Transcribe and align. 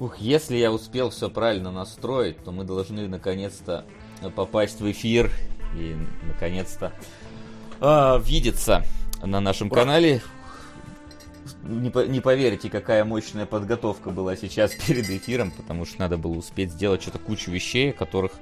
Ух, 0.00 0.16
если 0.16 0.56
я 0.56 0.72
успел 0.72 1.10
все 1.10 1.28
правильно 1.28 1.70
настроить, 1.70 2.42
то 2.42 2.52
мы 2.52 2.64
должны 2.64 3.06
наконец-то 3.06 3.84
попасть 4.34 4.80
в 4.80 4.90
эфир 4.90 5.30
и 5.76 5.94
наконец-то 6.26 6.94
э, 7.82 8.20
видеться 8.24 8.82
на 9.22 9.40
нашем 9.40 9.70
Ура. 9.70 9.82
канале. 9.82 10.22
Не, 11.64 11.90
по, 11.90 12.06
не 12.06 12.20
поверите, 12.20 12.70
какая 12.70 13.04
мощная 13.04 13.44
подготовка 13.44 14.08
была 14.08 14.36
сейчас 14.36 14.74
перед 14.86 15.08
эфиром, 15.10 15.50
потому 15.50 15.84
что 15.84 16.00
надо 16.00 16.16
было 16.16 16.32
успеть 16.32 16.72
сделать 16.72 17.02
что-то 17.02 17.18
кучу 17.18 17.50
вещей, 17.50 17.92
которых 17.92 18.32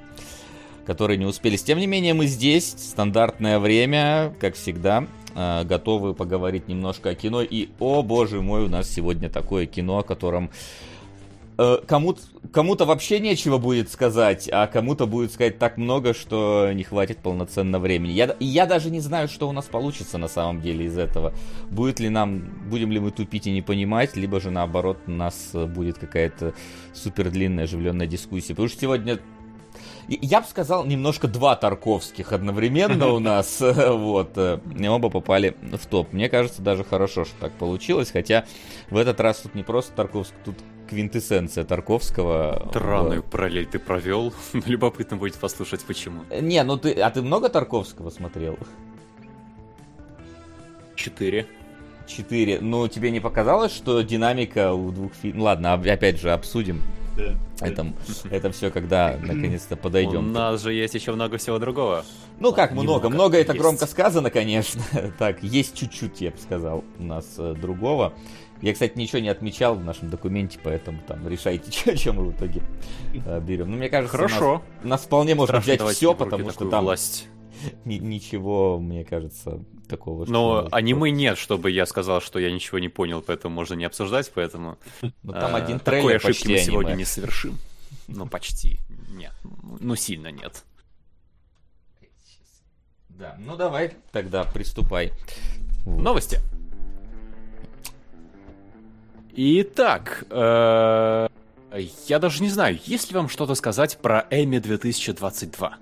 которые 0.86 1.18
не 1.18 1.26
успели. 1.26 1.56
Тем 1.56 1.78
не 1.78 1.86
менее, 1.88 2.14
мы 2.14 2.26
здесь, 2.26 2.70
стандартное 2.78 3.58
время, 3.58 4.32
как 4.40 4.54
всегда, 4.54 5.08
э, 5.34 5.64
готовы 5.64 6.14
поговорить 6.14 6.68
немножко 6.68 7.10
о 7.10 7.14
кино. 7.16 7.42
И, 7.42 7.68
о 7.80 8.04
боже 8.04 8.40
мой, 8.40 8.64
у 8.64 8.68
нас 8.68 8.88
сегодня 8.88 9.28
такое 9.28 9.66
кино, 9.66 9.98
о 9.98 10.02
котором 10.04 10.50
Э, 10.50 10.87
кому-то, 11.86 12.20
кому-то 12.52 12.84
вообще 12.84 13.18
нечего 13.18 13.58
будет 13.58 13.90
сказать, 13.90 14.48
а 14.52 14.66
кому-то 14.68 15.06
будет 15.06 15.32
сказать 15.32 15.58
так 15.58 15.76
много, 15.76 16.14
что 16.14 16.70
не 16.72 16.84
хватит 16.84 17.18
полноценно 17.18 17.78
времени. 17.78 18.12
Я, 18.12 18.36
я 18.38 18.66
даже 18.66 18.90
не 18.90 19.00
знаю, 19.00 19.28
что 19.28 19.48
у 19.48 19.52
нас 19.52 19.64
получится 19.64 20.18
на 20.18 20.28
самом 20.28 20.60
деле 20.60 20.86
из 20.86 20.96
этого. 20.96 21.34
Будет 21.70 22.00
ли 22.00 22.08
нам, 22.08 22.40
будем 22.70 22.92
ли 22.92 23.00
мы 23.00 23.10
тупить 23.10 23.46
и 23.46 23.50
не 23.50 23.62
понимать, 23.62 24.16
либо 24.16 24.40
же 24.40 24.50
наоборот 24.50 24.98
у 25.06 25.10
нас 25.10 25.50
будет 25.52 25.98
какая-то 25.98 26.54
супер 26.94 27.30
длинная 27.30 27.64
оживленная 27.64 28.06
дискуссия. 28.06 28.54
Потому 28.54 28.68
что 28.68 28.80
сегодня 28.80 29.18
я 30.08 30.40
бы 30.40 30.46
сказал, 30.46 30.86
немножко 30.86 31.28
два 31.28 31.54
Тарковских 31.56 32.32
одновременно 32.32 33.08
у 33.12 33.18
нас. 33.18 33.60
Вот. 33.98 34.32
Э, 34.36 34.60
оба 34.88 35.10
попали 35.10 35.56
в 35.60 35.86
топ. 35.86 36.12
Мне 36.12 36.28
кажется, 36.28 36.62
даже 36.62 36.84
хорошо, 36.84 37.24
что 37.24 37.34
так 37.40 37.52
получилось. 37.52 38.10
Хотя 38.10 38.44
в 38.90 38.96
этот 38.96 39.20
раз 39.20 39.38
тут 39.38 39.54
не 39.54 39.62
просто 39.62 39.92
Тарковский, 39.92 40.36
тут 40.44 40.56
квинтэссенция 40.88 41.64
Тарковского. 41.64 42.66
Странную 42.70 43.22
вот. 43.22 43.30
параллель 43.30 43.66
ты 43.66 43.78
провел. 43.78 44.32
Любопытно 44.66 45.16
будет 45.16 45.36
послушать, 45.36 45.82
почему. 45.84 46.22
Не, 46.40 46.62
ну 46.64 46.76
ты. 46.76 46.92
А 46.92 47.10
ты 47.10 47.22
много 47.22 47.48
Тарковского 47.48 48.10
смотрел? 48.10 48.58
Четыре. 50.94 51.46
Четыре. 52.06 52.58
Ну, 52.60 52.88
тебе 52.88 53.10
не 53.10 53.20
показалось, 53.20 53.72
что 53.72 54.00
динамика 54.00 54.72
у 54.72 54.90
двух 54.90 55.12
фильмов... 55.14 55.42
Ладно, 55.42 55.74
опять 55.74 56.18
же, 56.18 56.32
обсудим. 56.32 56.80
Да. 57.16 57.34
Это, 57.60 57.92
это 58.30 58.50
все, 58.50 58.70
когда 58.70 59.16
наконец-то 59.20 59.76
подойдем. 59.76 60.18
У 60.18 60.32
нас 60.32 60.62
же 60.62 60.72
есть 60.72 60.94
еще 60.94 61.12
много 61.12 61.38
всего 61.38 61.58
другого. 61.58 62.04
Ну 62.40 62.52
как 62.52 62.72
много? 62.72 63.08
Много 63.08 63.36
это 63.36 63.52
громко 63.54 63.86
сказано, 63.86 64.30
конечно. 64.30 64.82
так, 65.18 65.42
есть 65.42 65.76
чуть-чуть, 65.76 66.20
я 66.20 66.30
бы 66.30 66.38
сказал, 66.38 66.84
у 66.98 67.02
нас 67.02 67.34
э, 67.38 67.54
другого. 67.60 68.14
Я, 68.60 68.72
кстати, 68.72 68.98
ничего 68.98 69.20
не 69.20 69.28
отмечал 69.28 69.76
в 69.76 69.84
нашем 69.84 70.10
документе, 70.10 70.58
поэтому 70.62 71.00
там 71.06 71.26
решайте, 71.28 71.70
что, 71.78 71.96
что 71.96 72.12
мы 72.12 72.24
в 72.24 72.36
итоге 72.36 72.62
э, 73.24 73.40
берем. 73.40 73.70
Ну, 73.70 73.76
мне 73.76 73.88
кажется, 73.88 74.16
Хорошо. 74.16 74.62
Нас, 74.82 74.84
нас 74.84 75.00
вполне 75.02 75.34
можно 75.34 75.60
взять 75.60 75.80
все, 75.82 76.14
потому 76.14 76.50
что 76.50 76.68
там 76.68 76.84
власть. 76.84 77.28
Ни, 77.84 77.96
ничего, 77.96 78.78
мне 78.78 79.04
кажется, 79.04 79.64
такого. 79.88 80.26
Но 80.26 80.66
что 80.66 80.76
аниме 80.76 81.10
нет, 81.10 81.38
чтобы 81.38 81.70
я 81.70 81.86
сказал, 81.86 82.20
что 82.20 82.38
я 82.38 82.52
ничего 82.52 82.78
не 82.78 82.88
понял, 82.88 83.20
поэтому 83.20 83.54
можно 83.54 83.74
не 83.74 83.84
обсуждать, 83.84 84.30
поэтому... 84.32 84.78
Ну, 85.02 85.32
там 85.32 85.54
а, 85.54 85.58
один 85.58 85.80
трейлер 85.80 86.20
Такой 86.20 86.30
ошибки 86.30 86.52
мы 86.52 86.58
сегодня 86.58 86.94
не 86.94 87.04
совершим. 87.04 87.58
Ну, 88.06 88.26
почти. 88.26 88.78
Нет. 89.10 89.32
Ну, 89.80 89.96
сильно 89.96 90.30
нет. 90.30 90.64
Да, 93.08 93.36
ну 93.40 93.56
давай 93.56 93.94
тогда 94.12 94.44
приступай. 94.44 95.12
Новости. 95.84 96.38
Итак, 99.40 100.24
э, 100.30 101.28
я 102.08 102.18
даже 102.18 102.42
не 102.42 102.48
знаю, 102.48 102.76
есть 102.84 103.12
ли 103.12 103.16
вам 103.16 103.28
что-то 103.28 103.54
сказать 103.54 103.96
про 103.98 104.26
Эми 104.32 104.58
2022? 104.58 105.76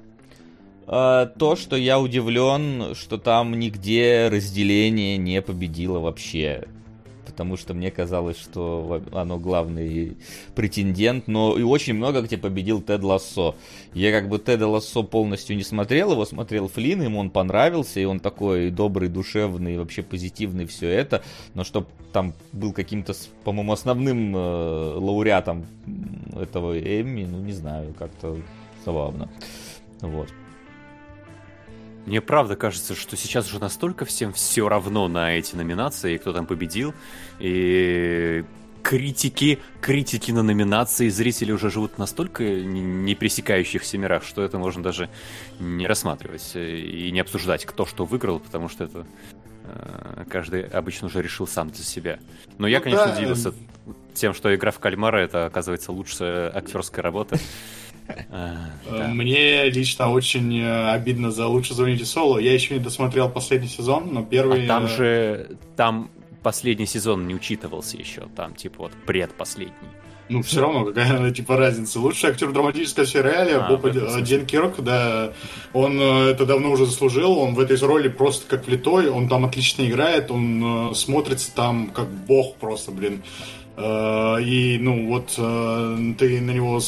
Э, 0.87 1.27
то, 1.39 1.57
что 1.57 1.75
я 1.75 1.99
удивлен, 1.99 2.95
что 2.95 3.17
там 3.17 3.59
нигде 3.59 4.29
разделение 4.31 5.17
не 5.17 5.41
победило 5.41 6.01
вообще 6.01 6.69
потому 7.37 7.59
что 7.59 7.75
мне 7.75 7.91
казалось, 7.91 8.39
что 8.39 9.03
оно 9.13 9.39
главный 9.39 10.17
претендент, 10.55 11.29
но 11.29 11.59
и 11.59 11.63
очень 11.63 11.93
много 11.93 12.23
где 12.23 12.39
победил 12.39 12.81
Тед 12.81 13.03
Лассо. 13.03 13.55
Я 13.93 14.11
как 14.11 14.31
бы 14.31 14.39
Теда 14.39 14.67
Лассо 14.67 15.03
полностью 15.03 15.55
не 15.55 15.63
смотрел, 15.63 16.13
его 16.13 16.25
смотрел 16.25 16.69
Флин, 16.69 17.03
ему 17.03 17.19
он 17.21 17.29
понравился, 17.29 18.01
и 18.01 18.05
он 18.05 18.21
такой 18.21 18.71
добрый, 18.71 19.11
душевный, 19.11 19.77
вообще 19.77 20.03
позитивный, 20.03 20.65
все 20.65 20.89
это, 20.89 21.23
но 21.53 21.63
чтобы 21.63 21.89
там 22.11 22.33
был 22.55 22.73
каким-то, 22.73 23.13
по-моему, 23.45 23.73
основным 23.73 24.35
э, 24.35 24.39
лауреатом 24.97 25.67
этого 26.35 26.79
Эмми, 26.79 27.27
ну 27.31 27.41
не 27.41 27.53
знаю, 27.53 27.93
как-то 27.99 28.39
забавно. 28.83 29.29
Вот. 30.01 30.33
Мне 32.07 32.21
правда 32.21 32.55
кажется, 32.55 32.95
что 32.95 33.17
сейчас 33.17 33.49
уже 33.49 33.59
настолько 33.59 34.05
всем 34.05 34.33
все 34.33 34.69
равно 34.69 35.09
на 35.09 35.37
эти 35.37 35.57
номинации, 35.57 36.17
кто 36.17 36.33
там 36.33 36.47
победил, 36.47 36.95
и 37.41 38.45
критики, 38.85 39.59
критики 39.81 40.31
на 40.31 40.45
номинации, 40.45 41.09
зрители 41.09 41.51
уже 41.51 41.69
живут 41.69 41.99
настолько 41.99 42.45
не 42.45 43.17
пересекающихся 43.17 43.99
мирах, 43.99 44.23
что 44.23 44.43
это 44.43 44.59
можно 44.59 44.85
даже 44.85 45.11
не 45.59 45.89
рассматривать 45.89 46.53
и 46.55 47.11
не 47.13 47.19
обсуждать, 47.19 47.65
кто 47.65 47.85
что 47.85 48.05
выиграл, 48.05 48.39
потому 48.39 48.69
что 48.69 48.85
это 48.85 49.05
э, 49.65 50.25
каждый 50.31 50.63
обычно 50.63 51.09
уже 51.09 51.21
решил 51.21 51.49
сам 51.49 51.71
для 51.71 51.83
себя. 51.83 52.21
Но 52.59 52.69
я, 52.69 52.79
ну, 52.79 52.85
конечно, 52.85 53.07
да. 53.07 53.17
удивился 53.17 53.53
тем, 54.15 54.33
что 54.33 54.55
игра 54.55 54.71
в 54.71 54.79
кальмара 54.79 55.19
это 55.19 55.47
оказывается 55.47 55.91
лучшая 55.91 56.57
актерская 56.57 57.03
работа. 57.03 57.41
А, 58.31 59.09
Мне 59.09 59.69
лично 59.71 60.11
очень 60.11 60.61
э, 60.61 60.91
обидно 60.91 61.31
за 61.31 61.47
«Лучше 61.47 61.75
звоните 61.75 62.05
Соло». 62.05 62.39
Я 62.39 62.53
еще 62.53 62.75
не 62.75 62.81
досмотрел 62.81 63.29
последний 63.29 63.69
сезон, 63.69 64.11
но 64.13 64.23
первый... 64.23 64.65
А 64.65 64.69
там 64.69 64.85
э, 64.85 64.89
же... 64.89 65.57
Там 65.77 66.11
последний 66.43 66.87
сезон 66.87 67.27
не 67.27 67.35
учитывался 67.35 67.97
еще. 67.97 68.23
Там, 68.37 68.55
типа, 68.55 68.85
вот 68.85 68.93
предпоследний. 69.07 69.91
Ну, 70.29 70.43
все 70.43 70.61
равно, 70.61 70.85
какая 70.85 71.31
типа 71.31 71.57
разница. 71.57 72.01
Лучший 72.01 72.31
актер 72.31 72.49
в 72.49 72.53
драматическом 72.53 73.07
сериале 73.07 73.57
а, 73.57 73.69
Боб 73.69 73.89
Дин 74.23 74.45
Кирк, 74.45 74.81
да, 74.81 75.33
он 75.73 76.01
э, 76.01 76.31
это 76.31 76.45
давно 76.47 76.73
уже 76.73 76.85
заслужил, 76.85 77.39
он 77.39 77.55
в 77.55 77.61
этой 77.61 77.79
роли 77.79 78.09
просто 78.09 78.45
как 78.49 78.67
влитой, 78.67 79.09
он 79.09 79.29
там 79.29 79.45
отлично 79.45 79.89
играет, 79.89 80.33
он 80.33 80.93
смотрится 80.97 81.55
там 81.55 81.91
как 81.91 82.09
бог 82.09 82.57
просто, 82.57 82.91
блин. 82.91 83.23
Э, 83.77 84.41
и, 84.41 84.79
ну, 84.79 85.09
вот 85.09 85.35
э, 85.37 85.97
ты 86.19 86.41
на 86.41 86.51
него, 86.53 86.81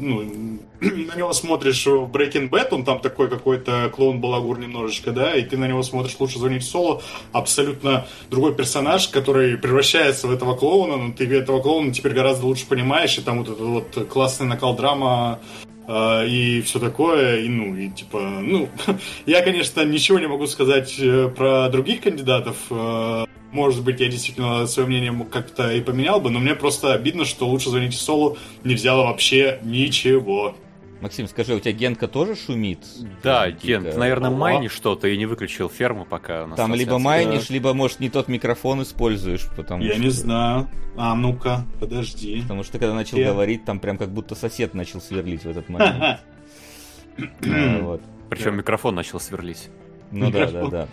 ну, 0.00 0.58
на 0.80 1.16
него 1.16 1.32
смотришь 1.32 1.86
в 1.86 2.10
Breaking 2.10 2.50
Bad, 2.50 2.68
он 2.72 2.84
там 2.84 3.00
такой 3.00 3.28
какой-то 3.30 3.90
клоун-балагур 3.94 4.58
немножечко, 4.58 5.12
да, 5.12 5.34
и 5.34 5.42
ты 5.42 5.56
на 5.56 5.66
него 5.66 5.82
смотришь 5.82 6.16
«Лучше 6.18 6.38
звонить 6.38 6.64
Соло», 6.64 7.02
абсолютно 7.32 8.06
другой 8.30 8.54
персонаж, 8.54 9.08
который 9.08 9.56
превращается 9.56 10.28
в 10.28 10.30
этого 10.30 10.54
клоуна, 10.54 10.96
но 10.98 11.12
ты 11.12 11.24
этого 11.34 11.60
клоуна 11.62 11.94
теперь 11.94 12.12
гораздо 12.12 12.46
лучше 12.46 12.66
понимаешь, 12.66 13.16
и 13.16 13.22
там 13.22 13.38
вот 13.38 13.48
этот 13.48 13.66
вот 13.66 14.08
классный 14.08 14.46
накал 14.46 14.76
драма 14.76 15.40
и 15.88 16.60
все 16.60 16.78
такое, 16.78 17.40
и 17.40 17.48
ну, 17.48 17.74
и 17.74 17.88
типа, 17.88 18.20
ну, 18.42 18.68
я, 19.26 19.42
конечно, 19.42 19.84
ничего 19.84 20.18
не 20.18 20.26
могу 20.26 20.46
сказать 20.46 20.96
э, 20.98 21.28
про 21.28 21.68
других 21.70 22.02
кандидатов, 22.02 22.56
uh, 22.68 23.26
может 23.52 23.82
быть, 23.82 24.00
я 24.00 24.08
действительно 24.08 24.66
свое 24.66 24.86
мнение 24.86 25.26
как-то 25.30 25.72
и 25.72 25.80
поменял 25.80 26.20
бы, 26.20 26.30
но 26.30 26.38
мне 26.38 26.54
просто 26.54 26.92
обидно, 26.92 27.24
что 27.24 27.48
лучше 27.48 27.70
звоните 27.70 27.96
Солу 27.96 28.36
не 28.64 28.74
взяла 28.74 29.04
вообще 29.04 29.60
ничего. 29.62 30.54
Максим, 31.00 31.28
скажи, 31.28 31.54
у 31.54 31.60
тебя 31.60 31.72
Генка 31.72 32.08
тоже 32.08 32.34
шумит? 32.34 32.80
Да, 33.22 33.50
Ген, 33.50 33.84
ты, 33.84 33.96
наверное, 33.96 34.30
майнишь 34.30 34.72
что-то 34.72 35.06
и 35.06 35.16
не 35.16 35.26
выключил 35.26 35.68
ферму 35.68 36.04
пока. 36.04 36.44
У 36.44 36.46
нас 36.48 36.56
Там 36.56 36.74
либо 36.74 36.98
майнишь, 36.98 37.50
либо, 37.50 37.72
может, 37.72 38.00
не 38.00 38.10
тот 38.10 38.28
микрофон 38.28 38.82
используешь, 38.82 39.48
потому 39.56 39.84
Я 39.84 39.92
что... 39.92 40.02
не 40.02 40.10
знаю. 40.10 40.68
А, 40.96 41.14
ну-ка, 41.14 41.64
подожди. 41.78 42.42
Потому 42.42 42.64
что 42.64 42.78
когда 42.78 42.94
начал 42.94 43.18
Я... 43.18 43.32
говорить, 43.32 43.64
там 43.64 43.78
прям 43.78 43.96
как 43.96 44.08
будто 44.10 44.34
сосед 44.34 44.74
начал 44.74 45.00
сверлить 45.00 45.44
в 45.44 45.48
этот 45.48 45.68
момент. 45.68 46.20
Причем 48.28 48.56
микрофон 48.56 48.96
начал 48.96 49.20
сверлить. 49.20 49.68
Ну 50.10 50.30
да, 50.30 50.50
да, 50.50 50.66
да. 50.66 50.88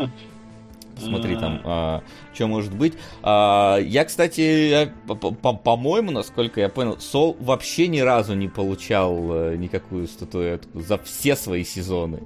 Смотри 0.97 1.35
там, 1.35 1.61
а, 1.63 2.03
что 2.33 2.47
может 2.47 2.75
быть. 2.75 2.93
А, 3.21 3.77
я, 3.77 4.05
кстати, 4.05 4.91
по-моему, 5.07 6.11
насколько 6.11 6.61
я 6.61 6.69
понял, 6.69 6.99
Сол 6.99 7.35
вообще 7.39 7.87
ни 7.87 7.99
разу 7.99 8.33
не 8.33 8.47
получал 8.47 9.17
э, 9.31 9.55
никакую 9.57 10.07
статуэтку 10.07 10.81
за 10.81 10.97
все 10.97 11.35
свои 11.35 11.63
сезоны. 11.63 12.23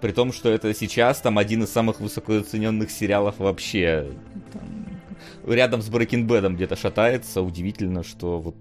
При 0.00 0.12
том, 0.12 0.32
что 0.32 0.50
это 0.50 0.74
сейчас 0.74 1.20
там 1.20 1.38
один 1.38 1.64
из 1.64 1.72
самых 1.72 2.00
высокооцененных 2.00 2.90
сериалов 2.90 3.38
вообще. 3.38 4.12
Там, 4.52 4.86
рядом 5.46 5.82
с 5.82 5.88
Breaking 5.88 6.26
Bad 6.26 6.54
где-то 6.54 6.76
шатается. 6.76 7.42
Удивительно, 7.42 8.02
что 8.02 8.38
вот 8.38 8.56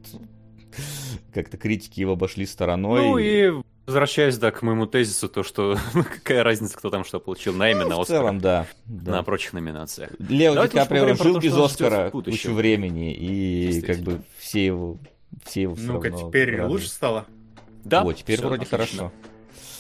как-то 1.34 1.58
критики 1.58 2.00
его 2.00 2.14
обошли 2.14 2.46
стороной. 2.46 3.02
Ну 3.02 3.18
и 3.18 3.52
Возвращаясь, 3.86 4.38
да, 4.38 4.52
к 4.52 4.64
моему 4.64 4.88
тезису, 4.88 5.30
то, 5.30 5.44
что 5.44 5.78
какая 5.94 6.44
разница, 6.44 6.78
кто 6.78 6.90
там 6.90 7.06
что 7.06 7.20
получил 7.20 7.54
на 7.54 7.70
имя, 7.70 7.84
ну, 7.84 7.90
на 7.90 8.02
Оскар. 8.02 8.04
В 8.04 8.20
целом, 8.20 8.40
да, 8.40 8.68
да. 8.86 9.12
На 9.12 9.24
прочих 9.24 9.54
номинациях. 9.54 10.12
Лео 10.18 10.66
Ди 10.66 10.70
Каприо 10.70 11.14
жил 11.14 11.40
без 11.40 11.56
Оскара 11.56 12.10
кучу 12.10 12.54
времени, 12.54 13.14
и 13.14 13.82
как 13.82 14.00
бы 14.00 14.22
все 14.40 14.66
его 14.66 14.98
все 15.44 15.64
его 15.64 15.76
все 15.76 15.86
Ну-ка, 15.86 16.10
теперь 16.12 16.52
радуют. 16.52 16.72
лучше 16.72 16.88
стало? 16.90 17.26
Да. 17.84 18.04
О, 18.04 18.14
теперь 18.14 18.40
вроде 18.40 18.64
отлично. 18.64 18.78
хорошо. 18.78 19.12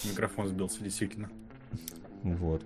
Микрофон 0.03 0.47
сбился, 0.47 0.83
действительно. 0.83 1.29
Вот. 2.23 2.61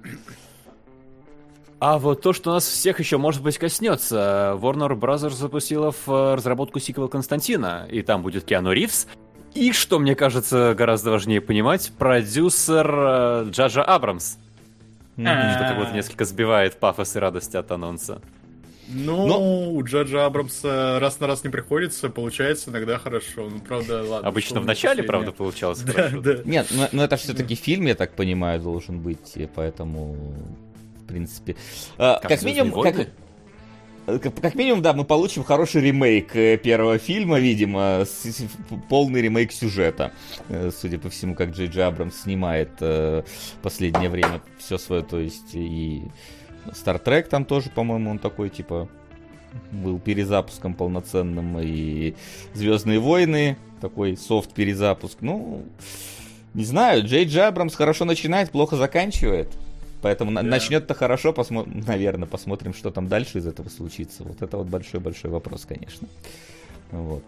А 1.80 1.98
вот 1.98 2.22
то, 2.22 2.34
что 2.34 2.52
нас 2.52 2.68
всех 2.68 3.00
еще, 3.00 3.18
может 3.18 3.42
быть, 3.42 3.58
коснется. 3.58 4.58
Warner 4.60 5.00
Bros. 5.00 5.30
запустила 5.30 5.92
в 5.92 6.10
э, 6.10 6.36
разработку 6.36 6.80
сиквела 6.80 7.08
Константина, 7.08 7.88
и 7.90 8.02
там 8.02 8.22
будет 8.22 8.44
Киану 8.44 8.74
Ривз. 8.74 9.08
И, 9.54 9.72
что 9.72 10.00
мне 10.00 10.16
кажется 10.16 10.76
гораздо 10.78 11.12
важнее 11.12 11.42
понимать, 11.42 11.92
продюсер 11.98 12.88
э, 12.90 13.46
Джаджа 13.50 13.84
Абрамс. 13.84 14.38
Что-то 15.16 15.76
вот 15.78 15.94
несколько 15.94 16.24
сбивает 16.26 16.78
пафос 16.78 17.16
и 17.16 17.20
радость 17.20 17.56
от 17.56 17.72
анонса. 17.72 18.22
Ну, 18.92 19.28
Но... 19.28 19.72
у 19.72 19.84
Джаджа 19.84 20.26
Абрамса 20.26 20.98
раз 21.00 21.20
на 21.20 21.28
раз 21.28 21.44
не 21.44 21.50
приходится, 21.50 22.10
получается 22.10 22.72
иногда 22.72 22.98
хорошо. 22.98 23.50
Ну, 23.50 23.60
правда, 23.60 24.04
ладно. 24.04 24.28
Обычно 24.28 24.62
в 24.62 24.66
начале, 24.66 25.04
правда, 25.04 25.32
получалось 25.32 25.82
да, 25.82 25.94
хорошо. 25.94 26.22
Да. 26.22 26.38
Нет, 26.44 26.68
но, 26.72 26.88
но 26.92 27.04
это 27.04 27.18
все-таки 27.18 27.56
фильм, 27.56 27.86
я 27.86 27.96
так 27.96 28.14
понимаю, 28.14 28.60
должен 28.60 29.00
быть, 29.00 29.38
поэтому, 29.54 30.34
в 31.04 31.08
принципе... 31.08 31.56
А, 31.98 32.20
как, 32.20 32.32
как 32.32 32.42
минимум... 32.42 32.82
Как... 32.82 33.10
Как 34.18 34.56
минимум, 34.56 34.82
да, 34.82 34.94
мы 34.94 35.04
получим 35.04 35.44
хороший 35.44 35.82
ремейк 35.82 36.36
э, 36.36 36.58
первого 36.58 36.98
фильма, 36.98 37.40
видимо, 37.40 38.06
с, 38.06 38.44
полный 38.90 39.22
ремейк 39.22 39.52
сюжета. 39.52 40.12
Э, 40.50 40.72
судя 40.76 40.98
по 40.98 41.10
всему, 41.10 41.36
как 41.36 41.52
Джей 41.52 41.68
Джей 41.68 41.86
Абрамс 41.86 42.22
снимает 42.22 42.72
э, 42.80 43.24
последнее 43.62 44.10
время 44.10 44.42
все 44.58 44.78
свое, 44.78 45.04
то 45.04 45.20
есть 45.20 45.54
и 45.54 46.04
Star 46.68 47.04
Trek 47.04 47.24
там 47.24 47.46
тоже, 47.46 47.70
по-моему, 47.70 48.12
он 48.12 48.20
такой, 48.20 48.50
типа, 48.50 48.90
был 49.72 50.00
перезапуском 50.00 50.74
полноценным. 50.74 51.60
И 51.60 52.16
Звездные 52.54 53.00
войны, 53.00 53.58
такой 53.82 54.18
софт 54.18 54.54
перезапуск. 54.54 55.18
Ну, 55.22 55.66
не 56.54 56.66
знаю, 56.66 57.06
Джей 57.06 57.26
Джабрамс 57.26 57.76
хорошо 57.76 58.06
начинает, 58.06 58.52
плохо 58.52 58.76
заканчивает. 58.76 59.50
Поэтому 60.02 60.32
yeah. 60.32 60.42
начнет-то 60.44 60.94
хорошо, 60.94 61.34
посмо... 61.34 61.66
наверное, 61.66 62.28
посмотрим, 62.28 62.74
что 62.74 62.90
там 62.92 63.08
дальше 63.08 63.40
из 63.40 63.48
этого 63.48 63.70
случится. 63.70 64.24
Вот 64.24 64.42
это 64.42 64.58
вот 64.58 64.68
большой-большой 64.68 65.30
вопрос, 65.30 65.66
конечно. 65.66 66.08
Вот. 66.92 67.24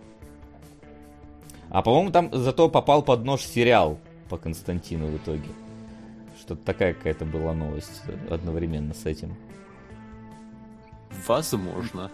А 1.69 1.81
по-моему, 1.81 2.11
там 2.11 2.29
зато 2.33 2.69
попал 2.69 3.03
под 3.03 3.25
нож 3.25 3.41
сериал 3.41 3.97
по 4.29 4.37
Константину 4.37 5.07
в 5.07 5.17
итоге. 5.17 5.49
Что-то 6.39 6.63
такая 6.65 6.93
какая-то 6.93 7.25
была 7.25 7.53
новость 7.53 8.01
одновременно 8.29 8.93
с 8.93 9.05
этим. 9.05 9.35
Возможно. 11.27 12.09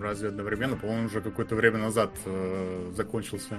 Разве 0.00 0.28
одновременно? 0.28 0.76
По-моему, 0.76 1.06
уже 1.06 1.20
какое-то 1.20 1.54
время 1.54 1.78
назад 1.78 2.10
э, 2.26 2.92
закончился. 2.94 3.56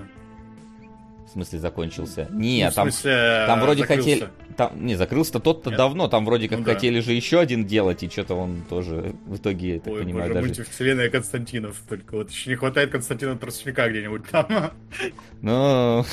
В 1.31 1.33
смысле 1.33 1.59
закончился? 1.59 2.27
Не, 2.29 2.65
ну, 2.65 2.71
там, 2.73 2.91
смысле, 2.91 3.45
там 3.47 3.61
вроде 3.61 3.83
закрылся. 3.83 4.03
хотели... 4.03 4.29
Там, 4.57 4.85
не, 4.85 4.95
закрылся 4.95 5.39
тот-то 5.39 5.69
давно, 5.71 6.09
там 6.09 6.25
вроде 6.25 6.49
как 6.49 6.59
ну, 6.59 6.65
хотели 6.65 6.95
да. 6.95 7.01
же 7.03 7.13
еще 7.13 7.39
один 7.39 7.65
делать, 7.65 8.03
и 8.03 8.09
что-то 8.09 8.35
он 8.35 8.63
тоже 8.67 9.15
в 9.25 9.37
итоге, 9.37 9.75
я 9.75 9.79
так 9.79 9.93
Ой, 9.93 10.01
понимаю, 10.01 10.33
боже, 10.33 10.49
даже... 10.49 10.65
вселенная 10.65 11.09
Константинов, 11.09 11.81
только 11.87 12.17
вот 12.17 12.31
еще 12.31 12.49
не 12.49 12.57
хватает 12.57 12.91
Константина 12.91 13.37
Тростника 13.37 13.89
где-нибудь 13.89 14.29
там. 14.29 14.71
Ну, 15.41 16.03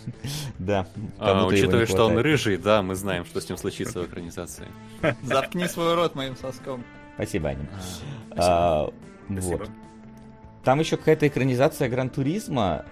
да. 0.58 0.86
А, 1.18 1.46
учитывая, 1.46 1.84
что 1.84 2.06
он 2.06 2.16
рыжий, 2.16 2.56
да, 2.56 2.80
мы 2.80 2.94
знаем, 2.94 3.26
что 3.26 3.42
с 3.42 3.48
ним 3.50 3.58
случится 3.58 4.00
в 4.00 4.06
экранизации. 4.06 4.68
Заткни 5.22 5.66
свой 5.66 5.94
рот 5.96 6.14
моим 6.14 6.34
соском. 6.34 6.82
Спасибо, 7.16 7.50
Аним. 7.50 7.68
А, 8.30 8.90
вот. 9.28 9.68
Там 10.64 10.80
еще 10.80 10.96
какая-то 10.96 11.28
экранизация 11.28 11.90
Гран-туризма 11.90 12.86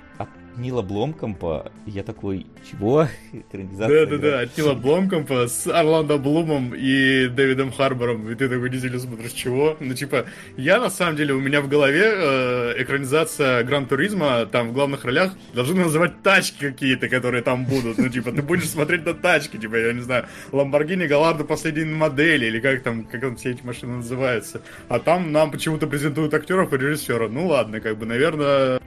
Нила 0.56 0.82
Бломкомпа. 0.82 1.72
Я 1.86 2.02
такой, 2.02 2.46
чего? 2.70 3.08
Да-да-да, 3.52 4.40
от 4.40 4.56
Нила 4.56 4.74
Бломкомпа 4.74 5.46
с 5.48 5.66
Орландо 5.66 6.18
Блумом 6.18 6.74
и 6.74 7.28
Дэвидом 7.28 7.72
Харбором. 7.72 8.30
И 8.30 8.34
ты 8.34 8.48
такой 8.48 8.70
действительно 8.70 9.02
смотришь, 9.02 9.32
чего? 9.32 9.76
Ну, 9.80 9.94
типа, 9.94 10.26
я 10.56 10.80
на 10.80 10.90
самом 10.90 11.16
деле, 11.16 11.34
у 11.34 11.40
меня 11.40 11.60
в 11.60 11.68
голове 11.68 12.02
э, 12.04 12.74
экранизация 12.78 13.62
Гран 13.64 13.86
Туризма, 13.86 14.46
там 14.46 14.70
в 14.70 14.72
главных 14.72 15.04
ролях 15.04 15.32
должны 15.54 15.84
называть 15.84 16.22
тачки 16.22 16.70
какие-то, 16.70 17.08
которые 17.08 17.42
там 17.42 17.64
будут. 17.64 17.98
Ну, 17.98 18.08
типа, 18.08 18.32
ты 18.32 18.42
будешь 18.42 18.68
смотреть 18.68 19.04
на 19.06 19.14
тачки, 19.14 19.56
типа, 19.56 19.76
я 19.76 19.92
не 19.92 20.02
знаю, 20.02 20.26
Ламборгини 20.52 21.06
Галарду 21.06 21.44
последней 21.44 21.84
модели, 21.84 22.46
или 22.46 22.60
как 22.60 22.82
там, 22.82 23.04
как 23.04 23.20
там 23.20 23.36
все 23.36 23.50
эти 23.50 23.62
машины 23.62 23.96
называются. 23.96 24.62
А 24.88 24.98
там 24.98 25.32
нам 25.32 25.50
почему-то 25.50 25.86
презентуют 25.86 26.34
актеров 26.34 26.72
и 26.72 26.78
режиссера. 26.78 27.28
Ну, 27.28 27.46
ладно, 27.46 27.80
как 27.80 27.96
бы, 27.96 28.06
наверное, 28.06 28.80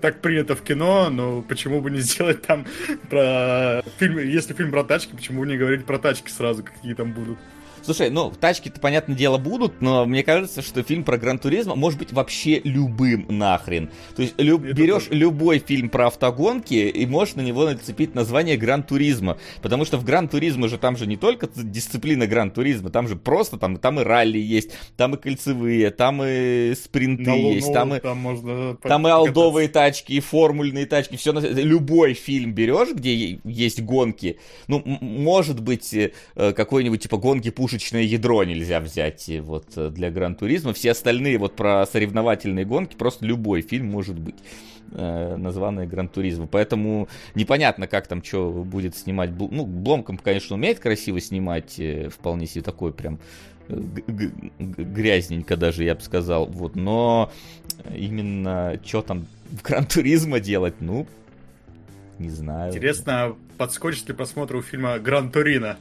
так 0.00 0.20
принято 0.20 0.54
в 0.54 0.62
кино, 0.62 1.10
но 1.10 1.42
почему 1.42 1.80
бы 1.80 1.90
не 1.90 2.00
сделать 2.00 2.42
там 2.42 2.66
про 3.10 3.82
фильм, 3.98 4.18
если 4.18 4.54
фильм 4.54 4.70
про 4.70 4.84
тачки, 4.84 5.14
почему 5.14 5.40
бы 5.40 5.46
не 5.46 5.56
говорить 5.56 5.84
про 5.84 5.98
тачки 5.98 6.30
сразу, 6.30 6.62
какие 6.64 6.94
там 6.94 7.12
будут? 7.12 7.38
Слушай, 7.88 8.10
ну, 8.10 8.30
тачки-то, 8.30 8.80
понятное 8.80 9.16
дело, 9.16 9.38
будут, 9.38 9.80
но 9.80 10.04
мне 10.04 10.22
кажется, 10.22 10.60
что 10.60 10.82
фильм 10.82 11.04
про 11.04 11.16
Гран-туризм 11.16 11.72
может 11.74 11.98
быть 11.98 12.12
вообще 12.12 12.60
любым 12.62 13.24
нахрен. 13.30 13.90
То 14.14 14.20
есть 14.20 14.34
люб, 14.36 14.60
берешь 14.60 15.04
тоже. 15.04 15.18
любой 15.18 15.58
фильм 15.58 15.88
про 15.88 16.08
автогонки 16.08 16.74
и 16.74 17.06
можешь 17.06 17.36
на 17.36 17.40
него 17.40 17.64
нацепить 17.64 18.14
название 18.14 18.58
Гран-туризма. 18.58 19.38
Потому 19.62 19.86
что 19.86 19.96
в 19.96 20.04
Гран-туризме 20.04 20.68
же 20.68 20.76
там 20.76 20.98
же 20.98 21.06
не 21.06 21.16
только 21.16 21.48
дисциплина 21.56 22.26
Гран-туризма, 22.26 22.90
там 22.90 23.08
же 23.08 23.16
просто 23.16 23.56
там, 23.56 23.78
там 23.78 23.98
и 24.00 24.02
ралли 24.02 24.38
есть, 24.38 24.72
там 24.98 25.14
и 25.14 25.16
кольцевые, 25.16 25.88
там 25.88 26.22
и 26.22 26.74
спринты 26.74 27.30
на 27.30 27.36
есть, 27.36 27.72
там 27.72 27.94
и, 27.94 28.00
там, 28.00 28.18
можно 28.18 28.76
там 28.82 29.08
и 29.08 29.10
алдовые 29.10 29.68
тачки, 29.68 30.12
и 30.12 30.20
формульные 30.20 30.84
тачки, 30.84 31.16
все 31.16 31.32
на... 31.32 31.38
Любой 31.38 32.12
фильм 32.12 32.52
берешь, 32.52 32.92
где 32.92 33.40
есть 33.44 33.80
гонки, 33.80 34.38
ну, 34.66 34.82
может 34.84 35.62
быть, 35.62 35.94
э, 35.94 36.12
какой-нибудь 36.34 37.04
типа 37.04 37.16
гонки 37.16 37.48
пуши 37.48 37.77
пушечное 37.78 38.02
ядро 38.02 38.42
нельзя 38.42 38.80
взять 38.80 39.30
вот 39.40 39.66
э, 39.76 39.90
для 39.90 40.10
Гран-туризма. 40.10 40.72
Все 40.72 40.90
остальные 40.90 41.38
вот 41.38 41.54
про 41.54 41.86
соревновательные 41.86 42.64
гонки, 42.64 42.96
просто 42.96 43.24
любой 43.24 43.62
фильм 43.62 43.86
может 43.86 44.18
быть 44.18 44.34
э, 44.90 45.36
названные 45.36 45.86
Гран-туризма. 45.86 46.48
Поэтому 46.48 47.08
непонятно, 47.36 47.86
как 47.86 48.08
там 48.08 48.22
что 48.24 48.50
будет 48.50 48.96
снимать. 48.96 49.30
Ну, 49.30 49.64
Бломком, 49.64 50.18
конечно, 50.18 50.56
умеет 50.56 50.80
красиво 50.80 51.20
снимать, 51.20 51.78
э, 51.78 52.08
вполне 52.08 52.46
себе 52.46 52.62
такой 52.62 52.92
прям 52.92 53.20
э, 53.68 53.80
грязненько 54.58 55.56
даже, 55.56 55.84
я 55.84 55.94
бы 55.94 56.00
сказал. 56.00 56.46
Вот, 56.46 56.74
но 56.74 57.30
именно 57.94 58.80
что 58.84 59.02
там 59.02 59.26
в 59.52 59.62
Гран-туризма 59.62 60.40
делать, 60.40 60.74
ну, 60.80 61.06
не 62.18 62.30
знаю. 62.30 62.72
Интересно, 62.72 63.36
подскочит 63.56 64.08
ли 64.08 64.14
просмотру 64.14 64.62
фильма 64.62 64.98
Гран 64.98 65.30
Турино? 65.30 65.76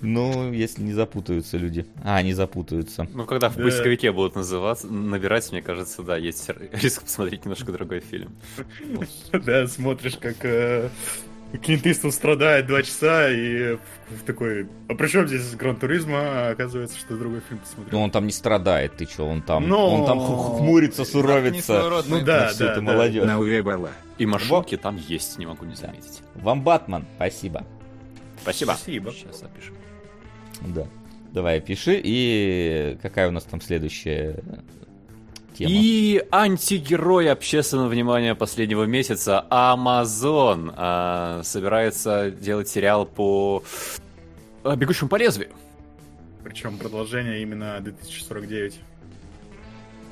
Ну, 0.00 0.52
если 0.52 0.82
не 0.82 0.92
запутаются 0.92 1.56
люди. 1.56 1.86
А, 2.02 2.22
не 2.22 2.32
запутаются. 2.32 3.08
Ну, 3.12 3.24
когда 3.24 3.48
в 3.48 3.56
поисковике 3.56 4.12
будут 4.12 4.34
называться, 4.34 4.86
набирать, 4.88 5.50
мне 5.52 5.62
кажется, 5.62 6.02
да, 6.02 6.16
есть 6.16 6.50
риск 6.72 7.02
посмотреть 7.02 7.44
немножко 7.44 7.72
другой 7.72 8.00
фильм. 8.00 8.36
Да, 9.32 9.66
смотришь, 9.66 10.16
как 10.20 10.44
э, 10.44 10.90
Клинт 11.58 11.84
страдает 12.14 12.66
два 12.66 12.82
часа 12.82 13.28
и 13.28 13.76
такой, 14.24 14.68
а 14.88 14.94
при 14.94 15.08
чем 15.08 15.26
здесь 15.26 15.54
Гран 15.56 15.76
Туризма? 15.76 16.18
А 16.20 16.50
оказывается, 16.50 16.96
что 16.96 17.16
другой 17.16 17.40
фильм 17.48 17.60
посмотрел. 17.60 17.98
Ну 17.98 18.04
он 18.04 18.10
там 18.10 18.26
не 18.26 18.32
страдает, 18.32 18.96
ты 18.96 19.06
что, 19.06 19.26
он 19.26 19.42
там, 19.42 19.68
Но... 19.68 19.94
он 19.94 20.06
там 20.06 20.20
хмурится, 20.20 21.04
суровится. 21.04 21.90
Ну 22.06 22.20
да, 22.24 22.52
да, 22.56 22.76
да. 22.76 22.80
молодежь. 22.80 23.24
И 24.18 24.26
маршрутки 24.26 24.76
там 24.76 24.96
есть, 24.96 25.38
не 25.38 25.46
могу 25.46 25.64
не 25.64 25.74
заметить. 25.74 26.20
Вам 26.36 26.62
Батман, 26.62 27.04
спасибо. 27.16 27.64
Спасибо. 28.42 28.72
Спасибо. 28.72 29.12
Сейчас 29.12 29.40
запишем. 29.40 29.74
Да. 30.66 30.86
Давай, 31.32 31.60
пиши. 31.60 32.00
И 32.02 32.98
какая 33.02 33.28
у 33.28 33.30
нас 33.30 33.44
там 33.44 33.60
следующая 33.60 34.42
тема? 35.54 35.70
И 35.72 36.24
антигерой 36.32 37.30
общественного 37.30 37.88
внимания 37.88 38.34
последнего 38.34 38.84
месяца 38.84 39.46
Amazon 39.50 40.74
а, 40.76 41.42
собирается 41.44 42.30
делать 42.30 42.68
сериал 42.68 43.06
по 43.06 43.62
а, 44.64 44.74
бегущему 44.74 45.08
по 45.08 45.16
лезвию. 45.16 45.50
Причем 46.42 46.78
продолжение 46.78 47.42
именно 47.42 47.78
2049. 47.80 48.80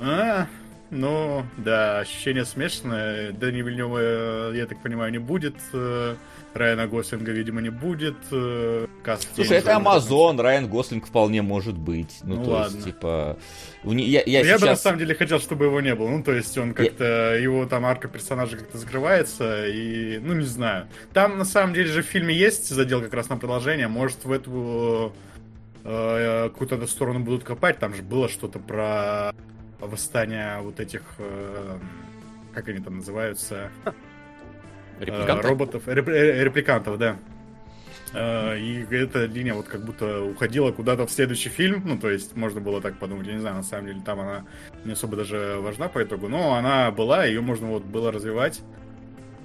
А, 0.00 0.47
ну, 0.90 1.44
да, 1.56 1.99
ощущение 1.99 2.44
смешанное. 2.44 3.32
Дани 3.32 3.62
Вильнева, 3.62 4.52
я 4.54 4.66
так 4.66 4.80
понимаю, 4.82 5.11
не 5.11 5.18
будет. 5.18 5.54
Райана 6.59 6.87
Гослинга, 6.87 7.33
видимо, 7.33 7.61
не 7.61 7.71
будет. 7.71 8.17
Э, 8.31 8.87
каст 9.03 9.29
Слушай, 9.35 9.59
это 9.59 9.77
Амазон, 9.77 10.38
Райан 10.41 10.69
Гослинг 10.69 11.07
вполне 11.07 11.43
может 11.43 11.79
быть. 11.79 12.19
Ну, 12.23 12.37
ну 12.37 12.45
то 12.45 12.50
ладно. 12.50 12.75
есть, 12.75 12.87
типа... 12.87 13.38
Я, 13.85 14.23
я, 14.27 14.41
я, 14.41 14.45
сейчас... 14.45 14.61
бы 14.61 14.67
на 14.67 14.77
самом 14.77 14.99
деле 14.99 15.15
хотел, 15.15 15.41
чтобы 15.41 15.67
его 15.67 15.81
не 15.81 15.95
было. 15.95 16.09
Ну, 16.09 16.23
то 16.23 16.33
есть, 16.33 16.57
он 16.59 16.75
как-то... 16.75 17.05
Я... 17.05 17.35
Его 17.37 17.67
там 17.67 17.87
арка 17.87 18.09
персонажа 18.09 18.57
как-то 18.57 18.77
закрывается, 18.79 19.67
и... 19.67 20.19
Ну, 20.19 20.35
не 20.35 20.45
знаю. 20.45 20.88
Там, 21.12 21.38
на 21.38 21.45
самом 21.45 21.75
деле 21.75 21.87
же, 21.87 22.03
в 22.03 22.07
фильме 22.07 22.35
есть 22.35 22.69
задел 22.69 23.00
как 23.00 23.15
раз 23.15 23.29
на 23.29 23.37
продолжение. 23.37 23.88
Может, 23.88 24.25
в 24.25 24.33
эту... 24.33 25.15
Э, 25.85 26.50
какую-то 26.50 26.87
сторону 26.87 27.21
будут 27.21 27.45
копать. 27.45 27.79
Там 27.79 27.95
же 27.95 28.03
было 28.03 28.29
что-то 28.29 28.59
про 28.59 29.33
восстание 29.81 30.61
вот 30.61 30.81
этих... 30.81 31.03
Э, 31.19 31.79
как 32.53 32.69
они 32.69 32.81
там 32.81 32.97
называются? 32.97 33.71
Репликанты? 35.00 35.49
Роботов, 35.49 35.83
репликантов, 35.87 36.99
да. 36.99 37.17
И 38.57 38.87
эта 38.90 39.26
линия 39.26 39.52
вот 39.52 39.69
как 39.69 39.85
будто 39.85 40.23
уходила 40.23 40.73
куда-то 40.73 41.07
в 41.07 41.11
следующий 41.11 41.50
фильм. 41.50 41.83
Ну, 41.85 41.99
то 41.99 42.09
есть, 42.11 42.35
можно 42.35 42.61
было 42.61 42.81
так 42.81 42.99
подумать. 42.99 43.26
Я 43.26 43.35
не 43.35 43.40
знаю, 43.40 43.57
на 43.57 43.62
самом 43.62 43.87
деле, 43.87 44.00
там 44.05 44.21
она 44.21 44.45
не 44.85 44.93
особо 44.93 45.17
даже 45.17 45.59
важна 45.61 45.88
по 45.88 46.02
итогу. 46.02 46.28
Но 46.28 46.55
она 46.55 46.90
была, 46.90 47.25
ее 47.25 47.43
можно 47.43 47.67
вот 47.69 47.85
было 47.85 48.11
развивать. 48.11 48.62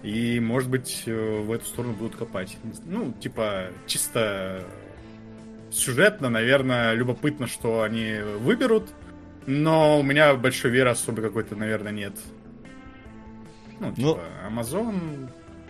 И, 0.02 0.40
может 0.40 0.70
быть, 0.70 1.04
в 1.06 1.52
эту 1.52 1.66
сторону 1.66 1.94
будут 1.94 2.16
копать. 2.16 2.58
Ну, 2.86 3.14
типа, 3.14 3.68
чисто 3.86 4.64
сюжетно, 5.70 6.30
наверное, 6.30 6.94
любопытно, 6.94 7.48
что 7.48 7.82
они 7.82 8.20
выберут. 8.40 8.90
Но 9.46 10.00
у 10.00 10.04
меня 10.04 10.36
большой 10.36 10.72
веры 10.72 10.92
особо 10.92 11.22
какой-то, 11.22 11.58
наверное, 11.58 11.92
нет. 11.92 12.14
Ну, 13.80 13.88
ну 13.88 13.94
типа, 13.96 14.20
ну, 14.48 14.60
Amazon 14.62 15.30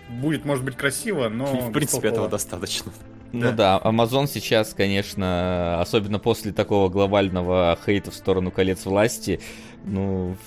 будет, 0.10 0.46
может 0.46 0.64
быть, 0.64 0.76
красиво, 0.76 1.30
но... 1.30 1.46
В 1.46 1.72
принципе, 1.72 2.10
этого 2.10 2.30
достаточно. 2.30 2.92
Ну 3.32 3.42
да. 3.42 3.52
да, 3.52 3.82
Amazon 3.84 4.28
сейчас, 4.28 4.76
конечно, 4.76 5.82
особенно 5.82 6.20
после 6.20 6.52
такого 6.52 6.90
глобального 6.90 7.78
хейта 7.84 8.12
в 8.12 8.16
сторону 8.16 8.52
колец 8.52 8.86
власти, 8.86 9.40
ну, 9.86 10.38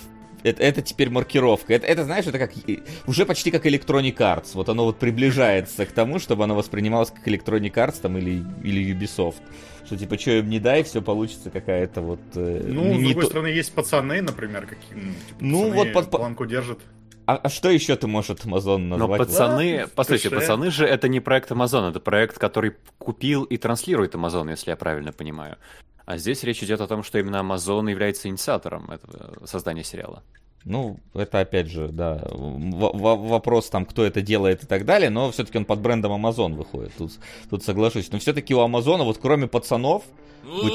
это, 0.43 0.63
это 0.63 0.81
теперь 0.81 1.09
маркировка. 1.09 1.73
Это, 1.73 1.85
это, 1.85 2.05
знаешь, 2.05 2.25
это 2.25 2.39
как 2.39 2.53
уже 3.05 3.25
почти 3.25 3.51
как 3.51 3.65
Electronic 3.65 4.15
Arts. 4.15 4.51
Вот 4.53 4.69
оно 4.69 4.85
вот 4.85 4.97
приближается 4.97 5.85
к 5.85 5.91
тому, 5.91 6.19
чтобы 6.19 6.45
оно 6.45 6.55
воспринималось 6.55 7.11
как 7.11 7.27
Electronic 7.27 7.73
Arts 7.73 8.01
там, 8.01 8.17
или, 8.17 8.43
или 8.63 8.95
Ubisoft. 8.95 9.41
Что 9.85 9.97
типа, 9.97 10.17
что 10.17 10.31
им 10.31 10.49
не 10.49 10.59
дай, 10.59 10.83
все 10.83 11.01
получится 11.01 11.49
какая-то 11.49 12.01
вот... 12.01 12.19
Э, 12.35 12.63
ну, 12.65 12.93
не 12.93 13.03
с 13.03 13.05
другой 13.05 13.23
то... 13.23 13.29
стороны, 13.29 13.47
есть 13.47 13.73
пацаны, 13.73 14.21
например, 14.21 14.65
какие 14.65 14.93
ну, 14.93 15.11
типа, 15.27 15.37
ну 15.39 15.71
вот 15.71 15.93
под... 15.93 16.09
планку 16.11 16.45
держат. 16.45 16.79
А, 17.27 17.35
а 17.43 17.49
что 17.49 17.69
еще 17.69 17.97
ты 17.97 18.07
можешь 18.07 18.29
от 18.29 18.45
Amazon 18.45 18.77
назвать? 18.77 19.19
Но 19.19 19.25
пацаны, 19.25 19.79
да, 19.79 19.87
послушайте, 19.93 20.29
пацаны 20.29 20.71
же 20.71 20.85
это 20.85 21.09
не 21.09 21.19
проект 21.19 21.51
Amazon, 21.51 21.89
это 21.89 21.99
проект, 21.99 22.37
который 22.37 22.77
купил 22.97 23.43
и 23.43 23.57
транслирует 23.57 24.15
Amazon, 24.15 24.49
если 24.49 24.69
я 24.69 24.77
правильно 24.77 25.11
понимаю. 25.11 25.57
А 26.05 26.17
здесь 26.17 26.43
речь 26.43 26.63
идет 26.63 26.79
о 26.79 26.87
том, 26.87 27.03
что 27.03 27.19
именно 27.19 27.35
Amazon 27.35 27.91
является 27.91 28.29
инициатором 28.29 28.89
этого 28.89 29.45
создания 29.45 29.83
сериала. 29.83 30.23
Ну, 30.63 31.01
это 31.13 31.41
опять 31.41 31.67
же, 31.67 31.89
да, 31.89 32.21
вопрос 32.31 33.69
там, 33.69 33.85
кто 33.85 34.05
это 34.05 34.21
делает 34.21 34.63
и 34.63 34.65
так 34.65 34.85
далее, 34.85 35.09
но 35.09 35.29
все-таки 35.31 35.57
он 35.57 35.65
под 35.65 35.81
брендом 35.81 36.13
Amazon 36.13 36.53
выходит, 36.53 36.93
тут, 36.97 37.11
тут 37.49 37.61
соглашусь. 37.61 38.09
Но 38.09 38.19
все-таки 38.19 38.55
у 38.55 38.61
Амазона, 38.61 39.03
вот 39.03 39.17
кроме 39.17 39.47
пацанов... 39.47 40.03
Вы... 40.45 40.71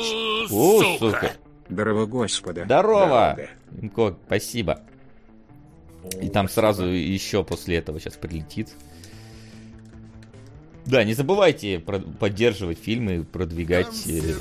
О, 0.50 0.98
сука! 0.98 1.32
Здорово, 1.70 2.04
господа. 2.04 2.64
Здорово! 2.64 3.38
Инко, 3.80 4.16
спасибо. 4.26 4.80
И 6.20 6.28
там 6.28 6.48
сразу 6.48 6.86
еще 6.86 7.44
после 7.44 7.76
этого 7.76 8.00
сейчас 8.00 8.14
прилетит. 8.14 8.70
Да, 10.84 11.04
не 11.04 11.14
забывайте 11.14 11.78
поддерживать 11.78 12.78
фильмы, 12.78 13.24
продвигать, 13.24 14.04
э, 14.06 14.34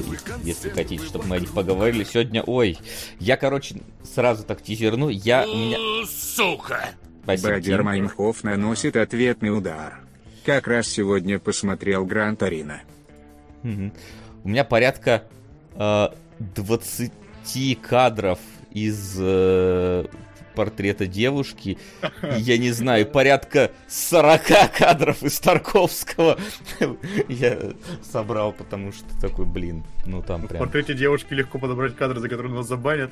если 0.44 0.70
хотите, 0.70 1.06
чтобы 1.06 1.28
мы 1.28 1.36
о 1.36 1.40
них 1.40 1.54
поговорили. 1.54 2.04
Сегодня, 2.04 2.42
ой, 2.42 2.80
я, 3.20 3.38
короче, 3.38 3.82
сразу 4.04 4.44
так 4.44 4.64
тизерну, 4.64 5.10
я... 5.10 5.46
Меня... 5.46 5.78
Сука! 6.08 6.90
Спасибо, 7.24 7.54
Бадер 7.54 7.84
Майнхоф 7.84 8.44
наносит 8.44 8.96
ответный 8.96 9.56
удар. 9.56 10.00
Как 10.44 10.68
раз 10.68 10.88
сегодня 10.88 11.38
посмотрел 11.38 12.06
Гран 12.06 12.36
Торино. 12.36 12.82
Угу. 13.64 13.92
У 14.44 14.50
меня 14.50 14.64
порядка 14.64 15.26
э, 15.76 16.08
20 16.40 17.12
кадров 17.82 18.40
из 18.72 19.16
э, 19.20 20.06
портрета 20.52 21.08
девушки. 21.08 21.78
Я 22.38 22.58
не 22.58 22.72
знаю, 22.72 23.06
порядка 23.06 23.72
40 23.88 24.42
кадров 24.78 25.24
из 25.24 25.40
Тарковского 25.40 26.38
я 27.28 27.58
собрал, 28.04 28.52
потому 28.54 28.92
что 28.92 29.06
такой, 29.20 29.46
блин, 29.46 29.84
ну 30.06 30.22
там 30.22 30.48
прям... 30.48 30.62
В 30.62 30.66
портрете 30.66 30.94
девушки 30.94 31.34
легко 31.34 31.60
подобрать 31.60 31.96
кадры, 31.96 32.20
за 32.20 32.30
которые 32.30 32.54
нас 32.54 32.68
забанят. 32.68 33.12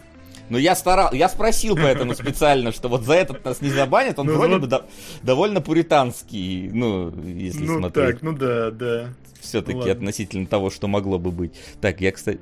Ну, 0.49 0.57
я 0.57 0.75
старал, 0.75 1.13
я 1.13 1.29
спросил 1.29 1.75
поэтому 1.75 2.15
специально, 2.15 2.71
что 2.71 2.89
вот 2.89 3.03
за 3.03 3.13
этот 3.13 3.45
нас 3.45 3.61
не 3.61 3.69
забанят, 3.69 4.17
он 4.17 4.27
ну, 4.27 4.33
вроде 4.33 4.53
вот... 4.53 4.61
бы 4.61 4.67
до, 4.67 4.85
довольно 5.21 5.61
пуританский, 5.61 6.69
ну, 6.71 7.13
если 7.23 7.63
ну, 7.63 7.79
смотреть. 7.79 8.21
Ну 8.23 8.31
так, 8.31 8.41
ну 8.41 8.47
да, 8.47 8.71
да. 8.71 9.13
Все-таки 9.39 9.77
ну, 9.77 9.91
относительно 9.91 10.47
того, 10.47 10.69
что 10.69 10.87
могло 10.87 11.19
бы 11.19 11.31
быть. 11.31 11.53
Так, 11.81 12.01
я, 12.01 12.11
кстати, 12.11 12.39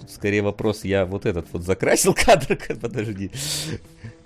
тут 0.00 0.10
скорее 0.10 0.42
вопрос, 0.42 0.84
я 0.84 1.04
вот 1.04 1.26
этот 1.26 1.46
вот 1.52 1.62
закрасил 1.62 2.14
кадр, 2.18 2.58
подожди. 2.80 3.32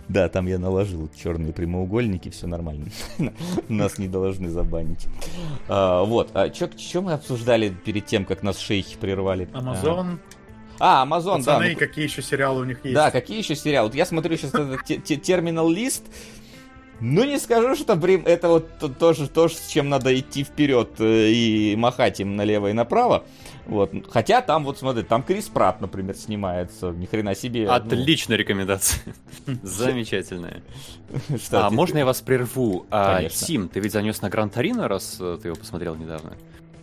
Да, 0.08 0.28
там 0.28 0.46
я 0.46 0.58
наложил 0.58 1.10
черные 1.20 1.52
прямоугольники, 1.52 2.28
все 2.28 2.46
нормально. 2.46 2.86
Нас 3.68 3.98
не 3.98 4.08
должны 4.08 4.48
забанить. 4.48 5.06
А, 5.68 6.04
вот, 6.04 6.30
а 6.34 6.52
что 6.52 7.00
мы 7.02 7.12
обсуждали 7.12 7.70
перед 7.84 8.06
тем, 8.06 8.24
как 8.24 8.42
нас 8.42 8.58
шейхи 8.58 8.96
прервали? 8.96 9.48
Амазон. 9.52 10.20
А, 10.78 11.02
Амазон, 11.02 11.42
да. 11.42 11.58
Ну, 11.58 11.76
какие 11.76 12.04
еще 12.04 12.22
сериалы 12.22 12.60
у 12.60 12.64
них 12.64 12.84
есть. 12.84 12.94
Да, 12.94 13.10
какие 13.10 13.38
еще 13.38 13.56
сериалы. 13.56 13.88
Вот 13.88 13.96
я 13.96 14.06
смотрю 14.06 14.36
сейчас 14.36 14.52
терминал 15.22 15.68
лист. 15.68 16.04
Ну, 17.00 17.24
не 17.24 17.38
скажу, 17.38 17.74
что 17.74 17.92
это 17.94 18.48
вот 18.48 18.98
тоже 18.98 19.28
то, 19.28 19.48
с 19.48 19.68
чем 19.68 19.90
надо 19.90 20.18
идти 20.18 20.44
вперед 20.44 20.92
э, 20.98 21.28
и 21.28 21.76
махать 21.76 22.20
им 22.20 22.36
налево 22.36 22.68
и 22.68 22.72
направо. 22.72 23.24
Вот. 23.66 23.92
Хотя 24.08 24.42
там, 24.42 24.64
вот 24.64 24.78
смотри, 24.78 25.02
там 25.02 25.22
Крис 25.22 25.48
Пратт, 25.48 25.80
например, 25.80 26.16
снимается. 26.16 26.90
Ни 26.90 27.06
хрена 27.06 27.34
себе. 27.34 27.68
Отличная 27.68 28.36
ну... 28.36 28.42
рекомендация. 28.42 29.14
Замечательная. 29.62 30.62
А 31.50 31.70
можно 31.70 31.98
я 31.98 32.04
вас 32.04 32.20
прерву? 32.20 32.86
А, 32.90 33.24
Тим, 33.28 33.68
ты 33.68 33.80
ведь 33.80 33.92
занес 33.92 34.22
на 34.22 34.30
Гран 34.30 34.50
Торино, 34.50 34.88
раз 34.88 35.18
э, 35.20 35.38
ты 35.40 35.48
его 35.48 35.56
посмотрел 35.56 35.96
недавно? 35.96 36.32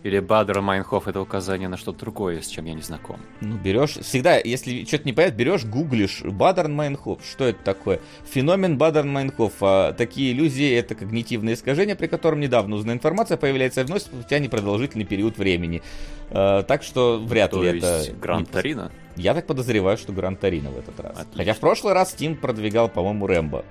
Или 0.04 0.18
Бадер 0.18 0.60
Майнхоф 0.60 1.08
это 1.08 1.18
указание 1.22 1.66
на 1.66 1.78
что-то 1.78 2.00
другое, 2.00 2.42
с 2.42 2.46
чем 2.46 2.66
я 2.66 2.74
не 2.74 2.82
знаком. 2.82 3.18
Ну, 3.40 3.56
берешь, 3.56 3.92
всегда, 3.92 4.36
если 4.36 4.84
что-то 4.84 5.04
не 5.04 5.14
понятно, 5.14 5.36
берешь, 5.36 5.64
гуглишь 5.64 6.20
Бадер 6.22 6.74
Майнхоф. 6.74 7.20
Что 7.24 7.46
это 7.46 7.64
такое? 7.64 8.00
Феномен 8.30 8.76
Бадер 8.76 9.10
Майнхоф. 9.10 9.54
А, 9.62 9.94
такие 9.94 10.32
иллюзии 10.32 10.74
это 10.74 10.94
когнитивное 10.94 11.54
искажение, 11.54 11.96
при 11.96 12.06
котором 12.06 12.40
недавно 12.40 12.76
узнанная 12.76 12.96
информация 12.96 13.38
появляется 13.38 13.82
вновь 13.82 14.02
спустя 14.02 14.38
непродолжительный 14.40 15.06
период 15.06 15.38
времени. 15.38 15.82
А, 16.28 16.64
так 16.64 16.82
что 16.82 17.18
вряд 17.18 17.52
То 17.52 17.62
ли 17.62 17.78
это... 17.78 18.04
Гранд 18.20 18.50
Торино? 18.50 18.92
Я 19.16 19.32
так 19.32 19.46
подозреваю, 19.46 19.96
что 19.96 20.12
Гранд 20.12 20.38
Торино 20.38 20.68
в 20.68 20.78
этот 20.78 21.00
раз. 21.00 21.12
Отлично. 21.12 21.38
Хотя 21.38 21.54
в 21.54 21.60
прошлый 21.60 21.94
раз 21.94 22.14
Тим 22.14 22.34
продвигал, 22.34 22.90
по-моему, 22.90 23.26
Рэмбо 23.26 23.64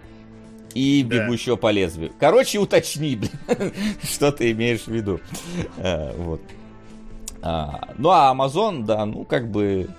и 0.74 1.04
да. 1.04 1.18
бегущего 1.18 1.56
по 1.56 1.72
лезвию. 1.72 2.12
Короче, 2.20 2.60
уточни, 2.60 3.16
блин, 3.48 3.74
что 4.04 4.32
ты 4.32 4.52
имеешь 4.52 4.82
в 4.82 4.88
виду. 4.90 5.20
А, 5.78 6.16
вот. 6.18 6.42
А, 7.42 7.90
ну, 7.98 8.10
а 8.10 8.34
Amazon, 8.34 8.86
да, 8.86 9.06
ну, 9.06 9.26
как 9.26 9.50
бы... 9.52 9.90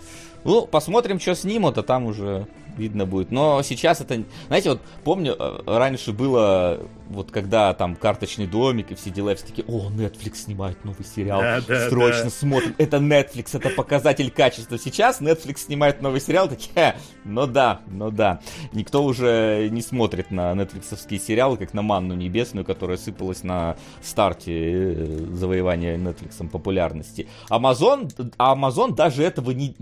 Ну, 0.45 0.67
посмотрим, 0.67 1.21
что 1.21 1.35
снимут, 1.35 1.79
а 1.79 1.83
там 1.83 2.07
уже 2.07 2.47
видно 2.77 3.07
будет. 3.07 3.31
Но 3.31 3.63
сейчас 3.63 4.01
это... 4.01 4.23
Знаете, 4.47 4.71
вот 4.71 4.81
помню, 5.05 5.37
э, 5.39 5.61
раньше 5.67 6.13
было, 6.13 6.81
вот 7.09 7.31
когда 7.31 7.73
там 7.75 7.97
карточный 7.97 8.47
домик 8.47 8.91
и 8.93 8.95
все 8.95 9.11
дела, 9.11 9.35
все 9.35 9.47
такие, 9.47 9.65
о, 9.67 9.91
Netflix 9.91 10.37
снимает 10.37 10.85
новый 10.85 11.05
сериал, 11.05 11.41
да, 11.41 11.61
да, 11.67 11.89
срочно 11.89 12.25
да. 12.25 12.31
смотрим. 12.31 12.75
Это 12.79 12.99
Netflix, 12.99 13.51
это 13.57 13.71
показатель 13.71 14.31
качества. 14.31 14.79
Сейчас 14.79 15.21
Netflix 15.21 15.59
снимает 15.59 16.03
новый 16.03 16.21
сериал, 16.21 16.49
такие, 16.49 16.97
ну 17.25 17.47
да, 17.47 17.81
ну 17.87 18.11
да. 18.11 18.41
Никто 18.73 19.05
уже 19.05 19.69
не 19.71 19.83
смотрит 19.83 20.31
на 20.31 20.55
нетфликсовские 20.55 21.21
сериалы, 21.21 21.57
как 21.57 21.75
на 21.75 21.83
манну 21.83 22.15
небесную, 22.15 22.65
которая 22.65 22.97
сыпалась 22.97 23.43
на 23.43 23.77
старте 24.03 24.53
э, 24.53 25.27
завоевания 25.33 25.97
Netflix 25.97 26.49
популярности. 26.49 27.29
Amazon, 27.51 28.11
а 28.39 28.55
Amazon 28.55 28.95
даже 28.95 29.23
этого 29.23 29.51
не, 29.51 29.75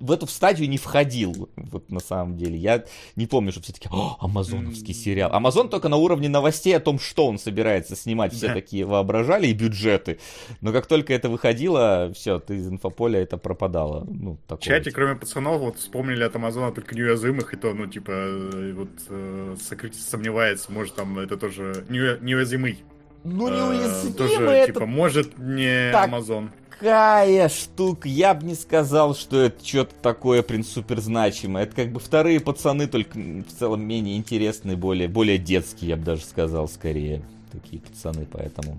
в 0.00 0.10
эту 0.10 0.26
стадию 0.26 0.68
не 0.68 0.78
входил, 0.78 1.48
вот 1.56 1.90
на 1.90 2.00
самом 2.00 2.29
самом 2.30 2.36
деле. 2.36 2.56
Я 2.56 2.84
не 3.16 3.26
помню, 3.26 3.52
что 3.52 3.60
все 3.62 3.72
таки 3.72 3.88
амазоновский 4.20 4.94
сериал. 4.94 5.32
Амазон 5.32 5.68
только 5.68 5.88
на 5.88 5.96
уровне 5.96 6.28
новостей 6.28 6.76
о 6.76 6.80
том, 6.80 6.98
что 6.98 7.26
он 7.26 7.38
собирается 7.38 7.96
снимать, 7.96 8.32
все 8.32 8.48
да. 8.48 8.54
такие 8.54 8.84
воображали 8.84 9.48
и 9.48 9.52
бюджеты. 9.52 10.18
Но 10.60 10.72
как 10.72 10.86
только 10.86 11.12
это 11.12 11.28
выходило, 11.28 12.12
все, 12.14 12.38
ты 12.38 12.56
из 12.56 12.68
инфополя 12.68 13.20
это 13.20 13.36
пропадало. 13.36 14.06
Ну, 14.08 14.38
такое. 14.46 14.60
В 14.60 14.64
чате, 14.64 14.90
кроме 14.90 15.16
пацанов, 15.16 15.60
вот 15.60 15.78
вспомнили 15.78 16.22
от 16.22 16.36
Амазона 16.36 16.72
только 16.72 16.94
неуязвимых, 16.94 17.54
и 17.54 17.56
то, 17.56 17.74
ну, 17.74 17.86
типа, 17.86 18.10
э, 18.10 18.72
вот 18.76 18.90
э, 19.08 19.56
сокрытие 19.60 20.02
сомневается, 20.02 20.72
может, 20.72 20.94
там 20.94 21.18
это 21.18 21.36
тоже 21.36 21.84
неуязвимый. 21.88 22.78
Ну, 23.24 23.48
неуязвимый 23.48 24.12
э, 24.12 24.16
Тоже, 24.16 24.44
это... 24.44 24.72
типа, 24.72 24.86
может, 24.86 25.38
не 25.38 25.92
так, 25.92 26.08
Амазон 26.08 26.50
такая 26.80 27.48
штука. 27.48 28.08
Я 28.08 28.34
бы 28.34 28.46
не 28.46 28.54
сказал, 28.54 29.14
что 29.14 29.40
это 29.40 29.64
что-то 29.64 29.94
такое, 30.02 30.42
прям 30.42 30.64
супер 30.64 31.00
значимое. 31.00 31.64
Это 31.64 31.76
как 31.76 31.92
бы 31.92 32.00
вторые 32.00 32.40
пацаны, 32.40 32.86
только 32.86 33.18
в 33.18 33.58
целом 33.58 33.82
менее 33.82 34.16
интересные, 34.16 34.76
более, 34.76 35.08
более 35.08 35.38
детские, 35.38 35.90
я 35.90 35.96
бы 35.96 36.04
даже 36.04 36.22
сказал, 36.22 36.68
скорее. 36.68 37.22
Такие 37.52 37.82
пацаны, 37.82 38.26
поэтому... 38.30 38.78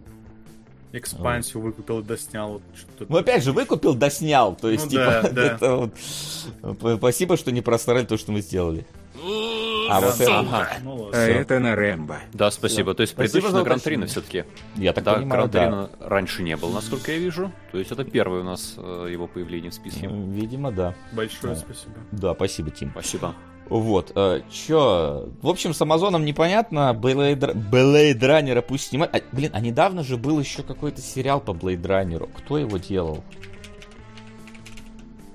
Экспансию 0.93 1.61
вот. 1.61 1.69
выкупил 1.69 1.99
и 1.99 2.03
доснял. 2.03 2.61
Вот 2.99 3.09
ну, 3.09 3.17
опять 3.17 3.43
же, 3.43 3.53
выкупил, 3.53 3.93
доснял. 3.93 4.55
То 4.55 4.69
есть, 4.69 4.85
ну, 4.85 4.89
типа, 4.91 5.21
да, 5.23 5.29
да. 5.31 5.41
это 5.43 5.75
вот... 5.75 6.97
Спасибо, 6.97 7.37
что 7.37 7.51
не 7.51 7.61
просрали 7.61 8.05
то, 8.05 8.17
что 8.17 8.33
мы 8.33 8.41
сделали. 8.41 8.85
А, 9.13 9.99
вот 9.99 10.19
это, 10.19 10.39
ага. 10.39 10.69
Ну, 10.83 11.09
а 11.13 11.17
это 11.17 11.59
на 11.59 11.75
Рэмбо. 11.75 12.19
Да, 12.33 12.49
спасибо. 12.49 12.93
То 12.93 13.01
есть 13.01 13.15
предыдущий 13.15 13.51
на 13.51 13.63
Гран 13.63 13.79
все-таки. 13.79 14.45
Я 14.75 14.93
так 14.93 15.03
да, 15.03 15.13
понимаю, 15.15 15.49
Гран 15.49 15.71
да. 15.71 15.89
раньше 15.99 16.43
не 16.43 16.55
был, 16.55 16.69
насколько 16.69 17.11
я 17.11 17.17
вижу. 17.17 17.51
То 17.71 17.77
есть 17.77 17.91
это 17.91 18.03
первое 18.03 18.41
у 18.41 18.43
нас 18.43 18.75
э, 18.77 19.09
его 19.11 19.27
появление 19.27 19.71
в 19.71 19.73
списке. 19.73 20.07
Видимо, 20.07 20.71
да. 20.71 20.95
Большое 21.11 21.55
да. 21.55 21.59
спасибо. 21.59 21.93
Да, 22.11 22.33
спасибо, 22.33 22.71
Тим. 22.71 22.91
Спасибо. 22.91 23.35
Вот, 23.69 24.11
э, 24.15 24.41
чё, 24.51 25.29
в 25.41 25.47
общем, 25.47 25.73
с 25.73 25.81
Амазоном 25.81 26.25
непонятно, 26.25 26.93
Blade, 26.93 27.53
Blade 27.71 28.61
пусть 28.63 28.89
снимать. 28.89 29.09
А, 29.13 29.21
блин, 29.31 29.51
а 29.53 29.61
недавно 29.61 30.03
же 30.03 30.17
был 30.17 30.39
еще 30.39 30.61
какой-то 30.61 30.99
сериал 30.99 31.39
по 31.39 31.51
Blade 31.51 31.81
Runner. 31.81 32.29
Кто 32.37 32.57
его 32.57 32.77
делал? 32.77 33.23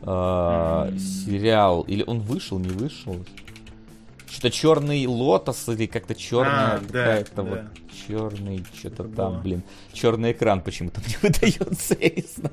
Э, 0.03 0.91
сериал, 0.99 1.83
или 1.83 2.05
он 2.07 2.21
вышел, 2.21 2.59
не 2.59 2.69
вышел? 2.69 3.25
Что-то 4.29 4.51
черный 4.51 5.07
лотос 5.07 5.69
или 5.69 5.87
как-то 5.87 6.15
черная 6.15 6.77
а, 6.77 6.79
какая-то 6.81 7.37
да, 7.37 7.43
вот 7.43 7.61
да. 7.63 7.71
черный 8.07 8.65
что-то 8.77 9.05
там, 9.05 9.41
блин, 9.41 9.63
черный 9.93 10.33
экран 10.33 10.61
почему-то 10.63 11.01
мне 11.01 11.17
выдается, 11.23 11.97
я 12.01 12.11
не 12.11 12.23
знаю. 12.23 12.53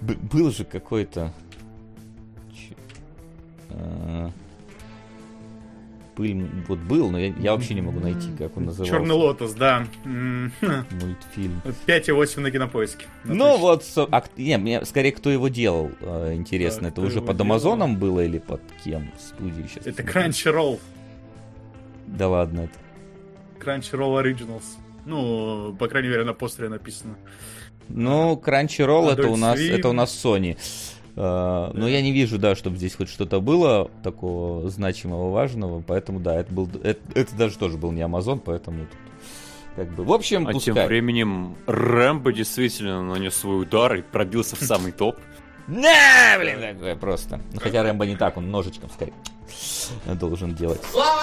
Был 0.00 0.50
же 0.50 0.64
какой-то. 0.64 1.32
Ч... 2.52 2.74
Пыль 6.14 6.46
вот 6.68 6.78
был, 6.78 7.10
но 7.10 7.18
я, 7.18 7.34
я 7.38 7.52
вообще 7.52 7.74
не 7.74 7.80
могу 7.80 7.98
найти, 7.98 8.28
как 8.38 8.56
он 8.56 8.66
назывался. 8.66 8.92
Черный 8.92 9.14
лотос, 9.14 9.52
да. 9.54 9.86
Мультфильм. 10.04 11.60
5,8 11.86 12.40
на 12.40 12.50
кинопоиске. 12.50 13.06
Ну 13.24 13.56
вот, 13.56 13.84
а, 13.96 14.24
не, 14.36 14.56
мне 14.58 14.84
скорее 14.84 15.12
кто 15.12 15.30
его 15.30 15.48
делал, 15.48 15.90
э, 16.00 16.34
интересно. 16.34 16.88
это 16.88 17.00
уже 17.00 17.20
под 17.20 17.40
Амазоном 17.40 17.96
было 17.96 18.20
или 18.20 18.38
под 18.38 18.62
кем? 18.84 19.10
Студии 19.18 19.66
сейчас. 19.68 19.86
Это 19.86 20.02
Crunchyroll. 20.02 20.78
Да 22.06 22.28
ладно 22.28 22.60
это. 22.60 22.78
Crunchyroll 23.64 24.22
Originals. 24.22 24.64
Ну, 25.06 25.74
по 25.78 25.88
крайней 25.88 26.08
мере, 26.08 26.24
на 26.24 26.32
постере 26.32 26.68
написано. 26.68 27.16
Ну, 27.88 28.40
Crunchyroll 28.44 29.10
это 29.12 29.28
у 29.28 29.36
нас 29.36 29.58
это 29.58 29.88
у 29.88 29.92
нас 29.92 30.10
Sony. 30.24 30.56
Uh, 31.16 31.70
но 31.74 31.86
я 31.86 32.02
не 32.02 32.10
вижу, 32.10 32.38
да, 32.38 32.56
чтобы 32.56 32.76
здесь 32.76 32.96
хоть 32.96 33.08
что-то 33.08 33.40
было 33.40 33.88
такого 34.02 34.68
значимого, 34.68 35.30
важного, 35.30 35.80
поэтому 35.80 36.18
да, 36.18 36.40
это 36.40 36.52
был, 36.52 36.68
это, 36.82 37.00
это 37.14 37.36
даже 37.36 37.56
тоже 37.56 37.78
был 37.78 37.92
не 37.92 38.00
Amazon, 38.00 38.42
поэтому 38.44 38.80
тут 38.80 38.98
как 39.76 39.94
бы, 39.94 40.02
в 40.02 40.12
общем, 40.12 40.48
а 40.48 40.52
пускай. 40.52 40.74
тем 40.74 40.86
временем 40.86 41.56
Рэмбо 41.66 42.32
действительно 42.32 43.00
нанес 43.02 43.32
свой 43.32 43.62
удар 43.62 43.94
и 43.94 44.02
пробился 44.02 44.56
в 44.56 44.60
самый 44.62 44.90
топ. 44.90 45.16
Да, 45.68 46.36
блин, 46.38 46.60
такое 46.60 46.96
просто. 46.96 47.40
Хотя 47.60 47.84
Рэмбо 47.84 48.06
не 48.06 48.16
так, 48.16 48.36
он 48.36 48.50
ножичком 48.50 48.90
скорее 48.90 49.14
должен 50.18 50.54
делать. 50.54 50.80
Слава 50.90 51.22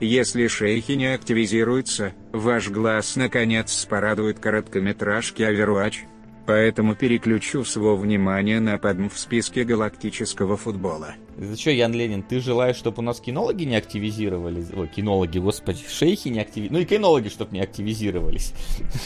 Если 0.00 0.48
шейхи 0.48 0.92
не 0.92 1.06
активизируются, 1.06 2.12
ваш 2.32 2.68
глаз 2.68 3.16
наконец 3.16 3.84
порадует 3.86 4.38
короткометражки 4.38 5.42
Overwatch. 5.42 6.06
Поэтому 6.46 6.94
переключу 6.94 7.64
свое 7.64 7.96
внимание 7.96 8.60
на 8.60 8.76
подм 8.76 9.08
в 9.08 9.18
списке 9.18 9.64
галактического 9.64 10.58
футбола. 10.58 11.14
Что, 11.56 11.70
Ян 11.70 11.94
Ленин, 11.94 12.22
ты 12.22 12.38
желаешь, 12.38 12.76
чтобы 12.76 12.98
у 12.98 13.02
нас 13.02 13.18
кинологи 13.18 13.64
не 13.64 13.76
активизировались? 13.76 14.66
Ой, 14.76 14.86
кинологи, 14.88 15.38
господи, 15.38 15.82
шейхи 15.88 16.28
не 16.28 16.40
активизировались. 16.40 16.72
Ну 16.72 16.78
и 16.80 16.84
кинологи, 16.84 17.28
чтобы 17.28 17.52
не 17.52 17.60
активизировались. 17.60 18.52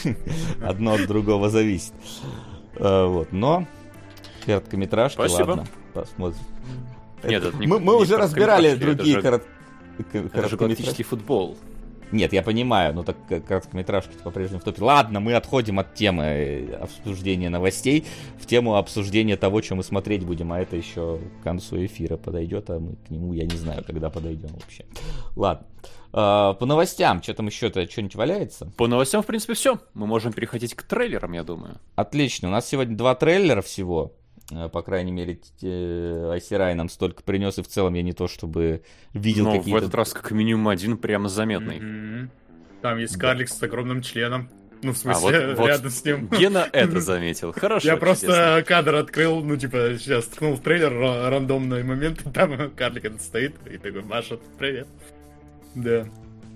Одно 0.61 0.95
от 0.95 1.07
другого 1.07 1.49
зависит. 1.49 1.93
А, 2.75 3.07
вот, 3.07 3.31
но 3.31 3.65
короткометражки, 4.45 5.21
ладно, 5.21 5.65
посмотрим. 5.93 6.41
Нет, 7.23 7.53
мы, 7.53 7.95
уже 7.95 8.17
разбирали 8.17 8.75
другие 8.75 9.21
короткометражки 9.21 9.58
это 10.13 10.49
же 10.49 10.57
галактический 10.57 11.03
футбол. 11.03 11.57
Нет, 12.11 12.33
я 12.33 12.41
понимаю, 12.41 12.93
но 12.95 13.03
так 13.03 13.17
короткометражки 13.47 14.13
по-прежнему 14.23 14.59
в 14.59 14.63
топе. 14.63 14.81
Ладно, 14.81 15.19
мы 15.19 15.35
отходим 15.35 15.77
от 15.79 15.93
темы 15.93 16.23
э, 16.23 16.73
обсуждения 16.73 17.49
новостей 17.49 18.05
в 18.39 18.47
тему 18.47 18.77
обсуждения 18.77 19.37
того, 19.37 19.61
что 19.61 19.75
мы 19.75 19.83
смотреть 19.83 20.25
будем, 20.25 20.51
а 20.51 20.59
это 20.59 20.75
еще 20.75 21.19
к 21.39 21.43
концу 21.43 21.85
эфира 21.85 22.17
подойдет, 22.17 22.69
а 22.71 22.79
мы 22.79 22.95
к 22.95 23.09
нему, 23.11 23.33
я 23.33 23.45
не 23.45 23.55
знаю, 23.55 23.83
когда 23.85 24.09
подойдем 24.09 24.49
вообще. 24.49 24.85
Ладно. 25.35 25.67
А, 26.11 26.53
по 26.53 26.65
новостям, 26.65 27.21
что 27.21 27.35
там 27.35 27.45
еще-то, 27.45 27.87
что-нибудь 27.87 28.15
валяется? 28.15 28.71
По 28.77 28.87
новостям, 28.87 29.21
в 29.21 29.27
принципе, 29.27 29.53
все. 29.53 29.79
Мы 29.93 30.07
можем 30.07 30.33
переходить 30.33 30.73
к 30.73 30.81
трейлерам, 30.83 31.33
я 31.33 31.43
думаю. 31.43 31.77
Отлично. 31.95 32.47
У 32.47 32.51
нас 32.51 32.67
сегодня 32.67 32.97
два 32.97 33.13
трейлера 33.13 33.61
всего. 33.61 34.13
Э, 34.51 34.69
по 34.69 34.81
крайней 34.81 35.11
мере, 35.11 35.39
Айсирай 35.61 36.73
нам 36.75 36.89
столько 36.89 37.23
принес, 37.23 37.57
и 37.57 37.61
в 37.61 37.67
целом 37.67 37.93
я 37.93 38.03
не 38.03 38.13
то 38.13 38.27
чтобы 38.27 38.83
видел 39.13 39.45
Но 39.45 39.57
какие-то... 39.57 39.79
в 39.79 39.83
этот 39.83 39.95
раз 39.95 40.13
как 40.13 40.31
минимум 40.31 40.67
один 40.67 40.97
прямо 40.97 41.29
заметный. 41.29 41.77
Mm-hmm. 41.77 42.29
Там 42.81 42.97
есть 42.97 43.17
карлик 43.17 43.49
с 43.49 43.61
огромным 43.61 44.01
членом. 44.01 44.49
Ну, 44.81 44.93
в 44.93 44.97
смысле, 44.97 45.37
а, 45.37 45.55
вот, 45.57 45.67
рядом 45.67 45.83
вот 45.85 45.93
с 45.93 46.05
ним. 46.05 46.27
Гена 46.29 46.67
это 46.73 47.01
заметил. 47.01 47.51
Хорошо. 47.51 47.87
Я 47.87 47.97
просто 47.97 48.63
кадр 48.65 48.95
открыл, 48.95 49.43
ну, 49.43 49.57
типа, 49.57 49.95
сейчас 49.99 50.25
ткнул 50.25 50.55
в 50.55 50.61
трейлер, 50.61 50.93
рандомный 51.29 51.83
момент, 51.83 52.25
и 52.25 52.29
там 52.33 52.71
карлик 52.71 53.05
этот 53.05 53.21
стоит, 53.21 53.55
и 53.69 53.77
такой 53.77 54.03
машет, 54.03 54.41
привет. 54.57 54.87
Да. 55.75 56.07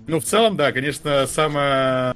Ну, 0.08 0.20
в 0.20 0.24
целом, 0.24 0.58
да, 0.58 0.72
конечно, 0.72 1.28
самое 1.28 2.16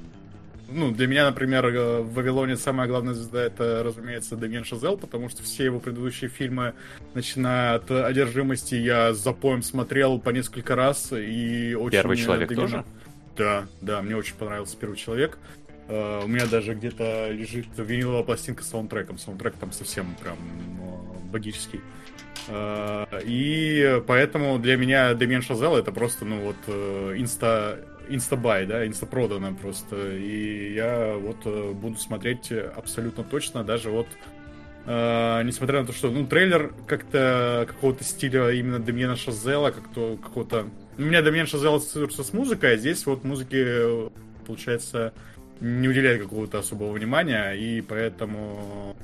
ну, 0.70 0.90
для 0.90 1.06
меня, 1.06 1.26
например, 1.26 1.66
э, 1.66 2.00
в 2.00 2.12
Вавилоне 2.14 2.56
самая 2.56 2.86
главная 2.86 3.14
звезда 3.14 3.42
это, 3.42 3.82
разумеется, 3.82 4.36
Демьян 4.36 4.64
Шазел, 4.64 4.96
потому 4.96 5.28
что 5.28 5.42
все 5.42 5.64
его 5.64 5.80
предыдущие 5.80 6.28
фильмы, 6.28 6.74
начиная 7.14 7.76
от 7.76 7.90
одержимости, 7.90 8.74
я 8.74 9.14
с 9.14 9.18
запоем 9.18 9.62
смотрел 9.62 10.18
по 10.18 10.30
несколько 10.30 10.76
раз 10.76 11.12
и 11.12 11.74
очень... 11.74 11.92
Первый 11.92 12.16
человек 12.16 12.50
Демьяна... 12.50 12.68
тоже? 12.68 12.84
Да, 13.36 13.66
да, 13.80 14.02
мне 14.02 14.16
очень 14.16 14.34
понравился 14.34 14.76
первый 14.76 14.96
человек. 14.96 15.38
Uh, 15.88 16.22
у 16.22 16.28
меня 16.28 16.44
даже 16.44 16.74
где-то 16.74 17.30
лежит 17.30 17.66
виниловая 17.78 18.22
пластинка 18.22 18.62
с 18.62 18.68
саундтреком. 18.68 19.16
Саундтрек 19.16 19.54
там 19.54 19.72
совсем 19.72 20.14
прям 20.22 20.36
ну, 20.76 21.18
богический. 21.30 21.80
Uh, 22.48 23.22
и 23.24 24.02
поэтому 24.06 24.58
для 24.58 24.76
меня 24.76 25.14
Демьян 25.14 25.40
Шазел 25.40 25.76
это 25.76 25.90
просто, 25.90 26.26
ну 26.26 26.40
вот, 26.40 26.56
uh, 26.66 27.18
инста 27.18 27.80
инстабай, 28.08 28.66
да, 28.66 28.86
инстапродано 28.86 29.54
просто. 29.54 30.16
И 30.16 30.72
я 30.74 31.16
вот 31.16 31.38
э, 31.44 31.72
буду 31.72 31.98
смотреть 31.98 32.52
абсолютно 32.52 33.24
точно, 33.24 33.64
даже 33.64 33.90
вот 33.90 34.06
Uh, 34.86 35.44
несмотря 35.44 35.80
на 35.80 35.86
то, 35.86 35.92
что, 35.92 36.10
ну, 36.10 36.26
трейлер 36.26 36.72
как-то 36.86 37.66
какого-то 37.68 38.04
стиля 38.04 38.52
именно 38.52 38.78
Демьена 38.78 39.16
Шазела, 39.16 39.70
как-то 39.70 40.16
какого-то... 40.16 40.66
У 40.96 41.02
меня 41.02 41.20
Демьен 41.20 41.46
Шазел 41.46 41.74
ассоциируется 41.74 42.24
с 42.24 42.32
музыкой, 42.32 42.72
а 42.72 42.76
здесь 42.78 43.04
вот 43.04 43.22
музыки, 43.22 44.10
получается, 44.46 45.12
не 45.60 45.88
уделяет 45.88 46.22
какого-то 46.22 46.60
особого 46.60 46.92
внимания, 46.92 47.52
и 47.52 47.82
поэтому 47.82 48.96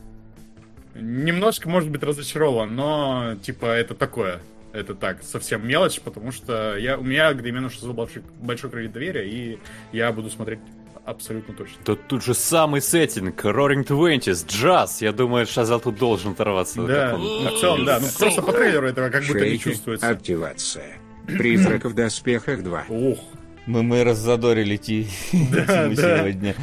немножко, 0.94 1.68
может 1.68 1.90
быть, 1.90 2.02
разочарован, 2.02 2.74
но, 2.74 3.36
типа, 3.42 3.66
это 3.66 3.94
такое 3.94 4.40
это 4.74 4.94
так, 4.94 5.22
совсем 5.22 5.66
мелочь, 5.66 6.00
потому 6.00 6.32
что 6.32 6.76
я, 6.76 6.98
у 6.98 7.04
меня 7.04 7.32
к 7.32 7.42
Дэмиану 7.42 7.70
Шазелу 7.70 7.94
большой, 7.94 8.22
большой 8.40 8.70
кредит 8.70 8.92
доверия, 8.92 9.28
и 9.28 9.58
я 9.92 10.12
буду 10.12 10.28
смотреть 10.30 10.58
абсолютно 11.04 11.54
точно. 11.54 11.76
Тут, 11.84 12.06
тут 12.08 12.24
же 12.24 12.34
самый 12.34 12.80
сеттинг, 12.82 13.44
Roaring 13.44 13.86
Twenties, 13.86 14.46
джаз. 14.46 15.00
Я 15.00 15.12
думаю, 15.12 15.46
Шазал 15.46 15.80
тут 15.80 15.96
должен 15.96 16.32
оторваться. 16.32 16.82
Да, 16.82 17.16
в 17.16 17.60
целом, 17.60 17.84
да. 17.84 18.00
Ну, 18.00 18.06
просто 18.18 18.42
по 18.42 18.52
трейлеру 18.52 18.88
этого 18.88 19.10
как 19.10 19.24
будто 19.24 19.48
не 19.48 19.58
чувствуется. 19.58 20.08
активация. 20.08 20.98
Призрак 21.26 21.84
в 21.84 21.94
доспехах 21.94 22.62
2. 22.62 22.84
Ух. 22.88 23.18
Мы, 23.66 23.82
мы 23.82 24.04
раззадорили 24.04 24.76
Ти, 24.76 25.08
да, 25.32 25.88
да. 25.88 26.18
сегодня. 26.18 26.54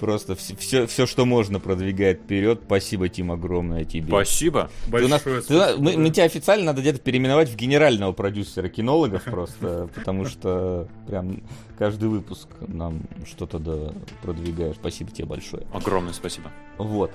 Просто 0.00 0.34
все, 0.34 0.56
все, 0.56 0.86
все, 0.86 1.04
что 1.04 1.26
можно, 1.26 1.60
продвигает 1.60 2.20
вперед. 2.20 2.62
Спасибо, 2.64 3.10
Тим, 3.10 3.30
огромное 3.30 3.84
тебе. 3.84 4.08
Спасибо. 4.08 4.70
Ты 4.90 5.08
нас, 5.08 5.22
ты, 5.22 5.76
мы, 5.76 5.98
мы 5.98 6.08
тебя 6.08 6.24
официально 6.24 6.64
надо 6.64 6.80
где-то 6.80 7.00
переименовать 7.00 7.50
в 7.50 7.56
генерального 7.56 8.12
продюсера 8.12 8.70
кинологов 8.70 9.24
просто, 9.24 9.90
потому 9.94 10.24
что 10.24 10.88
прям 11.06 11.42
каждый 11.78 12.08
выпуск 12.08 12.48
нам 12.66 13.02
что-то 13.26 13.58
да, 13.58 13.92
продвигаешь. 14.22 14.76
Спасибо 14.76 15.10
тебе 15.10 15.26
большое. 15.26 15.66
Огромное 15.74 16.14
спасибо. 16.14 16.50
Вот. 16.78 17.10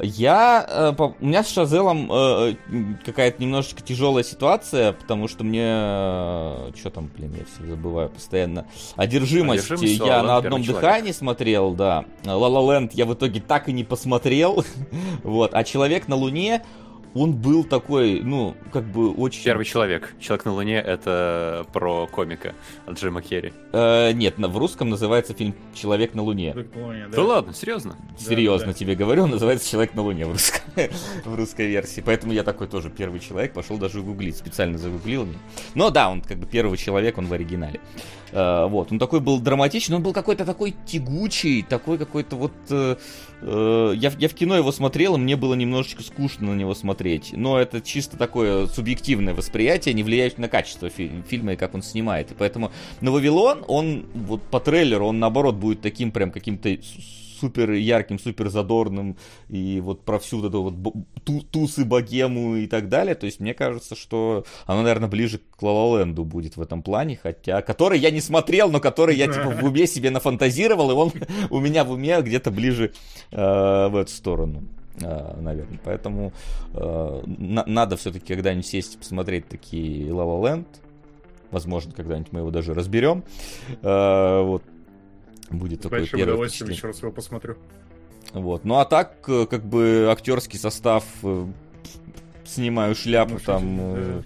Я... 0.00 0.66
Э, 0.68 0.94
у 1.20 1.24
меня 1.24 1.44
с 1.44 1.50
Шазелом 1.50 2.10
э, 2.10 2.54
какая-то 3.04 3.42
немножечко 3.42 3.82
тяжелая 3.82 4.24
ситуация, 4.24 4.92
потому 4.92 5.28
что 5.28 5.44
мне... 5.44 5.64
Э, 5.64 6.70
что 6.76 6.90
там, 6.90 7.10
блин, 7.16 7.34
я 7.38 7.44
все 7.44 7.68
забываю 7.68 8.08
постоянно. 8.08 8.66
Одержимость, 8.96 9.70
Одержимость 9.70 10.00
я 10.00 10.22
на 10.22 10.36
одном 10.36 10.62
дыхании 10.62 11.12
смотрел, 11.12 11.72
да. 11.74 12.04
La 12.24 12.34
Land 12.34 12.90
я 12.94 13.06
в 13.06 13.14
итоге 13.14 13.40
так 13.40 13.68
и 13.68 13.72
не 13.72 13.84
посмотрел. 13.84 14.64
вот. 15.22 15.54
А 15.54 15.64
Человек 15.64 16.08
на 16.08 16.16
Луне 16.16 16.62
он 17.14 17.32
был 17.34 17.64
такой, 17.64 18.20
ну, 18.20 18.56
как 18.72 18.84
бы 18.84 19.12
очень... 19.12 19.44
Первый 19.44 19.64
человек. 19.64 20.14
Человек 20.20 20.44
на 20.44 20.52
Луне— 20.52 20.76
это 20.86 21.66
про 21.72 22.06
комика 22.06 22.54
от 22.86 22.98
Джима 22.98 23.22
Керри. 23.22 23.52
Э, 23.72 24.12
нет, 24.12 24.34
в 24.38 24.56
русском 24.56 24.88
называется 24.88 25.34
фильм 25.34 25.54
«Человек 25.74 26.14
на 26.14 26.22
Луне». 26.22 26.54
да. 26.54 27.16
да 27.16 27.22
ладно, 27.22 27.54
серьезно? 27.54 27.96
Серьезно 28.18 28.68
да, 28.68 28.72
да. 28.72 28.78
тебе 28.78 28.94
говорю, 28.94 29.26
называется 29.26 29.68
«Человек 29.68 29.94
на 29.94 30.02
Луне» 30.02 30.26
в 30.26 30.32
русской, 30.32 30.62
в 31.24 31.34
русской 31.34 31.66
версии. 31.66 32.00
Поэтому 32.00 32.32
я 32.32 32.42
такой 32.42 32.68
тоже 32.68 32.90
первый 32.90 33.20
человек, 33.20 33.52
пошел 33.52 33.76
даже 33.76 34.00
гуглить, 34.00 34.36
специально 34.36 34.78
загуглил. 34.78 35.28
Но 35.74 35.90
да, 35.90 36.10
он 36.10 36.22
как 36.22 36.38
бы 36.38 36.46
первый 36.46 36.78
человек, 36.78 37.18
он 37.18 37.26
в 37.26 37.32
оригинале. 37.32 37.80
Э, 37.80 38.21
вот, 38.32 38.90
он 38.90 38.98
такой 38.98 39.20
был 39.20 39.40
драматичный, 39.40 39.96
он 39.96 40.02
был 40.02 40.12
какой-то 40.12 40.44
такой 40.44 40.74
тягучий, 40.86 41.62
такой 41.62 41.98
какой-то 41.98 42.36
вот... 42.36 42.52
Э, 42.70 42.96
э, 43.42 43.92
я, 43.96 44.12
я 44.18 44.28
в 44.28 44.34
кино 44.34 44.56
его 44.56 44.72
смотрел, 44.72 45.16
и 45.16 45.18
мне 45.18 45.36
было 45.36 45.54
немножечко 45.54 46.02
скучно 46.02 46.52
на 46.52 46.56
него 46.56 46.74
смотреть. 46.74 47.32
Но 47.34 47.58
это 47.58 47.80
чисто 47.80 48.16
такое 48.16 48.66
субъективное 48.66 49.34
восприятие, 49.34 49.94
не 49.94 50.02
влияет 50.02 50.38
на 50.38 50.48
качество 50.48 50.88
фи- 50.88 51.22
фильма 51.28 51.52
и 51.52 51.56
как 51.56 51.74
он 51.74 51.82
снимает. 51.82 52.30
И 52.30 52.34
поэтому 52.34 52.72
на 53.00 53.10
Вавилон, 53.10 53.64
он 53.68 54.06
вот 54.14 54.42
по 54.42 54.60
трейлеру, 54.60 55.06
он 55.06 55.18
наоборот 55.18 55.56
будет 55.56 55.82
таким 55.82 56.10
прям 56.10 56.30
каким-то 56.30 56.76
супер 57.42 57.72
ярким, 57.72 58.20
супер 58.20 58.48
задорным, 58.48 59.16
и 59.48 59.80
вот 59.80 60.04
про 60.04 60.20
всю 60.20 60.38
вот 60.38 60.48
эту 60.48 60.62
вот 60.62 60.94
ту, 61.24 61.40
тусы, 61.40 61.84
богему 61.84 62.56
и 62.56 62.68
так 62.68 62.88
далее. 62.88 63.16
То 63.16 63.26
есть 63.26 63.40
мне 63.40 63.52
кажется, 63.52 63.96
что 63.96 64.44
оно, 64.64 64.82
наверное, 64.82 65.08
ближе 65.08 65.38
к 65.38 65.60
Лалаленду 65.60 66.24
будет 66.24 66.56
в 66.56 66.62
этом 66.62 66.82
плане, 66.82 67.18
хотя, 67.20 67.60
который 67.62 67.98
я 67.98 68.12
не 68.12 68.20
смотрел, 68.20 68.70
но 68.70 68.78
который 68.78 69.16
я 69.16 69.26
типа 69.26 69.50
в 69.50 69.64
уме 69.64 69.88
себе 69.88 70.10
нафантазировал, 70.10 70.90
и 70.92 70.94
он 70.94 71.12
у 71.50 71.58
меня 71.58 71.84
в 71.84 71.90
уме 71.90 72.20
где-то 72.22 72.52
ближе 72.52 72.92
э, 73.32 73.88
в 73.88 73.96
эту 73.96 74.10
сторону 74.12 74.62
э, 75.00 75.40
наверное. 75.40 75.80
Поэтому 75.84 76.32
э, 76.74 77.22
на, 77.26 77.64
надо 77.66 77.96
все-таки 77.96 78.34
когда-нибудь 78.34 78.66
сесть 78.66 78.98
посмотреть 78.98 79.48
такие 79.48 80.08
La 80.10 80.24
La. 80.24 80.64
Возможно, 81.50 81.92
когда-нибудь 81.92 82.32
мы 82.32 82.40
его 82.40 82.50
даже 82.50 82.72
разберем. 82.72 83.24
Э, 83.82 84.42
вот 84.42 84.62
будет 85.50 85.80
С 85.80 85.82
такое 85.82 86.00
большим 86.00 86.18
первое 86.18 86.34
удовольствием 86.34 86.70
еще 86.70 86.86
раз 86.88 86.98
его 87.00 87.12
посмотрю. 87.12 87.56
Вот. 88.32 88.64
Ну 88.64 88.76
а 88.76 88.84
так, 88.84 89.16
э, 89.28 89.46
как 89.46 89.64
бы 89.64 90.08
актерский 90.10 90.58
состав 90.58 91.04
э, 91.22 91.46
снимаю 92.44 92.94
шляпу 92.94 93.34
ну, 93.34 93.40
там. 93.40 93.78
Э. 93.80 94.22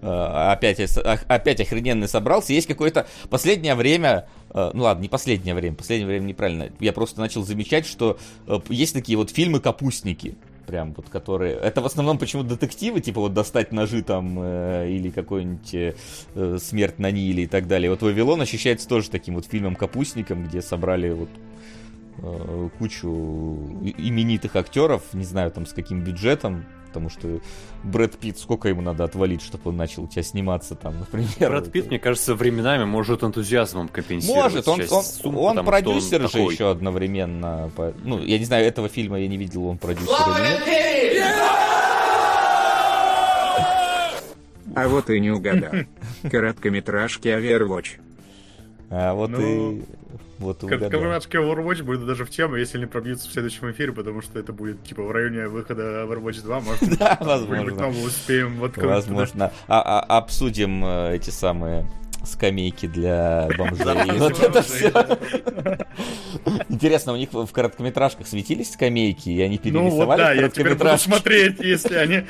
Опять, 0.00 0.78
опять 0.96 1.60
охрененный 1.60 2.06
собрался. 2.06 2.52
Есть 2.52 2.68
какое-то 2.68 3.08
последнее 3.30 3.74
время, 3.74 4.28
ну 4.54 4.84
ладно, 4.84 5.02
не 5.02 5.08
последнее 5.08 5.56
время, 5.56 5.74
последнее 5.74 6.06
время 6.06 6.24
неправильно. 6.24 6.70
Я 6.78 6.92
просто 6.92 7.18
начал 7.18 7.42
замечать, 7.42 7.84
что 7.84 8.16
есть 8.68 8.94
такие 8.94 9.18
вот 9.18 9.30
фильмы 9.30 9.58
капустники 9.58 10.36
прям 10.68 10.92
вот 10.92 11.08
которые... 11.08 11.54
Это 11.54 11.80
в 11.80 11.86
основном 11.86 12.18
почему 12.18 12.42
детективы, 12.42 13.00
типа 13.00 13.22
вот 13.22 13.32
достать 13.32 13.72
ножи 13.72 14.02
там 14.02 14.38
э, 14.38 14.90
или 14.90 15.08
какой-нибудь 15.08 15.74
э, 16.34 16.58
смерть 16.60 16.98
на 16.98 17.10
Ниле 17.10 17.44
и 17.44 17.46
так 17.46 17.66
далее. 17.66 17.90
Вот 17.90 18.02
Вавилон 18.02 18.42
ощущается 18.42 18.86
тоже 18.86 19.08
таким 19.08 19.34
вот 19.34 19.46
фильмом-капустником, 19.46 20.44
где 20.44 20.60
собрали 20.60 21.10
вот 21.10 21.30
э, 22.18 22.68
кучу 22.78 23.08
именитых 23.96 24.56
актеров, 24.56 25.02
не 25.14 25.24
знаю 25.24 25.50
там 25.50 25.64
с 25.64 25.72
каким 25.72 26.02
бюджетом, 26.02 26.66
потому 26.88 27.08
что 27.08 27.40
Брэд 27.84 28.18
Питт, 28.18 28.38
сколько 28.38 28.68
ему 28.68 28.82
надо 28.82 29.04
отвалить, 29.04 29.42
чтобы 29.42 29.70
он 29.70 29.76
начал 29.76 30.04
у 30.04 30.08
тебя 30.08 30.22
сниматься 30.22 30.74
там, 30.74 30.98
например. 30.98 31.28
Брэд 31.38 31.70
Питт, 31.70 31.86
мне 31.88 31.98
кажется, 31.98 32.34
временами 32.34 32.84
может 32.84 33.22
энтузиазмом 33.22 33.88
компенсировать 33.88 34.66
Может, 34.66 34.68
он, 34.68 34.80
он, 34.90 35.04
сумму, 35.04 35.40
он 35.42 35.64
продюсер 35.64 36.22
он 36.22 36.28
же 36.28 36.32
такой... 36.32 36.52
еще 36.52 36.70
одновременно. 36.70 37.70
Ну, 38.02 38.18
я 38.24 38.38
не 38.38 38.44
знаю, 38.44 38.66
этого 38.66 38.88
фильма 38.88 39.20
я 39.20 39.28
не 39.28 39.36
видел, 39.36 39.66
он 39.66 39.78
продюсер 39.78 40.14
или 40.36 40.48
нет. 40.48 40.62
А 44.74 44.86
вот 44.86 45.10
и 45.10 45.18
не 45.18 45.30
угадал. 45.30 45.72
Короткометражки 46.30 47.28
Overwatch. 47.28 48.07
А 48.90 49.14
вот 49.14 49.30
ну... 49.30 49.72
и 49.72 49.82
вот 50.38 50.60
Короткометражки 50.60 51.36
Overwatch 51.36 51.82
будет 51.82 52.06
даже 52.06 52.24
в 52.24 52.30
тему, 52.30 52.56
если 52.56 52.78
не 52.78 52.86
пробьются 52.86 53.28
в 53.28 53.32
следующем 53.32 53.70
эфире, 53.72 53.92
потому 53.92 54.22
что 54.22 54.38
это 54.38 54.52
будет 54.52 54.82
типа 54.84 55.02
в 55.02 55.10
районе 55.10 55.48
выхода 55.48 56.04
Overwatch 56.04 56.42
2, 56.42 56.60
может 56.60 56.98
да, 56.98 57.18
возможно. 57.20 57.88
мы 57.88 58.06
успеем 58.06 58.58
Возможно. 58.76 59.52
А, 59.66 60.00
а, 60.00 60.18
обсудим 60.18 60.84
э, 60.84 61.16
эти 61.16 61.30
самые 61.30 61.86
скамейки 62.28 62.86
для 62.86 63.48
бомжей. 63.56 64.18
Вот 64.18 64.40
это 64.42 64.62
все. 64.62 64.92
Интересно, 66.68 67.12
у 67.12 67.16
них 67.16 67.32
в 67.32 67.50
короткометражках 67.50 68.26
светились 68.26 68.72
скамейки, 68.72 69.30
и 69.30 69.40
они 69.40 69.58
перерисовали 69.58 69.90
Ну 69.90 70.06
вот 70.06 70.16
да, 70.16 70.32
я 70.32 70.48
теперь 70.48 70.74
буду 70.74 70.98
смотреть, 70.98 71.60
если 71.60 71.96
они... 71.96 72.22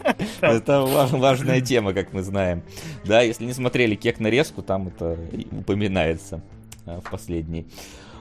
Это 0.40 0.80
важная 0.82 1.60
тема, 1.60 1.92
как 1.92 2.12
мы 2.12 2.22
знаем. 2.22 2.62
Да, 3.04 3.22
если 3.22 3.44
не 3.44 3.52
смотрели 3.52 3.94
кек 3.94 4.18
нарезку, 4.18 4.62
там 4.62 4.88
это 4.88 5.18
упоминается. 5.52 6.42
Э, 6.86 7.00
в 7.00 7.10
последний. 7.10 7.66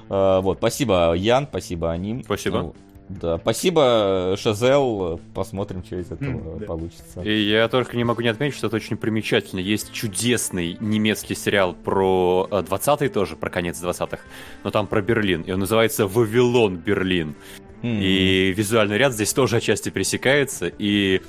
Э, 0.10 0.40
вот, 0.42 0.58
спасибо, 0.58 1.14
Ян, 1.14 1.48
спасибо, 1.50 1.92
Аним. 1.92 2.24
Спасибо. 2.24 2.74
Да, 3.20 3.38
спасибо, 3.40 4.36
Шазел. 4.38 5.20
Посмотрим, 5.34 5.84
что 5.84 5.98
из 5.98 6.12
этого 6.12 6.30
mm, 6.30 6.66
получится. 6.66 7.22
И 7.22 7.50
я 7.50 7.68
только 7.68 7.98
не 7.98 8.04
могу 8.04 8.22
не 8.22 8.30
отметить, 8.30 8.56
что 8.56 8.68
это 8.68 8.76
очень 8.76 8.98
примечательно. 8.98 9.60
Есть 9.60 9.92
чудесный 9.92 10.78
немецкий 10.80 11.36
сериал 11.36 11.74
про 11.74 12.48
20-й 12.50 13.08
э, 13.08 13.10
тоже, 13.10 13.36
про 13.36 13.50
конец 13.50 13.82
20-х, 13.82 14.20
но 14.64 14.72
там 14.72 14.88
про 14.88 15.02
Берлин. 15.02 15.42
И 15.42 15.52
он 15.52 15.60
называется 15.60 16.08
«Вавилон 16.08 16.78
Берлин». 16.78 17.36
Mm. 17.82 18.00
И 18.02 18.54
визуальный 18.56 18.98
ряд 18.98 19.14
здесь 19.14 19.34
тоже 19.34 19.58
отчасти 19.58 19.90
пересекается. 19.90 20.72
И... 20.78 21.22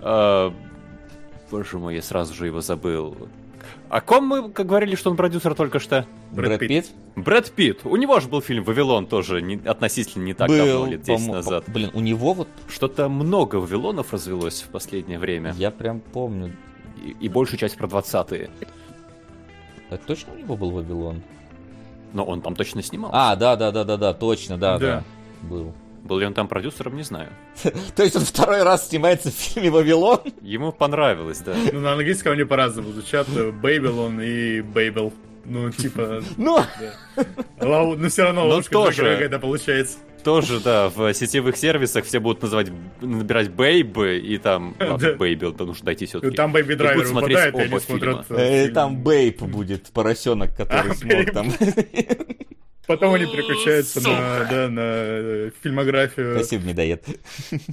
Э, 0.00 0.50
боже 1.50 1.78
мой, 1.78 1.96
я 1.96 2.02
сразу 2.02 2.34
же 2.34 2.46
его 2.46 2.60
забыл. 2.60 3.16
О 3.88 4.00
ком 4.00 4.26
мы 4.26 4.50
как 4.50 4.66
говорили, 4.66 4.94
что 4.96 5.10
он 5.10 5.16
продюсер 5.16 5.54
только 5.54 5.78
что? 5.78 6.06
Брэд, 6.32 6.58
Брэд 6.58 6.60
Питт. 6.60 6.86
Брэд 7.16 7.50
Питт. 7.52 7.80
У 7.84 7.96
него 7.96 8.20
же 8.20 8.28
был 8.28 8.40
фильм 8.40 8.64
«Вавилон» 8.64 9.06
тоже 9.06 9.40
не, 9.40 9.56
относительно 9.56 10.24
не 10.24 10.34
так 10.34 10.48
был, 10.48 10.56
давно, 10.58 10.86
лет 10.86 11.02
10 11.02 11.28
назад. 11.28 11.64
Блин, 11.68 11.90
у 11.94 12.00
него 12.00 12.34
вот... 12.34 12.48
Что-то 12.68 13.08
много 13.08 13.56
«Вавилонов» 13.56 14.12
развелось 14.12 14.62
в 14.62 14.68
последнее 14.68 15.18
время. 15.18 15.54
Я 15.56 15.70
прям 15.70 16.00
помню. 16.00 16.54
И, 17.02 17.16
и 17.20 17.28
большую 17.28 17.58
часть 17.58 17.76
про 17.76 17.86
20-е. 17.86 18.50
Это 19.90 20.06
точно 20.06 20.34
у 20.34 20.38
него 20.38 20.56
был 20.56 20.70
«Вавилон»? 20.70 21.22
Но 22.12 22.24
он 22.24 22.40
там 22.40 22.54
точно 22.54 22.82
снимал. 22.82 23.10
А, 23.12 23.36
да-да-да-да-да, 23.36 24.14
точно, 24.14 24.58
да, 24.58 24.78
да, 24.78 24.86
да, 24.86 25.04
был. 25.48 25.74
Был 26.08 26.20
ли 26.20 26.26
он 26.26 26.32
там 26.32 26.48
продюсером, 26.48 26.96
не 26.96 27.02
знаю. 27.02 27.28
То 27.94 28.02
есть 28.02 28.16
он 28.16 28.22
второй 28.22 28.62
раз 28.62 28.88
снимается 28.88 29.30
в 29.30 29.34
фильме 29.34 29.70
«Вавилон»? 29.70 30.20
Ему 30.40 30.72
понравилось, 30.72 31.40
да. 31.40 31.54
Ну, 31.70 31.80
на 31.80 31.92
английском 31.92 32.32
они 32.32 32.44
по-разному 32.44 32.92
звучат. 32.92 33.28
«Babylon» 33.28 34.18
и 34.22 34.62
«Babel». 34.62 35.12
Ну, 35.44 35.70
типа... 35.70 36.22
Ну! 36.38 36.64
Но 37.60 38.08
все 38.08 38.22
равно 38.22 38.46
ловушка 38.46 38.84
какая-то 38.86 39.38
получается. 39.38 39.98
Тоже, 40.24 40.60
да, 40.60 40.88
в 40.88 41.12
сетевых 41.12 41.56
сервисах 41.56 42.04
все 42.06 42.20
будут 42.20 42.42
называть, 42.42 42.68
набирать 43.02 43.50
Baby 43.50 44.18
и 44.18 44.38
там, 44.38 44.74
Baby, 45.18 45.50
потому 45.50 45.74
что 45.74 45.84
дойти 45.84 46.06
все-таки. 46.06 46.34
Там 46.34 46.52
Baby 46.52 46.74
Driver 46.74 47.06
выпадает, 47.06 47.54
и 47.54 47.60
они 47.60 47.78
смотрят... 47.80 48.26
Э, 48.30 48.68
там 48.68 48.96
Бэйб 49.02 49.42
будет, 49.42 49.90
поросенок, 49.90 50.56
который 50.56 50.92
а, 50.92 50.94
смог 50.94 51.30
там... 51.32 51.52
Потом 52.88 53.12
они 53.12 53.26
переключаются 53.26 54.00
на, 54.00 54.46
да, 54.50 54.68
на 54.70 54.80
э, 54.80 55.50
фильмографию... 55.62 56.36
Спасибо, 56.36 56.64
медоед. 56.64 57.04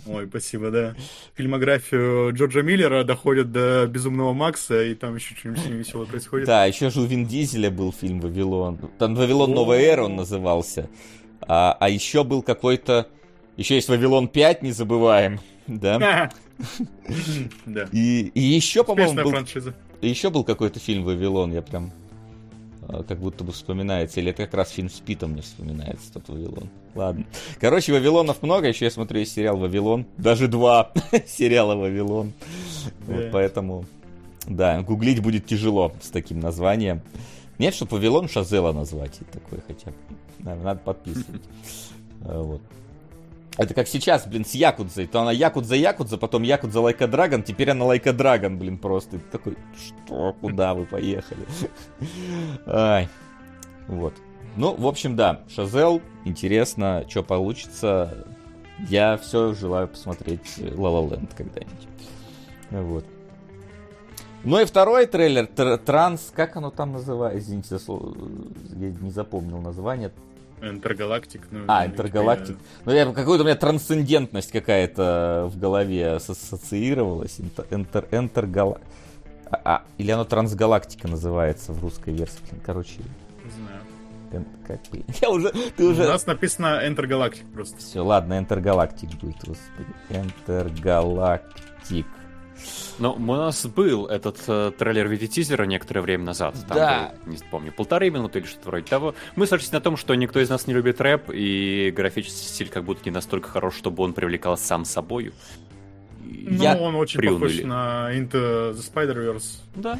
Ой, 0.07 0.27
спасибо, 0.27 0.71
да. 0.71 0.93
Фильмографию 1.35 2.33
Джорджа 2.33 2.61
Миллера 2.61 3.05
доходят 3.05 3.49
до 3.49 3.87
Безумного 3.87 4.33
Макса, 4.33 4.83
и 4.83 4.93
там 4.93 5.15
еще 5.15 5.33
что-нибудь 5.35 5.65
веселое 5.67 6.05
происходит. 6.05 6.47
Да, 6.47 6.65
еще 6.65 6.89
же 6.89 6.99
у 6.99 7.05
Вин 7.05 7.25
Дизеля 7.25 7.71
был 7.71 7.93
фильм 7.93 8.19
«Вавилон». 8.19 8.77
Там 8.99 9.15
«Вавилон. 9.15 9.51
Новая 9.51 9.79
эра» 9.79 10.03
он 10.03 10.17
назывался. 10.17 10.89
А, 11.39 11.77
а 11.79 11.87
еще 11.87 12.25
был 12.25 12.41
какой-то... 12.41 13.07
Еще 13.55 13.75
есть 13.75 13.87
«Вавилон 13.87 14.25
5», 14.25 14.57
не 14.63 14.73
забываем. 14.73 15.39
Да. 15.65 16.29
Да. 17.65 17.87
И, 17.91 18.31
и 18.33 18.39
еще, 18.41 18.83
по-моему, 18.83 19.13
был... 19.13 19.33
Еще 20.01 20.29
был 20.29 20.43
какой-то 20.43 20.79
фильм 20.79 21.03
«Вавилон», 21.03 21.53
я 21.53 21.61
прям 21.61 21.93
как 22.87 23.19
будто 23.19 23.43
бы 23.43 23.51
вспоминается. 23.51 24.19
Или 24.19 24.31
это 24.31 24.45
как 24.45 24.53
раз 24.53 24.69
фильм 24.69 24.89
с 24.89 24.99
Питом 24.99 25.31
мне 25.31 25.41
вспоминается, 25.41 26.13
тот 26.13 26.27
Вавилон. 26.29 26.69
Ладно. 26.93 27.25
Короче, 27.59 27.93
Вавилонов 27.93 28.41
много. 28.41 28.67
Еще 28.67 28.85
я 28.85 28.91
смотрю 28.91 29.19
есть 29.19 29.33
сериал 29.33 29.57
Вавилон. 29.57 30.05
Даже 30.17 30.47
два 30.47 30.91
сериала 31.27 31.75
Вавилон. 31.75 32.33
Вот 33.07 33.31
поэтому, 33.31 33.85
да, 34.47 34.81
гуглить 34.81 35.21
будет 35.21 35.45
тяжело 35.45 35.93
с 36.01 36.09
таким 36.09 36.39
названием. 36.39 37.01
Нет, 37.57 37.73
чтобы 37.73 37.97
Вавилон 37.97 38.27
Шазела 38.29 38.71
назвать. 38.71 39.19
Такой 39.31 39.59
хотя 39.65 39.91
бы. 39.91 39.97
Надо 40.39 40.79
подписывать. 40.79 41.43
А, 42.21 42.41
вот. 42.43 42.61
Это 43.57 43.73
как 43.73 43.87
сейчас, 43.87 44.27
блин, 44.27 44.45
с 44.45 44.53
Якудзой. 44.53 45.07
То 45.07 45.21
она 45.21 45.31
Якудза 45.31 45.75
Якудза, 45.75 46.17
потом 46.17 46.43
Якудза 46.43 46.81
Лайка 46.81 47.07
Драгон, 47.07 47.43
теперь 47.43 47.71
она 47.71 47.85
Лайка 47.85 48.11
Драгон, 48.11 48.57
блин, 48.57 48.77
просто. 48.77 49.17
ты 49.17 49.23
такой, 49.31 49.57
что, 49.77 50.33
куда 50.41 50.73
вы 50.73 50.85
поехали? 50.85 51.45
Ай. 52.65 53.07
Вот. 53.87 54.13
Ну, 54.57 54.73
в 54.75 54.87
общем, 54.87 55.15
да, 55.15 55.41
Шазел, 55.49 56.01
интересно, 56.23 57.05
что 57.07 57.23
получится. 57.23 58.25
Я 58.89 59.17
все 59.17 59.53
желаю 59.53 59.87
посмотреть 59.87 60.57
La 60.57 61.09
Land 61.09 61.31
когда-нибудь. 61.35 61.87
Вот. 62.71 63.05
Ну 64.43 64.59
и 64.59 64.65
второй 64.65 65.07
трейлер, 65.07 65.47
Транс, 65.47 66.31
как 66.35 66.55
оно 66.55 66.71
там 66.71 66.91
называется? 66.91 67.39
Извините 67.39 67.79
я 68.75 68.89
не 69.01 69.11
запомнил 69.11 69.59
название. 69.59 70.11
Интергалактик. 70.69 71.41
Ну, 71.51 71.65
а, 71.67 71.85
Интергалактик. 71.85 72.57
Я... 72.57 72.81
Ну, 72.85 72.91
я, 72.91 73.05
какая-то 73.05 73.43
у 73.43 73.45
меня 73.45 73.55
трансцендентность 73.55 74.51
какая-то 74.51 75.49
в 75.51 75.59
голове 75.59 76.13
ассоциировалась. 76.13 77.39
Интер, 77.69 78.07
интергала... 78.11 78.79
а, 79.49 79.61
а, 79.63 79.83
или 79.97 80.11
оно 80.11 80.25
Трансгалактика 80.25 81.07
называется 81.07 81.71
в 81.71 81.81
русской 81.81 82.13
версии. 82.13 82.41
Короче, 82.65 82.99
не 83.43 83.51
знаю. 83.51 84.45
Как... 84.67 84.79
Я 85.21 85.29
уже, 85.29 85.51
ты 85.77 85.85
уже... 85.85 86.03
У 86.03 86.07
нас 86.07 86.25
написано 86.25 86.81
Интергалактик 86.85 87.45
просто. 87.53 87.77
Все, 87.77 88.01
ладно, 88.01 88.37
Интергалактик 88.39 89.09
будет, 89.21 89.37
господи. 89.45 89.89
Интергалактик. 90.09 92.07
Ну, 92.99 93.11
у 93.13 93.19
нас 93.19 93.65
был 93.65 94.07
этот 94.07 94.37
э, 94.47 94.71
трейлер 94.77 95.07
в 95.07 95.11
виде 95.11 95.27
тизера 95.27 95.63
некоторое 95.63 96.01
время 96.01 96.23
назад. 96.23 96.55
Там 96.67 96.77
да. 96.77 97.13
Был, 97.25 97.33
не 97.33 97.37
помню, 97.51 97.71
полторы 97.71 98.09
минуты 98.09 98.39
или 98.39 98.45
что-то 98.45 98.69
вроде 98.69 98.85
того. 98.85 99.15
Мы 99.35 99.47
сошлись 99.47 99.71
на 99.71 99.81
том, 99.81 99.97
что 99.97 100.15
никто 100.15 100.39
из 100.39 100.49
нас 100.49 100.67
не 100.67 100.73
любит 100.73 101.01
рэп, 101.01 101.29
и 101.33 101.91
графический 101.95 102.47
стиль 102.47 102.69
как 102.69 102.83
будто 102.85 103.01
не 103.05 103.11
настолько 103.11 103.49
хорош, 103.49 103.75
чтобы 103.75 104.03
он 104.03 104.13
привлекал 104.13 104.57
сам 104.57 104.85
собою. 104.85 105.33
Ну, 106.23 106.63
Я... 106.63 106.77
он 106.77 106.95
очень 106.95 107.19
приуныли. 107.19 107.39
похож 107.39 107.63
на 107.63 108.11
Into 108.13 108.73
the 108.73 108.93
Spider-Verse. 108.93 109.59
Да. 109.75 109.99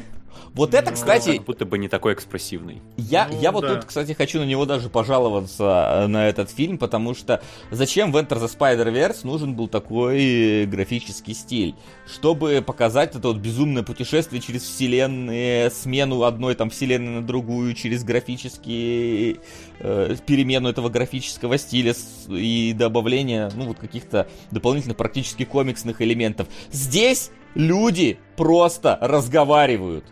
Вот 0.54 0.74
это, 0.74 0.92
кстати... 0.92 1.36
Как 1.36 1.46
будто 1.46 1.66
бы 1.66 1.78
не 1.78 1.88
такой 1.88 2.14
экспрессивный. 2.14 2.82
Я, 2.96 3.28
ну, 3.30 3.40
я 3.40 3.52
вот 3.52 3.62
да. 3.62 3.74
тут, 3.76 3.84
кстати, 3.86 4.12
хочу 4.12 4.38
на 4.38 4.44
него 4.44 4.66
даже 4.66 4.88
пожаловаться, 4.88 6.04
э, 6.04 6.06
на 6.06 6.28
этот 6.28 6.50
фильм, 6.50 6.78
потому 6.78 7.14
что 7.14 7.42
зачем 7.70 8.12
в 8.12 8.16
Enter 8.16 8.40
the 8.40 8.50
Spider-Verse 8.50 9.20
нужен 9.24 9.54
был 9.54 9.68
такой 9.68 10.66
графический 10.66 11.34
стиль? 11.34 11.74
Чтобы 12.06 12.62
показать 12.66 13.14
это 13.14 13.28
вот 13.28 13.38
безумное 13.38 13.82
путешествие 13.82 14.40
через 14.40 14.62
вселенные, 14.62 15.70
смену 15.70 16.22
одной 16.22 16.54
там 16.54 16.70
вселенной 16.70 17.20
на 17.20 17.26
другую, 17.26 17.74
через 17.74 18.04
графические... 18.04 19.38
Э, 19.78 20.16
перемену 20.26 20.68
этого 20.68 20.88
графического 20.88 21.58
стиля 21.58 21.94
и 22.28 22.74
добавление, 22.76 23.50
ну, 23.54 23.66
вот 23.66 23.78
каких-то 23.78 24.28
дополнительных 24.50 24.96
практически 24.96 25.44
комиксных 25.44 26.00
элементов. 26.00 26.48
Здесь 26.70 27.30
люди 27.54 28.18
просто 28.36 28.98
разговаривают 29.00 30.04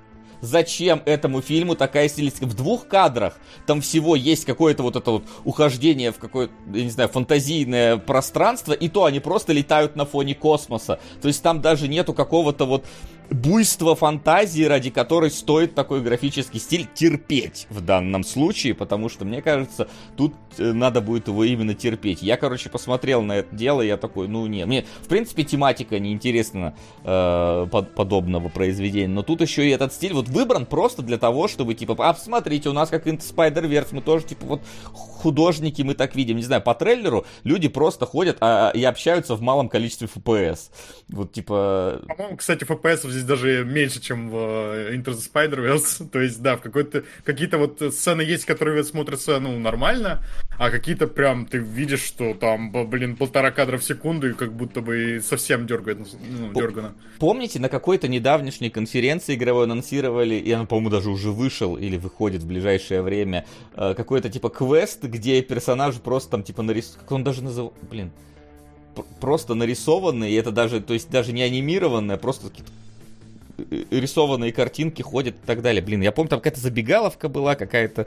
зачем 0.44 1.02
этому 1.04 1.40
фильму 1.40 1.74
такая 1.74 2.08
стилистика. 2.08 2.46
В 2.46 2.54
двух 2.54 2.86
кадрах 2.86 3.36
там 3.66 3.80
всего 3.80 4.14
есть 4.14 4.44
какое-то 4.44 4.82
вот 4.82 4.96
это 4.96 5.10
вот 5.10 5.24
ухождение 5.44 6.12
в 6.12 6.18
какое-то, 6.18 6.52
я 6.72 6.84
не 6.84 6.90
знаю, 6.90 7.08
фантазийное 7.08 7.96
пространство, 7.96 8.72
и 8.72 8.88
то 8.88 9.04
они 9.04 9.20
просто 9.20 9.52
летают 9.52 9.96
на 9.96 10.04
фоне 10.04 10.34
космоса. 10.34 11.00
То 11.20 11.28
есть 11.28 11.42
там 11.42 11.60
даже 11.60 11.88
нету 11.88 12.12
какого-то 12.12 12.66
вот 12.66 12.84
буйство 13.30 13.94
фантазии, 13.94 14.62
ради 14.64 14.90
которой 14.90 15.30
стоит 15.30 15.74
такой 15.74 16.00
графический 16.00 16.60
стиль 16.60 16.86
терпеть 16.92 17.66
в 17.70 17.80
данном 17.80 18.24
случае, 18.24 18.74
потому 18.74 19.08
что, 19.08 19.24
мне 19.24 19.42
кажется, 19.42 19.88
тут 20.16 20.34
э, 20.58 20.72
надо 20.72 21.00
будет 21.00 21.28
его 21.28 21.44
именно 21.44 21.74
терпеть. 21.74 22.22
Я, 22.22 22.36
короче, 22.36 22.70
посмотрел 22.70 23.22
на 23.22 23.36
это 23.36 23.54
дело, 23.54 23.82
я 23.82 23.96
такой, 23.96 24.28
ну 24.28 24.46
не, 24.46 24.64
мне, 24.66 24.84
в 25.02 25.08
принципе, 25.08 25.44
тематика 25.44 25.98
неинтересна 25.98 26.74
э, 27.02 27.66
под, 27.70 27.94
подобного 27.94 28.48
произведения, 28.48 29.12
но 29.12 29.22
тут 29.22 29.40
еще 29.40 29.66
и 29.66 29.70
этот 29.70 29.92
стиль 29.92 30.12
вот 30.12 30.28
выбран 30.28 30.66
просто 30.66 31.02
для 31.02 31.18
того, 31.18 31.48
чтобы, 31.48 31.74
типа, 31.74 31.96
а, 31.98 32.14
смотрите, 32.14 32.68
у 32.68 32.72
нас 32.72 32.90
как 32.90 33.06
Into 33.06 33.22
Spider-Verse, 33.22 33.88
мы 33.92 34.00
тоже, 34.00 34.26
типа, 34.26 34.46
вот 34.46 34.62
художники 34.92 35.82
мы 35.82 35.94
так 35.94 36.14
видим, 36.14 36.36
не 36.36 36.42
знаю, 36.42 36.62
по 36.62 36.74
трейлеру 36.74 37.24
люди 37.44 37.68
просто 37.68 38.06
ходят 38.06 38.36
а, 38.40 38.70
и 38.70 38.84
общаются 38.84 39.34
в 39.34 39.40
малом 39.40 39.68
количестве 39.68 40.08
FPS. 40.14 40.70
Вот, 41.08 41.32
типа... 41.32 42.02
По-моему, 42.06 42.36
кстати, 42.36 42.64
FPS 42.64 43.06
здесь 43.14 43.24
даже 43.24 43.64
меньше, 43.64 44.00
чем 44.00 44.30
в 44.30 44.36
э, 44.36 44.94
Into 44.94 45.14
the 45.14 45.22
Spider-Verse. 45.32 46.08
То 46.12 46.20
есть, 46.20 46.42
да, 46.42 46.56
в 46.56 46.60
какой-то 46.60 47.04
какие-то 47.24 47.58
вот 47.58 47.80
сцены 47.94 48.22
есть, 48.22 48.44
которые 48.44 48.82
смотрятся, 48.84 49.38
ну, 49.40 49.58
нормально, 49.58 50.22
а 50.58 50.70
какие-то 50.70 51.06
прям 51.06 51.46
ты 51.46 51.58
видишь, 51.58 52.02
что 52.02 52.34
там, 52.34 52.72
блин, 52.88 53.16
полтора 53.16 53.50
кадра 53.50 53.78
в 53.78 53.84
секунду, 53.84 54.30
и 54.30 54.32
как 54.32 54.52
будто 54.52 54.80
бы 54.80 55.20
совсем 55.22 55.66
дергает, 55.66 55.98
ну, 55.98 56.52
дергано. 56.52 56.94
Помните, 57.18 57.60
на 57.60 57.68
какой-то 57.68 58.08
недавнешней 58.08 58.70
конференции 58.70 59.34
игровой 59.34 59.64
анонсировали, 59.64 60.34
и 60.34 60.52
он, 60.54 60.66
по-моему, 60.66 60.90
даже 60.90 61.10
уже 61.10 61.30
вышел 61.30 61.76
или 61.76 61.96
выходит 61.96 62.42
в 62.42 62.46
ближайшее 62.46 63.02
время, 63.02 63.46
э, 63.76 63.94
какой-то 63.94 64.28
типа 64.28 64.50
квест, 64.50 65.02
где 65.04 65.40
персонаж 65.42 65.96
просто 65.96 66.32
там 66.32 66.42
типа 66.42 66.62
нарисован, 66.62 67.00
как 67.00 67.12
он 67.12 67.24
даже 67.24 67.42
называл, 67.42 67.72
блин, 67.90 68.10
просто 69.20 69.54
нарисованный, 69.54 70.30
и 70.30 70.34
это 70.34 70.50
даже, 70.50 70.80
то 70.80 70.94
есть 70.94 71.10
даже 71.10 71.32
не 71.32 71.42
анимированное, 71.42 72.16
просто 72.16 72.48
какие-то 72.48 72.72
рисованные 73.90 74.52
картинки 74.52 75.02
ходят 75.02 75.34
и 75.34 75.46
так 75.46 75.62
далее. 75.62 75.82
Блин, 75.82 76.02
я 76.02 76.12
помню, 76.12 76.30
там 76.30 76.40
какая-то 76.40 76.60
забегаловка 76.60 77.28
была, 77.28 77.54
какая-то... 77.54 78.06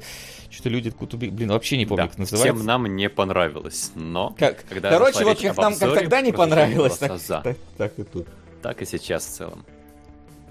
Что-то 0.49 0.69
люди 0.69 0.89
откуда... 0.89 1.17
Блин, 1.17 1.49
вообще 1.49 1.77
не 1.77 1.85
помню, 1.85 2.03
да, 2.03 2.09
как 2.09 2.17
называется. 2.17 2.53
Всем 2.53 2.65
нам 2.65 2.95
не 2.95 3.09
понравилось, 3.09 3.91
но... 3.95 4.35
Как? 4.37 4.65
Когда 4.67 4.89
Короче, 4.89 5.23
вот 5.23 5.39
как 5.39 5.57
нам 5.57 5.75
как 5.75 5.93
тогда 5.93 6.21
не 6.21 6.31
понравилось, 6.31 6.97
так, 6.97 7.19
за. 7.19 7.41
Так, 7.41 7.57
так 7.77 7.99
и 7.99 8.03
тут. 8.03 8.27
Так 8.61 8.81
и 8.81 8.85
сейчас 8.85 9.25
в 9.25 9.29
целом. 9.29 9.65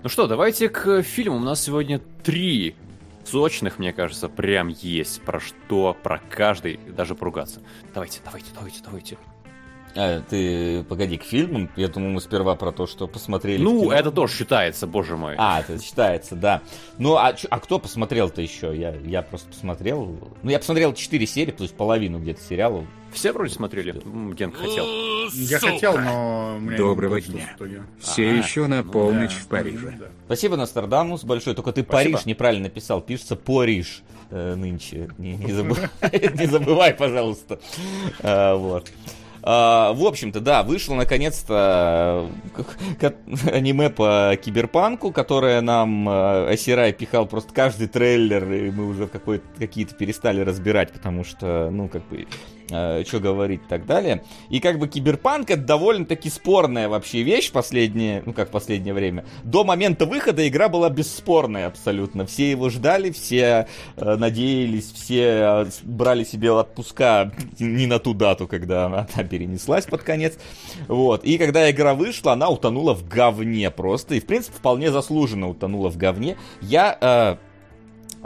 Ну 0.03 0.09
что, 0.09 0.27
давайте 0.27 0.69
к 0.69 1.03
фильму. 1.03 1.37
У 1.37 1.41
нас 1.41 1.63
сегодня 1.63 2.01
три 2.23 2.77
сочных, 3.25 3.79
мне 3.79 3.93
кажется, 3.93 4.29
прям 4.29 4.69
есть 4.69 5.21
про 5.23 5.41
что, 5.41 5.97
про 6.01 6.21
каждый, 6.31 6.79
даже 6.87 7.15
поругаться. 7.15 7.61
Давайте, 7.93 8.21
давайте, 8.25 8.49
давайте, 8.55 8.81
давайте. 8.85 9.19
А, 9.97 10.21
ты, 10.21 10.85
погоди, 10.85 11.17
к 11.17 11.23
фильмам? 11.25 11.71
Я 11.77 11.89
думаю, 11.89 12.13
мы 12.13 12.21
сперва 12.21 12.55
про 12.55 12.71
то, 12.71 12.87
что 12.87 13.07
посмотрели. 13.07 13.63
Ну, 13.63 13.91
это 13.91 14.11
тоже 14.11 14.35
считается, 14.35 14.87
боже 14.87 15.17
мой. 15.17 15.35
А, 15.39 15.61
это 15.61 15.83
считается, 15.83 16.37
да. 16.37 16.63
Ну, 16.99 17.15
а, 17.15 17.35
а 17.49 17.61
кто 17.61 17.79
посмотрел-то 17.79 18.43
еще? 18.43 18.77
Я, 18.77 18.95
я 18.95 19.23
просто 19.23 19.49
посмотрел. 19.49 20.19
Ну, 20.43 20.51
я 20.51 20.59
посмотрел 20.59 20.93
4 20.93 21.27
серии, 21.27 21.51
то 21.51 21.63
есть 21.63 21.75
половину 21.75 22.19
где-то 22.19 22.43
сериала. 22.43 22.85
Все 23.13 23.33
вроде 23.33 23.55
смотрели? 23.55 23.93
Ген 24.35 24.53
хотел. 24.53 24.87
Я 25.33 25.59
хотел, 25.59 25.97
но... 25.97 26.59
Доброго 26.77 27.21
дня. 27.21 27.57
Все 27.99 28.29
а, 28.29 28.33
еще 28.35 28.67
на 28.67 28.83
ну, 28.83 28.93
полночь 28.93 29.35
да. 29.35 29.41
в 29.41 29.47
Париже. 29.47 29.97
Да. 29.99 30.07
Спасибо, 30.27 30.57
Нострадамус, 30.57 31.25
большой. 31.25 31.55
Только 31.55 31.73
ты 31.73 31.83
Спасибо. 31.83 32.13
Париж 32.13 32.27
неправильно 32.27 32.65
написал. 32.65 33.01
Пишется 33.01 33.35
Париж 33.35 34.03
э, 34.31 34.55
нынче. 34.55 35.09
Не, 35.17 35.37
не, 35.37 35.53
забывай, 35.53 35.89
не 36.35 36.47
забывай, 36.47 36.93
пожалуйста. 36.93 37.59
А, 38.23 38.57
вот. 38.57 38.93
А, 39.49 39.93
в 39.93 40.05
общем-то, 40.05 40.41
да, 40.41 40.65
вышло 40.65 40.97
наконец-то 40.97 42.29
э, 43.01 43.13
аниме 43.53 43.91
по 43.91 44.37
киберпанку, 44.43 45.13
которое 45.13 45.61
нам 45.61 46.09
э, 46.09 46.53
Асирай 46.53 46.93
пихал 46.93 47.27
просто 47.27 47.55
каждый 47.55 47.87
трейлер, 47.87 48.53
и 48.53 48.73
мы 48.73 48.89
уже 48.89 49.07
какие-то 49.07 49.95
перестали 49.95 50.41
разбирать, 50.41 50.93
потому 50.93 51.23
что, 51.23 51.71
ну, 51.71 51.89
как 51.89 52.05
бы, 52.09 52.27
э, 52.71 53.05
что 53.07 53.21
говорить 53.21 53.61
и 53.65 53.69
так 53.69 53.87
далее. 53.87 54.23
И 54.51 54.61
как 54.61 54.79
бы 54.79 54.89
киберпанк 54.89 55.51
это 55.51 55.63
довольно-таки 55.63 56.31
спорная 56.31 56.89
вообще 56.89 57.23
вещь 57.23 57.51
последнее, 57.51 58.23
ну 58.27 58.33
как 58.33 58.51
последнее 58.51 58.95
время. 58.95 59.25
До 59.45 59.65
момента 59.65 60.07
выхода 60.07 60.47
игра 60.47 60.69
была 60.69 60.91
бесспорная 60.91 61.67
абсолютно. 61.67 62.27
Все 62.27 62.51
его 62.51 62.71
ждали, 62.71 63.11
все 63.11 63.67
э, 63.97 64.17
надеялись, 64.17 64.93
все 64.93 65.23
э, 65.23 65.67
брали 65.83 66.25
себе 66.25 66.51
отпуска 66.53 67.33
не 67.59 67.87
на 67.87 67.99
ту 67.99 68.15
дату, 68.15 68.47
когда 68.47 68.87
она, 68.87 69.07
она 69.15 69.25
перенеслась 69.25 69.87
под 69.87 70.03
конец. 70.03 70.35
Вот. 70.89 71.25
И 71.25 71.39
когда 71.39 71.71
игра 71.71 71.95
вышла, 71.95 72.33
она 72.33 72.49
утонула 72.49 72.95
в 72.95 73.07
говне 73.07 73.71
просто. 73.71 74.15
И 74.15 74.21
в 74.21 74.27
принципе 74.27 74.57
вполне 74.57 74.91
заслуженно 74.91 75.49
утонула 75.49 75.91
в 75.91 75.97
говне. 75.97 76.37
Я 76.61 76.97
э, 77.01 77.37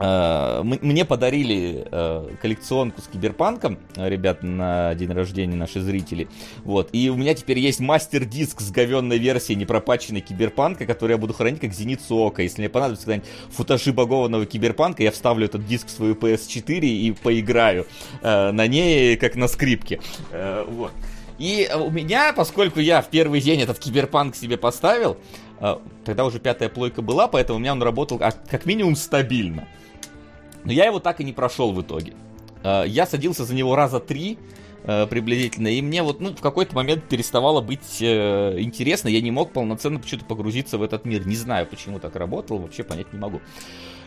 мне 0.01 1.05
подарили 1.05 1.87
э, 1.91 2.31
коллекционку 2.41 3.03
с 3.03 3.07
киберпанком, 3.07 3.79
ребят, 3.97 4.43
на 4.43 4.95
день 4.95 5.13
рождения 5.13 5.57
наши 5.57 5.81
зрители. 5.83 6.29
Вот. 6.65 6.89
И 6.93 7.11
у 7.11 7.17
меня 7.17 7.35
теперь 7.35 7.59
есть 7.59 7.81
мастер-диск 7.81 8.63
с 8.63 8.71
говенной 8.71 9.19
версией 9.19 9.59
непропаченной 9.59 10.23
киберпанка, 10.23 10.87
который 10.87 11.13
я 11.13 11.19
буду 11.19 11.35
хранить 11.35 11.61
как 11.61 11.75
зеницу 11.75 12.17
ока. 12.17 12.43
Если 12.43 12.63
мне 12.63 12.71
понадобится 12.71 13.05
когда-нибудь 13.05 13.29
футажи 13.51 13.93
багованного 13.93 14.47
киберпанка, 14.47 15.03
я 15.03 15.11
вставлю 15.11 15.45
этот 15.45 15.67
диск 15.67 15.89
в 15.89 15.91
свою 15.91 16.15
PS4 16.15 16.81
и 16.81 17.13
поиграю 17.13 17.87
э, 18.23 18.53
на 18.53 18.67
ней, 18.67 19.19
как 19.19 19.37
на 19.37 19.49
скрипке. 19.49 20.01
Вот. 20.31 20.93
И 21.39 21.71
у 21.75 21.91
меня, 21.91 22.33
поскольку 22.33 22.81
я 22.81 23.03
в 23.03 23.09
первый 23.09 23.43
день 23.43 23.61
этот 23.61 23.79
киберпанк 23.79 24.35
себе 24.35 24.57
поставил, 24.57 25.19
тогда 26.05 26.25
уже 26.25 26.39
пятая 26.39 26.69
плойка 26.69 27.03
была, 27.03 27.29
поэтому 27.29 27.59
у 27.59 27.61
меня 27.61 27.73
он 27.73 27.83
работал 27.83 28.19
как 28.19 28.67
минимум 28.67 28.97
стабильно. 28.97 29.67
Но 30.65 30.73
я 30.73 30.87
его 30.87 31.01
так 31.01 31.21
и 31.21 31.25
не 31.25 31.33
прошел 31.33 31.73
в 31.73 31.81
итоге. 31.81 32.15
Э, 32.63 32.85
я 32.87 33.07
садился 33.07 33.45
за 33.45 33.55
него 33.55 33.75
раза 33.77 34.01
три 34.01 34.39
э, 34.85 35.07
приблизительно, 35.07 35.69
и 35.69 35.83
мне 35.83 36.03
вот, 36.03 36.21
ну, 36.21 36.35
в 36.35 36.41
какой-то 36.41 36.75
момент 36.75 37.05
переставало 37.05 37.61
быть 37.61 37.99
э, 38.01 38.57
интересно, 38.61 39.09
я 39.09 39.21
не 39.21 39.31
мог 39.31 39.53
полноценно 39.53 39.99
почему-то 39.99 40.27
погрузиться 40.27 40.79
в 40.79 40.83
этот 40.83 41.05
мир. 41.05 41.27
Не 41.27 41.37
знаю, 41.37 41.67
почему 41.67 41.99
так 41.99 42.17
работало, 42.17 42.59
вообще 42.59 42.83
понять 42.83 43.13
не 43.13 43.19
могу. 43.19 43.41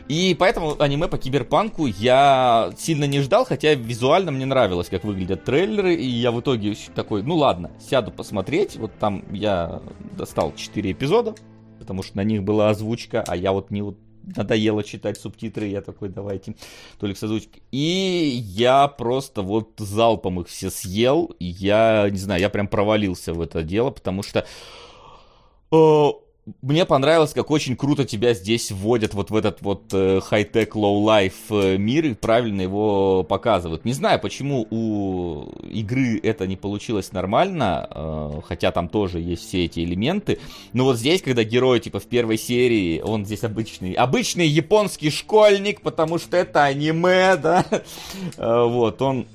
И 0.10 0.36
поэтому 0.38 0.76
аниме 0.82 1.08
по 1.08 1.18
киберпанку 1.18 1.86
я 1.86 2.72
сильно 2.78 3.06
не 3.06 3.22
ждал, 3.22 3.46
хотя 3.46 3.74
визуально 3.74 4.32
мне 4.32 4.46
нравилось, 4.46 4.90
как 4.90 5.06
выглядят 5.06 5.46
трейлеры, 5.46 5.96
и 5.96 6.06
я 6.06 6.32
в 6.32 6.42
итоге 6.42 6.76
такой, 6.94 7.24
ну 7.24 7.36
ладно, 7.36 7.72
сяду 7.80 8.12
посмотреть. 8.12 8.76
Вот 8.76 8.92
там 9.00 9.24
я 9.32 9.82
достал 10.18 10.54
4 10.56 10.92
эпизода, 10.92 11.36
потому 11.80 12.04
что 12.04 12.18
на 12.18 12.24
них 12.26 12.44
была 12.44 12.70
озвучка, 12.70 13.24
а 13.26 13.36
я 13.38 13.54
вот 13.54 13.72
не 13.72 13.82
вот 13.82 13.98
надоело 14.24 14.84
читать 14.84 15.18
субтитры, 15.18 15.68
я 15.68 15.82
такой, 15.82 16.10
давайте, 16.10 16.56
только 17.00 17.18
с. 17.18 17.62
И 17.72 18.42
я 18.44 18.88
просто 18.88 19.42
вот 19.42 19.72
залпом 19.78 20.42
их 20.42 20.48
все 20.48 20.70
съел, 20.70 21.36
я, 21.40 22.10
не 22.10 22.18
знаю, 22.18 22.42
я 22.42 22.50
прям 22.50 22.68
провалился 22.68 23.34
в 23.34 23.42
это 23.42 23.64
дело, 23.64 23.92
потому 23.92 24.24
что 24.24 24.46
э, 25.72 26.10
мне 26.62 26.86
понравилось, 26.86 27.34
как 27.34 27.52
очень 27.52 27.78
круто 27.78 28.04
тебя 28.04 28.34
здесь 28.34 28.70
вводят 28.70 29.14
вот 29.14 29.32
в 29.32 29.36
этот 29.36 29.62
вот 29.62 29.84
э, 29.94 30.20
high-tech, 30.22 30.76
low-life 30.76 31.34
э, 31.50 31.78
мир 31.78 32.06
и 32.06 32.14
правильно 32.16 32.62
его 32.62 33.24
показывают. 33.24 33.86
Не 33.86 33.94
знаю, 33.94 34.20
почему 34.20 34.68
у 34.70 35.54
игры 35.70 36.20
это 36.22 36.46
не 36.46 36.58
получилось 36.58 37.14
нормально, 37.14 37.88
э, 37.90 38.42
хотя 38.46 38.74
там 38.74 38.90
тоже 38.90 39.22
есть 39.22 39.48
все 39.48 39.64
эти 39.64 39.80
элементы. 39.86 40.40
Но 40.74 40.84
вот 40.84 40.98
здесь, 40.98 41.22
когда 41.22 41.46
герой, 41.46 41.80
типа, 41.80 42.02
в 42.02 42.08
первой 42.08 42.38
серии, 42.38 43.00
он 43.00 43.26
здесь 43.26 43.46
обычный, 43.46 43.94
обычный 43.94 44.48
японский 44.48 45.12
школьник, 45.12 45.80
потому 45.80 46.18
что 46.18 46.36
это 46.36 46.66
аниме, 46.66 47.38
да, 47.42 47.66
э, 47.72 48.66
вот, 48.68 49.02
он 49.02 49.28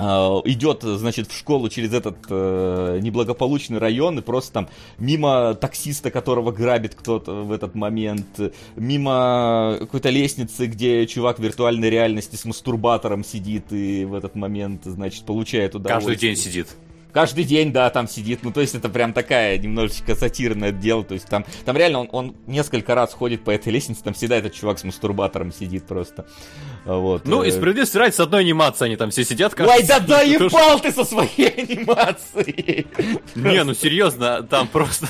идет, 0.00 0.82
значит, 0.82 1.30
в 1.30 1.36
школу 1.36 1.68
через 1.68 1.92
этот 1.92 2.16
э, 2.28 2.98
неблагополучный 3.02 3.78
район 3.78 4.18
и 4.18 4.22
просто 4.22 4.52
там 4.52 4.68
мимо 4.98 5.54
таксиста, 5.54 6.10
которого 6.10 6.52
грабит 6.52 6.94
кто-то 6.94 7.44
в 7.44 7.52
этот 7.52 7.74
момент, 7.74 8.40
мимо 8.76 9.76
какой-то 9.80 10.10
лестницы, 10.10 10.66
где 10.66 11.06
чувак 11.06 11.38
в 11.38 11.42
виртуальной 11.42 11.90
реальности 11.90 12.36
с 12.36 12.44
мастурбатором 12.44 13.24
сидит 13.24 13.72
и 13.72 14.04
в 14.04 14.14
этот 14.14 14.34
момент, 14.34 14.82
значит, 14.84 15.24
получает 15.24 15.74
удовольствие. 15.74 16.14
Каждый 16.14 16.20
день 16.20 16.36
сидит 16.36 16.68
каждый 17.12 17.44
день, 17.44 17.72
да, 17.72 17.90
там 17.90 18.08
сидит. 18.08 18.40
Ну, 18.42 18.52
то 18.52 18.60
есть 18.60 18.74
это 18.74 18.88
прям 18.88 19.12
такая 19.12 19.58
немножечко 19.58 20.14
сатирное 20.14 20.72
дело. 20.72 21.04
То 21.04 21.14
есть 21.14 21.26
там, 21.26 21.44
там 21.64 21.76
реально 21.76 22.00
он, 22.00 22.08
он 22.12 22.36
несколько 22.46 22.94
раз 22.94 23.12
ходит 23.12 23.44
по 23.44 23.50
этой 23.50 23.72
лестнице, 23.72 24.02
там 24.02 24.14
всегда 24.14 24.36
этот 24.36 24.54
чувак 24.54 24.78
с 24.78 24.84
мастурбатором 24.84 25.52
сидит 25.52 25.86
просто. 25.86 26.26
Вот. 26.84 27.26
Ну, 27.26 27.42
и 27.42 27.48
э. 27.48 27.52
справедливости 27.52 27.96
ради, 27.96 28.14
с 28.14 28.20
одной 28.20 28.40
анимацией 28.40 28.90
они 28.90 28.96
там 28.96 29.10
все 29.10 29.24
сидят. 29.24 29.58
Ой, 29.60 29.82
да 29.82 30.00
да 30.00 30.22
ебал 30.22 30.80
ты 30.80 30.92
со 30.92 31.04
своей 31.04 31.48
анимацией! 31.48 32.86
Не, 33.34 33.64
ну 33.64 33.74
серьезно, 33.74 34.42
там 34.42 34.66
просто... 34.68 35.06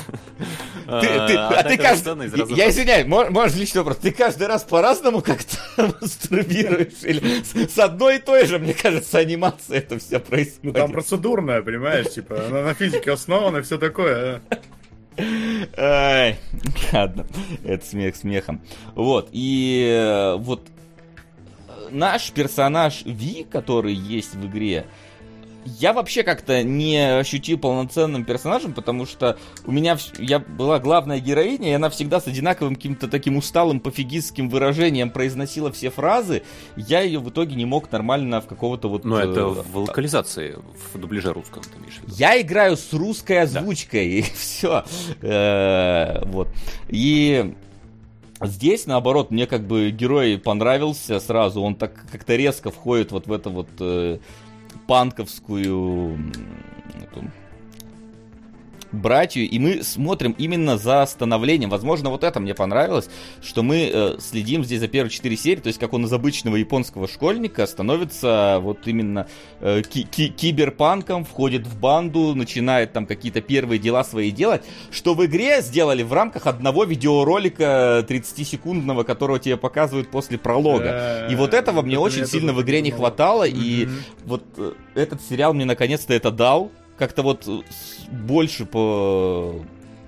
Ты, 0.85 1.07
ты, 1.07 1.35
а 1.35 1.63
ты 1.63 1.77
каждый... 1.77 2.55
Я 2.55 2.69
извиняюсь, 2.69 3.07
можешь 3.07 3.55
личный 3.55 3.79
вопрос. 3.79 3.97
Ты 3.97 4.11
каждый 4.11 4.47
раз 4.47 4.63
по-разному 4.63 5.21
как-то 5.21 5.57
мастурбируешь? 6.01 7.03
Или 7.03 7.41
с 7.65 7.79
одной 7.79 8.17
и 8.17 8.19
той 8.19 8.45
же, 8.45 8.59
мне 8.59 8.73
кажется, 8.73 9.19
анимация 9.19 9.77
это 9.77 9.97
все 9.99 10.19
происходит? 10.19 10.63
Ну, 10.63 10.73
там 10.73 10.91
процедурная, 10.91 11.61
понимаешь? 11.61 12.09
Типа, 12.09 12.45
она 12.47 12.63
на 12.63 12.73
физике 12.73 13.11
основана 13.11 13.57
и 13.57 13.61
все 13.61 13.77
такое. 13.77 14.41
Ай, 15.77 16.37
ладно, 16.91 17.25
это 17.63 17.85
смех 17.85 18.15
смехом. 18.15 18.61
Вот, 18.95 19.29
и 19.31 19.87
э, 19.89 20.35
вот 20.37 20.67
наш 21.91 22.31
персонаж 22.31 23.03
Ви, 23.05 23.45
который 23.49 23.93
есть 23.93 24.35
в 24.35 24.45
игре, 24.47 24.85
я 25.65 25.93
вообще 25.93 26.23
как-то 26.23 26.63
не 26.63 27.19
ощутил 27.19 27.57
полноценным 27.57 28.25
персонажем, 28.25 28.73
потому 28.73 29.05
что 29.05 29.37
у 29.65 29.71
меня 29.71 29.97
я 30.17 30.39
была 30.39 30.79
главная 30.79 31.19
героиня, 31.19 31.69
и 31.69 31.73
она 31.73 31.89
всегда 31.89 32.19
с 32.19 32.27
одинаковым 32.27 32.75
каким-то 32.75 33.07
таким 33.07 33.37
усталым 33.37 33.79
пофигистским 33.79 34.49
выражением 34.49 35.09
произносила 35.09 35.71
все 35.71 35.89
фразы. 35.89 36.43
Я 36.75 37.01
ее 37.01 37.19
в 37.19 37.29
итоге 37.29 37.55
не 37.55 37.65
мог 37.65 37.91
нормально 37.91 38.41
в 38.41 38.47
какого-то 38.47 38.89
вот... 38.89 39.05
Но 39.05 39.19
это 39.19 39.41
э, 39.41 39.45
в 39.45 39.77
локализации, 39.77 40.57
в 40.93 40.97
дубляже 40.97 41.31
русском, 41.33 41.61
ты 41.63 41.77
имеешь 41.79 41.95
в 41.95 42.03
виду? 42.03 42.15
Я 42.17 42.41
играю 42.41 42.77
с 42.77 42.91
русской 42.93 43.41
озвучкой, 43.41 44.09
да. 44.09 44.17
и 44.17 44.21
все. 44.21 44.83
Э, 45.21 46.25
вот. 46.25 46.47
И 46.89 47.53
Здесь, 48.43 48.87
наоборот, 48.87 49.29
мне 49.31 49.45
как 49.45 49.67
бы 49.67 49.91
герой 49.91 50.37
понравился 50.37 51.19
сразу. 51.19 51.61
Он 51.61 51.75
так 51.75 51.93
как-то 52.11 52.35
резко 52.35 52.71
входит 52.71 53.11
вот 53.11 53.27
в 53.27 53.31
это 53.31 53.49
вот 53.49 53.69
э, 53.79 54.17
панковскую 54.87 56.17
эту, 57.01 57.31
братью, 58.91 59.49
и 59.49 59.59
мы 59.59 59.83
смотрим 59.83 60.35
именно 60.37 60.77
за 60.77 61.05
становлением. 61.05 61.69
Возможно, 61.69 62.09
вот 62.09 62.23
это 62.23 62.39
мне 62.39 62.53
понравилось, 62.53 63.09
что 63.41 63.63
мы 63.63 63.89
э, 63.93 64.15
следим 64.19 64.63
здесь 64.63 64.79
за 64.79 64.87
первые 64.87 65.11
четыре 65.11 65.37
серии, 65.37 65.61
то 65.61 65.67
есть 65.67 65.79
как 65.79 65.93
он 65.93 66.05
из 66.05 66.13
обычного 66.13 66.55
японского 66.55 67.07
школьника 67.07 67.65
становится 67.67 68.59
вот 68.61 68.87
именно 68.87 69.27
э, 69.59 69.81
ки- 69.83 70.03
ки- 70.03 70.29
киберпанком, 70.29 71.25
входит 71.25 71.65
в 71.67 71.79
банду, 71.79 72.35
начинает 72.35 72.93
там 72.93 73.05
какие-то 73.05 73.41
первые 73.41 73.79
дела 73.79 74.03
свои 74.03 74.31
делать, 74.31 74.63
что 74.91 75.13
в 75.13 75.25
игре 75.25 75.61
сделали 75.61 76.03
в 76.03 76.13
рамках 76.13 76.47
одного 76.47 76.83
видеоролика 76.83 78.05
30-секундного, 78.07 79.03
которого 79.03 79.39
тебе 79.39 79.57
показывают 79.57 80.09
после 80.11 80.37
пролога. 80.37 81.27
И 81.31 81.35
вот 81.35 81.53
этого 81.53 81.81
мне 81.81 81.97
очень 81.99 82.25
сильно 82.27 82.53
в 82.53 82.61
игре 82.61 82.81
не 82.81 82.91
хватало, 82.91 83.43
и 83.47 83.87
вот 84.25 84.43
э, 84.57 84.73
этот 84.95 85.21
сериал 85.21 85.53
мне 85.53 85.65
наконец-то 85.65 86.13
это 86.13 86.31
дал, 86.31 86.71
как-то 86.97 87.23
вот 87.23 87.47
больше 88.11 88.65
по 88.65 89.55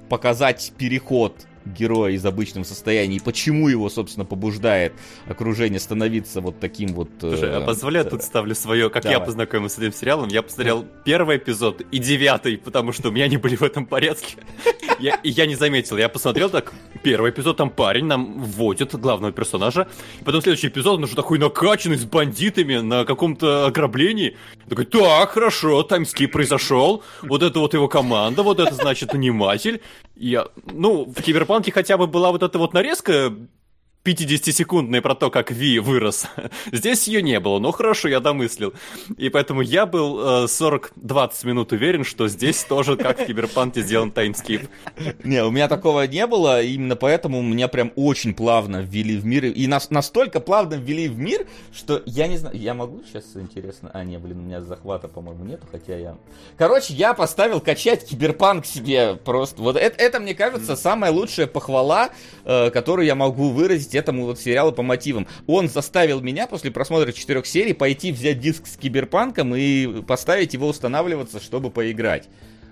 показать 0.10 0.74
переход 0.78 1.48
героя 1.66 2.14
из 2.14 2.26
обычного 2.26 2.64
состояния 2.64 3.18
и 3.18 3.20
почему 3.20 3.68
его, 3.68 3.90
собственно, 3.90 4.26
побуждает 4.26 4.94
окружение 5.28 5.80
становиться 5.80 6.42
вот 6.42 6.60
таким 6.60 6.94
вот... 6.94 7.10
Слушай, 7.20 7.50
э, 7.50 7.56
а 7.58 7.62
позволяю, 7.66 8.06
э, 8.06 8.10
тут 8.10 8.24
ставлю 8.24 8.56
свое, 8.56 8.90
как 8.90 9.04
давай. 9.04 9.20
я 9.20 9.24
познакомился 9.24 9.78
с 9.78 9.80
этим 9.80 9.94
сериалом. 9.94 10.30
Я 10.30 10.42
посмотрел 10.42 10.86
первый 11.04 11.38
эпизод 11.38 11.82
и 11.92 12.00
девятый, 12.00 12.58
потому 12.58 12.92
что 12.92 13.10
у 13.10 13.12
меня 13.12 13.28
не 13.28 13.38
были 13.38 13.56
в 13.56 13.64
этом 13.64 13.86
порядке. 13.86 14.38
Я, 15.00 15.20
я 15.24 15.46
не 15.46 15.56
заметил. 15.56 15.98
Я 15.98 16.10
посмотрел 16.10 16.50
так, 16.50 16.74
первый 17.04 17.32
эпизод, 17.32 17.58
там 17.58 17.70
парень 17.70 18.06
нам 18.06 18.42
вводит 18.42 18.96
главного 18.96 19.34
персонажа. 19.34 19.88
Потом 20.24 20.42
следующий 20.42 20.68
эпизод, 20.68 20.98
он 20.98 21.04
уже 21.04 21.16
такой 21.16 21.40
накачанный 21.40 21.98
с 21.98 22.06
бандитами 22.06 22.78
на 22.78 23.06
каком-то 23.06 23.66
ограблении. 23.66 24.38
Такой, 24.70 24.86
так, 24.86 25.32
хорошо, 25.32 25.84
таймскип 25.84 26.32
произошел. 26.32 27.04
Вот 27.22 27.44
это 27.44 27.60
вот 27.60 27.74
его 27.74 27.88
команда, 27.88 28.44
вот 28.44 28.60
это 28.60 28.74
значит 28.74 29.14
наниматель. 29.14 29.82
Я, 30.16 30.48
ну, 30.72 31.06
в 31.06 31.22
Киберпанке 31.22 31.72
хотя 31.72 31.98
бы 31.98 32.08
была 32.08 32.32
вот 32.32 32.44
эта 32.44 32.60
вот 32.60 32.74
нарезка 32.74 33.34
50-секундной 34.06 35.02
про 35.02 35.16
то, 35.16 35.30
как 35.30 35.52
Ви 35.52 35.80
вырос. 35.80 36.28
Здесь 36.72 37.08
ее 37.08 37.22
не 37.22 37.40
было, 37.40 37.60
но 37.60 37.72
хорошо, 37.72 38.10
я 38.10 38.20
домыслил. 38.20 38.74
И 39.18 39.30
поэтому 39.30 39.62
я 39.62 39.86
был 39.86 40.44
э, 40.44 40.46
40-20 40.46 41.48
минут 41.48 41.72
уверен, 41.72 42.04
что 42.04 42.28
здесь 42.28 42.64
тоже, 42.64 42.98
как 42.98 43.20
в 43.20 43.26
Киберпанке, 43.26 43.82
сделан 43.82 44.12
таймскип. 44.12 44.68
Не, 45.24 45.44
у 45.44 45.52
меня 45.52 45.70
такого 45.70 46.06
не 46.06 46.28
было, 46.28 46.62
именно 46.62 46.98
поэтому 46.98 47.42
меня 47.42 47.70
прям 47.70 47.94
очень 47.96 48.34
плавно 48.34 48.82
ввели 48.82 49.16
в 49.16 49.26
мир. 49.26 49.46
И 49.46 49.68
нас, 49.68 49.90
настолько 49.90 50.42
плавно 50.42 50.74
ввели 50.74 51.08
в 51.08 51.18
мир, 51.18 51.48
что 51.74 52.02
я 52.06 52.28
не 52.28 52.38
знаю, 52.38 52.58
я 52.58 52.74
могу 52.74 53.04
сейчас, 53.08 53.24
интересно... 53.36 53.90
А, 53.94 54.04
не, 54.04 54.18
блин, 54.18 54.40
у 54.40 54.42
меня 54.42 54.62
захвата, 54.62 55.08
по-моему, 55.08 55.46
нету, 55.46 55.66
хотя 55.72 55.98
я... 55.98 56.18
Короче, 56.58 56.94
я 56.94 57.14
поставил 57.14 57.62
качать 57.62 58.06
Киберпанк 58.06 58.66
себе 58.66 59.16
просто. 59.16 59.62
Вот 59.62 59.78
это, 59.78 59.96
это 59.98 60.20
мне 60.20 60.36
кажется, 60.36 60.76
самая 60.76 61.12
лучшая 61.12 61.48
похвала, 61.48 62.10
э, 62.44 62.70
которую 62.70 63.06
я 63.06 63.16
могу 63.16 63.50
выразить 63.50 63.93
есть 63.94 63.96
этому 63.96 64.26
вот 64.26 64.40
сериалу 64.40 64.72
по 64.72 64.82
мотивам. 64.82 65.28
Он 65.48 65.70
заставил 65.70 66.22
меня 66.22 66.48
после 66.48 66.72
просмотра 66.72 67.12
четырех 67.12 67.46
серий 67.46 67.74
пойти 67.74 68.12
взять 68.12 68.40
диск 68.40 68.68
с 68.68 68.78
киберпанком 68.78 69.56
и 69.56 70.02
поставить 70.02 70.54
его 70.54 70.68
устанавливаться, 70.68 71.40
чтобы 71.40 71.70
поиграть. 71.70 72.28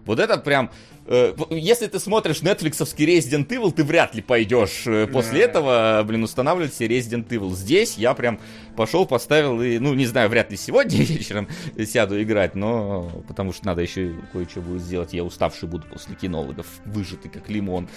Вот 0.06 0.20
это 0.20 0.38
прям... 0.38 0.72
Э, 1.06 1.34
если 1.50 1.88
ты 1.88 2.00
смотришь 2.00 2.42
нетфликсовский 2.42 3.06
Resident 3.06 3.48
Evil, 3.48 3.72
ты 3.72 3.84
вряд 3.84 4.16
ли 4.16 4.22
пойдешь 4.22 4.84
э, 4.86 5.08
после 5.08 5.42
этого, 5.42 6.04
блин, 6.06 6.24
устанавливать 6.24 6.74
себе 6.74 6.98
Resident 6.98 7.28
Evil. 7.28 7.54
Здесь 7.54 7.98
я 7.98 8.14
прям 8.14 8.40
пошел, 8.76 9.06
поставил 9.06 9.62
и, 9.62 9.80
ну, 9.80 9.94
не 9.94 10.06
знаю, 10.06 10.30
вряд 10.30 10.52
ли 10.52 10.58
сегодня 10.58 10.98
вечером 11.04 11.48
сяду 11.86 12.22
играть, 12.22 12.56
но 12.56 13.12
потому 13.28 13.54
что 13.54 13.66
надо 13.66 13.82
еще 13.82 14.14
кое-что 14.32 14.62
будет 14.62 14.82
сделать. 14.82 15.14
Я 15.14 15.24
уставший 15.24 15.68
буду 15.68 15.88
после 15.88 16.16
кинологов, 16.16 16.68
выжатый 16.86 17.30
как 17.32 17.50
лимон. 17.50 17.90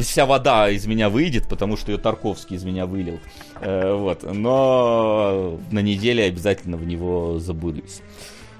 Вся 0.00 0.26
вода 0.26 0.68
из 0.70 0.86
меня 0.86 1.08
выйдет, 1.08 1.48
потому 1.48 1.76
что 1.76 1.92
ее 1.92 1.98
Тарковский 1.98 2.56
из 2.56 2.64
меня 2.64 2.86
вылил. 2.86 3.20
Э, 3.60 3.94
вот. 3.94 4.22
Но 4.22 5.58
на 5.70 5.80
неделе 5.80 6.24
обязательно 6.24 6.76
в 6.76 6.86
него 6.86 7.38
забудусь. 7.38 8.02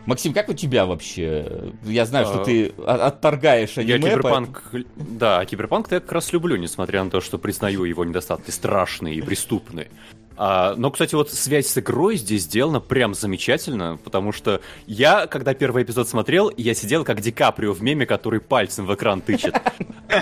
Максим, 0.06 0.32
как 0.32 0.48
у 0.48 0.54
тебя 0.54 0.86
вообще? 0.86 1.72
Я 1.84 2.06
знаю, 2.06 2.26
что 2.26 2.42
а, 2.42 2.44
ты 2.44 2.68
отторгаешь 2.86 3.76
аниме. 3.76 3.92
Я 3.92 3.98
киберпанк... 3.98 4.72
Да, 4.94 5.44
киберпанк 5.44 5.90
я 5.90 6.00
как 6.00 6.12
раз 6.12 6.32
люблю, 6.32 6.56
несмотря 6.56 7.02
на 7.02 7.10
то, 7.10 7.20
что 7.20 7.38
признаю 7.38 7.84
его 7.84 8.04
недостатки 8.04 8.50
страшные 8.50 9.16
и 9.16 9.20
преступные. 9.20 9.90
А, 10.36 10.74
но, 10.76 10.90
кстати, 10.90 11.14
вот 11.14 11.32
связь 11.32 11.66
с 11.66 11.78
игрой 11.78 12.16
здесь 12.16 12.42
сделана 12.42 12.80
прям 12.80 13.14
замечательно, 13.14 13.98
потому 14.02 14.32
что 14.32 14.60
я, 14.86 15.26
когда 15.26 15.54
первый 15.54 15.82
эпизод 15.82 16.08
смотрел, 16.08 16.52
я 16.56 16.74
сидел 16.74 17.04
как 17.04 17.20
Ди 17.20 17.32
Каприо 17.32 17.72
в 17.72 17.82
меме, 17.82 18.06
который 18.06 18.40
пальцем 18.40 18.86
в 18.86 18.94
экран 18.94 19.20
тычет. 19.20 19.54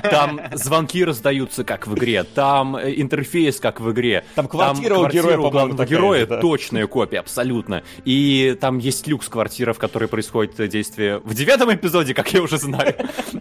Там 0.02 0.40
звонки 0.52 1.04
раздаются, 1.04 1.64
как 1.64 1.86
в 1.86 1.94
игре, 1.94 2.24
там 2.24 2.76
э, 2.76 2.94
интерфейс, 2.96 3.60
как 3.60 3.80
в 3.80 3.90
игре. 3.92 4.24
Там 4.34 4.48
квартира, 4.48 4.94
там, 4.94 5.04
у 5.04 5.08
героя, 5.08 5.36
главного 5.36 5.86
героя, 5.86 6.26
да. 6.26 6.40
точная 6.40 6.86
копия, 6.86 7.20
абсолютно. 7.20 7.82
И 8.04 8.56
там 8.60 8.78
есть 8.78 9.06
люкс 9.06 9.28
квартира, 9.28 9.72
в 9.72 9.78
которой 9.78 10.08
происходит 10.08 10.68
действие 10.68 11.18
в 11.18 11.34
девятом 11.34 11.72
эпизоде, 11.74 12.14
как 12.14 12.32
я 12.32 12.42
уже 12.42 12.58
знаю. 12.58 12.94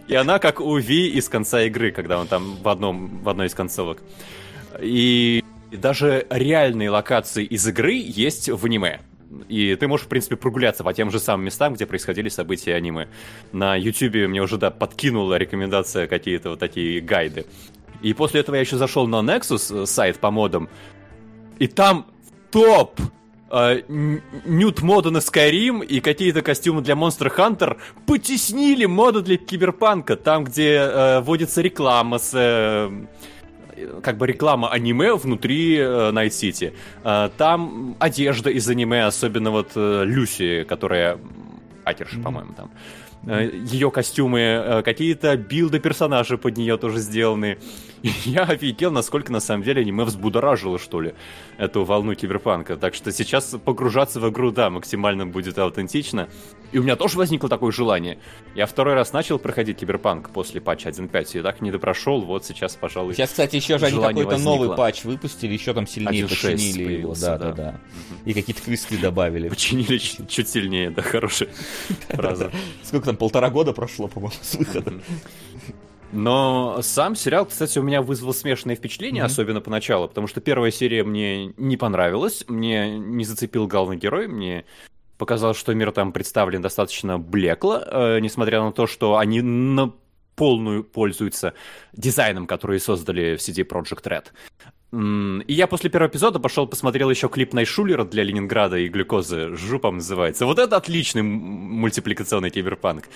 И 0.08 0.14
она 0.14 0.38
как 0.38 0.60
у 0.60 0.76
Ви 0.76 1.08
из 1.08 1.28
конца 1.28 1.62
игры, 1.62 1.90
когда 1.90 2.18
он 2.18 2.26
там 2.26 2.56
в, 2.62 2.68
одном, 2.68 3.20
в 3.22 3.28
одной 3.28 3.46
из 3.46 3.54
концовок. 3.54 4.02
И 4.80 5.42
даже 5.70 6.26
реальные 6.30 6.90
локации 6.90 7.44
из 7.44 7.66
игры 7.66 7.94
есть 7.94 8.48
в 8.48 8.64
аниме. 8.64 9.00
И 9.48 9.74
ты 9.76 9.88
можешь, 9.88 10.06
в 10.06 10.08
принципе, 10.08 10.36
прогуляться 10.36 10.84
по 10.84 10.92
тем 10.92 11.10
же 11.10 11.18
самым 11.18 11.46
местам, 11.46 11.74
где 11.74 11.86
происходили 11.86 12.28
события 12.28 12.74
аниме. 12.74 13.08
На 13.52 13.76
YouTube 13.76 14.28
мне 14.28 14.42
уже, 14.42 14.58
да, 14.58 14.70
подкинула 14.70 15.36
рекомендация 15.36 16.06
какие-то 16.06 16.50
вот 16.50 16.58
такие 16.58 17.00
гайды. 17.00 17.46
И 18.02 18.12
после 18.12 18.40
этого 18.40 18.56
я 18.56 18.60
еще 18.60 18.76
зашел 18.76 19.06
на 19.06 19.16
Nexus, 19.16 19.82
э, 19.82 19.86
сайт 19.86 20.18
по 20.18 20.30
модам, 20.30 20.68
и 21.58 21.66
там 21.66 22.06
топ 22.50 23.00
э, 23.50 23.82
нют 23.88 24.82
моды 24.82 25.10
на 25.10 25.18
Skyrim 25.18 25.84
и 25.84 26.00
какие-то 26.00 26.42
костюмы 26.42 26.82
для 26.82 26.94
Monster 26.94 27.34
Hunter 27.34 27.78
потеснили 28.06 28.86
моды 28.86 29.22
для 29.22 29.36
Киберпанка, 29.36 30.16
там, 30.16 30.44
где 30.44 30.74
э, 30.74 31.20
вводится 31.20 31.62
реклама 31.62 32.18
с... 32.18 32.32
Э, 32.34 32.90
как 34.02 34.16
бы 34.16 34.26
реклама 34.26 34.70
аниме 34.70 35.14
внутри 35.14 35.76
э, 35.76 36.10
Night 36.12 36.30
City. 36.30 36.72
Э, 37.04 37.30
там 37.36 37.96
одежда 37.98 38.50
из 38.50 38.68
аниме, 38.68 39.04
особенно 39.04 39.50
вот 39.50 39.72
э, 39.74 40.04
Люси, 40.04 40.64
которая 40.64 41.18
Акерша, 41.84 42.16
mm-hmm. 42.16 42.22
по-моему, 42.22 42.54
там. 42.54 42.70
Ее 43.26 43.90
костюмы, 43.90 44.82
какие-то 44.84 45.34
билды 45.38 45.80
персонажей 45.80 46.36
под 46.36 46.58
нее 46.58 46.76
тоже 46.76 46.98
сделаны. 46.98 47.56
Я 48.24 48.42
офигел, 48.42 48.90
насколько 48.90 49.32
на 49.32 49.40
самом 49.40 49.62
деле 49.62 49.80
аниме 49.80 50.04
взбудоражило, 50.04 50.78
что 50.78 51.00
ли, 51.00 51.14
эту 51.56 51.84
волну 51.84 52.14
киберпанка. 52.14 52.76
Так 52.76 52.94
что 52.94 53.10
сейчас 53.12 53.56
погружаться 53.64 54.20
в 54.20 54.28
игру, 54.28 54.50
да, 54.50 54.68
максимально 54.68 55.26
будет 55.26 55.58
аутентично. 55.58 56.28
И 56.72 56.78
у 56.78 56.82
меня 56.82 56.96
тоже 56.96 57.16
возникло 57.16 57.48
такое 57.48 57.72
желание. 57.72 58.18
Я 58.54 58.66
второй 58.66 58.94
раз 58.94 59.14
начал 59.14 59.38
проходить 59.38 59.78
киберпанк 59.78 60.30
после 60.30 60.60
патча 60.60 60.90
1.5 60.90 61.38
и 61.38 61.42
так 61.42 61.62
не 61.62 61.70
допрошел. 61.70 62.20
Вот 62.20 62.44
сейчас, 62.44 62.76
пожалуй, 62.76 63.14
Сейчас, 63.14 63.30
кстати, 63.30 63.56
еще 63.56 63.78
же 63.78 63.86
они 63.86 63.98
какой-то 63.98 64.36
новый 64.36 64.76
патч 64.76 65.04
выпустили, 65.04 65.54
еще 65.54 65.72
там 65.72 65.86
сильнее 65.86 66.28
починили 66.28 67.00
его. 67.00 67.14
Да, 67.14 67.38
да, 67.38 67.52
да. 67.52 67.80
И 68.26 68.34
какие-то 68.34 68.60
квесты 68.60 68.98
добавили. 68.98 69.48
Починили 69.48 69.96
чуть 69.96 70.48
сильнее, 70.48 70.90
да, 70.90 71.00
хорошая 71.00 71.48
фраза. 72.08 72.50
Сколько 72.82 73.06
там, 73.06 73.16
полтора 73.16 73.48
года 73.48 73.72
прошло, 73.72 74.08
по-моему, 74.08 74.34
с 74.42 74.54
выхода. 74.56 74.92
Но 76.14 76.78
сам 76.82 77.16
сериал, 77.16 77.44
кстати, 77.46 77.78
у 77.78 77.82
меня 77.82 78.00
вызвал 78.00 78.32
смешанные 78.32 78.76
впечатления, 78.76 79.20
mm-hmm. 79.20 79.24
особенно 79.24 79.60
поначалу, 79.60 80.08
потому 80.08 80.28
что 80.28 80.40
первая 80.40 80.70
серия 80.70 81.02
мне 81.02 81.52
не 81.56 81.76
понравилась, 81.76 82.44
мне 82.46 82.96
не 82.96 83.24
зацепил 83.24 83.66
главный 83.66 83.96
герой, 83.96 84.28
мне 84.28 84.64
показалось, 85.18 85.58
что 85.58 85.74
мир 85.74 85.90
там 85.90 86.12
представлен 86.12 86.62
достаточно 86.62 87.18
блекло, 87.18 87.82
э, 87.84 88.20
несмотря 88.20 88.62
на 88.62 88.72
то, 88.72 88.86
что 88.86 89.16
они 89.16 89.40
на 89.42 89.92
полную 90.36 90.84
пользуются 90.84 91.54
дизайном, 91.92 92.46
который 92.46 92.78
создали 92.80 93.36
в 93.36 93.40
CD 93.40 93.66
Project 93.66 94.04
Red. 94.04 95.44
И 95.46 95.52
я 95.52 95.66
после 95.66 95.90
первого 95.90 96.08
эпизода 96.08 96.38
пошел 96.38 96.68
посмотрел 96.68 97.10
еще 97.10 97.28
клип 97.28 97.52
Найшулера 97.52 98.04
для 98.04 98.22
Ленинграда 98.22 98.78
и 98.78 98.88
глюкозы. 98.88 99.56
Жупом 99.56 99.96
называется. 99.96 100.46
Вот 100.46 100.60
это 100.60 100.76
отличный 100.76 101.22
мультипликационный 101.22 102.50
киберпанк. 102.50 103.08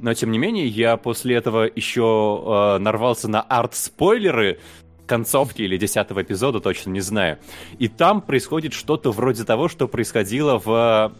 Но, 0.00 0.14
тем 0.14 0.30
не 0.30 0.38
менее, 0.38 0.66
я 0.66 0.96
после 0.96 1.36
этого 1.36 1.68
еще 1.74 2.76
э, 2.76 2.78
нарвался 2.78 3.28
на 3.28 3.42
арт-спойлеры 3.42 4.58
концовки 5.06 5.62
или 5.62 5.76
десятого 5.76 6.22
эпизода, 6.22 6.60
точно 6.60 6.90
не 6.90 7.00
знаю. 7.00 7.38
И 7.78 7.88
там 7.88 8.22
происходит 8.22 8.72
что-то 8.72 9.10
вроде 9.10 9.44
того, 9.44 9.68
что 9.68 9.88
происходило 9.88 10.58
в 10.58 11.12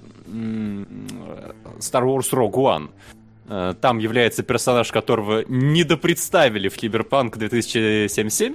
Star 1.78 2.05
Wars 2.05 2.31
Rogue 2.33 2.53
One. 2.53 2.91
Э, 3.51 3.74
там 3.81 3.99
является 3.99 4.45
персонаж, 4.45 4.93
которого 4.93 5.45
недопредставили 5.49 6.68
в 6.68 6.76
Киберпанк 6.76 7.37
2077. 7.37 8.55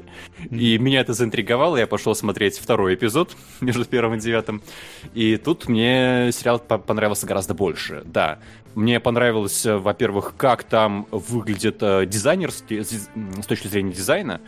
И 0.51 0.77
меня 0.77 1.01
это 1.01 1.13
заинтриговало. 1.13 1.75
Я 1.75 1.85
пошел 1.85 2.15
смотреть 2.15 2.57
второй 2.57 2.95
эпизод 2.95 3.35
между 3.61 3.83
первым 3.83 4.17
и 4.17 4.21
девятым. 4.21 4.63
И 5.13 5.35
тут 5.35 5.67
мне 5.67 6.29
сериал 6.31 6.59
понравился 6.59 7.27
гораздо 7.27 7.53
больше. 7.53 8.03
Да, 8.05 8.39
мне 8.75 8.99
понравилось, 8.99 9.65
э, 9.65 9.77
во-первых, 9.77 10.35
как 10.37 10.63
там 10.63 11.07
выглядит 11.11 11.77
э, 11.81 12.05
дизайнерски, 12.05 12.83
с 12.83 13.45
точки 13.47 13.67
зрения 13.67 13.91
дизайна. 13.91 14.41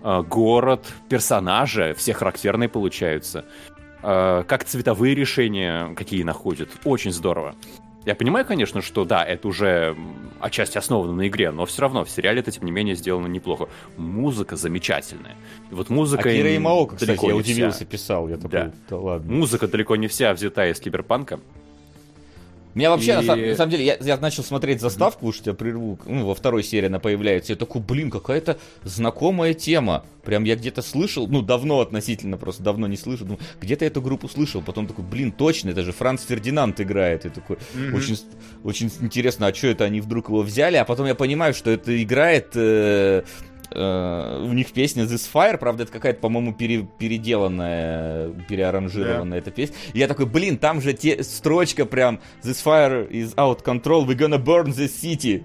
Город, 0.00 0.86
персонажи, 1.08 1.92
все 1.98 2.14
характерные 2.14 2.68
получаются. 2.68 3.44
Как 4.00 4.64
цветовые 4.64 5.16
решения 5.16 5.92
какие 5.96 6.22
находят. 6.22 6.70
Очень 6.84 7.10
здорово. 7.10 7.56
Я 8.08 8.14
понимаю, 8.14 8.46
конечно, 8.46 8.80
что 8.80 9.04
да, 9.04 9.22
это 9.22 9.48
уже 9.48 9.94
отчасти 10.40 10.78
основано 10.78 11.12
на 11.12 11.28
игре, 11.28 11.50
но 11.50 11.66
все 11.66 11.82
равно 11.82 12.04
в 12.04 12.10
сериале 12.10 12.40
это, 12.40 12.50
тем 12.50 12.64
не 12.64 12.70
менее, 12.70 12.94
сделано 12.94 13.26
неплохо. 13.26 13.68
Музыка 13.98 14.56
замечательная. 14.56 15.36
И 15.70 15.74
вот 15.74 15.90
музыка... 15.90 16.30
Акира 16.30 16.56
Имаока, 16.56 16.96
кстати, 16.96 17.26
я 17.26 17.36
удивился, 17.36 17.78
вся. 17.78 17.86
писал. 17.86 18.28
Я 18.28 18.36
такой, 18.36 18.50
да. 18.50 18.72
да 18.88 18.96
ладно. 18.96 19.30
Музыка 19.30 19.68
далеко 19.68 19.96
не 19.96 20.08
вся 20.08 20.32
взята 20.32 20.70
из 20.70 20.80
киберпанка. 20.80 21.40
Меня 22.74 22.90
вообще, 22.90 23.12
и... 23.12 23.14
на, 23.14 23.22
самом, 23.22 23.46
на 23.46 23.56
самом 23.56 23.70
деле, 23.70 23.84
я, 23.84 23.96
я 24.00 24.16
начал 24.16 24.42
смотреть 24.42 24.80
заставку, 24.80 25.26
уж 25.26 25.40
тебя 25.40 25.54
прерву, 25.54 25.98
ну, 26.06 26.26
во 26.26 26.34
второй 26.34 26.62
серии 26.62 26.86
она 26.86 26.98
появляется, 26.98 27.52
я 27.52 27.56
такой, 27.56 27.80
блин, 27.80 28.10
какая-то 28.10 28.58
знакомая 28.84 29.54
тема. 29.54 30.04
Прям 30.24 30.44
я 30.44 30.56
где-то 30.56 30.82
слышал, 30.82 31.26
ну, 31.26 31.40
давно 31.40 31.80
относительно, 31.80 32.36
просто 32.36 32.62
давно 32.62 32.86
не 32.86 32.96
слышал, 32.96 33.26
ну, 33.26 33.38
где-то 33.60 33.84
эту 33.84 34.02
группу 34.02 34.28
слышал, 34.28 34.60
потом 34.60 34.86
такой, 34.86 35.04
блин, 35.04 35.32
точно, 35.32 35.70
это 35.70 35.82
же 35.82 35.92
Франц 35.92 36.24
Фердинанд 36.24 36.80
играет, 36.80 37.24
и 37.24 37.30
такой, 37.30 37.56
mm-hmm. 37.56 37.96
очень, 37.96 38.18
очень 38.62 38.90
интересно, 39.00 39.46
а 39.46 39.54
что 39.54 39.68
это 39.68 39.84
они 39.84 40.00
вдруг 40.00 40.28
его 40.28 40.42
взяли, 40.42 40.76
а 40.76 40.84
потом 40.84 41.06
я 41.06 41.14
понимаю, 41.14 41.54
что 41.54 41.70
это 41.70 42.02
играет... 42.02 42.50
Э, 42.54 43.22
У 43.70 44.52
них 44.52 44.72
песня 44.72 45.04
This 45.04 45.28
Fire, 45.32 45.58
правда, 45.58 45.82
это 45.82 45.92
какая-то, 45.92 46.20
по-моему, 46.20 46.54
пере, 46.54 46.88
переделанная, 46.98 48.30
переаранжированная 48.48 49.38
yeah. 49.38 49.42
эта 49.42 49.50
песня. 49.50 49.76
И 49.92 49.98
я 49.98 50.08
такой, 50.08 50.26
блин, 50.26 50.58
там 50.58 50.80
же 50.80 50.94
те, 50.94 51.22
строчка 51.22 51.84
прям 51.84 52.20
This 52.42 52.64
Fire 52.64 53.08
is 53.10 53.34
out 53.36 53.62
control, 53.62 54.06
we're 54.06 54.16
gonna 54.16 54.42
burn 54.42 54.66
the 54.66 54.88
city. 54.88 55.44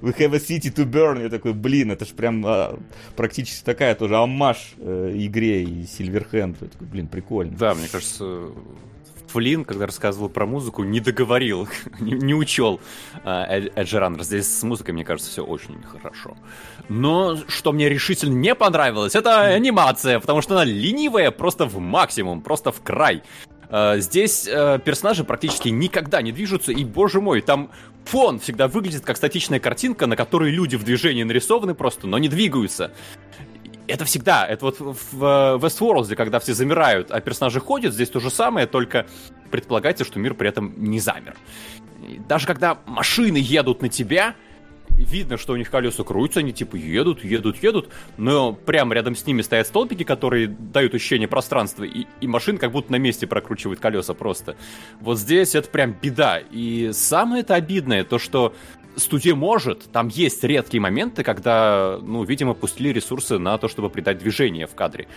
We 0.00 0.12
have 0.18 0.32
a 0.32 0.38
city 0.38 0.70
to 0.70 0.84
burn. 0.84 1.20
Я 1.20 1.28
такой, 1.28 1.52
блин, 1.52 1.90
это 1.90 2.04
же 2.04 2.14
прям 2.14 2.44
а, 2.46 2.78
практически 3.16 3.64
такая 3.64 3.94
тоже 3.96 4.16
аммаж 4.16 4.74
э, 4.78 5.12
игре 5.16 5.64
и 5.64 5.82
Silverhand. 5.82 6.56
Я 6.60 6.68
такой, 6.68 6.86
блин, 6.86 7.08
прикольно. 7.08 7.56
Да, 7.56 7.74
мне 7.74 7.88
кажется, 7.88 8.52
Флин, 9.28 9.64
когда 9.64 9.86
рассказывал 9.86 10.28
про 10.28 10.46
музыку, 10.46 10.84
не 10.84 11.00
договорил, 11.00 11.68
не, 12.00 12.12
не 12.12 12.34
учел 12.34 12.80
э, 13.24 13.68
Эджеранер. 13.76 14.22
Здесь 14.22 14.48
с 14.48 14.62
музыкой, 14.62 14.94
мне 14.94 15.04
кажется, 15.04 15.30
все 15.30 15.44
очень 15.44 15.82
хорошо. 15.82 16.36
Но 16.88 17.36
что 17.48 17.72
мне 17.72 17.88
решительно 17.88 18.34
не 18.34 18.54
понравилось, 18.54 19.14
это 19.14 19.40
анимация, 19.42 20.20
потому 20.20 20.40
что 20.40 20.54
она 20.54 20.64
ленивая 20.64 21.30
просто 21.30 21.66
в 21.66 21.78
максимум, 21.78 22.40
просто 22.42 22.72
в 22.72 22.80
край. 22.82 23.22
Uh, 23.70 24.00
здесь 24.00 24.48
uh, 24.48 24.78
персонажи 24.78 25.24
практически 25.24 25.68
никогда 25.68 26.22
не 26.22 26.32
движутся, 26.32 26.72
и, 26.72 26.84
боже 26.84 27.20
мой, 27.20 27.42
там 27.42 27.70
фон 28.06 28.40
всегда 28.40 28.66
выглядит 28.66 29.04
как 29.04 29.18
статичная 29.18 29.60
картинка, 29.60 30.06
на 30.06 30.16
которой 30.16 30.50
люди 30.50 30.76
в 30.76 30.84
движении 30.84 31.22
нарисованы 31.22 31.74
просто, 31.74 32.06
но 32.06 32.16
не 32.16 32.28
двигаются 32.28 32.92
это 33.88 34.04
всегда, 34.04 34.46
это 34.46 34.64
вот 34.66 34.78
в 34.80 35.58
Westworld, 35.60 36.14
когда 36.14 36.38
все 36.38 36.54
замирают, 36.54 37.10
а 37.10 37.20
персонажи 37.20 37.60
ходят, 37.60 37.94
здесь 37.94 38.10
то 38.10 38.20
же 38.20 38.30
самое, 38.30 38.66
только 38.66 39.06
предполагается, 39.50 40.04
что 40.04 40.18
мир 40.18 40.34
при 40.34 40.48
этом 40.48 40.74
не 40.76 41.00
замер. 41.00 41.36
Даже 42.28 42.46
когда 42.46 42.78
машины 42.86 43.38
едут 43.38 43.82
на 43.82 43.88
тебя, 43.88 44.34
видно, 44.98 45.36
что 45.36 45.52
у 45.52 45.56
них 45.56 45.70
колеса 45.70 46.04
крутятся, 46.04 46.40
они 46.40 46.52
типа 46.52 46.76
едут, 46.76 47.24
едут, 47.24 47.62
едут, 47.62 47.88
но 48.16 48.52
прямо 48.52 48.94
рядом 48.94 49.14
с 49.14 49.24
ними 49.26 49.42
стоят 49.42 49.66
столбики, 49.66 50.02
которые 50.02 50.48
дают 50.48 50.94
ощущение 50.94 51.28
пространства, 51.28 51.84
и, 51.84 52.06
и 52.20 52.26
машин 52.26 52.58
как 52.58 52.72
будто 52.72 52.92
на 52.92 52.96
месте 52.96 53.26
прокручивают 53.26 53.80
колеса 53.80 54.14
просто. 54.14 54.56
Вот 55.00 55.18
здесь 55.18 55.54
это 55.54 55.68
прям 55.68 55.92
беда. 55.92 56.40
И 56.50 56.90
самое 56.92 57.42
это 57.42 57.54
обидное, 57.54 58.04
то 58.04 58.18
что 58.18 58.54
студия 58.98 59.34
может, 59.34 59.90
там 59.92 60.08
есть 60.08 60.44
редкие 60.44 60.80
моменты, 60.80 61.22
когда, 61.22 61.98
ну, 62.02 62.24
видимо, 62.24 62.54
пустили 62.54 62.90
ресурсы 62.90 63.38
на 63.38 63.56
то, 63.58 63.68
чтобы 63.68 63.90
придать 63.90 64.18
движение 64.18 64.66
в 64.66 64.74
кадре. 64.74 65.08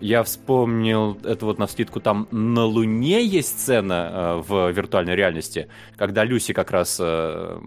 Я 0.00 0.22
вспомнил 0.22 1.18
это 1.24 1.46
вот 1.46 1.58
на 1.58 1.66
скидку, 1.66 2.00
там 2.00 2.28
на 2.30 2.64
Луне 2.64 3.24
есть 3.24 3.60
сцена 3.60 4.10
э, 4.12 4.42
в 4.46 4.70
виртуальной 4.70 5.16
реальности, 5.16 5.68
когда 5.96 6.22
Люси 6.22 6.52
как 6.52 6.70
раз 6.70 6.98
э, 7.00 7.58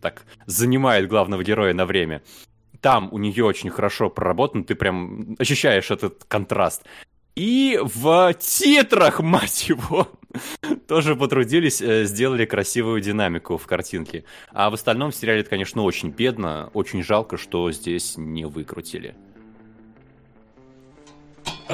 так 0.00 0.24
занимает 0.46 1.08
главного 1.08 1.44
героя 1.44 1.74
на 1.74 1.86
время. 1.86 2.22
Там 2.80 3.08
у 3.12 3.18
нее 3.18 3.44
очень 3.44 3.70
хорошо 3.70 4.10
проработан, 4.10 4.64
ты 4.64 4.74
прям 4.74 5.36
ощущаешь 5.38 5.90
этот 5.90 6.24
контраст. 6.24 6.84
И 7.38 7.78
в 7.80 8.34
титрах, 8.34 9.20
мать 9.22 9.68
его, 9.68 10.08
тоже 10.88 11.14
потрудились, 11.14 11.80
э, 11.80 12.04
сделали 12.04 12.44
красивую 12.44 13.00
динамику 13.00 13.56
в 13.56 13.66
картинке. 13.66 14.24
А 14.52 14.70
в 14.70 14.74
остальном 14.74 15.12
в 15.12 15.14
сериале 15.14 15.42
это, 15.42 15.50
конечно, 15.50 15.82
очень 15.82 16.10
бедно. 16.10 16.68
Очень 16.74 17.04
жалко, 17.04 17.36
что 17.36 17.70
здесь 17.70 18.14
не 18.16 18.44
выкрутили. 18.44 19.14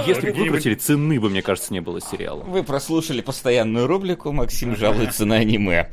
Если 0.07 0.33
бы 0.33 0.41
выкрутили, 0.41 0.75
цены 0.75 1.19
бы, 1.19 1.31
мне 1.31 1.41
кажется, 1.41 1.73
не 1.73 1.81
было 1.81 1.99
сериала. 1.99 2.43
Вы 2.43 2.63
прослушали 2.63 3.23
постоянную 3.23 3.87
рубрику 3.87 4.33
«Максим 4.33 4.77
жалуется 4.77 5.25
на 5.25 5.37
аниме». 5.37 5.91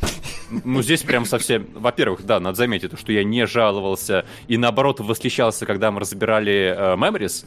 Ну, 0.66 0.82
здесь 0.82 1.04
прям 1.04 1.26
совсем... 1.26 1.68
Во-первых, 1.76 2.26
да, 2.26 2.42
надо 2.42 2.58
заметить, 2.58 3.00
что 3.00 3.14
я 3.14 3.24
не 3.24 3.46
жаловался 3.48 4.26
и, 4.50 4.58
наоборот, 4.58 5.00
восхищался, 5.00 5.66
когда 5.66 5.92
мы 5.92 6.02
разбирали 6.02 6.76
э, 6.76 6.96
Memories, 6.98 7.46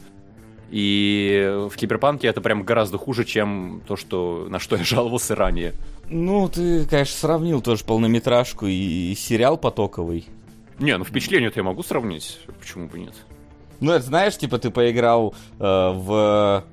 и 0.69 1.67
в 1.71 1.75
Киберпанке 1.75 2.27
это 2.27 2.41
прям 2.41 2.63
гораздо 2.63 2.97
хуже, 2.97 3.25
чем 3.25 3.81
то, 3.87 3.95
что, 3.95 4.47
на 4.49 4.59
что 4.59 4.75
я 4.75 4.83
жаловался 4.83 5.35
ранее. 5.35 5.73
Ну, 6.09 6.47
ты, 6.49 6.85
конечно, 6.85 7.17
сравнил 7.17 7.61
тоже 7.61 7.83
полнометражку 7.83 8.67
и, 8.67 9.11
и 9.11 9.15
сериал 9.15 9.57
потоковый. 9.57 10.25
Не, 10.79 10.97
ну 10.97 11.05
впечатление 11.05 11.51
я 11.55 11.63
могу 11.63 11.83
сравнить, 11.83 12.39
почему 12.59 12.87
бы 12.87 12.99
нет? 12.99 13.13
Ну, 13.79 13.91
это 13.91 14.05
знаешь, 14.05 14.37
типа 14.37 14.57
ты 14.57 14.69
поиграл 14.69 15.33
э, 15.59 15.63
в 15.63 16.63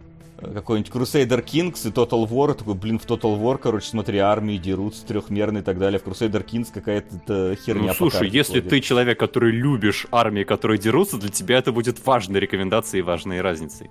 какой-нибудь 0.54 0.92
Crusader 0.92 1.44
Kings 1.44 1.88
и 1.88 1.90
Total 1.90 2.26
War, 2.28 2.54
такой, 2.54 2.74
блин, 2.74 2.98
в 2.98 3.06
Total 3.06 3.38
War, 3.38 3.58
короче, 3.58 3.88
смотри, 3.88 4.18
армии 4.18 4.56
дерутся 4.56 5.06
трехмерные 5.06 5.62
и 5.62 5.64
так 5.64 5.78
далее. 5.78 5.98
В 5.98 6.04
Crusader 6.06 6.44
Kings 6.44 6.68
какая-то 6.72 7.56
херня. 7.56 7.88
Ну, 7.88 7.94
слушай, 7.94 8.28
если 8.28 8.60
ходит. 8.60 8.68
ты 8.68 8.80
человек, 8.80 9.18
который 9.18 9.52
любишь 9.52 10.06
армии, 10.10 10.44
которые 10.44 10.78
дерутся, 10.78 11.18
для 11.18 11.30
тебя 11.30 11.58
это 11.58 11.72
будет 11.72 12.04
важной 12.04 12.40
рекомендацией 12.40 13.00
и 13.00 13.02
важной 13.02 13.40
разницей. 13.40 13.90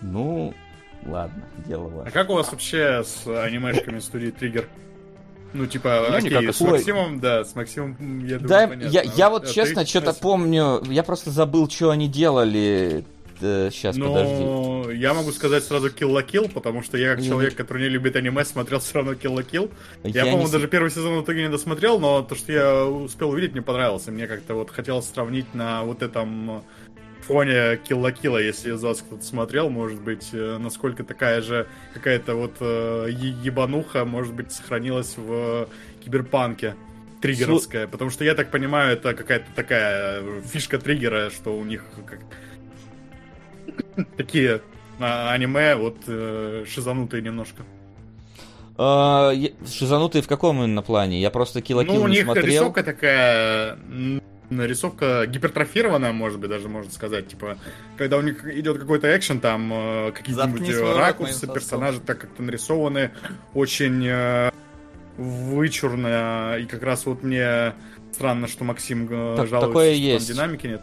Ну, 0.00 0.54
ладно, 1.06 1.44
дело 1.66 1.88
ваше. 1.88 2.08
А 2.08 2.10
как 2.12 2.30
у 2.30 2.34
вас 2.34 2.50
вообще 2.50 3.04
с 3.04 3.26
анимешками 3.26 3.98
студии 4.00 4.30
Триггер? 4.30 4.68
Ну, 5.52 5.66
типа, 5.66 6.06
ну, 6.10 6.16
окей, 6.16 6.30
никак, 6.30 6.54
с 6.54 6.60
Максимом, 6.60 7.18
да, 7.18 7.44
с 7.44 7.56
Максимом, 7.56 7.96
я 8.24 8.38
думаю, 8.38 8.48
да, 8.48 8.68
понятно. 8.68 8.92
Я, 8.92 9.02
я 9.02 9.30
вот, 9.30 9.44
а 9.44 9.46
честно, 9.48 9.84
что-то 9.84 10.14
помню, 10.14 10.80
я 10.84 11.02
просто 11.02 11.30
забыл, 11.30 11.68
что 11.68 11.90
они 11.90 12.08
делали. 12.08 13.04
Сейчас, 13.40 13.96
Но 13.96 14.08
подожди. 14.12 14.98
я 14.98 15.14
могу 15.14 15.32
сказать 15.32 15.64
сразу 15.64 15.88
Kill 15.88 16.10
la 16.10 16.26
Kill, 16.26 16.50
потому 16.50 16.82
что 16.82 16.98
я 16.98 17.14
как 17.14 17.24
человек, 17.24 17.54
который 17.54 17.82
не 17.82 17.88
любит 17.88 18.16
аниме, 18.16 18.44
смотрел 18.44 18.80
все 18.80 18.96
равно 18.96 19.12
Kill 19.12 19.34
la 19.34 19.48
Kill. 19.48 19.70
Я, 20.04 20.10
я 20.10 20.22
по-моему, 20.24 20.46
не... 20.46 20.52
даже 20.52 20.68
первый 20.68 20.90
сезон 20.90 21.20
в 21.20 21.24
итоге 21.24 21.42
не 21.42 21.48
досмотрел, 21.48 21.98
но 21.98 22.22
то, 22.22 22.34
что 22.34 22.52
я 22.52 22.84
успел 22.84 23.30
увидеть, 23.30 23.52
мне 23.52 23.62
понравилось. 23.62 24.06
Мне 24.06 24.26
как-то 24.26 24.54
вот 24.54 24.70
хотелось 24.70 25.06
сравнить 25.08 25.54
на 25.54 25.82
вот 25.84 26.02
этом 26.02 26.62
фоне 27.30 27.76
Килла 27.76 28.12
Килла, 28.12 28.38
если 28.38 28.74
из 28.74 28.82
вас 28.82 29.00
кто-то 29.02 29.22
смотрел, 29.22 29.70
может 29.70 30.00
быть, 30.00 30.30
э, 30.32 30.58
насколько 30.58 31.04
такая 31.04 31.40
же 31.42 31.68
какая-то 31.94 32.34
вот 32.34 32.56
э, 32.60 33.06
ебануха, 33.10 34.04
может 34.04 34.34
быть, 34.34 34.50
сохранилась 34.50 35.14
в 35.16 35.68
киберпанке 36.04 36.74
триггеровская, 37.20 37.84
Су... 37.86 37.90
потому 37.92 38.10
что 38.10 38.24
я 38.24 38.34
так 38.34 38.50
понимаю, 38.50 38.94
это 38.94 39.14
какая-то 39.14 39.46
такая 39.54 40.22
фишка 40.42 40.78
триггера, 40.78 41.30
что 41.30 41.56
у 41.56 41.64
них 41.64 41.84
как... 42.06 42.20
такие 44.16 44.62
а, 44.98 45.32
аниме 45.32 45.76
вот 45.76 45.98
э, 46.06 46.64
шизанутые 46.68 47.22
немножко. 47.22 47.62
А, 48.76 49.32
шизанутые 49.66 50.22
в 50.22 50.28
каком 50.28 50.62
именно 50.62 50.82
плане? 50.82 51.20
Я 51.20 51.30
просто 51.30 51.60
Kill 51.60 51.84
ну, 51.84 52.06
не 52.08 52.22
смотрел. 52.22 52.24
Ну, 52.24 52.32
у 52.32 52.36
них 52.36 52.44
рисовка 52.44 52.82
такая 52.82 53.78
нарисовка 54.50 55.26
гипертрофированная, 55.26 56.12
может 56.12 56.38
быть, 56.40 56.50
даже 56.50 56.68
можно 56.68 56.90
сказать. 56.90 57.28
Типа, 57.28 57.56
когда 57.96 58.18
у 58.18 58.20
них 58.20 58.44
идет 58.46 58.78
какой-то 58.78 59.16
экшен, 59.16 59.40
там 59.40 59.72
э, 59.72 60.12
какие-нибудь 60.12 60.68
э, 60.68 60.96
ракурсы 60.96 61.46
персонажи 61.46 62.00
так 62.00 62.20
как-то 62.20 62.42
нарисованы 62.42 63.12
очень 63.54 64.04
э, 64.06 64.50
вычурно. 65.16 66.56
И 66.58 66.66
как 66.66 66.82
раз 66.82 67.06
вот 67.06 67.22
мне 67.22 67.74
странно, 68.12 68.48
что 68.48 68.64
Максим 68.64 69.08
э, 69.10 69.36
так, 69.36 69.48
жалуется, 69.48 69.68
такое 69.68 69.94
что 69.94 70.02
есть. 70.02 70.26
там 70.26 70.36
динамики 70.36 70.66
нет. 70.66 70.82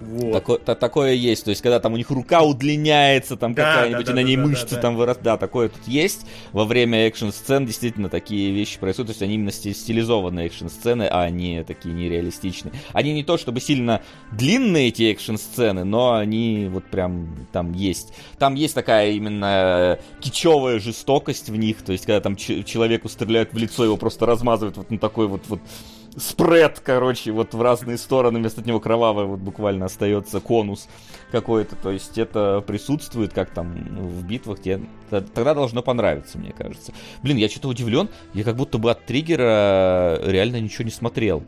Вот. 0.00 0.32
Такое, 0.32 0.58
та, 0.58 0.74
такое 0.74 1.12
есть. 1.12 1.44
То 1.44 1.50
есть, 1.50 1.62
когда 1.62 1.78
там 1.78 1.92
у 1.92 1.96
них 1.96 2.10
рука 2.10 2.42
удлиняется, 2.42 3.36
там 3.36 3.54
да, 3.54 3.64
какая-нибудь, 3.64 4.06
да, 4.06 4.12
да, 4.12 4.20
и 4.20 4.24
на 4.24 4.26
ней 4.26 4.36
да, 4.36 4.42
мышцы 4.42 4.74
да, 4.74 4.80
там 4.80 4.96
вырастают. 4.96 5.24
Да, 5.24 5.36
такое 5.36 5.68
тут 5.68 5.86
есть. 5.86 6.26
Во 6.52 6.64
время 6.64 7.06
экшн-сцен 7.06 7.66
действительно 7.66 8.08
такие 8.08 8.52
вещи 8.52 8.78
происходят. 8.78 9.08
То 9.08 9.12
есть, 9.12 9.22
они 9.22 9.34
именно 9.34 9.52
стилизованные 9.52 10.46
экшн-сцены, 10.46 11.08
а 11.10 11.28
не 11.28 11.62
такие 11.64 11.94
нереалистичные. 11.94 12.72
Они 12.92 13.12
не 13.12 13.22
то 13.22 13.36
чтобы 13.36 13.60
сильно 13.60 14.02
длинные, 14.32 14.88
эти 14.88 15.10
экшн-сцены, 15.12 15.84
но 15.84 16.14
они 16.14 16.68
вот 16.70 16.84
прям 16.84 17.46
там 17.52 17.72
есть. 17.72 18.14
Там 18.38 18.54
есть 18.54 18.74
такая 18.74 19.10
именно 19.10 19.98
кичевая 20.20 20.78
жестокость 20.78 21.50
в 21.50 21.56
них. 21.56 21.82
То 21.82 21.92
есть, 21.92 22.06
когда 22.06 22.20
там 22.20 22.36
человеку 22.36 23.08
стреляют 23.08 23.52
в 23.52 23.56
лицо, 23.58 23.84
его 23.84 23.96
просто 23.96 24.24
размазывают 24.26 24.78
вот 24.78 24.90
на 24.90 24.98
такой 24.98 25.26
вот, 25.26 25.42
вот 25.48 25.60
спред, 26.16 26.80
короче, 26.84 27.32
вот 27.32 27.54
в 27.54 27.62
разные 27.62 27.98
стороны, 27.98 28.38
вместо 28.38 28.62
него 28.62 28.80
кровавый 28.80 29.26
вот 29.26 29.40
буквально 29.40 29.86
остается 29.86 30.40
конус 30.40 30.88
какой-то, 31.30 31.76
то 31.76 31.90
есть 31.90 32.18
это 32.18 32.62
присутствует, 32.66 33.32
как 33.32 33.50
там 33.50 33.72
в 33.72 34.24
битвах, 34.26 34.60
тебе 34.60 34.82
тогда 35.10 35.54
должно 35.54 35.82
понравиться, 35.82 36.38
мне 36.38 36.52
кажется. 36.52 36.92
Блин, 37.22 37.36
я 37.36 37.48
что-то 37.48 37.68
удивлен, 37.68 38.08
я 38.34 38.44
как 38.44 38.56
будто 38.56 38.78
бы 38.78 38.90
от 38.90 39.04
триггера 39.06 40.20
реально 40.24 40.60
ничего 40.60 40.84
не 40.84 40.90
смотрел. 40.90 41.42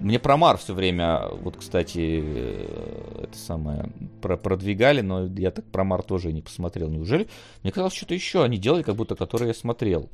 Мне 0.00 0.18
про 0.18 0.36
Мар 0.36 0.58
все 0.58 0.74
время, 0.74 1.28
вот, 1.40 1.56
кстати, 1.56 2.22
э, 2.22 3.24
это 3.24 3.38
самое, 3.38 3.90
про 4.20 4.36
продвигали, 4.36 5.00
но 5.00 5.26
я 5.26 5.50
так 5.50 5.64
про 5.66 5.84
Мар 5.84 6.02
тоже 6.02 6.32
не 6.32 6.42
посмотрел. 6.42 6.88
Неужели? 6.88 7.28
Мне 7.62 7.72
казалось, 7.72 7.94
что-то 7.94 8.12
еще 8.12 8.42
они 8.42 8.58
делали, 8.58 8.82
как 8.82 8.96
будто, 8.96 9.14
которое 9.14 9.48
я 9.48 9.54
смотрел. 9.54 10.10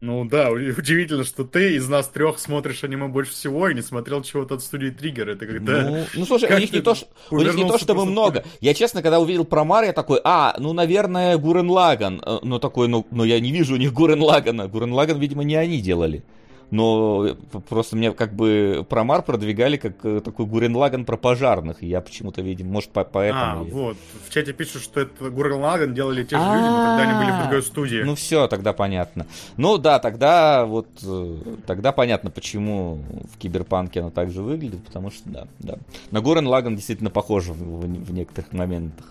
Ну 0.00 0.24
да, 0.26 0.50
удивительно, 0.50 1.24
что 1.24 1.44
ты 1.44 1.76
из 1.76 1.88
нас 1.88 2.08
трех 2.08 2.38
смотришь 2.38 2.84
аниме 2.84 3.08
больше 3.08 3.32
всего 3.32 3.68
и 3.68 3.74
не 3.74 3.80
смотрел 3.80 4.22
чего-то 4.22 4.56
от 4.56 4.62
студии 4.62 4.90
Триггер. 4.90 5.30
Это 5.30 5.46
когда... 5.46 5.82
Ну, 5.82 6.04
ну 6.14 6.26
слушай, 6.26 6.54
у 6.54 6.58
них, 6.58 6.72
не 6.72 6.80
то, 6.80 6.94
у 7.30 7.38
них 7.38 7.54
не 7.54 7.66
то 7.66 7.78
чтобы 7.78 8.04
много. 8.04 8.44
Я 8.60 8.74
честно, 8.74 9.00
когда 9.00 9.18
увидел 9.18 9.44
про 9.44 9.64
Мар, 9.64 9.84
я 9.84 9.92
такой, 9.92 10.20
а, 10.22 10.56
ну, 10.58 10.74
наверное, 10.74 11.38
Гурен 11.38 11.70
Лаган. 11.70 12.22
Ну, 12.42 12.58
такой, 12.58 12.88
ну, 12.88 13.06
но 13.10 13.24
я 13.24 13.40
не 13.40 13.50
вижу 13.50 13.74
у 13.74 13.78
них 13.78 13.92
Гурен 13.94 14.20
Лагана. 14.20 14.68
Гурен 14.68 14.92
Лаган, 14.92 15.18
видимо, 15.18 15.42
не 15.42 15.56
они 15.56 15.80
делали 15.80 16.22
но 16.70 17.36
просто 17.68 17.96
мне 17.96 18.12
как 18.12 18.34
бы 18.34 18.86
Промар 18.88 19.22
продвигали 19.22 19.76
как 19.76 20.04
э, 20.04 20.20
такой 20.24 20.46
Гурен 20.46 20.74
Лаган 20.76 21.04
про 21.04 21.16
пожарных, 21.16 21.82
и 21.82 21.86
я 21.86 22.00
почему-то, 22.00 22.42
видим, 22.42 22.70
может, 22.70 22.90
по 22.90 23.04
поэтому... 23.04 23.60
А, 23.60 23.64
вот, 23.64 23.96
в 24.26 24.32
чате 24.32 24.52
пишут, 24.52 24.82
что 24.82 25.00
это 25.00 25.30
Гурен 25.30 25.60
Лаган 25.60 25.94
делали 25.94 26.24
те 26.24 26.36
же 26.36 26.42
люди, 26.42 26.62
но 26.62 26.86
тогда 26.86 27.02
они 27.02 27.24
были 27.24 27.36
в 27.36 27.42
другой 27.42 27.62
студии. 27.62 28.02
Ну 28.02 28.14
все, 28.14 28.48
тогда 28.48 28.72
понятно. 28.72 29.26
Ну 29.56 29.78
да, 29.78 29.98
тогда 29.98 30.64
вот, 30.64 30.88
э, 31.02 31.36
тогда 31.66 31.92
понятно, 31.92 32.30
почему 32.30 33.02
в 33.32 33.38
Киберпанке 33.38 34.00
оно 34.00 34.10
так 34.10 34.30
же 34.30 34.42
выглядит, 34.42 34.84
потому 34.84 35.10
что, 35.10 35.28
да, 35.28 35.46
да. 35.60 35.78
На 36.10 36.20
Гурен 36.20 36.46
Лаган 36.46 36.76
действительно 36.76 37.10
похож 37.10 37.46
в, 37.46 37.54
в, 37.54 37.80
в 37.82 38.12
некоторых 38.12 38.52
моментах. 38.52 39.06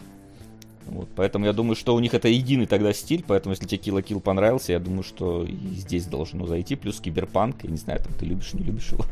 Вот, 0.87 1.09
поэтому 1.15 1.45
я 1.45 1.53
думаю, 1.53 1.75
что 1.75 1.95
у 1.95 1.99
них 1.99 2.13
это 2.13 2.27
единый 2.27 2.65
тогда 2.65 2.93
стиль, 2.93 3.23
поэтому 3.25 3.53
если 3.53 3.65
тебе 3.65 3.97
Kill 3.97 4.01
la 4.01 4.03
Kill 4.03 4.19
понравился, 4.19 4.73
я 4.73 4.79
думаю, 4.79 5.03
что 5.03 5.43
и 5.43 5.55
здесь 5.75 6.05
должно 6.05 6.45
зайти, 6.45 6.75
плюс 6.75 6.99
Киберпанк, 6.99 7.63
я 7.63 7.71
не 7.71 7.77
знаю, 7.77 8.01
там 8.01 8.13
ты 8.19 8.25
любишь, 8.25 8.53
не 8.53 8.63
любишь 8.63 8.89
его. 8.91 9.05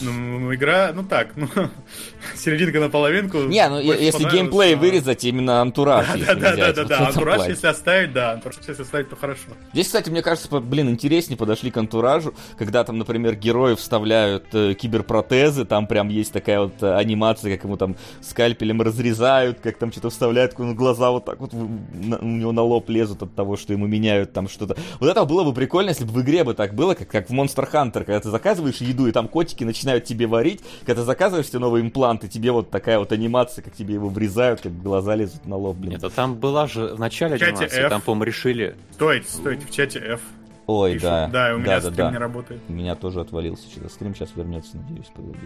Ну, 0.00 0.54
игра, 0.54 0.92
ну 0.94 1.02
так, 1.02 1.36
ну, 1.36 1.48
серединка 2.36 2.80
на 2.80 2.88
половинку. 2.88 3.38
Не, 3.38 3.68
ну, 3.68 3.80
если 3.80 4.28
геймплей 4.30 4.74
но... 4.74 4.80
вырезать, 4.80 5.24
именно 5.24 5.60
антураж. 5.60 6.06
Да, 6.26 6.34
да, 6.34 6.56
да, 6.56 6.72
да, 6.72 6.84
да, 6.84 7.06
антураж, 7.08 7.48
если 7.48 7.66
оставить, 7.66 8.12
да, 8.12 8.32
антураж, 8.32 8.56
если 8.66 8.82
оставить, 8.82 9.08
то 9.10 9.16
хорошо. 9.16 9.48
Здесь, 9.72 9.86
кстати, 9.86 10.10
мне 10.10 10.22
кажется, 10.22 10.60
блин, 10.60 10.90
интереснее 10.90 11.36
подошли 11.36 11.70
к 11.70 11.76
антуражу, 11.76 12.34
когда 12.56 12.84
там, 12.84 12.98
например, 12.98 13.34
герои 13.34 13.74
вставляют 13.74 14.46
э, 14.52 14.74
киберпротезы, 14.74 15.64
там 15.64 15.86
прям 15.86 16.08
есть 16.08 16.32
такая 16.32 16.60
вот 16.60 16.82
э, 16.82 16.94
анимация, 16.94 17.54
как 17.54 17.64
ему 17.64 17.76
там 17.76 17.96
скальпелем 18.20 18.82
разрезают, 18.82 19.60
как 19.60 19.76
там 19.76 19.92
что-то 19.92 20.10
вставляют, 20.10 20.54
глаза 20.54 21.10
вот 21.16 21.24
так 21.24 21.40
вот 21.40 21.52
на, 21.52 22.18
у 22.18 22.24
него 22.24 22.52
на 22.52 22.62
лоб 22.62 22.88
лезут 22.88 23.22
от 23.22 23.34
того, 23.34 23.56
что 23.56 23.72
ему 23.72 23.86
меняют 23.86 24.32
там 24.32 24.48
что-то. 24.48 24.76
Вот 25.00 25.08
это 25.08 25.24
было 25.24 25.44
бы 25.44 25.52
прикольно, 25.52 25.90
если 25.90 26.04
бы 26.04 26.12
в 26.12 26.22
игре 26.22 26.44
бы 26.44 26.54
так 26.54 26.74
было, 26.74 26.94
как, 26.94 27.08
как 27.08 27.28
в 27.28 27.32
Monster 27.32 27.70
Hunter, 27.70 28.04
когда 28.04 28.20
ты 28.20 28.30
заказываешь 28.30 28.78
еду, 28.78 29.06
и 29.06 29.12
там 29.12 29.28
котики 29.28 29.64
начинают 29.64 30.04
тебе 30.04 30.26
варить, 30.26 30.62
когда 30.84 31.02
ты 31.02 31.06
заказываешь 31.06 31.48
себе 31.48 31.58
новый 31.58 31.82
имплант, 31.82 32.24
и 32.24 32.28
тебе 32.28 32.52
вот 32.52 32.70
такая 32.70 32.98
вот 32.98 33.12
анимация, 33.12 33.62
как 33.62 33.74
тебе 33.74 33.94
его 33.94 34.08
врезают, 34.08 34.60
как 34.60 34.80
глаза 34.82 35.14
лезут 35.14 35.46
на 35.46 35.56
лоб, 35.56 35.76
блин. 35.76 35.92
Нет, 35.92 36.04
а 36.04 36.10
там 36.10 36.34
была 36.34 36.66
же 36.66 36.94
в 36.94 37.00
начале 37.00 37.36
в 37.36 37.42
анимация, 37.42 37.84
F. 37.84 37.90
там, 37.90 38.00
по-моему, 38.00 38.24
решили... 38.24 38.76
Стойте, 38.92 39.28
стойте, 39.28 39.66
в 39.66 39.70
чате 39.70 39.98
F. 39.98 40.20
Ой, 40.66 40.94
Пишут. 40.94 41.04
да. 41.04 41.28
Да, 41.28 41.54
у 41.54 41.58
меня 41.58 41.80
да, 41.80 41.80
стрим 41.80 41.96
да, 41.96 42.10
не 42.10 42.18
работает. 42.18 42.60
У 42.68 42.72
меня 42.72 42.94
тоже 42.96 43.20
отвалился 43.20 43.68
что-то. 43.70 43.88
Стрим 43.88 44.14
сейчас 44.14 44.30
вернется, 44.34 44.76
надеюсь, 44.76 45.06
погоди. 45.14 45.38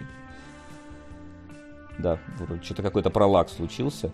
Да, 1.99 2.19
что-то 2.63 2.83
какой-то 2.83 3.11
пролаг 3.11 3.51
случился. 3.51 4.11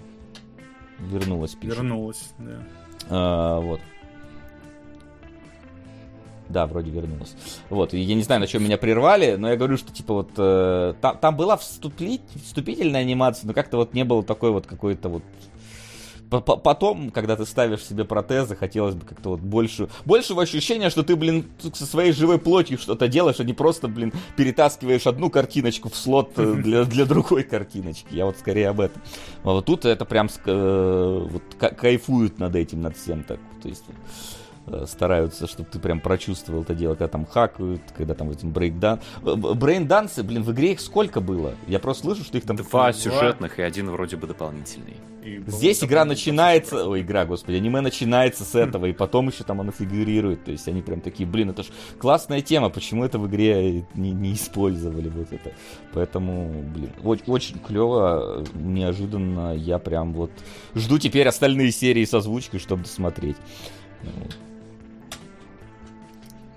Вернулась, 0.98 1.54
пишет. 1.54 1.76
Вернулась, 1.76 2.32
да. 2.38 2.62
А, 3.08 3.60
вот. 3.60 3.80
Да, 6.48 6.66
вроде 6.66 6.90
вернулась. 6.90 7.34
Вот, 7.70 7.92
я 7.92 8.14
не 8.14 8.22
знаю, 8.22 8.40
на 8.40 8.46
чем 8.46 8.62
меня 8.62 8.78
прервали, 8.78 9.34
но 9.34 9.50
я 9.50 9.56
говорю, 9.56 9.76
что, 9.76 9.92
типа, 9.92 10.14
вот, 10.14 10.30
э, 10.36 10.94
там, 11.00 11.18
там 11.18 11.36
была 11.36 11.56
вступить, 11.56 12.22
вступительная 12.44 13.00
анимация, 13.00 13.48
но 13.48 13.52
как-то 13.52 13.78
вот 13.78 13.94
не 13.94 14.04
было 14.04 14.22
такой 14.22 14.52
вот 14.52 14.66
какой-то 14.66 15.08
вот 15.08 15.22
Потом, 16.30 17.10
когда 17.10 17.36
ты 17.36 17.46
ставишь 17.46 17.84
себе 17.84 18.04
протезы, 18.04 18.56
хотелось 18.56 18.94
бы 18.94 19.04
как-то 19.04 19.30
вот 19.30 19.40
больше, 19.40 19.88
большего 20.04 20.42
ощущения, 20.42 20.90
что 20.90 21.02
ты, 21.02 21.14
блин, 21.14 21.46
со 21.72 21.86
своей 21.86 22.12
живой 22.12 22.38
плотью 22.38 22.78
что-то 22.78 23.06
делаешь, 23.08 23.38
а 23.38 23.44
не 23.44 23.52
просто, 23.52 23.88
блин, 23.88 24.12
перетаскиваешь 24.36 25.06
одну 25.06 25.30
картиночку 25.30 25.88
в 25.88 25.96
слот 25.96 26.32
э, 26.36 26.54
для, 26.62 26.84
для 26.84 27.04
другой 27.04 27.44
картиночки. 27.44 28.08
Я 28.10 28.26
вот 28.26 28.38
скорее 28.38 28.68
об 28.68 28.80
этом. 28.80 29.00
А 29.44 29.52
вот 29.52 29.66
тут 29.66 29.84
это 29.84 30.04
прям 30.04 30.28
э, 30.44 31.26
вот, 31.30 31.42
кайфуют 31.54 32.38
над 32.38 32.56
этим, 32.56 32.82
над 32.82 32.96
всем 32.96 33.22
так. 33.22 33.38
То 33.62 33.68
есть 33.68 33.84
стараются, 34.86 35.46
чтобы 35.46 35.68
ты 35.70 35.78
прям 35.78 36.00
прочувствовал 36.00 36.62
это 36.62 36.74
дело, 36.74 36.94
когда 36.94 37.08
там 37.08 37.26
хакают, 37.26 37.82
когда 37.96 38.14
там 38.14 38.30
этим 38.30 38.50
брейкдан. 38.50 39.00
Брейндансы, 39.22 40.22
блин, 40.22 40.42
в 40.42 40.52
игре 40.52 40.72
их 40.72 40.80
сколько 40.80 41.20
было? 41.20 41.54
Я 41.66 41.78
просто 41.78 42.04
слышу, 42.04 42.24
что 42.24 42.38
их 42.38 42.44
там... 42.44 42.56
Два 42.56 42.92
сюжетных 42.92 43.58
и 43.58 43.62
один 43.62 43.90
вроде 43.90 44.16
бы 44.16 44.26
дополнительный. 44.26 44.96
И, 45.26 45.42
Здесь 45.46 45.82
игра 45.82 46.04
начинается... 46.04 46.88
Ой, 46.88 47.00
игра, 47.00 47.24
господи, 47.24 47.56
аниме 47.56 47.80
начинается 47.80 48.44
с 48.44 48.54
этого, 48.54 48.86
и 48.86 48.92
потом 48.92 49.28
еще 49.28 49.42
там 49.42 49.60
оно 49.60 49.72
фигурирует. 49.72 50.44
То 50.44 50.52
есть 50.52 50.68
они 50.68 50.82
прям 50.82 51.00
такие, 51.00 51.28
блин, 51.28 51.50
это 51.50 51.64
ж 51.64 51.66
классная 51.98 52.42
тема, 52.42 52.70
почему 52.70 53.04
это 53.04 53.18
в 53.18 53.26
игре 53.26 53.84
не, 53.94 54.12
не 54.12 54.34
использовали 54.34 55.08
вот 55.08 55.32
это. 55.32 55.52
Поэтому, 55.92 56.62
блин, 56.74 56.90
очень, 57.02 57.24
очень 57.26 57.58
клево, 57.58 58.44
неожиданно. 58.54 59.54
Я 59.56 59.78
прям 59.78 60.12
вот 60.12 60.30
жду 60.74 60.98
теперь 60.98 61.26
остальные 61.26 61.72
серии 61.72 62.04
с 62.04 62.14
озвучкой, 62.14 62.60
чтобы 62.60 62.84
досмотреть. 62.84 63.36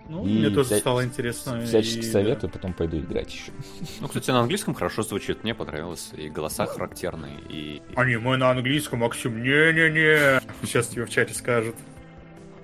Ну, 0.09 0.25
и 0.25 0.39
мне 0.39 0.49
тоже 0.49 0.69
вся... 0.69 0.77
стало 0.79 1.05
интересно. 1.05 1.61
Всячески 1.63 1.99
и... 1.99 2.01
советую, 2.01 2.49
потом 2.51 2.73
пойду 2.73 2.97
играть 2.97 3.31
еще. 3.31 3.51
Ну, 4.01 4.07
кстати, 4.07 4.31
на 4.31 4.39
английском 4.39 4.73
хорошо 4.73 5.03
звучит, 5.03 5.43
мне 5.43 5.53
понравилось. 5.53 6.09
И 6.17 6.29
голоса 6.29 6.65
характерные, 6.65 7.37
и... 7.47 7.81
Аниме 7.95 8.35
на 8.37 8.49
английском, 8.49 8.99
Максим, 8.99 9.43
не-не-не. 9.43 10.41
Сейчас 10.65 10.87
тебе 10.87 11.05
в 11.05 11.11
чате 11.11 11.35
скажут. 11.35 11.75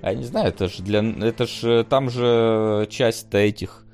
А 0.02 0.12
я 0.12 0.18
не 0.18 0.24
знаю, 0.24 0.48
это 0.48 0.68
же 0.68 0.82
для... 0.82 1.04
Это 1.04 1.46
же 1.46 1.86
там 1.88 2.10
же 2.10 2.88
часть-то 2.90 3.38
этих 3.38 3.86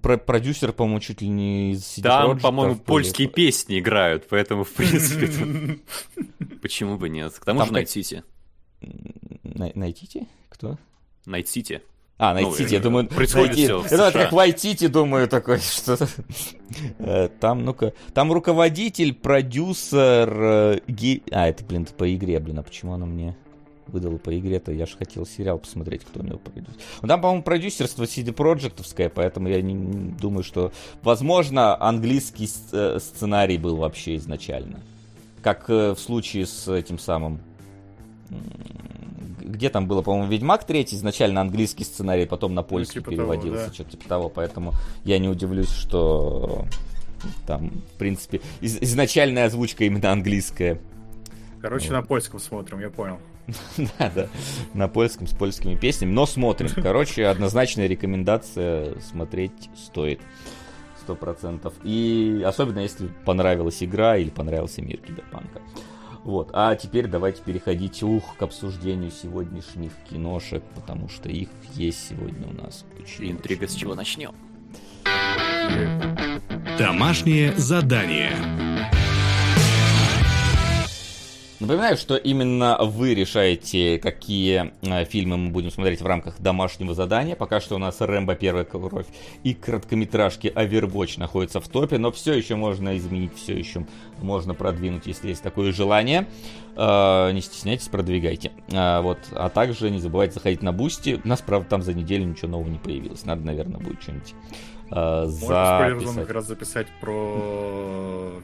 про 0.00 0.16
продюсер, 0.16 0.72
по-моему, 0.72 1.00
чуть 1.00 1.22
ли 1.22 1.28
не 1.28 1.72
из 1.72 1.80
CD 1.80 2.02
Там, 2.02 2.38
по-моему, 2.38 2.76
польские 2.76 3.28
песни 3.28 3.80
играют, 3.80 4.28
поэтому, 4.28 4.62
в 4.62 4.72
принципе, 4.72 5.80
почему 6.62 6.98
бы 6.98 7.08
нет? 7.08 7.32
К 7.32 7.44
тому 7.44 7.64
же 7.64 7.72
Night 7.72 7.86
City. 7.86 8.22
Найтите? 9.74 10.28
Кто? 10.50 10.78
Найт 11.26 11.48
Сити. 11.48 11.82
А, 12.22 12.34
Найт 12.34 12.54
Сити, 12.54 12.68
ну, 12.68 12.74
я 12.74 12.80
думаю... 12.80 13.08
Происходит 13.08 13.56
все 13.56 13.82
Это 13.82 14.12
как 14.12 14.32
Вайтити, 14.32 14.86
думаю, 14.86 15.26
такой, 15.26 15.58
что 15.58 15.98
э, 17.00 17.28
Там, 17.40 17.64
ну-ка... 17.64 17.94
Там 18.14 18.32
руководитель, 18.32 19.12
продюсер... 19.12 20.30
Э, 20.32 20.80
Ги... 20.86 21.24
А, 21.32 21.48
это, 21.48 21.64
блин, 21.64 21.84
по 21.84 22.14
игре, 22.14 22.38
блин, 22.38 22.60
а 22.60 22.62
почему 22.62 22.92
оно 22.92 23.06
мне 23.06 23.36
выдало 23.88 24.18
по 24.18 24.38
игре-то? 24.38 24.70
Я 24.70 24.86
же 24.86 24.96
хотел 24.96 25.26
сериал 25.26 25.58
посмотреть, 25.58 26.04
кто 26.04 26.20
у 26.20 26.22
него 26.22 26.38
продюсер. 26.38 26.76
Ну, 27.02 27.08
там, 27.08 27.20
по-моему, 27.20 27.42
продюсерство 27.42 28.04
CD 28.04 28.32
Projektовское, 28.32 29.08
поэтому 29.08 29.48
я 29.48 29.60
не, 29.60 29.74
не 29.74 30.12
думаю, 30.12 30.44
что... 30.44 30.70
Возможно, 31.02 31.76
английский 31.82 32.48
э, 32.70 33.00
сценарий 33.00 33.58
был 33.58 33.74
вообще 33.74 34.14
изначально. 34.14 34.78
Как 35.42 35.68
в 35.68 35.96
случае 35.96 36.46
с 36.46 36.68
этим 36.72 37.00
самым 37.00 37.40
где 39.44 39.70
там 39.70 39.86
было, 39.86 40.02
по-моему, 40.02 40.30
Ведьмак 40.30 40.64
третий, 40.64 40.96
изначально 40.96 41.40
английский 41.40 41.84
сценарий, 41.84 42.26
потом 42.26 42.54
на 42.54 42.62
польский 42.62 43.00
ну, 43.00 43.02
типа 43.02 43.10
переводился, 43.10 43.58
того, 43.58 43.68
да. 43.68 43.74
что-то 43.74 43.90
типа 43.90 44.08
того, 44.08 44.28
поэтому 44.28 44.72
я 45.04 45.18
не 45.18 45.28
удивлюсь, 45.28 45.70
что 45.70 46.66
там, 47.46 47.70
в 47.94 47.98
принципе, 47.98 48.40
из- 48.60 48.78
изначальная 48.80 49.46
озвучка 49.46 49.84
именно 49.84 50.10
английская. 50.10 50.80
Короче, 51.60 51.88
вот. 51.88 51.94
на 51.94 52.02
польском 52.02 52.40
смотрим, 52.40 52.80
я 52.80 52.90
понял. 52.90 53.18
да, 53.98 54.10
да, 54.14 54.28
на 54.74 54.88
польском 54.88 55.26
с 55.26 55.34
польскими 55.34 55.74
песнями, 55.74 56.12
но 56.12 56.26
смотрим. 56.26 56.68
Короче, 56.82 57.26
однозначная 57.26 57.86
рекомендация 57.86 58.98
смотреть 59.00 59.70
стоит. 59.76 60.20
Сто 61.00 61.14
процентов. 61.16 61.74
И 61.82 62.42
особенно 62.46 62.78
если 62.78 63.08
понравилась 63.24 63.82
игра 63.82 64.16
или 64.16 64.30
понравился 64.30 64.82
мир 64.82 64.98
киберпанка. 64.98 65.60
Вот. 66.24 66.50
А 66.52 66.74
теперь 66.76 67.08
давайте 67.08 67.42
переходить 67.42 68.02
ух, 68.02 68.36
к 68.36 68.42
обсуждению 68.42 69.10
сегодняшних 69.10 69.92
киношек, 70.08 70.62
потому 70.74 71.08
что 71.08 71.28
их 71.28 71.48
есть 71.74 72.08
сегодня 72.08 72.46
у 72.48 72.52
нас. 72.52 72.84
Очень, 73.00 73.32
Интрига, 73.32 73.66
с 73.66 73.74
чего 73.74 73.94
начнем? 73.94 74.32
Домашнее 76.78 77.52
задание. 77.56 78.36
Напоминаю, 81.62 81.96
что 81.96 82.16
именно 82.16 82.76
вы 82.80 83.14
решаете, 83.14 84.00
какие 84.00 84.72
э, 84.82 85.04
фильмы 85.04 85.36
мы 85.36 85.50
будем 85.50 85.70
смотреть 85.70 86.00
в 86.00 86.06
рамках 86.06 86.40
домашнего 86.40 86.92
задания. 86.92 87.36
Пока 87.36 87.60
что 87.60 87.76
у 87.76 87.78
нас 87.78 88.00
Рэмбо 88.00 88.34
Первая 88.34 88.64
Кровь 88.64 89.06
и 89.44 89.54
короткометражки 89.54 90.48
Overwatch 90.48 91.20
находятся 91.20 91.60
в 91.60 91.68
топе, 91.68 91.98
но 91.98 92.10
все 92.10 92.32
еще 92.32 92.56
можно 92.56 92.96
изменить, 92.96 93.36
все 93.36 93.56
еще 93.56 93.86
можно 94.20 94.54
продвинуть, 94.54 95.06
если 95.06 95.28
есть 95.28 95.44
такое 95.44 95.70
желание. 95.72 96.26
Э, 96.74 97.30
не 97.32 97.40
стесняйтесь, 97.40 97.86
продвигайте. 97.86 98.50
Э, 98.72 99.00
вот. 99.00 99.18
А 99.30 99.48
также 99.48 99.88
не 99.90 100.00
забывайте 100.00 100.34
заходить 100.34 100.62
на 100.62 100.72
Boosty. 100.72 101.20
У 101.22 101.28
нас, 101.28 101.42
правда, 101.42 101.68
там 101.68 101.82
за 101.82 101.94
неделю 101.94 102.24
ничего 102.24 102.48
нового 102.48 102.70
не 102.70 102.78
появилось. 102.78 103.24
Надо, 103.24 103.46
наверное, 103.46 103.78
будет 103.78 104.02
что-нибудь 104.02 104.34
записать. 104.90 106.26
как 106.26 106.30
раз 106.30 106.46
записать 106.48 106.88
про 107.00 108.42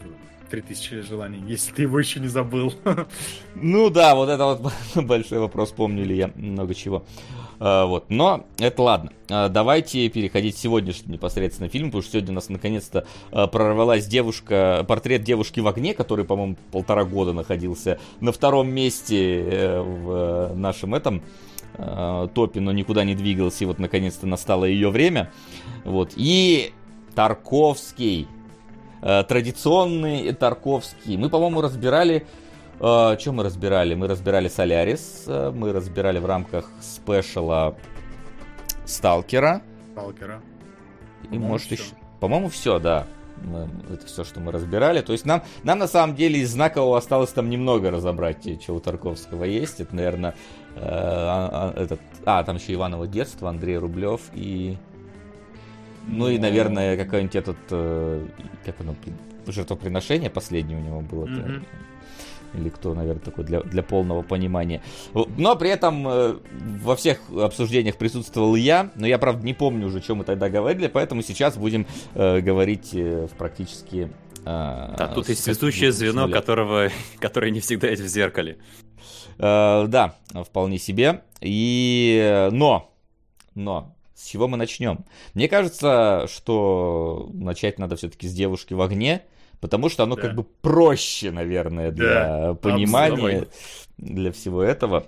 3000 0.48 1.02
желаний, 1.02 1.42
если 1.46 1.72
ты 1.72 1.82
его 1.82 1.98
еще 1.98 2.20
не 2.20 2.28
забыл. 2.28 2.72
Ну 3.54 3.90
да, 3.90 4.14
вот 4.14 4.28
это 4.28 4.44
вот 4.44 4.72
большой 5.06 5.40
вопрос, 5.40 5.72
помню 5.72 6.04
ли 6.04 6.16
я 6.16 6.30
много 6.36 6.74
чего. 6.74 7.04
А, 7.60 7.86
вот, 7.86 8.08
но 8.08 8.46
это 8.58 8.82
ладно. 8.82 9.12
А, 9.28 9.48
давайте 9.48 10.08
переходить 10.08 10.54
к 10.54 10.58
сегодняшнему 10.58 11.14
непосредственно 11.14 11.68
фильму, 11.68 11.90
потому 11.90 12.02
что 12.02 12.12
сегодня 12.12 12.30
у 12.30 12.34
нас 12.34 12.48
наконец-то 12.48 13.06
а, 13.32 13.46
прорвалась 13.46 14.06
девушка, 14.06 14.84
портрет 14.86 15.22
девушки 15.22 15.60
в 15.60 15.66
огне, 15.66 15.94
который, 15.94 16.24
по-моему, 16.24 16.56
полтора 16.70 17.04
года 17.04 17.32
находился 17.32 17.98
на 18.20 18.32
втором 18.32 18.70
месте 18.70 19.42
э, 19.42 19.80
в 19.80 20.54
нашем 20.54 20.94
этом 20.94 21.22
топе, 22.34 22.58
но 22.58 22.72
никуда 22.72 23.04
не 23.04 23.14
двигался, 23.14 23.62
и 23.62 23.66
вот 23.66 23.78
наконец-то 23.78 24.26
настало 24.26 24.64
ее 24.64 24.90
время. 24.90 25.30
Вот, 25.84 26.12
и 26.16 26.72
Тарковский 27.14 28.22
э, 28.22 28.37
традиционный 29.00 30.32
Тарковский. 30.32 31.16
Мы, 31.16 31.28
по-моему, 31.28 31.60
разбирали... 31.60 32.26
Э, 32.80 33.16
что 33.18 33.32
мы 33.32 33.44
разбирали? 33.44 33.94
Мы 33.94 34.06
разбирали 34.06 34.48
Солярис, 34.48 35.24
э, 35.26 35.50
мы 35.54 35.72
разбирали 35.72 36.18
в 36.18 36.26
рамках 36.26 36.70
спешала 36.80 37.76
Сталкера. 38.84 39.62
Сталкера. 39.92 40.40
И, 41.30 41.38
может, 41.38 41.70
еще... 41.70 41.94
По-моему, 42.20 42.48
все, 42.48 42.78
да. 42.78 43.06
Это 43.90 44.04
все, 44.06 44.24
что 44.24 44.40
мы 44.40 44.50
разбирали. 44.50 45.00
То 45.00 45.12
есть 45.12 45.24
нам, 45.24 45.42
нам 45.62 45.78
на 45.78 45.86
самом 45.86 46.16
деле 46.16 46.40
из 46.40 46.50
знакового 46.50 46.98
осталось 46.98 47.30
там 47.30 47.48
немного 47.48 47.90
разобрать, 47.90 48.60
что 48.60 48.74
у 48.74 48.80
Тарковского 48.80 49.44
есть. 49.44 49.80
Это, 49.80 49.94
наверное, 49.94 50.34
э, 50.74 50.80
а, 50.82 51.72
а, 51.76 51.80
этот, 51.80 52.00
а, 52.24 52.42
там 52.42 52.56
еще 52.56 52.74
Иваново 52.74 53.06
детство, 53.06 53.48
Андрей 53.48 53.76
Рублев 53.76 54.22
и 54.34 54.76
ну 56.08 56.28
и, 56.28 56.38
наверное, 56.38 56.96
какой-нибудь 56.96 57.36
этот, 57.36 57.56
э, 57.70 58.26
как 58.64 58.80
оно, 58.80 58.94
жертвоприношение 59.46 60.30
последнее 60.30 60.78
у 60.78 60.80
него 60.80 61.00
было. 61.00 61.26
Mm-hmm. 61.26 61.62
Или 62.54 62.70
кто, 62.70 62.94
наверное, 62.94 63.20
такой 63.20 63.44
для, 63.44 63.60
для 63.60 63.82
полного 63.82 64.22
понимания. 64.22 64.82
Но 65.12 65.54
при 65.56 65.68
этом 65.68 66.08
э, 66.08 66.38
во 66.82 66.96
всех 66.96 67.20
обсуждениях 67.30 67.96
присутствовал 67.96 68.54
я, 68.54 68.90
но 68.94 69.06
я, 69.06 69.18
правда, 69.18 69.44
не 69.44 69.52
помню 69.52 69.86
уже, 69.86 69.98
о 69.98 70.00
чем 70.00 70.18
мы 70.18 70.24
тогда 70.24 70.48
говорили, 70.48 70.86
поэтому 70.86 71.22
сейчас 71.22 71.58
будем 71.58 71.86
э, 72.14 72.40
говорить 72.40 72.90
э, 72.94 73.26
в 73.26 73.36
практически... 73.36 74.10
Э, 74.46 74.94
да, 74.96 75.12
тут 75.14 75.28
есть 75.28 75.44
святущее 75.44 75.92
звено, 75.92 76.28
которого, 76.28 76.88
которое 77.20 77.50
не 77.50 77.60
всегда 77.60 77.88
есть 77.88 78.02
в 78.02 78.08
зеркале. 78.08 78.56
Э, 79.38 79.84
да, 79.86 80.14
вполне 80.46 80.78
себе. 80.78 81.22
И... 81.42 82.18
Э, 82.18 82.50
но, 82.50 82.94
но, 83.54 83.94
с 84.18 84.26
чего 84.26 84.48
мы 84.48 84.56
начнем? 84.56 85.04
Мне 85.34 85.48
кажется, 85.48 86.26
что 86.28 87.30
начать 87.32 87.78
надо 87.78 87.94
все-таки 87.94 88.26
с 88.26 88.34
девушки 88.34 88.74
в 88.74 88.82
огне, 88.82 89.22
потому 89.60 89.88
что 89.88 90.02
оно 90.02 90.16
да. 90.16 90.22
как 90.22 90.34
бы 90.34 90.42
проще, 90.42 91.30
наверное, 91.30 91.92
для 91.92 92.48
да, 92.48 92.54
понимания, 92.54 93.46
для 93.96 94.32
всего 94.32 94.60
этого. 94.60 95.06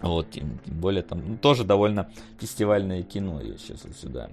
Вот, 0.00 0.30
тем, 0.30 0.58
тем 0.64 0.74
более 0.80 1.02
там 1.02 1.22
ну, 1.26 1.36
тоже 1.36 1.64
довольно 1.64 2.10
фестивальное 2.40 3.02
кино. 3.02 3.42
Я 3.42 3.58
сейчас 3.58 3.84
вот 3.84 3.94
сюда 3.94 4.30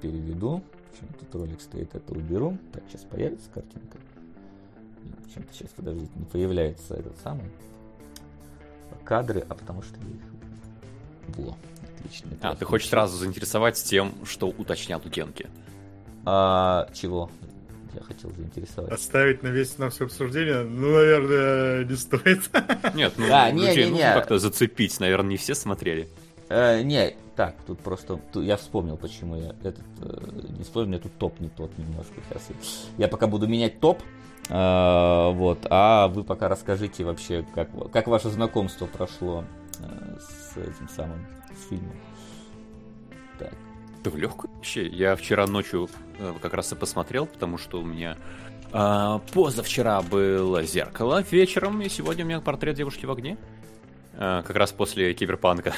переведу. 0.00 0.62
Почему 0.92 1.08
тут 1.18 1.34
ролик 1.34 1.60
стоит, 1.60 1.92
это 1.92 2.12
уберу. 2.12 2.56
Так, 2.72 2.84
сейчас 2.88 3.02
появится 3.02 3.50
картинка. 3.52 3.98
Почему-то 5.24 5.52
сейчас, 5.52 5.70
подождите, 5.70 6.12
не 6.14 6.24
появляется 6.24 6.94
этот 6.94 7.18
самый 7.18 7.50
кадры, 9.04 9.44
а 9.48 9.54
потому 9.56 9.82
что 9.82 9.98
я 9.98 10.06
их... 10.06 10.22
Во 11.36 11.56
отлично. 12.04 12.30
А, 12.42 12.54
ты 12.54 12.64
хочешь 12.64 12.88
сразу 12.88 13.16
заинтересовать 13.16 13.82
тем, 13.82 14.14
что 14.24 14.48
уточнят 14.48 15.04
у 15.06 15.08
Генки? 15.08 15.48
А, 16.24 16.88
чего? 16.92 17.30
я 17.94 18.02
хотел 18.02 18.32
заинтересовать. 18.32 18.92
Оставить 18.92 19.42
на 19.42 19.48
весь 19.48 19.78
на 19.78 19.90
все 19.90 20.04
обсуждение? 20.04 20.64
Ну, 20.64 20.94
наверное, 20.94 21.84
не 21.84 21.96
стоит. 21.96 22.40
Нет, 22.94 23.12
ну, 23.16 23.26
а, 23.30 23.50
не, 23.50 23.74
не, 23.74 23.90
не. 23.90 24.00
как-то 24.00 24.38
зацепить, 24.38 24.98
наверное, 25.00 25.30
не 25.30 25.36
все 25.36 25.54
смотрели. 25.54 26.08
Э, 26.48 26.82
не, 26.82 27.14
так, 27.36 27.54
тут 27.66 27.80
просто 27.80 28.20
тут 28.32 28.44
я 28.44 28.56
вспомнил, 28.56 28.96
почему 28.96 29.36
я 29.36 29.54
этот 29.62 29.84
э, 30.02 30.30
не 30.58 30.64
вспомнил, 30.64 30.98
тут 30.98 31.16
топ 31.18 31.40
не 31.40 31.48
тот 31.48 31.76
немножко 31.78 32.14
сейчас. 32.28 32.50
Я 32.98 33.08
пока 33.08 33.26
буду 33.26 33.46
менять 33.46 33.80
топ, 33.80 34.02
э, 34.48 35.30
вот, 35.32 35.66
а 35.70 36.08
вы 36.08 36.22
пока 36.22 36.48
расскажите 36.48 37.04
вообще, 37.04 37.46
как, 37.54 37.70
как 37.90 38.08
ваше 38.08 38.28
знакомство 38.28 38.86
прошло 38.86 39.44
э, 39.78 40.18
с 40.20 40.56
этим 40.58 40.88
самым 40.88 41.26
с 41.54 41.68
фильмом. 41.68 41.96
Так. 43.38 43.54
Да 44.02 44.10
в 44.10 44.16
легкую 44.16 44.52
вообще. 44.54 44.86
Я 44.86 45.16
вчера 45.16 45.46
ночью 45.46 45.88
э, 46.18 46.34
как 46.40 46.54
раз 46.54 46.72
и 46.72 46.76
посмотрел, 46.76 47.26
потому 47.26 47.58
что 47.58 47.80
у 47.80 47.84
меня 47.84 48.16
э, 48.72 49.18
позавчера 49.32 50.02
было 50.02 50.62
зеркало 50.62 51.24
вечером, 51.30 51.80
и 51.80 51.88
сегодня 51.88 52.24
у 52.24 52.28
меня 52.28 52.40
портрет 52.40 52.76
девушки 52.76 53.06
в 53.06 53.10
огне. 53.10 53.38
Э, 54.14 54.42
как 54.46 54.56
раз 54.56 54.72
после 54.72 55.14
киберпанка. 55.14 55.74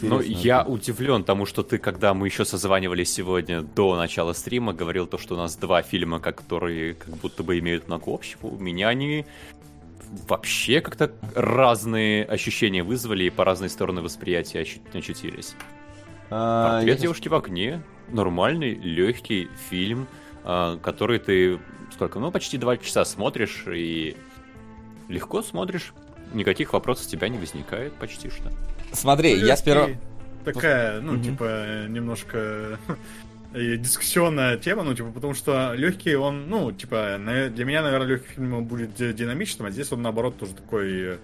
Ну, 0.00 0.20
я 0.20 0.62
удивлен 0.62 1.24
тому, 1.24 1.46
что 1.46 1.62
ты, 1.62 1.78
когда 1.78 2.14
мы 2.14 2.28
еще 2.28 2.44
созванивались 2.44 3.12
сегодня 3.12 3.62
до 3.62 3.96
начала 3.96 4.32
стрима, 4.32 4.72
говорил 4.72 5.06
то, 5.06 5.18
что 5.18 5.34
у 5.34 5.38
нас 5.38 5.56
два 5.56 5.82
фильма, 5.82 6.20
которые 6.20 6.94
как 6.94 7.16
будто 7.16 7.42
бы 7.42 7.58
имеют 7.58 7.88
много 7.88 8.04
общего. 8.06 8.46
У 8.46 8.58
меня 8.58 8.88
они 8.88 9.26
вообще 10.28 10.80
как-то 10.80 11.12
разные 11.34 12.24
ощущения 12.24 12.82
вызвали 12.82 13.24
и 13.24 13.30
по 13.30 13.44
разные 13.44 13.68
стороны 13.68 14.02
восприятия 14.02 14.66
очутились. 14.92 15.54
А, 16.30 16.74
Портрет 16.78 16.96
я... 16.96 17.02
девушки 17.02 17.28
в 17.28 17.34
огне. 17.34 17.82
Нормальный, 18.08 18.74
легкий 18.74 19.48
фильм, 19.68 20.08
а, 20.44 20.78
который 20.78 21.18
ты 21.18 21.60
сколько, 21.92 22.18
ну, 22.18 22.30
почти 22.30 22.58
два 22.58 22.76
часа 22.76 23.04
смотришь 23.04 23.64
и 23.66 24.16
легко 25.08 25.42
смотришь. 25.42 25.92
Никаких 26.32 26.72
вопросов 26.72 27.06
у 27.06 27.10
тебя 27.10 27.28
не 27.28 27.38
возникает 27.38 27.92
почти 27.94 28.30
что. 28.30 28.52
Смотри, 28.92 29.36
ну, 29.36 29.46
я 29.46 29.56
сперва... 29.56 29.88
Такая, 30.44 31.00
ну, 31.00 31.16
mm-hmm. 31.16 31.22
типа, 31.22 31.86
немножко 31.88 32.78
дискуссионная 33.52 34.56
тема, 34.56 34.82
ну, 34.82 34.94
типа, 34.94 35.10
потому 35.10 35.34
что 35.34 35.74
легкий 35.74 36.14
он, 36.14 36.48
ну, 36.48 36.72
типа, 36.72 37.18
для 37.18 37.64
меня, 37.64 37.82
наверное, 37.82 38.08
легкий 38.08 38.34
фильм 38.34 38.64
будет 38.64 38.94
динамичным, 38.94 39.66
а 39.68 39.70
здесь 39.70 39.90
он, 39.92 40.02
наоборот, 40.02 40.38
тоже 40.38 40.54
такой 40.54 41.18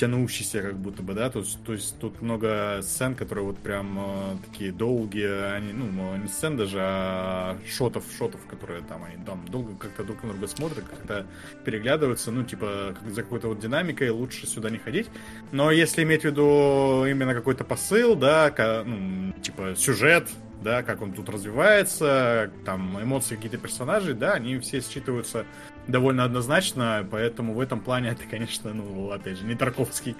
тянущийся, 0.00 0.62
как 0.62 0.78
будто 0.78 1.02
бы, 1.02 1.12
да, 1.12 1.28
то, 1.28 1.44
то 1.66 1.74
есть 1.74 1.98
тут 1.98 2.22
много 2.22 2.80
сцен, 2.82 3.14
которые 3.14 3.44
вот 3.44 3.58
прям 3.58 3.98
э, 3.98 4.36
такие 4.46 4.72
долгие, 4.72 5.54
они, 5.54 5.74
ну, 5.74 6.16
не 6.16 6.26
сцен 6.26 6.56
даже, 6.56 6.78
а 6.80 7.58
шотов, 7.68 8.04
шотов, 8.16 8.40
которые 8.46 8.80
там, 8.82 9.04
они 9.04 9.22
там 9.22 9.44
долго 9.48 9.74
как-то 9.76 10.02
друг 10.02 10.22
на 10.22 10.30
друга 10.30 10.46
смотрят, 10.46 10.84
как-то 10.84 11.26
переглядываются, 11.66 12.30
ну, 12.30 12.44
типа, 12.44 12.94
как, 12.98 13.12
за 13.12 13.22
какой-то 13.22 13.48
вот 13.48 13.60
динамикой 13.60 14.08
лучше 14.08 14.46
сюда 14.46 14.70
не 14.70 14.78
ходить, 14.78 15.08
но 15.52 15.70
если 15.70 16.02
иметь 16.02 16.22
в 16.22 16.24
виду 16.24 17.04
именно 17.04 17.34
какой-то 17.34 17.64
посыл, 17.64 18.16
да, 18.16 18.54
ну, 18.86 19.34
типа, 19.42 19.74
сюжет, 19.76 20.30
да, 20.62 20.82
как 20.82 21.02
он 21.02 21.12
тут 21.12 21.28
развивается, 21.28 22.50
там 22.64 23.02
эмоции 23.02 23.36
какие-то 23.36 23.58
персонажей, 23.58 24.14
да, 24.14 24.32
они 24.32 24.58
все 24.58 24.78
считываются 24.78 25.46
довольно 25.86 26.24
однозначно, 26.24 27.06
поэтому 27.10 27.54
в 27.54 27.60
этом 27.60 27.80
плане 27.80 28.10
это, 28.10 28.22
конечно, 28.30 28.72
ну, 28.72 29.10
опять 29.10 29.38
же, 29.38 29.44
не 29.44 29.54
Тарковский. 29.54 30.16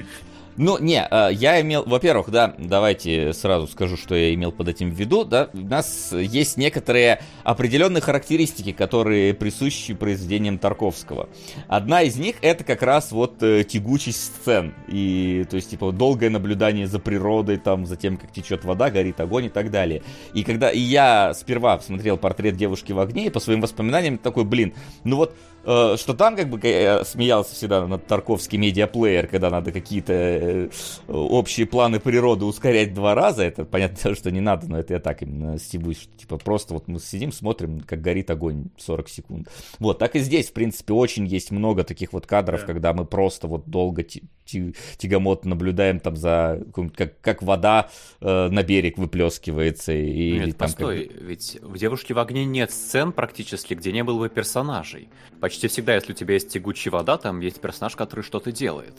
Ну, 0.63 0.77
не, 0.77 1.09
э, 1.11 1.31
я 1.33 1.59
имел, 1.63 1.85
во-первых, 1.87 2.29
да, 2.29 2.55
давайте 2.59 3.33
сразу 3.33 3.67
скажу, 3.67 3.97
что 3.97 4.15
я 4.15 4.35
имел 4.35 4.53
под 4.53 4.69
этим 4.69 4.91
в 4.91 4.95
виду, 4.95 5.25
да, 5.25 5.49
у 5.55 5.57
нас 5.57 6.13
есть 6.13 6.59
некоторые 6.59 7.23
определенные 7.45 8.03
характеристики, 8.03 8.73
которые 8.73 9.33
присущи 9.33 9.95
произведениям 9.95 10.59
Тарковского. 10.59 11.31
Одна 11.67 12.03
из 12.03 12.17
них 12.17 12.37
это 12.43 12.63
как 12.63 12.83
раз 12.83 13.11
вот 13.11 13.43
э, 13.43 13.65
тягучесть 13.65 14.23
сцен, 14.23 14.75
и, 14.87 15.47
то 15.49 15.57
есть, 15.57 15.71
типа, 15.71 15.93
долгое 15.93 16.29
наблюдание 16.29 16.87
за 16.87 16.99
природой, 16.99 17.57
там, 17.57 17.87
за 17.87 17.97
тем, 17.97 18.19
как 18.19 18.31
течет 18.31 18.63
вода, 18.67 18.91
горит 18.91 19.19
огонь 19.19 19.47
и 19.47 19.49
так 19.49 19.71
далее. 19.71 20.03
И 20.35 20.45
когда 20.45 20.71
и 20.71 20.79
я 20.79 21.33
сперва 21.33 21.81
смотрел 21.81 22.19
портрет 22.19 22.59
девушки 22.59 22.93
в 22.93 23.01
огне, 23.01 23.29
и 23.29 23.31
по 23.31 23.41
своим 23.41 23.63
воспоминаниям 23.63 24.19
такой, 24.19 24.45
блин, 24.45 24.75
ну 25.05 25.17
вот 25.17 25.35
что 25.63 26.15
там 26.15 26.37
как 26.37 26.49
бы 26.49 26.61
я 26.67 27.05
смеялся 27.05 27.55
всегда 27.55 27.87
над 27.87 28.07
Тарковский 28.07 28.59
медиаплеер, 28.59 29.27
когда 29.27 29.51
надо 29.51 29.73
какие-то 29.73 30.13
э, 30.13 30.69
общие 31.09 31.67
планы 31.67 32.01
природы 32.01 32.45
ускорять 32.45 32.95
два 32.95 33.15
раза, 33.15 33.45
это 33.45 33.65
понятно, 33.65 34.15
что 34.15 34.31
не 34.31 34.41
надо, 34.41 34.69
но 34.69 34.79
это 34.79 34.95
я 34.95 35.01
так 35.01 35.23
именно 35.23 35.59
стебусь, 35.59 36.01
что 36.03 36.17
типа 36.17 36.39
просто 36.39 36.75
вот 36.75 36.89
мы 36.89 36.99
сидим, 36.99 37.33
смотрим, 37.33 37.81
как 37.81 38.01
горит 38.01 38.31
огонь 38.31 38.67
40 38.79 39.09
секунд. 39.09 39.49
Вот, 39.79 39.99
так 39.99 40.17
и 40.17 40.21
здесь, 40.21 40.49
в 40.49 40.53
принципе, 40.53 40.95
очень 40.95 41.27
есть 41.27 41.51
много 41.51 41.85
таких 41.85 42.13
вот 42.13 42.27
кадров, 42.27 42.61
да. 42.61 42.67
когда 42.67 42.93
мы 42.93 43.05
просто 43.05 43.47
вот 43.47 43.69
долго 43.69 44.05
тягомот 44.05 45.45
наблюдаем 45.45 46.01
там 46.01 46.17
за, 46.17 46.63
как, 46.95 47.21
как 47.21 47.43
вода 47.43 47.91
э, 48.21 48.49
на 48.49 48.63
берег 48.63 48.99
выплескивается. 48.99 49.93
И, 49.93 50.33
Нет, 50.33 50.57
там 50.57 50.69
постой, 50.69 51.07
как... 51.07 51.23
ведь 51.23 51.59
в 51.63 51.79
«Девушке 51.79 52.15
в 52.15 52.19
огне» 52.19 52.45
нет 52.45 52.71
сцен 52.71 53.13
практически, 53.13 53.75
где 53.75 53.93
не 53.93 54.03
было 54.03 54.19
бы 54.19 54.29
персонажей. 54.29 55.09
Почти 55.51 55.67
всегда, 55.67 55.97
если 55.97 56.13
у 56.13 56.15
тебя 56.15 56.35
есть 56.35 56.49
тягучая 56.51 56.93
вода, 56.93 57.17
там 57.17 57.41
есть 57.41 57.61
персонаж, 57.61 57.97
который 57.97 58.23
что-то 58.23 58.53
делает. 58.53 58.95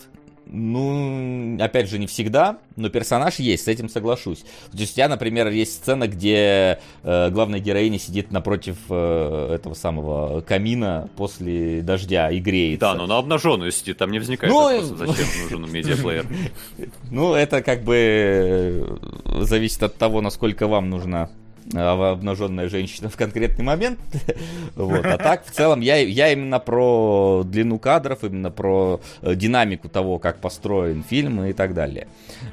Ну, 0.48 1.58
опять 1.62 1.90
же, 1.90 1.98
не 1.98 2.08
всегда, 2.08 2.58
но 2.76 2.90
персонаж 2.90 3.40
есть, 3.40 3.64
с 3.64 3.68
этим 3.70 3.88
соглашусь. 3.88 4.40
То 4.70 4.78
есть 4.78 4.92
у 4.92 4.96
тебя, 4.96 5.08
например, 5.08 5.48
есть 5.48 5.76
сцена, 5.76 6.10
где 6.10 6.82
э, 7.04 7.30
главная 7.30 7.60
героиня 7.60 7.98
сидит 7.98 8.32
напротив 8.34 8.76
э, 8.90 9.54
этого 9.56 9.76
самого 9.76 10.42
камина 10.42 11.10
после 11.16 11.82
дождя 11.84 12.30
и 12.30 12.42
греется. 12.42 12.82
Да, 12.82 12.96
но 12.96 13.08
на 13.08 13.18
обнаженную 13.18 13.72
сидит, 13.72 13.98
там 13.98 14.12
не 14.12 14.20
возникает 14.20 14.52
ну, 14.52 14.62
вопроса, 14.62 14.98
зачем 14.98 15.26
нужен 15.44 15.72
медиаплеер. 15.72 16.26
Ну, 17.12 17.34
это 17.34 17.62
как 17.62 17.84
бы 17.86 17.96
э, 17.96 18.98
зависит 19.46 19.84
от 19.84 19.96
того, 19.96 20.20
насколько 20.20 20.68
вам 20.68 20.90
нужна 20.90 21.30
обнаженная 21.74 22.70
женщина 22.70 23.10
в 23.10 23.18
конкретный 23.18 23.64
момент. 23.64 24.00
вот. 24.76 25.06
А 25.06 25.18
так, 25.18 25.46
в 25.46 25.52
целом, 25.52 25.82
я, 25.82 25.98
я 25.98 26.32
именно 26.32 26.60
про 26.60 27.44
длину 27.46 27.80
кадров, 27.80 28.24
именно 28.24 28.52
про 28.52 29.02
э, 29.22 29.36
динамику 29.36 29.90
того, 29.90 30.20
как 30.20 30.40
построен 30.40 31.04
фильм 31.04 31.44
и 31.44 31.54
так 31.54 31.74
далее. 31.74 32.08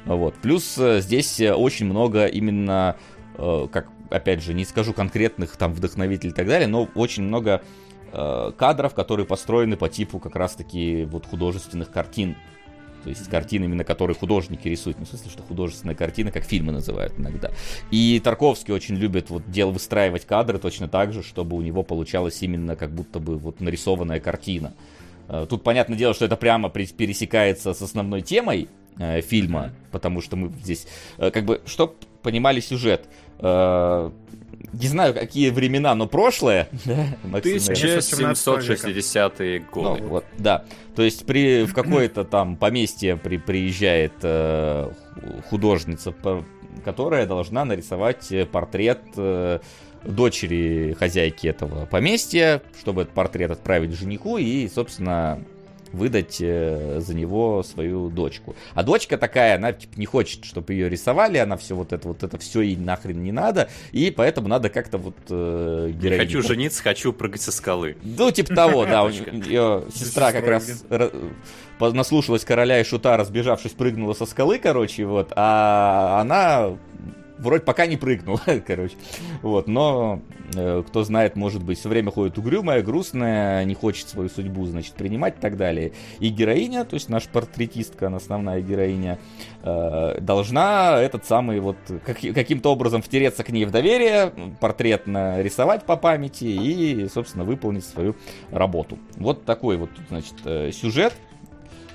Вот. 0.05 0.35
Плюс 0.35 0.77
э, 0.77 1.01
здесь 1.01 1.39
очень 1.41 1.85
много 1.85 2.25
именно, 2.25 2.95
э, 3.37 3.67
как, 3.71 3.87
опять 4.09 4.41
же, 4.41 4.53
не 4.53 4.65
скажу 4.65 4.93
конкретных 4.93 5.55
там 5.57 5.73
вдохновителей 5.73 6.31
и 6.31 6.35
так 6.35 6.47
далее, 6.47 6.67
но 6.67 6.87
очень 6.95 7.23
много 7.23 7.61
кадров, 8.11 8.95
которые 8.95 9.27
построены 9.27 9.77
по 9.77 9.87
типу 9.87 10.17
как 10.17 10.35
раз-таки 10.35 11.05
вот 11.05 11.27
художественных 11.27 11.91
картин 11.91 12.37
то 13.03 13.09
есть 13.09 13.29
картины, 13.29 13.65
именно 13.65 13.83
которые 13.83 14.15
художники 14.15 14.67
рисуют. 14.67 14.99
Ну, 14.99 15.05
в 15.05 15.09
смысле, 15.09 15.29
что 15.29 15.43
художественная 15.43 15.95
картина, 15.95 16.31
как 16.31 16.43
фильмы 16.43 16.71
называют 16.71 17.13
иногда. 17.17 17.51
И 17.91 18.19
Тарковский 18.23 18.73
очень 18.73 18.95
любит 18.95 19.29
вот 19.29 19.49
дел 19.49 19.71
выстраивать 19.71 20.25
кадры 20.25 20.59
точно 20.59 20.87
так 20.87 21.13
же, 21.13 21.23
чтобы 21.23 21.57
у 21.57 21.61
него 21.61 21.83
получалась 21.83 22.41
именно 22.41 22.75
как 22.75 22.91
будто 22.91 23.19
бы 23.19 23.37
вот 23.37 23.61
нарисованная 23.61 24.19
картина. 24.19 24.73
Э, 25.27 25.45
тут 25.49 25.63
понятное 25.63 25.97
дело, 25.97 26.13
что 26.13 26.25
это 26.25 26.35
прямо 26.35 26.69
пересекается 26.69 27.73
с 27.73 27.81
основной 27.81 28.21
темой 28.21 28.67
э, 28.97 29.21
фильма, 29.21 29.71
потому 29.91 30.21
что 30.21 30.35
мы 30.35 30.51
здесь, 30.61 30.87
э, 31.17 31.31
как 31.31 31.45
бы, 31.45 31.61
чтоб 31.65 31.95
понимали 32.21 32.59
сюжет, 32.59 33.07
э, 33.39 34.11
не 34.73 34.87
знаю, 34.87 35.13
какие 35.13 35.49
времена, 35.49 35.95
но 35.95 36.07
прошлое. 36.07 36.67
Да, 36.85 37.07
1760-е 37.23 39.59
годы. 39.71 40.01
Ну, 40.01 40.09
вот, 40.09 40.25
да. 40.37 40.65
То 40.99 41.05
есть 41.05 41.25
при, 41.25 41.63
в 41.63 41.73
какое-то 41.73 42.25
там 42.25 42.57
поместье 42.57 43.15
при, 43.15 43.37
приезжает 43.37 44.11
э, 44.21 44.91
художница, 45.49 46.13
которая 46.83 47.25
должна 47.25 47.63
нарисовать 47.63 48.29
э, 48.33 48.45
портрет 48.45 48.99
э, 49.15 49.59
дочери 50.03 50.93
хозяйки 50.99 51.47
этого 51.47 51.85
поместья, 51.85 52.61
чтобы 52.77 53.03
этот 53.03 53.13
портрет 53.13 53.51
отправить 53.51 53.97
жениху 53.97 54.39
и, 54.39 54.67
собственно, 54.67 55.41
выдать 55.93 56.37
э, 56.39 56.99
за 56.99 57.13
него 57.13 57.63
свою 57.63 58.09
дочку. 58.09 58.55
А 58.73 58.83
дочка 58.83 59.17
такая, 59.17 59.55
она 59.55 59.73
типа, 59.73 59.99
не 59.99 60.05
хочет, 60.05 60.45
чтобы 60.45 60.73
ее 60.73 60.89
рисовали, 60.89 61.37
она 61.37 61.57
все 61.57 61.75
вот 61.75 61.93
это 61.93 62.07
вот 62.07 62.23
это 62.23 62.37
все 62.37 62.61
ей 62.61 62.75
нахрен 62.75 63.21
не 63.23 63.31
надо, 63.31 63.69
и 63.91 64.11
поэтому 64.11 64.47
надо 64.47 64.69
как-то 64.69 64.97
вот 64.97 65.15
э, 65.29 65.91
героиню... 65.93 66.21
Не 66.21 66.25
хочу 66.25 66.41
жениться, 66.41 66.83
хочу 66.83 67.13
прыгать 67.13 67.41
со 67.41 67.51
скалы. 67.51 67.97
Ну, 68.03 68.31
типа 68.31 68.53
того, 68.53 68.85
да, 68.85 69.07
ее 69.07 69.83
сестра 69.93 70.31
как 70.31 70.47
раз 70.47 70.83
наслушалась 71.79 72.43
короля 72.43 72.79
и 72.79 72.83
шута, 72.83 73.17
разбежавшись, 73.17 73.71
прыгнула 73.71 74.13
со 74.13 74.25
скалы, 74.25 74.59
короче, 74.59 75.05
вот, 75.05 75.31
а 75.35 76.19
она 76.21 76.77
вроде 77.39 77.63
пока 77.63 77.85
не 77.85 77.97
прыгнул, 77.97 78.39
короче. 78.67 78.95
Вот, 79.41 79.67
но 79.67 80.21
э, 80.55 80.83
кто 80.87 81.03
знает, 81.03 81.35
может 81.35 81.63
быть, 81.63 81.79
все 81.79 81.89
время 81.89 82.11
ходит 82.11 82.37
угрюмая, 82.37 82.81
грустная, 82.81 83.63
не 83.65 83.73
хочет 83.73 84.09
свою 84.09 84.29
судьбу, 84.29 84.65
значит, 84.65 84.93
принимать 84.93 85.37
и 85.37 85.41
так 85.41 85.57
далее. 85.57 85.93
И 86.19 86.29
героиня, 86.29 86.85
то 86.85 86.95
есть 86.95 87.09
наша 87.09 87.29
портретистка, 87.29 88.07
основная 88.15 88.61
героиня, 88.61 89.19
э, 89.63 90.19
должна 90.21 90.99
этот 90.99 91.25
самый 91.25 91.59
вот 91.59 91.77
как, 92.05 92.19
каким-то 92.19 92.71
образом 92.71 93.01
втереться 93.01 93.43
к 93.43 93.49
ней 93.49 93.65
в 93.65 93.71
доверие, 93.71 94.31
портрет 94.59 95.07
нарисовать 95.07 95.85
по 95.85 95.95
памяти 95.95 96.45
и, 96.45 97.07
собственно, 97.09 97.43
выполнить 97.43 97.85
свою 97.85 98.15
работу. 98.51 98.97
Вот 99.15 99.45
такой 99.45 99.77
вот, 99.77 99.89
значит, 100.09 100.35
э, 100.45 100.71
сюжет 100.71 101.13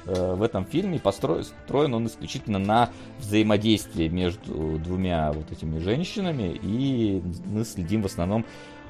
в 0.07 0.43
этом 0.43 0.65
фильме 0.65 0.99
построен 0.99 1.95
он 1.95 2.07
исключительно 2.07 2.59
на 2.59 2.91
взаимодействии 3.19 4.09
между 4.09 4.79
двумя 4.79 5.33
вот 5.33 5.51
этими 5.51 5.79
женщинами, 5.79 6.59
и 6.63 7.23
мы 7.47 7.65
следим 7.65 8.03
в 8.03 8.07
основном 8.07 8.45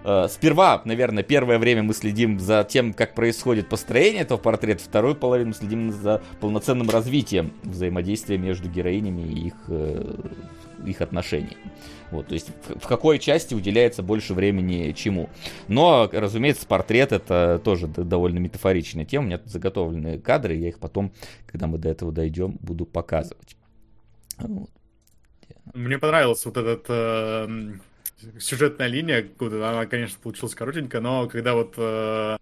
э, 0.04 0.26
Сперва, 0.28 0.82
наверное, 0.84 1.22
первое 1.22 1.58
время 1.58 1.82
мы 1.82 1.94
следим 1.94 2.40
за 2.40 2.64
тем, 2.64 2.92
как 2.92 3.14
происходит 3.14 3.68
построение 3.68 4.22
этого 4.22 4.38
портрета, 4.38 4.82
вторую 4.82 5.14
половину 5.14 5.48
мы 5.48 5.54
следим 5.54 5.92
за 5.92 6.22
полноценным 6.40 6.90
развитием 6.90 7.52
взаимодействия 7.62 8.38
между 8.38 8.68
героинями 8.68 9.22
и 9.22 9.46
их, 9.46 9.54
э, 9.68 10.14
их 10.86 11.00
отношений. 11.00 11.56
Вот, 12.10 12.28
то 12.28 12.34
есть 12.34 12.50
в, 12.66 12.86
какой 12.86 13.18
части 13.18 13.54
уделяется 13.54 14.02
больше 14.02 14.34
времени 14.34 14.92
чему. 14.92 15.30
Но, 15.68 16.08
разумеется, 16.12 16.66
портрет 16.66 17.12
это 17.12 17.60
тоже 17.64 17.86
довольно 17.86 18.38
метафоричная 18.38 19.04
тема. 19.04 19.24
У 19.24 19.26
меня 19.28 19.38
тут 19.38 19.50
заготовлены 19.50 20.18
кадры, 20.18 20.54
я 20.54 20.68
их 20.68 20.78
потом, 20.78 21.12
когда 21.46 21.66
мы 21.66 21.78
до 21.78 21.88
этого 21.88 22.12
дойдем, 22.12 22.58
буду 22.60 22.86
показывать. 22.86 23.56
Вот. 24.38 24.70
Мне 25.72 25.98
понравилась 25.98 26.44
вот 26.44 26.56
эта 26.56 27.46
э, 27.48 28.38
сюжетная 28.38 28.86
линия, 28.86 29.26
она, 29.40 29.86
конечно, 29.86 30.18
получилась 30.22 30.54
коротенькая, 30.54 31.00
но 31.00 31.26
когда 31.28 31.54
вот 31.54 31.74
э, 31.76 32.36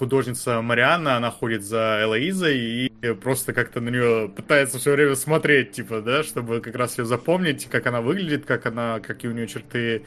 художница 0.00 0.62
Марианна, 0.62 1.18
она 1.18 1.30
ходит 1.30 1.62
за 1.62 2.00
Элоизой 2.02 2.58
и 2.58 3.12
просто 3.22 3.52
как-то 3.52 3.82
на 3.82 3.90
нее 3.90 4.30
пытается 4.34 4.78
все 4.78 4.92
время 4.92 5.14
смотреть, 5.14 5.72
типа, 5.72 6.00
да, 6.00 6.22
чтобы 6.22 6.62
как 6.62 6.74
раз 6.74 6.96
ее 6.96 7.04
запомнить, 7.04 7.66
как 7.66 7.86
она 7.86 8.00
выглядит, 8.00 8.46
как 8.46 8.64
она, 8.64 9.00
какие 9.00 9.30
у 9.30 9.34
нее 9.34 9.46
черты 9.46 10.06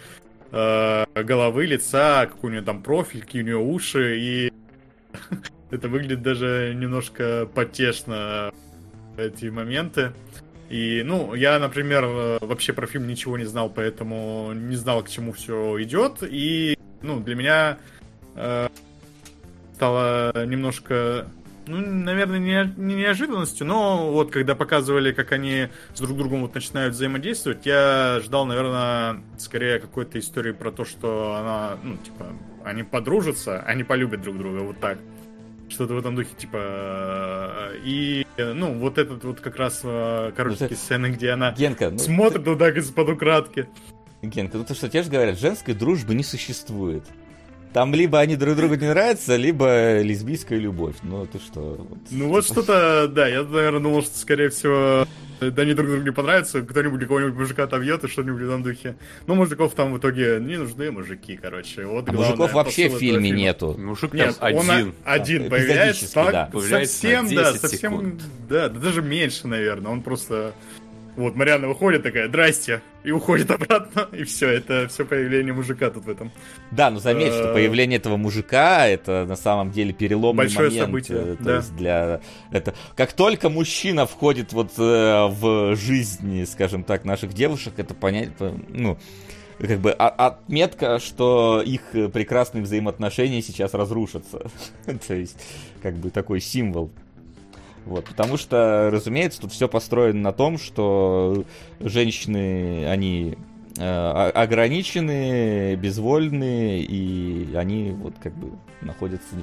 э, 0.51 1.05
головы, 1.13 1.67
лица, 1.67 2.25
какой 2.25 2.49
у 2.49 2.53
нее 2.53 2.63
там 2.63 2.81
профиль, 2.81 3.21
какие 3.21 3.43
у 3.43 3.45
нее 3.45 3.57
уши, 3.57 4.17
и 4.17 4.53
это 5.69 5.87
выглядит 5.89 6.23
даже 6.23 6.73
немножко 6.75 7.47
потешно 7.53 8.51
эти 9.15 9.45
моменты. 9.45 10.11
И, 10.69 11.03
ну, 11.05 11.35
я, 11.35 11.59
например, 11.59 12.39
вообще 12.41 12.73
про 12.73 12.87
фильм 12.87 13.05
ничего 13.05 13.37
не 13.37 13.45
знал, 13.45 13.69
поэтому 13.69 14.53
не 14.53 14.75
знал, 14.75 15.03
к 15.03 15.09
чему 15.09 15.33
все 15.33 15.79
идет. 15.83 16.23
И, 16.23 16.79
ну, 17.03 17.19
для 17.19 17.35
меня 17.35 17.77
э, 18.35 18.69
стало 19.83 20.45
немножко, 20.45 21.27
ну, 21.67 21.77
наверное, 21.77 22.39
не, 22.39 22.73
не 22.77 22.95
неожиданностью, 22.95 23.67
но 23.67 24.11
вот 24.11 24.31
когда 24.31 24.55
показывали, 24.55 25.11
как 25.11 25.33
они 25.33 25.67
с 25.93 25.99
друг 25.99 26.17
другом 26.17 26.41
вот 26.43 26.55
начинают 26.55 26.93
взаимодействовать, 26.93 27.65
я 27.65 28.21
ждал, 28.23 28.45
наверное, 28.45 29.21
скорее 29.37 29.79
какой-то 29.79 30.19
истории 30.19 30.53
про 30.53 30.71
то, 30.71 30.85
что 30.85 31.35
она, 31.37 31.77
ну, 31.83 31.97
типа, 31.97 32.27
они 32.63 32.83
подружатся, 32.83 33.59
они 33.63 33.83
полюбят 33.83 34.21
друг 34.21 34.37
друга, 34.37 34.59
вот 34.59 34.79
так. 34.79 34.99
Что-то 35.67 35.95
в 35.95 35.97
этом 35.97 36.15
духе, 36.15 36.29
типа... 36.37 37.71
И, 37.83 38.25
ну, 38.37 38.79
вот 38.79 38.97
этот 38.97 39.21
вот 39.25 39.41
как 39.41 39.57
раз 39.57 39.81
э, 39.83 40.31
коротенькие 40.33 40.69
ну, 40.69 40.75
сцены, 40.77 41.07
где 41.07 41.31
она 41.31 41.51
Генка, 41.51 41.89
ну, 41.89 41.97
смотрит 41.97 42.45
ты... 42.45 42.51
туда 42.51 42.69
из-под 42.69 43.09
украдки. 43.09 43.67
Генка, 44.21 44.57
ну 44.57 44.63
то, 44.63 44.75
что 44.75 44.87
тебе 44.87 45.03
же 45.03 45.09
говорят, 45.09 45.37
женской 45.37 45.73
дружбы 45.73 46.15
не 46.15 46.23
существует. 46.23 47.03
Там 47.73 47.93
либо 47.93 48.19
они 48.19 48.35
друг 48.35 48.55
другу 48.55 48.75
не 48.75 48.87
нравятся, 48.87 49.35
либо 49.35 49.99
лесбийская 50.01 50.59
любовь. 50.59 50.95
Ну, 51.01 51.25
ты 51.25 51.39
что? 51.39 51.85
Вот, 51.89 51.97
ну, 52.11 52.29
вот 52.29 52.45
что-то, 52.45 53.07
да, 53.07 53.27
я, 53.27 53.43
наверное, 53.43 53.79
думал, 53.79 54.03
что, 54.03 54.17
скорее 54.17 54.49
всего, 54.49 55.07
да 55.39 55.61
они 55.63 55.73
друг 55.73 55.89
другу 55.89 56.03
не 56.03 56.11
понравятся, 56.11 56.61
кто-нибудь 56.61 57.01
какого-нибудь 57.01 57.33
мужика 57.35 57.63
отобьет 57.63 58.03
и 58.03 58.07
что-нибудь 58.07 58.41
в 58.41 58.45
этом 58.45 58.63
духе. 58.63 58.95
Ну, 59.27 59.35
мужиков 59.35 59.73
там 59.73 59.93
в 59.93 59.97
итоге 59.97 60.37
не 60.39 60.57
нужны 60.57 60.91
мужики, 60.91 61.37
короче. 61.41 61.85
Вот 61.85 62.07
а 62.09 62.13
мужиков 62.13 62.53
вообще 62.53 62.89
в 62.89 62.99
фильме 62.99 63.29
фильма. 63.29 63.37
нету. 63.39 63.75
Мужик 63.77 64.13
Нет, 64.13 64.37
там 64.37 64.53
он 64.53 64.69
один. 64.69 64.93
один 65.03 65.49
появляется, 65.49 66.13
так, 66.13 66.51
да. 66.53 66.61
совсем, 66.61 67.33
да, 67.33 67.53
совсем, 67.53 68.19
да, 68.47 68.69
даже 68.69 69.01
меньше, 69.01 69.47
наверное. 69.47 69.91
Он 69.91 70.01
просто 70.01 70.53
вот, 71.15 71.35
Марианна 71.35 71.67
выходит 71.67 72.03
такая, 72.03 72.27
здрасте, 72.27 72.81
и 73.03 73.11
уходит 73.11 73.51
обратно, 73.51 74.07
и 74.11 74.23
все, 74.23 74.49
это 74.49 74.87
все 74.87 75.05
появление 75.05 75.53
мужика 75.53 75.89
тут 75.89 76.05
в 76.05 76.09
этом. 76.09 76.31
Да, 76.71 76.89
но 76.89 76.99
заметь, 76.99 77.33
что 77.33 77.49
э, 77.49 77.53
появление 77.53 77.97
этого 77.97 78.17
мужика, 78.17 78.87
это 78.87 79.25
на 79.25 79.35
самом 79.35 79.71
деле 79.71 79.93
переломный 79.93 80.45
Большое 80.45 80.69
момент. 80.69 80.85
событие, 80.87 81.17
э, 81.39 81.43
то 81.43 81.55
есть 81.55 81.75
для... 81.75 82.21
Это... 82.51 82.73
Как 82.95 83.13
только 83.13 83.49
мужчина 83.49 84.05
входит 84.05 84.53
вот 84.53 84.71
э, 84.77 85.27
в 85.27 85.75
жизнь, 85.75 86.45
скажем 86.45 86.83
так, 86.83 87.05
наших 87.05 87.33
девушек, 87.33 87.73
это 87.77 87.93
понять, 87.93 88.31
ну, 88.39 88.97
как 89.59 89.79
бы 89.79 89.91
отметка, 89.91 90.99
что 90.99 91.61
их 91.63 91.81
прекрасные 92.11 92.63
взаимоотношения 92.63 93.41
сейчас 93.41 93.73
разрушатся. 93.73 94.47
То 95.07 95.13
есть, 95.13 95.37
как 95.81 95.95
бы 95.95 96.09
такой 96.09 96.41
символ 96.41 96.91
вот, 97.85 98.05
потому 98.05 98.37
что, 98.37 98.89
разумеется, 98.91 99.41
тут 99.41 99.51
все 99.51 99.67
построено 99.67 100.19
на 100.19 100.31
том, 100.31 100.57
что 100.57 101.45
женщины, 101.79 102.85
они 102.87 103.37
э, 103.77 104.29
ограничены, 104.33 105.75
безвольны, 105.75 106.79
и 106.79 107.53
они 107.55 107.91
вот 107.91 108.15
как 108.21 108.33
бы 108.35 108.51
находятся 108.81 109.35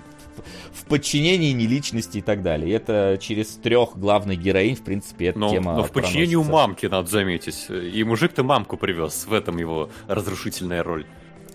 в 0.73 0.85
подчинении 0.85 1.53
не 1.53 1.67
личности 1.67 2.19
и 2.19 2.23
так 2.23 2.43
далее. 2.43 2.71
И 2.71 2.73
это 2.73 3.19
через 3.21 3.49
трех 3.57 3.99
главных 3.99 4.39
героинь, 4.39 4.77
в 4.77 4.83
принципе, 4.83 5.27
эта 5.27 5.39
но, 5.39 5.51
тема 5.51 5.75
Но 5.75 5.85
в 5.85 5.93
подчинении 5.93 6.37
у 6.37 6.45
мамки, 6.45 6.87
надо 6.87 7.09
заметить. 7.09 7.67
И 7.69 8.03
мужик-то 8.05 8.43
мамку 8.43 8.77
привез, 8.77 9.27
в 9.27 9.33
этом 9.33 9.59
его 9.59 9.91
разрушительная 10.09 10.83
роль. 10.83 11.07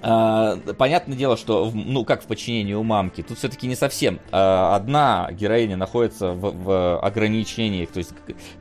А, 0.07 0.57
понятное 0.77 1.17
дело, 1.17 1.35
что, 1.35 1.71
ну, 1.73 2.05
как 2.05 2.21
в 2.21 2.27
подчинении 2.27 2.73
у 2.73 2.83
мамки, 2.83 3.23
тут 3.23 3.39
все-таки 3.39 3.65
не 3.65 3.75
совсем. 3.75 4.19
А, 4.31 4.75
одна 4.75 5.29
героиня 5.31 5.77
находится 5.77 6.31
в, 6.31 6.51
в 6.51 6.99
ограничениях, 6.99 7.89
то 7.89 7.97
есть 7.97 8.11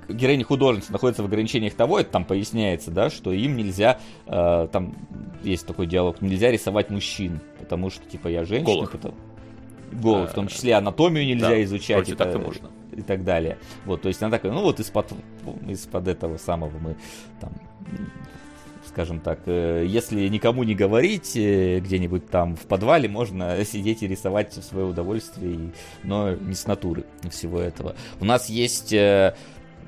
героиня 0.08 0.44
художница 0.44 0.90
находится 0.90 1.22
в 1.22 1.26
ограничениях 1.26 1.74
того, 1.74 2.00
это 2.00 2.10
там 2.10 2.24
поясняется, 2.24 2.90
да, 2.90 3.10
что 3.10 3.30
им 3.30 3.58
нельзя, 3.58 3.98
а, 4.26 4.68
там 4.68 4.94
есть 5.42 5.66
такой 5.66 5.86
диалог, 5.86 6.22
нельзя 6.22 6.50
рисовать 6.50 6.88
мужчин, 6.88 7.40
потому 7.60 7.90
что, 7.90 8.08
типа, 8.08 8.28
я 8.28 8.46
женщина. 8.46 8.74
Голых. 8.74 8.92
Потому... 8.92 9.14
Голых, 9.92 10.30
в 10.30 10.34
том 10.34 10.48
числе 10.48 10.74
анатомию 10.74 11.26
нельзя 11.26 11.50
да, 11.50 11.62
изучать. 11.62 12.08
Это, 12.08 12.38
можно. 12.38 12.70
И 12.92 13.02
так 13.02 13.22
далее. 13.22 13.58
Вот, 13.84 14.00
то 14.00 14.08
есть 14.08 14.22
она 14.22 14.30
такая, 14.30 14.50
ну 14.52 14.62
вот 14.62 14.80
из-под 14.80 15.12
из-под 15.68 16.08
этого 16.08 16.38
самого 16.38 16.78
мы 16.78 16.96
там 17.40 17.52
скажем 18.94 19.18
так. 19.18 19.40
Э, 19.46 19.84
если 19.84 20.28
никому 20.28 20.62
не 20.62 20.76
говорить, 20.76 21.36
э, 21.36 21.80
где-нибудь 21.80 22.30
там 22.30 22.54
в 22.54 22.60
подвале 22.60 23.08
можно 23.08 23.64
сидеть 23.64 24.04
и 24.04 24.06
рисовать 24.06 24.56
в 24.56 24.62
свое 24.62 24.86
удовольствие, 24.86 25.72
но 26.04 26.34
не 26.34 26.54
с 26.54 26.66
натуры 26.68 27.04
всего 27.28 27.60
этого. 27.60 27.96
У 28.20 28.24
нас 28.24 28.48
есть 28.48 28.92
э, 28.92 29.34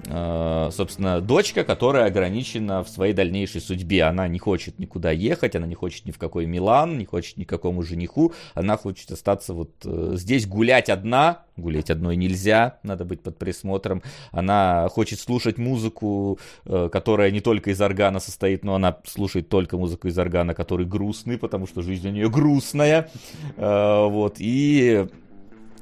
собственно, 0.04 1.20
дочка, 1.20 1.64
которая 1.64 2.06
ограничена 2.06 2.84
в 2.84 2.88
своей 2.88 3.12
дальнейшей 3.12 3.60
судьбе. 3.60 4.04
Она 4.04 4.28
не 4.28 4.38
хочет 4.38 4.78
никуда 4.78 5.10
ехать, 5.10 5.56
она 5.56 5.66
не 5.66 5.74
хочет 5.74 6.06
ни 6.06 6.12
в 6.12 6.18
какой 6.18 6.46
Милан, 6.46 6.98
не 6.98 7.04
хочет 7.04 7.36
никакому 7.36 7.82
жениху. 7.82 8.32
Она 8.54 8.76
хочет 8.76 9.10
остаться 9.10 9.52
вот 9.52 9.70
э, 9.84 10.12
здесь 10.14 10.46
гулять 10.46 10.88
одна. 10.88 11.42
Гулять 11.56 11.90
одной 11.90 12.16
нельзя, 12.16 12.78
надо 12.82 13.04
быть 13.04 13.22
под 13.22 13.38
присмотром. 13.38 14.02
Она 14.30 14.88
хочет 14.90 15.18
слушать 15.18 15.58
музыку, 15.58 16.38
э, 16.66 16.88
которая 16.92 17.30
не 17.30 17.40
только 17.40 17.70
из 17.70 17.80
органа 17.80 18.20
состоит, 18.20 18.64
но 18.64 18.74
она 18.74 18.98
слушает 19.06 19.48
только 19.48 19.78
музыку 19.78 20.08
из 20.08 20.18
органа, 20.18 20.54
который 20.54 20.86
грустный, 20.86 21.38
потому 21.38 21.66
что 21.66 21.82
жизнь 21.82 22.08
у 22.08 22.12
нее 22.12 22.30
грустная. 22.30 23.10
Вот, 23.56 24.36
и 24.38 25.08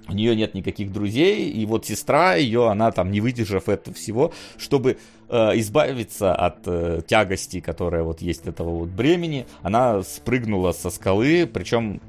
у 0.08 0.12
нее 0.12 0.36
нет 0.36 0.54
никаких 0.54 0.92
друзей, 0.92 1.50
и 1.50 1.66
вот 1.66 1.86
сестра 1.86 2.34
ее, 2.34 2.68
она 2.68 2.90
там 2.92 3.10
не 3.10 3.20
выдержав 3.20 3.68
этого 3.68 3.94
всего, 3.94 4.32
чтобы 4.58 4.98
э, 5.28 5.36
избавиться 5.60 6.34
от 6.34 6.58
э, 6.66 7.02
тягости, 7.06 7.60
которая 7.60 8.02
вот 8.02 8.20
есть 8.20 8.46
этого 8.46 8.70
вот 8.70 8.88
бремени, 8.88 9.46
она 9.62 10.02
спрыгнула 10.02 10.72
со 10.72 10.90
скалы, 10.90 11.48
причем 11.52 12.00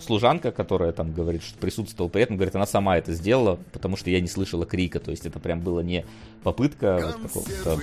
служанка, 0.00 0.52
которая 0.52 0.92
там 0.92 1.12
говорит, 1.12 1.42
что 1.42 1.58
присутствовала 1.58 2.10
при 2.10 2.22
этом, 2.22 2.36
говорит, 2.36 2.54
она 2.54 2.66
сама 2.66 2.98
это 2.98 3.12
сделала, 3.12 3.58
потому 3.72 3.96
что 3.96 4.10
я 4.10 4.20
не 4.20 4.28
слышала 4.28 4.66
крика. 4.66 5.00
То 5.00 5.10
есть 5.10 5.26
это 5.26 5.38
прям 5.38 5.60
было 5.60 5.80
не 5.80 6.04
попытка 6.42 7.16
вот 7.20 7.30
какого-то... 7.30 7.80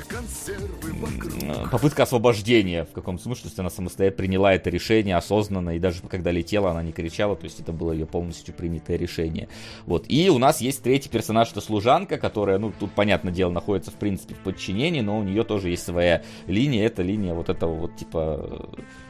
Попытка 1.72 2.04
освобождения 2.04 2.86
в 2.86 2.92
каком-то 2.92 3.24
смысле. 3.24 3.44
То 3.44 3.48
есть 3.50 3.60
она 3.60 3.70
самостоятельно 3.70 4.18
приняла 4.18 4.54
это 4.54 4.70
решение 4.70 5.16
осознанно, 5.16 5.76
и 5.76 5.80
даже 5.80 6.02
когда 6.04 6.32
летела, 6.32 6.72
она 6.72 6.84
не 6.84 6.92
кричала. 6.92 7.36
То 7.36 7.46
есть 7.46 7.60
это 7.60 7.72
было 7.72 7.92
ее 7.92 8.06
полностью 8.06 8.54
принятое 8.54 8.98
решение. 8.98 9.50
Вот. 9.86 10.06
И 10.08 10.30
у 10.30 10.38
нас 10.38 10.62
есть 10.62 10.84
третий 10.84 11.10
персонаж, 11.10 11.52
это 11.52 11.62
служанка, 11.62 12.18
которая, 12.18 12.58
ну, 12.58 12.72
тут, 12.78 12.92
понятное 12.92 13.34
дело, 13.34 13.52
находится, 13.52 13.92
в 13.92 13.96
принципе, 13.96 14.36
в 14.36 14.40
подчинении, 14.40 15.02
но 15.02 15.20
у 15.20 15.24
нее 15.24 15.44
тоже 15.44 15.70
есть 15.70 15.84
своя 15.84 16.24
линия. 16.48 16.86
Это 16.86 17.02
линия 17.02 17.34
вот 17.34 17.50
этого 17.50 17.74
вот, 17.74 17.96
типа 17.96 18.16
Э, 18.16 18.38
э, 18.38 18.82
э, 18.82 19.05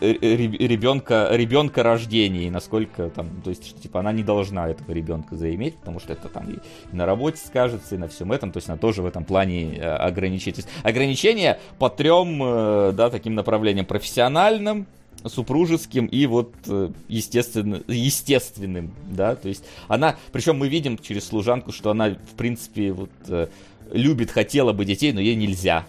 ребенка, 0.00 1.28
ребенка 1.32 1.82
рождения, 1.82 2.46
и 2.46 2.50
насколько 2.50 3.10
там, 3.10 3.28
то 3.42 3.50
есть, 3.50 3.80
типа, 3.82 4.00
она 4.00 4.12
не 4.12 4.22
должна 4.22 4.68
этого 4.68 4.92
ребенка 4.92 5.36
заиметь, 5.36 5.76
потому 5.76 6.00
что 6.00 6.12
это 6.12 6.28
там 6.28 6.50
и 6.50 6.58
на 6.92 7.06
работе 7.06 7.38
скажется, 7.44 7.94
и 7.94 7.98
на 7.98 8.08
всем 8.08 8.32
этом, 8.32 8.52
то 8.52 8.58
есть 8.58 8.68
она 8.68 8.78
тоже 8.78 9.02
в 9.02 9.06
этом 9.06 9.24
плане 9.24 9.80
ограничить. 9.82 10.56
То 10.56 10.60
есть 10.60 10.68
ограничения 10.82 11.58
по 11.78 11.90
трем, 11.90 12.38
да, 12.94 13.10
таким 13.10 13.34
направлениям, 13.34 13.86
профессиональным, 13.86 14.86
супружеским 15.26 16.06
и 16.06 16.26
вот 16.26 16.52
естественно, 17.08 17.82
естественным, 17.88 18.94
да, 19.10 19.36
то 19.36 19.48
есть 19.48 19.64
она, 19.88 20.16
причем 20.32 20.58
мы 20.58 20.68
видим 20.68 20.98
через 20.98 21.26
служанку, 21.26 21.72
что 21.72 21.90
она, 21.90 22.10
в 22.10 22.36
принципе, 22.36 22.92
вот 22.92 23.10
любит, 23.90 24.30
хотела 24.30 24.72
бы 24.72 24.84
детей, 24.84 25.12
но 25.12 25.20
ей 25.20 25.34
нельзя, 25.34 25.86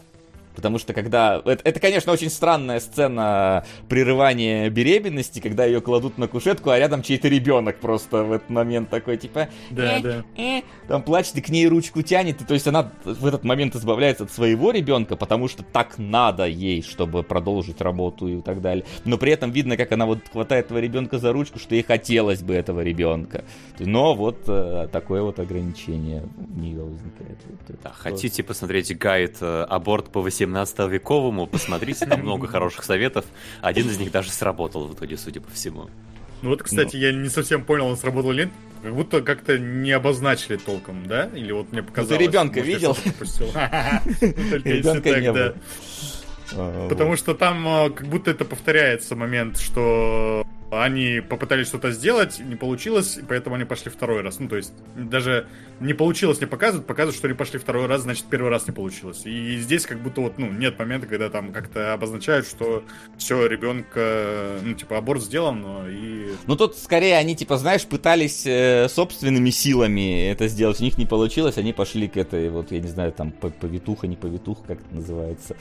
Потому 0.55 0.77
что 0.77 0.93
когда... 0.93 1.41
Это, 1.45 1.61
это, 1.63 1.79
конечно, 1.79 2.11
очень 2.11 2.29
странная 2.29 2.79
сцена 2.79 3.65
прерывания 3.89 4.69
беременности, 4.69 5.39
когда 5.39 5.65
ее 5.65 5.81
кладут 5.81 6.17
на 6.17 6.27
кушетку, 6.27 6.69
а 6.69 6.79
рядом 6.79 7.01
чей-то 7.01 7.27
ребенок 7.27 7.79
просто 7.79 8.23
в 8.23 8.31
этот 8.31 8.49
момент 8.49 8.89
такой, 8.89 9.17
типа... 9.17 9.49
Да, 9.71 9.97
э, 9.97 10.01
да. 10.01 10.23
Э, 10.37 10.61
там 10.87 11.03
плачет 11.03 11.37
и 11.37 11.41
к 11.41 11.49
ней 11.49 11.67
ручку 11.67 12.01
тянет. 12.01 12.41
И, 12.41 12.45
то 12.45 12.53
есть 12.53 12.67
она 12.67 12.91
в 13.03 13.25
этот 13.25 13.43
момент 13.43 13.75
избавляется 13.75 14.25
от 14.25 14.31
своего 14.31 14.71
ребенка, 14.71 15.15
потому 15.15 15.47
что 15.47 15.63
так 15.63 15.97
надо 15.97 16.45
ей, 16.45 16.81
чтобы 16.81 17.23
продолжить 17.23 17.81
работу 17.81 18.27
и 18.27 18.41
так 18.41 18.61
далее. 18.61 18.85
Но 19.05 19.17
при 19.17 19.31
этом 19.31 19.51
видно, 19.51 19.77
как 19.77 19.91
она 19.91 20.05
вот 20.05 20.19
хватает 20.31 20.65
этого 20.65 20.79
ребенка 20.79 21.19
за 21.19 21.31
ручку, 21.31 21.59
что 21.59 21.75
ей 21.75 21.83
хотелось 21.83 22.41
бы 22.41 22.53
этого 22.53 22.81
ребенка. 22.81 23.45
Но 23.79 24.13
вот 24.15 24.43
э, 24.47 24.87
такое 24.91 25.21
вот 25.21 25.39
ограничение 25.39 26.23
у 26.37 26.59
нее 26.59 26.83
возникает. 26.83 27.37
Вот 27.47 27.79
да, 27.83 27.91
хотите 27.95 28.43
посмотреть 28.43 28.97
гайд 28.97 29.37
э, 29.41 29.65
«Аборт 29.69 30.09
по 30.09 30.21
18 30.21 30.44
17-вековому, 30.45 31.47
посмотрите, 31.47 32.05
там 32.05 32.21
много 32.21 32.47
хороших 32.47 32.83
советов. 32.83 33.25
Один 33.61 33.89
из 33.89 33.97
них 33.97 34.11
даже 34.11 34.29
сработал 34.29 34.87
в 34.87 34.93
итоге, 34.93 35.17
судя 35.17 35.41
по 35.41 35.51
всему. 35.51 35.89
Ну 36.41 36.49
вот, 36.49 36.63
кстати, 36.63 36.95
ну. 36.95 37.01
я 37.01 37.11
не 37.11 37.29
совсем 37.29 37.63
понял, 37.63 37.87
он 37.87 37.97
сработал 37.97 38.31
или 38.31 38.45
нет. 38.45 38.53
Как 38.83 38.93
будто 38.93 39.21
как-то 39.21 39.57
не 39.57 39.91
обозначили 39.91 40.57
толком, 40.57 41.07
да? 41.07 41.29
Или 41.33 41.51
вот 41.51 41.71
мне 41.71 41.81
показалось. 41.81 42.11
Ну, 42.11 42.17
ты 42.17 42.23
ребенка 42.23 42.59
видел? 42.59 42.95
Ребенка 44.21 45.19
не 45.19 45.31
было. 45.31 45.55
А, 46.53 46.87
Потому 46.87 47.15
что 47.15 47.33
там 47.33 47.67
а, 47.67 47.89
как 47.89 48.07
будто 48.07 48.29
это 48.29 48.45
повторяется 48.45 49.15
момент, 49.15 49.57
что 49.57 50.45
они 50.71 51.21
попытались 51.21 51.67
что-то 51.67 51.91
сделать, 51.91 52.39
не 52.39 52.55
получилось, 52.55 53.17
и 53.17 53.21
поэтому 53.21 53.55
они 53.55 53.65
пошли 53.65 53.91
второй 53.91 54.21
раз. 54.21 54.39
Ну, 54.39 54.47
то 54.47 54.57
есть, 54.57 54.73
даже 54.95 55.47
не 55.79 55.93
получилось 55.93 56.41
не 56.41 56.47
показывают, 56.47 56.87
показывают, 56.87 57.17
что 57.17 57.27
они 57.27 57.35
пошли 57.35 57.59
второй 57.59 57.85
раз, 57.85 58.01
значит, 58.01 58.25
первый 58.29 58.49
раз 58.49 58.67
не 58.67 58.73
получилось. 58.73 59.25
И 59.25 59.57
здесь 59.57 59.85
как 59.85 60.01
будто 60.01 60.21
вот, 60.21 60.37
ну, 60.37 60.49
нет 60.49 60.77
момента, 60.79 61.07
когда 61.07 61.29
там 61.29 61.51
как-то 61.53 61.93
обозначают, 61.93 62.47
что 62.47 62.83
все, 63.17 63.45
ребенка, 63.45 64.59
ну, 64.63 64.73
типа, 64.73 64.97
аборт 64.97 65.21
сделан, 65.21 65.61
но 65.61 65.87
и... 65.87 66.33
Ну, 66.47 66.55
тут 66.55 66.75
скорее 66.77 67.17
они, 67.17 67.35
типа, 67.35 67.57
знаешь, 67.57 67.85
пытались 67.85 68.45
э, 68.45 68.87
собственными 68.89 69.51
силами 69.51 70.27
это 70.29 70.47
сделать, 70.47 70.79
у 70.81 70.83
них 70.83 70.97
не 70.97 71.05
получилось, 71.05 71.57
они 71.57 71.73
пошли 71.73 72.07
к 72.07 72.17
этой, 72.17 72.49
вот, 72.49 72.71
я 72.71 72.79
не 72.79 72.87
знаю, 72.87 73.11
там, 73.11 73.31
повитуха, 73.31 74.07
не 74.07 74.15
повитуха, 74.15 74.63
как 74.67 74.79
это 74.79 74.95
называется, 74.95 75.55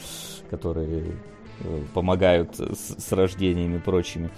которые 0.51 1.17
э, 1.61 1.83
помогают 1.93 2.57
с, 2.57 2.97
с 2.99 3.13
рождениями 3.13 3.79
прочими. 3.79 4.31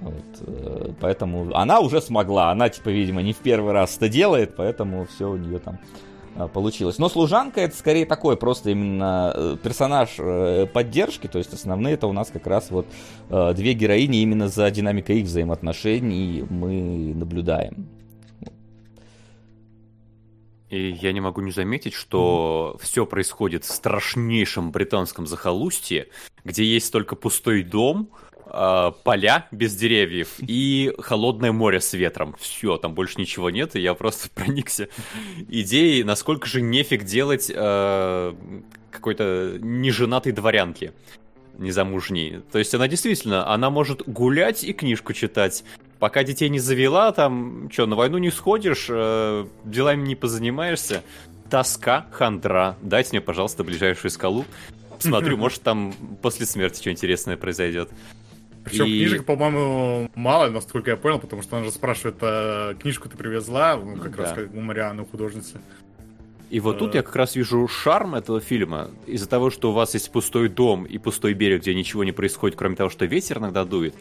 Вот, 0.00 0.24
э, 0.46 0.92
поэтому 1.00 1.54
она 1.54 1.80
уже 1.80 2.00
смогла. 2.00 2.50
Она, 2.50 2.68
типа, 2.68 2.88
видимо, 2.88 3.22
не 3.22 3.32
в 3.32 3.38
первый 3.38 3.72
раз 3.72 3.96
это 3.96 4.08
делает, 4.08 4.56
поэтому 4.56 5.06
все 5.06 5.30
у 5.30 5.36
нее 5.36 5.58
там 5.58 5.78
а, 6.36 6.48
получилось. 6.48 6.98
Но 6.98 7.08
служанка 7.08 7.60
это 7.60 7.76
скорее 7.76 8.06
такой 8.06 8.36
просто 8.36 8.70
именно 8.70 9.32
э, 9.34 9.56
персонаж 9.62 10.14
э, 10.18 10.66
поддержки, 10.66 11.26
то 11.26 11.38
есть 11.38 11.52
основные 11.52 11.94
это 11.94 12.06
у 12.06 12.12
нас 12.12 12.30
как 12.30 12.46
раз 12.46 12.70
вот 12.70 12.86
две 13.30 13.72
героини 13.72 14.22
именно 14.22 14.48
за 14.48 14.70
динамикой 14.70 15.20
их 15.20 15.26
взаимоотношений 15.26 16.44
мы 16.48 17.14
наблюдаем. 17.14 17.88
И 20.72 20.92
я 21.02 21.12
не 21.12 21.20
могу 21.20 21.42
не 21.42 21.52
заметить, 21.52 21.92
что 21.92 22.74
mm. 22.74 22.82
все 22.82 23.04
происходит 23.04 23.64
в 23.64 23.70
страшнейшем 23.70 24.70
британском 24.70 25.26
захолустье, 25.26 26.08
где 26.44 26.64
есть 26.64 26.90
только 26.90 27.14
пустой 27.14 27.62
дом, 27.62 28.08
э, 28.31 28.31
поля 28.52 29.46
без 29.50 29.74
деревьев 29.74 30.34
и 30.38 30.92
холодное 30.98 31.52
море 31.52 31.80
с 31.80 31.92
ветром. 31.94 32.34
Все, 32.38 32.76
там 32.76 32.94
больше 32.94 33.20
ничего 33.20 33.50
нет, 33.50 33.76
и 33.76 33.80
я 33.80 33.94
просто 33.94 34.28
проникся 34.34 34.88
идеей, 35.48 36.04
насколько 36.04 36.46
же 36.46 36.60
нефиг 36.60 37.04
делать 37.04 37.50
э, 37.54 38.34
какой-то 38.90 39.58
неженатой 39.60 40.32
дворянки 40.32 40.92
незамужней. 41.58 42.40
То 42.50 42.58
есть 42.58 42.74
она 42.74 42.88
действительно, 42.88 43.48
она 43.48 43.70
может 43.70 44.02
гулять 44.06 44.64
и 44.64 44.72
книжку 44.72 45.12
читать. 45.12 45.64
Пока 45.98 46.24
детей 46.24 46.48
не 46.48 46.58
завела, 46.58 47.12
там, 47.12 47.70
что, 47.70 47.86
на 47.86 47.94
войну 47.94 48.18
не 48.18 48.30
сходишь, 48.30 48.86
э, 48.88 49.46
делами 49.64 50.06
не 50.06 50.16
позанимаешься. 50.16 51.02
Тоска, 51.48 52.06
хандра. 52.10 52.76
Дайте 52.82 53.10
мне, 53.12 53.20
пожалуйста, 53.20 53.62
ближайшую 53.62 54.10
скалу. 54.10 54.44
Смотрю, 54.98 55.36
может, 55.38 55.62
там 55.62 55.94
после 56.20 56.46
смерти 56.46 56.80
что 56.80 56.90
интересное 56.90 57.36
произойдет. 57.36 57.90
Причем 58.64 58.86
и... 58.86 58.98
книжек, 58.98 59.24
по-моему, 59.24 60.10
мало, 60.14 60.48
насколько 60.50 60.90
я 60.90 60.96
понял, 60.96 61.18
потому 61.18 61.42
что 61.42 61.56
она 61.56 61.66
же 61.66 61.72
спрашивает, 61.72 62.16
а 62.20 62.74
книжку 62.74 63.08
ты 63.08 63.16
привезла, 63.16 63.76
ну, 63.76 63.96
как 63.96 64.16
да. 64.16 64.22
раз 64.22 64.32
как 64.32 64.54
у 64.54 64.60
Марианы, 64.60 65.04
художницы. 65.04 65.60
И 66.50 66.60
вот 66.60 66.78
тут 66.78 66.94
э. 66.94 66.98
я 66.98 67.02
как 67.02 67.16
раз 67.16 67.34
вижу 67.34 67.66
шарм 67.66 68.14
этого 68.14 68.40
фильма. 68.40 68.90
Из-за 69.06 69.26
того, 69.26 69.50
что 69.50 69.70
у 69.70 69.72
вас 69.72 69.94
есть 69.94 70.12
пустой 70.12 70.48
дом 70.48 70.84
и 70.84 70.98
пустой 70.98 71.32
берег, 71.32 71.62
где 71.62 71.74
ничего 71.74 72.04
не 72.04 72.12
происходит, 72.12 72.58
кроме 72.58 72.76
того, 72.76 72.90
что 72.90 73.06
ветер 73.06 73.38
иногда 73.38 73.64
дует, 73.64 73.94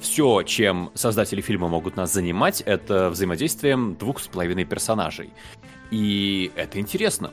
все, 0.00 0.42
чем 0.42 0.90
создатели 0.94 1.40
фильма 1.40 1.68
могут 1.68 1.96
нас 1.96 2.12
занимать, 2.12 2.60
это 2.60 3.08
взаимодействием 3.08 3.94
двух 3.94 4.20
с 4.20 4.26
половиной 4.26 4.66
персонажей. 4.66 5.30
И 5.90 6.52
это 6.56 6.78
интересно. 6.78 7.32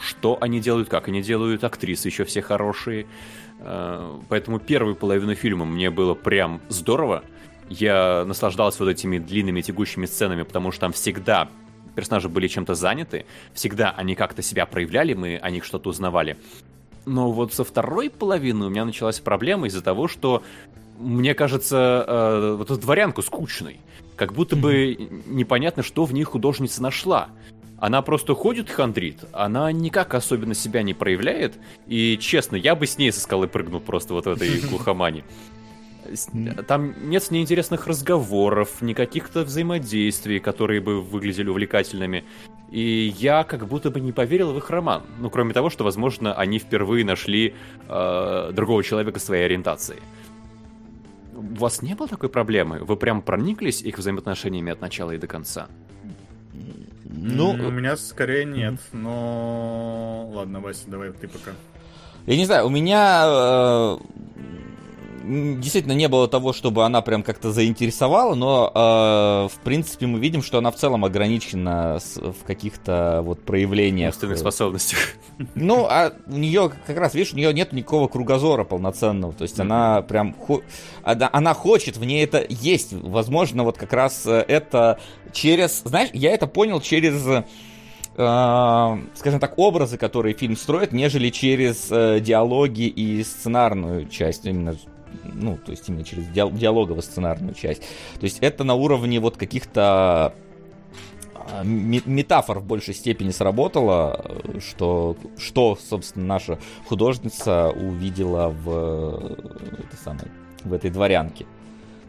Что 0.00 0.38
они 0.40 0.60
делают, 0.60 0.88
как 0.88 1.08
они 1.08 1.22
делают, 1.22 1.64
актрисы 1.64 2.08
еще 2.08 2.24
все 2.24 2.42
хорошие. 2.42 3.06
Э, 3.60 4.18
поэтому 4.28 4.58
первую 4.58 4.96
половину 4.96 5.34
фильма 5.34 5.64
мне 5.64 5.90
было 5.90 6.14
прям 6.14 6.60
здорово. 6.68 7.22
Я 7.68 8.24
наслаждался 8.26 8.84
вот 8.84 8.90
этими 8.90 9.18
длинными 9.18 9.60
тягущими 9.60 10.06
сценами, 10.06 10.42
потому 10.42 10.70
что 10.70 10.82
там 10.82 10.92
всегда 10.92 11.48
персонажи 11.94 12.28
были 12.28 12.48
чем-то 12.48 12.74
заняты, 12.74 13.24
всегда 13.54 13.90
они 13.90 14.14
как-то 14.14 14.42
себя 14.42 14.66
проявляли, 14.66 15.14
мы 15.14 15.36
о 15.36 15.50
них 15.50 15.64
что-то 15.64 15.90
узнавали. 15.90 16.36
Но 17.06 17.30
вот 17.32 17.52
со 17.54 17.64
второй 17.64 18.10
половины 18.10 18.66
у 18.66 18.68
меня 18.70 18.84
началась 18.84 19.20
проблема 19.20 19.66
из-за 19.68 19.82
того, 19.82 20.08
что 20.08 20.42
мне 20.98 21.34
кажется, 21.34 22.04
э, 22.06 22.54
вот 22.58 22.70
эту 22.70 22.80
дворянку 22.80 23.22
скучной. 23.22 23.80
Как 24.16 24.32
будто 24.32 24.54
бы 24.56 24.96
непонятно, 25.26 25.82
что 25.82 26.04
в 26.04 26.14
ней 26.14 26.24
художница 26.24 26.82
нашла. 26.82 27.28
Она 27.78 28.02
просто 28.02 28.34
ходит 28.34 28.70
хандрит, 28.70 29.24
она 29.32 29.70
никак 29.72 30.14
особенно 30.14 30.54
себя 30.54 30.82
не 30.82 30.94
проявляет. 30.94 31.58
И 31.86 32.16
честно, 32.18 32.56
я 32.56 32.74
бы 32.74 32.86
с 32.86 32.98
ней 32.98 33.12
со 33.12 33.20
скалы 33.20 33.48
прыгнул 33.48 33.80
просто 33.80 34.14
вот 34.14 34.26
в 34.26 34.28
этой 34.28 34.60
глухомане. 34.68 35.24
Там 36.66 36.94
нет 37.08 37.22
с 37.22 37.30
ней 37.30 37.42
интересных 37.42 37.86
разговоров, 37.86 38.82
никаких-то 38.82 39.42
взаимодействий, 39.42 40.38
которые 40.38 40.80
бы 40.80 41.00
выглядели 41.00 41.48
увлекательными. 41.48 42.24
И 42.70 43.14
я 43.18 43.44
как 43.44 43.66
будто 43.66 43.90
бы 43.90 44.00
не 44.00 44.12
поверил 44.12 44.52
в 44.52 44.58
их 44.58 44.68
роман. 44.70 45.02
Ну, 45.18 45.30
кроме 45.30 45.54
того, 45.54 45.70
что, 45.70 45.84
возможно, 45.84 46.34
они 46.34 46.58
впервые 46.58 47.04
нашли 47.04 47.54
э, 47.88 48.50
другого 48.52 48.82
человека 48.82 49.18
своей 49.18 49.44
ориентации. 49.44 49.96
У 51.34 51.54
вас 51.54 51.82
не 51.82 51.94
было 51.94 52.08
такой 52.08 52.28
проблемы? 52.28 52.80
Вы 52.80 52.96
прям 52.96 53.22
прониклись 53.22 53.80
их 53.82 53.98
взаимоотношениями 53.98 54.72
от 54.72 54.80
начала 54.80 55.12
и 55.12 55.18
до 55.18 55.26
конца? 55.26 55.68
Ну, 57.16 57.50
у 57.50 57.70
меня 57.70 57.96
скорее 57.96 58.44
нет, 58.44 58.74
но... 58.92 60.30
Ладно, 60.34 60.60
Вася, 60.60 60.84
давай 60.86 61.12
ты 61.12 61.28
пока. 61.28 61.52
Я 62.26 62.36
не 62.36 62.44
знаю, 62.44 62.66
у 62.66 62.70
меня... 62.70 63.24
Э, 63.26 63.98
действительно 65.24 65.92
не 65.92 66.08
было 66.08 66.28
того, 66.28 66.52
чтобы 66.52 66.84
она 66.84 67.00
прям 67.00 67.22
как-то 67.22 67.52
заинтересовала, 67.52 68.34
но 68.34 68.70
э, 68.74 69.54
в 69.54 69.58
принципе 69.64 70.06
мы 70.06 70.18
видим, 70.18 70.42
что 70.42 70.58
она 70.58 70.70
в 70.70 70.76
целом 70.76 71.04
ограничена 71.04 71.98
с, 72.00 72.16
в 72.16 72.44
каких-то 72.44 73.20
вот 73.22 73.44
проявлениях. 73.44 74.10
Умственных 74.10 74.38
способностях. 74.38 74.98
Ну, 75.54 75.86
а 75.88 76.12
у 76.26 76.36
нее 76.36 76.70
как 76.86 76.96
раз, 76.96 77.14
видишь, 77.14 77.32
у 77.32 77.36
нее 77.36 77.52
нет 77.52 77.72
никакого 77.72 78.06
кругозора 78.06 78.64
полноценного, 78.64 79.32
то 79.32 79.42
есть 79.42 79.58
mm-hmm. 79.58 79.62
она 79.62 80.02
прям, 80.02 80.34
хо... 80.34 80.62
она, 81.02 81.28
она 81.32 81.54
хочет, 81.54 81.96
в 81.96 82.04
ней 82.04 82.22
это 82.22 82.44
есть, 82.48 82.92
возможно, 82.92 83.64
вот 83.64 83.76
как 83.76 83.92
раз 83.92 84.26
э, 84.26 84.44
это 84.46 85.00
через, 85.32 85.82
знаешь, 85.84 86.10
я 86.12 86.32
это 86.32 86.46
понял 86.46 86.80
через 86.80 87.26
э, 87.26 87.42
скажем 89.14 89.40
так, 89.40 89.58
образы, 89.58 89.98
которые 89.98 90.34
фильм 90.34 90.56
строит, 90.56 90.92
нежели 90.92 91.30
через 91.30 91.88
э, 91.90 92.20
диалоги 92.20 92.86
и 92.86 93.24
сценарную 93.24 94.08
часть, 94.08 94.46
именно 94.46 94.76
ну, 95.24 95.58
то 95.58 95.70
есть 95.70 95.88
именно 95.88 96.04
через 96.04 96.26
диалогово-сценарную 96.28 97.54
часть. 97.54 97.82
То 98.18 98.24
есть 98.24 98.38
это 98.40 98.64
на 98.64 98.74
уровне 98.74 99.20
вот 99.20 99.36
каких-то 99.36 100.34
а, 101.34 101.62
метафор 101.64 102.60
в 102.60 102.64
большей 102.64 102.94
степени 102.94 103.30
сработала, 103.30 104.24
что, 104.60 105.16
что 105.36 105.76
собственно, 105.76 106.26
наша 106.26 106.58
художница 106.86 107.70
увидела 107.70 108.48
в, 108.48 109.36
это 109.78 109.96
самое, 110.02 110.28
в 110.64 110.72
этой 110.72 110.90
дворянке. 110.90 111.46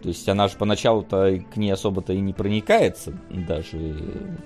То 0.05 0.09
есть 0.09 0.29
она 0.29 0.47
же 0.47 0.55
поначалу-то 0.55 1.43
к 1.51 1.57
ней 1.57 1.71
особо-то 1.71 2.13
и 2.13 2.19
не 2.19 2.31
проникается 2.31 3.11
даже 3.31 3.75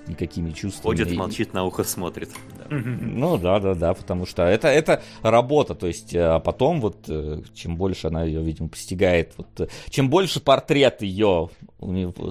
никакими 0.06 0.52
чувствами. 0.52 0.96
Ходит, 0.96 1.12
молчит, 1.12 1.52
на 1.52 1.66
ухо 1.66 1.84
смотрит. 1.84 2.30
Да. 2.56 2.64
Ну 2.70 3.36
да, 3.36 3.60
да, 3.60 3.74
да, 3.74 3.92
потому 3.92 4.24
что 4.24 4.42
это, 4.44 4.68
это 4.68 5.02
работа, 5.20 5.74
то 5.74 5.86
есть, 5.86 6.16
а 6.16 6.38
потом 6.40 6.80
вот, 6.80 7.04
э, 7.08 7.42
чем 7.52 7.76
больше 7.76 8.06
она 8.06 8.24
ее, 8.24 8.42
видимо, 8.42 8.70
постигает, 8.70 9.34
вот, 9.36 9.48
э, 9.60 9.68
чем 9.90 10.08
больше 10.08 10.40
портрет 10.40 11.02
ее 11.02 11.50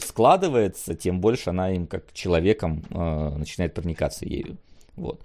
складывается, 0.04 0.96
тем 0.96 1.22
больше 1.22 1.52
она 1.52 1.70
им 1.70 1.86
как 1.86 2.12
человеком 2.14 2.84
э, 2.90 3.36
начинает 3.38 3.76
проникаться 3.76 4.26
ею. 4.26 4.58
Вот. 5.00 5.22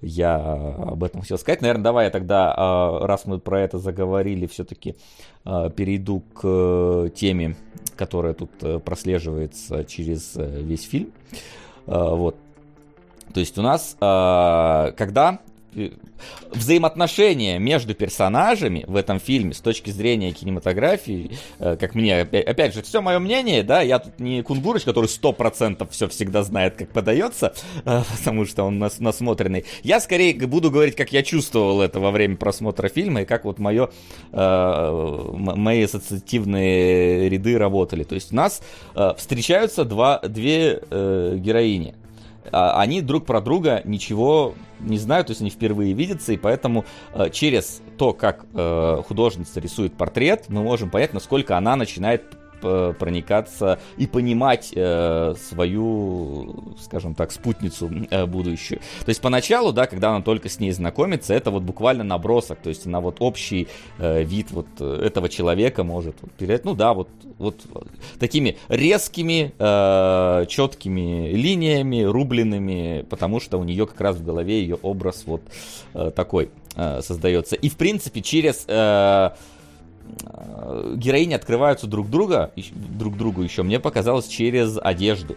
Я 0.00 0.36
об 0.36 1.02
этом 1.02 1.22
хотел 1.22 1.38
сказать. 1.38 1.60
Наверное, 1.60 1.82
давай 1.84 2.04
я 2.04 2.10
тогда, 2.10 2.54
а, 2.56 3.06
раз 3.06 3.26
мы 3.26 3.40
про 3.40 3.60
это 3.60 3.78
заговорили, 3.78 4.46
все-таки 4.46 4.94
перейду 5.76 6.20
к 6.34 6.40
э, 6.42 7.10
теме, 7.14 7.56
которая 7.94 8.34
тут 8.34 8.50
э, 8.62 8.80
прослеживается 8.80 9.84
через 9.84 10.32
э, 10.36 10.62
весь 10.62 10.84
фильм. 10.84 11.12
А, 11.86 12.14
вот. 12.14 12.36
То 13.32 13.40
есть 13.40 13.58
у 13.58 13.62
нас, 13.62 13.96
когда 13.98 15.40
взаимоотношения 16.50 17.58
между 17.58 17.94
персонажами 17.94 18.84
в 18.86 18.96
этом 18.96 19.20
фильме 19.20 19.54
с 19.54 19.60
точки 19.60 19.90
зрения 19.90 20.32
кинематографии, 20.32 21.38
э, 21.58 21.76
как 21.78 21.94
мне, 21.94 22.20
опять 22.20 22.74
же, 22.74 22.82
все 22.82 23.00
мое 23.00 23.18
мнение, 23.18 23.62
да, 23.62 23.82
я 23.82 23.98
тут 23.98 24.18
не 24.18 24.42
кунгурыч, 24.42 24.84
который 24.84 25.06
сто 25.06 25.32
процентов 25.32 25.90
все 25.90 26.08
всегда 26.08 26.42
знает, 26.42 26.76
как 26.76 26.90
подается, 26.90 27.54
э, 27.84 28.02
потому 28.18 28.46
что 28.46 28.64
он 28.64 28.78
нас, 28.78 28.98
насмотренный. 28.98 29.64
Я 29.82 30.00
скорее 30.00 30.34
буду 30.34 30.70
говорить, 30.70 30.96
как 30.96 31.12
я 31.12 31.22
чувствовал 31.22 31.80
это 31.80 32.00
во 32.00 32.10
время 32.10 32.36
просмотра 32.36 32.88
фильма, 32.88 33.22
и 33.22 33.24
как 33.24 33.44
вот 33.44 33.58
мое, 33.58 33.90
э, 34.32 35.30
мои 35.36 35.82
ассоциативные 35.82 37.28
ряды 37.28 37.58
работали. 37.58 38.04
То 38.04 38.14
есть 38.14 38.32
у 38.32 38.36
нас 38.36 38.62
встречаются 39.16 39.84
два, 39.84 40.20
две 40.20 40.80
героини. 40.90 41.94
А, 42.52 42.80
они 42.80 43.02
друг 43.02 43.26
про 43.26 43.40
друга 43.40 43.82
ничего 43.84 44.54
не 44.80 44.98
знают, 44.98 45.28
то 45.28 45.30
есть 45.32 45.40
они 45.40 45.50
впервые 45.50 45.92
видятся, 45.92 46.32
и 46.32 46.36
поэтому 46.36 46.84
э, 47.14 47.30
через 47.30 47.80
то, 47.96 48.12
как 48.12 48.44
э, 48.52 49.02
художница 49.06 49.58
рисует 49.60 49.94
портрет, 49.96 50.46
мы 50.48 50.62
можем 50.62 50.90
понять, 50.90 51.14
насколько 51.14 51.56
она 51.56 51.76
начинает 51.76 52.24
проникаться 52.60 53.78
и 53.96 54.06
понимать 54.06 54.72
э, 54.74 55.34
свою, 55.48 56.74
скажем 56.80 57.14
так, 57.14 57.32
спутницу 57.32 57.90
э, 58.10 58.26
будущую. 58.26 58.80
То 59.04 59.08
есть 59.08 59.20
поначалу, 59.20 59.72
да, 59.72 59.86
когда 59.86 60.10
она 60.10 60.22
только 60.22 60.48
с 60.48 60.60
ней 60.60 60.72
знакомится, 60.72 61.34
это 61.34 61.50
вот 61.50 61.62
буквально 61.62 62.04
набросок, 62.04 62.58
то 62.60 62.68
есть 62.68 62.86
она 62.86 63.00
вот 63.00 63.16
общий 63.20 63.68
э, 63.98 64.22
вид 64.22 64.50
вот 64.50 64.66
этого 64.80 65.28
человека 65.28 65.84
может 65.84 66.16
вот, 66.20 66.32
передать, 66.32 66.64
ну 66.64 66.74
да, 66.74 66.94
вот, 66.94 67.08
вот 67.38 67.60
такими 68.18 68.58
резкими, 68.68 69.52
э, 69.58 70.46
четкими 70.48 71.32
линиями, 71.32 72.02
рубленными, 72.02 73.04
потому 73.08 73.40
что 73.40 73.58
у 73.58 73.64
нее 73.64 73.86
как 73.86 74.00
раз 74.00 74.16
в 74.16 74.24
голове 74.24 74.60
ее 74.60 74.76
образ 74.76 75.24
вот 75.26 75.42
э, 75.94 76.10
такой 76.14 76.50
э, 76.74 77.00
создается. 77.02 77.56
И 77.56 77.68
в 77.68 77.76
принципе 77.76 78.22
через 78.22 78.64
э, 78.68 78.76
Э, 78.76 79.30
героини 80.96 81.34
открываются 81.34 81.86
друг 81.86 82.10
друга, 82.10 82.52
друг 82.74 83.16
другу 83.16 83.42
еще, 83.42 83.62
мне 83.62 83.80
показалось, 83.80 84.26
через 84.26 84.78
одежду. 84.80 85.36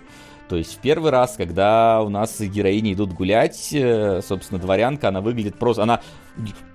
То 0.50 0.56
есть 0.56 0.74
в 0.74 0.80
первый 0.80 1.12
раз, 1.12 1.36
когда 1.38 2.02
у 2.02 2.10
нас 2.10 2.42
героини 2.42 2.94
идут 2.94 3.14
гулять, 3.14 3.70
э, 3.72 4.22
собственно, 4.28 4.60
дворянка, 4.60 5.10
она 5.10 5.22
выглядит 5.22 5.60
просто... 5.60 5.84
Она 5.84 6.02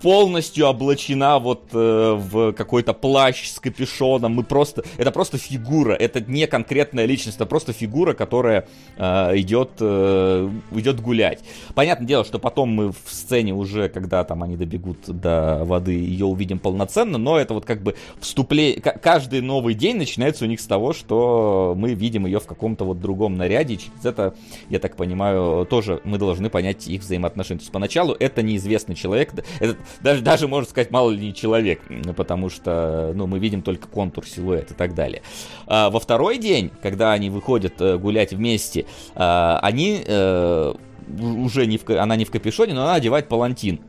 полностью 0.02 0.66
облачена 0.66 1.38
вот 1.38 1.68
э, 1.72 2.14
в 2.14 2.52
какой-то 2.52 2.92
плащ 2.92 3.48
с 3.48 3.58
капюшоном. 3.58 4.32
Мы 4.32 4.42
просто, 4.42 4.84
это 4.98 5.10
просто 5.10 5.38
фигура, 5.38 5.94
это 5.94 6.20
не 6.20 6.46
конкретная 6.46 7.06
личность, 7.06 7.36
это 7.36 7.46
просто 7.46 7.72
фигура, 7.72 8.12
которая 8.12 8.68
э, 8.96 9.38
идет, 9.38 9.70
э, 9.80 10.50
идет 10.72 11.00
гулять. 11.00 11.42
Понятное 11.74 12.06
дело, 12.06 12.24
что 12.24 12.38
потом 12.38 12.68
мы 12.70 12.92
в 12.92 12.98
сцене 13.06 13.54
уже, 13.54 13.88
когда 13.88 14.24
там 14.24 14.42
они 14.42 14.56
добегут 14.56 14.98
до 15.06 15.64
воды, 15.64 15.92
ее 15.92 16.26
увидим 16.26 16.58
полноценно, 16.58 17.16
но 17.16 17.38
это 17.38 17.54
вот 17.54 17.64
как 17.64 17.82
бы 17.82 17.94
вступление, 18.20 18.80
каждый 18.80 19.40
новый 19.40 19.72
день 19.72 19.96
начинается 19.96 20.44
у 20.44 20.48
них 20.48 20.60
с 20.60 20.66
того, 20.66 20.92
что 20.92 21.74
мы 21.76 21.94
видим 21.94 22.26
ее 22.26 22.40
в 22.40 22.46
каком-то 22.46 22.84
вот 22.84 23.00
другом 23.00 23.36
наряде, 23.36 23.63
и 23.72 23.78
через 23.78 24.04
это, 24.04 24.34
я 24.68 24.78
так 24.78 24.96
понимаю, 24.96 25.66
тоже 25.66 26.00
мы 26.04 26.18
должны 26.18 26.50
понять 26.50 26.86
их 26.86 27.02
взаимоотношения. 27.02 27.58
То 27.58 27.64
есть 27.64 27.72
поначалу 27.72 28.14
это 28.18 28.42
неизвестный 28.42 28.94
человек, 28.94 29.32
это 29.60 29.76
даже, 30.00 30.22
даже 30.22 30.48
можно 30.48 30.68
сказать, 30.68 30.90
мало 30.90 31.10
ли 31.10 31.26
не 31.26 31.34
человек, 31.34 31.80
потому 32.16 32.50
что, 32.50 33.12
ну, 33.14 33.26
мы 33.26 33.38
видим 33.38 33.62
только 33.62 33.88
контур, 33.88 34.26
силуэт 34.26 34.70
и 34.70 34.74
так 34.74 34.94
далее. 34.94 35.22
А, 35.66 35.90
во 35.90 36.00
второй 36.00 36.38
день, 36.38 36.70
когда 36.82 37.12
они 37.12 37.30
выходят 37.30 37.80
э, 37.80 37.98
гулять 37.98 38.32
вместе, 38.32 38.86
а, 39.14 39.58
они 39.62 40.02
э, 40.04 40.74
уже 41.18 41.66
не 41.66 41.78
в, 41.78 41.88
она 41.90 42.16
не 42.16 42.24
в 42.24 42.30
капюшоне, 42.30 42.74
но 42.74 42.82
она 42.82 42.94
одевает 42.94 43.28
палантин. 43.28 43.80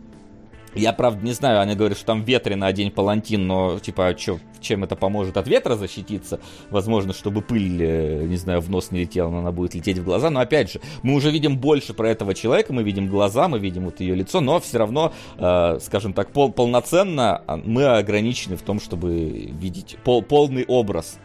Я, 0.76 0.92
правда, 0.92 1.26
не 1.26 1.32
знаю, 1.32 1.62
они 1.62 1.76
говорят, 1.76 1.98
что 1.98 2.08
там 2.08 2.24
ветрено 2.24 2.68
одень 2.68 2.92
палантин, 2.92 3.48
но, 3.48 3.80
типа, 3.80 4.08
а 4.08 4.14
чё, 4.14 4.40
чем 4.60 4.84
это 4.84 4.96
поможет 4.96 5.38
от 5.38 5.48
ветра 5.48 5.76
защититься? 5.76 6.40
Возможно, 6.70 7.14
чтобы 7.14 7.42
пыль, 7.42 7.82
э, 7.82 8.24
не 8.26 8.36
знаю, 8.36 8.60
в 8.60 8.70
нос 8.70 8.92
не 8.92 9.02
летела, 9.02 9.30
но 9.30 9.40
она 9.40 9.52
будет 9.52 9.74
лететь 9.74 10.00
в 10.00 10.04
глаза. 10.04 10.30
Но, 10.30 10.42
опять 10.42 10.72
же, 10.72 10.82
мы 11.02 11.16
уже 11.16 11.32
видим 11.32 11.58
больше 11.58 11.94
про 11.94 12.10
этого 12.10 12.34
человека, 12.34 12.74
мы 12.74 12.84
видим 12.84 13.08
глаза, 13.08 13.48
мы 13.48 13.60
видим 13.60 13.86
вот 13.86 14.02
ее 14.02 14.16
лицо, 14.16 14.42
но 14.42 14.60
все 14.60 14.80
равно, 14.80 15.14
э, 15.38 15.80
скажем 15.82 16.14
так, 16.14 16.32
пол 16.32 16.52
полноценно 16.52 17.42
а, 17.48 17.58
мы 17.58 17.86
ограничены 17.86 18.58
в 18.58 18.62
том, 18.62 18.80
чтобы 18.80 19.50
видеть 19.60 19.98
пол 20.04 20.22
полный 20.22 20.66
образ 20.66 21.20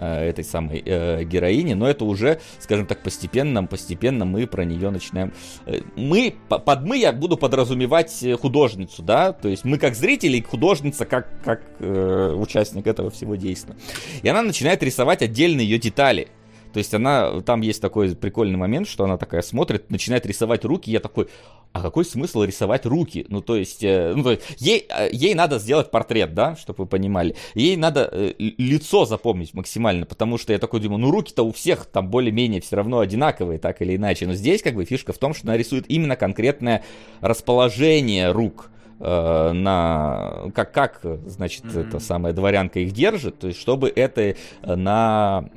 этой 0.00 0.44
самой 0.44 0.82
э, 0.84 1.24
героини, 1.24 1.74
но 1.74 1.88
это 1.88 2.04
уже, 2.04 2.40
скажем 2.58 2.86
так, 2.86 3.02
постепенно, 3.02 3.64
постепенно 3.64 4.24
мы 4.24 4.46
про 4.46 4.64
нее 4.64 4.90
начинаем. 4.90 5.32
Э, 5.66 5.80
мы, 5.96 6.34
под 6.48 6.82
мы 6.82 6.98
я 6.98 7.12
буду 7.12 7.36
подразумевать 7.36 8.24
художницу, 8.40 9.02
да, 9.02 9.32
то 9.32 9.48
есть 9.48 9.64
мы 9.64 9.78
как 9.78 9.94
зрители 9.94 10.38
и 10.38 10.42
художница 10.42 11.04
как, 11.04 11.28
как 11.44 11.62
э, 11.78 12.34
участник 12.36 12.86
этого 12.86 13.10
всего 13.10 13.36
действия. 13.36 13.76
И 14.22 14.28
она 14.28 14.42
начинает 14.42 14.82
рисовать 14.82 15.22
отдельные 15.22 15.66
ее 15.66 15.78
детали. 15.78 16.28
То 16.72 16.78
есть 16.78 16.94
она, 16.94 17.40
там 17.42 17.60
есть 17.60 17.80
такой 17.80 18.14
прикольный 18.16 18.56
момент, 18.56 18.88
что 18.88 19.04
она 19.04 19.16
такая 19.18 19.42
смотрит, 19.42 19.90
начинает 19.90 20.26
рисовать 20.26 20.64
руки, 20.64 20.90
я 20.90 21.00
такой, 21.00 21.28
а 21.72 21.80
какой 21.80 22.04
смысл 22.04 22.42
рисовать 22.42 22.84
руки? 22.86 23.24
Ну, 23.28 23.40
то 23.40 23.56
есть, 23.56 23.82
э, 23.82 24.12
ну, 24.14 24.22
то 24.22 24.32
есть 24.32 24.42
ей, 24.58 24.86
э, 24.88 25.08
ей 25.10 25.34
надо 25.34 25.58
сделать 25.58 25.90
портрет, 25.90 26.34
да, 26.34 26.54
чтобы 26.56 26.84
вы 26.84 26.86
понимали. 26.86 27.34
Ей 27.54 27.76
надо 27.76 28.08
э, 28.12 28.34
лицо 28.38 29.06
запомнить 29.06 29.54
максимально, 29.54 30.04
потому 30.04 30.38
что 30.38 30.52
я 30.52 30.58
такой 30.58 30.80
думаю, 30.80 30.98
ну, 30.98 31.10
руки-то 31.10 31.42
у 31.42 31.52
всех 31.52 31.86
там 31.86 32.08
более-менее 32.08 32.60
все 32.60 32.76
равно 32.76 33.00
одинаковые, 33.00 33.58
так 33.58 33.80
или 33.80 33.96
иначе. 33.96 34.26
Но 34.26 34.34
здесь 34.34 34.62
как 34.62 34.74
бы 34.74 34.84
фишка 34.84 35.12
в 35.12 35.18
том, 35.18 35.34
что 35.34 35.46
она 35.46 35.56
рисует 35.56 35.86
именно 35.88 36.16
конкретное 36.16 36.84
расположение 37.20 38.32
рук 38.32 38.70
на 38.98 40.44
как 40.54 40.70
как 40.70 41.00
значит 41.26 41.64
mm-hmm. 41.64 41.88
эта 41.88 41.98
самая 41.98 42.32
дворянка 42.32 42.78
их 42.78 42.92
держит, 42.92 43.36
то 43.40 43.48
есть 43.48 43.58
чтобы 43.58 43.92
это 43.92 44.36
на 44.62 45.50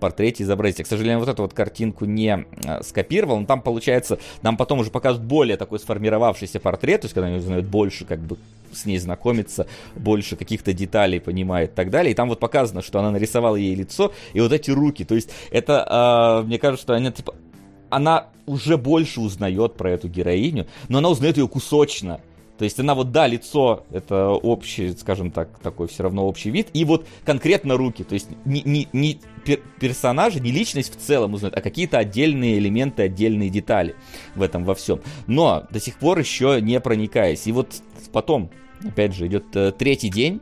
портрете 0.00 0.42
изобразить. 0.42 0.80
Я, 0.80 0.84
к 0.84 0.88
сожалению, 0.88 1.20
вот 1.20 1.28
эту 1.28 1.42
вот 1.42 1.54
картинку 1.54 2.04
не 2.04 2.46
э, 2.64 2.82
скопировал, 2.82 3.38
но 3.40 3.46
там 3.46 3.60
получается, 3.60 4.18
нам 4.42 4.56
потом 4.56 4.80
уже 4.80 4.90
показывают 4.90 5.28
более 5.28 5.56
такой 5.56 5.78
сформировавшийся 5.78 6.60
портрет, 6.60 7.02
то 7.02 7.04
есть 7.06 7.14
когда 7.14 7.28
они 7.28 7.38
узнают 7.38 7.66
больше, 7.66 8.04
как 8.04 8.20
бы 8.20 8.38
с 8.72 8.84
ней 8.84 8.98
знакомиться, 8.98 9.66
больше 9.94 10.36
каких-то 10.36 10.72
деталей 10.72 11.20
понимает 11.20 11.72
и 11.72 11.74
так 11.74 11.90
далее. 11.90 12.12
И 12.12 12.14
там 12.14 12.28
вот 12.28 12.40
показано, 12.40 12.82
что 12.82 12.98
она 12.98 13.10
нарисовала 13.10 13.56
ей 13.56 13.74
лицо 13.74 14.12
и 14.32 14.40
вот 14.40 14.52
эти 14.52 14.70
руки. 14.70 15.04
То 15.04 15.14
есть 15.14 15.30
это, 15.50 16.42
э, 16.42 16.46
мне 16.46 16.58
кажется, 16.58 16.82
что 16.82 16.94
она 16.94 17.10
типа 17.10 17.34
она 17.88 18.26
уже 18.46 18.76
больше 18.76 19.20
узнает 19.20 19.74
про 19.74 19.92
эту 19.92 20.08
героиню, 20.08 20.66
но 20.88 20.98
она 20.98 21.08
узнает 21.08 21.36
ее 21.36 21.48
кусочно. 21.48 22.20
То 22.58 22.64
есть 22.64 22.78
она 22.80 22.94
вот, 22.94 23.12
да, 23.12 23.26
лицо, 23.26 23.84
это 23.90 24.30
общий, 24.30 24.92
скажем 24.96 25.30
так, 25.30 25.58
такой 25.58 25.88
все 25.88 26.04
равно 26.04 26.26
общий 26.26 26.50
вид, 26.50 26.68
и 26.72 26.84
вот 26.84 27.06
конкретно 27.24 27.76
руки, 27.76 28.02
то 28.02 28.14
есть 28.14 28.28
не, 28.44 28.62
не, 28.62 28.88
не 28.92 29.20
пер 29.44 29.60
персонажи, 29.78 30.40
не 30.40 30.50
личность 30.50 30.96
в 30.96 31.00
целом 31.00 31.34
узнают, 31.34 31.56
а 31.56 31.60
какие-то 31.60 31.98
отдельные 31.98 32.58
элементы, 32.58 33.02
отдельные 33.02 33.50
детали 33.50 33.94
в 34.34 34.42
этом 34.42 34.64
во 34.64 34.74
всем. 34.74 35.00
Но 35.26 35.66
до 35.70 35.80
сих 35.80 35.98
пор 35.98 36.18
еще 36.18 36.60
не 36.62 36.80
проникаясь. 36.80 37.46
И 37.46 37.52
вот 37.52 37.82
потом, 38.12 38.50
опять 38.82 39.14
же, 39.14 39.26
идет 39.26 39.54
э, 39.54 39.72
третий 39.72 40.08
день, 40.08 40.40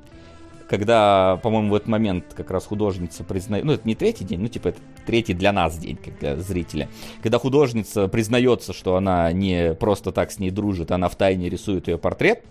когда, 0.69 1.39
по-моему, 1.43 1.71
в 1.71 1.75
этот 1.75 1.89
момент 1.89 2.25
как 2.35 2.51
раз 2.51 2.67
художница 2.67 3.25
признает, 3.25 3.65
ну 3.65 3.73
это 3.73 3.87
не 3.87 3.95
третий 3.95 4.25
день, 4.25 4.41
ну 4.41 4.49
типа 4.49 4.69
это 4.69 4.79
третий 5.07 5.35
для 5.35 5.53
нас 5.53 5.77
день, 5.77 5.97
как 5.97 6.19
для 6.19 6.37
зрителя, 6.37 6.89
когда 7.23 7.39
художница 7.39 8.09
признается, 8.09 8.73
что 8.73 8.97
она 8.97 9.31
не 9.33 9.75
просто 9.75 10.13
так 10.13 10.31
с 10.31 10.39
ней 10.39 10.51
дружит, 10.51 10.91
она 10.91 11.09
в 11.09 11.17
тайне 11.17 11.49
рисует 11.49 11.89
ее 11.89 11.99
портрет, 11.99 12.43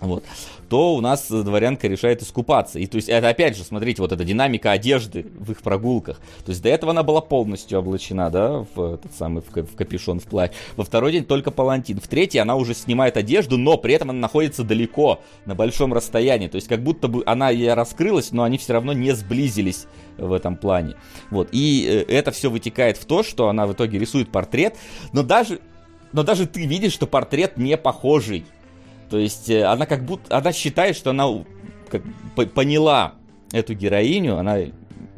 вот, 0.00 0.24
то 0.68 0.94
у 0.94 1.00
нас 1.00 1.28
дворянка 1.30 1.88
решает 1.88 2.22
искупаться. 2.22 2.78
И 2.78 2.86
то 2.86 2.96
есть 2.96 3.08
это 3.08 3.28
опять 3.28 3.56
же, 3.56 3.64
смотрите, 3.64 4.02
вот 4.02 4.12
эта 4.12 4.24
динамика 4.24 4.72
одежды 4.72 5.26
в 5.38 5.52
их 5.52 5.62
прогулках. 5.62 6.18
То 6.44 6.50
есть 6.50 6.62
до 6.62 6.68
этого 6.68 6.92
она 6.92 7.02
была 7.02 7.20
полностью 7.20 7.78
облачена, 7.78 8.30
да, 8.30 8.66
в 8.74 8.94
этот 8.94 9.14
самый 9.14 9.42
в, 9.42 9.54
в 9.54 9.76
капюшон, 9.76 10.20
в 10.20 10.24
плащ. 10.24 10.50
Во 10.76 10.84
второй 10.84 11.12
день 11.12 11.24
только 11.24 11.50
палантин. 11.50 12.00
В 12.00 12.08
третий 12.08 12.38
она 12.38 12.56
уже 12.56 12.74
снимает 12.74 13.16
одежду, 13.16 13.56
но 13.56 13.78
при 13.78 13.94
этом 13.94 14.10
она 14.10 14.20
находится 14.20 14.64
далеко, 14.64 15.20
на 15.46 15.54
большом 15.54 15.94
расстоянии. 15.94 16.48
То 16.48 16.56
есть 16.56 16.68
как 16.68 16.82
будто 16.82 17.08
бы 17.08 17.22
она 17.26 17.50
и 17.50 17.66
раскрылась, 17.66 18.32
но 18.32 18.42
они 18.42 18.58
все 18.58 18.74
равно 18.74 18.92
не 18.92 19.12
сблизились 19.12 19.86
в 20.18 20.32
этом 20.32 20.56
плане. 20.56 20.96
Вот. 21.30 21.48
И 21.52 21.86
э, 21.88 22.12
это 22.12 22.32
все 22.32 22.50
вытекает 22.50 22.96
в 22.98 23.06
то, 23.06 23.22
что 23.22 23.48
она 23.48 23.66
в 23.66 23.72
итоге 23.72 23.98
рисует 23.98 24.30
портрет, 24.30 24.76
но 25.12 25.22
даже 25.22 25.60
но 26.12 26.22
даже 26.22 26.46
ты 26.46 26.64
видишь, 26.64 26.92
что 26.92 27.06
портрет 27.06 27.58
не 27.58 27.76
похожий 27.76 28.46
то 29.08 29.18
есть 29.18 29.50
э, 29.50 29.64
она 29.64 29.86
как 29.86 30.04
будто, 30.04 30.36
она 30.36 30.52
считает, 30.52 30.96
что 30.96 31.10
она 31.10 31.26
как, 31.88 32.02
поняла 32.54 33.14
эту 33.52 33.74
героиню, 33.74 34.36
она 34.36 34.58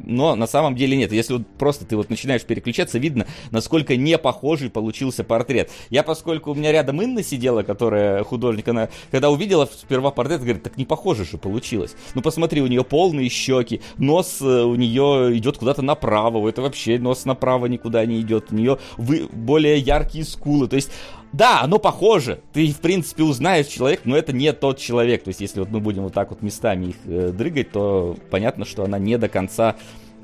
но 0.09 0.35
на 0.35 0.47
самом 0.47 0.75
деле 0.75 0.97
нет. 0.97 1.11
Если 1.11 1.33
вот 1.33 1.47
просто 1.57 1.85
ты 1.85 1.95
вот 1.95 2.09
начинаешь 2.09 2.43
переключаться, 2.43 2.97
видно, 2.97 3.27
насколько 3.51 3.95
не 3.95 4.17
похожий 4.17 4.69
получился 4.69 5.23
портрет. 5.23 5.69
Я, 5.89 6.03
поскольку 6.03 6.51
у 6.51 6.55
меня 6.55 6.71
рядом 6.71 7.01
Инна 7.01 7.23
сидела, 7.23 7.63
которая 7.63 8.23
художник, 8.23 8.67
она, 8.67 8.89
когда 9.11 9.29
увидела 9.29 9.65
сперва 9.65 10.11
портрет, 10.11 10.41
говорит, 10.41 10.63
так 10.63 10.77
не 10.77 10.85
похоже 10.85 11.25
же 11.25 11.37
получилось. 11.37 11.95
Ну, 12.15 12.21
посмотри, 12.21 12.61
у 12.61 12.67
нее 12.67 12.83
полные 12.83 13.29
щеки, 13.29 13.81
нос 13.97 14.39
э, 14.41 14.63
у 14.63 14.75
нее 14.75 15.37
идет 15.37 15.57
куда-то 15.57 15.81
направо, 15.81 16.47
это 16.49 16.61
вообще 16.61 16.97
нос 16.97 17.25
направо 17.25 17.67
никуда 17.67 18.05
не 18.05 18.19
идет, 18.21 18.47
у 18.51 18.55
нее 18.55 18.79
вы, 18.97 19.27
более 19.31 19.77
яркие 19.77 20.25
скулы, 20.25 20.67
то 20.67 20.75
есть 20.75 20.91
да, 21.31 21.61
оно 21.61 21.79
похоже. 21.79 22.41
Ты, 22.53 22.71
в 22.71 22.79
принципе, 22.79 23.23
узнаешь 23.23 23.67
человека, 23.67 24.03
но 24.05 24.17
это 24.17 24.33
не 24.33 24.51
тот 24.53 24.79
человек. 24.79 25.23
То 25.23 25.29
есть, 25.29 25.41
если 25.41 25.59
вот 25.59 25.69
мы 25.69 25.79
будем 25.79 26.03
вот 26.03 26.13
так 26.13 26.31
вот 26.31 26.41
местами 26.41 26.87
их 26.87 26.95
э, 27.05 27.31
дрыгать, 27.31 27.71
то 27.71 28.17
понятно, 28.31 28.65
что 28.65 28.83
она 28.83 28.97
не 28.97 29.17
до 29.17 29.29
конца 29.29 29.75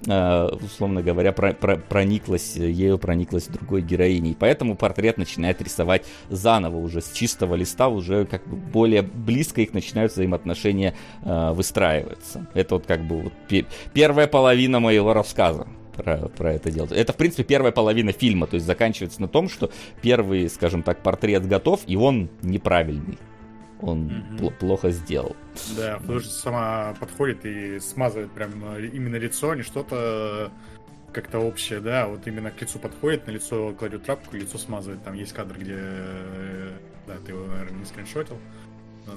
э, 0.07 0.49
условно 0.61 1.03
говоря, 1.03 1.31
про, 1.31 1.53
про, 1.53 1.77
прониклась, 1.77 2.55
ею 2.55 2.97
прониклась 2.97 3.45
другой 3.45 3.81
героиней. 3.81 4.35
Поэтому 4.37 4.75
портрет 4.75 5.17
начинает 5.17 5.61
рисовать 5.61 6.05
заново 6.29 6.77
уже, 6.77 7.01
с 7.01 7.11
чистого 7.11 7.55
листа, 7.55 7.87
уже 7.87 8.25
как 8.25 8.47
бы 8.47 8.55
более 8.55 9.03
близко 9.03 9.61
их 9.61 9.73
начинают 9.73 10.11
взаимоотношения 10.11 10.95
э, 11.23 11.51
выстраиваться. 11.51 12.47
Это 12.55 12.75
вот 12.75 12.87
как 12.87 13.05
бы 13.05 13.21
вот 13.21 13.33
первая 13.93 14.27
половина 14.27 14.79
моего 14.79 15.13
рассказа 15.13 15.67
про, 15.95 16.29
про 16.29 16.53
это 16.53 16.71
дело. 16.71 16.87
Это, 16.91 17.13
в 17.13 17.17
принципе, 17.17 17.43
первая 17.43 17.71
половина 17.71 18.11
фильма, 18.11 18.47
то 18.47 18.55
есть 18.55 18.65
заканчивается 18.65 19.21
на 19.21 19.27
том, 19.27 19.49
что 19.49 19.71
первый, 20.01 20.49
скажем 20.49 20.83
так, 20.83 21.01
портрет 21.01 21.47
готов, 21.47 21.81
и 21.87 21.95
он 21.95 22.29
неправильный. 22.41 23.17
Он 23.81 24.07
mm-hmm. 24.07 24.39
пл- 24.39 24.53
плохо 24.57 24.91
сделал. 24.91 25.35
Да, 25.77 25.99
художница 25.99 26.39
сама 26.39 26.95
подходит 26.99 27.45
и 27.45 27.79
смазывает 27.79 28.31
прям 28.31 28.51
э, 28.75 28.87
именно 28.87 29.17
лицо, 29.17 29.53
не 29.53 29.63
что-то 29.63 30.51
как-то 31.11 31.39
общее, 31.39 31.79
да, 31.79 32.07
вот 32.07 32.27
именно 32.27 32.51
к 32.51 32.61
лицу 32.61 32.77
подходит, 32.77 33.25
на 33.27 33.31
лицо 33.31 33.73
кладет 33.73 34.03
трапку, 34.03 34.35
лицо 34.35 34.57
смазывает. 34.57 35.03
Там 35.03 35.13
есть 35.13 35.33
кадр, 35.33 35.57
где, 35.57 35.75
э, 35.77 36.71
да, 37.07 37.15
ты 37.25 37.31
его, 37.31 37.45
наверное, 37.45 37.79
не 37.79 37.85
скриншотил. 37.85 38.37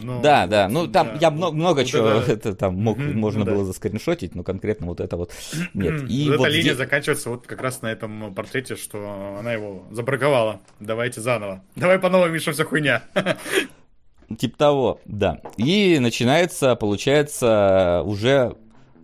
Но, 0.01 0.21
да, 0.21 0.47
да, 0.47 0.69
ну 0.69 0.87
там 0.87 1.09
да, 1.09 1.19
я 1.21 1.31
много, 1.31 1.57
много 1.57 1.79
вот 1.79 1.87
чего 1.87 2.09
это, 2.09 2.33
это 2.33 2.55
там 2.55 2.77
мог, 2.77 2.99
mm-hmm, 2.99 3.15
можно 3.15 3.45
да. 3.45 3.53
было 3.53 3.65
заскриншотить, 3.65 4.35
но 4.35 4.43
конкретно 4.43 4.87
вот 4.87 5.01
это 5.01 5.17
вот 5.17 5.33
нет. 5.75 6.09
И 6.09 6.29
вот, 6.29 6.39
вот 6.39 6.47
эта 6.47 6.55
линия 6.55 6.73
где... 6.73 6.75
заканчивается 6.75 7.31
вот 7.31 7.47
как 7.47 7.61
раз 7.61 7.83
на 7.83 7.89
этом 7.89 8.35
портрете, 8.35 8.77
что 8.77 9.37
она 9.39 9.53
его 9.53 9.85
забраковала. 9.91 10.61
Давайте 10.81 11.21
заново. 11.21 11.63
Давай 11.77 11.99
по 11.99 12.09
новой, 12.11 12.31
Миша, 12.31 12.53
вся 12.53 12.65
хуйня. 12.65 13.03
Типа 14.39 14.59
того, 14.59 15.01
да. 15.07 15.41
И 15.57 15.99
начинается, 16.01 16.77
получается, 16.77 18.03
уже 18.05 18.57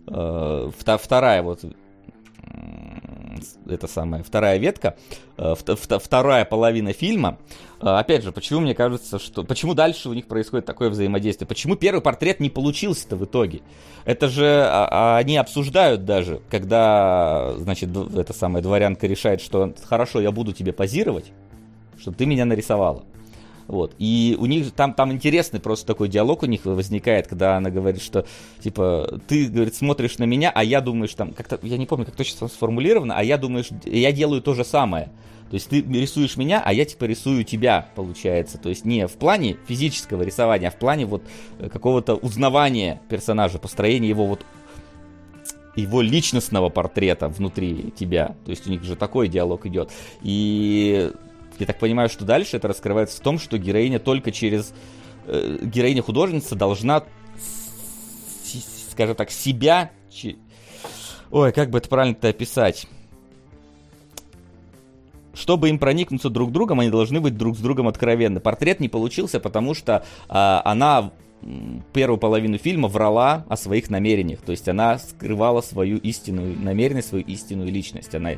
э, 0.07 0.71
вторая 0.75 1.41
вот 1.41 1.65
это 3.67 3.87
самая 3.87 4.23
вторая 4.23 4.57
ветка, 4.57 4.95
э, 5.37 5.55
вторая 5.55 6.45
половина 6.45 6.93
фильма. 6.93 7.37
Э, 7.81 7.97
опять 7.97 8.23
же, 8.23 8.31
почему 8.31 8.61
мне 8.61 8.73
кажется, 8.73 9.19
что... 9.19 9.43
Почему 9.43 9.73
дальше 9.73 10.09
у 10.09 10.13
них 10.13 10.27
происходит 10.27 10.65
такое 10.65 10.89
взаимодействие? 10.89 11.47
Почему 11.47 11.75
первый 11.75 12.01
портрет 12.01 12.39
не 12.39 12.49
получился-то 12.49 13.15
в 13.15 13.25
итоге? 13.25 13.61
Это 14.05 14.27
же 14.27 14.45
а, 14.45 14.87
а 14.91 15.17
они 15.17 15.37
обсуждают 15.37 16.05
даже, 16.05 16.41
когда, 16.49 17.53
значит, 17.57 17.89
эта 17.95 18.33
самая 18.33 18.61
дворянка 18.61 19.07
решает, 19.07 19.41
что 19.41 19.73
хорошо, 19.83 20.21
я 20.21 20.31
буду 20.31 20.53
тебе 20.53 20.73
позировать, 20.73 21.31
чтобы 21.97 22.17
ты 22.17 22.25
меня 22.25 22.45
нарисовала. 22.45 23.03
Вот. 23.67 23.95
И 23.97 24.35
у 24.39 24.45
них 24.45 24.71
там, 24.71 24.93
там 24.93 25.11
интересный 25.11 25.59
просто 25.59 25.87
такой 25.87 26.07
диалог 26.07 26.43
у 26.43 26.45
них 26.45 26.65
возникает, 26.65 27.27
когда 27.27 27.57
она 27.57 27.69
говорит, 27.69 28.01
что 28.01 28.25
типа 28.59 29.19
ты, 29.27 29.47
говорит, 29.47 29.75
смотришь 29.75 30.17
на 30.17 30.25
меня, 30.25 30.51
а 30.53 30.63
я 30.63 30.81
думаешь 30.81 31.13
там, 31.13 31.33
как-то, 31.33 31.59
я 31.63 31.77
не 31.77 31.85
помню, 31.85 32.05
как 32.05 32.15
точно 32.15 32.47
сформулировано, 32.47 33.15
а 33.17 33.23
я 33.23 33.37
думаешь, 33.37 33.69
я 33.85 34.11
делаю 34.11 34.41
то 34.41 34.53
же 34.53 34.63
самое. 34.63 35.09
То 35.49 35.55
есть 35.55 35.69
ты 35.69 35.81
рисуешь 35.81 36.37
меня, 36.37 36.61
а 36.63 36.73
я 36.73 36.85
типа 36.85 37.05
рисую 37.05 37.43
тебя, 37.43 37.87
получается. 37.95 38.57
То 38.57 38.69
есть 38.69 38.83
не 38.83 39.07
в 39.07 39.13
плане 39.13 39.57
физического 39.67 40.23
рисования, 40.23 40.69
а 40.69 40.71
в 40.71 40.77
плане 40.77 41.05
вот 41.05 41.23
э, 41.59 41.69
какого-то 41.69 42.15
узнавания 42.15 43.01
персонажа, 43.09 43.59
построения 43.59 44.09
его 44.09 44.25
вот 44.25 44.45
его 45.75 46.01
личностного 46.01 46.69
портрета 46.69 47.27
внутри 47.27 47.93
тебя. 47.95 48.35
То 48.45 48.51
есть 48.51 48.65
у 48.65 48.69
них 48.69 48.83
же 48.83 48.95
такой 48.95 49.27
диалог 49.27 49.65
идет. 49.65 49.91
И 50.23 51.11
я 51.59 51.65
так 51.65 51.79
понимаю, 51.79 52.09
что 52.09 52.25
дальше 52.25 52.57
это 52.57 52.67
раскрывается 52.67 53.17
в 53.17 53.19
том, 53.21 53.39
что 53.39 53.57
героиня 53.57 53.99
только 53.99 54.31
через... 54.31 54.73
Э, 55.27 55.57
героиня-художница 55.61 56.55
должна, 56.55 57.03
скажем 58.91 59.15
так, 59.15 59.31
себя... 59.31 59.91
Ой, 61.31 61.51
как 61.51 61.69
бы 61.69 61.79
это 61.79 61.89
правильно-то 61.89 62.29
описать? 62.29 62.87
Чтобы 65.33 65.69
им 65.69 65.79
проникнуться 65.79 66.29
друг 66.29 66.51
другом, 66.51 66.79
они 66.79 66.89
должны 66.89 67.19
быть 67.19 67.35
друг 67.35 67.57
с 67.57 67.59
другом 67.59 67.87
откровенны. 67.87 68.39
Портрет 68.39 68.79
не 68.79 68.87
получился, 68.87 69.39
потому 69.41 69.73
что 69.73 70.05
а, 70.29 70.61
она 70.63 71.11
первую 71.93 72.17
половину 72.17 72.57
фильма 72.57 72.87
врала 72.87 73.45
о 73.47 73.57
своих 73.57 73.89
намерениях. 73.89 74.41
То 74.41 74.51
есть 74.51 74.67
она 74.67 74.97
скрывала 74.97 75.61
свою 75.61 75.97
истинную 75.97 76.59
намеренность, 76.59 77.09
свою 77.09 77.23
истинную 77.25 77.71
личность. 77.71 78.13
Она, 78.15 78.31
э, 78.31 78.37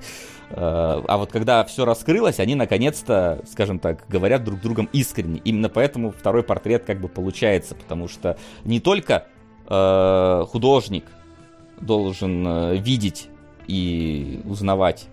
а 0.51 1.17
вот 1.17 1.31
когда 1.31 1.63
все 1.63 1.85
раскрылось, 1.85 2.39
они 2.39 2.55
наконец-то, 2.55 3.41
скажем 3.49 3.79
так, 3.79 4.05
говорят 4.09 4.43
друг 4.43 4.61
другом 4.61 4.89
искренне. 4.91 5.41
Именно 5.45 5.69
поэтому 5.69 6.11
второй 6.11 6.43
портрет 6.43 6.83
как 6.85 6.99
бы 6.99 7.07
получается, 7.07 7.75
потому 7.75 8.07
что 8.07 8.37
не 8.65 8.79
только 8.79 9.27
э, 9.67 10.45
художник 10.49 11.05
должен 11.79 12.45
э, 12.45 12.77
видеть 12.77 13.29
и 13.67 14.41
узнавать 14.45 15.07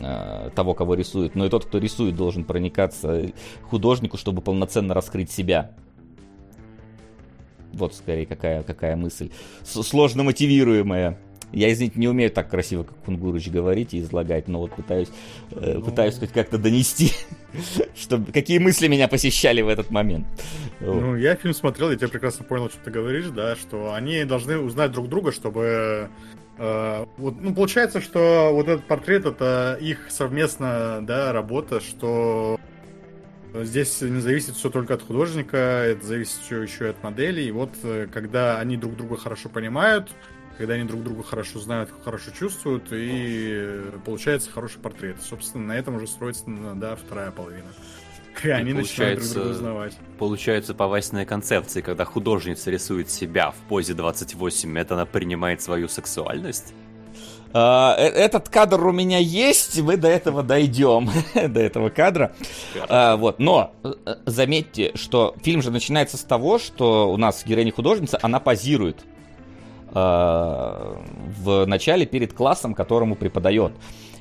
э, 0.00 0.50
того, 0.54 0.72
кого 0.72 0.94
рисует, 0.94 1.34
но 1.34 1.44
и 1.44 1.50
тот, 1.50 1.66
кто 1.66 1.78
рисует, 1.78 2.16
должен 2.16 2.44
проникаться 2.44 3.30
художнику, 3.62 4.16
чтобы 4.16 4.40
полноценно 4.40 4.94
раскрыть 4.94 5.30
себя. 5.30 5.72
Вот 7.76 7.94
скорее 7.94 8.26
какая, 8.26 8.62
какая 8.62 8.96
мысль. 8.96 9.30
С 9.62 9.82
сложно 9.82 10.22
мотивируемая. 10.22 11.18
Я, 11.52 11.72
извините, 11.72 11.98
не 11.98 12.08
умею 12.08 12.30
так 12.30 12.50
красиво, 12.50 12.82
как 12.82 12.96
Кунгурыч, 13.04 13.48
говорить 13.48 13.94
и 13.94 14.00
излагать, 14.00 14.48
но 14.48 14.60
вот 14.60 14.72
пытаюсь, 14.74 15.08
э, 15.52 15.74
ну... 15.74 15.82
пытаюсь 15.82 16.18
хоть 16.18 16.32
как-то 16.32 16.58
донести, 16.58 17.12
чтобы, 17.96 18.32
какие 18.32 18.58
мысли 18.58 18.88
меня 18.88 19.06
посещали 19.06 19.62
в 19.62 19.68
этот 19.68 19.90
момент. 19.90 20.26
Ну, 20.80 21.14
я 21.16 21.36
фильм 21.36 21.54
смотрел, 21.54 21.90
я 21.90 21.96
тебя 21.96 22.08
прекрасно 22.08 22.44
понял, 22.44 22.68
что 22.68 22.78
ты 22.84 22.90
говоришь, 22.90 23.26
да, 23.26 23.54
что 23.54 23.94
они 23.94 24.24
должны 24.24 24.58
узнать 24.58 24.92
друг 24.92 25.08
друга, 25.08 25.30
чтобы... 25.30 26.10
Э, 26.58 27.06
вот, 27.16 27.40
ну, 27.40 27.54
получается, 27.54 28.00
что 28.00 28.50
вот 28.52 28.66
этот 28.66 28.86
портрет, 28.86 29.24
это 29.24 29.78
их 29.80 30.06
совместная, 30.08 31.00
да, 31.00 31.32
работа, 31.32 31.80
что 31.80 32.58
Здесь 33.54 34.00
не 34.02 34.20
зависит 34.20 34.54
все 34.56 34.70
только 34.70 34.94
от 34.94 35.02
художника, 35.02 35.56
это 35.56 36.04
зависит 36.04 36.38
все 36.42 36.62
еще 36.62 36.86
и 36.86 36.88
от 36.88 37.02
модели. 37.02 37.42
И 37.42 37.50
вот 37.50 37.70
э, 37.82 38.06
когда 38.12 38.58
они 38.58 38.76
друг 38.76 38.96
друга 38.96 39.16
хорошо 39.16 39.48
понимают, 39.48 40.10
когда 40.58 40.74
они 40.74 40.84
друг 40.84 41.02
друга 41.02 41.22
хорошо 41.22 41.58
знают, 41.58 41.90
хорошо 42.04 42.30
чувствуют, 42.30 42.88
и 42.90 43.82
получается 44.04 44.50
хороший 44.50 44.80
портрет. 44.80 45.16
Собственно, 45.22 45.66
на 45.66 45.72
этом 45.72 45.96
уже 45.96 46.06
строится 46.06 46.44
да, 46.74 46.96
вторая 46.96 47.30
половина 47.30 47.68
И 48.44 48.48
они 48.48 48.72
начинают 48.72 49.20
друг 49.20 49.32
друга 49.32 49.48
узнавать. 49.48 49.98
Получается 50.18 50.74
по 50.74 50.86
Васиной 50.86 51.26
концепции, 51.26 51.80
когда 51.80 52.04
художница 52.04 52.70
рисует 52.70 53.10
себя 53.10 53.50
в 53.50 53.56
позе 53.68 53.94
28, 53.94 54.78
это 54.78 54.94
она 54.94 55.06
принимает 55.06 55.62
свою 55.62 55.88
сексуальность? 55.88 56.74
Uh, 57.52 57.94
этот 57.94 58.48
кадр 58.48 58.86
у 58.86 58.92
меня 58.92 59.18
есть, 59.18 59.80
мы 59.80 59.96
до 59.96 60.08
этого 60.08 60.42
дойдем, 60.42 61.08
до 61.34 61.60
этого 61.60 61.88
кадра. 61.88 62.32
Uh, 62.74 63.16
вот, 63.16 63.38
но 63.38 63.72
uh, 63.82 64.18
заметьте, 64.26 64.92
что 64.94 65.34
фильм 65.42 65.62
же 65.62 65.70
начинается 65.70 66.16
с 66.16 66.22
того, 66.22 66.58
что 66.58 67.10
у 67.10 67.16
нас 67.16 67.44
героиня 67.46 67.72
художница, 67.72 68.18
она 68.22 68.40
позирует 68.40 69.04
в 69.88 71.64
начале 71.64 72.04
перед 72.04 72.34
классом, 72.34 72.74
которому 72.74 73.14
преподает. 73.14 73.72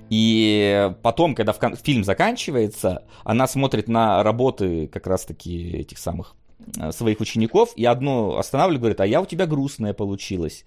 И 0.10 0.92
потом, 1.02 1.34
когда 1.34 1.54
фильм 1.54 2.04
заканчивается, 2.04 3.04
она 3.24 3.48
смотрит 3.48 3.88
на 3.88 4.22
работы 4.24 4.88
как 4.88 5.08
раз-таки 5.08 5.72
этих 5.72 5.98
самых 5.98 6.36
э, 6.78 6.92
своих 6.92 7.20
учеников, 7.20 7.74
и 7.76 7.86
одну 7.86 8.38
останавливает, 8.38 8.82
говорит, 8.82 9.02
а 9.02 9.08
я 9.08 9.22
у 9.22 9.26
тебя 9.26 9.48
грустная 9.48 9.94
получилась. 9.94 10.64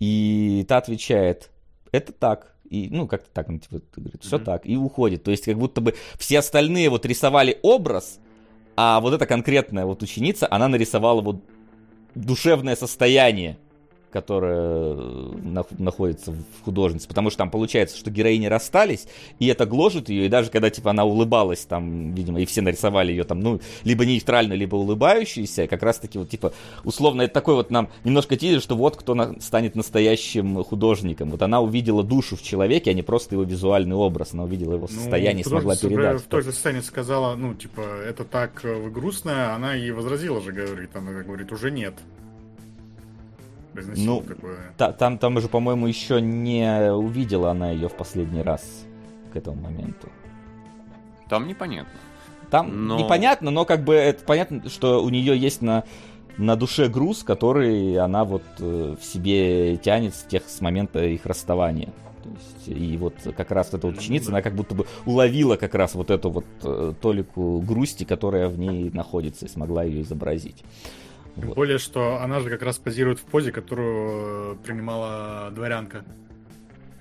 И 0.00 0.64
та 0.68 0.78
отвечает, 0.78 1.51
это 1.92 2.12
так. 2.12 2.56
И, 2.68 2.88
ну, 2.90 3.06
как-то 3.06 3.28
так, 3.30 3.48
он 3.48 3.60
типа, 3.60 3.82
говорит, 3.94 4.22
все 4.22 4.36
mm-hmm. 4.38 4.44
так, 4.44 4.66
и 4.66 4.76
уходит. 4.76 5.22
То 5.22 5.30
есть, 5.30 5.44
как 5.44 5.58
будто 5.58 5.80
бы 5.80 5.94
все 6.18 6.38
остальные 6.38 6.88
вот 6.88 7.04
рисовали 7.04 7.58
образ, 7.62 8.18
а 8.76 9.00
вот 9.00 9.12
эта 9.12 9.26
конкретная 9.26 9.84
вот 9.84 10.02
ученица, 10.02 10.48
она 10.50 10.68
нарисовала 10.68 11.20
вот 11.20 11.44
душевное 12.14 12.74
состояние 12.76 13.58
которая 14.12 14.94
э, 14.94 15.62
находится 15.78 16.32
в 16.32 16.64
художнице, 16.64 17.08
потому 17.08 17.30
что 17.30 17.38
там 17.38 17.50
получается, 17.50 17.96
что 17.96 18.10
героини 18.10 18.46
расстались, 18.46 19.06
и 19.38 19.46
это 19.46 19.66
гложет 19.66 20.08
ее, 20.08 20.26
и 20.26 20.28
даже 20.28 20.50
когда, 20.50 20.70
типа, 20.70 20.90
она 20.90 21.04
улыбалась, 21.04 21.64
там, 21.64 22.14
видимо, 22.14 22.40
и 22.40 22.44
все 22.44 22.60
нарисовали 22.60 23.10
ее 23.10 23.24
там, 23.24 23.40
ну, 23.40 23.60
либо 23.84 24.04
нейтрально, 24.04 24.52
либо 24.52 24.76
улыбающейся, 24.76 25.66
как 25.66 25.82
раз-таки 25.82 26.18
вот, 26.18 26.28
типа, 26.28 26.52
условно, 26.84 27.22
это 27.22 27.34
такой 27.34 27.54
вот 27.54 27.70
нам 27.70 27.88
немножко 28.04 28.36
тизер, 28.36 28.60
что 28.60 28.76
вот 28.76 28.96
кто 28.96 29.14
на- 29.14 29.40
станет 29.40 29.74
настоящим 29.74 30.62
художником. 30.62 31.30
Вот 31.30 31.42
она 31.42 31.60
увидела 31.60 32.02
душу 32.02 32.36
в 32.36 32.42
человеке, 32.42 32.90
а 32.90 32.94
не 32.94 33.02
просто 33.02 33.34
его 33.34 33.44
визуальный 33.44 33.96
образ, 33.96 34.34
она 34.34 34.44
увидела 34.44 34.74
его 34.74 34.88
ну, 34.90 34.96
состояние, 34.96 35.44
ну, 35.44 35.50
смогла 35.50 35.76
передать. 35.76 36.20
В 36.20 36.26
той 36.26 36.42
же 36.42 36.52
сцене 36.52 36.82
сказала, 36.82 37.34
ну, 37.34 37.54
типа, 37.54 37.80
это 37.80 38.24
так 38.24 38.64
э, 38.64 38.88
грустно, 38.90 39.54
она 39.54 39.76
и 39.76 39.90
возразила 39.90 40.40
же, 40.42 40.52
говорит, 40.52 40.94
она 40.94 41.12
говорит, 41.22 41.50
уже 41.50 41.70
нет 41.70 41.94
ну, 43.74 44.20
такое. 44.20 44.58
Та, 44.76 44.92
там, 44.92 45.18
там 45.18 45.36
уже, 45.36 45.48
по-моему, 45.48 45.86
еще 45.86 46.20
не 46.20 46.92
увидела 46.92 47.50
она 47.50 47.70
ее 47.70 47.88
в 47.88 47.94
последний 47.94 48.42
раз 48.42 48.84
к 49.32 49.36
этому 49.36 49.62
моменту. 49.62 50.08
Там 51.28 51.46
непонятно. 51.46 51.98
Там 52.50 52.86
но... 52.86 52.98
непонятно, 52.98 53.50
но 53.50 53.64
как 53.64 53.82
бы 53.82 53.94
это 53.94 54.22
понятно, 54.24 54.68
что 54.68 55.02
у 55.02 55.08
нее 55.08 55.38
есть 55.38 55.62
на, 55.62 55.84
на 56.36 56.56
душе 56.56 56.88
груз, 56.88 57.22
который 57.22 57.96
она 57.96 58.24
вот 58.24 58.42
э, 58.58 58.96
в 59.00 59.02
себе 59.02 59.78
тянет 59.78 60.14
с 60.14 60.22
тех 60.24 60.42
с 60.46 60.60
момента 60.60 61.02
их 61.02 61.24
расставания. 61.24 61.92
То 62.22 62.28
есть, 62.28 62.78
и 62.78 62.96
вот 62.98 63.14
как 63.36 63.50
раз 63.50 63.72
эта 63.72 63.86
вот 63.86 63.96
ученица, 63.96 64.28
она 64.28 64.42
как 64.42 64.54
будто 64.54 64.74
бы 64.74 64.86
уловила 65.06 65.56
как 65.56 65.74
раз 65.74 65.94
вот 65.94 66.10
эту 66.10 66.30
вот 66.30 66.44
э, 66.62 66.92
толику 67.00 67.60
грусти, 67.66 68.04
которая 68.04 68.48
в 68.48 68.58
ней 68.58 68.90
находится, 68.90 69.46
и 69.46 69.48
смогла 69.48 69.82
ее 69.84 70.02
изобразить. 70.02 70.62
Тем 71.36 71.48
вот. 71.48 71.56
более, 71.56 71.78
что 71.78 72.20
она 72.20 72.40
же 72.40 72.50
как 72.50 72.62
раз 72.62 72.78
позирует 72.78 73.18
в 73.18 73.24
позе, 73.24 73.52
которую 73.52 74.56
принимала 74.58 75.50
дворянка. 75.50 76.04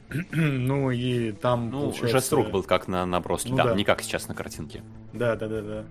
ну 0.32 0.92
и 0.92 1.32
там. 1.32 1.70
Ну, 1.70 1.82
получается... 1.82 2.18
жест 2.18 2.34
рук 2.34 2.52
был 2.52 2.64
как 2.64 2.88
на 2.88 3.06
наброске, 3.06 3.50
ну, 3.50 3.58
да, 3.58 3.64
да, 3.66 3.76
не 3.76 3.84
как 3.84 4.02
сейчас 4.02 4.28
на 4.28 4.36
картинке. 4.36 4.84
Да, 5.14 5.36
да, 5.36 5.48
да, 5.48 5.62
да. 5.62 5.86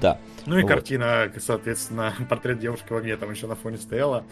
Да. 0.00 0.18
Ну 0.46 0.58
и 0.58 0.62
вот. 0.62 0.68
картина, 0.68 1.30
соответственно, 1.38 2.14
портрет 2.28 2.58
девушки 2.58 2.92
в 2.92 2.96
огне 2.96 3.16
там 3.16 3.30
еще 3.30 3.46
на 3.46 3.56
фоне 3.56 3.78
стояла. 3.78 4.24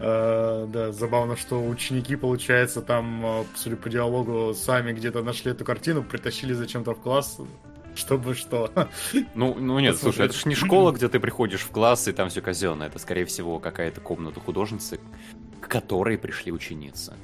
Uh, 0.00 0.68
да, 0.68 0.92
забавно, 0.92 1.36
что 1.36 1.60
ученики, 1.60 2.14
получается, 2.14 2.82
там, 2.82 3.26
э, 3.26 3.44
судя 3.56 3.74
по 3.74 3.88
диалогу, 3.88 4.54
сами 4.54 4.92
где-то 4.92 5.24
нашли 5.24 5.50
эту 5.50 5.64
картину, 5.64 6.04
притащили 6.04 6.52
зачем-то 6.52 6.94
в 6.94 7.00
класс, 7.00 7.40
чтобы 7.98 8.34
что. 8.34 8.70
Ну, 9.34 9.54
ну 9.54 9.78
нет, 9.80 9.98
слушай, 9.98 10.26
это 10.26 10.34
же 10.34 10.48
не 10.48 10.54
школа, 10.54 10.92
где 10.92 11.08
ты 11.08 11.20
приходишь 11.20 11.60
в 11.60 11.70
класс 11.70 12.08
и 12.08 12.12
там 12.12 12.30
все 12.30 12.40
казенно. 12.40 12.84
Это, 12.84 12.98
скорее 12.98 13.24
всего, 13.24 13.58
какая-то 13.58 14.00
комната 14.00 14.40
художницы, 14.40 15.00
к 15.60 15.68
которой 15.68 16.16
пришли 16.16 16.52
ученицы. 16.52 17.14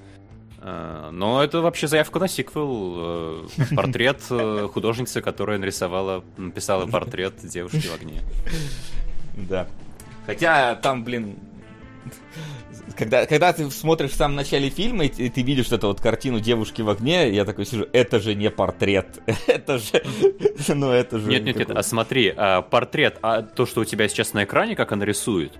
А, 0.58 1.10
но 1.10 1.42
это 1.44 1.60
вообще 1.60 1.86
заявка 1.86 2.18
на 2.18 2.28
сиквел. 2.28 2.94
Э, 2.96 3.46
портрет 3.76 4.22
э, 4.30 4.68
художницы, 4.72 5.20
которая 5.20 5.58
нарисовала, 5.58 6.24
написала 6.36 6.86
портрет 6.86 7.34
девушки 7.42 7.86
в 7.86 7.94
огне. 7.94 8.22
Да. 9.36 9.68
Хотя 10.26 10.74
там, 10.76 11.04
блин, 11.04 11.36
когда, 12.96 13.26
когда 13.26 13.52
ты 13.52 13.70
смотришь 13.70 14.10
в 14.10 14.16
самом 14.16 14.36
начале 14.36 14.70
фильма, 14.70 15.04
и 15.04 15.28
ты 15.28 15.42
видишь 15.42 15.70
эту 15.72 15.88
вот 15.88 16.00
картину 16.00 16.40
девушки 16.40 16.82
в 16.82 16.88
огне, 16.88 17.30
я 17.30 17.44
такой 17.44 17.66
сижу, 17.66 17.86
это 17.92 18.20
же 18.20 18.34
не 18.34 18.50
портрет. 18.50 19.06
это 19.46 19.78
же... 19.78 20.02
ну, 20.68 20.90
это 20.90 21.18
же... 21.18 21.28
Нет, 21.28 21.44
нет, 21.44 21.56
нет, 21.56 21.70
а 21.70 21.82
смотри, 21.82 22.32
а, 22.36 22.62
портрет, 22.62 23.18
а 23.22 23.42
то, 23.42 23.66
что 23.66 23.82
у 23.82 23.84
тебя 23.84 24.08
сейчас 24.08 24.32
на 24.32 24.44
экране, 24.44 24.76
как 24.76 24.92
она 24.92 25.04
рисует, 25.04 25.52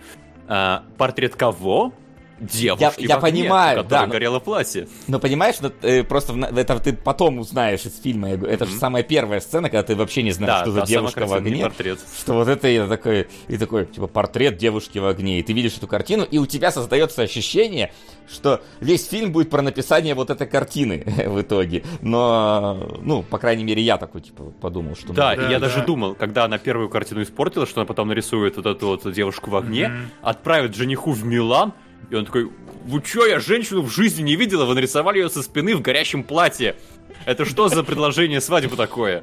а, 0.47 0.85
портрет 0.97 1.37
кого? 1.37 1.93
Девушки 2.41 3.03
я, 3.03 3.09
я 3.09 3.17
огне, 3.17 3.43
понимаю, 3.43 3.83
в 3.83 3.89
да, 3.89 4.07
горело 4.07 4.41
платье. 4.41 4.89
Но 5.09 5.19
понимаешь, 5.19 5.57
ну, 5.61 5.71
э, 5.83 6.03
просто 6.03 6.33
в, 6.33 6.59
это 6.59 6.79
ты 6.81 6.93
потом 6.93 7.39
узнаешь 7.39 7.85
из 7.85 8.01
фильма. 8.01 8.31
Это 8.31 8.65
mm-hmm. 8.65 8.69
же 8.69 8.77
самая 8.77 9.03
первая 9.03 9.41
сцена, 9.41 9.71
когда 9.71 9.83
ты 9.83 9.97
вообще 9.97 10.23
не 10.23 10.33
знаешь, 10.33 10.61
да, 10.61 10.63
что 10.63 10.73
за 10.73 10.87
девушка 10.87 11.27
в 11.27 11.33
огне. 11.33 11.63
Портрет. 11.63 12.01
Что 12.19 12.35
вот 12.35 12.49
это 12.49 12.69
и 12.69 12.87
такой, 12.87 13.29
и 13.49 13.57
такой, 13.57 13.87
типа, 13.87 14.07
портрет 14.07 14.57
девушки 14.57 14.99
в 14.99 15.07
огне. 15.07 15.39
И 15.39 15.43
ты 15.43 15.53
видишь 15.53 15.77
эту 15.77 15.87
картину, 15.87 16.25
и 16.25 16.39
у 16.39 16.47
тебя 16.47 16.71
создается 16.71 17.23
ощущение, 17.23 17.93
что 18.29 18.63
весь 18.81 19.07
фильм 19.07 19.33
будет 19.33 19.51
про 19.51 19.63
написание 19.63 20.15
вот 20.15 20.31
этой 20.31 20.47
картины 20.47 21.05
в 21.27 21.41
итоге. 21.41 21.85
Но, 22.01 22.99
ну, 23.03 23.23
по 23.23 23.39
крайней 23.39 23.65
мере, 23.65 23.83
я 23.83 23.99
такой, 23.99 24.23
типа, 24.23 24.45
подумал, 24.61 24.97
что... 24.97 25.13
Да, 25.13 25.37
да 25.37 25.43
я 25.51 25.59
да. 25.59 25.69
даже 25.69 25.85
думал, 25.85 26.15
когда 26.15 26.45
она 26.45 26.59
первую 26.59 26.89
картину 26.89 27.23
испортила, 27.23 27.67
что 27.67 27.81
она 27.81 27.87
потом 27.87 28.09
нарисует 28.09 28.57
вот 28.57 28.67
эту 28.67 28.87
вот 28.87 29.13
девушку 29.13 29.51
в 29.51 29.57
огне, 29.57 29.85
mm-hmm. 29.85 30.07
отправит 30.23 30.75
жениху 30.75 31.13
в 31.13 31.25
Милан, 31.25 31.73
и 32.11 32.15
он 32.15 32.25
такой, 32.27 32.51
вы 32.85 33.03
чё, 33.03 33.27
я 33.27 33.41
женщину 33.41 33.83
в 33.83 33.91
жизни 33.91 34.23
не 34.23 34.37
видела, 34.37 34.65
вы 34.65 34.75
нарисовали 34.75 35.19
ее 35.19 35.31
со 35.31 35.43
спины 35.43 35.75
в 35.75 35.81
горящем 35.81 36.23
платье. 36.23 36.77
Это 37.27 37.45
что 37.45 37.69
за 37.69 37.83
предложение 37.85 38.41
свадьбы 38.41 38.77
такое? 38.77 39.23